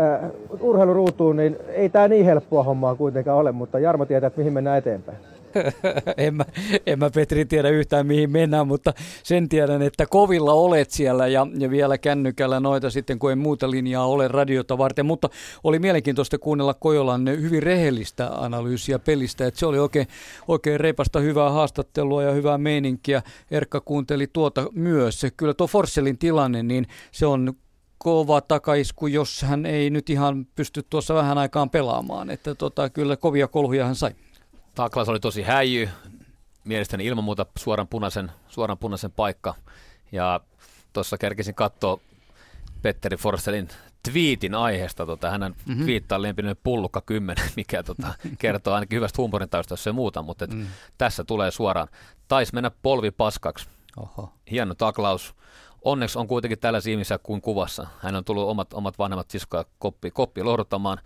äh, 0.00 0.30
urheiluruutuun, 0.60 1.36
niin 1.36 1.56
ei 1.68 1.88
tämä 1.88 2.08
niin 2.08 2.24
helppoa 2.24 2.62
hommaa 2.62 2.94
kuitenkaan 2.94 3.38
ole, 3.38 3.52
mutta 3.52 3.78
Jarmo 3.78 4.06
tietää, 4.06 4.26
että 4.26 4.38
mihin 4.40 4.52
mennään 4.52 4.78
eteenpäin. 4.78 5.18
en, 6.16 6.34
mä, 6.34 6.44
en 6.86 6.98
mä 6.98 7.10
Petri 7.10 7.44
tiedä 7.44 7.68
yhtään 7.68 8.06
mihin 8.06 8.30
mennään, 8.30 8.66
mutta 8.66 8.92
sen 9.22 9.48
tiedän, 9.48 9.82
että 9.82 10.06
kovilla 10.06 10.52
olet 10.52 10.90
siellä 10.90 11.26
ja, 11.26 11.46
ja 11.58 11.70
vielä 11.70 11.98
kännykällä 11.98 12.60
noita 12.60 12.90
sitten, 12.90 13.18
kun 13.18 13.30
ei 13.30 13.36
muuta 13.36 13.70
linjaa 13.70 14.06
ole 14.06 14.28
radiota 14.28 14.78
varten. 14.78 15.06
Mutta 15.06 15.28
oli 15.64 15.78
mielenkiintoista 15.78 16.38
kuunnella 16.38 16.74
Kojolan 16.74 17.28
hyvin 17.28 17.62
rehellistä 17.62 18.30
analyysiä 18.32 18.98
pelistä, 18.98 19.46
että 19.46 19.60
se 19.60 19.66
oli 19.66 19.78
oikein, 19.78 20.06
oikein 20.48 20.80
reipasta 20.80 21.20
hyvää 21.20 21.50
haastattelua 21.50 22.22
ja 22.22 22.32
hyvää 22.32 22.58
meininkiä. 22.58 23.22
Erkka 23.50 23.80
kuunteli 23.80 24.26
tuota 24.26 24.66
myös. 24.74 25.26
Kyllä 25.36 25.54
tuo 25.54 25.66
Forselin 25.66 26.18
tilanne, 26.18 26.62
niin 26.62 26.86
se 27.12 27.26
on 27.26 27.54
kova 27.98 28.40
takaisku, 28.40 29.06
jos 29.06 29.42
hän 29.42 29.66
ei 29.66 29.90
nyt 29.90 30.10
ihan 30.10 30.46
pysty 30.54 30.82
tuossa 30.90 31.14
vähän 31.14 31.38
aikaan 31.38 31.70
pelaamaan. 31.70 32.30
Että 32.30 32.54
tota, 32.54 32.90
kyllä 32.90 33.16
kovia 33.16 33.48
kolhuja 33.48 33.86
hän 33.86 33.94
sai. 33.94 34.10
Taklaus 34.76 35.08
oli 35.08 35.20
tosi 35.20 35.42
häijy, 35.42 35.88
mielestäni 36.64 37.06
ilman 37.06 37.24
muuta 37.24 37.46
suoran 37.58 37.88
punaisen, 37.88 38.32
suoran 38.48 38.78
punaisen 38.78 39.10
paikka. 39.12 39.54
Ja 40.12 40.40
tuossa 40.92 41.18
kerkisin 41.18 41.54
katsoa 41.54 42.00
Petteri 42.82 43.16
Forsellin 43.16 43.68
twiitin 44.10 44.54
aiheesta. 44.54 45.06
Tota, 45.06 45.30
hänen 45.30 45.54
mm-hmm. 45.66 45.84
twiittaa 45.84 46.22
lempinen 46.22 46.56
pullukka 46.62 47.00
10, 47.00 47.44
mikä 47.56 47.82
tota, 47.82 48.14
kertoo 48.38 48.74
ainakin 48.74 48.96
hyvästä 48.96 49.16
huumorin 49.18 49.48
taustasta 49.48 49.88
ja 49.88 49.92
muuta, 49.92 50.22
mutta 50.22 50.44
et 50.44 50.54
mm. 50.54 50.66
tässä 50.98 51.24
tulee 51.24 51.50
suoraan. 51.50 51.88
Taisi 52.28 52.54
mennä 52.54 52.70
polvi 52.82 53.10
paskaksi. 53.10 53.68
Oho. 53.96 54.32
Hieno 54.50 54.74
taklaus 54.74 55.34
onneksi 55.82 56.18
on 56.18 56.26
kuitenkin 56.26 56.58
tällaisia 56.58 56.92
ihmisiä 56.92 57.18
kuin 57.18 57.40
kuvassa. 57.40 57.86
Hän 57.98 58.16
on 58.16 58.24
tullut 58.24 58.48
omat, 58.48 58.74
omat 58.74 58.98
vanhemmat 58.98 59.30
siskoja 59.30 59.64
koppi, 59.78 60.10
koppi 60.10 60.42
lohduttamaan. 60.42 60.98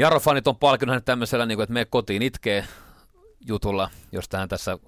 Jaro-fanit 0.00 0.48
on 0.48 0.56
palkinnut 0.56 0.92
hänet 0.92 1.04
tämmöisellä, 1.04 1.46
niin 1.46 1.56
kuin, 1.58 1.62
että 1.62 1.72
me 1.72 1.84
kotiin 1.84 2.22
itkee 2.22 2.64
jutulla, 3.46 3.90
jos 4.12 4.28
tähän 4.28 4.48
tässä, 4.48 4.78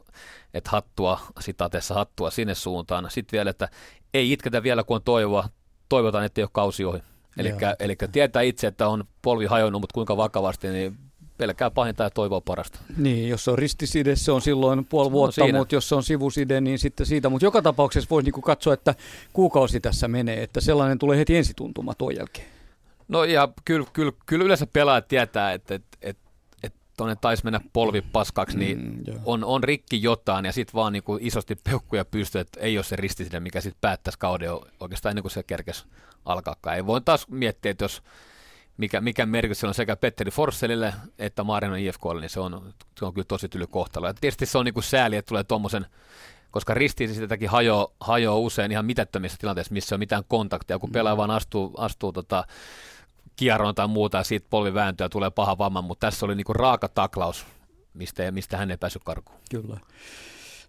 että 0.54 0.70
hattua, 0.70 1.20
sitaateessa 1.40 1.94
hattua 1.94 2.30
sinne 2.30 2.54
suuntaan. 2.54 3.10
Sitten 3.10 3.36
vielä, 3.36 3.50
että 3.50 3.68
ei 4.14 4.32
itketä 4.32 4.62
vielä, 4.62 4.84
kun 4.84 4.96
on 4.96 5.02
toivoa, 5.02 5.48
toivotaan, 5.88 6.24
että 6.24 6.40
ei 6.40 6.42
ole 6.42 6.50
kausi 6.52 6.84
ohi. 6.84 7.02
Eli 7.80 7.96
tietää 8.12 8.42
itse, 8.42 8.66
että 8.66 8.88
on 8.88 9.04
polvi 9.22 9.46
hajonnut, 9.46 9.80
mutta 9.80 9.94
kuinka 9.94 10.16
vakavasti, 10.16 10.68
niin 10.68 10.98
pelkää 11.38 11.70
pahinta 11.70 12.02
ja 12.02 12.10
toivoo 12.10 12.40
parasta. 12.40 12.78
Niin, 12.96 13.28
jos 13.28 13.44
se 13.44 13.50
on 13.50 13.58
ristiside, 13.58 14.16
se 14.16 14.32
on 14.32 14.42
silloin 14.42 14.84
puoli 14.84 15.08
no, 15.08 15.12
vuotta, 15.12 15.46
no, 15.46 15.58
mutta 15.58 15.74
jos 15.74 15.88
se 15.88 15.94
on 15.94 16.02
sivuside, 16.02 16.60
niin 16.60 16.78
sitten 16.78 17.06
siitä. 17.06 17.28
Mutta 17.28 17.44
joka 17.46 17.62
tapauksessa 17.62 18.10
voisi 18.10 18.24
niinku 18.24 18.40
katsoa, 18.40 18.74
että 18.74 18.94
kuukausi 19.32 19.80
tässä 19.80 20.08
menee, 20.08 20.42
että 20.42 20.60
sellainen 20.60 20.98
tulee 20.98 21.18
heti 21.18 21.36
ensituntuma 21.36 21.94
tuon 21.94 22.16
jälkeen. 22.16 22.61
No 23.08 23.24
ja 23.24 23.48
kyllä, 23.64 23.86
kyllä, 23.92 24.12
kyllä 24.26 24.44
yleensä 24.44 24.66
pelaajat 24.66 25.08
tietää, 25.08 25.52
että, 25.52 25.74
että, 25.74 25.98
että 26.02 26.30
tuonne 26.96 27.16
taisi 27.20 27.44
mennä 27.44 27.60
polvi 27.72 28.00
paskaksi, 28.00 28.58
niin 28.58 28.78
mm, 28.78 29.20
on, 29.24 29.44
on 29.44 29.64
rikki 29.64 30.02
jotain 30.02 30.44
ja 30.44 30.52
sitten 30.52 30.74
vaan 30.74 30.92
niin 30.92 31.02
kuin 31.02 31.26
isosti 31.26 31.54
peukkuja 31.54 32.04
pystyy, 32.04 32.40
että 32.40 32.60
ei 32.60 32.78
ole 32.78 32.84
se 32.84 32.96
ristiside, 32.96 33.40
mikä 33.40 33.60
sitten 33.60 33.80
päättäisi 33.80 34.18
kauden 34.18 34.50
oikeastaan 34.80 35.10
ennen 35.10 35.22
kuin 35.22 35.32
se 35.32 35.42
kerkes 35.42 35.86
alkaakaan. 36.24 36.76
Ei 36.76 36.86
voi 36.86 37.00
taas 37.00 37.28
miettiä, 37.28 37.70
että 37.70 37.84
jos 37.84 38.02
mikä, 38.76 39.00
mikä 39.00 39.26
merkitys 39.26 39.64
on 39.64 39.74
sekä 39.74 39.96
Petteri 39.96 40.30
Forsselille 40.30 40.94
että 41.18 41.44
Marino 41.44 41.74
IFKlle, 41.74 42.20
niin 42.20 42.30
se 42.30 42.40
on, 42.40 42.74
se 42.98 43.04
on 43.04 43.14
kyllä 43.14 43.26
tosi 43.28 43.48
tyly 43.48 43.66
kohtalo. 43.66 44.06
Ja 44.06 44.14
tietysti 44.14 44.46
se 44.46 44.58
on 44.58 44.64
niin 44.64 44.74
kuin 44.74 44.84
sääli, 44.84 45.16
että 45.16 45.28
tulee 45.28 45.44
tuommoisen, 45.44 45.86
koska 46.50 46.74
ristiin 46.74 47.14
sitäkin 47.14 47.48
hajoaa 47.48 47.88
hajo 48.00 48.40
usein 48.40 48.72
ihan 48.72 48.86
mitättömissä 48.86 49.38
tilanteissa, 49.40 49.72
missä 49.72 49.94
ei 49.94 49.96
ole 49.96 50.02
mitään 50.02 50.24
kontaktia, 50.28 50.78
kun 50.78 50.92
pelaaja 50.92 51.16
vaan 51.16 51.30
astuu, 51.30 51.74
astuu 51.76 52.12
tota, 52.12 52.44
kierroon 53.36 53.74
tai 53.74 53.88
muuta 53.88 54.18
ja 54.18 54.24
siitä 54.24 54.46
polvivääntöä 54.50 55.08
tulee 55.08 55.30
paha 55.30 55.58
vamma, 55.58 55.82
mutta 55.82 56.06
tässä 56.06 56.26
oli 56.26 56.34
niinku 56.34 56.52
raaka 56.52 56.88
taklaus, 56.88 57.46
mistä, 57.94 58.30
mistä 58.30 58.56
hän 58.56 58.70
ei 58.70 58.76
päässyt 58.76 59.04
karkuun. 59.04 59.38
Kyllä. 59.50 59.80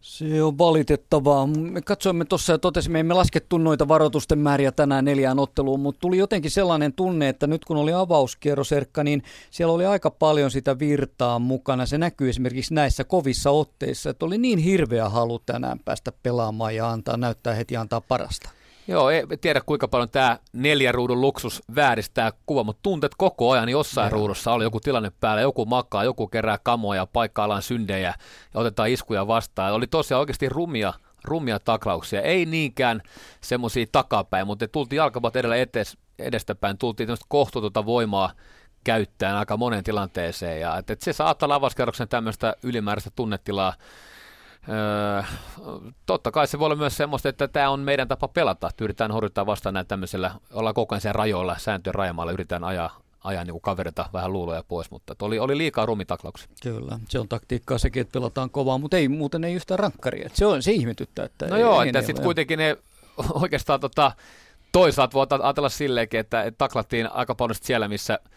Se 0.04 0.44
on 0.44 0.58
valitettavaa. 0.58 1.48
Me 1.48 1.82
katsoimme 1.82 2.26
tuossa 2.26 2.54
ja 2.54 2.58
totesimme, 2.58 3.00
emme 3.00 3.14
laskettu 3.14 3.58
noita 3.58 3.88
varoitusten 3.88 4.40
määriä 4.40 4.72
tänään 4.72 5.06
neljään 5.06 5.40
otteluun, 5.40 5.80
mutta 5.80 6.00
tuli 6.00 6.18
jotenkin 6.18 6.52
sellainen 6.52 6.94
tunne, 6.94 7.30
että 7.30 7.48
nyt 7.48 7.66
kun 7.66 7.78
oli 7.78 7.94
avauskierros 7.94 8.72
Erkka, 8.72 9.04
niin 9.04 9.24
siellä 9.52 9.74
oli 9.74 9.86
aika 9.86 10.12
paljon 10.12 10.52
sitä 10.52 10.80
virtaa 10.80 11.40
mukana. 11.40 11.86
Se 11.86 11.98
näkyy 11.98 12.30
esimerkiksi 12.30 12.74
näissä 12.74 13.04
kovissa 13.04 13.52
otteissa, 13.52 14.10
että 14.10 14.26
oli 14.26 14.38
niin 14.38 14.60
hirveä 14.60 15.10
halu 15.10 15.40
tänään 15.40 15.80
päästä 15.80 16.12
pelaamaan 16.24 16.76
ja 16.76 16.90
antaa, 16.90 17.18
näyttää 17.18 17.54
heti 17.56 17.78
antaa 17.78 18.02
parasta. 18.02 18.50
Joo, 18.88 19.10
ei 19.10 19.24
tiedä 19.42 19.62
kuinka 19.66 19.88
paljon 19.88 20.10
tämä 20.10 20.40
neljä 20.54 20.92
ruudun 20.92 21.22
luksus 21.22 21.64
vääristää 21.76 22.32
kuva, 22.46 22.64
mutta 22.64 22.80
tuntet 22.84 23.12
koko 23.18 23.52
ajan 23.52 23.70
jossain 23.70 24.10
Joo. 24.10 24.20
ruudussa 24.20 24.52
oli 24.52 24.64
joku 24.64 24.80
tilanne 24.80 25.12
päällä, 25.20 25.42
joku 25.42 25.66
makaa, 25.66 26.04
joku 26.04 26.28
kerää 26.28 26.58
kamoja, 26.64 27.06
paikka-alan 27.06 27.62
syndejä 27.62 28.14
ja 28.54 28.60
otetaan 28.60 28.90
iskuja 28.90 29.28
vastaan. 29.28 29.74
Oli 29.74 29.88
tosiaan 29.88 30.20
oikeasti 30.20 30.50
rumia, 30.50 30.94
rumia 31.24 31.60
taklauksia, 31.60 32.22
ei 32.22 32.46
niinkään 32.46 33.02
semmoisia 33.42 33.86
takapäin, 33.92 34.48
mutta 34.48 34.68
tultiin 34.68 34.98
jalkapat 34.98 35.36
edellä 35.36 35.56
etes, 35.56 35.98
edestäpäin, 36.20 36.78
tultiin 36.78 37.08
tämmöistä 37.08 37.26
kohtuutonta 37.30 37.86
voimaa 37.86 38.32
käyttäen 38.84 39.36
aika 39.36 39.58
monen 39.58 39.84
tilanteeseen 39.84 40.62
ja 40.62 40.78
että, 40.78 40.94
että 40.94 41.06
se 41.06 41.14
saattaa 41.14 41.50
lavauskerroksen 41.50 42.08
tämmöistä 42.08 42.56
ylimääräistä 42.64 43.12
tunnetilaa 43.16 43.74
Öö, 44.70 45.24
totta 46.06 46.32
kai 46.32 46.48
se 46.48 46.60
voi 46.60 46.66
olla 46.66 46.76
myös 46.76 46.98
semmoista, 46.98 47.30
että 47.30 47.48
tämä 47.48 47.70
on 47.70 47.80
meidän 47.80 48.08
tapa 48.08 48.28
pelata. 48.28 48.70
Yritetään 48.82 49.12
horjuttaa 49.12 49.46
vastaan 49.46 49.74
näitä 49.74 49.88
tämmöisellä, 49.88 50.32
ollaan 50.54 50.76
koko 50.76 50.96
ajan 50.96 51.02
sen 51.02 51.16
rajoilla, 51.16 51.58
sääntöjen 51.58 51.96
rajamaalla, 51.96 52.32
yritetään 52.32 52.64
ajaa, 52.64 53.00
ajaa 53.24 53.44
niin 53.44 53.62
kaverita 53.62 54.10
vähän 54.14 54.34
luuloja 54.34 54.64
pois, 54.68 54.92
mutta 54.92 55.16
oli, 55.22 55.40
oli 55.40 55.58
liikaa 55.58 55.86
rumitaklauksia. 55.86 56.48
Kyllä, 56.64 57.00
se 57.10 57.20
on 57.20 57.28
taktiikkaa 57.28 57.78
sekin, 57.78 58.02
että 58.02 58.12
pelataan 58.20 58.50
kovaa, 58.50 58.78
mutta 58.78 58.98
ei 58.98 59.08
muuten 59.08 59.44
ei 59.44 59.54
yhtään 59.54 59.80
rankkaria. 59.80 60.30
Se, 60.34 60.46
on, 60.46 60.64
se 60.64 60.72
ihmetyttää. 60.72 61.26
Että 61.26 61.48
no 61.48 61.56
ei, 61.56 61.62
joo, 61.62 61.82
että 61.82 62.02
sitten 62.02 62.24
kuitenkin 62.24 62.60
ne 62.60 62.78
oikeastaan 63.44 63.80
tota, 63.80 64.12
toisaalta 64.72 65.14
voi 65.14 65.28
ajatella 65.44 65.70
silleenkin, 65.70 66.20
että, 66.20 66.44
että 66.44 66.58
taklattiin 66.58 67.12
aika 67.12 67.36
paljon 67.36 67.56
siellä, 67.62 67.88
missä– 67.88 68.20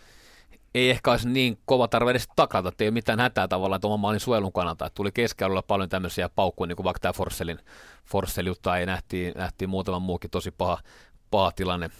ei 0.76 0.90
ehkä 0.90 1.10
olisi 1.10 1.28
niin 1.28 1.58
kova 1.64 1.88
tarve 1.88 2.10
edes 2.10 2.28
taklata, 2.36 2.68
että 2.68 2.84
ei 2.84 2.88
ole 2.88 2.94
mitään 2.94 3.20
hätää 3.20 3.48
tavallaan 3.48 3.80
tuon 3.80 4.00
maalin 4.00 4.20
suojelun 4.20 4.52
kannalta. 4.52 4.86
Että 4.86 4.94
tuli 4.94 5.12
keskellä 5.12 5.62
paljon 5.62 5.88
tämmöisiä 5.88 6.28
paukkuja, 6.28 6.68
niin 6.68 6.76
kuin 6.76 6.84
vaikka 6.84 7.00
tämä 7.00 7.12
Forsellin, 7.12 7.58
Forsell 8.04 8.46
juttu, 8.46 8.70
ei 8.70 8.86
nähtiin, 8.86 9.32
nähtiin 9.36 9.70
muutaman 9.70 10.02
muukin 10.02 10.30
tosi 10.30 10.50
paha, 10.50 10.78
paha 11.30 11.52
tilanne. 11.52 11.90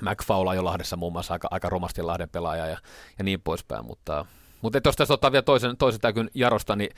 McFaula 0.00 0.54
jo 0.54 0.64
Lahdessa 0.64 0.96
muun 0.96 1.12
muassa 1.12 1.32
aika, 1.34 1.48
aika 1.50 1.68
romasti 1.68 2.02
Lahden 2.02 2.28
pelaaja 2.28 2.66
ja, 2.66 2.78
ja 3.18 3.24
niin 3.24 3.40
poispäin, 3.40 3.84
mutta, 3.84 4.26
mutta 4.62 4.80
jos 4.84 4.96
tässä 4.96 5.14
ottaa 5.14 5.32
vielä 5.32 5.42
toisen, 5.42 5.76
toisen 5.76 6.00
täykyn 6.00 6.30
Jarosta, 6.34 6.76
niin 6.76 6.90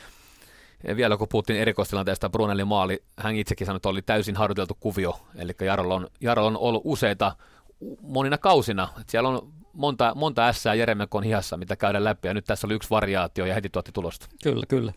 vielä 0.97 1.17
kun 1.17 1.29
puhuttiin 1.29 1.61
erikoistilanteesta, 1.61 2.31
Brunelin 2.31 2.67
maali, 2.67 3.03
hän 3.17 3.37
itsekin 3.37 3.67
sanoi, 3.67 3.77
että 3.77 3.89
oli 3.89 4.03
täysin 4.03 4.37
harjoiteltu 4.37 4.77
kuvio, 4.81 5.21
eli 5.35 5.53
Jarolla 5.61 5.95
on, 5.95 6.07
Jarolla 6.21 6.49
on 6.49 6.57
ollut 6.57 6.83
useita 6.85 7.37
monina 8.03 8.39
kausina. 8.39 8.89
Että 9.01 9.11
siellä 9.11 9.29
on 9.29 9.53
monta, 9.79 10.13
monta 10.15 10.49
ässää 10.49 10.75
Jeremenkon 10.75 11.23
hihassa, 11.23 11.57
mitä 11.57 11.77
käydään 11.77 12.05
läpi, 12.05 12.29
ja 12.29 12.35
nyt 12.35 12.45
tässä 12.45 12.67
oli 12.67 12.75
yksi 12.75 12.91
variaatio, 12.91 13.47
ja 13.47 13.55
heti 13.55 13.69
tuotti 13.69 13.93
tulosta. 13.93 14.27
Kyllä, 14.43 14.67
kyllä. 14.69 14.93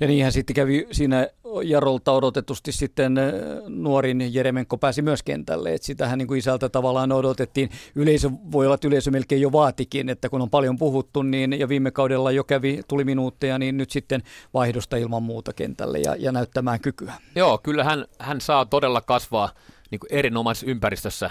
Ja 0.00 0.06
niinhän 0.06 0.32
sitten 0.32 0.54
kävi 0.54 0.86
siinä 0.92 1.28
Jarolta 1.64 2.12
odotetusti 2.12 2.72
sitten 2.72 3.18
äh, 3.18 3.24
nuorin 3.68 4.34
Jeremenko 4.34 4.78
pääsi 4.78 5.02
myös 5.02 5.22
kentälle, 5.22 5.74
että 5.74 5.86
sitähän 5.86 6.18
niin 6.18 6.28
kuin 6.28 6.38
isältä 6.38 6.68
tavallaan 6.68 7.12
odotettiin. 7.12 7.70
Yleisö, 7.94 8.30
voi 8.52 8.66
olla, 8.66 8.74
että 8.74 8.88
yleisö 8.88 9.10
melkein 9.10 9.40
jo 9.40 9.52
vaatikin, 9.52 10.08
että 10.08 10.28
kun 10.28 10.42
on 10.42 10.50
paljon 10.50 10.78
puhuttu, 10.78 11.22
niin 11.22 11.58
ja 11.60 11.68
viime 11.68 11.90
kaudella 11.90 12.30
jo 12.30 12.44
kävi, 12.44 12.80
tuli 12.88 13.04
minuutteja, 13.04 13.58
niin 13.58 13.76
nyt 13.76 13.90
sitten 13.90 14.22
vaihdosta 14.54 14.96
ilman 14.96 15.22
muuta 15.22 15.52
kentälle 15.52 15.98
ja, 15.98 16.16
ja 16.18 16.32
näyttämään 16.32 16.80
kykyä. 16.80 17.12
Joo, 17.34 17.58
kyllä 17.58 17.84
hän, 17.84 18.04
hän 18.18 18.40
saa 18.40 18.66
todella 18.66 19.00
kasvaa 19.00 19.50
niin 19.90 20.00
kuin 20.00 20.12
erinomaisessa 20.12 20.66
ympäristössä 20.66 21.30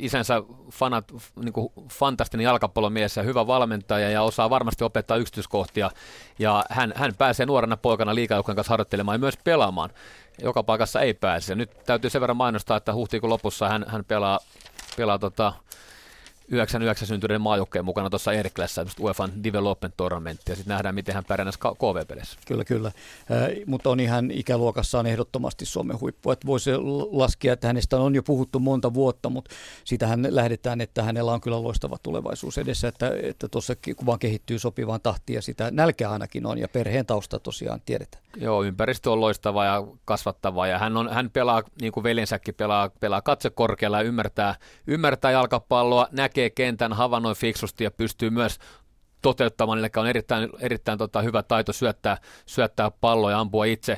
isänsä 0.00 0.42
fanat, 0.72 1.04
niin 1.44 1.52
kuin 1.52 1.72
fantastinen 1.92 2.44
jalkapallomies 2.44 3.16
ja 3.16 3.22
hyvä 3.22 3.46
valmentaja 3.46 4.10
ja 4.10 4.22
osaa 4.22 4.50
varmasti 4.50 4.84
opettaa 4.84 5.16
yksityiskohtia. 5.16 5.90
Ja 6.38 6.64
hän, 6.70 6.92
hän 6.96 7.14
pääsee 7.18 7.46
nuorena 7.46 7.76
poikana 7.76 8.14
liikajoukkojen 8.14 8.56
kanssa 8.56 8.72
harjoittelemaan 8.72 9.14
ja 9.14 9.18
myös 9.18 9.38
pelaamaan. 9.44 9.90
Joka 10.42 10.62
paikassa 10.62 11.00
ei 11.00 11.14
pääse. 11.14 11.54
Nyt 11.54 11.70
täytyy 11.86 12.10
sen 12.10 12.20
verran 12.20 12.36
mainostaa, 12.36 12.76
että 12.76 12.94
huhtikuun 12.94 13.30
lopussa 13.30 13.68
hän, 13.68 13.84
hän 13.88 14.04
pelaa, 14.04 14.40
pelaa 14.96 15.18
tota, 15.18 15.52
99 16.50 17.08
syntyneiden 17.08 17.40
maajoukkojen 17.40 17.84
mukana 17.84 18.10
tuossa 18.10 18.32
Erklässä, 18.32 18.86
UEFan 19.00 19.44
Development 19.44 19.94
Tournament, 19.96 20.40
ja 20.48 20.56
sitten 20.56 20.72
nähdään, 20.72 20.94
miten 20.94 21.14
hän 21.14 21.24
pärjää 21.24 21.52
KV-peleissä. 21.78 22.38
Kyllä, 22.46 22.64
kyllä. 22.64 22.88
Äh, 22.88 23.48
mutta 23.66 23.90
on 23.90 24.00
ihan 24.00 24.30
ikäluokassaan 24.30 25.06
ehdottomasti 25.06 25.66
Suomen 25.66 26.00
huippu. 26.00 26.30
Että 26.30 26.46
voisi 26.46 26.70
laskea, 27.10 27.52
että 27.52 27.66
hänestä 27.66 28.00
on 28.00 28.14
jo 28.14 28.22
puhuttu 28.22 28.60
monta 28.60 28.94
vuotta, 28.94 29.30
mutta 29.30 29.50
sitähän 29.84 30.26
lähdetään, 30.30 30.80
että 30.80 31.02
hänellä 31.02 31.32
on 31.32 31.40
kyllä 31.40 31.62
loistava 31.62 31.98
tulevaisuus 32.02 32.58
edessä, 32.58 32.88
että, 32.88 33.12
että 33.22 33.48
tuossa 33.48 33.74
kuva 33.96 34.18
kehittyy 34.18 34.58
sopivaan 34.58 35.00
tahtiin, 35.00 35.34
ja 35.34 35.42
sitä 35.42 35.70
nälkeä 35.70 36.10
ainakin 36.10 36.46
on, 36.46 36.58
ja 36.58 36.68
perheen 36.68 37.06
tausta 37.06 37.38
tosiaan 37.38 37.80
tiedetään. 37.86 38.22
Joo, 38.36 38.62
ympäristö 38.64 39.10
on 39.10 39.20
loistava 39.20 39.64
ja 39.64 39.84
kasvattava, 40.04 40.66
ja 40.66 40.78
hän, 40.78 40.96
on, 40.96 41.08
hän 41.08 41.30
pelaa, 41.30 41.62
niin 41.80 41.92
kuin 41.92 42.04
veljensäkin 42.04 42.54
pelaa, 42.54 42.90
pelaa 43.00 43.22
katse 43.22 43.50
korkealla 43.50 43.98
ja 43.98 44.02
ymmärtää, 44.02 44.54
ymmärtää 44.86 45.30
jalkapalloa, 45.30 46.08
näkee 46.12 46.50
kentän, 46.50 46.92
havainnoi 46.92 47.34
fiksusti 47.34 47.84
ja 47.84 47.90
pystyy 47.90 48.30
myös 48.30 48.58
toteuttamaan, 49.22 49.78
eli 49.78 49.88
on 49.96 50.06
erittäin, 50.06 50.50
erittäin 50.60 50.98
tota, 50.98 51.22
hyvä 51.22 51.42
taito 51.42 51.72
syöttää, 51.72 52.18
syöttää 52.46 52.90
palloa 52.90 53.30
ja 53.30 53.40
ampua 53.40 53.64
itse. 53.64 53.96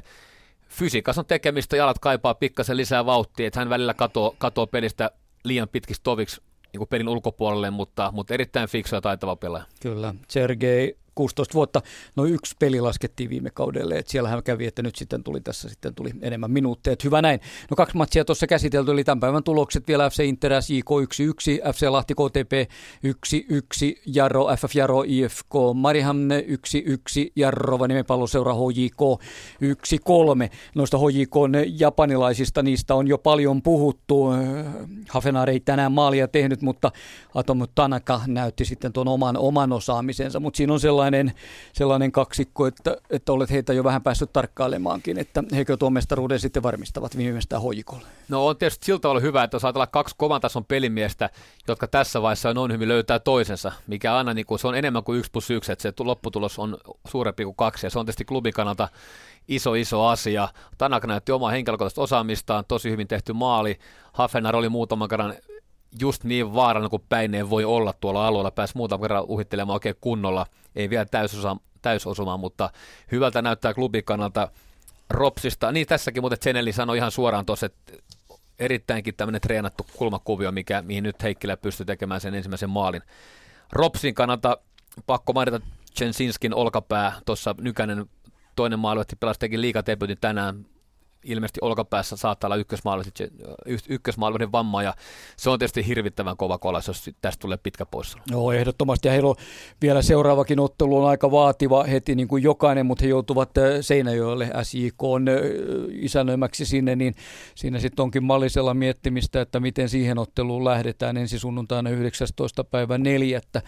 Fysiikas 0.68 1.18
on 1.18 1.26
tekemistä, 1.26 1.76
jalat 1.76 1.98
kaipaa 1.98 2.34
pikkasen 2.34 2.76
lisää 2.76 3.06
vauhtia, 3.06 3.46
että 3.46 3.60
hän 3.60 3.70
välillä 3.70 3.94
katoo, 3.94 4.34
katoo 4.38 4.66
pelistä 4.66 5.10
liian 5.44 5.68
pitkiksi 5.68 6.02
toviksi 6.04 6.42
niin 6.72 6.88
pelin 6.88 7.08
ulkopuolelle, 7.08 7.70
mutta, 7.70 8.10
mutta 8.14 8.34
erittäin 8.34 8.68
fiksu 8.68 8.94
ja 8.94 9.00
taitava 9.00 9.36
pelaaja. 9.36 9.64
Kyllä, 9.80 10.14
Sergei 10.28 11.01
16 11.14 11.54
vuotta. 11.54 11.82
No 12.16 12.24
yksi 12.24 12.56
peli 12.58 12.80
laskettiin 12.80 13.30
viime 13.30 13.50
kaudelle, 13.50 13.98
että 13.98 14.12
siellähän 14.12 14.42
kävi, 14.42 14.66
että 14.66 14.82
nyt 14.82 14.96
sitten 14.96 15.24
tuli 15.24 15.40
tässä 15.40 15.68
sitten 15.68 15.94
tuli 15.94 16.10
enemmän 16.20 16.50
minuutteja. 16.50 16.96
Hyvä 17.04 17.22
näin. 17.22 17.40
No 17.70 17.76
kaksi 17.76 17.96
matsia 17.96 18.24
tuossa 18.24 18.46
käsitelty, 18.46 18.92
eli 18.92 19.04
tämän 19.04 19.20
päivän 19.20 19.44
tulokset 19.44 19.88
vielä 19.88 20.10
FC 20.10 20.24
Inter 20.24 20.52
JK 20.52 20.90
1-1, 20.90 21.72
FC 21.74 21.88
Lahti 21.88 22.14
KTP 22.14 22.70
1-1, 23.06 24.00
Jaro, 24.06 24.46
FF 24.56 24.74
Jaro 24.74 25.02
IFK, 25.06 25.54
Marihamne 25.74 26.44
1-1, 26.48 26.52
Jarrova 27.36 27.88
nimipalloseura 27.88 28.54
HJK 28.54 29.00
1-3. 30.46 30.50
Noista 30.74 30.98
HJK 30.98 31.34
japanilaisista 31.78 32.62
niistä 32.62 32.94
on 32.94 33.08
jo 33.08 33.18
paljon 33.18 33.62
puhuttu. 33.62 34.26
Hafenar 35.08 35.50
ei 35.50 35.60
tänään 35.60 35.92
maalia 35.92 36.28
tehnyt, 36.28 36.62
mutta 36.62 36.92
Atomu 37.34 37.66
Tanaka 37.74 38.20
näytti 38.26 38.64
sitten 38.64 38.92
tuon 38.92 39.08
oman, 39.08 39.36
oman 39.36 39.72
osaamisensa, 39.72 40.40
mutta 40.40 40.56
siinä 40.56 40.72
on 40.72 40.80
sellainen 40.80 41.01
sellainen, 41.02 41.32
sellainen 41.72 42.12
kaksikko, 42.12 42.66
että, 42.66 42.96
että 43.10 43.32
olet 43.32 43.50
heitä 43.50 43.72
jo 43.72 43.84
vähän 43.84 44.02
päässyt 44.02 44.32
tarkkailemaankin, 44.32 45.18
että 45.18 45.44
heikö 45.54 45.76
tuon 45.76 45.92
mestaruuden 45.92 46.40
sitten 46.40 46.62
varmistavat 46.62 47.16
viimeistään 47.16 47.62
hoikolle? 47.62 48.06
No 48.28 48.46
on 48.46 48.56
tietysti 48.56 48.86
siltä 48.86 49.08
ollut 49.08 49.22
hyvä, 49.22 49.44
että 49.44 49.54
jos 49.54 49.64
ajatellaan 49.64 49.90
kaksi 49.90 50.14
kovan 50.18 50.40
tason 50.40 50.64
pelimiestä, 50.64 51.30
jotka 51.68 51.86
tässä 51.86 52.22
vaiheessa 52.22 52.50
on 52.56 52.72
hyvin 52.72 52.88
löytää 52.88 53.18
toisensa, 53.18 53.72
mikä 53.86 54.16
aina 54.16 54.34
niin 54.34 54.46
kuin, 54.46 54.58
se 54.58 54.68
on 54.68 54.74
enemmän 54.74 55.04
kuin 55.04 55.18
1 55.18 55.30
plus 55.30 55.50
1, 55.50 55.72
että 55.72 55.82
se 55.82 55.92
lopputulos 55.98 56.58
on 56.58 56.78
suurempi 57.08 57.44
kuin 57.44 57.56
kaksi, 57.56 57.86
ja 57.86 57.90
se 57.90 57.98
on 57.98 58.06
tietysti 58.06 58.24
klubin 58.24 58.52
kannalta 58.52 58.88
iso, 59.48 59.74
iso 59.74 60.06
asia. 60.06 60.48
Tanak 60.78 61.06
näytti 61.06 61.32
omaa 61.32 61.50
henkilökohtaista 61.50 62.02
osaamistaan, 62.02 62.64
tosi 62.68 62.90
hyvin 62.90 63.08
tehty 63.08 63.32
maali. 63.32 63.78
Hafenar 64.12 64.56
oli 64.56 64.68
muutaman 64.68 65.08
kerran 65.08 65.34
just 66.00 66.24
niin 66.24 66.54
vaarana 66.54 66.88
kuin 66.88 67.02
päineen 67.08 67.50
voi 67.50 67.64
olla 67.64 67.92
tuolla 67.92 68.26
alueella. 68.26 68.50
Pääsi 68.50 68.76
muutaman 68.76 69.02
kerran 69.02 69.24
uhittelemaan 69.28 69.74
oikein 69.74 69.94
kunnolla. 70.00 70.46
Ei 70.76 70.90
vielä 70.90 71.04
täysosa, 71.04 71.56
täysosumaan, 71.82 72.40
mutta 72.40 72.70
hyvältä 73.12 73.42
näyttää 73.42 73.74
klubin 73.74 74.04
kannalta 74.04 74.48
Ropsista. 75.10 75.72
Niin 75.72 75.86
tässäkin 75.86 76.22
muuten 76.22 76.38
Zeneli 76.38 76.72
sanoi 76.72 76.96
ihan 76.96 77.10
suoraan 77.10 77.46
tuossa, 77.46 77.66
että 77.66 77.92
erittäinkin 78.58 79.14
tämmöinen 79.14 79.40
treenattu 79.40 79.86
kulmakuvio, 79.96 80.52
mikä, 80.52 80.82
mihin 80.82 81.04
nyt 81.04 81.22
Heikkilä 81.22 81.56
pystyy 81.56 81.86
tekemään 81.86 82.20
sen 82.20 82.34
ensimmäisen 82.34 82.70
maalin. 82.70 83.02
Ropsin 83.72 84.14
kannalta 84.14 84.58
pakko 85.06 85.32
mainita 85.32 85.60
Jensinskin 86.00 86.54
olkapää, 86.54 87.12
tuossa 87.26 87.54
Nykänen 87.60 88.06
toinen 88.56 88.78
maalivahti 88.78 89.16
pelasi 89.16 89.40
teki 89.40 89.60
liikadebutin 89.60 90.18
tänään 90.20 90.66
ilmeisesti 91.24 91.58
olkapäässä 91.62 92.16
saattaa 92.16 92.48
olla 92.48 92.64
ykkösmaalivahdin 93.88 94.52
vamma 94.52 94.82
ja 94.82 94.94
se 95.36 95.50
on 95.50 95.58
tietysti 95.58 95.86
hirvittävän 95.86 96.36
kova 96.36 96.58
kolas, 96.58 96.88
jos 96.88 97.10
tästä 97.20 97.40
tulee 97.40 97.58
pitkä 97.62 97.86
pois. 97.86 98.16
Joo, 98.30 98.52
ehdottomasti 98.52 99.08
ja 99.08 99.12
heillä 99.12 99.28
on 99.28 99.36
vielä 99.82 100.02
seuraavakin 100.02 100.60
ottelu 100.60 100.98
on 100.98 101.08
aika 101.08 101.30
vaativa 101.30 101.84
heti 101.84 102.14
niin 102.14 102.28
kuin 102.28 102.42
jokainen, 102.42 102.86
mutta 102.86 103.04
he 103.04 103.08
joutuvat 103.08 103.58
äh, 103.58 103.64
Seinäjoelle 103.80 104.50
SJK 104.62 105.02
on 105.02 105.28
äh, 105.28 105.34
isännöimäksi 105.90 106.64
sinne, 106.64 106.96
niin 106.96 107.14
siinä 107.54 107.78
sitten 107.78 108.02
onkin 108.02 108.24
mallisella 108.24 108.74
miettimistä, 108.74 109.40
että 109.40 109.60
miten 109.60 109.88
siihen 109.88 110.18
otteluun 110.18 110.64
lähdetään 110.64 111.16
ensi 111.16 111.38
sunnuntaina 111.38 111.90
19. 111.90 112.64
päivä 112.64 112.98
4. 112.98 113.40
Äh, 113.56 113.62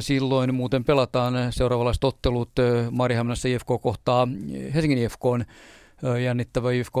silloin 0.00 0.54
muuten 0.54 0.84
pelataan 0.84 1.34
seuraavalaiset 1.50 2.04
ottelut 2.04 2.50
Marihämmässä 2.90 3.48
IFK 3.48 3.66
kohtaa 3.82 4.28
Helsingin 4.74 4.98
IFK 4.98 5.24
on 5.24 5.44
jännittävä 6.24 6.72
IFK 6.72 6.94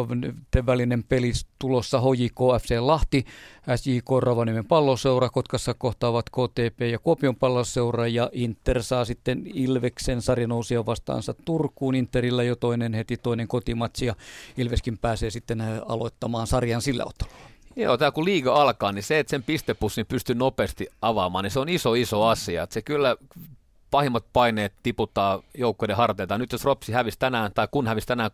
välinen 0.66 1.04
peli 1.04 1.32
tulossa 1.58 2.00
HJK 2.00 2.38
FC 2.62 2.76
Lahti, 2.80 3.24
SJK 3.76 4.10
Rovaniemen 4.20 4.64
palloseura, 4.64 5.30
Kotkassa 5.30 5.74
kohtaavat 5.74 6.30
KTP 6.30 6.80
ja 6.80 6.98
Kuopion 6.98 7.36
palloseura 7.36 8.06
ja 8.06 8.30
Inter 8.32 8.82
saa 8.82 9.04
sitten 9.04 9.42
Ilveksen 9.54 10.22
sarjanousia 10.22 10.86
vastaansa 10.86 11.34
Turkuun. 11.44 11.94
Interillä 11.94 12.42
jo 12.42 12.56
toinen 12.56 12.94
heti 12.94 13.16
toinen 13.16 13.48
kotimatsi 13.48 14.06
ja 14.06 14.14
Ilveskin 14.56 14.98
pääsee 14.98 15.30
sitten 15.30 15.62
aloittamaan 15.86 16.46
sarjan 16.46 16.82
sillä 16.82 17.04
ottelulla. 17.04 17.52
Joo, 17.76 17.96
tämä 17.96 18.10
kun 18.10 18.24
liiga 18.24 18.54
alkaa, 18.54 18.92
niin 18.92 19.02
se, 19.02 19.18
että 19.18 19.30
sen 19.30 19.42
pistepussin 19.42 20.06
pystyy 20.06 20.34
nopeasti 20.34 20.86
avaamaan, 21.02 21.42
niin 21.42 21.50
se 21.50 21.60
on 21.60 21.68
iso, 21.68 21.94
iso 21.94 22.24
asia. 22.24 22.62
Että 22.62 22.74
se 22.74 22.82
kyllä 22.82 23.16
pahimmat 23.92 24.24
paineet 24.32 24.72
tiputtaa 24.82 25.42
joukkoiden 25.58 25.96
harteita. 25.96 26.38
Nyt 26.38 26.52
jos 26.52 26.64
Ropsi 26.64 26.92
hävisi 26.92 27.18
tänään, 27.18 27.52
tai 27.54 27.68
kun 27.70 27.86
hävisi 27.86 28.06
tänään 28.06 28.30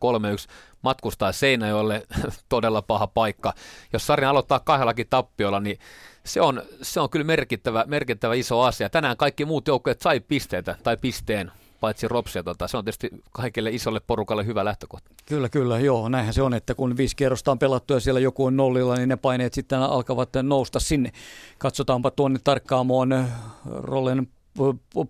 3-1, 0.47 0.51
matkustaa 0.83 1.33
Seinäjoelle, 1.33 2.07
todella 2.49 2.83
paha 2.83 3.07
paikka. 3.07 3.53
Jos 3.93 4.07
sarja 4.07 4.31
aloittaa 4.31 4.61
kahdellakin 4.61 5.07
tappiolla, 5.11 5.61
niin 5.61 5.79
se 6.25 6.41
on, 6.41 6.63
se 6.83 7.01
on 7.01 7.11
kyllä 7.11 7.25
merkittävä, 7.25 7.85
merkittävä 7.87 8.35
iso 8.35 8.61
asia. 8.61 8.91
Tänään 8.91 9.17
kaikki 9.17 9.45
muut 9.45 9.69
joukkueet 9.69 10.01
sai 10.01 10.21
pisteitä 10.21 10.77
tai 10.83 10.97
pisteen 10.97 11.53
paitsi 11.81 12.09
Ropsia. 12.09 12.43
Tota, 12.43 12.69
se 12.69 12.77
on 12.77 12.85
tietysti 12.85 13.11
kaikille 13.33 13.71
isolle 13.71 14.01
porukalle 14.07 14.47
hyvä 14.47 14.65
lähtökohta. 14.65 15.11
Kyllä, 15.27 15.49
kyllä, 15.49 15.79
joo. 15.79 16.09
Näinhän 16.09 16.35
se 16.35 16.43
on, 16.43 16.55
että 16.55 16.75
kun 16.75 16.97
viisi 16.97 17.17
kierrosta 17.17 17.51
on 17.51 17.59
pelattu 17.59 17.95
ja 17.95 18.01
siellä 18.01 18.21
joku 18.21 18.45
on 18.45 18.57
nollilla, 18.57 18.97
niin 18.97 19.09
ne 19.09 19.17
paineet 19.17 19.55
sitten 19.55 19.79
alkavat 19.79 20.29
nousta 20.43 20.81
sinne. 20.81 21.13
Katsotaanpa 21.59 22.11
tuonne 22.11 22.39
tarkkaamoon 22.45 23.29
Rollen 23.67 24.29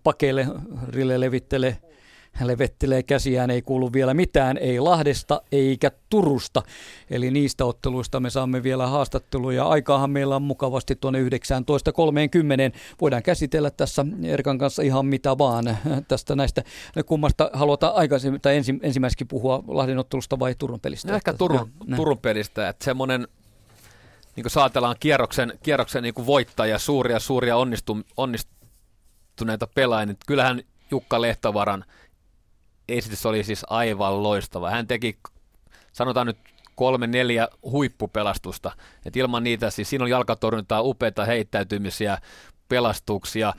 pakeille, 0.02 0.46
Rille 0.88 1.20
levittelee 1.20 1.76
hän 2.38 2.48
levettelee 2.48 3.02
käsiään, 3.02 3.50
ei 3.50 3.62
kuulu 3.62 3.92
vielä 3.92 4.14
mitään, 4.14 4.56
ei 4.56 4.80
Lahdesta 4.80 5.42
eikä 5.52 5.90
Turusta. 6.10 6.62
Eli 7.10 7.30
niistä 7.30 7.64
otteluista 7.64 8.20
me 8.20 8.30
saamme 8.30 8.62
vielä 8.62 8.86
haastatteluja. 8.86 9.64
Aikaahan 9.64 10.10
meillä 10.10 10.36
on 10.36 10.42
mukavasti 10.42 10.96
tuonne 10.96 11.22
19.30. 11.22 11.28
Voidaan 13.00 13.22
käsitellä 13.22 13.70
tässä 13.70 14.06
Erkan 14.22 14.58
kanssa 14.58 14.82
ihan 14.82 15.06
mitä 15.06 15.38
vaan 15.38 15.78
tästä 16.08 16.36
näistä 16.36 16.62
kummasta. 17.06 17.50
Halutaan 17.52 17.94
aikaisemmin 17.94 18.40
tai 18.40 18.56
ensi, 18.56 18.78
ensimmäiseksi 18.82 19.24
puhua 19.24 19.64
Lahden 19.66 19.98
ottelusta 19.98 20.38
vai 20.38 20.54
Turun 20.58 20.80
pelistä? 20.80 21.08
No 21.08 21.16
ehkä 21.16 21.32
Turun, 21.32 21.70
ja, 21.86 21.96
Turun 21.96 22.18
pelistä, 22.18 22.68
että 22.68 22.84
semmoinen 22.84 23.28
niin 24.36 24.44
kuin 24.44 24.50
saatellaan 24.50 24.96
kierroksen, 25.00 25.58
kierroksen 25.62 26.02
niin 26.02 26.14
kuin 26.14 26.26
voittaja, 26.26 26.78
suuria 26.78 27.20
suuria 27.20 27.56
onnistu, 27.56 27.98
onnistu, 28.16 28.57
onnistuneita 29.42 29.66
pelaajia, 29.74 30.06
niin 30.06 30.16
kyllähän 30.26 30.62
Jukka 30.90 31.20
Lehtovaran 31.20 31.84
esitys 32.88 33.26
oli 33.26 33.44
siis 33.44 33.64
aivan 33.70 34.22
loistava. 34.22 34.70
Hän 34.70 34.86
teki, 34.86 35.18
sanotaan 35.92 36.26
nyt 36.26 36.38
kolme, 36.74 37.06
neljä 37.06 37.48
huippupelastusta. 37.62 38.72
Et 39.04 39.16
ilman 39.16 39.44
niitä, 39.44 39.70
siis 39.70 39.90
siinä 39.90 40.04
on 40.04 40.10
jalkatorjuntaa, 40.10 40.82
upeita 40.82 41.24
heittäytymisiä, 41.24 42.18
pelastuksia. 42.68 43.52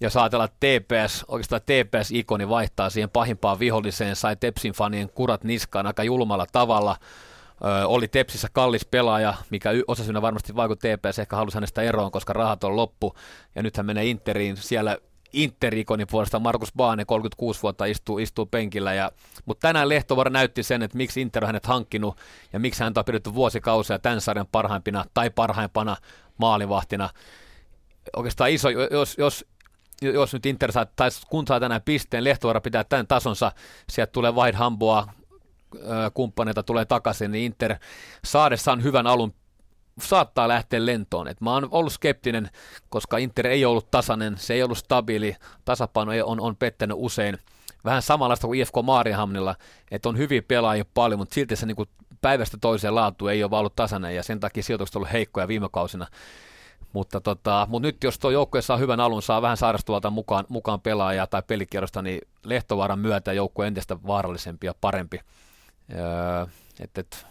Ja 0.00 0.08
ajatellaan, 0.20 0.48
TPS, 0.60 1.24
oikeastaan 1.28 1.62
TPS-ikoni 1.62 2.48
vaihtaa 2.48 2.90
siihen 2.90 3.10
pahimpaan 3.10 3.58
viholliseen, 3.58 4.16
sai 4.16 4.36
Tepsin 4.36 4.72
fanien 4.72 5.10
kurat 5.10 5.44
niskaan 5.44 5.86
aika 5.86 6.04
julmalla 6.04 6.46
tavalla. 6.52 6.96
Oli 7.86 8.08
Tepsissä 8.08 8.48
kallis 8.52 8.84
pelaaja, 8.84 9.34
mikä 9.50 9.70
osasyynä 9.88 10.22
varmasti 10.22 10.56
vaikutti 10.56 10.88
TPS, 10.88 11.18
ehkä 11.18 11.36
halusi 11.36 11.56
hänestä 11.56 11.82
eroon, 11.82 12.10
koska 12.10 12.32
rahat 12.32 12.64
on 12.64 12.76
loppu. 12.76 13.14
Ja 13.54 13.62
nyt 13.62 13.76
hän 13.76 13.86
menee 13.86 14.04
Interiin, 14.04 14.56
siellä 14.56 14.98
Interikonin 15.32 16.06
puolesta 16.10 16.38
Markus 16.38 16.72
Baane, 16.76 17.04
36 17.04 17.62
vuotta, 17.62 17.84
istuu, 17.84 18.18
istuu 18.18 18.46
penkillä. 18.46 18.94
Ja, 18.94 19.10
mutta 19.44 19.68
tänään 19.68 19.88
Lehtovar 19.88 20.30
näytti 20.30 20.62
sen, 20.62 20.82
että 20.82 20.96
miksi 20.96 21.20
Inter 21.20 21.44
on 21.44 21.48
hänet 21.48 21.66
hankkinut 21.66 22.16
ja 22.52 22.60
miksi 22.60 22.82
hän 22.82 22.92
on 22.96 23.04
pidetty 23.04 23.34
vuosikausia 23.34 23.98
tämän 23.98 24.20
sarjan 24.20 24.46
parhaimpina 24.52 25.04
tai 25.14 25.30
parhaimpana 25.30 25.96
maalivahtina. 26.38 27.10
Oikeastaan 28.16 28.50
iso, 28.50 28.70
jos, 28.70 29.18
jos 29.18 29.44
jos 30.02 30.32
nyt 30.32 30.46
Inter 30.46 30.72
saa, 30.72 30.86
tai 30.86 31.10
kun 31.28 31.46
saa 31.46 31.60
tänään 31.60 31.82
pisteen, 31.82 32.24
Lehtovaara 32.24 32.60
pitää 32.60 32.84
tämän 32.84 33.06
tasonsa, 33.06 33.52
sieltä 33.88 34.12
tulee 34.12 34.32
White 34.32 34.56
Hamboa, 34.56 35.08
kumppaneita 36.14 36.62
tulee 36.62 36.84
takaisin, 36.84 37.30
niin 37.30 37.44
Inter 37.44 37.76
saadessaan 38.24 38.82
hyvän 38.82 39.06
alun 39.06 39.34
saattaa 40.00 40.48
lähteä 40.48 40.86
lentoon. 40.86 41.28
Et 41.28 41.40
mä 41.40 41.52
oon 41.52 41.68
ollut 41.70 41.92
skeptinen, 41.92 42.50
koska 42.88 43.18
Inter 43.18 43.46
ei 43.46 43.64
ollut 43.64 43.90
tasainen, 43.90 44.38
se 44.38 44.54
ei 44.54 44.62
ollut 44.62 44.78
stabiili, 44.78 45.36
tasapaino 45.64 46.12
on, 46.24 46.40
on 46.40 46.56
pettänyt 46.56 46.96
usein. 47.00 47.38
Vähän 47.84 48.02
samanlaista 48.02 48.46
kuin 48.46 48.60
IFK 48.60 48.74
Maarihamnilla, 48.82 49.54
että 49.90 50.08
on 50.08 50.18
hyviä 50.18 50.42
pelaajia 50.42 50.84
paljon, 50.94 51.18
mutta 51.18 51.34
silti 51.34 51.56
se 51.56 51.66
niin 51.66 51.76
päivästä 52.20 52.56
toiseen 52.60 52.94
laatu 52.94 53.28
ei 53.28 53.44
ole 53.44 53.56
ollut 53.56 53.76
tasainen 53.76 54.14
ja 54.14 54.22
sen 54.22 54.40
takia 54.40 54.62
sijoitukset 54.62 54.96
on 54.96 55.00
ollut 55.00 55.12
heikkoja 55.12 55.48
viime 55.48 55.68
kausina. 55.72 56.06
Mutta, 56.92 57.20
tota, 57.20 57.66
mutta 57.70 57.86
nyt 57.86 58.04
jos 58.04 58.18
tuo 58.18 58.30
joukkue 58.30 58.62
saa 58.62 58.76
hyvän 58.76 59.00
alun, 59.00 59.22
saa 59.22 59.42
vähän 59.42 59.56
sairastuvalta 59.56 60.10
mukaan, 60.10 60.44
mukaan 60.48 60.80
pelaajaa 60.80 61.26
tai 61.26 61.42
pelikierrosta, 61.46 62.02
niin 62.02 62.20
Lehtovaaran 62.44 62.98
myötä 62.98 63.32
joukkue 63.32 63.66
entistä 63.66 63.96
vaarallisempi 64.06 64.66
ja 64.66 64.74
parempi. 64.80 65.20
Öö, 65.92 66.46
et, 66.80 66.98
et, 66.98 67.26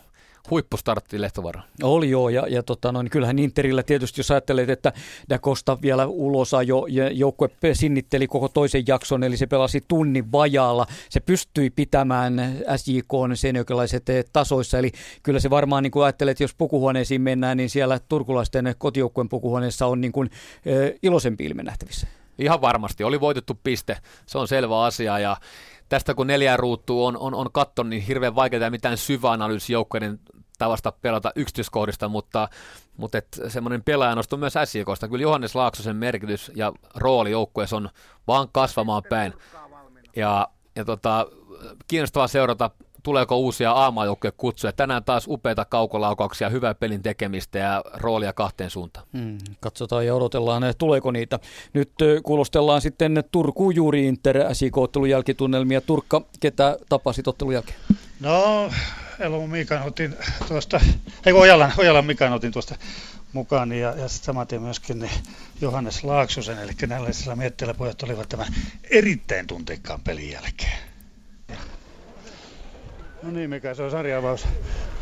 huippustartti 0.50 1.22
Lehtovara. 1.22 1.62
Oli 1.84 2.10
joo, 2.10 2.30
ja, 2.30 2.48
ja 2.48 2.64
tota, 2.64 2.92
no, 2.92 3.02
niin 3.02 3.12
kyllähän 3.12 3.40
Interillä 3.40 3.84
tietysti, 3.84 4.20
jos 4.20 4.32
ajattelet, 4.32 4.70
että 4.70 4.94
Da 5.30 5.40
Costa 5.40 5.78
vielä 5.82 6.06
ulosa 6.06 6.64
jo, 6.64 6.86
ja 6.90 7.12
joukkue 7.12 7.50
sinnitteli 7.74 8.28
koko 8.28 8.48
toisen 8.48 8.84
jakson, 8.88 9.24
eli 9.24 9.38
se 9.38 9.48
pelasi 9.48 9.84
tunnin 9.88 10.32
vajaalla. 10.32 10.86
Se 11.10 11.20
pystyi 11.20 11.70
pitämään 11.70 12.58
SJK 12.76 13.12
seinäjokilaiset 13.34 14.10
eh, 14.10 14.26
tasoissa, 14.34 14.78
eli 14.80 14.92
kyllä 15.24 15.40
se 15.40 15.50
varmaan, 15.50 15.84
niin 15.84 15.92
kuin 15.92 16.04
ajattelet, 16.04 16.40
jos 16.40 16.56
pukuhuoneisiin 16.58 17.22
mennään, 17.22 17.58
niin 17.58 17.70
siellä 17.70 18.00
turkulaisten 18.10 18.76
kotijoukkueen 18.78 19.30
pukuhuoneessa 19.30 19.88
on 19.88 20.02
niin 20.02 20.12
kuin, 20.12 20.30
äh, 20.32 21.00
iloisempi 21.04 21.46
ilme 21.46 21.64
nähtävissä. 21.64 22.08
Ihan 22.40 22.62
varmasti, 22.62 23.04
oli 23.04 23.20
voitettu 23.20 23.60
piste, 23.64 23.98
se 24.26 24.38
on 24.38 24.48
selvä 24.48 24.84
asia, 24.84 25.20
ja 25.20 25.38
tästä 25.94 26.14
kun 26.14 26.28
neljä 26.28 26.58
ruutua 26.58 27.08
on, 27.08 27.18
on, 27.18 27.34
on 27.34 27.52
katto, 27.52 27.84
niin 27.84 28.02
hirveän 28.02 28.36
vaikeaa 28.36 28.70
mitään 28.70 28.98
syväanalyysi 28.98 29.74
tavasta 30.58 30.92
pelata 30.92 31.32
yksityiskohdista, 31.36 32.08
mutta, 32.10 32.50
mutta 32.98 33.18
et 33.18 33.42
semmoinen 33.48 33.84
pelaaja 33.84 34.16
nostui 34.16 34.40
myös 34.40 34.54
SJKsta. 34.66 35.08
Kyllä 35.08 35.22
Johannes 35.22 35.56
Laaksosen 35.56 35.96
merkitys 35.96 36.52
ja 36.56 36.72
rooli 36.96 37.32
joukkueessa 37.32 37.76
on 37.76 37.90
vaan 38.28 38.48
kasvamaan 38.52 39.04
päin. 39.10 39.34
Ja, 40.16 40.48
ja 40.76 40.86
tota, 40.86 41.28
kiinnostavaa 41.88 42.28
seurata 42.28 42.70
tuleeko 43.04 43.38
uusia 43.38 43.72
aamajoukkojen 43.72 44.34
kutsuja. 44.38 44.74
Tänään 44.74 45.04
taas 45.04 45.26
upeita 45.28 45.66
kaukolaukauksia, 45.66 46.50
hyvää 46.50 46.74
pelin 46.74 47.04
tekemistä 47.04 47.60
ja 47.60 47.84
roolia 47.94 48.34
kahteen 48.34 48.70
suuntaan. 48.70 49.06
Hmm, 49.18 49.38
katsotaan 49.60 50.06
ja 50.06 50.16
odotellaan, 50.16 50.64
tuleeko 50.78 51.12
niitä. 51.12 51.40
Nyt 51.74 51.92
kuulostellaan 52.24 52.82
sitten 52.82 53.24
Turku 53.32 53.72
juuri 53.72 54.08
Inter 54.08 54.38
SIK-ottelun 54.54 55.10
jälkitunnelmia. 55.10 55.82
Turkka, 55.82 56.22
ketä 56.40 56.78
tapasit 56.90 57.28
ottelun 57.28 57.54
jälkeen? 57.54 57.78
No, 58.20 58.70
Elomu 59.20 59.48
Mikan 59.48 59.84
otin 59.84 60.16
tuosta, 60.48 60.80
ei 61.26 61.34
Ojalan, 61.34 61.74
Ojalan 61.78 62.06
Mikan 62.06 62.34
otin 62.34 62.52
tuosta 62.52 62.76
mukaan 63.34 63.72
ja, 63.72 63.94
ja 63.98 64.08
samaten 64.08 64.62
myöskin 64.62 65.00
niin 65.00 65.12
Johannes 65.62 66.04
Laaksosen, 66.04 66.60
eli 66.60 66.72
näillä 66.88 67.36
mietteillä 67.36 67.74
pojat 67.74 68.04
olivat 68.04 68.30
tämän 68.30 68.48
erittäin 68.90 69.48
tunteikkaan 69.48 70.02
pelin 70.02 70.32
jälkeen. 70.32 70.93
No 73.24 73.32
niin, 73.32 73.50
mikä 73.50 73.74
se 73.74 73.84
on 73.84 73.92
sarjavaus 73.92 74.48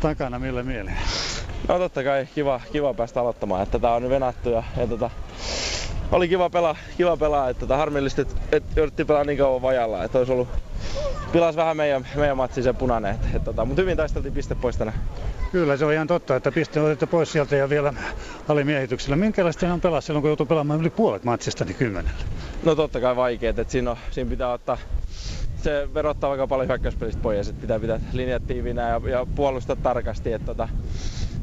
takana, 0.00 0.38
millä 0.38 0.62
mieleen? 0.62 0.96
No 1.68 1.78
totta 1.78 2.04
kai 2.04 2.26
kiva, 2.34 2.60
kiva 2.72 2.94
päästä 2.94 3.20
aloittamaan, 3.20 3.62
että 3.62 3.78
tää 3.78 3.94
on 3.94 4.02
nyt 4.02 4.10
venattu 4.10 4.50
ja, 4.50 4.62
ja 4.76 4.86
tota, 4.86 5.10
oli 6.12 6.28
kiva 6.28 6.50
pelaa, 6.50 6.76
kiva 6.96 7.16
pelaa 7.16 7.48
että 7.48 7.60
tota, 7.60 7.76
harmillisesti, 7.76 8.22
että 8.22 8.36
et 8.52 8.64
jouduttiin 8.76 9.06
pelaa 9.06 9.24
niin 9.24 9.38
kauan 9.38 9.62
vajalla, 9.62 10.04
että 10.04 10.18
olisi 10.18 10.32
ollut 10.32 10.48
pilas 11.32 11.56
vähän 11.56 11.76
meidän, 11.76 12.06
meidän 12.16 12.36
matsi 12.36 12.62
sen 12.62 12.76
punainen, 12.76 13.14
et, 13.14 13.34
et, 13.34 13.44
tota, 13.44 13.64
mutta 13.64 13.82
hyvin 13.82 13.96
taisteltiin 13.96 14.34
piste 14.34 14.54
pois 14.54 14.76
tänään. 14.76 14.98
Kyllä 15.52 15.76
se 15.76 15.84
on 15.84 15.92
ihan 15.92 16.06
totta, 16.06 16.36
että 16.36 16.52
piste 16.52 16.80
on 16.80 16.86
otettu 16.86 17.06
pois 17.06 17.32
sieltä 17.32 17.56
ja 17.56 17.68
vielä 17.68 17.94
alimiehityksellä. 18.48 19.16
Minkälaista 19.16 19.72
on 19.72 19.80
pelaa 19.80 20.00
silloin, 20.00 20.22
kun 20.22 20.30
joutuu 20.30 20.46
pelaamaan 20.46 20.80
yli 20.80 20.90
puolet 20.90 21.24
matsista 21.24 21.64
niin 21.64 21.76
kymmenellä? 21.76 22.20
No 22.62 22.74
totta 22.74 23.00
kai 23.00 23.16
vaikeet, 23.16 23.58
että 23.58 23.72
siinä, 23.72 23.90
on, 23.90 23.96
siinä 24.10 24.30
pitää 24.30 24.52
ottaa 24.52 24.78
se 25.62 25.88
verottaa 25.94 26.30
aika 26.30 26.46
paljon 26.46 26.68
hyökkäyspelistä 26.68 27.22
pois, 27.22 27.48
että 27.48 27.60
pitää 27.60 27.80
pitää 27.80 28.00
linjat 28.12 28.46
tiivinä 28.46 28.88
ja, 28.88 29.00
ja 29.10 29.26
puolustaa 29.34 29.76
tarkasti. 29.76 30.32
Että 30.32 30.46
tota, 30.46 30.68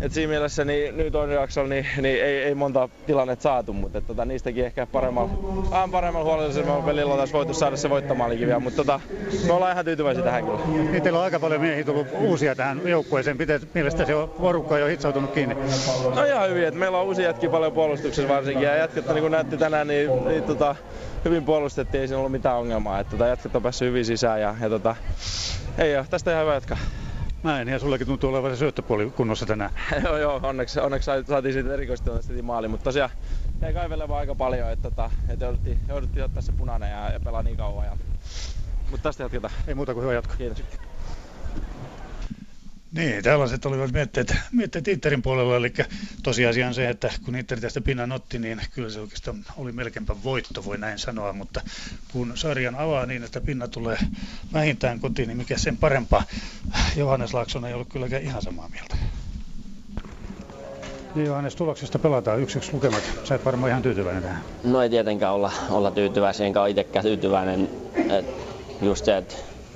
et 0.01 0.11
siinä 0.11 0.30
mielessä 0.30 0.65
niin, 0.65 0.98
nyt 0.98 1.15
on 1.15 1.31
jaksolla 1.31 1.69
niin, 1.69 1.85
niin 2.01 2.23
ei, 2.23 2.43
ei, 2.43 2.56
monta 2.56 2.89
tilannetta 3.06 3.43
saatu, 3.43 3.73
mutta 3.73 3.98
et, 3.98 4.07
tota, 4.07 4.25
niistäkin 4.25 4.65
ehkä 4.65 4.85
paremmalla, 4.85 5.30
vähän 5.72 5.91
paremmalla 5.91 6.25
huolellisemmalla 6.25 6.83
pelillä 6.83 7.11
oltaisiin 7.11 7.38
voitu 7.38 7.53
saada 7.53 7.77
se 7.77 7.89
voittomaalikin 7.89 8.48
vielä, 8.48 8.59
mutta 8.59 8.77
tota, 8.77 8.99
me 9.48 9.53
ollaan 9.53 9.72
ihan 9.72 9.85
tyytyväisiä 9.85 10.23
tähän 10.23 10.45
kyllä. 10.45 10.59
Niin 10.91 11.03
teillä 11.03 11.19
on 11.19 11.25
aika 11.25 11.39
paljon 11.39 11.61
miehiä 11.61 11.83
tullut 11.83 12.07
uusia 12.19 12.56
tähän 12.56 12.81
joukkueeseen. 12.85 13.38
Miten 13.38 13.61
mielestä 13.73 14.06
se 14.06 14.15
on 14.15 14.30
porukka 14.30 14.77
jo 14.77 14.88
hitsautunut 14.88 15.31
kiinni? 15.31 15.56
No 16.15 16.23
ihan 16.23 16.49
hyvin, 16.49 16.64
että 16.64 16.80
meillä 16.80 16.98
on 16.99 17.06
uusia 17.06 17.25
jätkiä 17.25 17.49
paljon 17.49 17.73
puolustuksessa 17.73 18.33
varsinkin 18.33 18.67
ja 18.67 18.75
jätkät 18.75 19.07
niin 19.07 19.22
kuin 19.22 19.31
näytti 19.31 19.57
tänään, 19.57 19.88
niin, 19.88 20.25
niin 20.27 20.43
tota, 20.43 20.75
hyvin 21.25 21.45
puolustettiin, 21.45 22.01
ei 22.01 22.07
siinä 22.07 22.19
ollut 22.19 22.31
mitään 22.31 22.57
ongelmaa. 22.57 22.99
Että 22.99 23.11
tota, 23.11 23.27
jätkät 23.27 23.56
on 23.56 23.61
päässyt 23.61 23.88
hyvin 23.88 24.06
sisään 24.06 24.41
ja, 24.41 24.56
ja 24.61 24.69
tota, 24.69 24.95
ei 25.77 25.98
ole, 25.98 26.06
tästä 26.09 26.31
ihan 26.31 26.43
hyvä 26.43 26.53
jatkaa. 26.53 26.77
Näin, 27.43 27.67
ja 27.67 27.80
sullekin 27.80 28.07
tuntuu 28.07 28.30
olevan 28.30 28.51
se 28.51 28.57
syöttöpuoli 28.57 29.09
kunnossa 29.15 29.45
tänään. 29.45 29.72
joo, 30.06 30.17
joo, 30.17 30.39
onneksi, 30.43 30.80
onneksi 30.80 31.11
saatiin 31.27 31.53
siitä 31.53 31.73
erikoistilanteesta 31.73 32.43
maali, 32.43 32.67
mutta 32.67 32.83
tosiaan 32.83 33.09
jäi 33.61 33.73
kaivelemaan 33.73 34.19
aika 34.19 34.35
paljon, 34.35 34.72
että, 34.72 34.89
tota, 34.89 35.11
että 35.30 35.45
jouduttiin, 35.45 35.80
jouduttiin 35.88 36.25
ottaa 36.25 36.41
se 36.41 36.51
punainen 36.51 36.91
ja, 36.91 37.09
ja 37.09 37.19
pelaa 37.19 37.43
niin 37.43 37.57
kauan. 37.57 37.85
Ja... 37.85 37.98
Mutta 38.91 39.03
tästä 39.03 39.23
jatketaan. 39.23 39.53
Ei 39.67 39.75
muuta 39.75 39.93
kuin 39.93 40.03
hyvä 40.03 40.14
jatko. 40.14 40.33
Kiitos. 40.38 40.64
Niin, 42.92 43.24
tällaiset 43.24 43.66
olivat 43.66 43.92
mietteet, 43.92 44.35
mietteet 44.51 44.88
Interin 44.88 45.22
puolella, 45.22 45.56
eli 45.56 45.74
tosiasia 46.24 46.68
on 46.68 46.74
se, 46.74 46.90
että 46.90 47.09
kun 47.26 47.35
Inter 47.35 47.59
tästä 47.59 47.82
pinnan 47.82 48.11
otti, 48.11 48.40
niin 48.40 48.61
kyllä 48.72 48.90
se 48.90 49.00
oikeastaan 49.00 49.45
oli 49.58 49.72
melkeinpä 49.72 50.16
voitto, 50.24 50.66
voi 50.66 50.77
näin 50.77 51.00
sanoa, 51.00 51.34
mutta 51.34 51.61
kun 52.11 52.32
sarjan 52.35 52.76
avaa 52.76 53.06
niin, 53.06 53.24
että 53.24 53.42
pinna 53.42 53.68
tulee 53.68 53.98
vähintään 54.53 55.00
kotiin, 55.00 55.27
niin 55.27 55.38
mikä 55.38 55.58
sen 55.58 55.77
parempaa. 55.77 56.24
Johannes 56.95 57.34
Laakson 57.34 57.66
ei 57.66 57.74
ollut 57.74 57.90
kylläkään 57.90 58.24
ihan 58.24 58.42
samaa 58.42 58.69
mieltä. 58.69 58.95
Niin 61.16 61.27
Johannes, 61.27 61.56
tuloksesta 61.56 62.00
pelataan 62.00 62.40
yksi 62.40 62.58
yksi 62.58 62.74
lukemat. 62.74 63.03
Sä 63.24 63.35
et 63.35 63.45
varmaan 63.45 63.69
ihan 63.69 63.82
tyytyväinen 63.82 64.24
tähän. 64.24 64.42
No 64.64 64.82
ei 64.82 64.90
tietenkään 64.90 65.34
olla, 65.34 65.51
olla 65.69 65.92
tyytyväisiä, 65.92 66.45
enkä 66.45 66.61
ole 66.61 66.69
itsekään 66.69 67.06
tyytyväinen. 67.06 67.69
Et 68.09 68.26
just 68.82 69.06
se, 69.06 69.18
että 69.18 69.35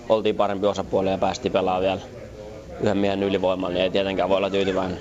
oltiin 0.09 0.35
parempi 0.35 0.65
osapuoli 0.67 1.11
ja 1.11 1.17
päästiin 1.17 1.51
pelaamaan 1.51 1.81
vielä 1.81 2.22
yhden 2.83 2.97
miehen 2.97 3.23
ylivoimalla, 3.23 3.73
niin 3.73 3.83
ei 3.83 3.89
tietenkään 3.89 4.29
voi 4.29 4.37
olla 4.37 4.49
tyytyväinen. 4.49 4.97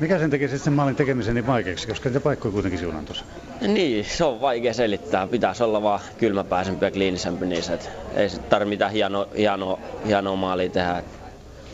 Mikä 0.00 0.18
sen 0.18 0.30
teki 0.30 0.48
sen 0.48 0.72
maalin 0.72 0.96
tekemisen 0.96 1.34
niin 1.34 1.46
vaikeaksi, 1.46 1.88
koska 1.88 2.08
niitä 2.08 2.20
paikkoja 2.20 2.52
kuitenkin 2.52 2.78
siunaan 2.78 3.04
tuossa? 3.04 3.24
Niin, 3.60 4.04
se 4.04 4.24
on 4.24 4.40
vaikea 4.40 4.74
selittää. 4.74 5.26
Pitäisi 5.26 5.62
olla 5.62 5.82
vaan 5.82 6.00
kylmäpäisempi 6.18 6.84
ja 6.84 6.90
kliinisempi 6.90 7.46
niissä. 7.46 7.74
Et 7.74 7.90
ei 8.14 8.28
se 8.28 8.38
tarvitse 8.38 8.68
mitään 8.68 8.92
hienoa, 8.92 9.26
hienoa, 9.36 9.78
hienoa 10.06 10.36
maalia 10.36 10.70
tehdä. 10.70 11.02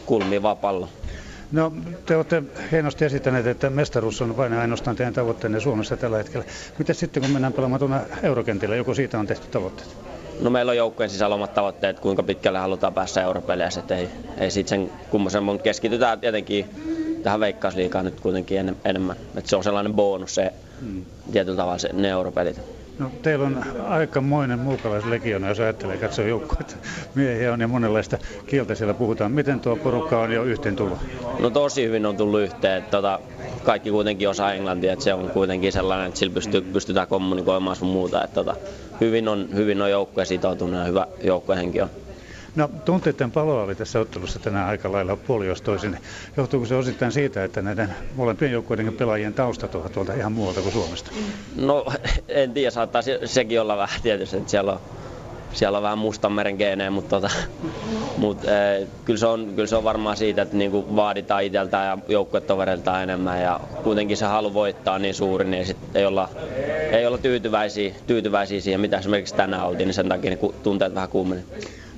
Kulmii 0.06 0.42
vaan 0.42 0.56
pallo. 0.56 0.88
No, 1.52 1.72
te 2.06 2.16
olette 2.16 2.42
hienosti 2.72 3.04
esittäneet, 3.04 3.46
että 3.46 3.70
mestaruus 3.70 4.22
on 4.22 4.36
vain 4.36 4.52
ainoastaan 4.52 4.96
teidän 4.96 5.14
tavoitteenne 5.14 5.60
Suomessa 5.60 5.96
tällä 5.96 6.16
hetkellä. 6.16 6.44
Miten 6.78 6.94
sitten, 6.94 7.22
kun 7.22 7.32
mennään 7.32 7.52
pelaamaan 7.52 7.78
tuonne 7.78 8.00
eurokentillä, 8.22 8.76
joko 8.76 8.94
siitä 8.94 9.18
on 9.18 9.26
tehty 9.26 9.48
tavoitteet? 9.48 10.15
No 10.40 10.50
meillä 10.50 10.70
on 10.70 10.76
joukkueen 10.76 11.10
sisällä 11.10 11.34
omat 11.34 11.55
tavoitteet, 11.55 12.00
kuinka 12.00 12.23
pitkälle 12.23 12.58
halutaan 12.58 12.94
päästä 12.94 13.23
europeleissä, 13.23 13.82
ei, 13.90 14.08
ei 14.39 14.50
sitten 14.50 14.81
sen 14.81 14.90
kummosen, 15.10 15.42
mutta 15.42 15.62
keskitytään 15.62 16.20
tietenkin 16.20 16.66
tähän 17.23 17.40
veikkausliikaan 17.40 18.05
nyt 18.05 18.20
kuitenkin 18.20 18.58
en, 18.58 18.76
enemmän. 18.84 19.16
Et 19.36 19.47
se 19.47 19.56
on 19.56 19.65
sellainen 19.65 19.94
bonus 19.94 20.34
se 20.34 20.52
hmm. 20.81 21.05
tietyllä 21.32 21.56
tavalla 21.56 21.78
se, 21.78 21.90
ne 21.92 22.08
europelit. 22.08 22.60
No, 22.98 23.10
teillä 23.23 23.47
on 23.47 23.65
aikamoinen 23.89 24.58
muukalaislegiona, 24.58 25.48
jos 25.48 25.60
ajattelee 25.60 25.97
katsoa 25.97 26.24
joukkoita. 26.24 26.76
Miehiä 27.15 27.52
on 27.52 27.60
ja 27.60 27.68
monenlaista 27.68 28.18
kieltä 28.47 28.74
siellä 28.74 28.94
puhutaan. 28.94 29.32
Miten 29.32 29.60
tuo 29.60 29.76
porukka 29.76 30.20
on 30.20 30.32
jo 30.32 30.44
yhteen 30.44 30.76
tullut? 30.76 30.98
No 31.39 31.50
tosi 31.50 31.84
hyvin 31.84 32.06
on 32.06 32.16
tullut 32.16 32.40
yhteen. 32.40 32.82
Tota, 32.82 33.20
kaikki 33.65 33.90
kuitenkin 33.90 34.28
osaa 34.28 34.52
englantia, 34.55 34.92
että 34.92 35.05
se 35.05 35.15
on 35.15 35.31
kuitenkin 35.31 35.73
sellainen, 35.73 36.06
että 36.06 36.18
sillä 36.18 36.34
pystyy, 36.34 36.60
pystytään 36.60 37.08
kommunikoimaan 37.08 37.76
sun 37.76 37.89
muuta. 37.89 38.24
Että 38.24 38.34
tota, 38.34 38.56
hyvin 39.00 39.28
on, 39.28 39.49
hyvin 39.55 39.83
on 39.83 39.91
joukkue 39.91 40.25
sitoutunut 40.25 40.75
ja 40.81 40.84
hyvä 40.84 41.07
joukkuehenki 41.23 41.81
on. 41.81 41.91
No 42.57 42.70
tunteiden 42.84 43.31
paloa 43.31 43.62
oli 43.62 43.75
tässä 43.75 44.00
ottelussa 44.00 44.39
tänään 44.39 44.68
aika 44.68 44.92
lailla 44.92 45.16
puolios 45.16 45.62
toisin. 45.62 45.99
Johtuuko 46.36 46.66
se 46.66 46.75
osittain 46.75 47.12
siitä, 47.12 47.44
että 47.44 47.62
näiden 47.62 47.94
molempien 48.15 48.52
joukkueiden 48.52 48.92
pelaajien 48.97 49.34
taustat 49.34 49.75
ovat 49.75 49.92
tuolta 49.92 50.15
ihan 50.15 50.33
muualta 50.33 50.60
kuin 50.60 50.73
Suomesta? 50.73 51.10
No 51.57 51.86
en 52.28 52.52
tiedä, 52.52 52.70
saattaa 52.70 53.02
sekin 53.25 53.60
olla 53.60 53.76
vähän 53.76 54.00
tietysti, 54.02 54.36
että 54.36 54.50
siellä 54.50 54.73
on 54.73 54.81
siellä 55.52 55.78
on 55.78 55.83
vähän 55.83 55.99
Mustanmeren 55.99 56.57
geenejä, 56.57 56.91
mutta, 56.91 57.20
tota, 57.20 57.31
mutta 58.16 58.50
e, 58.50 58.86
kyllä, 59.05 59.18
se 59.18 59.26
on, 59.26 59.52
kyllä 59.55 59.66
se 59.66 59.76
on 59.76 59.84
varmaan 59.84 60.16
siitä, 60.16 60.42
että 60.42 60.57
niinku 60.57 60.97
vaaditaan 60.97 61.42
itseltään 61.44 61.86
ja 61.86 61.99
joukkuetovereiltaan 62.08 63.02
enemmän 63.02 63.42
ja 63.42 63.60
kuitenkin 63.83 64.16
se 64.16 64.25
halu 64.25 64.55
voittaa 64.55 64.99
niin 64.99 65.15
suuri, 65.15 65.44
niin 65.44 65.66
sit 65.66 65.76
ei 65.94 66.07
olla, 66.07 66.28
ei 66.91 67.07
olla 67.07 67.18
tyytyväisiä, 67.18 67.94
tyytyväisiä 68.07 68.60
siihen, 68.60 68.81
mitä 68.81 68.99
esimerkiksi 68.99 69.34
tänään 69.34 69.66
oltiin, 69.66 69.86
niin 69.86 69.94
sen 69.94 70.08
takia 70.08 70.31
niin 70.31 70.55
tunteet 70.62 70.94
vähän 70.94 71.08
kuumeni. 71.08 71.42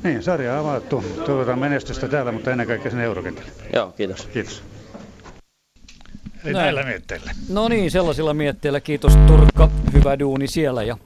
Niin, 0.02 0.22
sarja 0.22 0.60
avattu. 0.60 1.04
Toivotaan 1.26 1.58
menestystä 1.58 2.08
täällä, 2.08 2.32
mutta 2.32 2.50
ennen 2.50 2.66
kaikkea 2.66 2.90
sinne 2.90 3.04
eurokentälle. 3.04 3.50
Joo, 3.72 3.92
kiitos. 3.96 4.26
Kiitos. 4.26 4.62
Eli 6.44 6.52
näillä 6.52 6.82
mietteillä. 6.82 7.30
No 7.48 7.68
niin, 7.68 7.90
sellaisilla 7.90 8.34
mietteillä. 8.34 8.80
Kiitos 8.80 9.16
Turkka. 9.26 9.68
Hyvä 9.92 10.18
duuni 10.18 10.46
siellä 10.46 10.82
ja 10.82 10.96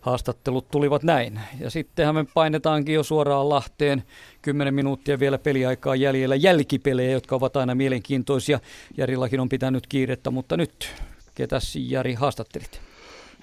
haastattelut 0.00 0.70
tulivat 0.70 1.02
näin. 1.02 1.40
Ja 1.60 1.70
sittenhän 1.70 2.14
me 2.14 2.24
painetaankin 2.34 2.94
jo 2.94 3.02
suoraan 3.02 3.48
Lahteen. 3.48 4.02
10 4.42 4.74
minuuttia 4.74 5.18
vielä 5.18 5.38
peliaikaa 5.38 5.96
jäljellä 5.96 6.36
jälkipelejä, 6.36 7.10
jotka 7.10 7.36
ovat 7.36 7.56
aina 7.56 7.74
mielenkiintoisia. 7.74 8.60
Jarillakin 8.96 9.40
on 9.40 9.48
pitänyt 9.48 9.86
kiirettä, 9.86 10.30
mutta 10.30 10.56
nyt 10.56 10.94
ketäs 11.34 11.76
Jari 11.76 12.14
haastattelit? 12.14 12.80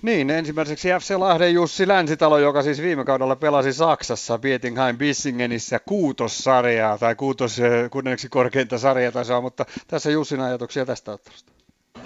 Niin, 0.01 0.29
ensimmäiseksi 0.29 0.89
FC 0.99 1.15
Lahden 1.17 1.53
Jussi 1.53 1.87
Länsitalo, 1.87 2.37
joka 2.37 2.63
siis 2.63 2.81
viime 2.81 3.05
kaudella 3.05 3.35
pelasi 3.35 3.73
Saksassa 3.73 4.37
Bietingheim 4.37 4.97
Bissingenissä 4.97 5.79
kuutossarjaa 5.79 6.97
tai 6.97 7.15
kuutos 7.15 7.61
kunneksi 7.91 8.29
korkeinta 8.29 8.77
sarjatasoa, 8.77 9.41
mutta 9.41 9.65
tässä 9.87 10.11
Jussin 10.11 10.39
ajatuksia 10.39 10.85
tästä 10.85 11.11
ottelusta. 11.11 11.54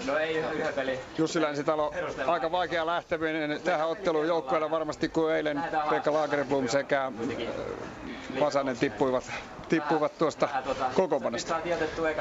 No 0.06 0.18
ei 0.18 0.38
yhden 0.38 0.74
peli. 0.74 1.00
Jussi 1.18 1.42
Länsitalo, 1.42 1.94
aika 2.28 2.52
vaikea 2.52 2.86
lähteminen 2.86 3.62
tähän 3.62 3.88
otteluun 3.88 4.28
joukkueella 4.28 4.72
varmasti 4.72 5.10
kuin 5.10 5.36
eilen 5.36 5.64
Pekka 5.90 6.14
Lagerblom 6.14 6.68
sekä 6.68 7.12
Vasanen 8.40 8.78
tippuivat, 8.78 9.32
tippuivat 9.70 10.18
tuosta 10.18 10.50
kokoonpanosta. 10.94 11.56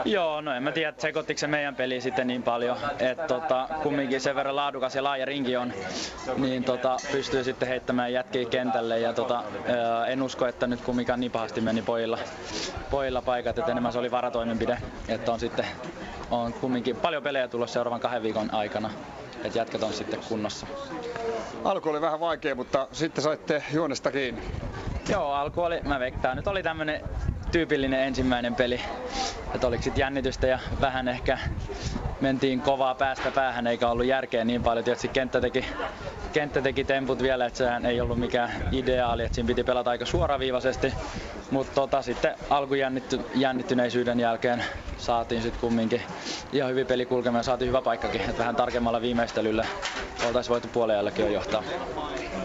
Joo, 0.05 0.41
no 0.41 0.55
en 0.55 0.63
mä 0.63 0.73
tiedä, 0.73 0.93
sekoittiko 0.99 1.39
se 1.39 1.47
meidän 1.47 1.77
peli 1.77 2.01
sitten 2.01 2.27
niin 2.27 2.43
paljon, 2.43 2.77
että 2.99 3.27
tota, 3.27 3.69
kumminkin 3.83 4.21
sen 4.21 4.37
verran 4.37 4.57
laadukas 4.57 4.95
ja 4.95 5.05
laaja 5.05 5.25
rinki 5.25 5.57
on, 5.57 5.73
niin 6.37 6.65
tota, 6.65 6.97
pystyy 7.13 7.45
sitten 7.45 7.69
heittämään 7.69 8.13
jätkiä 8.13 8.45
kentälle 8.45 8.99
ja 8.99 9.13
tota, 9.13 9.45
en 10.09 10.23
usko, 10.23 10.47
että 10.47 10.67
nyt 10.67 10.81
kumminkaan 10.81 11.21
niin 11.21 11.33
pahasti 11.33 11.61
meni 11.61 11.83
pojilla, 11.83 12.19
pojilla 12.91 13.23
paikat, 13.23 13.59
että 13.59 13.73
enemmän 13.73 13.93
se 13.93 13.99
oli 13.99 14.11
varatoimenpide, 14.11 14.79
että 15.09 15.33
on 15.33 15.41
sitten 15.41 15.67
on 16.31 16.53
kumminkin 16.53 16.97
paljon 16.97 17.23
pelejä 17.23 17.49
tulossa 17.49 17.73
seuraavan 17.73 18.01
kahden 18.01 18.23
viikon 18.23 18.55
aikana, 18.55 18.91
että 19.45 19.59
jätkät 19.59 19.83
on 19.83 19.93
sitten 19.93 20.21
kunnossa. 20.29 20.67
Alku 21.65 21.89
oli 21.89 22.01
vähän 22.01 22.21
vaikea, 22.21 22.55
mutta 22.55 22.89
sitten 22.93 23.25
saitte 23.25 23.63
juonesta 23.73 24.13
kiinni. 24.13 24.43
Joo, 25.09 25.33
alku 25.33 25.61
oli, 25.61 25.81
mä 25.81 26.01
veikkaan, 26.01 26.37
nyt 26.37 26.47
oli 26.47 26.63
tämmönen 26.63 27.01
tyypillinen 27.53 28.01
ensimmäinen 28.01 28.55
peli. 28.55 28.81
Että 29.55 29.67
oliko 29.67 29.83
sitten 29.83 30.01
jännitystä 30.01 30.47
ja 30.47 30.59
vähän 30.81 31.09
ehkä 31.09 31.39
mentiin 32.21 32.61
kovaa 32.61 32.95
päästä 32.95 33.31
päähän 33.31 33.67
eikä 33.67 33.89
ollut 33.89 34.07
järkeä 34.07 34.45
niin 34.45 34.63
paljon. 34.63 34.85
Tietysti 34.85 35.09
kenttä 35.09 35.41
teki, 35.41 35.65
kenttä 36.33 36.63
teki 36.63 36.85
temput 36.85 37.23
vielä, 37.23 37.47
että 37.47 37.57
sehän 37.57 37.87
ei 37.87 38.01
ollut 38.01 38.19
mikään 38.19 38.51
ideaali, 38.73 39.25
että 39.25 39.35
siinä 39.35 39.47
piti 39.47 39.65
pelata 39.65 39.91
aika 39.91 40.07
suoraviivaisesti. 40.07 40.95
Mutta 41.51 41.75
tota, 41.75 42.03
sitten 42.03 42.35
alkujännittyneisyyden 42.51 44.21
jälkeen 44.21 44.65
saatiin 44.99 45.43
sitten 45.43 45.61
kumminkin 45.61 46.03
ihan 46.53 46.71
hyvin 46.71 46.87
peli 46.87 47.07
kulkemaan 47.07 47.41
ja 47.41 47.43
saatiin 47.43 47.69
hyvä 47.69 47.83
paikkakin. 47.83 48.21
Että 48.21 48.39
vähän 48.39 48.57
tarkemmalla 48.57 49.01
viimeistelyllä 49.35 49.65
oltaisiin 50.27 50.53
voitu 50.53 50.69
puolen 50.69 51.13
jo 51.19 51.29
johtaa. 51.29 51.63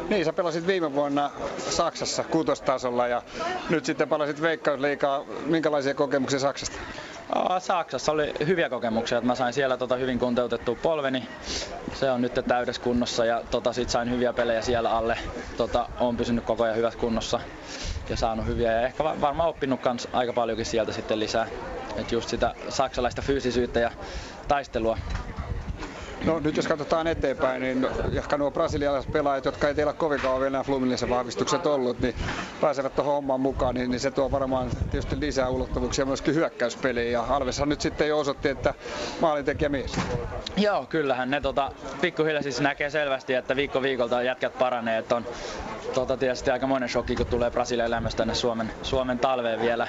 Niin, 0.09 0.25
sä 0.25 0.33
pelasit 0.33 0.67
viime 0.67 0.93
vuonna 0.93 1.31
Saksassa 1.57 2.23
kutostasolla 2.23 3.07
ja 3.07 3.21
nyt 3.69 3.85
sitten 3.85 4.09
palasit 4.09 4.41
Veikkausliikaa. 4.41 5.23
Minkälaisia 5.45 5.93
kokemuksia 5.93 6.39
Saksasta? 6.39 6.77
Saksassa 7.59 8.11
oli 8.11 8.33
hyviä 8.47 8.69
kokemuksia, 8.69 9.17
että 9.17 9.27
mä 9.27 9.35
sain 9.35 9.53
siellä 9.53 9.77
tota 9.77 9.95
hyvin 9.95 10.19
kuntoutettua 10.19 10.75
polveni. 10.81 11.27
Se 11.93 12.11
on 12.11 12.21
nyt 12.21 12.39
täydessä 12.47 12.81
kunnossa 12.81 13.25
ja 13.25 13.41
tota, 13.51 13.73
sit 13.73 13.89
sain 13.89 14.11
hyviä 14.11 14.33
pelejä 14.33 14.61
siellä 14.61 14.91
alle. 14.91 15.17
Tota, 15.57 15.89
on 15.99 16.17
pysynyt 16.17 16.43
koko 16.43 16.63
ajan 16.63 16.75
hyvässä 16.75 16.99
kunnossa 16.99 17.39
ja 18.09 18.17
saanut 18.17 18.45
hyviä 18.45 18.71
ja 18.71 18.81
ehkä 18.81 19.03
varmaan 19.03 19.49
oppinut 19.49 19.81
kans 19.81 20.07
aika 20.13 20.33
paljonkin 20.33 20.65
sieltä 20.65 20.91
sitten 20.91 21.19
lisää. 21.19 21.47
Et 21.97 22.11
just 22.11 22.29
sitä 22.29 22.55
saksalaista 22.69 23.21
fyysisyyttä 23.21 23.79
ja 23.79 23.91
taistelua 24.47 24.97
No 26.25 26.39
nyt 26.39 26.57
jos 26.57 26.67
katsotaan 26.67 27.07
eteenpäin, 27.07 27.61
niin 27.61 27.87
ehkä 28.13 28.37
nuo 28.37 28.51
brasilialaiset 28.51 29.11
pelaajat, 29.11 29.45
jotka 29.45 29.67
ei 29.67 29.75
teillä 29.75 29.93
kovin 29.93 30.21
kauan 30.21 30.39
vielä 30.39 30.51
nämä 30.51 30.63
Fluminensen 30.63 31.09
vahvistukset 31.09 31.65
ollut, 31.65 31.99
niin 31.99 32.15
pääsevät 32.61 32.95
tuohon 32.95 33.13
hommaan 33.13 33.41
mukaan, 33.41 33.75
niin, 33.75 33.91
niin, 33.91 33.99
se 33.99 34.11
tuo 34.11 34.31
varmaan 34.31 34.69
tietysti 34.91 35.19
lisää 35.19 35.49
ulottuvuuksia 35.49 36.05
myöskin 36.05 36.35
hyökkäyspeliin. 36.35 37.11
Ja 37.11 37.25
Alveshan 37.29 37.69
nyt 37.69 37.81
sitten 37.81 38.07
jo 38.07 38.19
osoitti, 38.19 38.49
että 38.49 38.73
maalintekijä 39.21 39.69
mies. 39.69 39.95
Joo, 40.57 40.85
kyllähän 40.85 41.31
ne 41.31 41.41
tota, 41.41 41.71
pikkuhiljaa 42.01 42.41
siis 42.43 42.61
näkee 42.61 42.89
selvästi, 42.89 43.33
että 43.33 43.55
viikko 43.55 43.81
viikolta 43.81 44.21
jätkät 44.21 44.57
paranee. 44.59 44.97
Että 44.97 45.15
on 45.15 45.25
tota, 45.93 46.17
tietysti 46.17 46.51
aika 46.51 46.67
monen 46.67 46.89
shokki, 46.89 47.15
kun 47.15 47.25
tulee 47.25 47.51
Brasilian 47.51 47.87
elämästä 47.87 48.17
tänne 48.17 48.35
Suomen, 48.35 48.71
Suomen 48.83 49.19
talveen 49.19 49.61
vielä. 49.61 49.87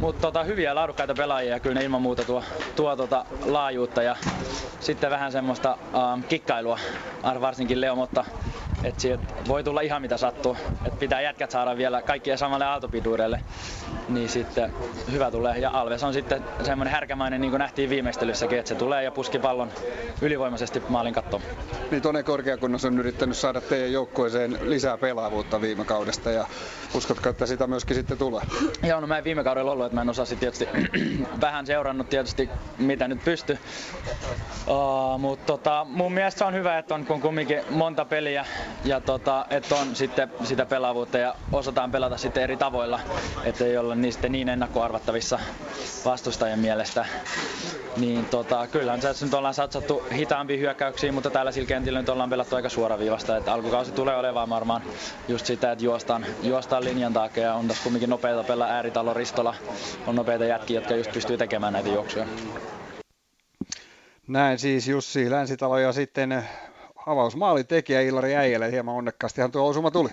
Mutta 0.00 0.20
tota, 0.20 0.44
hyviä 0.44 0.74
laadukkaita 0.74 1.14
pelaajia 1.14 1.60
kyllä 1.60 1.74
ne 1.74 1.84
ilman 1.84 2.02
muuta 2.02 2.24
tuo, 2.24 2.42
tuo 2.76 2.96
tota, 2.96 3.24
laajuutta 3.46 4.02
ja 4.02 4.16
sitten 4.80 5.10
vähän 5.10 5.32
semmoista 5.32 5.59
um, 5.68 6.22
kikkailua, 6.22 6.78
varsinkin 7.40 7.80
Leo 7.80 7.96
Motta 7.96 8.24
sieltä 8.96 9.24
voi 9.48 9.64
tulla 9.64 9.80
ihan 9.80 10.02
mitä 10.02 10.16
sattuu. 10.16 10.56
Että 10.84 10.98
pitää 10.98 11.20
jätkät 11.20 11.50
saada 11.50 11.76
vielä 11.76 12.02
kaikkia 12.02 12.36
samalle 12.36 12.64
aaltopiduudelle. 12.64 13.40
Niin 14.08 14.28
sitten 14.28 14.72
hyvä 15.12 15.30
tulee. 15.30 15.58
Ja 15.58 15.70
Alves 15.70 16.02
on 16.02 16.12
sitten 16.12 16.44
semmoinen 16.62 16.92
härkämäinen, 16.92 17.40
niin 17.40 17.50
kuin 17.50 17.58
nähtiin 17.58 17.90
viimeistelyssäkin, 17.90 18.58
että 18.58 18.68
se 18.68 18.74
tulee 18.74 19.04
ja 19.04 19.10
puski 19.10 19.38
pallon 19.38 19.70
ylivoimaisesti 20.22 20.82
maalin 20.88 21.14
kattoon. 21.14 21.42
Niin 21.90 22.02
Tone 22.02 22.22
Korkeakunnassa 22.22 22.88
on 22.88 22.98
yrittänyt 22.98 23.36
saada 23.36 23.60
teidän 23.60 23.92
joukkueeseen 23.92 24.58
lisää 24.62 24.98
pelaavuutta 24.98 25.60
viime 25.60 25.84
kaudesta 25.84 26.30
ja 26.30 26.46
uskotko, 26.94 27.28
että 27.28 27.46
sitä 27.46 27.66
myöskin 27.66 27.96
sitten 27.96 28.18
tulee? 28.18 28.42
Joo, 28.82 29.00
no 29.00 29.06
mä 29.06 29.18
en 29.18 29.24
viime 29.24 29.44
kaudella 29.44 29.72
ollut, 29.72 29.86
että 29.86 29.94
mä 29.94 30.02
en 30.02 30.10
osaa 30.10 30.26
tietysti 30.26 30.68
vähän 31.40 31.66
seurannut 31.66 32.08
tietysti 32.08 32.50
mitä 32.78 33.08
nyt 33.08 33.24
pystyy. 33.24 33.58
Uh, 34.66 35.20
mutta 35.20 35.46
tota, 35.46 35.86
mun 35.88 36.12
mielestä 36.12 36.38
se 36.38 36.44
on 36.44 36.54
hyvä, 36.54 36.78
että 36.78 36.94
on 36.94 37.06
kun 37.06 37.20
kumminkin 37.20 37.60
monta 37.70 38.04
peliä 38.04 38.46
ja 38.84 39.00
tota, 39.00 39.46
että 39.50 39.74
on 39.74 39.96
sitten 39.96 40.30
sitä 40.44 40.66
pelaavuutta 40.66 41.18
ja 41.18 41.34
osataan 41.52 41.90
pelata 41.90 42.16
sitten 42.16 42.42
eri 42.42 42.56
tavoilla, 42.56 43.00
että 43.44 43.64
ei 43.64 43.76
olla 43.76 43.94
niin, 43.94 44.14
niin 44.28 44.48
ennakkoarvattavissa 44.48 45.38
vastustajien 46.04 46.58
mielestä. 46.58 47.06
Niin 47.96 48.24
tota, 48.24 48.66
kyllähän 48.66 49.02
se 49.02 49.24
nyt 49.24 49.34
ollaan 49.34 49.54
satsattu 49.54 50.02
hitaampiin 50.12 50.60
hyökkäyksiin, 50.60 51.14
mutta 51.14 51.30
täällä 51.30 51.52
kentillä 51.68 51.98
nyt 51.98 52.08
ollaan 52.08 52.30
pelattu 52.30 52.56
aika 52.56 52.68
suoraviivasta. 52.68 53.36
Että 53.36 53.52
alkukausi 53.52 53.92
tulee 53.92 54.16
olemaan 54.16 54.50
varmaan 54.50 54.82
just 55.28 55.46
sitä, 55.46 55.72
että 55.72 55.84
juostaan, 55.84 56.26
juostaan 56.42 56.84
linjan 56.84 57.12
taakse 57.12 57.40
ja 57.40 57.54
on 57.54 57.68
tässä 57.68 57.82
kumminkin 57.82 58.10
nopeita 58.10 58.44
pelaa 58.44 58.68
ääritalo 58.68 59.14
Ristola. 59.14 59.54
On 60.06 60.14
nopeita 60.14 60.44
jätkiä, 60.44 60.80
jotka 60.80 60.94
just 60.94 61.12
pystyy 61.12 61.36
tekemään 61.36 61.72
näitä 61.72 61.88
juoksuja. 61.88 62.26
Näin 64.28 64.58
siis 64.58 64.88
Jussi 64.88 65.30
Länsitalo 65.30 65.78
ja 65.78 65.92
sitten 65.92 66.44
avausmaalin 67.10 67.66
tekijä 67.66 68.00
Ilari 68.00 68.36
Äijälä. 68.36 68.66
Hieman 68.66 68.94
onnekkaasti 68.94 69.40
tuo 69.52 69.68
osuma 69.68 69.90
tuli. 69.90 70.08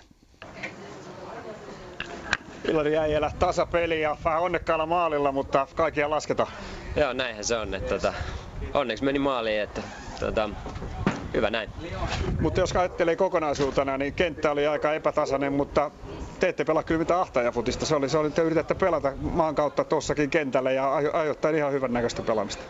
Ilari 2.68 2.98
Äijälä 2.98 3.32
tasapeli 3.40 4.02
ja 4.02 4.18
vähän 4.26 4.42
onnekkaalla 4.42 4.86
maalilla, 4.86 5.32
mutta 5.32 5.68
kaikkia 5.76 6.10
lasketaan. 6.10 6.52
Joo, 6.96 7.14
näinhän 7.14 7.44
se 7.46 7.58
on. 7.58 7.74
Että, 7.74 7.90
tota, 7.90 8.14
onneksi 8.74 9.04
meni 9.04 9.20
maaliin, 9.20 9.62
että 9.62 9.82
tota, 10.20 10.50
hyvä 11.34 11.50
näin. 11.50 11.70
Mutta 12.42 12.60
jos 12.60 12.76
ajattelee 12.76 13.16
kokonaisuutena, 13.16 13.98
niin 13.98 14.14
kenttä 14.14 14.52
oli 14.52 14.68
aika 14.68 14.94
epätasainen, 14.94 15.54
mutta 15.54 15.92
te 16.40 16.50
ette 16.50 16.66
pelaa 16.66 16.84
kyllä 16.84 17.00
mitään 17.00 17.22
ahtajafutista. 17.22 17.86
Se 17.86 17.96
oli, 17.96 18.10
se 18.10 18.18
oli, 18.18 18.32
te 18.32 18.42
yritätte 18.42 18.74
pelata 18.74 19.14
maan 19.22 19.56
kautta 19.56 19.84
tuossakin 19.84 20.30
kentällä 20.30 20.72
ja 20.72 20.96
ajoittain 20.96 21.56
ihan 21.56 21.74
hyvän 21.74 21.94
näköistä 21.94 22.22
pelaamista. 22.22 22.64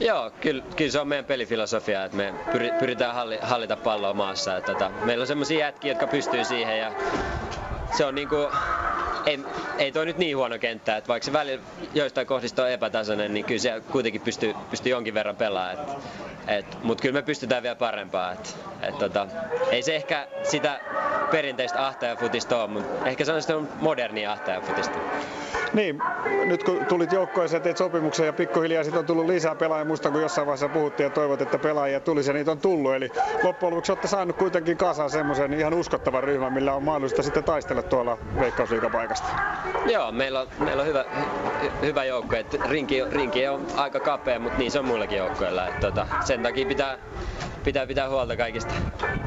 Joo, 0.00 0.30
kyllä, 0.40 0.62
kyllä 0.76 0.90
se 0.90 1.00
on 1.00 1.08
meidän 1.08 1.24
pelifilosofia, 1.24 2.04
että 2.04 2.16
me 2.16 2.34
pyritään 2.78 3.14
hallita 3.42 3.76
palloa 3.76 4.12
maassa. 4.14 4.56
Että, 4.56 4.72
tota, 4.72 4.90
meillä 5.04 5.22
on 5.22 5.26
sellaisia 5.26 5.58
jätkiä, 5.58 5.90
jotka 5.90 6.06
pystyy 6.06 6.44
siihen 6.44 6.78
ja 6.78 6.92
se 7.96 8.04
on 8.04 8.14
niinku, 8.14 8.36
ei, 9.26 9.40
ei 9.78 9.92
toi 9.92 10.06
nyt 10.06 10.18
niin 10.18 10.36
huono 10.36 10.58
kenttä, 10.58 10.96
että 10.96 11.08
vaikka 11.08 11.24
se 11.24 11.32
välillä 11.32 11.62
joistain 11.94 12.26
kohdista 12.26 12.62
on 12.62 12.70
epätasainen, 12.70 13.34
niin 13.34 13.44
kyllä 13.46 13.60
se 13.60 13.82
kuitenkin 13.92 14.20
pystyy, 14.20 14.54
pystyy 14.70 14.92
jonkin 14.92 15.14
verran 15.14 15.36
pelaamaan. 15.36 15.86
Mutta 16.82 17.02
kyllä 17.02 17.12
me 17.12 17.22
pystytään 17.22 17.62
vielä 17.62 17.76
parempaa. 17.76 18.32
Et, 18.32 18.56
et, 18.82 18.98
tota, 18.98 19.26
ei 19.70 19.82
se 19.82 19.96
ehkä 19.96 20.26
sitä 20.42 20.80
perinteistä 21.30 21.86
ahtajafutista 21.86 22.62
ole, 22.62 22.70
mutta 22.70 23.08
ehkä 23.08 23.24
se 23.24 23.32
on 23.32 23.42
sitä 23.42 23.54
modernia 23.80 24.32
ahtajafutista. 24.32 24.98
Niin, 25.72 26.02
nyt 26.44 26.64
kun 26.64 26.86
tulit 26.86 27.12
joukkoeseen, 27.12 27.62
teit 27.62 27.76
sopimuksen 27.76 28.26
ja 28.26 28.32
pikkuhiljaa 28.32 28.84
sitten 28.84 28.98
on 28.98 29.06
tullut 29.06 29.26
lisää 29.26 29.54
pelaajia. 29.54 29.83
Muistan, 29.86 30.12
kun 30.12 30.22
jossain 30.22 30.46
vaiheessa 30.46 30.68
puhuttiin 30.68 31.04
ja 31.04 31.10
toivot, 31.10 31.42
että 31.42 31.58
pelaajia 31.58 32.00
tulisi 32.00 32.30
ja 32.30 32.34
niitä 32.34 32.50
on 32.50 32.58
tullut. 32.58 32.94
Eli 32.94 33.10
loppujen 33.42 33.74
lopuksi 33.74 33.92
olette 33.92 34.08
saanut 34.08 34.36
kuitenkin 34.36 34.76
kasaan 34.76 35.10
semmoisen 35.10 35.54
ihan 35.54 35.74
uskottavan 35.74 36.24
ryhmän, 36.24 36.52
millä 36.52 36.74
on 36.74 36.82
mahdollista 36.82 37.22
sitten 37.22 37.44
taistella 37.44 37.82
tuolla 37.82 38.18
veikkausliikapaikasta. 38.40 39.28
Joo, 39.86 40.12
meillä 40.12 40.40
on, 40.40 40.46
meillä 40.58 40.80
on 40.80 40.88
hyvä, 40.88 41.04
hy, 41.62 41.70
hyvä 41.82 42.04
joukko. 42.04 42.36
rinki, 42.68 43.04
rinki 43.10 43.48
on 43.48 43.66
aika 43.76 44.00
kapea, 44.00 44.38
mutta 44.38 44.58
niin 44.58 44.70
se 44.70 44.78
on 44.78 44.84
muillakin 44.84 45.18
joukkoilla. 45.18 45.66
Et, 45.66 45.80
tota, 45.80 46.06
sen 46.24 46.42
takia 46.42 46.66
pitää 46.66 46.98
pitää 47.64 47.86
pitää 47.86 48.08
huolta 48.08 48.36
kaikista, 48.36 48.74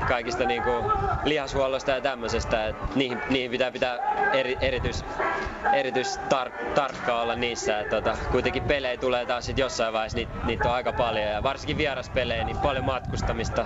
kaikista 0.07 0.45
niin 0.45 0.63
kuin 0.63 0.85
lihashuollosta 1.23 1.91
ja 1.91 2.01
tämmöisestä. 2.01 2.67
Että 2.67 2.87
niihin, 2.95 3.17
niihin 3.29 3.51
pitää 3.51 3.71
pitää 3.71 3.99
eri, 4.33 4.57
erityis, 4.61 5.05
erityis 5.73 6.19
tar, 6.29 6.51
tarkka 6.75 7.21
olla 7.21 7.35
niissä. 7.35 7.79
Että 7.79 7.95
tota, 7.95 8.17
kuitenkin 8.31 8.63
pelejä 8.63 8.97
tulee 8.97 9.25
taas 9.25 9.45
sit 9.45 9.57
jossain 9.57 9.93
vaiheessa, 9.93 10.17
niitä, 10.17 10.31
niitä 10.45 10.69
on 10.69 10.75
aika 10.75 10.93
paljon. 10.93 11.25
Ja 11.31 11.43
varsinkin 11.43 11.77
vieraspelejä, 11.77 12.43
niin 12.43 12.57
paljon 12.57 12.85
matkustamista, 12.85 13.65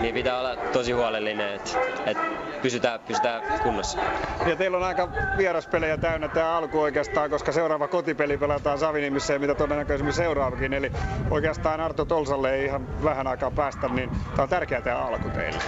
niin 0.00 0.14
pitää 0.14 0.38
olla 0.38 0.56
tosi 0.56 0.92
huolellinen, 0.92 1.54
että, 1.54 1.70
että 2.06 2.22
pysytään, 2.62 3.00
pysytään 3.00 3.42
kunnossa. 3.62 3.98
Ja 4.46 4.56
teillä 4.56 4.76
on 4.76 4.82
aika 4.82 5.08
vieraspelejä 5.36 5.96
täynnä 5.96 6.28
tämä 6.28 6.56
alku 6.56 6.80
oikeastaan, 6.80 7.30
koska 7.30 7.52
seuraava 7.52 7.88
kotipeli 7.88 8.38
pelataan 8.38 8.78
Savinimissä 8.78 9.32
ja 9.32 9.38
mitä 9.38 9.54
todennäköisemmin 9.54 10.14
seuraavakin. 10.14 10.72
Eli 10.72 10.92
oikeastaan 11.30 11.80
Arto 11.80 12.04
Tolsalle 12.04 12.54
ei 12.54 12.64
ihan 12.64 13.04
vähän 13.04 13.26
aikaa 13.26 13.50
päästä, 13.50 13.88
niin 13.88 14.10
tämä 14.10 14.42
on 14.42 14.48
tärkeä 14.48 14.80
tämä 14.80 14.98
alku 14.98 15.28
teille. 15.28 15.58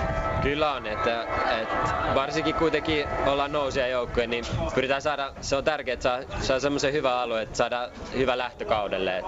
Kyllä 0.42 0.72
on, 0.72 0.86
että, 0.86 1.22
että 1.60 2.14
varsinkin 2.14 2.54
kuitenkin 2.54 3.06
ollaan 3.26 3.52
nousia 3.52 3.88
joukkoja, 3.88 4.26
niin 4.26 4.44
pyritään 4.74 5.02
saada, 5.02 5.32
se 5.40 5.56
on 5.56 5.64
tärkeää, 5.64 5.92
että 5.92 6.02
saa, 6.02 6.40
saa 6.40 6.60
semmoisen 6.60 6.92
hyvä 6.92 7.20
alue, 7.20 7.42
että 7.42 7.56
saadaan 7.56 7.90
hyvä 8.16 8.38
lähtökaudelle. 8.38 9.18
Et, 9.18 9.24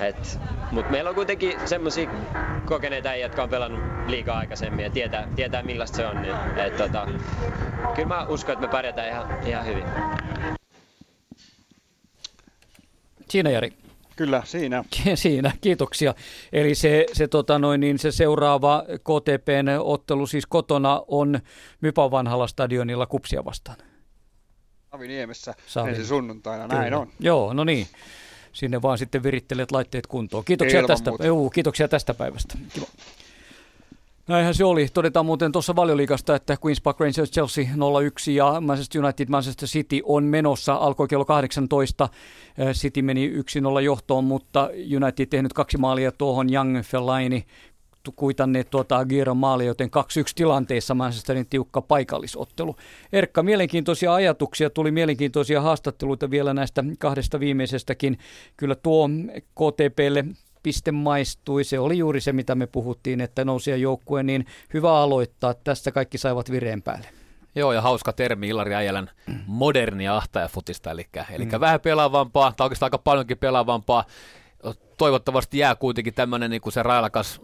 et, 0.00 0.38
Mutta 0.70 0.90
meillä 0.90 1.08
on 1.10 1.14
kuitenkin 1.14 1.68
semmoisia 1.68 2.10
kokeneita 2.64 3.08
äijä, 3.08 3.26
jotka 3.26 3.42
on 3.42 3.48
pelannut 3.50 3.80
liikaa 4.06 4.38
aikaisemmin 4.38 4.84
ja 4.84 4.90
tietää, 4.90 5.28
tietää 5.36 5.62
millaista 5.62 5.96
se 5.96 6.06
on. 6.06 6.22
Niin, 6.22 6.36
et, 6.56 6.76
tota, 6.76 7.08
kyllä 7.94 8.08
mä 8.08 8.26
uskon, 8.28 8.52
että 8.52 8.66
me 8.66 8.72
pärjätään 8.72 9.08
ihan, 9.08 9.46
ihan 9.46 9.66
hyvin. 9.66 9.84
Siinä 13.28 13.50
Jari. 13.50 13.81
Kyllä, 14.22 14.42
siinä. 14.44 14.84
siinä, 15.14 15.52
kiitoksia. 15.60 16.14
Eli 16.52 16.74
se, 16.74 17.06
se, 17.12 17.28
tota 17.28 17.58
noin, 17.58 17.80
niin 17.80 17.98
se 17.98 18.12
seuraava 18.12 18.84
KTPn 18.86 19.68
ottelu 19.80 20.26
siis 20.26 20.46
kotona 20.46 21.02
on 21.08 21.40
Mypan 21.80 22.10
vanhalla 22.10 22.46
stadionilla 22.46 23.06
Kupsia 23.06 23.44
vastaan. 23.44 23.76
Saviniemessä 24.90 25.54
Savi. 25.66 25.90
ensi 25.90 26.06
sunnuntaina, 26.06 26.66
näin 26.66 26.84
Kyllä. 26.84 26.98
on. 26.98 27.08
Joo, 27.20 27.52
no 27.52 27.64
niin. 27.64 27.86
Sinne 28.52 28.82
vaan 28.82 28.98
sitten 28.98 29.22
virittelet 29.22 29.72
laitteet 29.72 30.06
kuntoon. 30.06 30.44
Kiitoksia, 30.44 30.86
tästä, 30.86 31.10
juu, 31.24 31.50
kiitoksia 31.50 31.88
tästä 31.88 32.14
päivästä. 32.14 32.58
Kiva. 32.74 32.86
Näinhän 34.32 34.54
se 34.54 34.64
oli. 34.64 34.88
Todetaan 34.94 35.26
muuten 35.26 35.52
tuossa 35.52 35.76
valioliikasta, 35.76 36.36
että 36.36 36.54
Queen's 36.54 36.80
Park 36.82 37.00
Rangers 37.00 37.30
Chelsea 37.30 37.64
01 38.04 38.34
ja 38.34 38.60
Manchester 38.60 39.04
United 39.04 39.28
Manchester 39.28 39.68
City 39.68 40.00
on 40.04 40.24
menossa. 40.24 40.74
Alkoi 40.74 41.08
kello 41.08 41.24
18. 41.24 42.08
City 42.72 43.02
meni 43.02 43.32
1-0 43.78 43.80
johtoon, 43.80 44.24
mutta 44.24 44.70
United 44.96 45.26
tehnyt 45.26 45.52
kaksi 45.52 45.78
maalia 45.78 46.12
tuohon 46.12 46.52
Young 46.52 46.82
Fellaini 46.82 47.44
kuitanneet 48.16 48.70
tuota 48.70 48.98
Aguiron 48.98 49.36
maali, 49.36 49.66
joten 49.66 49.88
2-1 49.88 49.90
tilanteessa 50.34 50.94
Manchesterin 50.94 51.46
tiukka 51.50 51.82
paikallisottelu. 51.82 52.76
Erkka, 53.12 53.42
mielenkiintoisia 53.42 54.14
ajatuksia, 54.14 54.70
tuli 54.70 54.90
mielenkiintoisia 54.90 55.60
haastatteluita 55.60 56.30
vielä 56.30 56.54
näistä 56.54 56.84
kahdesta 56.98 57.40
viimeisestäkin. 57.40 58.18
Kyllä 58.56 58.74
tuo 58.74 59.08
KTPlle 59.54 60.24
piste 60.62 60.92
maistui. 60.92 61.64
Se 61.64 61.78
oli 61.78 61.98
juuri 61.98 62.20
se, 62.20 62.32
mitä 62.32 62.54
me 62.54 62.66
puhuttiin, 62.66 63.20
että 63.20 63.44
nousia 63.44 63.76
joukkue, 63.76 64.22
niin 64.22 64.46
hyvä 64.74 65.00
aloittaa. 65.00 65.54
Tästä 65.54 65.92
kaikki 65.92 66.18
saivat 66.18 66.50
vireen 66.50 66.82
päälle. 66.82 67.08
Joo, 67.54 67.72
ja 67.72 67.80
hauska 67.80 68.12
termi 68.12 68.48
Ilari 68.48 68.74
Äijälän 68.74 69.10
modernia 69.46 70.16
ahtajafutista, 70.16 70.90
eli, 70.90 71.06
eli 71.30 71.44
mm. 71.44 71.60
vähän 71.60 71.80
pelaavampaa, 71.80 72.52
tai 72.56 72.64
oikeastaan 72.64 72.86
aika 72.86 72.98
paljonkin 72.98 73.38
pelaavampaa. 73.38 74.04
Toivottavasti 74.98 75.58
jää 75.58 75.74
kuitenkin 75.74 76.14
tämmöinen 76.14 76.50
niin 76.50 76.60
kuin 76.60 76.72
se 76.72 76.82
railakas 76.82 77.40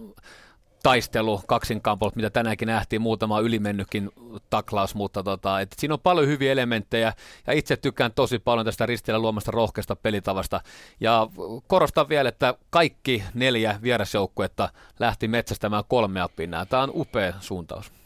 taistelu 0.89 1.41
kaksinkampolt, 1.47 2.17
mitä 2.17 2.31
tänäänkin 2.31 2.67
nähtiin, 2.67 3.03
muutama 3.03 3.41
ylimennykin 3.41 4.11
taklaus, 4.51 4.95
mutta 4.95 5.23
tota, 5.23 5.61
et 5.61 5.69
siinä 5.79 5.95
on 5.95 6.01
paljon 6.01 6.27
hyviä 6.27 6.53
elementtejä 6.53 7.13
ja 7.47 7.53
itse 7.53 7.77
tykkään 7.77 8.13
tosi 8.13 8.39
paljon 8.39 8.65
tästä 8.65 8.87
ristillä 8.87 9.19
luomasta 9.19 9.51
rohkeasta 9.51 9.97
pelitavasta. 9.97 10.61
Ja 11.01 11.29
korostan 11.67 12.09
vielä, 12.09 12.29
että 12.29 12.55
kaikki 12.71 13.23
neljä 13.35 13.79
vierasjoukkuetta 13.83 14.69
lähti 14.99 15.29
metsästämään 15.29 15.85
kolmea 15.89 16.29
pinnaa. 16.37 16.67
Tämä 16.67 16.83
on 16.83 16.93
upea 16.95 17.33
suuntaus. 17.41 17.98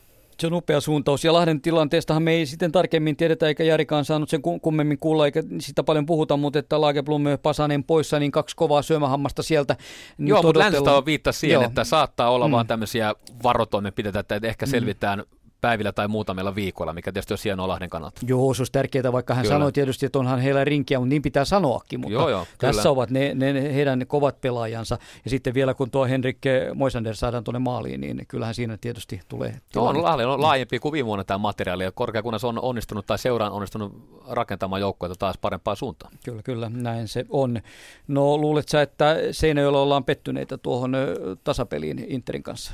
Se 0.42 0.46
on 0.46 0.52
upea 0.52 0.80
suuntaus. 0.80 1.24
Ja 1.24 1.32
Lahden 1.32 1.60
tilanteestahan 1.60 2.22
me 2.22 2.32
ei 2.32 2.46
sitten 2.46 2.72
tarkemmin 2.72 3.16
tiedetä, 3.16 3.46
eikä 3.46 3.64
Jarikaan 3.64 4.04
saanut 4.04 4.28
sen 4.28 4.42
kummemmin 4.62 4.98
kuulla, 4.98 5.26
eikä 5.26 5.42
sitä 5.60 5.82
paljon 5.82 6.06
puhuta, 6.06 6.36
mutta 6.36 6.58
että 6.58 6.80
Lagerblom 6.80 7.22
Pasanen 7.42 7.84
poissa, 7.84 8.18
niin 8.18 8.32
kaksi 8.32 8.56
kovaa 8.56 8.82
syömähammasta 8.82 9.42
sieltä. 9.42 9.76
Niin 10.18 10.28
Joo, 10.28 10.42
mutta 10.42 10.58
Länsitalo 10.58 11.06
viittasi 11.06 11.38
siihen, 11.38 11.54
Joo. 11.54 11.64
että 11.64 11.84
saattaa 11.84 12.30
olla 12.30 12.48
mm. 12.48 12.52
vaan 12.52 12.66
tämmöisiä 12.66 13.14
varotoimenpiteitä, 13.42 14.18
että 14.18 14.40
ehkä 14.42 14.66
mm. 14.66 14.70
selvitään 14.70 15.18
mm 15.18 15.41
päivillä 15.62 15.92
tai 15.92 16.08
muutamilla 16.08 16.54
viikoilla, 16.54 16.92
mikä 16.92 17.12
tietysti 17.12 17.34
on 17.34 17.38
hienoa 17.44 17.68
Lahden 17.68 17.90
kannalta. 17.90 18.20
Joo, 18.26 18.54
se 18.54 18.60
olisi 18.60 18.72
tärkeää, 18.72 19.12
vaikka 19.12 19.34
hän 19.34 19.42
kyllä. 19.42 19.54
sanoi 19.54 19.72
tietysti, 19.72 20.06
että 20.06 20.18
onhan 20.18 20.40
heillä 20.40 20.64
rinkiä, 20.64 20.98
mutta 20.98 21.08
niin 21.08 21.22
pitää 21.22 21.44
sanoakin, 21.44 22.00
mutta 22.00 22.12
joo, 22.12 22.28
joo, 22.28 22.46
tässä 22.58 22.90
ovat 22.90 23.10
ne, 23.10 23.34
ne, 23.34 23.74
heidän 23.74 24.04
kovat 24.06 24.40
pelaajansa. 24.40 24.98
Ja 25.24 25.30
sitten 25.30 25.54
vielä 25.54 25.74
kun 25.74 25.90
tuo 25.90 26.04
Henrik 26.04 26.38
Moisander 26.74 27.16
saadaan 27.16 27.44
tuonne 27.44 27.58
maaliin, 27.58 28.00
niin 28.00 28.24
kyllähän 28.28 28.54
siinä 28.54 28.78
tietysti 28.80 29.20
tulee 29.28 29.54
no, 29.74 29.84
on, 29.84 30.02
Lahden 30.02 30.28
on 30.28 30.42
laajempi 30.42 30.78
kuin 30.78 30.92
viime 30.92 31.06
vuonna 31.06 31.24
tämä 31.24 31.38
materiaali, 31.38 31.84
ja 31.84 31.92
korkeakunnassa 31.92 32.48
on 32.48 32.62
onnistunut 32.62 33.06
tai 33.06 33.18
seuraan 33.18 33.52
onnistunut 33.52 33.92
rakentamaan 34.28 34.80
joukkoita 34.80 35.14
taas 35.18 35.38
parempaan 35.38 35.76
suuntaan. 35.76 36.12
Kyllä, 36.24 36.42
kyllä, 36.42 36.70
näin 36.74 37.08
se 37.08 37.24
on. 37.28 37.60
No 38.08 38.38
luulet 38.38 38.68
sä, 38.68 38.82
että 38.82 39.16
Seinäjoella 39.30 39.80
ollaan 39.80 40.04
pettyneitä 40.04 40.58
tuohon 40.58 40.96
tasapeliin 41.44 42.04
Interin 42.08 42.42
kanssa? 42.42 42.72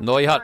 No 0.00 0.18
ihan, 0.18 0.40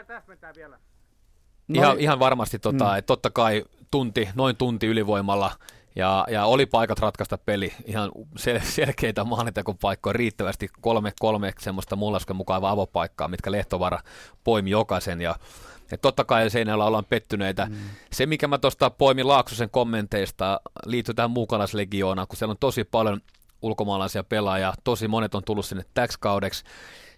Ihan, 1.75 2.01
ihan 2.01 2.19
varmasti, 2.19 2.59
tota, 2.59 2.85
mm. 2.85 2.99
että 2.99 3.07
totta 3.07 3.31
kai 3.31 3.65
tunti, 3.91 4.29
noin 4.35 4.57
tunti 4.57 4.87
ylivoimalla 4.87 5.51
ja, 5.97 6.27
ja 6.31 6.45
oli 6.45 6.67
paikat 6.67 6.99
ratkaista 6.99 7.39
peli, 7.39 7.73
ihan 7.85 8.11
sel- 8.39 8.65
selkeitä 8.77 9.25
maanitekopaikkoja 9.25 10.13
riittävästi, 10.13 10.69
kolme, 10.81 11.13
kolme 11.21 11.53
semmoista 11.61 11.97
mullaskan 11.97 12.37
mukaavaa 12.37 12.71
avopaikkaa, 12.71 13.29
mitkä 13.29 13.53
Lehtovara 13.53 13.99
poimi 14.45 14.71
jokaisen 14.71 15.21
ja 15.21 15.37
et 15.93 16.01
totta 16.01 16.25
kai 16.25 16.51
seinällä 16.51 16.85
ollaan 16.85 17.05
pettyneitä. 17.05 17.67
Mm. 17.67 17.77
Se, 18.13 18.27
mikä 18.27 18.49
mä 18.49 18.59
tuosta 18.59 18.91
poimin 18.91 19.29
Laaksosen 19.29 19.71
kommenteista, 19.71 20.61
liittyy 20.87 21.15
tähän 21.15 21.31
muukalaislegioonaan, 21.31 22.29
kun 22.29 22.37
siellä 22.37 22.51
on 22.51 22.59
tosi 22.61 22.85
paljon 22.85 23.21
ulkomaalaisia 23.63 24.25
pelaajia, 24.25 24.75
tosi 24.85 25.09
monet 25.09 25.35
on 25.35 25.45
tullut 25.45 25.67
sinne 25.67 25.85
täksi 25.95 26.19
kaudeksi, 26.21 26.65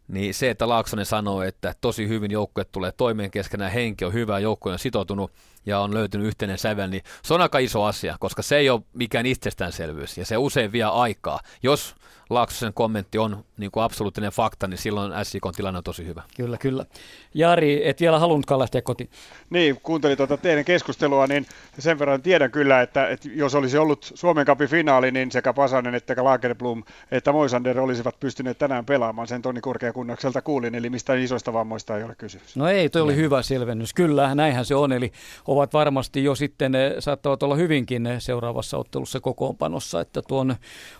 niin 0.08 0.34
se, 0.34 0.50
että 0.50 0.68
Laaksonen 0.68 1.06
sanoo, 1.06 1.42
että 1.42 1.74
tosi 1.80 2.08
hyvin 2.08 2.30
joukkue 2.30 2.64
tulee 2.64 2.92
toimeen 2.92 3.30
keskenään, 3.30 3.72
henki 3.72 4.04
on 4.04 4.12
hyvä, 4.12 4.38
joukkue 4.38 4.72
on 4.72 4.78
sitoutunut 4.78 5.32
ja 5.66 5.80
on 5.80 5.94
löytynyt 5.94 6.26
yhteinen 6.26 6.58
sävel, 6.58 6.90
niin 6.90 7.02
se 7.22 7.34
on 7.34 7.40
aika 7.40 7.58
iso 7.58 7.84
asia, 7.84 8.16
koska 8.20 8.42
se 8.42 8.56
ei 8.56 8.70
ole 8.70 8.82
mikään 8.92 9.26
itsestäänselvyys 9.26 10.18
ja 10.18 10.26
se 10.26 10.36
usein 10.36 10.72
vie 10.72 10.84
aikaa. 10.84 11.40
Jos 11.62 11.94
Laaksosen 12.30 12.72
kommentti 12.74 13.18
on 13.18 13.44
niin 13.56 13.70
kuin 13.70 13.84
absoluuttinen 13.84 14.30
fakta, 14.30 14.66
niin 14.66 14.78
silloin 14.78 15.12
SIK 15.22 15.42
tilanne 15.56 15.78
on 15.78 15.84
tosi 15.84 16.06
hyvä. 16.06 16.22
Kyllä, 16.36 16.58
kyllä. 16.58 16.86
Jari, 17.34 17.88
et 17.88 18.00
vielä 18.00 18.18
halunnutkaan 18.18 18.60
lähteä 18.60 18.82
kotiin. 18.82 19.10
Niin, 19.50 19.80
kuuntelin 19.82 20.16
tuota 20.16 20.36
teidän 20.36 20.64
keskustelua, 20.64 21.26
niin 21.26 21.46
sen 21.78 21.98
verran 21.98 22.22
tiedän 22.22 22.50
kyllä, 22.50 22.82
että, 22.82 23.08
että 23.08 23.28
jos 23.34 23.54
olisi 23.54 23.78
ollut 23.78 24.12
Suomen 24.14 24.46
kapin 24.46 24.68
finaali, 24.68 25.10
niin 25.10 25.32
sekä 25.32 25.52
Pasanen 25.52 25.94
että 25.94 26.24
Lagerblom 26.24 26.82
että 27.10 27.32
Moisander 27.32 27.80
olisivat 27.80 28.20
pystyneet 28.20 28.58
tänään 28.58 28.84
pelaamaan. 28.84 29.28
Sen 29.28 29.42
Toni 29.42 29.60
Korkeakunnakselta 29.60 30.42
kuulin, 30.42 30.74
eli 30.74 30.90
mistään 30.90 31.18
isoista 31.18 31.52
vammoista 31.52 31.96
ei 31.96 32.04
ole 32.04 32.14
kysymys. 32.14 32.56
No 32.56 32.68
ei, 32.68 32.88
toi 32.88 33.02
oli 33.02 33.16
hyvä 33.16 33.42
selvennys. 33.42 33.94
Kyllä, 33.94 34.34
näinhän 34.34 34.64
se 34.64 34.74
on. 34.74 34.92
Eli 34.92 35.12
ovat 35.56 35.72
varmasti 35.72 36.24
jo 36.24 36.34
sitten, 36.34 36.72
saattavat 36.98 37.42
olla 37.42 37.54
hyvinkin 37.54 38.08
seuraavassa 38.18 38.78
ottelussa 38.78 39.20
kokoonpanossa, 39.20 40.00
että 40.00 40.22
tuon 40.28 40.56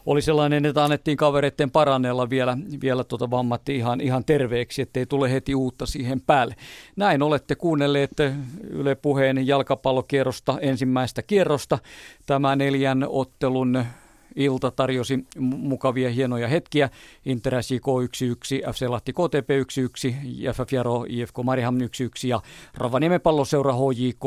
oli 0.06 0.22
sellainen, 0.22 0.66
että 0.66 0.84
annettiin 0.84 1.16
kavereiden 1.16 1.70
parannella 1.70 2.30
vielä, 2.30 2.58
vielä 2.82 3.04
tuota 3.04 3.30
vammatti 3.30 3.76
ihan, 3.76 4.00
ihan 4.00 4.24
terveeksi, 4.24 4.82
ettei 4.82 5.06
tule 5.06 5.32
heti 5.32 5.54
uutta 5.54 5.86
siihen 5.86 6.20
päälle. 6.20 6.56
Näin 6.96 7.22
olette 7.22 7.54
kuunnelleet 7.54 8.12
Yle 8.70 8.94
Puheen 8.94 9.46
jalkapallokierrosta 9.46 10.58
ensimmäistä 10.60 11.22
kierrosta. 11.22 11.78
Tämä 12.26 12.56
neljän 12.56 13.06
ottelun 13.08 13.84
ilta 14.36 14.70
tarjosi 14.70 15.26
mukavia 15.38 16.10
hienoja 16.10 16.48
hetkiä. 16.48 16.90
Inter 17.26 17.62
SJK 17.62 17.86
1-1, 18.66 18.72
FC 18.72 18.86
Lahti 18.88 19.12
KTP 19.12 19.50
1-1, 19.50 20.52
FF 20.52 20.72
Jaro 20.72 21.04
IFK 21.08 21.34
Mariham 21.44 21.78
1-1 21.78 21.80
ja 22.26 22.40
Rovaniemen 22.74 23.20
palloseura 23.20 23.72
HJK 23.72 24.24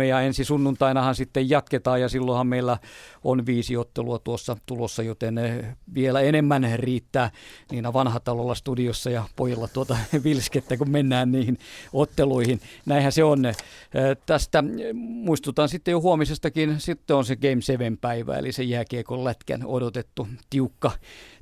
1-3 0.00 0.02
ja 0.02 0.20
ensi 0.20 0.44
sunnuntainahan 0.44 1.14
sitten 1.14 1.50
jatketaan 1.50 2.00
ja 2.00 2.08
silloinhan 2.08 2.46
meillä 2.46 2.78
on 3.24 3.46
viisi 3.46 3.76
ottelua 3.76 4.18
tuossa 4.18 4.56
tulossa, 4.66 5.02
joten 5.02 5.38
eh, 5.38 5.64
vielä 5.94 6.20
enemmän 6.20 6.72
riittää 6.74 7.30
Niina 7.70 7.92
Vanhatalolla 7.92 8.54
studiossa 8.54 9.10
ja 9.10 9.24
pojilla 9.36 9.68
tuota 9.68 9.96
vilskettä, 10.24 10.76
kun 10.76 10.90
mennään 10.90 11.32
niihin 11.32 11.58
otteluihin. 11.92 12.60
Näinhän 12.86 13.12
se 13.12 13.24
on. 13.24 13.46
Eh, 13.46 13.56
tästä 14.26 14.64
muistutan 14.94 15.68
sitten 15.68 15.92
jo 15.92 16.00
huomisestakin, 16.00 16.80
sitten 16.80 17.16
on 17.16 17.24
se 17.24 17.36
Game 17.36 17.60
7 17.60 17.98
päivä, 17.98 18.36
eli 18.36 18.52
se 18.52 18.62
jääkiekon 19.10 19.24
lätkän 19.24 19.66
odotettu 19.66 20.28
tiukka, 20.50 20.90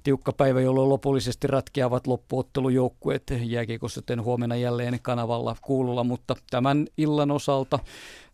tiukka 0.02 0.32
päivä, 0.32 0.60
jolloin 0.60 0.88
lopullisesti 0.88 1.46
ratkeavat 1.46 2.06
loppuottelujoukkueet 2.06 3.22
jääkiekossa 3.42 4.02
huomenna 4.22 4.56
jälleen 4.56 4.98
kanavalla 5.02 5.56
kuululla, 5.62 6.04
mutta 6.04 6.34
tämän 6.50 6.86
illan 6.96 7.30
osalta 7.30 7.78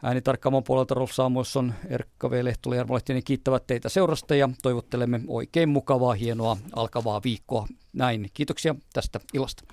Äänitarkkaamon 0.03 0.65
puolelta 0.65 0.95
Rolf 0.95 1.13
Samuelson, 1.13 1.75
Erkka 1.89 2.31
V. 2.31 2.45
Lehtola 2.45 2.75
ja 2.75 2.79
Jarmo 2.79 2.99
kiittävät 3.25 3.67
teitä 3.67 3.89
seurasta 3.89 4.35
ja 4.35 4.49
toivottelemme 4.63 5.21
oikein 5.29 5.69
mukavaa, 5.69 6.15
hienoa 6.15 6.57
alkavaa 6.77 7.21
viikkoa. 7.25 7.67
Näin, 7.93 8.31
kiitoksia 8.35 8.75
tästä 8.93 9.21
illasta. 9.35 9.65